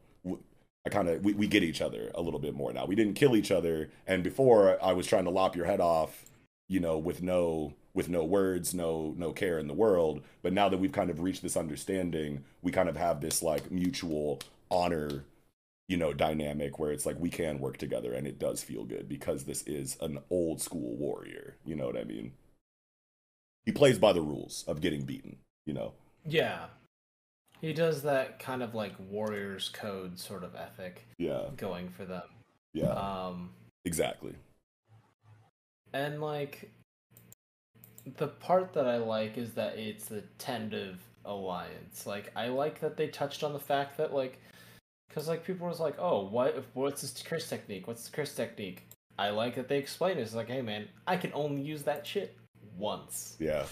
I 0.84 0.90
kind 0.90 1.08
of 1.08 1.24
we, 1.24 1.32
we 1.34 1.46
get 1.46 1.62
each 1.62 1.80
other 1.80 2.10
a 2.14 2.22
little 2.22 2.40
bit 2.40 2.54
more 2.54 2.72
now. 2.72 2.86
We 2.86 2.96
didn't 2.96 3.14
kill 3.14 3.36
each 3.36 3.50
other 3.50 3.90
and 4.06 4.22
before 4.24 4.82
I 4.82 4.92
was 4.92 5.06
trying 5.06 5.24
to 5.24 5.30
lop 5.30 5.54
your 5.54 5.66
head 5.66 5.80
off, 5.80 6.24
you 6.68 6.80
know, 6.80 6.98
with 6.98 7.22
no 7.22 7.74
with 7.94 8.08
no 8.08 8.24
words, 8.24 8.74
no 8.74 9.14
no 9.16 9.32
care 9.32 9.58
in 9.58 9.68
the 9.68 9.74
world, 9.74 10.22
but 10.42 10.52
now 10.52 10.68
that 10.68 10.78
we've 10.78 10.92
kind 10.92 11.10
of 11.10 11.20
reached 11.20 11.42
this 11.42 11.56
understanding, 11.56 12.44
we 12.62 12.72
kind 12.72 12.88
of 12.88 12.96
have 12.96 13.20
this 13.20 13.42
like 13.42 13.70
mutual 13.70 14.40
honor 14.72 15.24
you 15.88 15.96
know 15.96 16.12
dynamic 16.12 16.78
where 16.78 16.90
it's 16.92 17.04
like 17.06 17.18
we 17.20 17.30
can 17.30 17.58
work 17.60 17.76
together 17.76 18.12
and 18.14 18.26
it 18.26 18.38
does 18.38 18.62
feel 18.62 18.84
good 18.84 19.08
because 19.08 19.44
this 19.44 19.62
is 19.66 19.96
an 20.00 20.18
old 20.30 20.60
school 20.60 20.96
warrior 20.96 21.56
you 21.64 21.76
know 21.76 21.86
what 21.86 21.96
i 21.98 22.04
mean 22.04 22.32
he 23.64 23.72
plays 23.72 23.98
by 23.98 24.12
the 24.12 24.22
rules 24.22 24.64
of 24.66 24.80
getting 24.80 25.04
beaten 25.04 25.36
You 25.66 25.74
know. 25.74 25.92
Yeah. 26.26 26.66
He 27.60 27.72
does 27.72 28.02
that 28.02 28.40
kind 28.40 28.62
of 28.62 28.74
like 28.74 28.94
warriors 29.08 29.68
code 29.68 30.18
sort 30.18 30.42
of 30.42 30.56
ethic. 30.56 31.06
Yeah. 31.18 31.42
Going 31.56 31.88
for 31.90 32.04
them. 32.04 32.24
Yeah. 32.74 32.90
Um 32.92 33.50
Exactly. 33.84 34.34
and 35.92 36.20
like 36.20 36.70
the 38.18 38.28
part 38.28 38.72
that 38.72 38.88
I 38.88 38.96
like 38.96 39.38
is 39.38 39.52
that 39.52 39.78
it's 39.78 40.06
the 40.06 40.22
tentative 40.38 40.98
alliance. 41.24 42.04
Like 42.06 42.32
I 42.34 42.48
like 42.48 42.80
that 42.80 42.96
they 42.96 43.06
touched 43.08 43.44
on 43.44 43.52
the 43.52 43.60
fact 43.60 43.96
that 43.98 44.12
like 44.12 44.40
cuz 45.14 45.28
like 45.28 45.44
people 45.44 45.66
was 45.66 45.80
like, 45.80 45.96
"Oh, 45.98 46.26
what 46.26 46.64
what's 46.74 47.02
this 47.02 47.22
curse 47.22 47.48
technique? 47.48 47.86
What's 47.86 48.08
the 48.08 48.16
curse 48.16 48.34
technique?" 48.34 48.86
I 49.18 49.30
like 49.30 49.54
that 49.56 49.68
they 49.68 49.78
explain 49.78 50.18
it. 50.18 50.22
It's 50.22 50.34
like, 50.34 50.48
"Hey 50.48 50.62
man, 50.62 50.88
I 51.06 51.16
can 51.16 51.32
only 51.34 51.62
use 51.62 51.82
that 51.84 52.06
shit 52.06 52.36
once." 52.76 53.36
Yeah. 53.38 53.66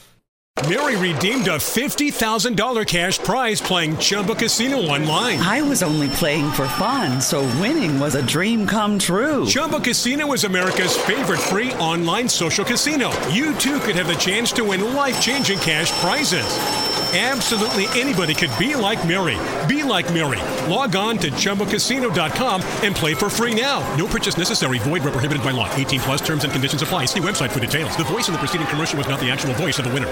Mary 0.68 0.94
redeemed 0.96 1.48
a 1.48 1.56
$50,000 1.56 2.84
cash 2.86 3.18
prize 3.20 3.62
playing 3.62 3.96
Chumba 3.96 4.34
Casino 4.34 4.76
online. 4.76 5.38
I 5.38 5.62
was 5.62 5.82
only 5.82 6.08
playing 6.08 6.50
for 6.50 6.68
fun, 6.68 7.20
so 7.20 7.40
winning 7.60 7.98
was 7.98 8.14
a 8.14 8.22
dream 8.26 8.66
come 8.66 8.98
true. 8.98 9.46
Chumba 9.46 9.80
Casino 9.80 10.30
is 10.34 10.44
America's 10.44 10.96
favorite 10.96 11.40
free 11.40 11.72
online 11.74 12.28
social 12.28 12.64
casino. 12.64 13.10
You 13.30 13.54
too 13.54 13.80
could 13.80 13.94
have 13.94 14.08
the 14.08 14.14
chance 14.14 14.52
to 14.52 14.64
win 14.64 14.94
life 14.94 15.20
changing 15.20 15.58
cash 15.60 15.90
prizes. 15.92 16.89
Absolutely 17.12 17.86
anybody 18.00 18.34
could 18.34 18.52
be 18.56 18.76
like 18.76 19.04
Mary. 19.04 19.36
Be 19.66 19.82
like 19.82 20.06
Mary. 20.14 20.38
Log 20.70 20.94
on 20.94 21.18
to 21.18 21.30
ChumbaCasino.com 21.32 22.62
and 22.84 22.94
play 22.94 23.14
for 23.14 23.28
free 23.28 23.60
now. 23.60 23.80
No 23.96 24.06
purchase 24.06 24.38
necessary. 24.38 24.78
Void 24.78 25.02
where 25.02 25.10
prohibited 25.10 25.42
by 25.42 25.50
law. 25.50 25.68
18 25.74 26.00
plus 26.00 26.20
terms 26.24 26.44
and 26.44 26.52
conditions 26.52 26.82
apply. 26.82 27.06
See 27.06 27.18
website 27.20 27.50
for 27.50 27.58
details. 27.58 27.96
The 27.96 28.04
voice 28.04 28.28
in 28.28 28.32
the 28.32 28.38
preceding 28.38 28.68
commercial 28.68 28.96
was 28.96 29.08
not 29.08 29.18
the 29.18 29.28
actual 29.28 29.54
voice 29.54 29.80
of 29.80 29.86
the 29.86 29.92
winner. 29.92 30.06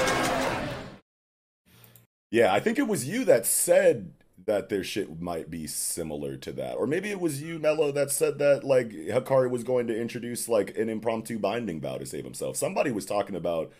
Yeah, 2.32 2.52
I 2.52 2.58
think 2.58 2.80
it 2.80 2.88
was 2.88 3.06
you 3.08 3.24
that 3.26 3.46
said 3.46 4.12
that 4.44 4.68
their 4.68 4.82
shit 4.82 5.20
might 5.20 5.50
be 5.50 5.66
similar 5.66 6.36
to 6.38 6.52
that. 6.52 6.74
Or 6.76 6.86
maybe 6.86 7.10
it 7.10 7.20
was 7.20 7.40
you, 7.40 7.58
Mello, 7.58 7.92
that 7.92 8.10
said 8.10 8.38
that 8.38 8.64
like 8.64 8.90
Hakari 8.90 9.48
was 9.48 9.62
going 9.62 9.86
to 9.86 9.98
introduce 9.98 10.48
like 10.48 10.76
an 10.76 10.88
impromptu 10.88 11.38
binding 11.38 11.80
vow 11.80 11.98
to 11.98 12.06
save 12.06 12.24
himself. 12.24 12.56
Somebody 12.56 12.90
was 12.90 13.06
talking 13.06 13.36
about 13.36 13.70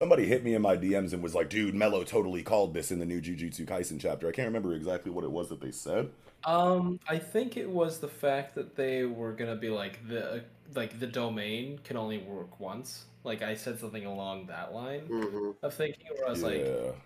somebody 0.00 0.26
hit 0.26 0.44
me 0.44 0.54
in 0.54 0.62
my 0.62 0.76
DMs 0.76 1.12
and 1.12 1.22
was 1.22 1.34
like, 1.34 1.48
dude, 1.48 1.74
Mello 1.74 2.04
totally 2.04 2.42
called 2.42 2.74
this 2.74 2.90
in 2.90 2.98
the 2.98 3.06
new 3.06 3.20
Jujutsu 3.20 3.66
Kaisen 3.66 3.98
chapter. 4.00 4.28
I 4.28 4.32
can't 4.32 4.46
remember 4.46 4.74
exactly 4.74 5.10
what 5.10 5.24
it 5.24 5.30
was 5.30 5.48
that 5.48 5.60
they 5.60 5.70
said. 5.72 6.10
Um, 6.44 7.00
I 7.08 7.18
think 7.18 7.56
it 7.56 7.68
was 7.68 7.98
the 7.98 8.08
fact 8.08 8.54
that 8.54 8.76
they 8.76 9.04
were 9.04 9.32
gonna 9.32 9.56
be 9.56 9.70
like 9.70 10.06
the 10.06 10.44
like 10.74 11.00
the 11.00 11.06
domain 11.06 11.80
can 11.82 11.96
only 11.96 12.18
work 12.18 12.60
once. 12.60 13.06
Like 13.24 13.42
I 13.42 13.54
said 13.54 13.80
something 13.80 14.06
along 14.06 14.46
that 14.46 14.72
line 14.72 15.08
Mm-hmm. 15.08 15.50
of 15.62 15.74
thinking, 15.74 16.06
where 16.16 16.28
I 16.28 16.30
was 16.30 16.42
yeah. 16.42 16.46
like, 16.48 16.96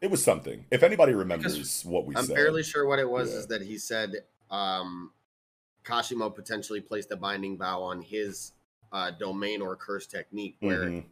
It 0.00 0.10
was 0.10 0.24
something. 0.24 0.64
If 0.70 0.82
anybody 0.82 1.12
remembers 1.12 1.84
what 1.84 2.06
we 2.06 2.16
I'm 2.16 2.24
said. 2.24 2.34
fairly 2.34 2.62
sure 2.62 2.86
what 2.88 2.98
it 2.98 3.08
was 3.08 3.30
Yeah. 3.30 3.38
is 3.40 3.46
that 3.48 3.62
he 3.62 3.78
said 3.78 4.14
um, 4.50 5.12
Kashimo 5.84 6.34
potentially 6.34 6.80
placed 6.80 7.12
a 7.12 7.16
binding 7.16 7.56
vow 7.56 7.82
on 7.82 8.00
his 8.02 8.52
uh, 8.94 9.12
domain 9.12 9.62
or 9.62 9.76
curse 9.76 10.06
technique 10.08 10.56
where 10.60 10.92
Mhm. 10.92 11.04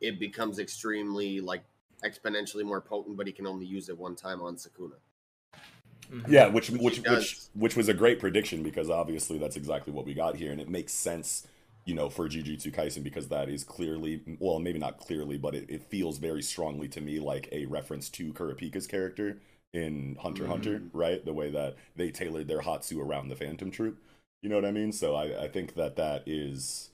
it 0.00 0.20
becomes 0.20 0.58
extremely 0.58 1.40
like 1.40 1.64
exponentially 2.04 2.64
more 2.64 2.80
potent, 2.80 3.16
but 3.16 3.26
he 3.26 3.32
can 3.34 3.46
only 3.46 3.66
use 3.66 3.88
it 3.88 3.98
one 3.98 4.16
time 4.16 4.42
on 4.42 4.56
Sukuna. 4.56 4.98
Yeah, 6.28 6.48
which 6.48 6.70
Which 6.78 6.98
which 6.98 7.02
which 7.04 7.40
which 7.54 7.76
was 7.76 7.88
a 7.88 7.94
great 7.94 8.20
prediction 8.20 8.62
because 8.62 8.90
obviously 8.90 9.38
that's 9.38 9.56
exactly 9.56 9.92
what 9.92 10.06
we 10.06 10.14
got 10.14 10.36
here, 10.36 10.52
and 10.52 10.60
it 10.60 10.68
makes 10.68 10.92
sense, 10.92 11.46
you 11.84 11.94
know, 11.94 12.08
for 12.08 12.28
Jujutsu 12.28 12.72
Kaisen 12.74 13.02
because 13.02 13.28
that 13.28 13.48
is 13.48 13.64
clearly, 13.64 14.22
well, 14.40 14.58
maybe 14.58 14.78
not 14.78 14.98
clearly, 14.98 15.36
but 15.38 15.54
it, 15.54 15.66
it 15.68 15.82
feels 15.82 16.18
very 16.18 16.42
strongly 16.42 16.88
to 16.88 17.00
me 17.00 17.18
like 17.20 17.48
a 17.52 17.66
reference 17.66 18.08
to 18.10 18.32
Kurapika's 18.32 18.86
character 18.86 19.38
in 19.72 20.16
Hunter 20.20 20.44
x 20.44 20.50
Hunter, 20.50 20.82
right? 20.92 21.24
The 21.24 21.32
way 21.34 21.50
that 21.50 21.76
they 21.96 22.10
tailored 22.10 22.48
their 22.48 22.62
Hatsu 22.62 23.00
around 23.00 23.28
the 23.28 23.36
Phantom 23.36 23.70
Troop, 23.70 23.98
you 24.42 24.48
know 24.48 24.56
what 24.56 24.64
I 24.64 24.72
mean? 24.72 24.92
So 24.92 25.14
I, 25.14 25.44
I 25.44 25.48
think 25.48 25.74
that 25.74 25.96
that 25.96 26.22
is 26.26 26.90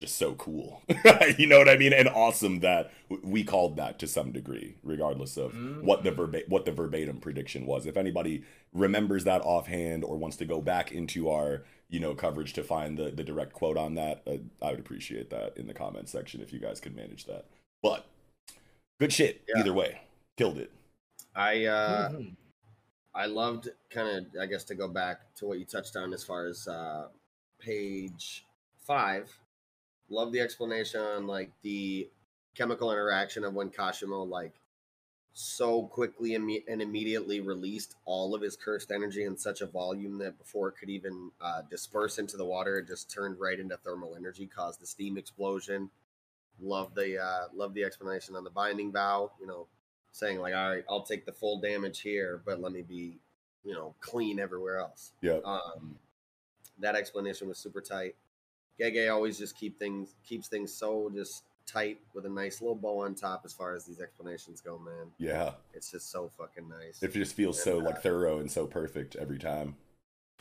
just 0.00 0.16
so 0.16 0.34
cool. 0.34 0.82
you 1.38 1.46
know 1.46 1.58
what 1.58 1.68
I 1.68 1.76
mean? 1.76 1.92
And 1.92 2.08
awesome 2.08 2.60
that 2.60 2.92
we 3.22 3.44
called 3.44 3.76
that 3.76 3.98
to 4.00 4.06
some 4.06 4.32
degree, 4.32 4.76
regardless 4.82 5.36
of 5.36 5.54
what 5.82 6.04
the 6.04 6.10
verba- 6.10 6.48
what 6.48 6.64
the 6.64 6.72
verbatim 6.72 7.18
prediction 7.20 7.66
was. 7.66 7.86
If 7.86 7.96
anybody 7.96 8.44
remembers 8.72 9.24
that 9.24 9.40
offhand 9.42 10.04
or 10.04 10.16
wants 10.16 10.36
to 10.38 10.44
go 10.44 10.60
back 10.60 10.92
into 10.92 11.30
our 11.30 11.62
you 11.88 12.00
know 12.00 12.14
coverage 12.14 12.52
to 12.54 12.62
find 12.62 12.98
the 12.98 13.10
the 13.10 13.24
direct 13.24 13.52
quote 13.52 13.76
on 13.78 13.94
that, 13.94 14.22
uh, 14.26 14.38
I 14.62 14.70
would 14.72 14.80
appreciate 14.80 15.30
that 15.30 15.56
in 15.56 15.66
the 15.66 15.74
comment 15.74 16.08
section 16.08 16.40
if 16.40 16.52
you 16.52 16.58
guys 16.60 16.80
could 16.80 16.94
manage 16.96 17.24
that. 17.26 17.46
But 17.82 18.04
good 19.00 19.12
shit 19.12 19.42
either 19.56 19.72
way, 19.72 20.02
killed 20.36 20.58
it. 20.58 20.70
I 21.34 21.64
uh, 21.64 22.10
Mhm. 22.10 22.36
I 23.14 23.26
loved 23.26 23.68
kind 23.90 24.08
of 24.08 24.42
I 24.42 24.46
guess 24.46 24.64
to 24.64 24.74
go 24.74 24.88
back 24.88 25.34
to 25.36 25.46
what 25.46 25.58
you 25.58 25.64
touched 25.64 25.96
on 25.96 26.12
as 26.12 26.24
far 26.24 26.46
as 26.46 26.66
uh, 26.68 27.08
page 27.58 28.44
five. 28.86 29.30
Love 30.08 30.32
the 30.32 30.40
explanation 30.40 31.00
on 31.00 31.26
like 31.26 31.50
the 31.62 32.08
chemical 32.54 32.92
interaction 32.92 33.44
of 33.44 33.54
when 33.54 33.70
Kashimo 33.70 34.28
like 34.28 34.54
so 35.36 35.82
quickly 35.82 36.36
and 36.36 36.80
immediately 36.80 37.40
released 37.40 37.96
all 38.04 38.36
of 38.36 38.42
his 38.42 38.56
cursed 38.56 38.92
energy 38.92 39.24
in 39.24 39.36
such 39.36 39.60
a 39.60 39.66
volume 39.66 40.18
that 40.18 40.38
before 40.38 40.68
it 40.68 40.76
could 40.78 40.88
even 40.88 41.32
uh, 41.40 41.62
disperse 41.68 42.18
into 42.18 42.36
the 42.36 42.44
water, 42.44 42.78
it 42.78 42.86
just 42.86 43.10
turned 43.10 43.40
right 43.40 43.58
into 43.58 43.76
thermal 43.78 44.14
energy, 44.14 44.46
caused 44.46 44.80
the 44.80 44.86
steam 44.86 45.18
explosion. 45.18 45.90
Love 46.62 46.94
the 46.94 47.20
uh, 47.20 47.48
love 47.52 47.74
the 47.74 47.82
explanation 47.82 48.36
on 48.36 48.44
the 48.44 48.50
binding 48.50 48.92
vow. 48.92 49.32
You 49.40 49.48
know, 49.48 49.66
saying 50.12 50.38
like, 50.38 50.54
all 50.54 50.70
right, 50.70 50.84
I'll 50.88 51.02
take 51.02 51.26
the 51.26 51.32
full 51.32 51.58
damage 51.58 52.00
here, 52.00 52.40
but 52.46 52.60
let 52.60 52.70
me 52.70 52.82
be, 52.82 53.18
you 53.64 53.74
know, 53.74 53.96
clean 54.00 54.38
everywhere 54.38 54.78
else. 54.78 55.10
Yeah. 55.20 55.40
Um, 55.44 55.96
that 56.78 56.94
explanation 56.94 57.48
was 57.48 57.58
super 57.58 57.80
tight. 57.80 58.14
Gege 58.80 59.12
always 59.12 59.38
just 59.38 59.56
keep 59.56 59.78
things 59.78 60.14
keeps 60.26 60.48
things 60.48 60.72
so 60.72 61.10
just 61.14 61.44
tight 61.66 61.98
with 62.12 62.26
a 62.26 62.28
nice 62.28 62.60
little 62.60 62.74
bow 62.74 63.00
on 63.00 63.14
top 63.14 63.42
as 63.44 63.52
far 63.52 63.74
as 63.74 63.84
these 63.84 64.00
explanations 64.00 64.60
go, 64.60 64.78
man. 64.78 65.10
Yeah. 65.18 65.52
It's 65.72 65.90
just 65.90 66.10
so 66.10 66.30
fucking 66.36 66.68
nice. 66.68 67.02
It 67.02 67.12
just 67.12 67.34
feels 67.34 67.62
so 67.62 67.78
And, 67.78 67.86
uh, 67.86 67.90
like 67.90 68.02
thorough 68.02 68.38
and 68.38 68.50
so 68.50 68.66
perfect 68.66 69.16
every 69.16 69.38
time. 69.38 69.76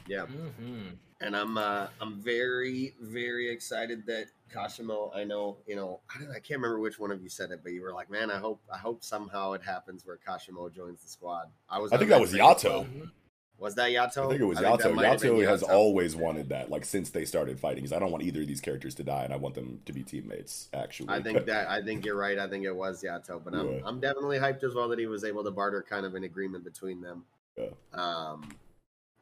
Yeah. 0.08 0.26
Mhm. 0.26 0.98
And 1.22 1.38
I'm 1.38 1.58
uh 1.58 1.88
I'm 2.02 2.20
very, 2.22 2.96
very 3.00 3.50
excited 3.50 4.06
that 4.08 4.26
Kashimo, 4.54 5.16
I 5.16 5.24
know, 5.24 5.58
you 5.66 5.76
know, 5.76 6.02
I 6.14 6.20
don't 6.20 6.30
I 6.32 6.40
can't 6.40 6.60
remember 6.60 6.80
which 6.80 7.00
one 7.00 7.12
of 7.12 7.22
you 7.24 7.30
said 7.30 7.52
it, 7.52 7.62
but 7.64 7.72
you 7.72 7.82
were 7.82 7.94
like, 7.94 8.10
Man, 8.10 8.30
I 8.30 8.38
hope 8.38 8.62
I 8.74 8.78
hope 8.78 9.04
somehow 9.04 9.54
it 9.54 9.62
happens 9.64 10.06
where 10.06 10.18
Kashimo 10.28 10.74
joins 10.74 11.02
the 11.02 11.10
squad. 11.10 11.46
I 11.70 11.80
was 11.80 11.94
I 11.94 11.98
think 11.98 12.10
that 12.10 12.20
was 12.20 12.32
train 12.32 12.42
as 12.44 12.64
Yato. 12.64 13.10
Was 13.60 13.76
that 13.76 13.92
Yato? 13.92 14.26
I 14.26 14.30
think 14.30 14.42
it 14.42 14.46
was 14.46 14.58
that 14.60 14.80
Yato. 14.80 14.94
might 14.94 15.06
have 15.06 15.22
been 15.22 15.34
Yato 15.36 15.48
has 15.48 15.62
Yato. 15.64 15.70
always 15.70 16.16
wanted 16.16 16.50
that, 16.50 16.70
like 16.70 16.84
since 16.84 17.12
they 17.12 17.24
started 17.24 17.60
fighting. 17.60 17.84
Because 17.84 17.94
I 17.94 18.00
don't 18.00 18.12
want 18.12 18.24
either 18.24 18.42
of 18.42 18.48
these 18.48 18.60
characters 18.60 18.94
to 18.96 19.04
die, 19.04 19.24
and 19.24 19.34
I 19.34 19.38
want 19.38 19.56
them 19.56 19.80
to 19.86 19.94
be 19.94 20.04
teammates. 20.04 20.68
Actually, 20.74 21.10
I 21.10 21.22
think 21.22 21.46
that 21.46 21.70
I 21.70 21.82
think 21.82 22.06
you're 22.06 22.18
right. 22.18 22.38
I 22.38 22.48
think 22.50 22.66
it 22.66 22.76
was 22.76 23.04
Yato, 23.04 23.42
but 23.44 23.54
I'm 23.54 23.72
Yeah. 23.74 23.80
I'm 23.86 24.00
definitely 24.00 24.38
hyped 24.40 24.64
as 24.64 24.74
well 24.76 24.90
that 24.90 25.00
he 25.00 25.06
was 25.08 25.24
able 25.24 25.44
to 25.44 25.52
barter 25.52 25.86
kind 25.88 26.06
of 26.06 26.16
an 26.16 26.24
agreement 26.24 26.64
between 26.64 27.00
them. 27.02 27.24
Yeah. 27.58 27.68
Um, 27.94 28.50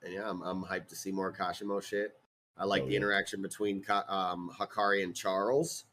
and 0.04 0.14
yeah, 0.14 0.28
I'm, 0.30 0.42
I'm 0.42 0.64
hyped 0.64 0.88
to 0.88 0.96
see 0.96 1.12
more 1.12 1.32
Kashimo 1.32 1.84
shit. 1.84 2.14
I 2.58 2.66
like 2.66 2.84
Oh, 2.84 2.86
the 2.86 2.92
yeah. 2.94 2.98
interaction 2.98 3.42
between 3.42 3.84
um, 4.08 4.50
Hakari 4.58 5.04
and 5.04 5.16
Charles. 5.16 5.86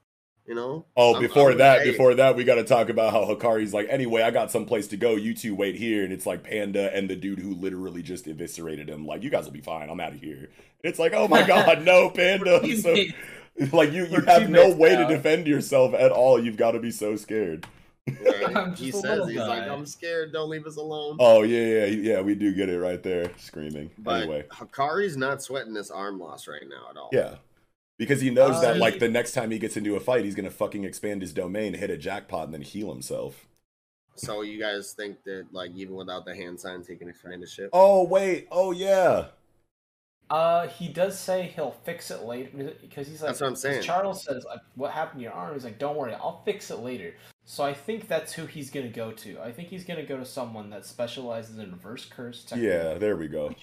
You 0.49 0.55
know. 0.55 0.87
Oh, 0.97 1.13
I'm- 1.13 1.23
before 1.23 1.51
I'm- 1.51 1.59
that, 1.59 1.85
before 1.85 2.15
that, 2.15 2.35
we 2.35 2.43
got 2.43 2.55
to 2.55 2.65
talk 2.65 2.89
about 2.89 3.13
how 3.13 3.27
Hakari's 3.27 3.75
like, 3.75 3.87
anyway, 3.91 4.23
I 4.23 4.31
got 4.31 4.51
some 4.51 4.65
place 4.65 4.87
to 4.89 4.97
go. 4.97 5.15
You 5.15 5.35
two 5.35 5.55
wait 5.55 5.77
here, 5.77 6.03
and 6.05 6.13
it's 6.13 6.25
like 6.25 6.43
Panda 6.43 6.91
and 6.97 7.09
the 7.11 7.17
dude 7.17 7.39
who 7.39 7.53
literally 7.55 8.03
just 8.03 8.27
eviscerated 8.27 8.89
him. 8.89 9.07
Like, 9.07 9.23
you 9.23 9.29
guys 9.31 9.45
will 9.45 9.53
be 9.53 9.61
fine. 9.61 9.91
I'm 9.91 10.01
out 10.01 10.15
of 10.15 10.21
here. 10.21 10.49
It's 10.83 10.99
like, 10.99 11.13
oh 11.13 11.29
my 11.29 11.43
god, 11.47 11.83
no, 11.85 12.09
Panda. 12.09 12.67
So, 12.79 12.95
like 13.77 13.93
you, 13.93 14.07
you 14.07 14.23
have 14.23 14.49
no 14.49 14.75
way 14.75 14.95
now. 14.95 15.07
to 15.07 15.15
defend 15.17 15.47
yourself 15.47 15.93
at 15.93 16.11
all. 16.13 16.43
You've 16.43 16.57
got 16.57 16.71
to 16.71 16.79
be 16.81 16.91
so 16.93 17.15
scared. 17.17 17.67
right? 18.07 18.69
He 18.79 18.91
says 18.91 19.03
little 19.03 19.27
he's 19.27 19.37
like. 19.37 19.65
I'm 19.69 19.85
scared. 19.85 20.33
Don't 20.33 20.49
leave 20.49 20.65
us 20.67 20.77
alone. 20.77 21.19
Oh 21.21 21.43
yeah, 21.43 21.61
yeah, 21.61 21.85
yeah. 21.87 22.21
We 22.23 22.35
do 22.35 22.55
get 22.55 22.71
it 22.71 22.79
right 22.79 23.03
there, 23.03 23.31
screaming. 23.37 23.91
but 23.99 24.23
anyway, 24.23 24.47
Hakari's 24.51 25.19
not 25.19 25.43
sweating 25.43 25.75
this 25.75 25.91
arm 25.91 26.19
loss 26.19 26.49
right 26.49 26.63
now 26.67 26.89
at 26.91 26.97
all. 26.97 27.11
yeah, 27.13 27.35
because 27.99 28.21
he 28.21 28.31
knows 28.31 28.57
Uh, 28.57 28.61
that 28.63 28.77
like 28.79 28.95
he- 28.95 29.01
the 29.01 29.09
next 29.09 29.33
time 29.33 29.51
he 29.51 29.59
gets 29.59 29.77
into 29.77 29.97
a 29.97 30.01
fight, 30.01 30.25
he's 30.25 30.35
gonna 30.35 30.51
fucking 30.51 30.85
expand 30.85 31.21
his 31.21 31.33
domain, 31.33 31.75
hit 31.75 31.91
a 31.91 31.97
jackpot, 31.99 32.45
and 32.47 32.55
then 32.55 32.63
heal 32.63 32.91
himself. 32.91 33.47
So 34.15 34.41
you 34.43 34.59
guys 34.59 34.93
think 34.95 35.23
that 35.25 35.47
like 35.53 35.73
even 35.77 35.95
without 35.95 36.25
the 36.25 36.35
hand 36.35 36.59
signs, 36.59 36.89
he 36.89 36.97
can 36.97 37.09
expand 37.09 37.43
his 37.43 37.53
ship? 37.53 37.71
Oh 37.73 38.05
wait, 38.05 38.49
oh 38.51 38.73
yeah. 38.73 39.27
Uh, 40.31 40.69
he 40.69 40.89
does 40.89 41.19
say 41.19 41.45
he'll 41.55 41.71
fix 41.85 42.11
it 42.11 42.23
later 42.23 42.75
because 42.83 43.09
he's 43.09 43.23
like. 43.23 43.31
That's 43.31 43.41
what 43.41 43.47
I'm 43.47 43.57
saying. 43.57 43.83
Charles 43.83 44.23
says, 44.23 44.45
like, 44.45 44.61
"What 44.75 44.91
happened 44.91 45.21
to 45.21 45.23
your 45.25 45.33
arm?" 45.33 45.55
He's 45.55 45.65
like, 45.65 45.79
"Don't 45.79 45.97
worry, 45.97 46.13
I'll 46.13 46.43
fix 46.45 46.71
it 46.71 46.81
later." 46.81 47.15
So 47.47 47.65
I 47.65 47.73
think 47.73 48.09
that's 48.09 48.35
who 48.35 48.45
he's 48.45 48.69
gonna 48.69 48.91
go 48.91 49.11
to. 49.11 49.41
I 49.41 49.53
think 49.53 49.69
he's 49.69 49.85
gonna 49.85 50.03
go 50.05 50.19
to 50.19 50.27
someone 50.27 50.69
that 50.69 50.85
specializes 50.85 51.57
in 51.57 51.71
reverse 51.71 52.05
curse 52.05 52.45
Yeah, 52.55 52.95
there 52.95 53.17
we 53.17 53.27
go. 53.27 53.55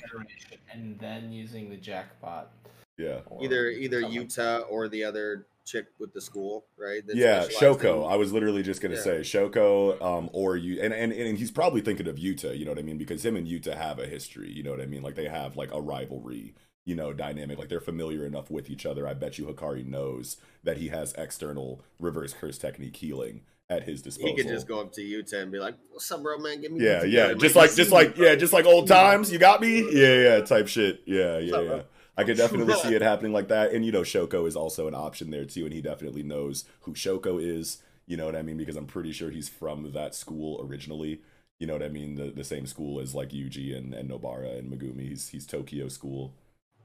and 0.71 0.97
then 0.97 1.31
using 1.31 1.69
the 1.69 1.77
jackpot. 1.77 2.51
Yeah. 2.97 3.19
Either 3.41 3.69
either 3.69 4.01
something. 4.01 4.27
Yuta 4.27 4.63
or 4.69 4.87
the 4.87 5.03
other 5.03 5.47
chick 5.65 5.87
with 5.99 6.13
the 6.13 6.21
school, 6.21 6.65
right? 6.77 7.05
that 7.07 7.15
yeah, 7.15 7.41
specialized 7.43 7.83
in- 7.83 7.91
Shoko. 7.91 8.11
I 8.11 8.15
was 8.15 8.31
literally 8.31 8.61
just 8.63 8.81
gonna 8.81 8.95
Yeah. 8.95 9.01
say 9.01 9.19
Shoko, 9.21 10.01
um, 10.01 10.29
or 10.31 10.55
you, 10.55 10.79
and, 10.81 10.93
and 10.93 11.11
and 11.11 11.37
he's 11.37 11.51
probably 11.51 11.81
thinking 11.81 12.07
of 12.07 12.15
Yuta. 12.17 12.57
You 12.57 12.65
know 12.65 12.71
what 12.71 12.79
I 12.79 12.83
mean? 12.83 12.97
Because 12.97 13.25
him 13.25 13.35
and 13.35 13.47
Yuta 13.47 13.75
have 13.75 13.99
a 13.99 14.05
history. 14.05 14.51
You 14.51 14.63
know 14.63 14.71
what 14.71 14.81
I 14.81 14.85
mean? 14.85 15.01
Like 15.01 15.15
they 15.15 15.27
have 15.27 15.57
like 15.57 15.73
a 15.73 15.81
rivalry. 15.81 16.53
You 16.87 16.93
know, 16.93 17.13
dynamic. 17.13 17.57
Like 17.57 17.69
they're 17.69 17.79
familiar 17.81 18.25
enough 18.27 18.51
with 18.51 18.69
each 18.69 18.85
other. 18.85 19.07
I 19.07 19.15
bet 19.15 19.39
you 19.39 19.45
Hakari 19.45 19.83
knows 19.83 20.37
that 20.63 20.77
he 20.77 20.89
has 20.89 21.13
external 21.17 21.83
reverse 21.99 22.31
curse 22.33 22.59
technique 22.59 22.95
healing 22.97 23.41
at 23.71 23.85
his 23.85 24.03
disposal. 24.03 24.29
He 24.29 24.35
could 24.43 24.47
just 24.47 24.67
go 24.67 24.81
up 24.81 24.93
to 24.93 25.01
Yuta 25.01 25.41
and 25.41 25.51
be 25.51 25.57
like, 25.57 25.73
"What's 25.89 26.11
up, 26.11 26.21
bro, 26.21 26.37
man? 26.37 26.61
Give 26.61 26.71
me 26.71 26.85
Yeah, 26.85 27.03
yeah, 27.03 27.33
just 27.33 27.55
like, 27.55 27.73
just 27.73 27.89
like, 27.91 28.15
yeah, 28.17 28.35
just 28.35 28.53
like 28.53 28.65
old 28.67 28.87
times. 28.99 29.31
You 29.31 29.39
got 29.39 29.61
me, 29.61 29.79
yeah, 29.91 30.35
yeah, 30.35 30.41
type 30.41 30.67
shit. 30.67 31.01
Yeah, 31.07 31.39
yeah, 31.39 31.61
yeah. 31.61 31.81
I 32.17 32.23
could 32.23 32.37
definitely 32.37 32.73
see 32.75 32.93
it 32.95 33.01
happening 33.01 33.33
like 33.33 33.49
that, 33.49 33.73
and 33.73 33.85
you 33.85 33.91
know, 33.91 34.01
Shoko 34.01 34.47
is 34.47 34.55
also 34.55 34.87
an 34.87 34.95
option 34.95 35.31
there 35.31 35.45
too, 35.45 35.65
and 35.65 35.73
he 35.73 35.81
definitely 35.81 36.23
knows 36.23 36.65
who 36.81 36.93
Shoko 36.93 37.41
is. 37.41 37.79
You 38.07 38.17
know 38.17 38.25
what 38.25 38.35
I 38.35 38.41
mean? 38.41 38.57
Because 38.57 38.75
I'm 38.77 38.85
pretty 38.87 39.11
sure 39.11 39.31
he's 39.31 39.49
from 39.49 39.91
that 39.93 40.15
school 40.15 40.61
originally. 40.65 41.21
You 41.59 41.67
know 41.67 41.73
what 41.73 41.83
I 41.83 41.89
mean? 41.89 42.15
The 42.15 42.31
the 42.31 42.43
same 42.43 42.67
school 42.67 42.99
as 43.01 43.15
like 43.15 43.29
Yuji 43.29 43.75
and, 43.75 43.93
and 43.93 44.09
Nobara 44.09 44.57
and 44.57 44.71
Megumi. 44.71 45.09
He's 45.09 45.29
he's 45.29 45.45
Tokyo 45.45 45.87
school, 45.89 46.33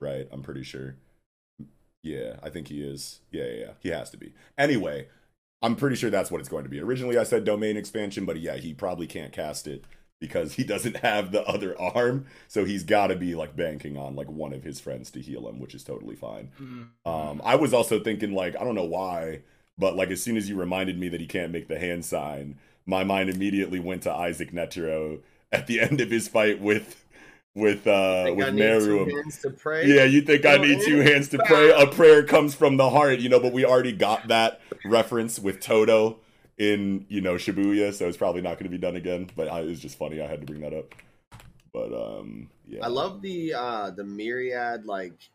right? 0.00 0.26
I'm 0.32 0.42
pretty 0.42 0.62
sure. 0.64 0.96
Yeah, 2.02 2.36
I 2.42 2.48
think 2.50 2.68
he 2.68 2.82
is. 2.82 3.20
Yeah, 3.30 3.44
yeah, 3.44 3.58
yeah. 3.60 3.72
He 3.80 3.88
has 3.90 4.10
to 4.10 4.16
be. 4.16 4.32
Anyway, 4.56 5.08
I'm 5.62 5.76
pretty 5.76 5.96
sure 5.96 6.10
that's 6.10 6.30
what 6.30 6.40
it's 6.40 6.48
going 6.48 6.64
to 6.64 6.70
be. 6.70 6.80
Originally, 6.80 7.18
I 7.18 7.24
said 7.24 7.44
domain 7.44 7.76
expansion, 7.76 8.24
but 8.24 8.40
yeah, 8.40 8.56
he 8.56 8.72
probably 8.74 9.06
can't 9.06 9.32
cast 9.32 9.66
it 9.66 9.84
because 10.20 10.54
he 10.54 10.62
doesn't 10.64 10.98
have 10.98 11.32
the 11.32 11.42
other 11.46 11.78
arm. 11.80 12.26
So 12.46 12.64
he's 12.64 12.84
got 12.84 13.08
to 13.08 13.16
be 13.16 13.34
like 13.34 13.56
banking 13.56 13.96
on 13.96 14.14
like 14.14 14.30
one 14.30 14.52
of 14.52 14.62
his 14.62 14.78
friends 14.78 15.10
to 15.12 15.20
heal 15.20 15.48
him, 15.48 15.58
which 15.58 15.74
is 15.74 15.82
totally 15.82 16.14
fine. 16.14 16.50
Um, 17.04 17.40
I 17.42 17.56
was 17.56 17.72
also 17.74 17.98
thinking 17.98 18.32
like 18.32 18.54
I 18.60 18.62
don't 18.64 18.74
know 18.74 18.84
why, 18.84 19.40
but 19.78 19.96
like 19.96 20.10
as 20.10 20.22
soon 20.22 20.36
as 20.36 20.48
you 20.48 20.56
reminded 20.56 20.98
me 20.98 21.08
that 21.08 21.20
he 21.20 21.26
can't 21.26 21.50
make 21.52 21.68
the 21.68 21.78
hand 21.78 22.04
sign, 22.04 22.58
my 22.86 23.02
mind 23.02 23.30
immediately 23.30 23.80
went 23.80 24.02
to 24.04 24.12
Isaac 24.12 24.52
Netero 24.52 25.20
at 25.50 25.66
the 25.66 25.80
end 25.80 26.00
of 26.00 26.10
his 26.10 26.28
fight 26.28 26.60
with 26.60 27.02
with 27.54 27.86
uh 27.86 28.24
Think 28.24 28.38
with 28.38 28.46
I 28.46 28.50
need 28.50 28.58
two 28.58 29.04
Meru. 29.06 29.16
hands 29.16 29.38
to 29.40 29.50
pray? 29.50 29.86
Yeah, 29.86 30.04
you 30.04 30.20
think 30.20 30.44
I 30.46 30.58
need 30.58 30.82
two 30.82 30.98
hands? 30.98 31.10
hands 31.10 31.28
to 31.30 31.38
pray? 31.38 31.70
A 31.70 31.86
prayer 31.90 32.22
comes 32.24 32.54
from 32.54 32.76
the 32.76 32.90
heart, 32.90 33.20
you 33.20 33.28
know, 33.28 33.40
but 33.40 33.52
we 33.52 33.64
already 33.64 33.92
got 33.92 34.28
that 34.28 34.60
reference 34.84 35.38
with 35.38 35.60
Todo 35.60 36.18
in, 36.60 37.06
you 37.08 37.22
know, 37.22 37.34
Shibuya, 37.34 37.94
so 37.94 38.06
it's 38.06 38.18
probably 38.18 38.42
not 38.42 38.58
going 38.58 38.64
to 38.64 38.70
be 38.70 38.76
done 38.76 38.94
again, 38.94 39.30
but 39.34 39.48
I, 39.48 39.60
it 39.60 39.66
was 39.66 39.80
just 39.80 39.96
funny 39.96 40.20
I 40.20 40.26
had 40.26 40.40
to 40.40 40.46
bring 40.46 40.60
that 40.60 40.74
up. 40.74 40.94
But 41.72 41.94
um 41.94 42.50
yeah. 42.66 42.84
I 42.84 42.88
love 42.88 43.22
the 43.22 43.54
uh 43.54 43.90
the 43.92 44.04
myriad 44.04 44.84
like 44.84 45.30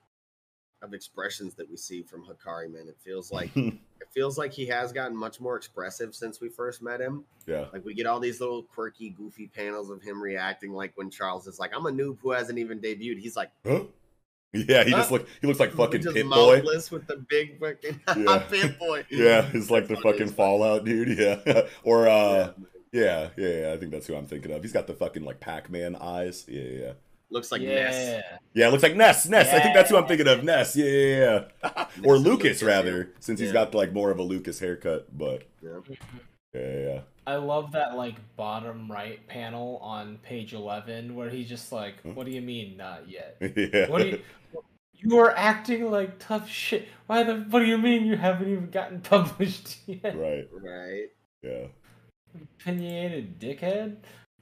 of 0.81 0.93
expressions 0.93 1.55
that 1.55 1.67
we 1.67 1.77
see 1.77 2.03
from 2.03 2.23
Hakari, 2.25 2.71
man. 2.71 2.87
It 2.87 2.97
feels 3.03 3.31
like 3.31 3.49
it 3.57 4.07
feels 4.13 4.37
like 4.37 4.53
he 4.53 4.67
has 4.67 4.91
gotten 4.91 5.17
much 5.17 5.39
more 5.39 5.55
expressive 5.55 6.13
since 6.13 6.39
we 6.39 6.49
first 6.49 6.83
met 6.83 7.01
him. 7.01 7.23
Yeah. 7.47 7.65
Like 7.73 7.83
we 7.85 7.95
get 7.95 8.05
all 8.05 8.19
these 8.19 8.39
little 8.39 8.61
quirky, 8.61 9.09
goofy 9.09 9.47
panels 9.47 9.89
of 9.89 10.03
him 10.03 10.21
reacting 10.21 10.73
like 10.73 10.91
when 10.95 11.09
Charles 11.09 11.47
is 11.47 11.57
like, 11.57 11.71
I'm 11.75 11.87
a 11.87 11.91
noob 11.91 12.19
who 12.21 12.31
hasn't 12.31 12.59
even 12.59 12.79
debuted. 12.79 13.19
He's 13.19 13.35
like 13.35 13.49
Huh? 13.65 13.85
Yeah, 14.55 14.83
he 14.83 14.91
just 14.91 15.09
Huh? 15.09 15.15
look 15.17 15.27
he 15.41 15.47
looks 15.47 15.59
like 15.59 15.71
fucking 15.73 16.01
just 16.01 16.15
Pip-Boy. 16.15 16.61
with 16.63 17.07
the 17.07 17.17
big 17.29 17.59
fucking 17.59 17.99
Yeah. 18.25 18.37
Pip-Boy. 18.49 19.05
Yeah, 19.11 19.41
he's 19.49 19.69
like 19.71 19.87
the 19.87 19.97
fucking 19.97 20.29
Fallout 20.29 20.85
dude. 20.85 21.17
Yeah, 21.17 21.67
or 21.83 22.07
uh, 22.07 22.51
yeah, 22.91 23.29
yeah, 23.37 23.47
yeah. 23.47 23.73
I 23.73 23.77
think 23.77 23.91
that's 23.91 24.07
who 24.07 24.15
I'm 24.15 24.25
thinking 24.27 24.51
of. 24.51 24.61
He's 24.61 24.71
got 24.73 24.87
the 24.87 24.93
fucking 24.93 25.23
like 25.25 25.39
Pac-Man 25.39 25.95
eyes. 25.95 26.45
Yeah, 26.47 26.61
yeah, 26.61 26.79
yeah. 26.85 26.91
Looks 27.31 27.51
like 27.51 27.61
Yeah. 27.61 27.75
Ness. 27.89 28.23
Yeah, 28.53 28.67
it 28.67 28.71
looks 28.71 28.83
like 28.83 28.95
Ness. 28.95 29.27
Ness. 29.27 29.51
I 29.53 29.59
think 29.59 29.73
that's 29.75 29.89
who 29.89 29.97
I'm 29.97 30.07
thinking 30.07 30.27
of. 30.27 30.43
Ness. 30.43 30.75
Yeah, 30.75 30.85
yeah, 30.85 31.43
yeah. 31.63 31.85
or 32.03 32.17
Lucas, 32.17 32.61
rather, 32.63 33.11
since 33.19 33.39
he's 33.39 33.49
Yeah. 33.49 33.53
got 33.65 33.73
like 33.75 33.91
more 33.91 34.11
of 34.11 34.19
a 34.19 34.23
Lucas 34.23 34.59
haircut. 34.59 35.07
But 35.17 35.43
Yeah. 36.55 36.61
yeah, 36.61 36.93
yeah. 36.93 36.99
I 37.27 37.35
love 37.35 37.71
that 37.71 37.95
like 37.95 38.15
bottom 38.35 38.91
right 38.91 39.25
panel 39.27 39.79
on 39.81 40.19
page 40.19 40.53
eleven 40.53 41.15
where 41.15 41.29
he's 41.29 41.49
just 41.49 41.71
like, 41.71 42.01
hmm? 42.01 42.13
"What 42.13 42.25
do 42.25 42.31
you 42.31 42.41
mean 42.41 42.77
not 42.77 43.09
yet? 43.09 43.37
Yeah. 43.55 43.89
What 43.89 44.01
do 44.01 44.09
you? 44.09 44.21
You 44.93 45.19
are 45.19 45.35
acting 45.35 45.91
like 45.91 46.19
tough 46.19 46.49
shit. 46.49 46.87
Why 47.07 47.23
the? 47.23 47.35
What 47.49 47.59
do 47.59 47.65
you 47.65 47.77
mean 47.77 48.05
you 48.05 48.15
haven't 48.17 48.49
even 48.49 48.69
gotten 48.69 49.01
published 49.01 49.77
yet? 49.87 50.15
Right. 50.15 50.47
Right. 50.51 51.07
Yeah. 51.41 51.67
Opinionated 52.59 53.39
dickhead. 53.39 53.97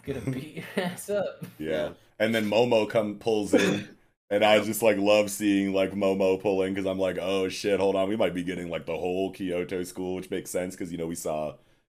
Gonna 0.05 0.21
beat 0.31 0.55
your 0.57 0.85
ass 0.85 1.09
up. 1.09 1.45
Yeah. 1.57 1.91
And 2.19 2.33
then 2.33 2.49
Momo 2.49 2.89
come 2.89 3.15
pulls 3.15 3.53
in. 3.53 3.87
And 4.29 4.43
I 4.43 4.59
just 4.61 4.81
like 4.81 4.97
love 4.97 5.29
seeing 5.29 5.73
like 5.73 5.91
Momo 5.91 6.41
pulling 6.41 6.73
because 6.73 6.87
I'm 6.87 6.97
like, 6.97 7.17
oh 7.21 7.49
shit, 7.49 7.79
hold 7.79 7.95
on, 7.95 8.09
we 8.09 8.15
might 8.15 8.33
be 8.33 8.43
getting 8.43 8.69
like 8.69 8.85
the 8.85 8.97
whole 8.97 9.31
Kyoto 9.31 9.83
school, 9.83 10.15
which 10.15 10.31
makes 10.31 10.49
sense 10.49 10.75
because 10.75 10.91
you 10.91 10.97
know 10.97 11.05
we 11.05 11.15
saw 11.15 11.53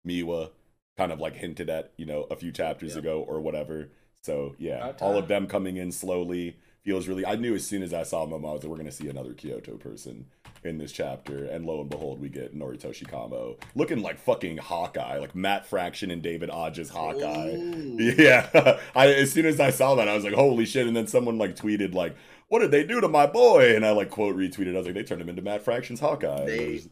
Miwa 0.06 0.50
kind 0.96 1.10
of 1.12 1.20
like 1.20 1.34
hinted 1.36 1.68
at 1.70 1.92
you 1.96 2.06
know 2.06 2.22
a 2.30 2.36
few 2.36 2.52
chapters 2.52 2.96
ago 2.96 3.20
or 3.26 3.40
whatever. 3.40 3.88
So 4.22 4.54
yeah, 4.58 4.92
all 5.00 5.16
of 5.18 5.28
them 5.28 5.46
coming 5.46 5.76
in 5.76 5.92
slowly 5.92 6.56
feels 6.82 7.08
really. 7.08 7.26
I 7.26 7.36
knew 7.36 7.54
as 7.54 7.66
soon 7.66 7.82
as 7.82 7.92
I 7.92 8.02
saw 8.04 8.26
Momo 8.26 8.54
like, 8.54 8.64
we're 8.64 8.76
gonna 8.76 8.90
see 8.92 9.08
another 9.08 9.32
Kyoto 9.34 9.76
person 9.76 10.26
in 10.62 10.78
this 10.78 10.92
chapter, 10.92 11.44
and 11.44 11.66
lo 11.66 11.80
and 11.82 11.90
behold, 11.90 12.20
we 12.22 12.30
get 12.30 12.56
Noritoshi 12.56 13.06
Kamo 13.06 13.56
looking 13.74 14.00
like 14.00 14.18
fucking 14.18 14.56
Hawkeye, 14.56 15.18
like 15.18 15.34
Matt 15.34 15.66
Fraction 15.66 16.10
and 16.10 16.22
David 16.22 16.48
Aja's 16.48 16.88
Hawkeye. 16.88 17.54
Ooh. 17.56 17.98
Yeah, 18.16 18.48
I 18.94 19.08
as 19.08 19.30
soon 19.32 19.44
as 19.46 19.60
I 19.60 19.70
saw 19.70 19.94
that, 19.96 20.08
I 20.08 20.14
was 20.14 20.24
like, 20.24 20.32
"Holy 20.34 20.64
shit!" 20.64 20.86
And 20.86 20.96
then 20.96 21.06
someone 21.06 21.36
like 21.38 21.54
tweeted 21.56 21.92
like, 21.94 22.16
"What 22.48 22.60
did 22.60 22.70
they 22.70 22.84
do 22.84 23.00
to 23.00 23.08
my 23.08 23.26
boy?" 23.26 23.74
And 23.76 23.84
I 23.84 23.90
like 23.90 24.10
quote 24.10 24.36
retweeted. 24.36 24.74
I 24.74 24.78
was 24.78 24.86
like, 24.86 24.94
"They 24.94 25.02
turned 25.04 25.20
him 25.20 25.28
into 25.28 25.42
Matt 25.42 25.62
Fraction's 25.62 26.00
Hawkeye." 26.00 26.44
They- 26.46 26.82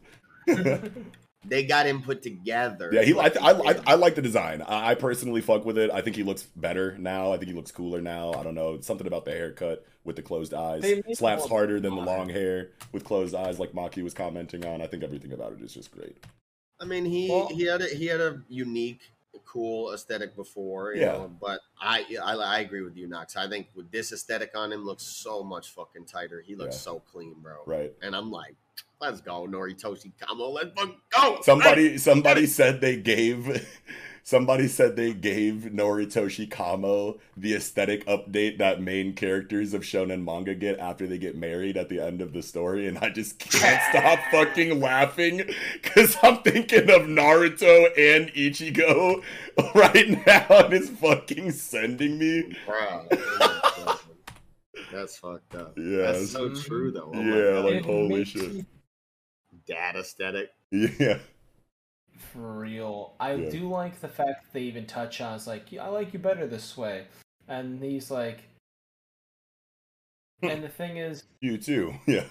They 1.45 1.63
got 1.65 1.85
him 1.85 2.01
put 2.01 2.21
together. 2.21 2.89
yeah, 2.93 3.01
he. 3.03 3.17
I, 3.17 3.25
I, 3.41 3.51
I, 3.71 3.79
I 3.87 3.95
like 3.95 4.15
the 4.15 4.21
design. 4.21 4.61
I, 4.61 4.91
I 4.91 4.95
personally 4.95 5.41
fuck 5.41 5.65
with 5.65 5.77
it. 5.77 5.91
I 5.91 6.01
think 6.01 6.15
he 6.15 6.23
looks 6.23 6.43
better 6.43 6.97
now. 6.97 7.31
I 7.33 7.37
think 7.37 7.49
he 7.49 7.53
looks 7.55 7.71
cooler 7.71 8.01
now. 8.01 8.33
I 8.33 8.43
don't 8.43 8.55
know. 8.55 8.79
Something 8.81 9.07
about 9.07 9.25
the 9.25 9.31
haircut 9.31 9.85
with 10.03 10.15
the 10.15 10.21
closed 10.21 10.53
eyes 10.53 10.83
slaps 11.13 11.47
harder 11.47 11.79
than 11.79 11.95
the 11.95 12.01
long 12.01 12.29
hair 12.29 12.69
with 12.91 13.03
closed 13.05 13.35
eyes, 13.35 13.59
like 13.59 13.71
Maki 13.73 14.03
was 14.03 14.13
commenting 14.13 14.65
on. 14.65 14.81
I 14.81 14.87
think 14.87 15.03
everything 15.03 15.31
about 15.33 15.53
it 15.53 15.61
is 15.61 15.73
just 15.73 15.91
great. 15.91 16.17
I 16.79 16.85
mean, 16.85 17.05
he 17.05 17.29
Well- 17.29 17.47
he 17.49 17.63
had 17.63 17.81
a, 17.81 17.87
he 17.87 18.07
had 18.07 18.19
a 18.19 18.41
unique, 18.49 18.99
cool 19.45 19.93
aesthetic 19.93 20.35
before, 20.35 20.93
you 20.93 21.01
Yeah. 21.01 21.11
know. 21.13 21.31
But 21.39 21.59
I, 21.79 22.05
I 22.23 22.35
I 22.35 22.59
agree 22.59 22.81
with 22.81 22.97
you, 22.97 23.07
Knox. 23.07 23.35
I 23.37 23.47
think 23.47 23.67
with 23.75 23.91
this 23.91 24.11
aesthetic 24.11 24.51
on 24.55 24.71
him, 24.71 24.83
looks 24.83 25.03
so 25.03 25.43
much 25.43 25.69
fucking 25.71 26.05
tighter. 26.05 26.41
He 26.41 26.55
looks 26.55 26.75
Yeah. 26.75 26.79
so 26.93 26.99
clean, 27.11 27.35
bro. 27.41 27.57
Right. 27.65 27.93
And 28.01 28.15
I'm 28.15 28.31
like, 28.31 28.55
let's 29.03 29.19
go, 29.19 29.45
Noritoshi 29.45 30.13
Kamo. 30.19 30.49
Let's 30.49 30.71
go. 31.09 31.39
Somebody 31.41 31.97
somebody 31.97 32.45
said 32.45 32.79
they 32.79 32.95
gave 32.95 33.67
somebody 34.23 34.67
said 34.69 34.95
they 34.95 35.13
gave 35.13 35.69
Noritoshi 35.73 36.49
Kamo 36.49 37.19
the 37.35 37.53
aesthetic 37.53 38.05
update 38.05 38.59
that 38.59 38.81
main 38.81 39.13
characters 39.13 39.73
of 39.73 39.81
shonen 39.81 40.23
manga 40.23 40.55
get 40.55 40.79
after 40.79 41.05
they 41.05 41.17
get 41.17 41.35
married 41.35 41.75
at 41.75 41.89
the 41.89 41.99
end 41.99 42.21
of 42.21 42.31
the 42.31 42.41
story 42.41 42.87
and 42.87 42.97
I 42.99 43.09
just 43.09 43.39
can't 43.39 43.81
stop 43.89 44.19
fucking 44.31 44.79
laughing 44.79 45.53
cuz 45.81 46.15
I'm 46.23 46.37
thinking 46.37 46.89
of 46.89 47.01
Naruto 47.01 47.87
and 47.97 48.29
Ichigo 48.33 49.21
right 49.75 50.25
now 50.25 50.65
and 50.65 50.73
it's 50.73 50.89
fucking 50.89 51.51
sending 51.51 52.17
me. 52.17 52.55
That's 54.93 55.17
fucked 55.17 55.55
up. 55.55 55.73
Yeah. 55.77 56.11
That's 56.13 56.31
so 56.31 56.53
true, 56.53 56.91
though. 56.91 57.11
Oh 57.13 57.21
yeah, 57.21 57.59
like 57.59 57.83
holy 57.85 58.23
shit. 58.25 58.53
me- 58.53 58.65
dad 59.67 59.95
aesthetic. 59.95 60.49
Yeah. 60.71 61.19
For 62.17 62.53
real. 62.59 63.15
I 63.19 63.33
Yeah. 63.33 63.49
do 63.49 63.69
like 63.69 63.99
the 63.99 64.07
fact 64.07 64.43
that 64.43 64.53
they 64.53 64.61
even 64.61 64.85
touch 64.85 65.19
on 65.21 65.35
it's 65.35 65.47
like, 65.47 65.65
I 65.79 65.87
like 65.87 66.13
you 66.13 66.19
better 66.19 66.47
this 66.47 66.75
way. 66.77 67.05
And 67.47 67.81
he's 67.81 68.09
like 68.09 68.39
And 70.41 70.63
the 70.63 70.69
thing 70.69 70.97
is 70.97 71.23
You 71.41 71.57
too. 71.57 71.93
Yeah. 72.07 72.25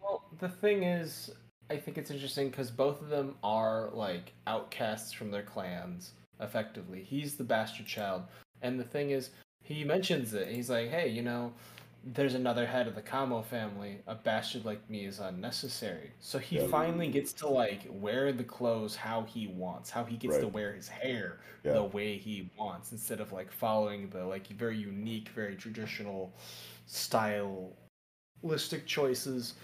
well 0.00 0.24
the 0.38 0.48
thing 0.48 0.82
is 0.82 1.30
I 1.70 1.76
think 1.76 1.98
it's 1.98 2.10
interesting 2.10 2.50
because 2.50 2.70
both 2.70 3.00
of 3.02 3.08
them 3.08 3.36
are 3.42 3.90
like 3.92 4.32
outcasts 4.46 5.12
from 5.12 5.30
their 5.30 5.42
clans, 5.42 6.12
effectively. 6.40 7.02
He's 7.02 7.34
the 7.36 7.44
bastard 7.44 7.86
child. 7.86 8.22
And 8.62 8.78
the 8.78 8.84
thing 8.84 9.10
is, 9.10 9.30
he 9.66 9.84
mentions 9.84 10.32
it. 10.32 10.48
He's 10.48 10.70
like, 10.70 10.88
hey, 10.90 11.08
you 11.08 11.22
know, 11.22 11.52
there's 12.04 12.34
another 12.34 12.66
head 12.66 12.86
of 12.86 12.94
the 12.94 13.02
Kamo 13.02 13.42
family. 13.42 13.98
A 14.06 14.14
bastard 14.14 14.64
like 14.64 14.88
me 14.88 15.06
is 15.06 15.18
unnecessary. 15.18 16.12
So 16.20 16.38
he 16.38 16.56
Yeah. 16.56 16.66
finally 16.68 17.08
gets 17.08 17.32
to 17.34 17.48
like 17.48 17.80
wear 17.90 18.32
the 18.32 18.44
clothes 18.44 18.94
how 18.94 19.22
he 19.22 19.48
wants, 19.48 19.90
how 19.90 20.04
he 20.04 20.16
gets 20.16 20.38
to 20.38 20.46
wear 20.46 20.72
his 20.72 20.88
hair 20.88 21.40
Yeah. 21.64 21.72
the 21.74 21.82
way 21.82 22.16
he 22.16 22.48
wants, 22.56 22.92
instead 22.92 23.20
of 23.20 23.32
like 23.32 23.50
following 23.50 24.08
the 24.10 24.24
like 24.24 24.46
very 24.48 24.78
unique, 24.78 25.30
very 25.30 25.56
traditional 25.56 26.32
stylistic 26.86 27.74
choices. 28.86 29.54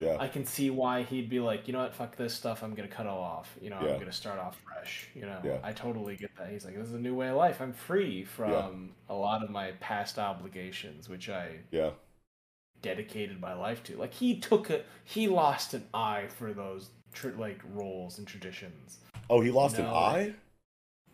Yeah. 0.00 0.16
I 0.18 0.28
can 0.28 0.46
see 0.46 0.70
why 0.70 1.02
he'd 1.02 1.28
be 1.28 1.40
like, 1.40 1.66
you 1.68 1.72
know 1.74 1.80
what, 1.80 1.94
fuck 1.94 2.16
this 2.16 2.32
stuff. 2.34 2.62
I'm 2.62 2.74
gonna 2.74 2.88
cut 2.88 3.06
all 3.06 3.20
off. 3.20 3.54
You 3.60 3.68
know, 3.68 3.78
Yeah. 3.82 3.92
I'm 3.92 3.98
gonna 3.98 4.10
start 4.12 4.38
off 4.38 4.58
fresh. 4.60 5.08
You 5.14 5.22
know, 5.22 5.40
Yeah. 5.44 5.58
I 5.62 5.72
totally 5.72 6.16
get 6.16 6.34
that. 6.38 6.48
He's 6.50 6.64
like, 6.64 6.74
this 6.74 6.88
is 6.88 6.94
a 6.94 6.98
new 6.98 7.14
way 7.14 7.28
of 7.28 7.36
life. 7.36 7.60
I'm 7.60 7.74
free 7.74 8.24
from 8.24 8.94
a 9.10 9.14
lot 9.14 9.42
of 9.44 9.50
my 9.50 9.72
past 9.72 10.18
obligations, 10.18 11.08
which 11.10 11.28
I 11.28 11.58
Yeah. 11.70 11.90
dedicated 12.80 13.40
my 13.40 13.52
life 13.52 13.82
to. 13.84 13.96
Like 13.96 14.14
he 14.14 14.40
took 14.40 14.70
a 14.70 14.82
he 15.04 15.28
lost 15.28 15.74
an 15.74 15.86
eye 15.92 16.28
for 16.28 16.54
those 16.54 16.88
tr- 17.12 17.30
like 17.30 17.60
roles 17.74 18.18
and 18.18 18.26
traditions. 18.26 19.00
Oh, 19.28 19.42
he 19.42 19.50
lost 19.50 19.76
an 19.76 19.84
No. 19.84 19.94
eye. 19.94 20.34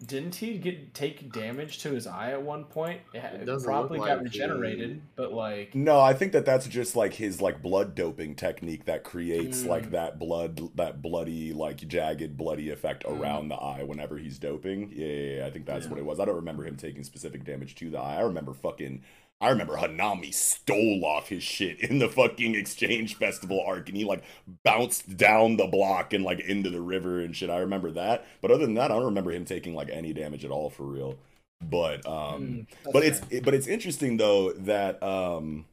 Didn't 0.05 0.35
he 0.35 0.59
get 0.59 0.93
take 0.93 1.33
damage 1.33 1.79
to 1.79 1.93
his 1.93 2.07
eye 2.07 2.33
at 2.33 2.43
one 2.43 2.65
point? 2.65 3.01
It, 3.15 3.19
it 3.49 3.63
probably 3.65 3.99
look 3.99 4.07
got 4.09 4.19
like 4.23 4.31
he- 4.33 4.41
regenerated, 4.41 5.01
but 5.17 5.33
like 5.33 5.75
No, 5.75 5.99
I 6.01 6.13
think 6.13 6.33
that 6.33 6.45
that's 6.45 6.69
just 6.69 6.95
like 6.97 7.15
his 7.15 7.41
like 7.41 7.63
blood 7.63 7.95
doping 7.95 8.35
technique 8.35 8.85
that 8.85 9.05
creates 9.05 9.63
Mm. 9.63 9.69
like 9.69 9.91
that 9.93 10.19
blood 10.19 10.61
that 10.77 11.01
bloody 11.01 11.55
like 11.55 11.79
jagged 11.89 12.37
bloody 12.37 12.69
effect 12.71 13.05
Mm. 13.05 13.19
around 13.19 13.49
the 13.49 13.55
eye 13.55 13.85
whenever 13.85 14.19
he's 14.19 14.39
doping. 14.39 14.93
Yeah, 14.95 15.07
yeah, 15.07 15.37
yeah, 15.39 15.47
I 15.47 15.51
think 15.51 15.65
that's 15.65 15.87
what 15.87 15.99
it 15.99 16.05
was. 16.05 16.21
I 16.21 16.27
don't 16.27 16.37
remember 16.37 16.65
him 16.65 16.77
taking 16.77 17.03
specific 17.03 17.45
damage 17.45 17.75
to 17.77 17.89
the 17.89 17.99
eye. 17.99 18.17
I 18.17 18.21
remember 18.21 18.53
fucking 18.53 19.03
I 19.41 19.51
remember 19.51 19.77
Hanami 19.77 20.33
stole 20.33 21.05
off 21.05 21.29
his 21.29 21.43
shit 21.43 21.81
in 21.81 21.99
the 21.99 22.09
fucking 22.09 22.55
exchange 22.55 23.17
festival 23.17 23.63
arc 23.67 23.89
and 23.89 23.97
he 23.97 24.05
like 24.05 24.25
bounced 24.65 25.17
down 25.17 25.57
the 25.57 25.67
block 25.67 26.13
and 26.15 26.25
like 26.25 26.41
into 26.41 26.71
the 26.71 26.81
river 26.81 27.21
and 27.21 27.37
shit. 27.37 27.51
I 27.51 27.59
remember 27.59 27.91
that. 27.93 28.27
But 28.41 28.51
other 28.51 28.65
than 28.65 28.75
that, 28.75 28.91
I 28.91 28.95
don't 28.95 29.05
remember 29.05 29.33
him 29.33 29.45
taking 29.45 29.75
like 29.75 29.91
any 29.91 30.13
damage 30.15 30.45
at 30.45 30.51
all 30.51 30.71
for 30.71 30.85
real. 30.85 31.19
But 31.61 32.07
um 32.07 32.61
Mm, 32.61 32.67
but 32.93 33.05
it's 33.05 33.21
but 33.43 33.55
it's 33.55 33.67
interesting 33.67 34.17
though 34.17 34.53
that 34.53 35.03
um 35.03 35.67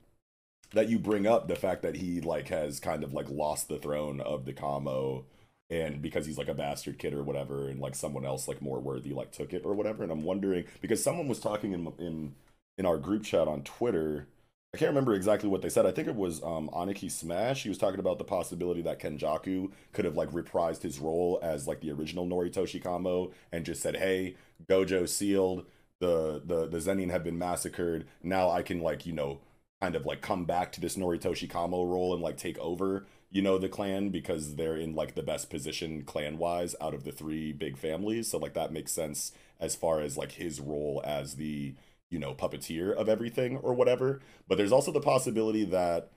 that 0.73 0.89
you 0.89 0.99
bring 0.99 1.27
up 1.27 1.47
the 1.47 1.55
fact 1.55 1.81
that 1.83 1.95
he 1.95 2.21
like 2.21 2.47
has 2.49 2.79
kind 2.79 3.03
of 3.03 3.13
like 3.13 3.29
lost 3.29 3.67
the 3.67 3.77
throne 3.77 4.21
of 4.21 4.45
the 4.45 4.53
Kamo 4.53 5.25
and 5.69 6.01
because 6.01 6.25
he's 6.25 6.37
like 6.37 6.47
a 6.47 6.53
bastard 6.53 6.97
kid 6.99 7.13
or 7.13 7.23
whatever 7.23 7.67
and 7.69 7.79
like 7.79 7.95
someone 7.95 8.25
else 8.25 8.47
like 8.47 8.61
more 8.61 8.79
worthy 8.79 9.13
like 9.13 9.31
took 9.31 9.53
it 9.53 9.63
or 9.65 9.73
whatever 9.73 10.03
and 10.03 10.11
I'm 10.11 10.23
wondering 10.23 10.65
because 10.81 11.03
someone 11.03 11.27
was 11.27 11.39
talking 11.39 11.73
in 11.73 11.93
in 11.99 12.35
in 12.77 12.85
our 12.85 12.97
group 12.97 13.23
chat 13.23 13.47
on 13.47 13.63
Twitter 13.63 14.27
I 14.73 14.79
can't 14.79 14.89
remember 14.89 15.13
exactly 15.13 15.49
what 15.49 15.61
they 15.61 15.69
said. 15.69 15.85
I 15.85 15.91
think 15.91 16.07
it 16.07 16.15
was 16.15 16.41
um, 16.41 16.67
Aniki 16.73 17.11
Smash. 17.11 17.61
He 17.61 17.69
was 17.69 17.77
talking 17.77 17.99
about 17.99 18.17
the 18.17 18.23
possibility 18.23 18.81
that 18.81 18.99
Kenjaku 18.99 19.71
could 19.91 20.03
have 20.05 20.15
like 20.15 20.31
reprised 20.31 20.81
his 20.81 20.97
role 20.97 21.39
as 21.43 21.67
like 21.67 21.79
the 21.81 21.91
original 21.91 22.25
Noritoshi 22.25 22.81
Kamo 22.83 23.31
and 23.51 23.65
just 23.65 23.83
said, 23.83 23.97
"Hey, 23.97 24.35
Gojo 24.67 25.07
sealed. 25.07 25.67
The 25.99 26.41
the 26.43 26.67
the 26.67 26.79
Zenin 26.79 27.11
have 27.11 27.23
been 27.23 27.37
massacred. 27.37 28.07
Now 28.23 28.49
I 28.49 28.63
can 28.63 28.81
like 28.81 29.05
you 29.05 29.13
know 29.13 29.41
kind 29.81 29.95
of 29.95 30.05
like 30.05 30.21
come 30.21 30.45
back 30.45 30.71
to 30.73 30.81
this 30.81 30.95
Noritoshi 30.97 31.47
Kamo 31.49 31.85
role 31.85 32.13
and 32.13 32.23
like 32.23 32.37
take 32.37 32.57
over." 32.57 33.05
You 33.29 33.41
know 33.41 33.57
the 33.57 33.69
clan 33.69 34.09
because 34.09 34.55
they're 34.55 34.77
in 34.77 34.93
like 34.95 35.15
the 35.15 35.23
best 35.23 35.49
position 35.49 36.03
clan 36.03 36.37
wise 36.37 36.75
out 36.81 36.93
of 36.93 37.03
the 37.03 37.11
three 37.11 37.51
big 37.51 37.77
families. 37.77 38.29
So 38.29 38.37
like 38.37 38.53
that 38.53 38.71
makes 38.71 38.91
sense 38.91 39.31
as 39.59 39.75
far 39.75 40.01
as 40.01 40.17
like 40.17 40.33
his 40.33 40.59
role 40.59 41.01
as 41.05 41.35
the 41.35 41.75
you 42.13 42.19
know, 42.19 42.35
puppeteer 42.35 42.93
of 42.93 43.09
everything 43.09 43.57
or 43.57 43.73
whatever. 43.73 44.21
But 44.47 44.59
there's 44.59 44.71
also 44.71 44.91
the 44.91 45.01
possibility 45.01 45.65
that 45.65 46.11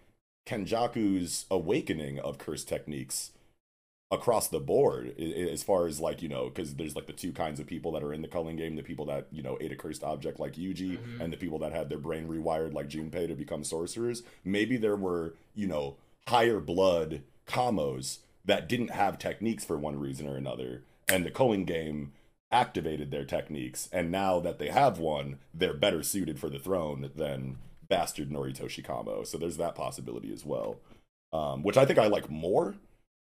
Kenjaku's 0.47 1.47
awakening 1.50 2.20
of 2.20 2.36
curse 2.36 2.65
techniques 2.65 3.33
across 4.10 4.47
the 4.49 4.60
board, 4.60 5.18
as 5.18 5.62
far 5.62 5.86
as 5.86 5.99
like, 5.99 6.23
you 6.23 6.28
know, 6.28 6.44
because 6.44 6.75
there's 6.75 6.94
like 6.94 7.07
the 7.07 7.12
two 7.15 7.33
kinds 7.33 7.58
of 7.58 7.66
people 7.66 7.91
that 7.92 8.05
are 8.05 8.12
in 8.12 8.20
the 8.23 8.28
culling 8.28 8.57
game 8.57 8.76
the 8.76 8.83
people 8.83 9.07
that, 9.07 9.26
you 9.33 9.42
know, 9.42 9.57
ate 9.60 9.73
a 9.73 9.76
cursed 9.76 10.05
object 10.05 10.39
like 10.39 10.52
Yuji, 10.52 10.99
mm-hmm. 10.99 11.20
and 11.20 11.33
the 11.33 11.36
people 11.39 11.58
that 11.60 11.73
had 11.73 11.89
their 11.89 11.99
brain 11.99 12.28
rewired 12.28 12.75
like 12.75 12.89
Junpei 12.89 13.26
to 13.26 13.34
become 13.34 13.65
sorcerers. 13.65 14.23
Maybe 14.44 14.76
there 14.76 14.97
were, 14.97 15.34
you 15.55 15.66
know, 15.66 15.97
higher 16.28 16.60
blood 16.60 17.23
Kamos 17.49 18.18
that 18.44 18.68
didn't 18.68 18.91
have 18.91 19.18
techniques 19.18 19.65
for 19.65 19.78
one 19.78 19.99
reason 19.99 20.28
or 20.28 20.36
another. 20.36 20.83
And 21.08 21.25
the 21.25 21.31
culling 21.31 21.65
game 21.65 22.12
activated 22.50 23.10
their 23.10 23.25
techniques, 23.25 23.89
and 23.92 24.10
now 24.10 24.41
that 24.41 24.58
they 24.58 24.68
have 24.68 24.99
one, 24.99 25.39
they're 25.52 25.75
better 25.75 26.02
suited 26.02 26.39
for 26.39 26.49
the 26.49 26.58
throne 26.58 27.10
than 27.15 27.58
bastard 27.89 28.31
Noritoshi 28.31 28.84
Kamo. 28.84 29.25
So 29.25 29.39
there's 29.39 29.57
that 29.57 29.75
possibility 29.75 30.33
as 30.33 30.44
well, 30.44 30.76
um, 31.33 31.62
which 31.62 31.76
I 31.76 31.84
think 31.84 31.99
I 31.99 32.07
like 32.07 32.31
more 32.31 32.76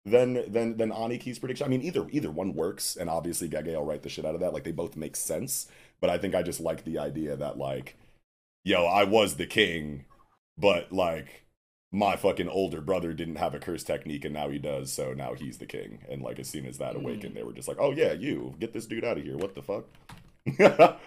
than 0.06 0.52
than 0.52 0.78
than 0.78 0.92
Aniki's 0.92 1.40
prediction. 1.40 1.66
I 1.66 1.70
mean, 1.70 1.82
either 1.82 2.08
either 2.12 2.32
one 2.32 2.54
works, 2.54 2.96
and 2.96 3.10
obviously 3.10 3.50
Gege 3.50 3.76
will 3.76 3.86
write 3.86 4.04
the 4.04 4.10
shit 4.10 4.26
out 4.26 4.36
of 4.36 4.42
that. 4.42 4.54
Like 4.54 4.64
they 4.64 4.72
both 4.72 4.96
make 4.96 5.16
sense, 5.16 5.68
but 6.00 6.10
I 6.10 6.18
think 6.18 6.36
I 6.36 6.44
just 6.44 6.60
like 6.60 6.84
the 6.84 7.00
idea 7.00 7.36
that 7.36 7.58
like, 7.58 7.96
yo, 8.64 8.86
I 8.86 9.04
was 9.04 9.36
the 9.36 9.48
king, 9.48 10.06
but 10.58 10.92
like 10.92 11.45
my 11.96 12.18
fucking 12.18 12.50
older 12.50 12.82
brother 12.82 13.14
didn't 13.14 13.38
have 13.38 13.56
a 13.56 13.60
curse 13.60 13.82
technique 13.82 14.26
and 14.26 14.34
now 14.34 14.50
he 14.50 14.60
does 14.60 14.92
so 14.92 15.14
now 15.14 15.34
he's 15.34 15.60
the 15.60 15.66
king. 15.66 16.00
And 16.10 16.22
like 16.22 16.40
as 16.40 16.50
soon 16.50 16.66
as 16.66 16.78
that 16.78 16.94
hmm. 16.94 17.00
awakened 17.00 17.36
they 17.36 17.44
were 17.44 17.54
just 17.54 17.70
like 17.70 17.78
oh 17.80 17.92
yeah 17.92 18.12
you 18.12 18.54
get 18.60 18.74
this 18.74 18.86
dude 18.86 19.06
out 19.06 19.18
of 19.18 19.24
here. 19.24 19.38
What 19.38 19.56
the 19.56 19.62
fuck? 19.62 19.86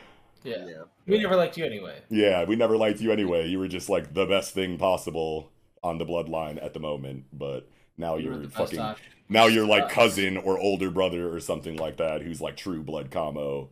Yeah. 0.44 0.84
we 1.07 1.18
never 1.18 1.36
liked 1.36 1.58
you 1.58 1.67
anyway. 1.67 2.00
yeah 2.08 2.44
we 2.44 2.57
never 2.57 2.76
liked 2.76 3.00
you 3.00 3.12
anyway. 3.12 3.49
You 3.49 3.58
were 3.58 3.68
just 3.68 3.91
like 3.91 4.15
the 4.15 4.25
best 4.25 4.55
thing 4.55 4.78
possible 4.78 5.50
on 5.83 5.99
the 5.99 6.07
bloodline 6.07 6.65
at 6.65 6.73
the 6.73 6.81
moment 6.81 7.25
but 7.33 7.68
now 7.99 8.17
you 8.17 8.33
you're 8.33 8.49
fucking 8.49 8.78
option. 8.78 9.07
now 9.28 9.47
you're 9.47 9.67
like 9.67 9.89
cousin 9.91 10.36
or 10.39 10.58
older 10.58 10.91
brother 10.91 11.34
or 11.34 11.41
something 11.41 11.76
like 11.76 11.99
that 11.99 12.23
who's 12.23 12.41
like 12.41 12.57
true 12.57 12.83
blood 12.83 13.10
kamo 13.10 13.68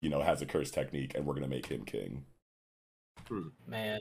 you 0.00 0.08
know 0.08 0.22
has 0.22 0.42
a 0.42 0.46
curse 0.46 0.70
technique 0.70 1.12
and 1.14 1.26
we're 1.26 1.34
gonna 1.34 1.46
make 1.46 1.66
him 1.66 1.84
king. 1.84 2.24
Hmm. 3.28 3.48
Man, 3.68 4.00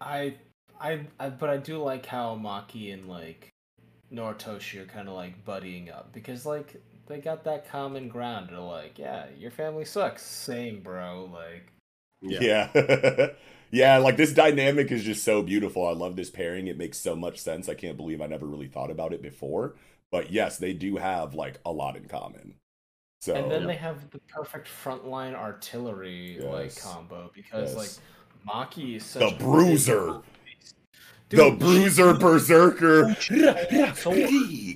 I, 0.00 0.36
I, 0.80 1.06
I, 1.18 1.30
but 1.30 1.50
I 1.50 1.56
do 1.56 1.78
like 1.82 2.06
how 2.06 2.36
Maki 2.36 2.92
and 2.92 3.08
like 3.08 3.50
Noritoshi 4.12 4.80
are 4.80 4.86
kind 4.86 5.08
of 5.08 5.14
like 5.14 5.44
buddying 5.44 5.92
up 5.94 6.12
because 6.12 6.46
like 6.46 6.80
they 7.06 7.18
got 7.20 7.44
that 7.44 7.68
common 7.70 8.08
ground. 8.08 8.50
They're 8.50 8.58
like, 8.58 8.98
yeah, 8.98 9.26
your 9.38 9.50
family 9.50 9.84
sucks. 9.84 10.22
Same, 10.22 10.80
bro. 10.80 11.30
Like, 11.32 11.72
Yeah. 12.20 13.30
Yeah. 13.70 13.98
like 13.98 14.16
this 14.16 14.32
dynamic 14.32 14.90
is 14.90 15.04
just 15.04 15.24
so 15.24 15.42
beautiful. 15.42 15.86
I 15.86 15.92
love 15.92 16.16
this 16.16 16.30
pairing. 16.30 16.68
It 16.68 16.78
makes 16.78 16.98
so 16.98 17.14
much 17.14 17.38
sense. 17.38 17.68
I 17.68 17.74
can't 17.74 17.96
believe 17.98 18.20
I 18.22 18.26
never 18.26 18.46
really 18.46 18.68
thought 18.68 18.90
about 18.90 19.12
it 19.12 19.20
before. 19.22 19.74
But 20.10 20.32
yes, 20.32 20.56
they 20.58 20.72
do 20.72 20.96
have 20.96 21.34
like 21.34 21.58
a 21.66 21.72
lot 21.72 21.96
in 21.96 22.06
common. 22.08 22.54
So 23.20 23.34
and 23.34 23.50
then 23.50 23.66
they 23.66 23.74
have 23.76 24.10
the 24.10 24.20
perfect 24.20 24.68
frontline 24.68 25.34
artillery 25.34 26.38
like 26.40 26.76
combo 26.80 27.30
because 27.34 27.74
Yes. 27.74 27.76
like 27.76 27.90
Maki 28.48 28.96
is 28.96 29.12
the 29.18 29.28
such 29.28 29.32
a 29.32 29.36
bruiser. 29.36 30.06
the 30.06 30.22
Dude, 31.28 31.58
bruiser 31.58 32.14
berserker. 32.14 33.14
So- 33.94 34.28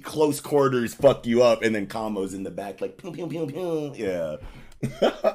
Close 0.03 0.41
quarters 0.41 0.95
fuck 0.95 1.27
you 1.27 1.43
up, 1.43 1.63
and 1.63 1.75
then 1.75 1.87
combos 1.87 2.35
in 2.35 2.43
the 2.43 2.51
back 2.51 2.81
like 2.81 2.99
pew 2.99 3.13
pew 3.13 3.27
pew 3.27 3.47
pew. 3.47 3.93
Yeah. 3.97 4.37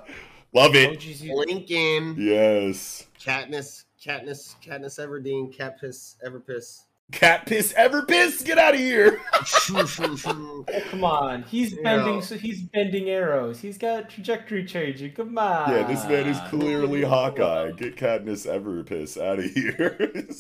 Love 0.54 0.76
it. 0.76 1.04
Lincoln, 1.24 2.16
Yes. 2.18 3.06
Katniss, 3.20 3.84
Katniss, 4.04 4.56
Katniss 4.64 5.00
Everdeen, 5.00 5.56
Catpiss, 5.56 6.16
Everpiss. 6.26 6.82
Cat 7.12 7.46
piss 7.46 7.74
ever 7.78 8.02
piss. 8.04 8.42
Get 8.44 8.58
out 8.58 8.74
of 8.74 8.80
here. 8.82 9.22
Oh, 9.70 10.66
come 10.90 11.04
on, 11.06 11.44
he's 11.44 11.74
bending. 11.76 12.16
know. 12.16 12.22
So 12.22 12.38
he's 12.38 12.62
bending 12.64 13.10
arrows. 13.10 13.60
He's 13.62 13.78
got 13.78 14.10
trajectory 14.10 14.66
changing. 14.66 15.14
Come 15.14 15.38
on. 15.38 15.70
Yeah, 15.72 15.84
this 15.88 16.04
man 16.06 16.28
is 16.28 16.38
clearly 16.50 17.04
Hawkeye. 17.04 17.72
Get 17.72 17.96
Katniss 17.96 18.46
Everpiss 18.46 19.22
out 19.22 19.40
of 19.40 19.46
here. 19.46 20.28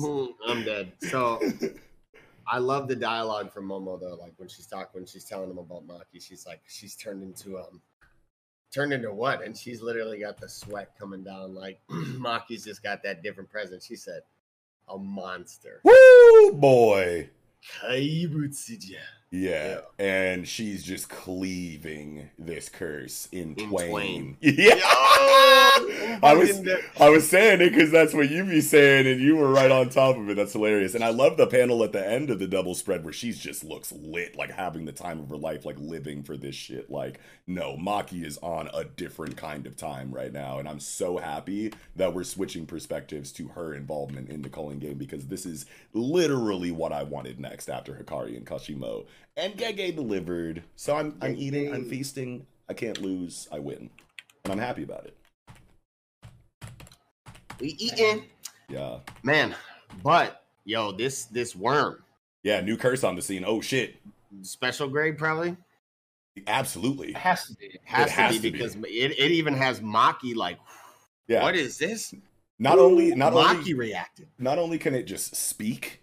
I'm 0.46 0.64
dead. 0.64 0.92
So 1.00 1.40
I 2.46 2.58
love 2.58 2.88
the 2.88 2.96
dialogue 2.96 3.52
from 3.52 3.68
Momo 3.68 4.00
though. 4.00 4.14
Like 4.20 4.32
when 4.36 4.48
she's 4.48 4.66
talking, 4.66 4.88
when 4.92 5.06
she's 5.06 5.24
telling 5.24 5.50
him 5.50 5.58
about 5.58 5.86
Maki, 5.86 6.20
she's 6.20 6.46
like, 6.46 6.60
she's 6.68 6.94
turned 6.96 7.22
into 7.22 7.58
um, 7.58 7.80
turned 8.72 8.92
into 8.92 9.12
what? 9.12 9.42
And 9.44 9.56
she's 9.56 9.82
literally 9.82 10.20
got 10.20 10.40
the 10.40 10.48
sweat 10.48 10.92
coming 10.98 11.22
down. 11.22 11.54
Like 11.54 11.80
Maki's 11.90 12.64
just 12.64 12.82
got 12.82 13.02
that 13.02 13.22
different 13.22 13.50
presence. 13.50 13.84
She 13.86 13.96
said, 13.96 14.22
a 14.88 14.98
monster. 14.98 15.80
Woo, 15.84 16.52
boy. 16.54 17.30
Kaibutsuja. 17.82 18.96
Yeah. 19.32 19.80
and 19.98 20.48
she's 20.48 20.82
just 20.82 21.08
cleaving 21.08 22.30
this 22.38 22.68
curse 22.68 23.28
in, 23.30 23.54
In 23.54 23.68
twain. 23.68 23.90
twain. 23.90 24.36
Yeah, 24.40 24.74
I 26.22 26.34
was. 26.34 26.66
I 26.98 27.08
was 27.08 27.28
saying 27.28 27.60
it 27.60 27.70
because 27.70 27.90
that's 27.90 28.14
what 28.14 28.30
you 28.30 28.44
be 28.44 28.60
saying, 28.60 29.06
and 29.06 29.20
you 29.20 29.36
were 29.36 29.50
right 29.50 29.70
on 29.70 29.88
top 29.88 30.16
of 30.16 30.28
it. 30.28 30.36
That's 30.36 30.52
hilarious, 30.52 30.94
and 30.94 31.04
I 31.04 31.10
love 31.10 31.36
the 31.36 31.46
panel 31.46 31.82
at 31.84 31.92
the 31.92 32.06
end 32.06 32.30
of 32.30 32.38
the 32.38 32.46
double 32.46 32.74
spread 32.74 33.04
where 33.04 33.12
she's 33.12 33.38
just 33.38 33.64
looks 33.64 33.92
lit, 33.92 34.36
like 34.36 34.50
having 34.50 34.84
the 34.84 34.92
time 34.92 35.20
of 35.20 35.28
her 35.28 35.36
life, 35.36 35.64
like 35.64 35.78
living 35.78 36.22
for 36.22 36.36
this 36.36 36.54
shit. 36.54 36.90
Like, 36.90 37.20
no, 37.46 37.76
Maki 37.76 38.24
is 38.24 38.38
on 38.38 38.68
a 38.72 38.84
different 38.84 39.36
kind 39.36 39.66
of 39.66 39.76
time 39.76 40.10
right 40.12 40.32
now, 40.32 40.58
and 40.58 40.68
I'm 40.68 40.80
so 40.80 41.18
happy 41.18 41.72
that 41.96 42.14
we're 42.14 42.24
switching 42.24 42.66
perspectives 42.66 43.32
to 43.32 43.48
her 43.48 43.74
involvement 43.74 44.28
in 44.28 44.42
the 44.42 44.48
culling 44.48 44.78
game 44.78 44.98
because 44.98 45.26
this 45.26 45.46
is 45.46 45.66
literally 45.92 46.70
what 46.70 46.92
I 46.92 47.02
wanted 47.02 47.38
next 47.40 47.68
after 47.68 47.94
Hakari 47.94 48.36
and 48.36 48.46
Kashimo, 48.46 49.06
and 49.36 49.56
Gege 49.56 49.94
delivered. 49.94 50.62
So 50.76 50.96
I'm 50.96 51.16
I'm 51.20 51.36
eating, 51.36 51.72
I'm 51.72 51.84
feasting. 51.84 52.46
I 52.68 52.74
can't 52.74 53.00
lose. 53.00 53.48
I 53.50 53.58
win, 53.58 53.90
and 54.44 54.52
I'm 54.52 54.58
happy 54.58 54.82
about 54.82 55.04
it. 55.06 55.16
We 57.60 57.68
eating, 57.78 58.24
Yeah. 58.68 58.98
man. 59.22 59.54
But 60.02 60.44
yo, 60.64 60.92
this 60.92 61.24
this 61.26 61.54
worm, 61.54 62.02
Yeah, 62.42 62.60
new 62.60 62.76
curse 62.76 63.04
on 63.04 63.16
the 63.16 63.22
scene. 63.22 63.44
Oh 63.46 63.60
shit. 63.60 63.96
special 64.42 64.88
grade 64.88 65.18
probably. 65.18 65.56
Absolutely. 66.46 67.08
It 67.10 67.16
has 67.16 67.46
to 67.48 67.54
be. 67.54 67.78
Has, 67.84 68.06
It 68.06 68.12
has 68.12 68.36
to 68.36 68.40
be 68.42 68.48
to 68.48 68.52
be. 68.52 68.58
because 68.58 68.76
it, 68.76 69.18
it 69.18 69.30
even 69.32 69.54
has 69.54 69.80
Maki 69.80 70.34
like 70.34 70.58
Yeah. 71.28 71.42
what 71.42 71.56
is 71.56 71.76
this? 71.78 72.14
not 72.58 72.78
only 72.78 73.14
not 73.14 73.32
Maki 73.32 73.56
only 73.58 73.74
reacted. 73.74 74.28
not 74.38 74.58
only 74.58 74.78
can 74.78 74.94
it 74.94 75.04
just 75.04 75.34
speak, 75.34 75.99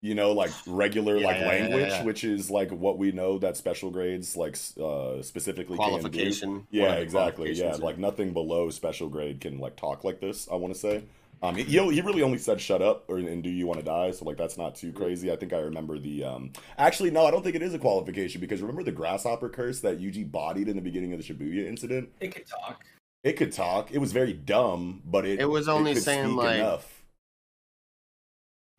you 0.00 0.14
know, 0.14 0.32
like 0.32 0.50
regular 0.66 1.16
Yeah, 1.16 1.26
like 1.26 1.36
yeah, 1.36 1.42
yeah, 1.42 1.48
language, 1.48 1.88
yeah. 1.90 2.04
which 2.04 2.24
is 2.24 2.50
like 2.50 2.70
what 2.70 2.98
we 2.98 3.12
know 3.12 3.38
that 3.38 3.56
special 3.56 3.90
grades 3.90 4.36
like 4.36 4.56
uh 4.80 5.22
specifically 5.22 5.76
can 5.76 5.86
do. 5.86 5.90
Qualification. 5.98 6.66
Yeah, 6.70 6.94
exactly. 6.94 7.50
Yeah, 7.50 7.54
qualifications, 7.62 7.82
like 7.82 7.98
nothing 7.98 8.32
below 8.32 8.70
special 8.70 9.08
grade 9.08 9.40
can 9.40 9.58
like 9.58 9.76
talk 9.76 10.04
like 10.04 10.20
this. 10.20 10.48
I 10.50 10.54
want 10.56 10.74
to 10.74 10.78
say. 10.80 11.04
Um, 11.40 11.54
he, 11.54 11.62
he 11.62 12.00
really 12.00 12.22
only 12.22 12.38
said 12.38 12.60
"shut 12.60 12.82
up" 12.82 13.04
or 13.08 13.18
"and 13.18 13.44
do 13.44 13.48
you 13.48 13.64
want 13.66 13.78
to 13.78 13.84
die," 13.84 14.10
so 14.10 14.24
like 14.24 14.36
that's 14.36 14.58
not 14.58 14.74
too 14.74 14.90
crazy. 14.92 15.30
I 15.30 15.36
think 15.36 15.52
I 15.52 15.58
remember 15.58 15.96
the. 15.96 16.24
Um, 16.24 16.52
actually, 16.78 17.12
no, 17.12 17.26
I 17.26 17.30
don't 17.30 17.44
think 17.44 17.54
it 17.54 17.62
is 17.62 17.74
a 17.74 17.78
qualification 17.78 18.40
because 18.40 18.60
remember 18.60 18.82
the 18.82 18.90
grasshopper 18.90 19.48
curse 19.48 19.78
that 19.80 20.00
Yuji 20.00 20.28
bodied 20.28 20.66
in 20.68 20.74
the 20.74 20.82
beginning 20.82 21.12
of 21.12 21.24
the 21.24 21.34
Shibuya 21.34 21.64
incident. 21.66 22.08
It 22.18 22.34
could 22.34 22.46
talk. 22.48 22.84
It 23.22 23.34
could 23.34 23.52
talk. 23.52 23.92
It 23.92 23.98
was 23.98 24.10
very 24.10 24.32
dumb, 24.32 25.00
but 25.04 25.24
it 25.26 25.38
It 25.40 25.44
was 25.48 25.68
only 25.68 25.94
could 25.94 26.02
saying, 26.02 26.26
speak 26.26 26.36
like- 26.38 26.58
enough. 26.58 26.97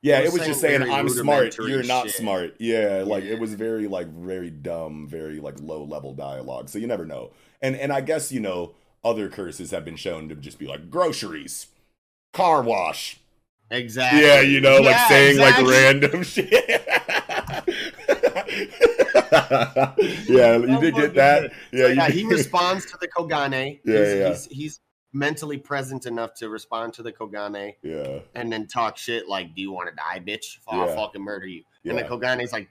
Yeah, 0.01 0.19
It 0.19 0.31
was 0.31 0.45
just 0.45 0.61
saying 0.61 0.83
I'm 0.83 1.09
smart, 1.09 1.57
you're 1.57 1.83
not 1.83 2.05
shit. 2.07 2.15
smart. 2.15 2.55
Yeah, 2.59 3.03
like 3.05 3.25
Yeah. 3.25 3.33
it 3.33 3.39
was 3.39 3.53
very 3.53 3.87
like 3.87 4.07
very 4.07 4.49
dumb, 4.49 5.07
very 5.07 5.39
like 5.41 5.55
low 5.61 5.83
level 5.83 6.13
dialogue. 6.13 6.69
So 6.69 6.79
you 6.79 6.87
never 6.87 7.05
know. 7.05 7.31
And 7.61 7.75
and 7.75 7.91
I 7.91 7.99
guess 8.01 8.31
you 8.31 8.39
know 8.39 8.75
other 9.03 9.27
curses 9.29 9.71
have 9.71 9.83
been 9.83 9.97
shown 9.97 10.29
to 10.29 10.35
just 10.35 10.57
be 10.57 10.67
like 10.67 10.89
groceries, 10.89 11.67
car 12.33 12.61
wash. 12.61 13.17
Exactly. 13.71 14.21
Yeah, 14.21 14.39
you 14.41 14.61
know, 14.61 14.77
like 14.77 14.95
Yeah, 14.95 15.07
saying 15.09 15.31
exactly. 15.31 15.65
like 15.65 15.73
random 15.73 16.23
shit. 16.23 16.49
yeah, 19.31 20.57
you 20.57 20.79
did 20.79 20.95
get 20.95 21.13
that. 21.15 21.51
Yeah, 21.71 21.87
yeah, 21.87 22.09
he 22.09 22.25
responds 22.25 22.85
to 22.87 22.97
the 22.99 23.07
Kogane. 23.07 23.79
Yeah, 23.85 23.99
he's, 23.99 24.15
yeah. 24.15 24.29
He's, 24.29 24.45
he's 24.45 24.79
mentally 25.13 25.57
present 25.57 26.05
enough 26.05 26.33
to 26.35 26.49
respond 26.49 26.93
to 26.93 27.03
the 27.03 27.11
Kogane 27.11 27.75
Yeah. 27.81 28.19
and 28.35 28.51
then 28.51 28.67
talk 28.67 28.97
shit 28.97 29.27
like, 29.27 29.55
"Do 29.55 29.61
you 29.61 29.71
want 29.71 29.89
to 29.89 29.95
die, 29.95 30.19
bitch? 30.19 30.59
I'll 30.67 30.87
Yeah. 30.87 30.95
fucking 30.95 31.21
murder 31.21 31.47
you." 31.47 31.63
And 31.83 31.97
the 31.97 32.01
Yeah. 32.03 32.07
Kogane's 32.07 32.51
like, 32.53 32.69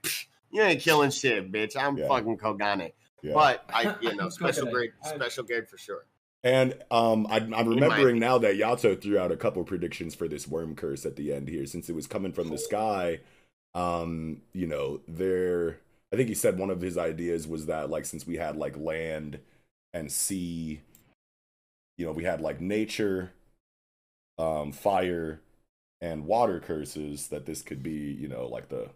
"You 0.50 0.62
ain't 0.62 0.81
killing 0.81 1.10
shit, 1.10 1.50
bitch. 1.50 1.76
I'm 1.76 1.97
Yeah. 1.97 2.08
fucking 2.08 2.39
Kogane." 2.39 2.92
Yeah. 3.23 3.34
But 3.34 3.65
I, 3.68 3.97
you 4.00 4.15
know, 4.15 4.28
special 4.28 4.70
grade, 4.70 4.92
special 5.02 5.44
grade 5.44 5.68
for 5.68 5.76
sure. 5.78 6.07
And 6.44 6.75
um, 6.92 7.26
I, 7.28 7.39
I'm 7.39 7.68
remembering 7.68 8.20
now 8.20 8.39
that 8.39 8.55
Yato 8.55 9.00
threw 9.00 9.18
out 9.18 9.33
a 9.33 9.36
couple 9.36 9.65
predictions 9.65 10.15
for 10.15 10.28
this 10.28 10.47
worm 10.47 10.76
curse 10.76 11.05
at 11.05 11.17
the 11.17 11.33
end 11.33 11.49
here, 11.49 11.67
since 11.67 11.89
it 11.89 11.94
was 11.97 12.07
coming 12.07 12.33
from 12.33 12.49
the 12.50 12.58
sky. 12.58 13.18
Um, 13.75 14.42
you 14.52 14.67
know, 14.68 15.00
there. 15.08 15.81
I 16.12 16.17
think 16.17 16.28
he 16.28 16.34
said 16.34 16.57
one 16.58 16.70
of 16.70 16.81
his 16.81 16.97
ideas 16.97 17.47
was 17.49 17.67
that 17.67 17.91
like 17.91 18.05
since 18.07 18.26
we 18.26 18.36
had 18.36 18.57
like 18.57 18.76
land 18.78 19.41
and 19.92 20.10
sea, 20.12 20.81
you 21.99 22.07
know, 22.07 22.12
we 22.12 22.25
had 22.25 22.41
like 22.41 22.60
nature, 22.60 23.33
um, 24.39 24.73
fire, 24.73 25.43
and 26.01 26.25
water 26.25 26.60
curses. 26.60 27.28
That 27.28 27.44
this 27.44 27.60
could 27.62 27.83
be, 27.83 28.17
you 28.18 28.28
know, 28.28 28.47
like 28.47 28.70
the 28.70 28.91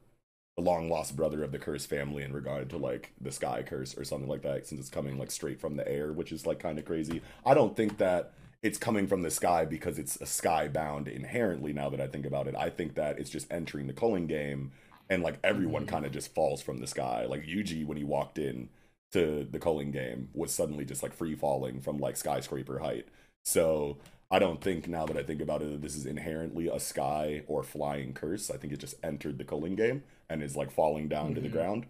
the 0.56 0.62
long 0.62 0.88
lost 0.90 1.16
brother 1.16 1.42
of 1.42 1.52
the 1.52 1.58
curse 1.58 1.86
family 1.86 2.22
in 2.22 2.32
regard 2.32 2.68
to 2.70 2.76
like 2.76 3.12
the 3.20 3.32
sky 3.32 3.62
curse 3.66 3.96
or 3.96 4.04
something 4.04 4.28
like 4.28 4.42
that 4.42 4.66
since 4.66 4.80
it's 4.80 4.90
coming 4.90 5.18
like 5.18 5.30
straight 5.30 5.58
from 5.58 5.76
the 5.76 5.88
air 5.88 6.12
which 6.12 6.30
is 6.30 6.46
like 6.46 6.58
kind 6.58 6.78
of 6.78 6.84
crazy. 6.84 7.22
I 7.44 7.54
don't 7.54 7.76
think 7.76 7.98
that 7.98 8.32
it's 8.62 8.78
coming 8.78 9.06
from 9.06 9.22
the 9.22 9.30
sky 9.30 9.64
because 9.64 9.98
it's 9.98 10.16
a 10.20 10.26
sky 10.26 10.68
bound 10.68 11.08
inherently 11.08 11.72
now 11.72 11.90
that 11.90 12.00
i 12.00 12.06
think 12.06 12.26
about 12.26 12.46
it. 12.46 12.54
I 12.56 12.70
think 12.70 12.94
that 12.94 13.18
it's 13.18 13.30
just 13.30 13.50
entering 13.52 13.86
the 13.86 13.92
culling 13.92 14.26
game 14.26 14.72
and 15.10 15.22
like 15.22 15.38
everyone 15.42 15.86
kind 15.86 16.06
of 16.06 16.12
just 16.12 16.34
falls 16.34 16.62
from 16.62 16.78
the 16.78 16.86
sky. 16.86 17.26
Like 17.26 17.44
yuji 17.44 17.84
when 17.86 17.96
he 17.96 18.04
walked 18.04 18.38
in 18.38 18.68
to 19.12 19.46
the 19.50 19.58
culling 19.58 19.90
game 19.90 20.28
was 20.34 20.52
suddenly 20.54 20.84
just 20.84 21.02
like 21.02 21.12
free 21.12 21.34
falling 21.34 21.80
from 21.80 21.98
like 21.98 22.16
skyscraper 22.16 22.78
height 22.78 23.06
so 23.44 23.98
I 24.30 24.38
don't 24.38 24.62
think 24.62 24.88
now 24.88 25.04
that 25.06 25.16
I 25.16 25.22
think 25.22 25.42
about 25.42 25.60
it 25.62 25.70
that 25.70 25.82
this 25.82 25.94
is 25.94 26.06
inherently 26.06 26.66
a 26.68 26.80
sky 26.80 27.42
or 27.46 27.62
flying 27.62 28.14
curse. 28.14 28.50
I 28.50 28.56
think 28.56 28.72
it 28.72 28.78
just 28.80 28.94
entered 29.04 29.36
the 29.36 29.44
culling 29.44 29.76
game 29.76 30.04
and 30.30 30.42
is 30.42 30.56
like 30.56 30.70
falling 30.70 31.06
down 31.08 31.34
to 31.34 31.40
the 31.42 31.48
Mhm. 31.48 31.52
ground. 31.52 31.86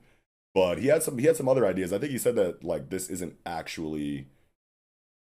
But 0.55 0.78
he 0.78 0.89
had 0.89 1.02
some 1.02 1.18
he 1.18 1.26
had 1.26 1.36
some 1.36 1.49
other 1.49 1.67
ideas. 1.67 1.92
I 1.92 1.99
think 1.99 2.12
he 2.12 2.18
said 2.18 2.34
that 2.36 2.65
like 2.65 2.91
this 2.91 3.10
isn't 3.10 3.39
actually 3.47 4.26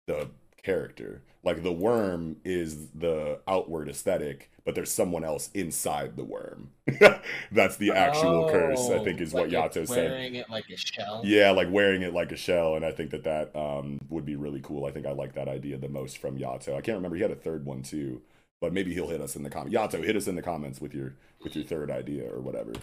the 0.07 0.29
character. 0.63 1.23
Like 1.43 1.63
the 1.63 1.71
worm 1.71 2.37
is 2.45 2.89
the 2.89 3.39
outward 3.47 3.89
aesthetic, 3.89 4.51
but 4.63 4.75
there's 4.75 4.91
someone 4.91 5.23
else 5.23 5.49
inside 5.53 6.15
the 6.15 6.23
worm. 6.23 6.69
That's 7.51 7.77
the 7.77 7.91
actual 7.91 8.47
curse, 8.49 8.89
I 8.89 9.03
think 9.03 9.21
is 9.21 9.33
Oh, 9.33 9.39
what 9.39 9.51
like 9.51 9.71
Yato 9.71 9.77
it's 9.77 9.91
said. 9.91 10.11
Wearing 10.11 10.35
it 10.35 10.49
like 10.49 10.69
a 10.69 10.77
shell. 10.77 11.21
Yeah, 11.23 11.51
like 11.51 11.71
wearing 11.71 12.03
it 12.03 12.13
like 12.13 12.31
a 12.31 12.35
shell, 12.37 12.75
and 12.75 12.85
I 12.85 12.91
think 12.91 13.09
that 13.11 13.23
that 13.23 13.55
um, 13.55 13.99
would 14.09 14.25
be 14.25 14.35
really 14.35 14.61
cool. 14.61 14.85
I 14.85 14.91
think 14.91 15.07
I 15.07 15.13
like 15.13 15.33
that 15.33 15.47
idea 15.47 15.77
the 15.77 15.89
most 15.89 16.19
from 16.19 16.37
Yato. 16.37 16.75
I 16.77 16.81
can't 16.81 16.97
remember 16.97 17.15
he 17.15 17.23
had 17.23 17.31
a 17.31 17.35
third 17.35 17.65
one 17.65 17.81
too, 17.81 18.21
but 18.59 18.71
maybe 18.71 18.93
he'll 18.93 19.09
hit 19.09 19.21
us 19.21 19.35
in 19.35 19.41
the 19.41 19.49
comments. 19.49 19.75
Yato, 19.75 20.03
hit 20.03 20.15
us 20.15 20.27
in 20.27 20.35
the 20.35 20.41
comments 20.43 20.79
with 20.79 20.93
your 20.93 21.15
with 21.43 21.55
your 21.55 21.65
third 21.65 21.89
idea 21.89 22.31
or 22.31 22.39
whatever. 22.39 22.73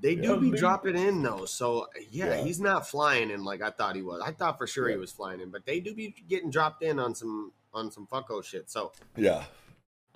They 0.00 0.14
Yeah. 0.14 0.22
do 0.22 0.40
be 0.40 0.50
dropping 0.50 0.96
in 0.96 1.22
though, 1.22 1.44
so 1.44 1.88
yeah, 2.10 2.36
Yeah. 2.36 2.44
he's 2.44 2.58
not 2.60 2.88
flying 2.88 3.30
in 3.30 3.44
like 3.44 3.60
I 3.62 3.70
thought 3.70 3.94
he 3.96 4.02
was. 4.02 4.22
I 4.24 4.32
thought 4.32 4.56
for 4.58 4.66
sure 4.66 4.88
he 4.88 4.96
was 4.96 5.12
flying 5.12 5.40
in, 5.40 5.50
but 5.50 5.66
they 5.66 5.80
do 5.80 5.94
be 5.94 6.14
getting 6.28 6.50
dropped 6.50 6.82
in 6.82 6.98
on 6.98 7.14
some 7.14 7.52
on 7.72 7.90
some 7.90 8.06
fucko 8.06 8.42
shit. 8.42 8.70
So 8.70 8.92
Yeah, 9.16 9.44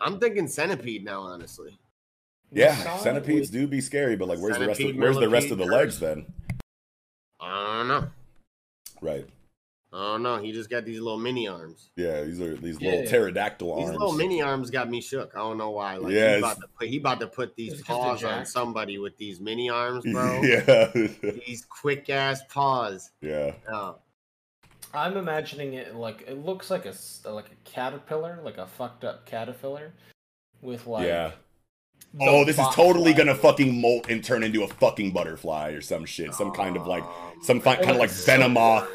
I'm 0.00 0.18
thinking 0.18 0.48
centipede 0.48 1.04
now, 1.04 1.20
honestly. 1.20 1.78
yeah. 2.50 2.96
Centipedes 2.98 3.50
do 3.50 3.66
be 3.66 3.80
scary, 3.80 4.16
but 4.16 4.28
like, 4.28 4.38
where's 4.38 4.58
the 4.58 4.66
rest 4.66 4.80
of 4.80 4.96
where's 4.96 5.16
the 5.18 5.28
rest 5.28 5.50
of 5.50 5.58
the 5.58 5.66
legs 5.66 6.00
then? 6.00 6.32
I 7.40 7.78
don't 7.78 7.88
know. 7.88 8.08
Right. 9.02 9.28
I 9.94 10.02
don't 10.12 10.22
know. 10.24 10.38
He 10.38 10.50
just 10.50 10.68
got 10.68 10.84
these 10.84 10.98
little 10.98 11.18
mini 11.20 11.46
arms. 11.46 11.90
Yeah, 11.96 12.22
these 12.22 12.40
are 12.40 12.56
these 12.56 12.80
Yeah. 12.80 12.90
little 12.90 13.06
pterodactyl 13.06 13.72
arms. 13.72 13.90
These 13.90 13.92
little 13.98 14.12
mini 14.12 14.42
arms 14.42 14.70
got 14.70 14.90
me 14.90 15.00
shook. 15.00 15.32
I 15.36 15.38
don't 15.38 15.56
know 15.56 15.70
why. 15.70 15.96
Like 15.96 16.12
Yeah, 16.12 16.32
he 16.32 16.38
about 16.38 16.56
to 16.60 16.66
put 16.78 16.88
he 16.88 16.96
about 16.98 17.20
to 17.20 17.26
put 17.28 17.54
these 17.54 17.74
It's 17.74 17.82
'cause 17.82 18.20
paws 18.20 18.24
on 18.24 18.44
somebody 18.44 18.98
with 18.98 19.16
these 19.18 19.40
mini 19.40 19.70
arms, 19.70 20.04
bro. 20.10 20.42
yeah, 20.42 20.90
These 21.46 21.64
quick 21.68 22.10
ass 22.10 22.42
paws. 22.48 23.10
yeah. 23.20 23.52
Oh, 23.72 23.98
I'm 24.92 25.16
imagining 25.16 25.74
it 25.74 25.94
like 25.94 26.24
it 26.26 26.44
looks 26.44 26.70
like 26.70 26.86
a 26.86 26.94
like 27.30 27.46
a 27.46 27.56
caterpillar, 27.70 28.40
like 28.42 28.58
a 28.58 28.66
fucked 28.66 29.04
up 29.04 29.26
caterpillar, 29.26 29.92
with 30.60 30.86
like 30.88 31.06
yeah. 31.06 31.32
Oh, 32.20 32.44
this 32.44 32.58
is 32.60 32.66
totally 32.72 33.12
gonna 33.12 33.34
fucking 33.34 33.80
molt 33.80 34.08
and 34.08 34.22
turn 34.22 34.44
into 34.44 34.62
a 34.62 34.68
fucking 34.68 35.10
butterfly 35.12 35.70
or 35.70 35.80
some 35.80 36.04
shit. 36.04 36.32
Some 36.34 36.52
kind 36.52 36.76
of 36.76 36.86
like 36.86 37.02
some 37.42 37.60
fi- 37.60 37.74
kind 37.76 37.90
of 37.90 37.96
like 37.96 38.10
it's 38.10 38.24
so 38.24 38.32
Venomoth, 38.32 38.86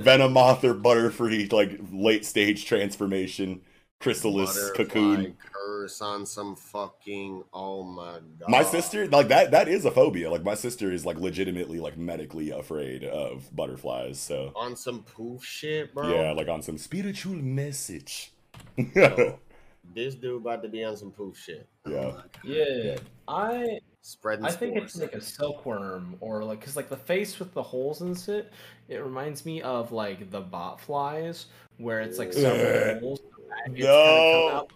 Venomoth 0.00 0.64
or 0.64 0.74
Butterfree, 0.74 1.52
like 1.52 1.78
late 1.92 2.24
stage 2.24 2.64
transformation, 2.64 3.60
chrysalis 4.00 4.54
butterfly 4.54 4.84
cocoon. 4.84 5.36
curse 5.52 6.00
on 6.00 6.26
some 6.26 6.56
fucking. 6.56 7.44
Oh 7.52 7.82
my 7.82 8.18
god. 8.38 8.48
My 8.48 8.62
sister, 8.62 9.06
like 9.08 9.28
that, 9.28 9.50
that 9.52 9.68
is 9.68 9.84
a 9.84 9.90
phobia. 9.90 10.30
Like 10.30 10.42
my 10.42 10.54
sister 10.54 10.90
is 10.92 11.06
like 11.06 11.18
legitimately 11.18 11.78
like 11.80 11.96
medically 11.96 12.50
afraid 12.50 13.04
of 13.04 13.54
butterflies. 13.54 14.18
So 14.18 14.52
on 14.56 14.76
some 14.76 15.02
poof 15.02 15.44
shit, 15.44 15.94
bro. 15.94 16.08
yeah, 16.12 16.32
like 16.32 16.48
on 16.48 16.62
some 16.62 16.78
spiritual 16.78 17.34
message. 17.34 18.32
Yo, 18.76 19.38
this 19.94 20.14
dude 20.14 20.40
about 20.42 20.62
to 20.62 20.68
be 20.68 20.84
on 20.84 20.96
some 20.96 21.10
poof 21.10 21.38
shit. 21.38 21.68
yeah, 21.88 22.12
Yeah, 22.44 22.96
I 23.28 23.78
Spreading 24.04 24.44
I 24.44 24.50
think 24.50 24.74
spores. 24.74 24.90
it's 24.94 25.00
like 25.00 25.12
a 25.14 25.20
silkworm 25.20 26.16
or 26.20 26.42
like 26.44 26.58
because 26.58 26.74
like 26.76 26.88
the 26.88 26.96
face 26.96 27.38
with 27.38 27.54
the 27.54 27.62
holes 27.62 28.02
in 28.02 28.16
it. 28.34 28.52
It 28.88 28.96
reminds 28.96 29.46
me 29.46 29.62
of 29.62 29.92
like 29.92 30.28
the 30.30 30.40
bot 30.40 30.80
flies 30.80 31.46
where 31.78 32.00
it's 32.00 32.18
like 32.18 32.28
Ugh. 32.30 32.34
several 32.34 33.00
holes. 33.00 33.20
and 33.64 33.74
No. 33.74 33.84
gonna 33.86 34.48
come 34.50 34.56
out. 34.58 34.72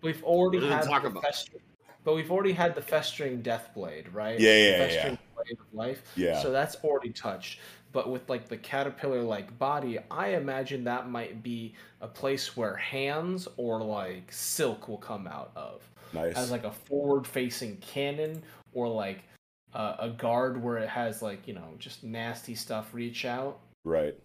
We've 0.00 0.24
already 0.24 0.60
What 0.60 0.70
had 0.72 0.82
talking 0.84 1.02
the 1.12 1.18
about? 1.18 1.24
fester- 1.24 1.58
but 2.04 2.14
we've 2.14 2.30
already 2.30 2.52
had 2.52 2.74
the 2.74 2.82
festering 2.82 3.40
death 3.42 3.70
blade, 3.74 4.08
right? 4.12 4.38
Yeah, 4.40 4.52
The 4.52 4.58
yeah, 4.58 4.86
yeah. 5.10 5.16
blade 5.34 5.58
of 5.60 5.74
life. 5.74 6.02
Yeah. 6.16 6.40
So 6.42 6.50
that's 6.50 6.76
already 6.76 7.10
touched. 7.10 7.60
But 7.92 8.10
with 8.10 8.28
like 8.30 8.48
the 8.48 8.56
caterpillar 8.56 9.22
like 9.22 9.58
body, 9.58 9.98
I 10.10 10.28
imagine 10.28 10.84
that 10.84 11.08
might 11.10 11.42
be 11.42 11.74
a 12.00 12.08
place 12.08 12.56
where 12.56 12.76
hands 12.76 13.46
or 13.58 13.82
like 13.82 14.32
silk 14.32 14.88
will 14.88 14.98
come 14.98 15.26
out 15.26 15.52
of 15.54 15.82
nice. 16.14 16.36
as 16.36 16.50
like 16.50 16.64
a 16.64 16.72
forward 16.72 17.26
facing 17.26 17.76
cannon 17.78 18.42
or 18.72 18.88
like 18.88 19.24
uh, 19.74 19.96
a 19.98 20.08
guard 20.08 20.62
where 20.62 20.78
it 20.78 20.88
has 20.88 21.20
like 21.20 21.46
you 21.48 21.54
know 21.54 21.74
just 21.78 22.04
nasty 22.04 22.54
stuff 22.54 22.94
reach 22.94 23.24
out 23.24 23.60
Right. 23.84 24.18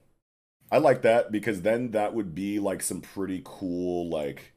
I 0.71 0.77
like 0.77 1.01
that 1.01 1.31
because 1.31 1.61
then 1.61 1.91
that 1.91 2.13
would 2.13 2.33
be 2.33 2.59
like 2.59 2.81
some 2.81 3.01
pretty 3.01 3.41
cool, 3.43 4.09
like, 4.09 4.53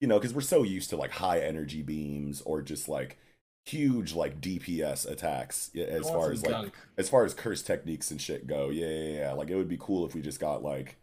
you 0.00 0.08
know, 0.08 0.18
because 0.18 0.34
we're 0.34 0.40
so 0.40 0.62
used 0.62 0.90
to 0.90 0.96
like 0.96 1.12
high 1.12 1.40
energy 1.40 1.82
beams 1.82 2.40
or 2.42 2.62
just 2.62 2.88
like 2.88 3.18
huge 3.64 4.14
like 4.14 4.40
DPS 4.40 5.08
attacks 5.08 5.70
as 5.76 6.08
far 6.08 6.32
as 6.32 6.44
like 6.44 6.72
as 6.98 7.08
far 7.08 7.24
as 7.24 7.34
curse 7.34 7.62
techniques 7.62 8.10
and 8.10 8.20
shit 8.20 8.46
go. 8.46 8.70
Yeah, 8.70 8.88
yeah, 8.88 9.18
yeah. 9.18 9.32
Like 9.32 9.50
it 9.50 9.56
would 9.56 9.68
be 9.68 9.78
cool 9.78 10.06
if 10.06 10.14
we 10.14 10.22
just 10.22 10.40
got 10.40 10.62
like 10.62 10.96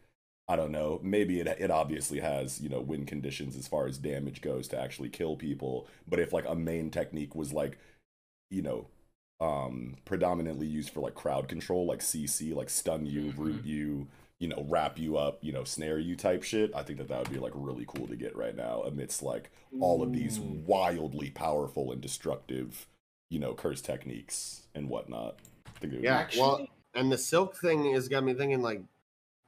I 0.49 0.55
don't 0.55 0.71
know, 0.71 0.99
maybe 1.03 1.39
it 1.39 1.47
it 1.47 1.69
obviously 1.69 2.19
has, 2.19 2.59
you 2.59 2.69
know, 2.69 2.81
win 2.81 3.05
conditions 3.05 3.55
as 3.55 3.67
far 3.67 3.85
as 3.87 3.99
damage 3.99 4.41
goes 4.41 4.67
to 4.69 4.81
actually 4.81 5.09
kill 5.09 5.35
people, 5.35 5.87
but 6.07 6.19
if 6.19 6.33
like 6.33 6.45
a 6.47 6.55
main 6.55 6.89
technique 6.89 7.35
was 7.35 7.53
like 7.53 7.77
you 8.49 8.63
know, 8.63 8.87
um 9.39 9.95
predominantly 10.05 10.67
used 10.67 10.89
for 10.89 11.01
like 11.01 11.15
crowd 11.15 11.47
control 11.47 11.85
like 11.85 11.99
CC, 11.99 12.53
like 12.55 12.69
stun 12.69 13.05
you, 13.05 13.31
root 13.37 13.63
you, 13.63 14.07
you 14.39 14.47
know, 14.47 14.65
wrap 14.67 14.97
you 14.97 15.17
up, 15.17 15.37
you 15.41 15.51
know, 15.53 15.63
snare 15.63 15.99
you 15.99 16.15
type 16.15 16.41
shit. 16.41 16.71
I 16.73 16.81
think 16.81 16.97
that 16.97 17.09
that 17.09 17.19
would 17.19 17.31
be 17.31 17.39
like 17.39 17.53
really 17.55 17.85
cool 17.87 18.07
to 18.07 18.15
get 18.15 18.35
right 18.35 18.55
now 18.55 18.81
amidst 18.81 19.21
like 19.21 19.51
all 19.79 20.01
of 20.01 20.13
these 20.13 20.39
wildly 20.39 21.29
powerful 21.29 21.91
and 21.91 22.01
destructive, 22.01 22.87
you 23.29 23.37
know, 23.37 23.53
curse 23.53 23.81
techniques 23.81 24.63
and 24.73 24.89
whatnot. 24.89 25.37
I 25.67 25.79
think 25.79 25.93
Yeah, 26.01 26.25
be- 26.25 26.39
well, 26.39 26.67
and 26.95 27.11
the 27.11 27.17
silk 27.17 27.55
thing 27.57 27.93
has 27.93 28.07
got 28.07 28.23
me 28.23 28.33
thinking 28.33 28.63
like 28.63 28.81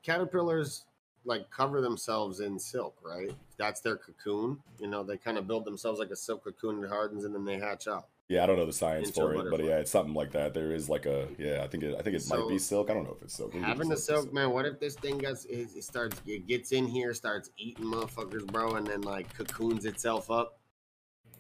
caterpillars 0.04 0.86
like 1.26 1.50
cover 1.50 1.82
themselves 1.82 2.40
in 2.40 2.58
silk, 2.58 2.98
right? 3.04 3.32
That's 3.58 3.82
their 3.82 3.98
cocoon. 3.98 4.58
You 4.80 4.88
know, 4.88 5.04
they 5.04 5.18
kind 5.18 5.38
of 5.38 5.48
build 5.48 5.66
themselves 5.66 6.00
like 6.00 6.10
a 6.10 6.16
silk 6.16 6.44
cocoon 6.44 6.82
that 6.82 6.90
hardens 6.90 7.26
and 7.26 7.34
then 7.36 7.46
they 7.46 7.60
hatch 7.60 7.88
out. 7.88 8.08
yeah, 8.28 8.44
I 8.44 8.48
don't 8.48 8.58
know 8.58 8.66
the 8.66 8.74
science 8.74 9.10
into 9.10 9.20
for 9.22 9.36
it, 9.36 9.52
but 9.52 9.64
yeah, 9.64 9.78
it's 9.78 9.92
something 9.92 10.14
like 10.16 10.32
that. 10.32 10.54
There 10.54 10.72
is 10.74 10.90
like 10.90 11.06
a 11.06 11.28
yeah, 11.38 11.62
I 11.64 11.68
think 11.68 11.84
it 11.84 11.96
I 11.98 12.02
think 12.02 12.16
it 12.16 12.24
might 12.28 12.48
be 12.50 12.58
silk. 12.58 12.90
I 12.90 12.94
don't 12.94 13.04
know 13.04 13.16
if 13.16 13.22
it's 13.24 13.36
silk. 13.36 13.54
Having 13.54 13.90
the 13.90 13.96
it's 13.96 14.04
silk, 14.06 14.34
man. 14.34 14.50
What 14.52 14.66
if 14.66 14.80
this 14.80 14.96
thing 14.96 15.20
gets 15.20 15.46
it, 15.46 15.70
it 15.76 15.84
starts 15.84 16.20
it 16.26 16.48
gets 16.48 16.72
in 16.72 16.88
here, 16.88 17.14
starts 17.14 17.52
eating 17.58 17.86
motherfuckers, 17.86 18.46
bro, 18.52 18.76
and 18.76 18.88
then 18.88 19.02
like 19.02 19.32
cocoons 19.36 19.86
itself 19.86 20.32
up, 20.32 20.60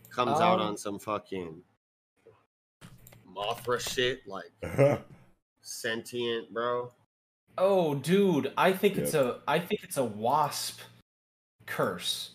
comes 0.09 0.39
out 0.39 0.59
Um, 0.59 0.67
on 0.67 0.77
some 0.77 0.99
fucking 0.99 1.63
Mothra 3.35 3.79
shit, 3.79 4.27
like 4.27 4.51
sentient, 5.61 6.53
bro. 6.53 6.91
Oh, 7.57 7.95
dude, 7.95 8.51
I 8.57 8.71
think 8.73 8.97
it's 8.97 9.13
a 9.13 9.39
I 9.47 9.59
think 9.59 9.83
it's 9.83 9.97
a 9.97 10.03
wasp 10.05 10.79
curse. 11.65 12.31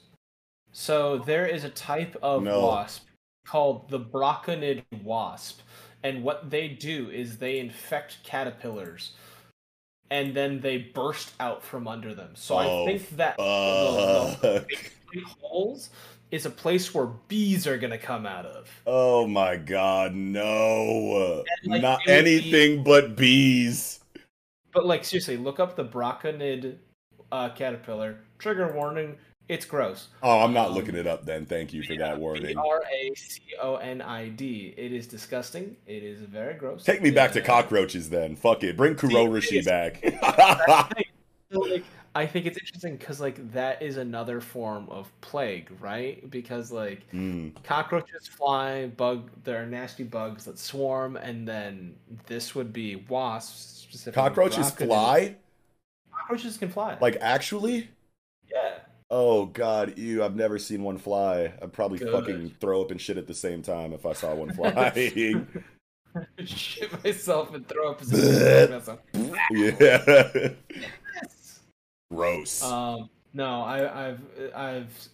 So 0.72 1.18
there 1.18 1.46
is 1.46 1.64
a 1.64 1.70
type 1.70 2.16
of 2.22 2.42
No. 2.42 2.66
wasp 2.66 3.06
called 3.46 3.88
the 3.88 3.98
Braconid 4.00 4.82
wasp, 5.02 5.60
and 6.02 6.22
what 6.22 6.50
they 6.50 6.68
do 6.68 7.10
is 7.10 7.38
they 7.38 7.58
infect 7.58 8.18
caterpillars, 8.24 9.12
and 10.10 10.34
then 10.34 10.60
they 10.60 10.76
burst 10.78 11.32
out 11.40 11.62
from 11.64 11.88
under 11.88 12.14
them. 12.14 12.30
So 12.34 12.56
I 12.56 12.66
Oh, 12.66 12.86
think 12.86 13.08
that 13.16 13.36
the, 13.38 14.36
the 14.42 14.60
fuck. 14.60 14.68
big 14.68 14.92
three 15.10 15.24
holes 15.40 15.90
is 16.30 16.44
a 16.44 16.50
place 16.50 16.92
where 16.92 17.06
bees 17.06 17.66
are 17.66 17.78
gonna 17.78 17.96
come 17.98 18.26
out 18.26 18.44
of. 18.46 18.68
Oh 18.86 19.26
my 19.26 19.56
god, 19.56 20.14
no. 20.14 21.44
Like, 21.64 21.80
Not 21.82 22.00
would 22.00 22.06
be- 22.06 22.12
anything 22.12 22.82
but 22.84 23.16
bees. 23.16 24.00
But 24.76 24.84
like 24.84 25.06
seriously, 25.06 25.38
look 25.38 25.58
up 25.58 25.74
the 25.74 25.86
Braconid 25.86 26.76
uh, 27.32 27.48
caterpillar. 27.48 28.18
Trigger 28.38 28.74
warning: 28.74 29.16
it's 29.48 29.64
gross. 29.64 30.08
Oh, 30.22 30.40
I'm 30.40 30.52
not 30.52 30.72
looking 30.72 30.94
it 30.96 31.06
up 31.06 31.24
then. 31.24 31.46
Thank 31.46 31.72
you 31.72 31.82
for 31.82 31.96
that 31.96 32.16
B 32.16 32.20
warning. 32.20 32.58
R 32.58 32.82
A 32.94 33.14
C 33.14 33.40
O 33.58 33.76
N 33.76 34.02
I 34.02 34.28
D. 34.28 34.74
It 34.76 34.92
is 34.92 35.06
disgusting. 35.06 35.78
It 35.86 36.02
is 36.02 36.20
very 36.20 36.52
gross. 36.52 36.84
Take 36.84 37.00
me 37.00 37.10
back 37.10 37.32
to 37.32 37.40
cockroaches 37.40 38.10
then. 38.10 38.36
Fuck 38.36 38.64
it. 38.64 38.76
Bring 38.76 38.96
Kurourushi 38.96 39.64
back. 39.64 40.04
Like, 41.52 41.84
I 42.16 42.26
think 42.26 42.46
it's 42.46 42.58
interesting 42.58 42.96
because 42.96 43.20
like 43.20 43.52
that 43.52 43.80
is 43.80 43.98
another 43.98 44.40
form 44.40 44.88
of 44.90 45.08
plague, 45.20 45.70
right? 45.80 46.28
Because 46.28 46.72
like 46.72 47.08
Mm. 47.12 47.52
cockroaches 47.62 48.26
fly, 48.26 48.88
bug. 48.88 49.30
There 49.44 49.62
are 49.62 49.64
nasty 49.64 50.02
bugs 50.02 50.44
that 50.46 50.58
swarm, 50.58 51.16
and 51.16 51.46
then 51.46 51.94
this 52.26 52.54
would 52.56 52.72
be 52.72 52.96
wasps. 53.08 53.75
Specifically 53.96 54.22
Cockroaches 54.22 54.70
fly? 54.72 55.36
Cockroaches 56.12 56.58
can 56.58 56.68
fly. 56.68 56.98
Like 57.00 57.16
actually? 57.22 57.88
yeah. 58.50 58.80
Oh 59.10 59.46
god, 59.46 59.96
ew, 59.96 60.22
I've 60.22 60.36
never 60.36 60.58
seen 60.58 60.82
one 60.82 60.98
fly. 60.98 61.54
I'd 61.62 61.72
probably 61.72 61.98
Good. 61.98 62.12
fucking 62.12 62.56
throw 62.60 62.82
up 62.82 62.90
and 62.90 63.00
shit 63.00 63.16
at 63.16 63.26
the 63.26 63.34
same 63.34 63.62
time 63.62 63.94
if 63.94 64.04
I 64.04 64.12
saw 64.12 64.34
one 64.34 64.52
flying. 64.52 65.46
Shit 66.44 67.04
myself 67.04 67.54
and 67.54 67.66
throw 67.66 67.92
up. 67.92 68.02
yeah. 69.50 70.48
Gross. 72.10 72.62
Um, 72.62 73.08
no, 73.32 73.62
I, 73.62 74.08
I've, 74.08 74.20
I've, 74.54 75.08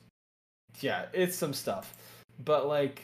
yeah, 0.80 1.06
it's 1.12 1.36
some 1.36 1.52
stuff, 1.52 1.94
but 2.44 2.66
like, 2.66 3.02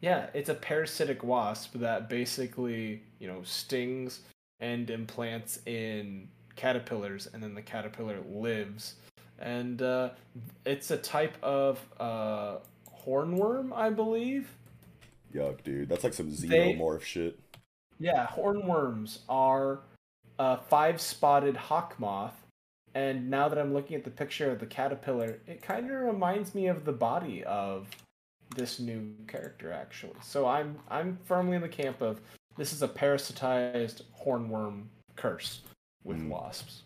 yeah, 0.00 0.26
it's 0.34 0.48
a 0.48 0.54
parasitic 0.54 1.22
wasp 1.24 1.74
that 1.74 2.08
basically, 2.08 3.02
you 3.18 3.26
know, 3.26 3.42
stings 3.42 4.20
and 4.64 4.88
implants 4.88 5.58
in 5.66 6.26
caterpillars, 6.56 7.28
and 7.32 7.42
then 7.42 7.54
the 7.54 7.60
caterpillar 7.60 8.18
lives, 8.26 8.94
and 9.38 9.82
uh, 9.82 10.08
it's 10.64 10.90
a 10.90 10.96
type 10.96 11.36
of 11.42 11.78
uh, 12.00 12.56
hornworm, 13.06 13.72
I 13.74 13.90
believe. 13.90 14.48
Yuck, 15.34 15.62
dude. 15.64 15.88
That's 15.88 16.02
like 16.04 16.14
some 16.14 16.30
They- 16.30 16.74
xenomorph 16.74 17.02
shit. 17.02 17.38
Yeah, 17.98 18.26
hornworms 18.26 19.18
are 19.28 19.80
a 20.38 20.56
five-spotted 20.56 21.56
hawk 21.56 21.94
moth, 21.98 22.34
and 22.94 23.30
now 23.30 23.48
that 23.48 23.58
I'm 23.58 23.72
looking 23.74 23.96
at 23.96 24.04
the 24.04 24.10
picture 24.10 24.50
of 24.50 24.60
the 24.60 24.66
caterpillar, 24.66 25.38
it 25.46 25.62
kind 25.62 25.90
of 25.90 26.00
reminds 26.00 26.54
me 26.54 26.68
of 26.68 26.84
the 26.84 26.92
body 26.92 27.44
of 27.44 27.88
this 28.56 28.80
new 28.80 29.14
character, 29.28 29.72
actually. 29.72 30.16
So 30.22 30.46
I'm 30.46 30.78
I'm 30.88 31.18
firmly 31.24 31.56
in 31.56 31.62
the 31.62 31.68
camp 31.68 32.00
of 32.00 32.20
this 32.56 32.72
is 32.72 32.82
a 32.82 32.88
parasitized 32.88 34.02
hornworm 34.24 34.84
curse 35.16 35.62
with 36.04 36.18
Mm. 36.18 36.28
wasps. 36.28 36.82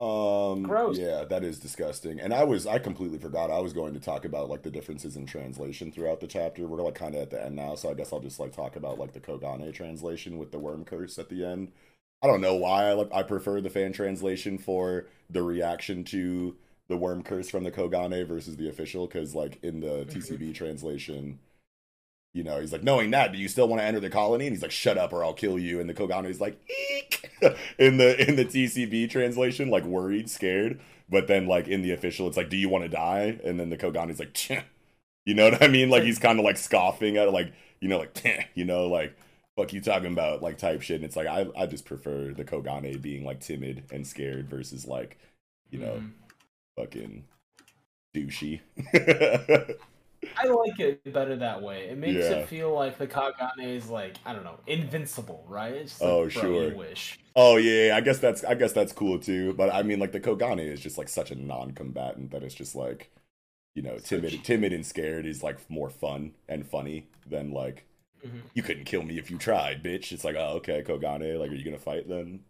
Um 0.00 0.64
Gross. 0.64 0.98
yeah, 0.98 1.24
that 1.24 1.44
is 1.44 1.58
disgusting. 1.60 2.20
And 2.20 2.34
I 2.34 2.44
was 2.44 2.66
I 2.66 2.78
completely 2.78 3.18
forgot 3.18 3.50
I 3.50 3.60
was 3.60 3.72
going 3.72 3.94
to 3.94 4.00
talk 4.00 4.24
about 4.24 4.48
like 4.50 4.62
the 4.62 4.70
differences 4.70 5.16
in 5.16 5.24
translation 5.24 5.92
throughout 5.92 6.20
the 6.20 6.26
chapter. 6.26 6.66
We're 6.66 6.82
like 6.82 6.96
kind 6.96 7.14
of 7.14 7.22
at 7.22 7.30
the 7.30 7.42
end 7.42 7.54
now, 7.56 7.74
so 7.76 7.90
I 7.90 7.94
guess 7.94 8.12
I'll 8.12 8.20
just 8.20 8.40
like 8.40 8.52
talk 8.52 8.76
about 8.76 8.98
like 8.98 9.12
the 9.12 9.20
Kogane 9.20 9.72
translation 9.72 10.36
with 10.36 10.50
the 10.50 10.58
worm 10.58 10.84
curse 10.84 11.18
at 11.18 11.28
the 11.28 11.44
end. 11.44 11.72
I 12.22 12.26
don't 12.26 12.40
know 12.40 12.56
why 12.56 12.84
I 12.86 12.92
like 12.94 13.12
I 13.14 13.22
prefer 13.22 13.60
the 13.60 13.70
fan 13.70 13.92
translation 13.92 14.58
for 14.58 15.06
the 15.30 15.42
reaction 15.42 16.02
to 16.04 16.56
the 16.88 16.96
worm 16.96 17.22
curse 17.22 17.48
from 17.48 17.62
the 17.64 17.70
Kogane 17.72 18.26
versus 18.26 18.56
the 18.56 18.68
official 18.68 19.06
cuz 19.06 19.34
like 19.34 19.62
in 19.62 19.80
the 19.80 20.04
TCB 20.06 20.54
translation 20.54 21.38
you 22.34 22.42
know, 22.44 22.60
he's 22.60 22.72
like, 22.72 22.82
knowing 22.82 23.10
that, 23.12 23.32
do 23.32 23.38
you 23.38 23.48
still 23.48 23.68
want 23.68 23.80
to 23.80 23.86
enter 23.86 24.00
the 24.00 24.10
colony? 24.10 24.46
And 24.46 24.54
he's 24.54 24.62
like, 24.62 24.70
shut 24.72 24.98
up 24.98 25.12
or 25.12 25.24
I'll 25.24 25.32
kill 25.34 25.58
you. 25.58 25.80
And 25.80 25.88
the 25.88 25.94
Kogane 25.94 26.26
is 26.28 26.40
like, 26.40 26.60
eek 26.68 27.30
in 27.78 27.96
the 27.96 28.28
in 28.28 28.36
the 28.36 28.44
TCB 28.44 29.08
translation, 29.08 29.70
like 29.70 29.84
worried, 29.84 30.28
scared. 30.28 30.80
But 31.08 31.28
then 31.28 31.46
like 31.46 31.68
in 31.68 31.82
the 31.82 31.92
official, 31.92 32.26
it's 32.28 32.36
like, 32.36 32.50
do 32.50 32.56
you 32.56 32.68
want 32.68 32.84
to 32.84 32.88
die? 32.90 33.38
And 33.44 33.58
then 33.58 33.70
the 33.70 33.76
Kogane 33.78 34.10
is 34.10 34.18
like, 34.18 34.34
Tch. 34.34 34.52
you 35.26 35.34
know 35.34 35.48
what 35.50 35.62
I 35.62 35.68
mean? 35.68 35.90
Like 35.90 36.02
he's 36.02 36.18
kind 36.18 36.38
of 36.38 36.44
like 36.44 36.56
scoffing 36.58 37.16
at 37.16 37.28
it, 37.28 37.32
like, 37.32 37.52
you 37.80 37.88
know, 37.88 37.98
like, 37.98 38.14
Tch, 38.14 38.26
you 38.54 38.64
know, 38.64 38.86
like, 38.88 39.16
fuck 39.56 39.72
you 39.72 39.80
talking 39.80 40.12
about, 40.12 40.42
like 40.42 40.58
type 40.58 40.82
shit. 40.82 40.96
And 40.96 41.04
it's 41.04 41.16
like, 41.16 41.28
I, 41.28 41.46
I 41.56 41.66
just 41.66 41.84
prefer 41.84 42.32
the 42.32 42.44
Kogane 42.44 43.00
being 43.00 43.24
like 43.24 43.40
timid 43.40 43.84
and 43.92 44.06
scared 44.06 44.48
versus 44.50 44.86
like, 44.86 45.18
you 45.70 45.78
know, 45.78 46.02
Mhm. 46.02 46.10
fucking 46.76 47.24
douchey. 48.14 48.60
I 50.36 50.46
like 50.46 50.78
it 50.80 51.12
better 51.12 51.36
that 51.36 51.62
way. 51.62 51.88
It 51.88 51.98
makes 51.98 52.30
Yeah. 52.30 52.30
it 52.30 52.42
feel 52.42 52.72
like 52.74 52.98
the 52.98 53.06
Kogane 53.06 53.64
is 53.76 53.88
like 53.88 54.16
I 54.24 54.32
don't 54.32 54.44
know, 54.44 54.60
invincible, 54.66 55.44
right? 55.48 55.72
It's 55.74 56.02
like, 56.02 56.18
Oh, 56.18 56.28
sure. 56.28 56.74
Wish. 56.74 57.18
Oh 57.36 57.56
yeah, 57.56 57.88
yeah, 57.88 57.96
I 57.96 58.00
guess 58.00 58.18
that's 58.18 58.44
I 58.44 58.54
guess 58.54 58.72
that's 58.72 58.92
cool 58.92 59.18
too. 59.18 59.54
But 59.54 59.72
I 59.74 59.82
mean, 59.82 59.98
like 60.00 60.12
the 60.12 60.20
Kogane 60.20 60.60
is 60.60 60.80
just 60.80 60.98
like 60.98 61.08
such 61.08 61.30
a 61.30 61.34
non-combatant 61.36 62.30
that 62.32 62.42
it's 62.44 62.54
just 62.54 62.74
like, 62.76 63.10
you 63.74 63.82
know, 63.82 63.98
timid, 64.00 64.44
timid 64.44 64.72
and 64.72 64.86
scared 64.86 65.26
is 65.26 65.42
like 65.42 65.58
more 65.70 65.90
fun 65.90 66.34
and 66.48 66.66
funny 66.66 67.08
than 67.26 67.52
like, 67.52 67.86
Mhm. 68.24 68.50
you 68.54 68.62
couldn't 68.62 68.84
kill 68.86 69.02
me 69.04 69.18
if 69.18 69.30
you 69.30 69.38
tried, 69.38 69.84
bitch. 69.84 70.12
It's 70.12 70.24
like, 70.24 70.36
oh 70.36 70.56
okay, 70.58 70.82
Kogane, 70.84 71.38
like, 71.40 71.50
are 71.52 71.54
you 71.54 71.64
gonna 71.64 71.78
fight 71.78 72.08
then? 72.08 72.44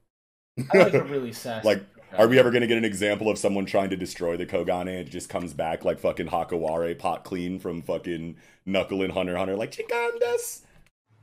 I 0.71 0.77
like 0.77 0.97
a 0.99 1.03
really 1.05 1.33
sassy. 1.33 1.65
like, 1.65 1.85
are 2.19 2.29
we 2.29 2.39
ever 2.39 2.51
gonna 2.51 2.67
get 2.67 2.79
an 2.79 2.85
example 2.85 3.29
of 3.29 3.39
someone 3.39 3.67
trying 3.67 3.91
to 3.91 3.97
destroy 3.97 4.37
the 4.37 4.47
Kogane 4.47 4.83
and 4.83 4.89
it 4.91 5.11
just 5.11 5.29
comes 5.29 5.53
back 5.53 5.85
like 5.85 5.99
fucking 5.99 6.29
Hakoware 6.29 6.97
pot 6.99 7.25
clean 7.25 7.59
from 7.59 7.83
fucking 7.83 8.37
Knuckle 8.67 9.03
and 9.03 9.13
Hunter 9.13 9.37
Hunter, 9.37 9.57
like 9.57 9.73
Chikandas, 9.73 10.61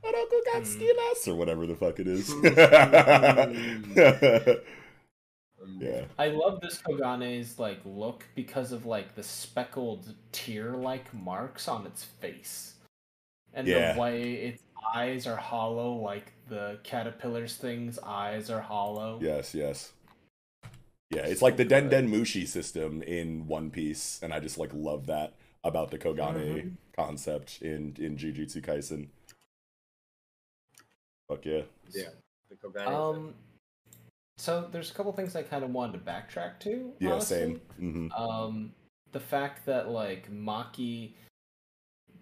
Orokugatsukimasu, 0.04 1.28
or 1.28 1.34
whatever 1.36 1.66
the 1.66 1.76
fuck 1.76 1.98
it 2.00 2.08
is. 2.08 2.28
yeah. 5.78 6.04
I 6.18 6.28
love 6.28 6.60
this 6.60 6.80
Kogane's 6.82 7.58
like 7.58 7.80
look 7.84 8.24
because 8.34 8.72
of 8.72 8.86
like 8.86 9.14
the 9.14 9.22
speckled 9.22 10.14
tear-like 10.32 11.12
marks 11.14 11.68
on 11.68 11.86
its 11.86 12.04
face, 12.04 12.74
and 13.54 13.66
Yeah. 13.66 13.92
the 13.94 14.00
way 14.00 14.32
its 14.34 14.62
eyes 14.94 15.26
are 15.26 15.36
hollow, 15.36 15.94
like 15.94 16.32
the 16.48 16.78
caterpillar's 16.82 17.56
things' 17.56 17.98
eyes 18.00 18.50
are 18.50 18.60
hollow. 18.60 19.18
Yes, 19.22 19.54
yes. 19.54 19.92
Yeah, 21.14 21.26
it's 21.26 21.42
like 21.42 21.56
the 21.56 21.64
Den 21.64 21.88
Den 21.90 22.08
Mushi 22.10 22.46
system 22.46 23.02
in 23.02 23.46
One 23.46 23.70
Piece, 23.70 24.18
and 24.22 24.32
I 24.32 24.40
just 24.40 24.56
like 24.58 24.70
love 24.72 25.06
that 25.08 25.34
about 25.62 25.90
the 25.90 25.98
Kogane 25.98 26.62
Mhm. 26.64 26.76
concept 26.96 27.60
in 27.60 27.94
in 27.98 28.16
Jujutsu 28.16 28.62
Kaisen. 28.62 29.08
Fuck 31.28 31.44
yeah. 31.44 31.62
Yeah. 31.90 32.08
The 32.48 32.56
Kogane 32.56 32.86
Um. 32.86 33.34
So 34.38 34.68
there's 34.72 34.90
a 34.90 34.94
couple 34.94 35.12
things 35.12 35.36
I 35.36 35.42
kind 35.42 35.62
of 35.62 35.70
wanted 35.70 35.92
to 35.92 35.98
backtrack 36.10 36.58
to. 36.60 36.92
Yeah, 36.98 37.12
honestly. 37.12 37.36
same. 37.36 37.60
hmm 37.78 38.12
um 38.12 38.74
the 39.12 39.20
fact 39.20 39.66
that 39.66 39.90
like 39.90 40.30
Maki 40.32 41.12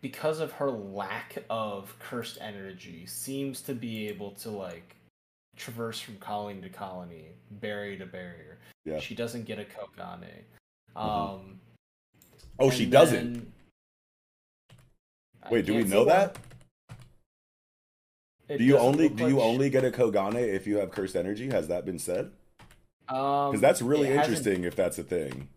because 0.00 0.40
of 0.40 0.52
her 0.52 0.70
lack 0.70 1.44
of 1.48 1.96
cursed 2.00 2.38
energy 2.40 3.06
seems 3.06 3.60
to 3.62 3.74
be 3.74 4.08
able 4.08 4.32
to 4.32 4.50
like 4.50 4.96
traverse 5.64 6.00
from 6.00 6.16
colony 6.16 6.60
to 6.62 6.68
colony, 6.70 7.26
barrier 7.50 7.98
to 7.98 8.06
barrier. 8.06 8.58
Yeah. 8.84 8.98
She 8.98 9.14
doesn't 9.14 9.44
get 9.44 9.58
a 9.58 9.64
Kogane. 9.64 10.42
Um, 10.96 11.60
Oh, 12.58 12.70
she 12.70 12.86
doesn't. 12.86 13.32
then- 13.34 13.52
Wait, 15.50 15.64
do 15.66 15.74
we 15.74 15.84
know 15.84 16.04
that? 16.04 16.36
Do 18.48 18.64
you 18.64 18.76
only 18.78 19.08
do 19.08 19.28
you 19.28 19.36
she- 19.36 19.40
only 19.42 19.70
get 19.70 19.84
a 19.84 19.90
Kogane 19.90 20.34
if 20.36 20.66
you 20.66 20.78
have 20.78 20.90
cursed 20.90 21.14
energy? 21.14 21.48
Has 21.50 21.68
that 21.68 21.84
been 21.84 21.98
said? 21.98 22.32
Um, 23.08 23.50
Because 23.50 23.60
that's 23.60 23.80
really 23.82 24.08
interesting 24.08 24.64
if 24.64 24.74
that's 24.74 24.98
a 24.98 25.04
thing. 25.04 25.48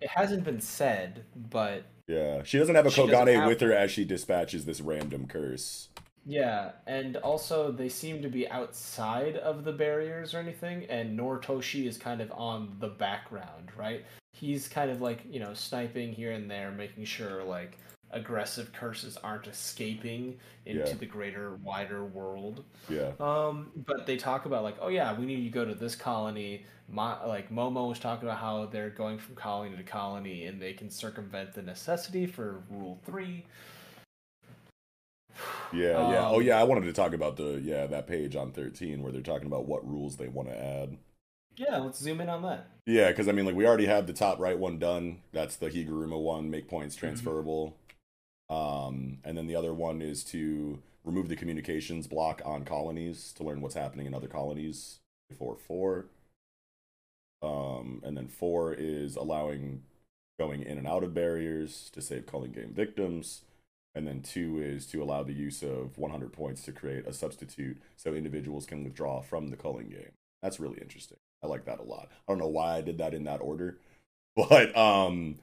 It 0.00 0.08
hasn't 0.10 0.44
been 0.44 0.60
said, 0.60 1.24
but 1.34 1.84
Yeah, 2.06 2.42
she 2.44 2.58
doesn't 2.58 2.74
have 2.74 2.86
a 2.86 2.90
Kogane 2.90 3.34
have- 3.34 3.48
with 3.48 3.60
her 3.60 3.72
as 3.72 3.90
she 3.90 4.04
dispatches 4.04 4.64
this 4.64 4.80
random 4.80 5.26
curse. 5.26 5.88
Yeah, 6.26 6.72
and 6.86 7.16
also 7.18 7.70
they 7.70 7.88
seem 7.88 8.20
to 8.22 8.28
be 8.28 8.48
outside 8.50 9.36
of 9.36 9.64
the 9.64 9.72
barriers 9.72 10.34
or 10.34 10.38
anything, 10.38 10.84
and 10.90 11.18
Noritoshi 11.18 11.86
is 11.86 11.96
kind 11.96 12.20
of 12.20 12.32
on 12.32 12.76
the 12.80 12.88
background, 12.88 13.70
right? 13.76 14.04
He's 14.32 14.68
kind 14.68 14.90
of 14.90 15.00
like 15.00 15.22
you 15.30 15.38
know 15.40 15.54
sniping 15.54 16.12
here 16.12 16.32
and 16.32 16.50
there, 16.50 16.72
making 16.72 17.04
sure 17.04 17.44
like 17.44 17.78
aggressive 18.12 18.72
curses 18.72 19.16
aren't 19.16 19.46
escaping 19.46 20.38
into 20.64 20.88
Yeah. 20.88 20.94
the 20.94 21.06
greater, 21.06 21.56
wider 21.56 22.04
world. 22.04 22.64
Yeah. 22.88 23.10
Um, 23.20 23.70
but 23.86 24.06
they 24.06 24.16
talk 24.16 24.46
about 24.46 24.62
like, 24.62 24.76
oh 24.80 24.88
yeah, 24.88 25.16
we 25.18 25.26
need 25.26 25.42
to 25.44 25.50
go 25.50 25.64
to 25.64 25.74
this 25.74 25.94
colony. 25.96 26.64
My, 26.88 27.24
like 27.24 27.50
Momo 27.50 27.88
was 27.88 27.98
talking 27.98 28.28
about 28.28 28.38
how 28.40 28.66
they're 28.66 28.90
going 28.90 29.18
from 29.18 29.34
colony 29.34 29.76
to 29.76 29.82
colony, 29.82 30.46
and 30.46 30.60
they 30.62 30.72
can 30.72 30.90
circumvent 30.90 31.54
the 31.54 31.62
necessity 31.62 32.26
for 32.26 32.62
Rule 32.70 32.98
Three. 33.04 33.44
Yeah, 35.70 36.00
yeah. 36.02 36.26
Oh 36.28 36.38
Um, 36.38 36.40
yeah, 36.40 36.58
I 36.58 36.64
wanted 36.64 36.84
to 36.86 36.92
talk 36.92 37.12
about 37.12 37.36
the 37.36 37.60
yeah, 37.62 37.86
that 37.86 38.06
page 38.06 38.34
on 38.36 38.52
13 38.52 39.02
where 39.02 39.12
they're 39.12 39.22
talking 39.22 39.46
about 39.46 39.66
what 39.66 39.86
rules 39.88 40.16
they 40.16 40.28
want 40.28 40.48
to 40.48 40.56
add. 40.58 40.98
Yeah, 41.56 41.78
let's 41.78 41.98
zoom 41.98 42.20
in 42.20 42.28
on 42.28 42.42
that. 42.42 42.70
Yeah, 42.86 43.08
because 43.10 43.28
I 43.28 43.32
mean, 43.32 43.46
like 43.46 43.54
we 43.56 43.66
already 43.66 43.86
have 43.86 44.06
the 44.06 44.12
top 44.12 44.38
right 44.38 44.58
one 44.58 44.78
done. 44.78 45.22
That's 45.32 45.56
the 45.56 45.68
Higuruma 45.70 46.20
one. 46.20 46.50
Make 46.50 46.68
points 46.68 46.96
Mm-hmm. 47.02 47.36
transferable. 47.36 47.76
Um, 48.50 49.18
and 49.24 49.38
then 49.38 49.46
the 49.48 49.56
other 49.56 49.74
one 49.74 50.02
is 50.02 50.24
to 50.26 50.82
remove 51.04 51.28
the 51.28 51.36
communications 51.36 52.06
block 52.08 52.42
on 52.44 52.64
colonies 52.64 53.32
to 53.34 53.44
learn 53.44 53.60
what's 53.62 53.74
happening 53.76 54.06
in 54.06 54.14
other 54.14 54.28
colonies. 54.28 55.00
Before 55.30 55.56
four. 55.58 56.06
Um, 57.42 58.00
and 58.04 58.16
then 58.16 58.28
four 58.28 58.72
is 58.74 59.16
allowing 59.16 59.82
going 60.38 60.62
in 60.62 60.78
and 60.78 60.86
out 60.86 61.04
of 61.04 61.14
barriers 61.14 61.90
to 61.92 62.02
save 62.02 62.26
culling 62.26 62.52
game 62.52 62.72
victims. 62.74 63.42
And 63.96 64.06
then 64.06 64.20
two 64.20 64.60
is 64.60 64.84
to 64.88 65.02
allow 65.02 65.22
the 65.22 65.32
use 65.32 65.62
of 65.62 65.96
100 65.96 66.30
points 66.30 66.60
to 66.62 66.72
create 66.72 67.06
a 67.06 67.14
substitute 67.14 67.80
so 67.96 68.12
individuals 68.12 68.66
can 68.66 68.84
withdraw 68.84 69.22
from 69.22 69.48
the 69.48 69.56
culling 69.56 69.88
game. 69.88 70.12
That's 70.42 70.60
really 70.60 70.78
interesting. 70.82 71.16
I 71.42 71.46
like 71.46 71.64
that 71.64 71.80
a 71.80 71.82
lot. 71.82 72.10
I 72.12 72.32
don't 72.32 72.38
know 72.38 72.46
why 72.46 72.76
I 72.76 72.82
did 72.82 72.98
that 72.98 73.14
in 73.14 73.24
that 73.24 73.40
order, 73.40 73.78
but 74.36 74.76
um, 74.76 75.36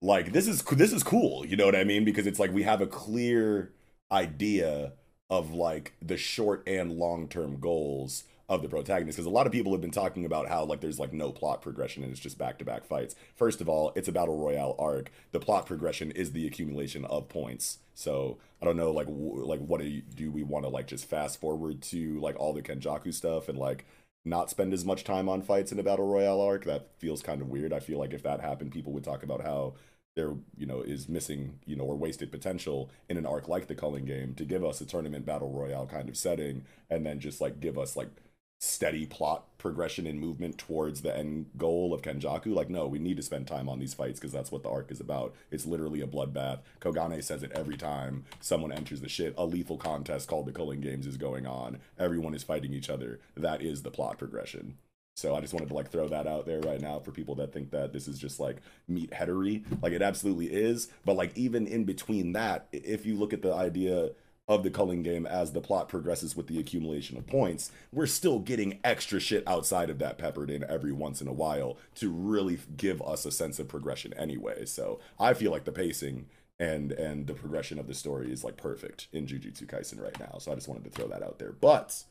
like 0.00 0.32
this 0.32 0.48
is 0.48 0.62
this 0.62 0.94
is 0.94 1.02
cool. 1.02 1.44
You 1.44 1.56
know 1.56 1.66
what 1.66 1.76
I 1.76 1.84
mean? 1.84 2.04
Because 2.04 2.26
it's 2.26 2.40
like 2.40 2.52
we 2.52 2.62
have 2.62 2.80
a 2.80 2.86
clear 2.86 3.70
idea 4.10 4.92
of 5.28 5.52
like 5.52 5.92
the 6.00 6.16
short 6.16 6.62
and 6.66 6.92
long 6.92 7.28
term 7.28 7.60
goals 7.60 8.24
of 8.48 8.62
the 8.62 8.68
protagonist 8.68 9.16
because 9.16 9.26
a 9.26 9.30
lot 9.30 9.46
of 9.46 9.52
people 9.52 9.72
have 9.72 9.80
been 9.80 9.90
talking 9.90 10.24
about 10.24 10.48
how 10.48 10.64
like 10.64 10.80
there's 10.80 10.98
like 10.98 11.12
no 11.12 11.32
plot 11.32 11.62
progression 11.62 12.02
and 12.02 12.12
it's 12.12 12.20
just 12.20 12.38
back 12.38 12.58
to 12.58 12.64
back 12.64 12.84
fights. 12.84 13.14
First 13.34 13.60
of 13.60 13.68
all 13.68 13.92
it's 13.96 14.08
a 14.08 14.12
battle 14.12 14.38
royale 14.38 14.76
arc. 14.78 15.10
The 15.32 15.40
plot 15.40 15.66
progression 15.66 16.10
is 16.10 16.32
the 16.32 16.46
accumulation 16.46 17.04
of 17.06 17.28
points. 17.28 17.78
So 17.94 18.38
i 18.60 18.64
don't 18.66 18.76
know 18.76 18.92
like 18.92 19.06
w- 19.06 19.44
like 19.44 19.60
what 19.60 19.80
do, 19.80 19.86
you, 19.86 20.02
do 20.02 20.30
we 20.30 20.42
want 20.42 20.64
to 20.64 20.68
like 20.68 20.86
just 20.86 21.08
fast 21.08 21.40
forward 21.40 21.82
to 21.82 22.18
like 22.20 22.38
all 22.38 22.52
the 22.52 22.62
kenjaku 22.62 23.12
stuff 23.12 23.48
and 23.48 23.58
like 23.58 23.86
not 24.24 24.50
spend 24.50 24.72
as 24.72 24.84
much 24.84 25.04
time 25.04 25.28
on 25.28 25.42
fights 25.42 25.70
in 25.72 25.78
a 25.78 25.82
battle 25.82 26.06
royale 26.06 26.40
arc? 26.40 26.64
That 26.64 26.88
feels 26.98 27.22
kind 27.22 27.40
of 27.40 27.48
weird. 27.48 27.72
I 27.72 27.80
feel 27.80 27.98
like 27.98 28.12
if 28.12 28.22
that 28.24 28.40
happened 28.40 28.72
people 28.72 28.92
would 28.92 29.04
talk 29.04 29.22
about 29.22 29.42
how 29.42 29.74
there 30.16 30.34
you 30.56 30.66
know 30.66 30.80
is 30.80 31.08
missing 31.08 31.58
you 31.64 31.76
know 31.76 31.84
or 31.84 31.96
wasted 31.96 32.30
potential 32.30 32.90
in 33.08 33.16
an 33.16 33.26
arc 33.26 33.48
like 33.48 33.66
the 33.66 33.74
culling 33.74 34.04
game 34.04 34.34
to 34.34 34.44
give 34.44 34.64
us 34.64 34.80
a 34.80 34.86
tournament 34.86 35.26
battle 35.26 35.50
royale 35.50 35.86
kind 35.86 36.08
of 36.08 36.16
setting 36.16 36.64
and 36.90 37.04
then 37.04 37.18
just 37.18 37.40
like 37.40 37.58
give 37.60 37.78
us 37.78 37.96
like 37.96 38.10
steady 38.58 39.06
plot 39.06 39.44
progression 39.58 40.06
and 40.06 40.20
movement 40.20 40.58
towards 40.58 41.02
the 41.02 41.16
end 41.16 41.46
goal 41.56 41.92
of 41.92 42.02
Kenjaku. 42.02 42.54
Like, 42.54 42.70
no, 42.70 42.86
we 42.86 42.98
need 42.98 43.16
to 43.16 43.22
spend 43.22 43.46
time 43.46 43.68
on 43.68 43.78
these 43.78 43.94
fights 43.94 44.18
because 44.18 44.32
that's 44.32 44.52
what 44.52 44.62
the 44.62 44.68
arc 44.70 44.90
is 44.90 45.00
about. 45.00 45.34
It's 45.50 45.66
literally 45.66 46.00
a 46.00 46.06
bloodbath. 46.06 46.60
Kogane 46.80 47.22
says 47.22 47.42
it 47.42 47.52
every 47.54 47.76
time 47.76 48.24
someone 48.40 48.72
enters 48.72 49.00
the 49.00 49.08
shit. 49.08 49.34
A 49.36 49.44
lethal 49.44 49.76
contest 49.76 50.28
called 50.28 50.46
the 50.46 50.52
Culling 50.52 50.80
Games 50.80 51.06
is 51.06 51.16
going 51.16 51.46
on. 51.46 51.78
Everyone 51.98 52.34
is 52.34 52.42
fighting 52.42 52.72
each 52.72 52.90
other. 52.90 53.20
That 53.36 53.62
is 53.62 53.82
the 53.82 53.90
plot 53.90 54.18
progression. 54.18 54.76
So 55.16 55.34
I 55.34 55.40
just 55.40 55.54
wanted 55.54 55.68
to 55.68 55.74
like 55.74 55.90
throw 55.90 56.08
that 56.08 56.26
out 56.26 56.44
there 56.44 56.60
right 56.60 56.80
now 56.80 56.98
for 56.98 57.12
people 57.12 57.36
that 57.36 57.52
think 57.52 57.70
that 57.70 57.92
this 57.92 58.08
is 58.08 58.18
just 58.18 58.40
like 58.40 58.56
meat 58.88 59.12
headery. 59.12 59.64
Like 59.80 59.92
it 59.92 60.02
absolutely 60.02 60.46
is. 60.46 60.88
But 61.04 61.14
like 61.16 61.36
even 61.36 61.66
in 61.66 61.84
between 61.84 62.32
that, 62.32 62.66
if 62.72 63.06
you 63.06 63.14
look 63.14 63.32
at 63.32 63.42
the 63.42 63.54
idea 63.54 64.10
of 64.46 64.62
the 64.62 64.70
culling 64.70 65.02
game 65.02 65.26
as 65.26 65.52
the 65.52 65.60
plot 65.60 65.88
progresses 65.88 66.36
with 66.36 66.46
the 66.48 66.58
accumulation 66.58 67.16
of 67.16 67.26
points, 67.26 67.72
we're 67.92 68.06
still 68.06 68.38
getting 68.38 68.78
extra 68.84 69.18
shit 69.18 69.42
outside 69.46 69.88
of 69.88 69.98
that 69.98 70.18
peppered 70.18 70.50
in 70.50 70.64
every 70.68 70.92
once 70.92 71.22
in 71.22 71.28
a 71.28 71.32
while 71.32 71.78
to 71.94 72.10
really 72.10 72.58
give 72.76 73.00
us 73.02 73.24
a 73.24 73.32
sense 73.32 73.58
of 73.58 73.68
progression 73.68 74.12
anyway. 74.14 74.66
So 74.66 75.00
I 75.18 75.32
feel 75.34 75.50
like 75.50 75.64
the 75.64 75.72
pacing 75.72 76.26
and 76.60 76.92
and 76.92 77.26
the 77.26 77.34
progression 77.34 77.78
of 77.78 77.88
the 77.88 77.94
story 77.94 78.30
is 78.30 78.44
like 78.44 78.56
perfect 78.56 79.08
in 79.12 79.26
Jujutsu 79.26 79.66
Kaisen 79.66 80.00
right 80.00 80.18
now. 80.20 80.38
So 80.38 80.52
I 80.52 80.54
just 80.54 80.68
wanted 80.68 80.84
to 80.84 80.90
throw 80.90 81.08
that 81.08 81.22
out 81.22 81.38
there. 81.38 81.52
But 81.52 82.04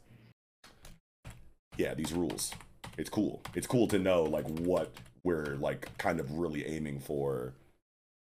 yeah, 1.77 1.93
these 1.93 2.13
rules. 2.13 2.51
It's 2.97 3.09
cool. 3.09 3.41
It's 3.55 3.67
cool 3.67 3.87
to 3.87 3.99
know 3.99 4.23
like 4.23 4.47
what 4.59 4.91
we're 5.23 5.57
like 5.59 5.97
kind 5.97 6.19
of 6.19 6.37
really 6.37 6.65
aiming 6.65 6.99
for 6.99 7.53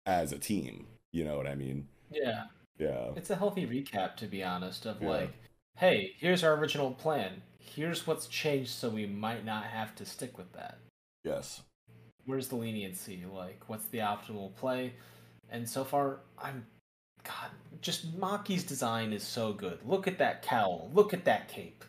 as 0.07 0.33
a 0.33 0.39
team. 0.39 0.87
You 1.13 1.25
know 1.25 1.37
what 1.37 1.47
I 1.47 1.55
mean? 1.55 1.89
Yeah. 2.11 2.45
Yeah. 2.79 3.11
It's 3.17 3.31
a 3.31 3.37
healthy 3.37 3.67
recap, 3.67 4.17
to 4.17 4.27
be 4.27 4.43
honest, 4.43 4.87
of 4.87 5.03
Yeah. 5.03 5.09
like, 5.09 5.33
hey, 5.77 6.15
here's 6.19 6.43
our 6.43 6.55
original 6.55 6.93
plan. 6.93 7.43
Here's 7.59 8.07
what's 8.07 8.27
changed, 8.27 8.71
so 8.71 8.89
we 8.89 9.07
might 9.07 9.45
not 9.45 9.65
have 9.65 9.95
to 9.97 10.05
stick 10.05 10.37
with 10.37 10.53
that. 10.53 10.79
Yes. 11.25 11.63
Where's 12.25 12.49
the 12.49 12.57
leniency? 12.57 13.25
Like, 13.25 13.69
what's 13.69 13.87
the 13.87 13.99
optimal 13.99 14.55
play? 14.57 14.95
And 15.51 15.69
so 15.69 15.85
far, 15.85 16.21
I'm. 16.39 16.67
God, 17.25 17.51
just 17.81 18.15
Maki's 18.17 18.65
design 18.65 19.13
is 19.13 19.23
so 19.23 19.53
good. 19.53 19.79
Look 19.85 20.09
at 20.09 20.19
that 20.19 20.43
cowl. 20.43 20.91
Look 20.93 21.15
at 21.15 21.25
that 21.25 21.49
cape. 21.49 21.85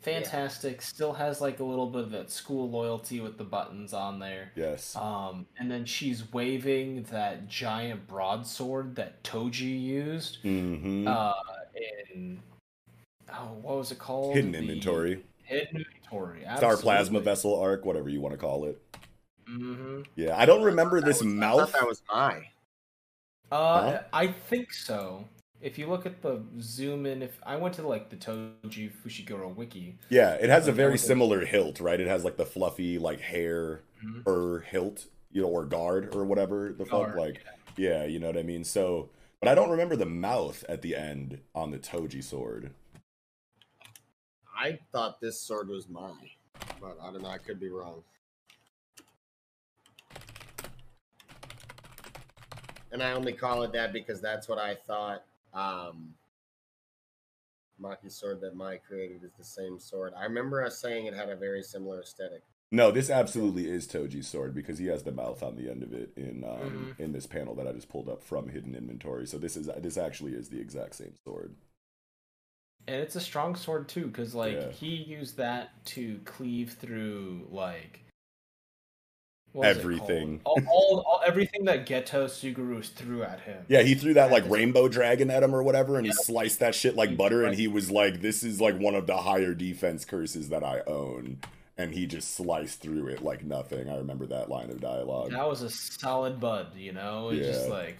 Fantastic. 0.00 0.80
Still 0.80 1.12
has 1.12 1.40
like 1.40 1.58
a 1.60 1.64
little 1.64 1.86
bit 1.86 2.02
of 2.02 2.10
that 2.12 2.30
school 2.30 2.70
loyalty 2.70 3.20
with 3.20 3.36
the 3.36 3.44
buttons 3.44 3.92
on 3.92 4.18
there. 4.20 4.52
Yes. 4.54 4.94
Um, 4.96 5.46
and 5.58 5.70
then 5.70 5.84
she's 5.84 6.32
waving 6.32 7.02
that 7.10 7.48
giant 7.48 8.06
broadsword 8.06 8.94
that 8.96 9.22
Toji 9.24 9.80
used. 9.80 10.38
Mm-hmm. 10.44 11.08
Uh, 11.08 11.32
in 12.12 12.40
oh, 13.32 13.56
what 13.60 13.76
was 13.78 13.90
it 13.92 13.98
called? 13.98 14.34
Hidden 14.36 14.52
The- 14.52 14.58
inventory. 14.58 15.24
Hidden 15.42 15.78
inventory. 15.78 16.44
Star 16.58 16.76
Plasma. 16.76 17.20
Vessel 17.20 17.58
arc, 17.60 17.84
whatever 17.84 18.08
you 18.08 18.20
want 18.20 18.32
to 18.34 18.38
call 18.38 18.66
it. 18.66 18.80
mm-hmm. 19.50 20.02
Yeah, 20.14 20.36
I 20.38 20.46
don't 20.46 20.62
remember 20.62 21.00
this 21.00 21.22
I 21.22 21.26
mouth. 21.26 21.58
thought 21.58 21.72
that 21.72 21.88
was 21.88 22.02
my 22.08 22.42
Uh, 23.50 23.90
Huh? 23.92 24.00
I 24.12 24.26
think 24.28 24.72
so. 24.72 25.24
If 25.60 25.76
you 25.76 25.88
look 25.88 26.06
at 26.06 26.22
the 26.22 26.40
zoom 26.60 27.04
in, 27.04 27.20
if 27.22 27.40
I 27.44 27.56
went 27.56 27.74
to 27.76 27.86
like 27.86 28.10
the 28.10 28.16
Toji 28.16 28.92
Fushiguro 29.04 29.54
wiki, 29.54 29.98
Yeah, 30.08 30.34
it 30.34 30.50
has 30.50 30.68
a 30.68 30.72
very 30.72 30.92
with 30.92 31.00
the- 31.00 31.06
similar 31.08 31.44
hilt, 31.44 31.80
right? 31.80 31.98
It 32.00 32.06
has 32.06 32.24
like 32.24 32.36
the 32.36 32.46
fluffy 32.46 32.98
like 32.98 33.20
hair 33.20 33.82
Mhm. 34.04 34.22
or 34.26 34.60
hilt, 34.60 35.06
you 35.32 35.42
know, 35.42 35.48
or 35.48 35.64
guard 35.64 36.14
or 36.14 36.24
whatever 36.24 36.72
the 36.72 36.84
fuck. 36.84 37.08
Guard, 37.08 37.16
Like, 37.16 37.44
yeah, 37.76 38.04
you 38.04 38.20
know 38.20 38.28
what 38.28 38.36
I 38.38 38.44
mean. 38.44 38.62
So, 38.62 39.10
but 39.40 39.48
I 39.48 39.54
don't 39.56 39.70
remember 39.70 39.96
the 39.96 40.06
mouth 40.06 40.64
at 40.68 40.82
the 40.82 40.94
end 40.94 41.40
on 41.56 41.72
the 41.72 41.78
Toji 41.78 42.22
sword. 42.22 42.72
I 44.56 44.78
thought 44.92 45.20
this 45.20 45.40
sword 45.40 45.68
was 45.68 45.88
mine, 45.88 46.30
but 46.80 46.98
I 47.00 47.10
don't 47.12 47.22
know. 47.22 47.28
I 47.30 47.38
could 47.38 47.58
be 47.58 47.68
wrong. 47.68 48.04
And 52.90 53.02
I 53.02 53.12
only 53.12 53.32
call 53.34 53.64
it 53.64 53.72
that 53.72 53.92
because 53.92 54.20
that's 54.20 54.48
what 54.48 54.58
I 54.58 54.74
thought. 54.74 55.24
Um, 55.54 56.14
Maki's 57.80 58.14
sword 58.16 58.40
that 58.40 58.56
Mai 58.56 58.76
created 58.78 59.22
is 59.24 59.32
the 59.38 59.44
same 59.44 59.78
sword. 59.78 60.12
I 60.16 60.24
remember 60.24 60.64
us 60.64 60.78
saying 60.80 61.06
it 61.06 61.14
had 61.14 61.28
a 61.28 61.36
very 61.36 61.62
similar 61.62 62.00
aesthetic. 62.00 62.42
No, 62.70 62.90
this 62.90 63.08
absolutely 63.08 63.68
is 63.70 63.86
Toji's 63.86 64.26
sword 64.28 64.54
because 64.54 64.78
he 64.78 64.86
has 64.86 65.02
the 65.02 65.12
mouth 65.12 65.42
on 65.42 65.56
the 65.56 65.70
end 65.70 65.82
of 65.82 65.92
it 65.94 66.12
in 66.16 66.44
um, 66.44 66.94
Mhm. 66.98 67.00
in 67.00 67.12
this 67.12 67.26
panel 67.26 67.54
that 67.54 67.66
I 67.66 67.72
just 67.72 67.88
pulled 67.88 68.08
up 68.08 68.22
from 68.22 68.48
hidden 68.48 68.74
inventory. 68.74 69.26
So 69.26 69.38
this 69.38 69.56
is 69.56 69.70
this 69.78 69.96
actually 69.96 70.34
is 70.34 70.48
the 70.50 70.60
exact 70.60 70.96
same 70.96 71.14
sword. 71.24 71.54
and 72.86 73.02
it's 73.02 73.16
a 73.16 73.20
strong 73.20 73.54
sword 73.54 73.86
too, 73.86 74.06
because 74.06 74.34
like 74.34 74.54
Yeah. 74.54 74.70
he 74.70 74.96
used 74.96 75.36
that 75.36 75.84
to 75.86 76.20
cleave 76.24 76.72
through 76.72 77.46
like 77.50 77.60
What 77.80 77.82
was 77.90 78.06
it 78.06 78.07
everything. 79.62 80.40
All, 80.44 80.60
all, 80.70 80.98
all 81.06 81.20
everything 81.26 81.64
that 81.64 81.86
Geto 81.86 82.24
Suguru 82.26 82.84
threw 82.84 83.22
at 83.22 83.40
him. 83.40 83.64
Yeah, 83.68 83.82
he 83.82 83.94
threw 83.94 84.14
that 84.14 84.30
like 84.30 84.48
rainbow 84.48 84.88
dragon 84.88 85.30
at 85.30 85.42
him 85.42 85.54
or 85.54 85.62
whatever, 85.62 85.96
and 85.96 86.06
he 86.06 86.12
sliced 86.12 86.60
that 86.60 86.74
shit 86.74 86.96
like 86.96 87.16
butter. 87.16 87.44
And 87.44 87.54
he 87.54 87.68
was 87.68 87.90
like, 87.90 88.20
"This 88.20 88.42
is 88.42 88.60
like 88.60 88.78
one 88.78 88.94
of 88.94 89.06
the 89.06 89.16
higher 89.16 89.54
defense 89.54 90.04
curses 90.04 90.48
that 90.50 90.62
I 90.64 90.80
own." 90.86 91.38
And 91.76 91.94
he 91.94 92.06
just 92.06 92.34
sliced 92.34 92.80
through 92.80 93.06
it 93.06 93.22
like 93.22 93.44
nothing. 93.44 93.88
I 93.88 93.96
remember 93.98 94.26
that 94.26 94.48
line 94.50 94.68
of 94.70 94.80
dialogue. 94.80 95.30
That 95.30 95.48
was 95.48 95.62
a 95.62 95.70
solid 95.70 96.40
bud, 96.40 96.74
you 96.76 96.92
know. 96.92 97.28
It's 97.30 97.46
just 97.46 97.68
like, 97.68 97.98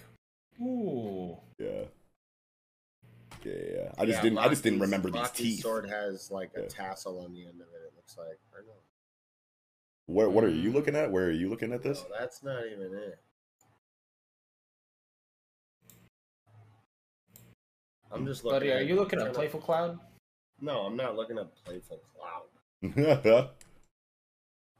ooh. 0.61 1.37
Yeah. 1.57 1.83
Yeah, 3.45 3.53
yeah. 3.73 3.91
I 3.97 4.05
just 4.05 4.17
Yeah, 4.17 4.21
didn't. 4.23 4.37
I 4.39 4.49
just 4.49 4.63
didn't 4.63 4.79
Maki's- 4.79 4.87
remember 4.91 5.09
these 5.11 5.21
Maki's 5.21 5.37
teeth. 5.55 5.59
sword 5.61 5.89
has 5.89 6.29
like 6.29 6.51
a 6.57 6.63
Yeah. 6.63 6.67
tassel 6.67 7.21
on 7.23 7.33
the 7.33 7.45
end 7.45 7.61
of 7.61 7.67
it. 7.67 7.87
It 7.87 7.93
looks 7.95 8.17
like. 8.17 8.37
Or 10.09 10.13
What 10.13 10.31
What 10.31 10.43
are 10.43 10.49
you 10.49 10.71
looking 10.71 10.95
at? 10.95 11.11
Where 11.11 11.25
are 11.25 11.31
you 11.31 11.49
looking 11.49 11.71
at 11.71 11.83
this? 11.83 12.03
no, 12.09 12.15
that's 12.19 12.43
not 12.43 12.63
even 12.65 12.93
it. 12.93 13.19
I'm 18.11 18.25
just 18.25 18.43
looking. 18.43 18.59
Buddy, 18.59 18.71
are 18.71 18.81
you 18.81 18.95
looking 18.95 19.21
at 19.21 19.33
Playful 19.33 19.59
Cloud? 19.59 19.99
No, 20.59 20.79
I'm 20.79 20.95
not 20.95 21.15
looking 21.15 21.37
at 21.37 21.47
Playful 21.63 22.01
Cloud. 22.15 23.49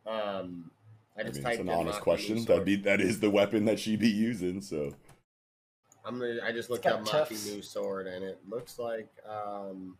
Um, 0.08 0.72
I 1.16 1.22
I 1.22 1.24
mean, 1.25 1.33
typed 1.33 1.48
it's 1.48 1.59
an 1.59 1.69
honest 1.69 2.01
question. 2.01 2.43
That'd 2.45 2.66
be 2.66 2.77
that 2.77 2.99
is 2.99 3.19
the 3.19 3.30
weapon 3.30 3.66
that 3.66 3.80
she 3.80 3.95
be 3.95 4.08
using. 4.09 4.59
So 4.59 4.95
I'm 6.03 6.17
gonna. 6.17 6.40
I 6.43 6.51
just 6.51 6.72
looked 6.72 6.85
got 6.85 7.01
up 7.01 7.30
Maki 7.30 7.53
new 7.53 7.61
sword, 7.61 8.08
and 8.08 8.24
it 8.24 8.40
looks 8.48 8.80
like. 8.80 9.09
um 9.30 9.98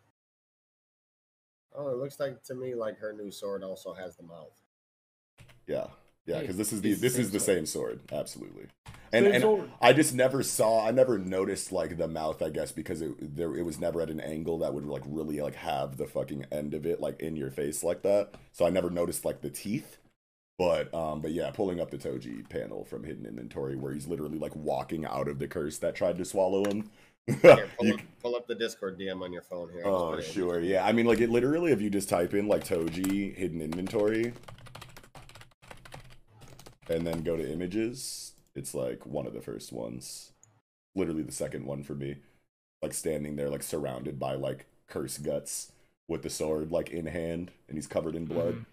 Oh, 1.75 1.90
it 1.90 1.98
looks 1.98 2.19
like 2.19 2.41
to 2.45 2.56
me 2.56 2.74
like 2.74 2.98
her 2.98 3.14
new 3.14 3.30
sword 3.30 3.64
also 3.64 3.93
has 3.93 4.16
the 4.16 4.24
mouth. 4.24 4.58
Yeah, 5.69 5.88
yeah, 6.25 6.41
because 6.41 6.57
this 6.57 6.73
is 6.73 6.81
the 6.81 6.93
this 6.95 7.15
same 7.15 7.23
is 7.23 7.31
the 7.31 7.39
sword. 7.39 7.57
same 7.57 7.65
sword, 7.65 8.01
absolutely. 8.11 8.67
And 9.11 9.25
Same 9.25 9.33
and 9.33 9.41
sword. 9.41 9.72
I 9.81 9.93
just 9.93 10.14
never 10.14 10.43
saw, 10.43 10.85
I 10.88 10.91
never 10.91 11.17
noticed 11.17 11.72
like 11.72 11.98
the 11.98 12.07
mouth. 12.07 12.41
I 12.43 12.49
guess 12.49 12.72
because 12.72 13.01
it 13.01 13.35
there 13.38 13.56
it 13.56 13.64
was 13.64 13.80
never 13.80 14.01
at 14.01 14.09
an 14.11 14.19
angle 14.19 14.59
that 14.59 14.73
would 14.73 14.85
like 14.85 15.03
really 15.07 15.41
like 15.41 15.56
have 15.56 15.98
the 15.98 16.07
fucking 16.07 16.45
end 16.51 16.73
of 16.75 16.85
it 16.85 16.99
like 17.01 17.19
in 17.22 17.35
your 17.35 17.51
face 17.51 17.83
like 17.83 18.03
that. 18.03 18.31
So 18.51 18.65
I 18.65 18.69
never 18.72 18.89
noticed 18.91 19.25
like 19.25 19.41
the 19.41 19.49
teeth. 19.49 19.98
But 20.57 20.93
um, 20.93 21.22
but 21.22 21.31
yeah, 21.31 21.51
pulling 21.51 21.80
up 21.80 21.89
the 21.91 21.98
Toji 21.98 22.48
panel 22.49 22.85
from 22.85 23.03
Hidden 23.06 23.25
Inventory 23.25 23.75
where 23.77 23.93
he's 23.93 24.07
literally 24.07 24.38
like 24.39 24.56
walking 24.56 25.06
out 25.06 25.27
of 25.30 25.39
the 25.39 25.48
curse 25.48 25.77
that 25.80 25.95
tried 25.95 26.17
to 26.19 26.25
swallow 26.25 26.65
him. 26.65 26.89
Here, 27.41 27.69
pull, 27.77 27.88
You 27.88 27.93
up, 27.93 28.01
pull 28.22 28.35
up 28.35 28.48
the 28.48 28.56
Discord 28.56 28.99
DM 28.99 29.22
on 29.23 29.31
your 29.33 29.43
phone 29.43 29.69
here. 29.72 29.85
I'll 29.85 29.93
just 29.93 30.06
Oh, 30.06 30.09
put 30.09 30.19
it 30.19 30.27
in. 30.27 30.33
sure. 30.33 30.59
Yeah. 30.61 30.85
I 30.85 30.91
mean, 30.93 31.06
like, 31.06 31.19
it 31.22 31.30
literally, 31.30 31.72
if 31.72 31.81
you 31.81 31.89
just 31.89 32.09
type 32.09 32.33
in, 32.33 32.48
like, 32.48 32.64
Toji 32.64 33.35
hidden 33.35 33.61
inventory 33.61 34.33
and 36.90 37.06
then 37.06 37.24
go 37.24 37.38
to 37.38 37.51
images, 37.51 38.34
it's 38.56 38.74
like 38.74 39.06
one 39.06 39.27
of 39.27 39.34
the 39.34 39.42
first 39.42 39.72
ones. 39.72 40.32
Literally 40.95 41.24
the 41.24 41.32
second 41.32 41.66
one 41.66 41.84
for 41.84 41.95
me. 41.95 42.18
Like, 42.82 42.93
standing 42.93 43.35
there, 43.35 43.50
like, 43.50 43.64
surrounded 43.64 44.19
by, 44.19 44.35
like, 44.35 44.66
curse 44.88 45.18
guts 45.18 45.72
with 46.08 46.24
the 46.24 46.30
sword, 46.30 46.72
like, 46.72 46.90
in 46.90 47.06
hand, 47.08 47.51
and 47.68 47.77
he's 47.77 47.88
covered 47.88 48.16
in 48.16 48.26
blood. 48.26 48.56
Mhm. 48.56 48.66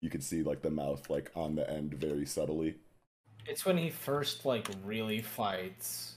You 0.00 0.10
can 0.10 0.20
see, 0.20 0.42
like, 0.42 0.62
the 0.62 0.70
mouth, 0.70 1.08
like, 1.08 1.30
on 1.36 1.54
the 1.54 1.68
end 1.70 1.94
very 1.94 2.26
subtly. 2.26 2.80
It's 3.46 3.64
when 3.64 3.76
he 3.76 3.90
first 3.90 4.44
like 4.44 4.68
really 4.84 5.20
fights 5.20 6.16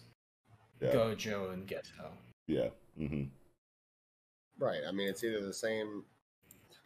Yeah. 0.81 0.91
Gojo 0.93 1.53
and 1.53 1.67
Geto. 1.67 2.11
Yeah. 2.47 2.69
Mm-hmm. 2.99 3.25
Right. 4.57 4.83
I 4.87 4.91
mean, 4.91 5.07
it's 5.07 5.23
either 5.23 5.41
the 5.41 5.53
same. 5.53 6.05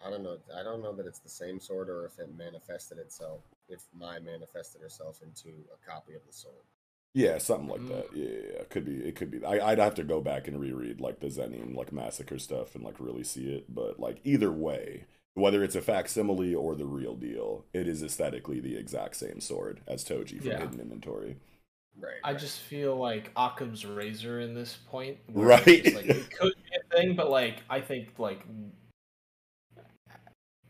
I 0.04 0.10
don't 0.10 0.24
know. 0.24 0.40
I 0.56 0.64
don't 0.64 0.82
know 0.82 0.94
that 0.94 1.06
it's 1.06 1.20
the 1.20 1.30
same 1.30 1.60
sword 1.60 1.90
or 1.90 2.06
if 2.06 2.20
it 2.20 2.34
manifested 2.36 2.98
itself. 3.00 3.42
If 3.70 3.82
Mai 3.94 4.20
manifested 4.20 4.82
herself 4.82 5.20
into 5.24 5.50
a 5.50 5.92
copy 5.92 6.16
of 6.16 6.22
the 6.26 6.34
sword. 6.34 6.66
Yeah, 7.14 7.40
something 7.40 7.70
like 7.70 7.82
mm. 7.82 7.88
that. 7.90 8.08
Yeah, 8.14 8.26
yeah, 8.26 8.58
yeah. 8.58 8.64
could 8.70 8.86
be. 8.86 8.98
It 8.98 9.16
could 9.16 9.32
be. 9.32 9.44
I, 9.44 9.72
I'd 9.72 9.80
have 9.80 9.96
to 9.96 10.04
go 10.04 10.22
back 10.22 10.48
and 10.48 10.60
reread 10.60 11.02
like 11.02 11.20
the 11.20 11.28
Zenin 11.28 11.76
like 11.76 11.92
massacre 11.92 12.40
stuff 12.40 12.76
and 12.76 12.84
like 12.84 13.00
really 13.00 13.24
see 13.24 13.52
it. 13.52 13.74
But 13.74 14.00
like 14.00 14.20
either 14.24 14.52
way, 14.52 15.06
whether 15.34 15.64
it's 15.64 15.76
a 15.76 15.82
facsimile 15.82 16.54
or 16.54 16.76
the 16.76 16.86
real 16.86 17.16
deal, 17.16 17.66
it 17.74 17.88
is 17.88 18.04
aesthetically 18.04 18.60
the 18.60 18.76
exact 18.76 19.16
same 19.16 19.40
sword 19.40 19.82
as 19.88 20.04
Toji 20.04 20.40
from 20.40 20.52
Yeah. 20.52 20.60
Hidden 20.60 20.80
Inventory. 20.80 21.38
Right. 22.00 22.20
I 22.24 22.34
just 22.34 22.60
feel 22.60 22.96
like 22.96 23.32
Occam's 23.36 23.86
razor 23.86 24.40
in 24.40 24.54
this 24.54 24.78
point. 24.90 25.18
Right. 25.30 25.94
like, 25.96 26.06
it 26.06 26.32
could 26.32 26.54
be 26.56 26.78
a 26.78 26.96
thing, 26.96 27.16
but 27.16 27.30
like 27.30 27.64
I 27.70 27.82
think 27.82 28.10
like 28.18 28.46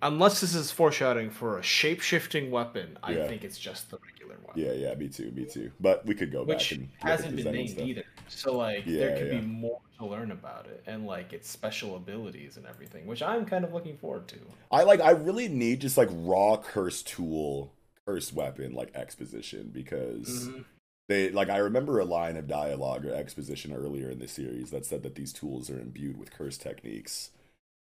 unless 0.02 0.42
this 0.42 0.56
is 0.56 0.72
foreshadowing 0.72 1.30
for 1.30 1.60
a 1.60 1.64
shape 1.64 2.02
shifting 2.02 2.52
weapon, 2.52 2.98
I 3.03 3.14
Yeah. 3.14 3.28
think 3.28 3.44
it's 3.44 3.58
just 3.60 3.90
the 3.92 3.98
regular 4.06 4.36
one. 4.44 4.58
Yeah, 4.58 4.74
yeah, 4.74 4.95
me 4.95 5.10
too, 5.10 5.32
me 5.32 5.45
too. 5.45 5.72
But 5.80 6.06
we 6.06 6.16
could 6.16 6.32
go 6.32 6.44
Which 6.44 6.69
back 6.69 6.80
and 6.80 6.90
hasn't 7.00 7.36
been 7.36 7.52
named 7.52 7.69
stuff. 7.72 7.86
either. 7.88 8.03
So 8.28 8.58
like 8.58 8.86
there 8.86 9.18
could 9.18 9.28
yeah. 9.34 9.40
be 9.40 9.45
more 9.45 9.80
to 9.98 10.06
learn 10.06 10.32
about 10.32 10.66
it 10.68 10.84
and 10.88 11.06
like 11.06 11.34
its 11.34 11.50
special 11.50 11.95
abilities 11.95 12.58
and 12.58 12.66
everything, 12.66 13.06
which 13.08 13.22
I'm 13.22 13.45
kind 13.45 13.66
of 13.66 13.74
looking 13.74 13.98
forward 13.98 14.28
to. 14.30 14.38
I 14.72 14.84
like. 14.84 15.02
I 15.02 15.11
really 15.11 15.48
need 15.48 15.82
just 15.82 15.98
like 15.98 16.10
raw 16.11 16.56
curse 16.58 17.02
tool, 17.03 17.74
curse 18.06 18.32
weapon 18.32 18.74
like 18.74 18.95
exposition 18.95 19.72
because 19.74 20.48
Mhm. 20.48 20.66
they 21.10 21.30
like. 21.32 21.50
I 21.50 21.58
remember 21.58 22.00
a 22.00 22.06
line 22.06 22.38
of 22.38 22.48
dialogue 22.48 23.06
or 23.06 23.14
exposition 23.14 23.74
earlier 23.74 24.10
in 24.10 24.19
the 24.19 24.28
series 24.28 24.69
that 24.72 24.86
said 24.86 25.03
that 25.03 25.16
these 25.16 25.34
tools 25.34 25.69
are 25.69 25.80
imbued 25.80 26.18
with 26.18 26.32
curse 26.32 26.58
techniques, 26.58 27.32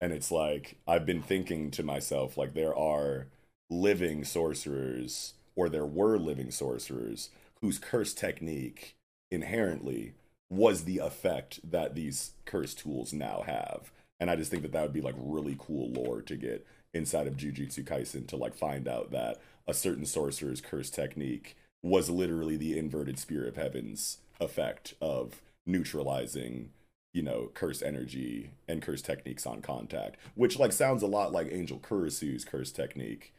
and 0.00 0.12
it's 0.12 0.30
like 0.30 0.78
I've 0.86 1.06
been 1.06 1.22
thinking 1.22 1.70
to 1.72 1.82
myself 1.82 2.36
like 2.36 2.54
there 2.54 2.76
are 2.76 3.28
living 3.70 4.24
sorcerers 4.24 5.34
or 5.54 5.68
there 5.68 5.86
were 5.86 6.18
living 6.18 6.50
sorcerers 6.50 7.30
whose 7.60 7.78
curse 7.78 8.12
technique 8.12 8.96
inherently 9.30 10.14
was 10.48 10.84
the 10.84 10.98
effect 10.98 11.58
that 11.68 11.94
these 11.94 12.32
curse 12.44 12.74
tools 12.74 13.12
now 13.12 13.42
have. 13.46 13.90
And 14.20 14.30
I 14.30 14.36
just 14.36 14.50
think 14.50 14.62
that 14.62 14.72
that 14.72 14.82
would 14.82 14.92
be 14.92 15.00
like 15.00 15.16
really 15.18 15.56
cool 15.58 15.90
lore 15.90 16.22
to 16.22 16.36
get 16.36 16.66
inside 16.94 17.26
of 17.26 17.36
Jujutsu 17.36 17.84
Kaisen 17.84 18.26
to 18.28 18.36
like 18.36 18.54
find 18.54 18.86
out 18.86 19.10
that 19.10 19.38
a 19.66 19.74
certain 19.74 20.06
sorcerer's 20.06 20.60
curse 20.60 20.90
technique 20.90 21.56
was 21.82 22.08
literally 22.08 22.56
the 22.56 22.78
inverted 22.78 23.18
spear 23.18 23.46
of 23.46 23.56
heaven's 23.56 24.18
effect 24.40 24.94
of 25.00 25.42
neutralizing 25.66 26.70
you 27.16 27.22
know 27.22 27.50
curse 27.54 27.80
energy 27.80 28.50
and 28.68 28.82
curse 28.82 29.00
techniques 29.00 29.46
on 29.46 29.62
contact 29.62 30.18
which 30.34 30.58
like 30.58 30.70
sounds 30.70 31.02
a 31.02 31.06
lot 31.06 31.32
like 31.32 31.48
angel 31.50 31.78
Kurusu's 31.78 32.44
curse 32.44 32.70
technique. 32.70 33.32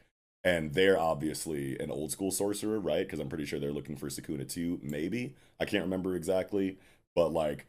And 0.44 0.72
they're 0.72 0.98
obviously 0.98 1.78
an 1.78 1.90
old 1.90 2.10
school 2.10 2.30
sorcerer 2.32 2.80
right? 2.80 3.06
Because 3.06 3.20
i'm 3.20 3.28
pretty 3.28 3.44
sure 3.44 3.60
they're 3.60 3.72
looking 3.72 3.96
for 3.96 4.08
Sukuna 4.08 4.48
too 4.48 4.80
maybe? 4.82 5.34
I 5.60 5.64
can't 5.64 5.84
remember 5.84 6.16
exactly. 6.16 6.78
But 7.14 7.32
like 7.32 7.66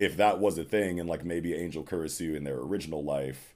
if 0.00 0.16
that 0.16 0.40
was 0.40 0.58
a 0.58 0.64
thing 0.64 0.98
and 0.98 1.08
like 1.08 1.24
maybe 1.24 1.54
angel 1.54 1.84
Kurusu 1.84 2.34
in 2.34 2.42
their 2.42 2.58
original 2.58 3.04
life 3.04 3.54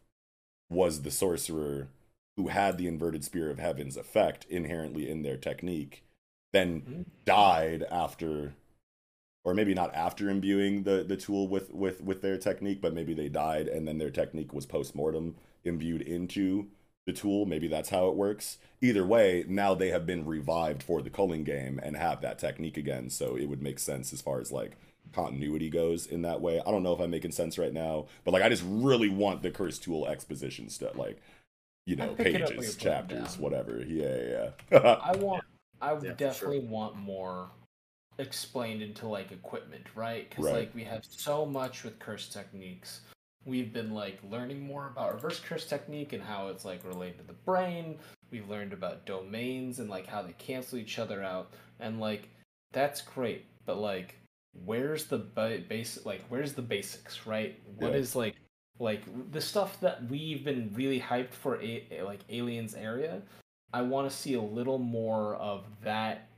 was 0.71 1.03
the 1.03 1.11
sorcerer 1.11 1.89
who 2.37 2.49
had 2.49 2.79
the 2.79 2.87
inverted 2.87 3.25
spear 3.25 3.51
of 3.51 3.59
heaven's 3.59 3.97
effect 3.97 4.47
inherently 4.49 5.11
in 5.11 5.23
their 5.23 5.37
technique 5.37 6.05
then 6.53 6.83
mm-hmm. 6.83 7.03
died 7.25 7.85
after 7.91 8.55
or 9.45 9.55
maybe 9.55 9.75
not 9.75 9.95
after 9.95 10.29
imbuing 10.31 10.83
the 10.85 11.05
the 11.05 11.17
tool 11.17 11.49
with 11.49 11.73
with 11.73 12.01
with 12.03 12.23
their 12.23 12.37
technique 12.39 12.81
but 12.81 12.95
maybe 12.95 13.15
they 13.15 13.29
died 13.29 13.69
and 13.69 13.87
then 13.89 13.99
their 13.99 14.11
technique 14.11 14.53
was 14.53 14.67
post-mortem 14.67 15.35
imbued 15.65 16.03
into 16.03 16.69
the 17.07 17.13
tool. 17.13 17.47
Maybe 17.47 17.67
that's 17.67 17.89
how 17.91 18.09
it 18.09 18.15
works. 18.17 18.59
Either 18.83 19.07
way 19.07 19.45
now 19.49 19.75
they 19.75 19.89
have 19.89 20.07
been 20.07 20.27
revived 20.27 20.83
for 20.83 21.03
the 21.03 21.11
culling 21.11 21.45
game 21.45 21.81
and 21.83 21.97
have 21.97 22.21
that 22.23 22.39
technique 22.39 22.77
again. 22.77 23.11
So 23.11 23.37
it 23.37 23.47
would 23.47 23.63
make 23.63 23.79
sense 23.79 24.13
as 24.13 24.21
far 24.21 24.41
as 24.41 24.53
like 24.53 24.77
continuity 25.13 25.71
goes 25.71 26.07
in 26.07 26.23
that 26.23 26.41
way. 26.41 26.61
I 26.67 26.71
don't 26.71 26.83
know 26.83 26.93
if 26.93 27.01
i'm 27.01 27.11
making 27.11 27.33
sense 27.33 27.59
right 27.59 27.73
now 27.73 28.07
but 28.25 28.33
like 28.33 28.43
i 28.43 28.49
just 28.49 28.63
really 28.67 29.09
want 29.09 29.43
the 29.43 29.51
curse 29.51 29.79
tool 29.79 30.07
exposition 30.07 30.69
stuff 30.69 30.97
like 30.97 31.21
you 31.87 31.97
know 31.97 32.15
pick 32.15 32.35
it 32.35 32.43
up 32.43 32.57
when 32.57 32.65
pages 32.65 32.67
you're 32.67 32.75
putting 32.75 32.95
it 32.95 33.05
chapters 33.05 33.39
whatever. 33.39 33.83
Yeah 33.87 34.51
yeah 34.73 34.91
I 35.01 35.13
want 35.17 35.45
I 35.81 35.95
Yeah, 36.03 36.15
for 36.39 36.55
definitely 36.55 36.61
want 36.61 36.97
more 36.97 37.51
explained 38.19 38.83
into 38.83 39.07
like 39.07 39.33
equipment, 39.33 39.87
right? 39.95 40.29
Because 40.29 40.47
Right. 40.47 40.55
like 40.55 40.75
we 40.75 40.85
have 40.85 41.05
so 41.05 41.47
much 41.47 41.85
with 41.85 41.99
curse 41.99 42.29
techniques. 42.29 43.01
We've 43.47 43.73
been 43.73 43.93
like 43.95 44.19
learning 44.31 44.61
more 44.61 44.89
about 44.89 45.15
reverse 45.15 45.41
curse 45.41 45.67
technique 45.67 46.13
and 46.13 46.23
how 46.23 46.49
it's 46.49 46.65
like 46.65 46.85
related 46.85 47.19
to 47.19 47.25
the 47.25 47.33
brain. 47.33 47.99
We've 48.31 48.49
learned 48.49 48.73
about 48.73 49.07
domains 49.07 49.79
and 49.79 49.89
like 49.89 50.07
how 50.07 50.23
they 50.23 50.33
cancel 50.35 50.79
each 50.79 50.99
other 50.99 51.23
out, 51.23 51.53
and 51.81 52.01
like 52.01 52.29
that's 52.73 53.01
great. 53.01 53.47
But 53.65 53.79
like, 53.79 54.17
where's 54.65 55.07
the 55.07 55.19
ba- 55.19 55.63
basic? 55.69 56.05
Like, 56.05 56.23
where's 56.29 56.53
the 56.53 56.63
basics, 56.63 57.27
right? 57.27 57.59
What 57.79 57.93
Yeah. 57.93 57.99
is 57.99 58.15
like 58.15 58.37
like 58.79 59.03
the 59.33 59.41
stuff 59.41 59.79
that 59.81 60.03
we've 60.09 60.43
been 60.43 60.73
really 60.75 60.99
hyped 61.01 61.33
for 61.35 61.61
a, 61.61 62.01
like 62.03 62.21
aliens 62.31 62.75
area 62.75 63.21
i 63.75 63.83
want 63.83 64.11
to 64.11 64.17
see 64.17 64.33
a 64.33 64.41
little 64.41 64.79
more 64.79 65.35
of 65.37 65.67
that 65.83 66.30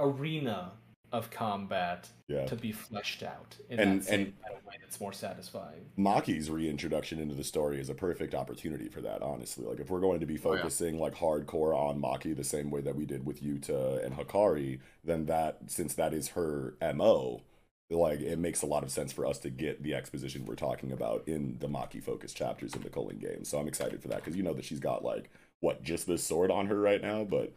arena 0.00 0.72
of 1.12 1.30
combat 1.30 2.08
Yeah. 2.28 2.46
to 2.46 2.54
be 2.56 2.70
fleshed 2.72 3.22
out 3.24 3.56
in 3.68 3.80
And- 3.80 4.00
that 4.00 4.04
same 4.06 4.20
and- 4.20 4.42
kind 4.42 4.56
of 4.56 4.64
way 4.64 4.76
that's 4.80 5.00
more 5.00 5.12
satisfying. 5.12 5.90
Maki's 5.98 6.48
reintroduction 6.50 7.18
into 7.18 7.34
the 7.34 7.42
story 7.42 7.80
is 7.80 7.90
a 7.90 7.94
perfect 7.94 8.32
opportunity 8.34 8.88
for 8.88 9.00
that, 9.00 9.20
honestly. 9.20 9.64
Like, 9.66 9.80
if 9.80 9.90
we're 9.90 9.98
going 10.00 10.20
to 10.20 10.26
be 10.26 10.34
Oh, 10.44 10.52
yeah. 10.54 10.58
focusing 10.60 10.98
like 11.00 11.14
hardcore 11.16 11.76
on 11.76 12.00
Maki 12.00 12.36
the 12.36 12.44
same 12.44 12.70
way 12.70 12.80
that 12.82 12.94
we 12.94 13.06
did 13.06 13.26
with 13.26 13.42
Yuta 13.42 14.04
and 14.04 14.14
Hakari, 14.16 14.78
then 15.02 15.26
that, 15.26 15.58
since 15.68 15.94
that 15.94 16.14
is 16.14 16.28
her 16.28 16.76
MO, 16.80 17.42
like, 17.90 18.20
it 18.20 18.38
makes 18.38 18.62
a 18.62 18.66
lot 18.66 18.84
of 18.84 18.92
sense 18.92 19.12
for 19.12 19.26
us 19.26 19.40
to 19.40 19.50
get 19.50 19.82
the 19.82 19.94
exposition 19.94 20.46
we're 20.46 20.54
talking 20.54 20.92
about 20.92 21.26
in 21.26 21.58
the 21.58 21.66
Maki 21.68 22.00
focused 22.00 22.36
chapters 22.36 22.76
in 22.76 22.82
the 22.82 22.88
Culling 22.88 23.18
game. 23.18 23.42
So 23.44 23.58
I'm 23.58 23.66
excited 23.66 24.00
for 24.00 24.06
that 24.08 24.18
because 24.18 24.36
you 24.36 24.44
know 24.44 24.54
that 24.54 24.64
she's 24.64 24.78
got, 24.78 25.02
like, 25.04 25.28
what, 25.58 25.82
just 25.82 26.06
this 26.06 26.22
sword 26.22 26.52
on 26.52 26.66
her 26.68 26.80
right 26.80 27.02
now, 27.02 27.24
but. 27.24 27.52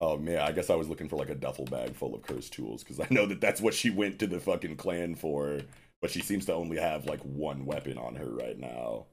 Oh 0.00 0.16
man, 0.16 0.38
I 0.40 0.52
guess 0.52 0.70
I 0.70 0.74
was 0.76 0.88
looking 0.88 1.08
for 1.08 1.16
like 1.16 1.28
a 1.28 1.34
duffel 1.34 1.66
bag 1.66 1.94
full 1.94 2.14
of 2.14 2.22
cursed 2.22 2.52
tools 2.54 2.82
because 2.82 3.00
I 3.00 3.06
know 3.10 3.26
that 3.26 3.40
that's 3.40 3.60
what 3.60 3.74
she 3.74 3.90
went 3.90 4.18
to 4.20 4.26
the 4.26 4.40
fucking 4.40 4.76
clan 4.76 5.14
for. 5.14 5.60
But 6.00 6.10
she 6.10 6.22
seems 6.22 6.46
to 6.46 6.54
only 6.54 6.78
have 6.78 7.04
like 7.06 7.20
one 7.20 7.66
weapon 7.66 7.98
on 7.98 8.14
her 8.16 8.30
right 8.30 8.58
now. 8.58 9.04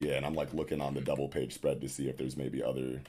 Yeah, 0.00 0.14
and 0.14 0.26
I'm 0.26 0.34
like 0.34 0.52
looking 0.52 0.80
on 0.80 0.94
the 0.94 1.00
double 1.00 1.28
page 1.28 1.54
spread 1.54 1.80
to 1.80 1.88
see 1.88 2.08
if 2.08 2.16
there's 2.16 2.36
maybe 2.36 2.62
other 2.62 3.00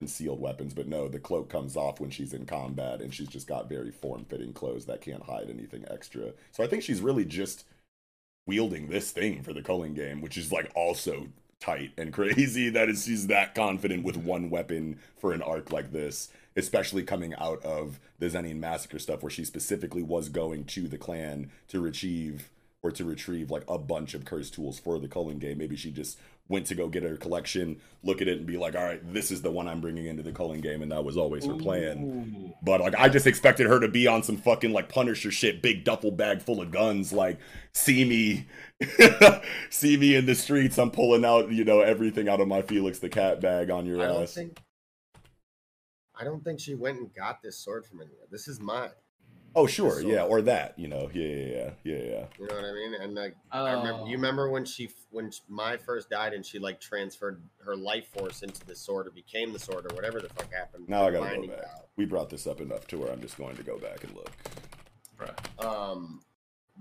concealed 0.00 0.40
weapons, 0.40 0.74
but 0.74 0.88
no, 0.88 1.08
the 1.08 1.18
cloak 1.18 1.48
comes 1.50 1.76
off 1.76 2.00
when 2.00 2.10
she's 2.10 2.32
in 2.32 2.46
combat 2.46 3.00
and 3.00 3.14
she's 3.14 3.28
just 3.28 3.46
got 3.46 3.68
very 3.68 3.90
form 3.90 4.24
fitting 4.24 4.52
clothes 4.52 4.86
that 4.86 5.02
can't 5.02 5.22
hide 5.22 5.50
anything 5.50 5.84
extra. 5.90 6.32
So 6.52 6.64
I 6.64 6.66
think 6.66 6.82
she's 6.82 7.00
really 7.02 7.24
just 7.24 7.64
wielding 8.46 8.88
this 8.88 9.12
thing 9.12 9.42
for 9.42 9.52
the 9.54 9.62
culling 9.62 9.94
game, 9.94 10.20
which 10.22 10.38
is 10.38 10.52
like 10.52 10.70
also 10.74 11.28
tight 11.60 11.92
and 11.96 12.12
crazy 12.12 12.70
that 12.70 12.88
is 12.88 13.04
she's 13.04 13.26
that 13.26 13.54
confident 13.54 14.02
with 14.02 14.16
one 14.16 14.50
weapon 14.50 14.98
for 15.18 15.32
an 15.32 15.42
arc 15.42 15.72
like 15.72 15.92
this, 15.92 16.30
especially 16.56 17.02
coming 17.02 17.34
out 17.34 17.62
of 17.64 18.00
the 18.18 18.26
Zenin 18.26 18.56
massacre 18.56 18.98
stuff 18.98 19.22
where 19.22 19.30
she 19.30 19.44
specifically 19.44 20.02
was 20.02 20.28
going 20.28 20.64
to 20.64 20.88
the 20.88 20.98
clan 20.98 21.50
to 21.68 21.80
retrieve 21.80 22.50
or 22.82 22.90
to 22.90 23.04
retrieve 23.04 23.50
like 23.50 23.64
a 23.68 23.78
bunch 23.78 24.14
of 24.14 24.24
cursed 24.24 24.54
tools 24.54 24.78
for 24.78 24.98
the 24.98 25.08
culling 25.08 25.38
game. 25.38 25.58
Maybe 25.58 25.76
she 25.76 25.90
just 25.90 26.18
went 26.50 26.66
to 26.66 26.74
go 26.74 26.88
get 26.88 27.04
her 27.04 27.16
collection, 27.16 27.80
look 28.02 28.20
at 28.20 28.28
it 28.28 28.38
and 28.38 28.46
be 28.46 28.58
like, 28.58 28.74
all 28.74 28.84
right, 28.84 29.00
this 29.14 29.30
is 29.30 29.40
the 29.40 29.50
one 29.50 29.68
I'm 29.68 29.80
bringing 29.80 30.06
into 30.06 30.22
the 30.22 30.32
culling 30.32 30.60
game. 30.60 30.82
And 30.82 30.90
that 30.90 31.04
was 31.04 31.16
always 31.16 31.46
her 31.46 31.54
plan. 31.54 32.52
But 32.62 32.80
like, 32.80 32.94
I 32.98 33.08
just 33.08 33.26
expected 33.26 33.66
her 33.66 33.78
to 33.78 33.88
be 33.88 34.06
on 34.08 34.22
some 34.24 34.36
fucking 34.36 34.72
like 34.72 34.88
Punisher 34.88 35.30
shit, 35.30 35.62
big 35.62 35.84
duffel 35.84 36.10
bag 36.10 36.42
full 36.42 36.60
of 36.60 36.72
guns. 36.72 37.12
Like, 37.12 37.38
see 37.72 38.04
me, 38.04 38.46
see 39.70 39.96
me 39.96 40.16
in 40.16 40.26
the 40.26 40.34
streets. 40.34 40.76
I'm 40.76 40.90
pulling 40.90 41.24
out, 41.24 41.52
you 41.52 41.64
know, 41.64 41.80
everything 41.80 42.28
out 42.28 42.40
of 42.40 42.48
my 42.48 42.62
Felix 42.62 42.98
the 42.98 43.08
Cat 43.08 43.40
bag 43.40 43.70
on 43.70 43.86
your 43.86 44.02
I 44.02 44.06
don't 44.08 44.22
ass. 44.24 44.34
think. 44.34 44.58
I 46.18 46.24
don't 46.24 46.44
think 46.44 46.60
she 46.60 46.74
went 46.74 46.98
and 46.98 47.14
got 47.14 47.40
this 47.42 47.56
sword 47.56 47.86
from 47.86 48.00
anywhere. 48.00 48.26
This 48.30 48.48
is 48.48 48.60
mine. 48.60 48.90
Oh, 49.56 49.66
sure, 49.66 49.96
This 49.96 50.04
yeah, 50.04 50.22
or 50.22 50.42
that, 50.42 50.78
you 50.78 50.86
know, 50.86 51.10
yeah, 51.12 51.26
yeah, 51.26 51.44
yeah, 51.44 51.70
yeah, 51.82 51.96
yeah. 51.96 52.24
You 52.38 52.46
know 52.46 52.54
what 52.54 52.64
I 52.64 52.72
mean? 52.72 52.94
And 53.00 53.14
like, 53.14 53.34
I 53.50 53.72
remember. 53.72 54.02
Oh. 54.02 54.06
You 54.06 54.12
remember 54.16 54.48
when 54.50 54.64
she 54.64 54.90
when 55.10 55.30
Mai 55.48 55.76
first 55.76 56.08
died 56.10 56.34
and 56.34 56.46
she 56.46 56.58
like 56.60 56.80
transferred 56.80 57.42
her 57.64 57.74
life 57.74 58.06
force 58.16 58.42
into 58.42 58.64
the 58.64 58.76
sword 58.76 59.08
or 59.08 59.10
became 59.10 59.52
the 59.52 59.58
sword 59.58 59.90
or 59.90 59.94
whatever 59.96 60.20
the 60.20 60.28
fuck 60.28 60.52
happened. 60.52 60.88
Now 60.88 61.06
I 61.06 61.10
gotta 61.10 61.36
go 61.36 61.46
back. 61.48 61.56
vow. 61.64 61.84
We 61.96 62.04
brought 62.04 62.30
this 62.30 62.46
up 62.46 62.60
enough 62.60 62.86
to 62.88 62.98
where 62.98 63.10
I'm 63.12 63.20
just 63.20 63.36
going 63.36 63.56
to 63.56 63.62
go 63.64 63.76
back 63.78 64.04
and 64.04 64.14
look. 64.14 64.30
Right. 65.18 65.64
Um 65.64 66.20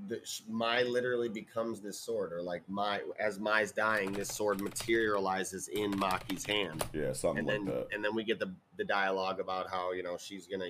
the, 0.07 0.21
Mai 0.47 0.83
literally 0.83 1.27
becomes 1.27 1.81
this 1.81 1.99
sword 1.99 2.31
or 2.31 2.41
like 2.41 2.61
Mai 2.69 3.01
as 3.19 3.37
mai's 3.39 3.71
dying 3.73 4.13
this 4.13 4.29
sword 4.29 4.61
materializes 4.61 5.67
in 5.67 5.91
maki's 5.99 6.45
hand 6.45 6.85
Yeah, 6.93 7.11
something 7.11 7.39
and 7.39 7.47
like 7.47 7.65
then 7.65 7.65
that. 7.65 7.87
and 7.93 8.05
then 8.05 8.15
we 8.15 8.23
get 8.23 8.39
the 8.39 8.53
the 8.77 8.85
dialogue 8.85 9.39
about 9.41 9.69
how 9.69 9.91
you 9.91 10.03
know 10.03 10.15
she's 10.17 10.47
gonna 10.47 10.69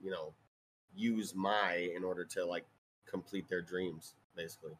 you 0.00 0.10
know 0.12 0.34
use 0.94 1.34
mai 1.34 1.90
in 1.96 2.04
order 2.04 2.24
to 2.24 2.44
like 2.44 2.64
complete 3.06 3.48
their 3.48 3.62
dreams 3.62 4.14
basically 4.36 4.72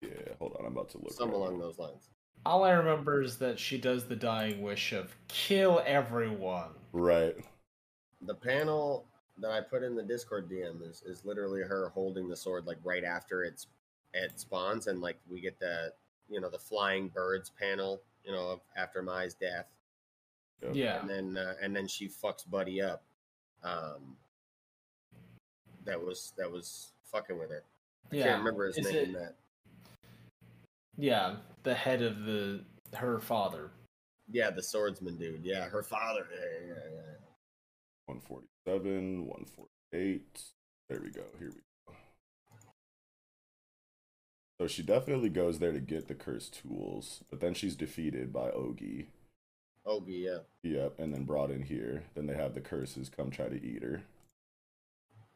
Yeah, 0.00 0.10
hold 0.38 0.56
on, 0.58 0.66
I'm 0.66 0.72
about 0.72 0.90
to 0.90 0.98
look. 0.98 1.12
some 1.12 1.28
right 1.30 1.36
along 1.36 1.58
now. 1.58 1.64
those 1.66 1.78
lines 1.78 2.08
All 2.46 2.64
I 2.64 2.70
remember 2.72 3.22
is 3.22 3.38
that 3.38 3.58
she 3.58 3.78
does 3.78 4.06
the 4.06 4.16
dying 4.16 4.62
wish 4.62 4.92
of 4.92 5.14
kill 5.28 5.82
everyone. 5.86 6.70
Right. 6.92 7.36
the 8.26 8.34
panel 8.34 9.06
that 9.38 9.50
I 9.50 9.60
put 9.62 9.82
in 9.82 9.96
the 9.96 10.02
Discord 10.02 10.50
DM 10.50 10.86
is, 10.88 11.02
is 11.06 11.24
literally 11.24 11.62
her 11.62 11.88
holding 11.94 12.28
the 12.28 12.36
sword 12.36 12.66
like 12.66 12.78
right 12.84 13.02
after 13.04 13.44
it's 13.44 13.66
it 14.14 14.38
spawns 14.38 14.86
and 14.88 15.00
like 15.00 15.18
we 15.30 15.40
get 15.40 15.58
the 15.58 15.92
you 16.28 16.40
know 16.40 16.50
the 16.50 16.58
flying 16.58 17.08
birds 17.08 17.50
panel 17.58 18.02
you 18.24 18.30
know 18.32 18.60
after 18.76 19.02
Mai's 19.02 19.34
death 19.34 19.66
Yeah. 20.72 21.00
and 21.00 21.08
then 21.10 21.36
uh, 21.38 21.54
and 21.62 21.74
then 21.74 21.88
she 21.88 22.08
fucks 22.08 22.48
Buddy 22.48 22.80
up 22.82 23.02
um 23.64 24.16
that 25.84 26.00
was 26.02 26.32
that 26.36 26.50
was 26.50 26.92
fucking 27.10 27.38
with 27.38 27.50
her 27.50 27.62
I 28.10 28.16
Yeah. 28.16 28.24
can't 28.24 28.38
remember 28.40 28.66
his 28.66 28.78
Is 28.78 28.92
name 28.92 29.10
it- 29.10 29.18
that 29.18 29.34
Yeah, 30.96 31.36
the 31.62 31.74
head 31.74 32.02
of 32.02 32.24
the 32.24 32.64
her 32.94 33.18
father. 33.18 33.70
yeah 34.30 34.50
the 34.50 34.62
swordsman 34.62 35.16
dude 35.16 35.44
yeah 35.44 35.68
her 35.68 35.82
father 35.82 36.26
yeah 36.34 36.66
yeah 36.66 36.74
yeah, 36.74 36.90
yeah. 36.94 37.18
147, 38.06 39.26
148. 39.26 40.42
There 40.88 41.00
we 41.00 41.10
go. 41.10 41.22
Here 41.38 41.48
we 41.50 41.60
go. 41.86 41.94
So 44.60 44.66
she 44.66 44.82
definitely 44.82 45.30
goes 45.30 45.58
there 45.60 45.72
to 45.72 45.80
get 45.80 46.08
the 46.08 46.14
cursed 46.14 46.54
tools, 46.62 47.22
but 47.30 47.40
then 47.40 47.54
she's 47.54 47.76
defeated 47.76 48.32
by 48.32 48.50
Ogi. 48.50 49.06
Ogi 49.86 50.24
yeah 50.24 50.38
Yep, 50.62 50.98
and 50.98 51.14
then 51.14 51.24
brought 51.24 51.50
in 51.50 51.62
here. 51.62 52.04
Then 52.14 52.26
they 52.26 52.34
have 52.34 52.54
the 52.54 52.60
curses 52.60 53.08
come 53.08 53.30
try 53.30 53.48
to 53.48 53.64
eat 53.64 53.82
her. 53.82 54.02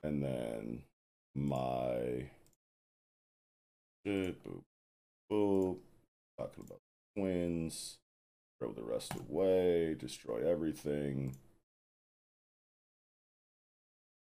And 0.07 0.23
then 0.23 0.83
my 1.35 2.31
shit, 4.07 4.41
boop, 4.45 4.63
boop. 5.31 5.79
Talking 6.39 6.65
about 6.65 6.81
twins. 7.17 7.99
Throw 8.61 8.73
the 8.73 8.85
rest 8.85 9.13
away, 9.15 9.97
destroy 9.99 10.49
everything. 10.49 11.35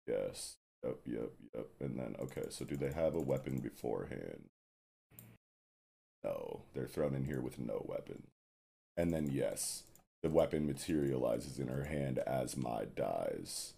Yes. 0.06 0.54
Yep, 0.84 0.98
yep, 1.06 1.32
yep. 1.52 1.66
And 1.80 1.98
then 1.98 2.14
okay, 2.20 2.44
so 2.50 2.64
do 2.64 2.76
they 2.76 2.92
have 2.92 3.16
a 3.16 3.20
weapon 3.20 3.58
beforehand? 3.58 4.44
No, 6.22 6.62
they're 6.72 6.86
thrown 6.86 7.16
in 7.16 7.24
here 7.24 7.40
with 7.40 7.58
no 7.58 7.84
weapon. 7.84 8.22
And 8.96 9.12
then 9.12 9.28
yes, 9.32 9.82
the 10.22 10.30
weapon 10.30 10.68
materializes 10.68 11.58
in 11.58 11.66
her 11.66 11.84
hand 11.84 12.20
as 12.20 12.56
Mai 12.56 12.86
dies. 12.94 13.74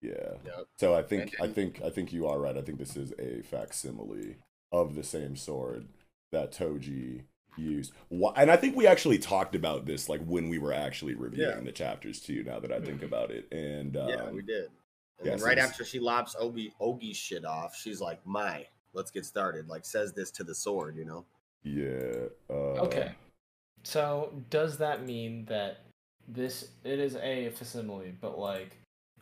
Yeah. 0.00 0.34
Yep. 0.44 0.66
So 0.78 0.94
I 0.94 1.02
think 1.02 1.34
And- 1.40 1.50
I 1.50 1.52
think 1.52 1.80
I 1.82 1.90
think 1.90 2.12
you 2.12 2.26
are 2.26 2.38
right. 2.38 2.56
I 2.56 2.62
think 2.62 2.78
this 2.78 2.96
is 2.96 3.12
a 3.18 3.42
facsimile 3.42 4.36
of 4.72 4.94
the 4.94 5.02
same 5.02 5.34
sword 5.36 5.88
that 6.30 6.52
Toji 6.52 7.22
used. 7.56 7.92
And 8.10 8.50
I 8.50 8.56
think 8.56 8.76
we 8.76 8.86
actually 8.86 9.18
talked 9.18 9.54
about 9.56 9.86
this 9.86 10.08
like 10.08 10.22
when 10.24 10.48
we 10.48 10.58
were 10.58 10.72
actually 10.72 11.14
reviewing 11.14 11.58
Yeah. 11.58 11.64
the 11.64 11.72
chapters 11.72 12.20
too. 12.20 12.44
Now 12.44 12.60
that 12.60 12.70
I 12.70 12.80
think 12.80 13.02
about 13.02 13.30
it, 13.32 13.52
and 13.52 13.96
um, 13.96 14.08
yeah 14.08 14.30
we 14.30 14.42
did 14.42 14.66
and 15.18 15.26
yeah, 15.26 15.34
then 15.36 15.40
right 15.44 15.56
this- 15.56 15.64
after 15.68 15.84
she 15.84 15.98
lops 15.98 16.36
Ogi 16.36 16.72
Ogi's 16.80 17.16
shit 17.16 17.44
off, 17.44 17.74
she's 17.74 18.00
like, 18.00 18.24
"Mai, 18.24 18.68
let's 18.92 19.10
get 19.10 19.24
started." 19.26 19.66
Like 19.68 19.84
says 19.84 20.12
this 20.12 20.30
to 20.32 20.44
the 20.44 20.54
sword, 20.54 20.96
you 20.96 21.04
know. 21.04 21.24
Yeah. 21.64 22.26
Uh, 22.48 22.84
Okay. 22.84 23.12
So 23.82 24.32
does 24.50 24.78
that 24.78 25.04
mean 25.04 25.44
that 25.46 25.78
this 26.28 26.70
it 26.84 27.00
is 27.00 27.16
a 27.16 27.50
facsimile, 27.50 28.14
but 28.20 28.38
like 28.38 28.76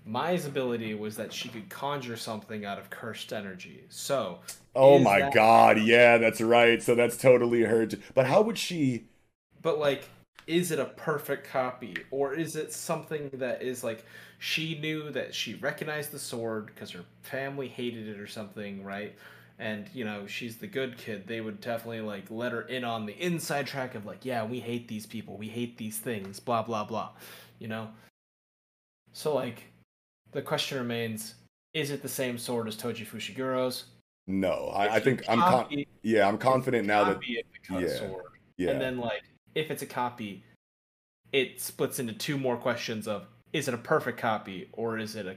Mai's 0.06 0.46
ability 0.46 0.94
was 0.94 1.16
that 1.16 1.32
she 1.32 1.48
could 1.50 1.68
conjure 1.68 2.16
something 2.16 2.64
out 2.64 2.78
of 2.78 2.90
cursed 2.90 3.32
energy. 3.32 3.84
So 3.90 4.40
Oh 4.76 4.98
my 4.98 5.20
that- 5.20 5.32
god, 5.32 5.78
yeah, 5.80 6.18
that's 6.18 6.40
right. 6.40 6.82
So 6.82 6.94
that's 6.94 7.16
totally 7.16 7.62
her. 7.62 7.86
t- 7.86 7.98
But 8.14 8.26
how 8.26 8.42
would 8.42 8.58
she? 8.58 9.06
But 9.62 9.78
like, 9.78 10.08
is 10.46 10.70
it 10.70 10.78
a 10.78 10.84
perfect 10.86 11.46
copy, 11.48 11.96
or 12.10 12.34
is 12.34 12.56
it 12.56 12.72
something 12.72 13.30
that 13.34 13.62
is 13.62 13.82
like 13.82 14.04
she 14.38 14.78
knew 14.78 15.10
that 15.10 15.34
she 15.34 15.54
recognized 15.54 16.12
the 16.12 16.18
sword 16.18 16.66
because 16.66 16.90
her 16.92 17.04
family 17.22 17.68
hated 17.68 18.08
it 18.08 18.20
or 18.20 18.26
something, 18.26 18.84
right? 18.84 19.14
And 19.58 19.88
you 19.94 20.04
know 20.04 20.26
she's 20.26 20.56
the 20.58 20.66
good 20.68 20.98
kid. 20.98 21.26
They 21.26 21.40
would 21.40 21.60
definitely 21.60 22.02
like 22.02 22.30
let 22.30 22.52
her 22.52 22.62
in 22.62 22.84
on 22.84 23.06
the 23.06 23.14
inside 23.20 23.66
track 23.66 23.94
of 23.94 24.06
like, 24.06 24.24
yeah, 24.24 24.44
we 24.44 24.60
hate 24.60 24.88
these 24.88 25.06
people, 25.06 25.36
we 25.36 25.48
hate 25.48 25.78
these 25.78 25.98
things, 25.98 26.38
blah 26.40 26.62
blah 26.62 26.84
blah, 26.84 27.10
you 27.58 27.68
know. 27.68 27.88
So 29.12 29.34
like, 29.34 29.64
the 30.36 30.42
question 30.42 30.78
remains: 30.78 31.34
Is 31.74 31.90
it 31.90 32.02
the 32.02 32.08
same 32.08 32.38
sword 32.38 32.68
as 32.68 32.76
Toji 32.76 33.06
Fushiguro's? 33.06 33.84
No, 34.28 34.70
I, 34.74 34.96
I 34.96 35.00
think 35.00 35.22
I'm. 35.28 35.40
Con- 35.40 35.84
yeah, 36.02 36.28
I'm 36.28 36.38
confident 36.38 36.86
now 36.86 37.04
that. 37.04 37.20
copy 37.66 37.84
Yeah. 37.84 37.98
sword. 37.98 38.24
Yeah. 38.58 38.70
And 38.70 38.80
then 38.80 38.98
like 38.98 39.22
if 39.54 39.70
it's 39.70 39.82
a 39.82 39.86
copy, 39.86 40.44
it 41.32 41.60
splits 41.60 41.98
into 41.98 42.12
two 42.12 42.38
more 42.38 42.56
questions 42.56 43.08
of 43.08 43.26
is 43.52 43.66
it 43.66 43.74
a 43.74 43.78
perfect 43.78 44.18
copy 44.18 44.68
or 44.72 44.98
is 44.98 45.16
it 45.16 45.26
a 45.26 45.36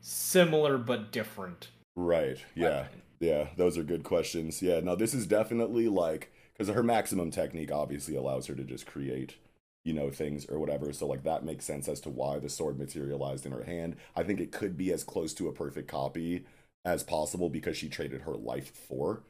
similar 0.00 0.78
but 0.78 1.12
different? 1.12 1.68
Right. 1.96 2.38
Yeah. 2.54 2.86
Yeah. 3.18 3.48
Those 3.56 3.76
are 3.76 3.82
good 3.82 4.04
questions. 4.04 4.62
Yeah. 4.62 4.80
No, 4.80 4.96
this 4.96 5.12
is 5.12 5.26
definitely 5.26 5.88
like 5.88 6.32
because 6.56 6.72
her 6.74 6.82
maximum 6.82 7.30
technique 7.30 7.72
obviously 7.72 8.16
allows 8.16 8.46
her 8.46 8.54
to 8.54 8.64
just 8.64 8.86
create 8.86 9.36
you 9.84 9.92
know, 9.94 10.10
things 10.10 10.46
or 10.46 10.58
whatever. 10.58 10.92
So 10.92 11.06
like 11.06 11.22
that 11.24 11.44
makes 11.44 11.64
sense 11.64 11.88
as 11.88 12.00
to 12.02 12.10
why 12.10 12.38
the 12.38 12.48
sword 12.48 12.78
materialized 12.78 13.46
in 13.46 13.52
her 13.52 13.64
hand. 13.64 13.96
I 14.16 14.22
think 14.22 14.40
it 14.40 14.52
could 14.52 14.76
be 14.76 14.92
as 14.92 15.04
close 15.04 15.32
to 15.34 15.48
a 15.48 15.52
perfect 15.52 15.88
copy 15.88 16.44
as 16.84 17.02
possible 17.02 17.50
because 17.50 17.76
she 17.76 17.88
traded 17.88 18.22
her 18.22 18.34
life 18.34 18.70
for 18.74 19.22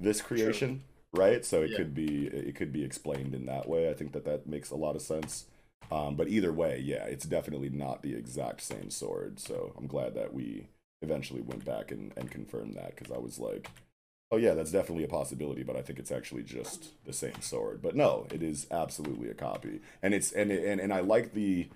this 0.00 0.20
creation, 0.22 0.82
right? 1.12 1.44
So 1.44 1.62
it 1.62 1.70
Yeah. 1.70 1.76
could 1.76 1.94
be 1.94 2.26
it 2.26 2.54
could 2.56 2.72
be 2.72 2.84
explained 2.84 3.34
in 3.34 3.46
that 3.46 3.68
way. 3.68 3.90
I 3.90 3.94
think 3.94 4.12
that 4.12 4.24
that 4.24 4.46
makes 4.46 4.70
a 4.70 4.76
lot 4.76 4.96
of 4.96 5.02
sense. 5.02 5.46
Um, 5.90 6.16
but 6.16 6.28
either 6.28 6.52
way, 6.52 6.80
yeah, 6.80 7.04
it's 7.04 7.26
definitely 7.26 7.68
not 7.70 8.02
the 8.02 8.14
exact 8.14 8.62
same 8.62 8.90
sword. 8.90 9.38
So 9.38 9.72
I'm 9.76 9.86
glad 9.86 10.14
that 10.14 10.34
we 10.34 10.68
eventually 11.02 11.42
went 11.42 11.64
back 11.64 11.90
and, 11.92 12.12
and 12.16 12.30
confirmed 12.30 12.74
that 12.74 12.96
because 12.96 13.12
I 13.12 13.18
was 13.18 13.38
like, 13.38 13.70
oh 14.30 14.36
yeah, 14.36 14.54
that's 14.54 14.72
definitely 14.72 15.04
a 15.04 15.08
possibility, 15.08 15.62
but 15.62 15.76
I 15.76 15.82
think 15.82 15.98
it's 15.98 16.12
actually 16.12 16.42
just 16.42 16.90
the 17.04 17.12
same 17.12 17.40
sword. 17.40 17.80
But 17.82 17.96
no, 17.96 18.26
it 18.32 18.42
is 18.42 18.66
absolutely 18.70 19.30
a 19.30 19.34
copy, 19.34 19.80
and 20.02 20.14
it's 20.14 20.32
and 20.32 20.50
and 20.50 20.80
and 20.80 20.92
I 20.92 21.00
like 21.00 21.34
the 21.34 21.68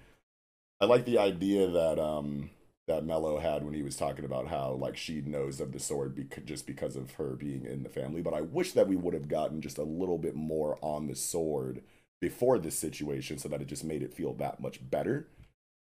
I 0.80 0.86
like 0.86 1.04
the 1.04 1.18
idea 1.18 1.68
that 1.68 1.98
um 1.98 2.50
that 2.86 3.04
Mello 3.04 3.38
had 3.38 3.64
when 3.64 3.74
he 3.74 3.82
was 3.82 3.96
talking 3.96 4.24
about 4.24 4.48
how 4.48 4.72
like 4.72 4.96
she 4.96 5.20
knows 5.20 5.60
of 5.60 5.72
the 5.72 5.78
sword 5.78 6.14
because 6.14 6.44
just 6.44 6.66
because 6.66 6.96
of 6.96 7.12
her 7.12 7.36
being 7.36 7.64
in 7.64 7.82
the 7.82 7.88
family. 7.88 8.22
But 8.22 8.34
I 8.34 8.40
wish 8.40 8.72
that 8.72 8.88
we 8.88 8.96
would 8.96 9.14
have 9.14 9.28
gotten 9.28 9.60
just 9.60 9.78
a 9.78 9.84
little 9.84 10.18
bit 10.18 10.34
more 10.34 10.78
on 10.82 11.06
the 11.06 11.14
sword 11.16 11.82
before 12.20 12.58
this 12.58 12.78
situation, 12.78 13.38
so 13.38 13.48
that 13.48 13.62
it 13.62 13.68
just 13.68 13.84
made 13.84 14.02
it 14.02 14.12
feel 14.12 14.34
that 14.34 14.60
much 14.60 14.90
better. 14.90 15.28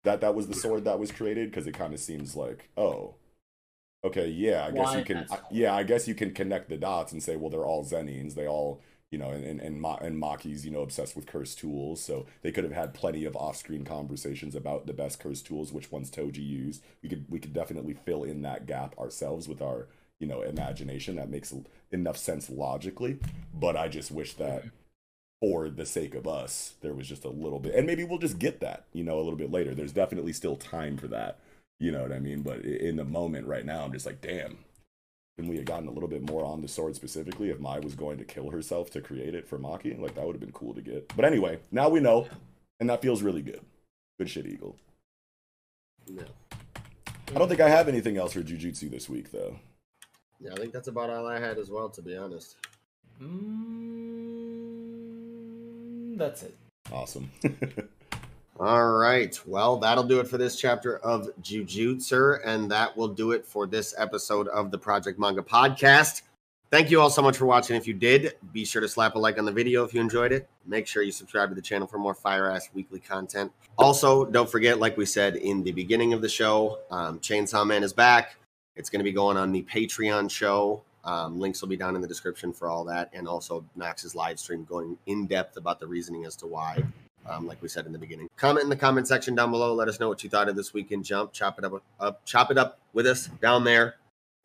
That 0.04 0.20
that 0.20 0.34
was 0.34 0.48
the 0.48 0.54
sword 0.54 0.84
that 0.84 0.98
was 0.98 1.12
created 1.12 1.50
because 1.50 1.66
it 1.66 1.74
kind 1.74 1.92
of 1.94 2.00
seems 2.00 2.36
like 2.36 2.70
oh. 2.76 3.16
Okay, 4.04 4.28
yeah, 4.28 4.66
I 4.66 4.70
guess 4.72 4.94
you 4.94 5.04
can. 5.04 5.26
I- 5.30 5.38
yeah, 5.50 5.74
I 5.74 5.82
guess 5.84 6.08
you 6.08 6.14
can 6.14 6.32
connect 6.32 6.68
the 6.68 6.76
dots 6.76 7.12
and 7.12 7.22
say, 7.22 7.36
well, 7.36 7.50
they're 7.50 7.64
all 7.64 7.84
Zenines. 7.84 8.34
They 8.34 8.48
all, 8.48 8.80
you 9.12 9.18
know, 9.18 9.30
and 9.30 9.44
and 9.44 9.60
and, 9.60 9.80
Ma- 9.80 9.98
and 10.00 10.18
Maki's, 10.18 10.64
you 10.64 10.72
know, 10.72 10.80
obsessed 10.82 11.14
with 11.14 11.26
cursed 11.26 11.58
tools. 11.60 12.02
So 12.02 12.26
they 12.42 12.50
could 12.50 12.64
have 12.64 12.72
had 12.72 12.94
plenty 12.94 13.24
of 13.24 13.36
off-screen 13.36 13.84
conversations 13.84 14.54
about 14.56 14.86
the 14.86 14.92
best 14.92 15.20
cursed 15.20 15.46
tools, 15.46 15.72
which 15.72 15.92
ones 15.92 16.10
Toji 16.10 16.44
used. 16.44 16.82
We 17.02 17.08
could 17.08 17.26
we 17.28 17.38
could 17.38 17.52
definitely 17.52 17.94
fill 17.94 18.24
in 18.24 18.42
that 18.42 18.66
gap 18.66 18.98
ourselves 18.98 19.46
with 19.48 19.62
our, 19.62 19.86
you 20.18 20.26
know, 20.26 20.42
imagination. 20.42 21.16
That 21.16 21.30
makes 21.30 21.54
enough 21.92 22.16
sense 22.16 22.50
logically. 22.50 23.18
But 23.54 23.76
I 23.76 23.86
just 23.88 24.10
wish 24.10 24.34
that 24.34 24.60
mm-hmm. 24.62 24.68
for 25.40 25.68
the 25.70 25.86
sake 25.86 26.14
of 26.16 26.26
us, 26.26 26.74
there 26.80 26.94
was 26.94 27.08
just 27.08 27.24
a 27.24 27.28
little 27.30 27.60
bit, 27.60 27.74
and 27.74 27.86
maybe 27.86 28.02
we'll 28.04 28.18
just 28.18 28.38
get 28.40 28.60
that, 28.60 28.86
you 28.92 29.04
know, 29.04 29.16
a 29.16 29.22
little 29.22 29.36
bit 29.36 29.52
later. 29.52 29.74
There's 29.74 29.92
definitely 29.92 30.32
still 30.32 30.56
time 30.56 30.96
for 30.96 31.08
that, 31.08 31.38
you 31.82 31.90
know 31.90 32.02
what 32.02 32.12
I 32.12 32.20
mean? 32.20 32.42
But 32.42 32.60
in 32.60 32.96
the 32.96 33.04
moment 33.04 33.46
right 33.46 33.64
now, 33.64 33.84
I'm 33.84 33.92
just 33.92 34.06
like, 34.06 34.20
damn, 34.20 34.58
and 35.38 35.48
we 35.48 35.56
had 35.56 35.66
gotten 35.66 35.88
a 35.88 35.90
little 35.90 36.08
bit 36.08 36.28
more 36.28 36.44
on 36.44 36.60
the 36.62 36.68
sword 36.68 36.94
specifically, 36.94 37.50
if 37.50 37.58
Mai 37.58 37.80
was 37.80 37.94
going 37.94 38.18
to 38.18 38.24
kill 38.24 38.50
herself 38.50 38.90
to 38.90 39.00
create 39.00 39.34
it 39.34 39.48
for 39.48 39.58
Maki, 39.58 39.98
like 39.98 40.14
that 40.14 40.24
would 40.24 40.34
have 40.34 40.40
been 40.40 40.52
cool 40.52 40.74
to 40.74 40.80
get. 40.80 41.10
But 41.16 41.24
anyway, 41.24 41.58
now 41.70 41.88
we 41.88 41.98
know, 42.00 42.28
and 42.78 42.88
that 42.88 43.02
feels 43.02 43.22
really 43.22 43.42
good. 43.42 43.60
Good 44.18 44.30
shit, 44.30 44.46
Eagle. 44.46 44.76
No. 46.08 46.22
I 47.34 47.38
don't 47.38 47.48
think 47.48 47.60
I 47.60 47.68
have 47.68 47.88
anything 47.88 48.16
else 48.16 48.34
for 48.34 48.42
Jujutsu 48.42 48.90
this 48.90 49.08
week, 49.08 49.32
though. 49.32 49.56
Yeah, 50.38 50.52
I 50.52 50.56
think 50.56 50.72
that's 50.72 50.88
about 50.88 51.10
all 51.10 51.26
I 51.26 51.40
had 51.40 51.58
as 51.58 51.70
well, 51.70 51.88
to 51.88 52.02
be 52.02 52.16
honest. 52.16 52.56
Mm, 53.20 53.78
that's 56.18 56.42
it. 56.42 56.54
Awesome. 56.92 57.30
All 58.60 58.92
right. 58.92 59.38
Well, 59.46 59.78
that'll 59.78 60.04
do 60.04 60.20
it 60.20 60.28
for 60.28 60.36
this 60.36 60.56
chapter 60.56 60.98
of 60.98 61.30
Jujutsu, 61.40 62.38
and 62.44 62.70
that 62.70 62.94
will 62.94 63.08
do 63.08 63.32
it 63.32 63.46
for 63.46 63.66
this 63.66 63.94
episode 63.96 64.46
of 64.48 64.70
the 64.70 64.76
Project 64.76 65.18
Manga 65.18 65.42
Podcast. 65.42 66.22
Thank 66.70 66.90
you 66.90 67.00
all 67.00 67.10
so 67.10 67.22
much 67.22 67.38
for 67.38 67.46
watching. 67.46 67.76
If 67.76 67.86
you 67.86 67.94
did, 67.94 68.34
be 68.52 68.66
sure 68.66 68.82
to 68.82 68.88
slap 68.88 69.14
a 69.14 69.18
like 69.18 69.38
on 69.38 69.46
the 69.46 69.52
video 69.52 69.84
if 69.84 69.94
you 69.94 70.00
enjoyed 70.00 70.32
it. 70.32 70.48
Make 70.66 70.86
sure 70.86 71.02
you 71.02 71.12
subscribe 71.12 71.48
to 71.48 71.54
the 71.54 71.62
channel 71.62 71.86
for 71.86 71.98
more 71.98 72.14
fire 72.14 72.50
ass 72.50 72.68
weekly 72.74 73.00
content. 73.00 73.50
Also, 73.78 74.26
don't 74.26 74.48
forget, 74.48 74.78
like 74.78 74.98
we 74.98 75.06
said 75.06 75.36
in 75.36 75.62
the 75.62 75.72
beginning 75.72 76.12
of 76.12 76.20
the 76.20 76.28
show, 76.28 76.78
um, 76.90 77.18
Chainsaw 77.20 77.66
Man 77.66 77.82
is 77.82 77.92
back. 77.94 78.36
It's 78.76 78.90
going 78.90 79.00
to 79.00 79.04
be 79.04 79.12
going 79.12 79.38
on 79.38 79.50
the 79.52 79.62
Patreon 79.62 80.30
show. 80.30 80.82
Um, 81.04 81.40
links 81.40 81.62
will 81.62 81.68
be 81.68 81.76
down 81.76 81.96
in 81.96 82.02
the 82.02 82.08
description 82.08 82.52
for 82.52 82.68
all 82.68 82.84
that, 82.84 83.10
and 83.12 83.26
also 83.26 83.64
Max's 83.76 84.14
live 84.14 84.38
stream 84.38 84.64
going 84.64 84.96
in 85.06 85.26
depth 85.26 85.56
about 85.56 85.80
the 85.80 85.86
reasoning 85.86 86.26
as 86.26 86.36
to 86.36 86.46
why 86.46 86.82
um, 87.26 87.46
like 87.46 87.60
we 87.62 87.68
said 87.68 87.86
in 87.86 87.92
the 87.92 87.98
beginning. 87.98 88.28
Comment 88.36 88.62
in 88.62 88.70
the 88.70 88.76
comment 88.76 89.06
section 89.08 89.34
down 89.34 89.50
below. 89.50 89.74
Let 89.74 89.88
us 89.88 90.00
know 90.00 90.08
what 90.08 90.22
you 90.24 90.30
thought 90.30 90.48
of 90.48 90.56
this 90.56 90.72
weekend 90.72 91.04
jump. 91.04 91.32
Chop 91.32 91.58
it 91.58 91.64
up, 91.64 91.82
up 92.00 92.24
chop 92.24 92.50
it 92.50 92.58
up 92.58 92.78
with 92.92 93.06
us 93.06 93.28
down 93.40 93.64
there. 93.64 93.96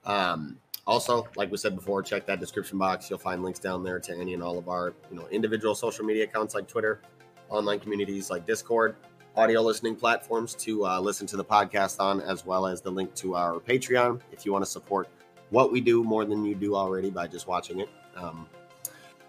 Um, 0.05 0.57
also, 0.85 1.27
like 1.35 1.51
we 1.51 1.57
said 1.57 1.75
before, 1.75 2.01
check 2.01 2.25
that 2.27 2.39
description 2.39 2.77
box. 2.77 3.09
You'll 3.09 3.19
find 3.19 3.43
links 3.43 3.59
down 3.59 3.83
there 3.83 3.99
to 3.99 4.17
any 4.17 4.33
and 4.33 4.41
all 4.41 4.57
of 4.57 4.69
our, 4.69 4.93
you 5.11 5.17
know, 5.17 5.27
individual 5.29 5.75
social 5.75 6.05
media 6.05 6.23
accounts 6.23 6.55
like 6.55 6.67
Twitter, 6.67 7.01
online 7.49 7.79
communities 7.79 8.29
like 8.29 8.45
Discord, 8.45 8.95
audio 9.35 9.61
listening 9.61 9.95
platforms 9.95 10.55
to 10.55 10.85
uh, 10.85 10.99
listen 10.99 11.27
to 11.27 11.37
the 11.37 11.43
podcast 11.43 11.99
on, 11.99 12.21
as 12.21 12.45
well 12.45 12.65
as 12.65 12.81
the 12.81 12.89
link 12.89 13.13
to 13.15 13.35
our 13.35 13.59
Patreon 13.59 14.21
if 14.31 14.45
you 14.45 14.53
want 14.53 14.63
to 14.63 14.69
support 14.69 15.09
what 15.49 15.71
we 15.71 15.81
do 15.81 16.03
more 16.03 16.25
than 16.25 16.45
you 16.45 16.55
do 16.55 16.75
already 16.75 17.09
by 17.09 17.27
just 17.27 17.47
watching 17.47 17.81
it. 17.81 17.89
Um, 18.15 18.47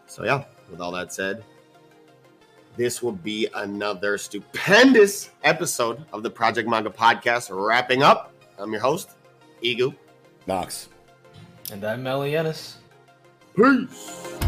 so 0.07 0.25
yeah, 0.25 0.45
with 0.71 0.81
all 0.81 0.93
that 0.93 1.13
said, 1.13 1.45
this 2.79 3.03
will 3.03 3.13
be 3.13 3.49
another 3.55 4.17
stupendous 4.17 5.31
episode 5.43 6.01
of 6.13 6.23
the 6.23 6.31
Project 6.31 6.69
Manga 6.69 6.89
Podcast. 6.89 7.49
Wrapping 7.51 8.05
up, 8.05 8.33
I'm 8.57 8.71
your 8.71 8.81
host, 8.81 9.11
Egu. 9.65 9.95
Knox. 10.47 10.89
And 11.73 11.85
I'm 11.85 12.05
Melianis. 12.05 12.75
Peace. 13.57 14.39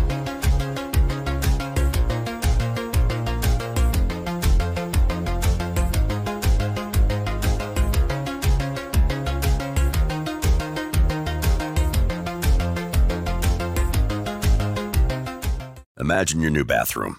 Imagine 15.98 16.40
your 16.40 16.50
new 16.50 16.64
bathroom. 16.64 17.18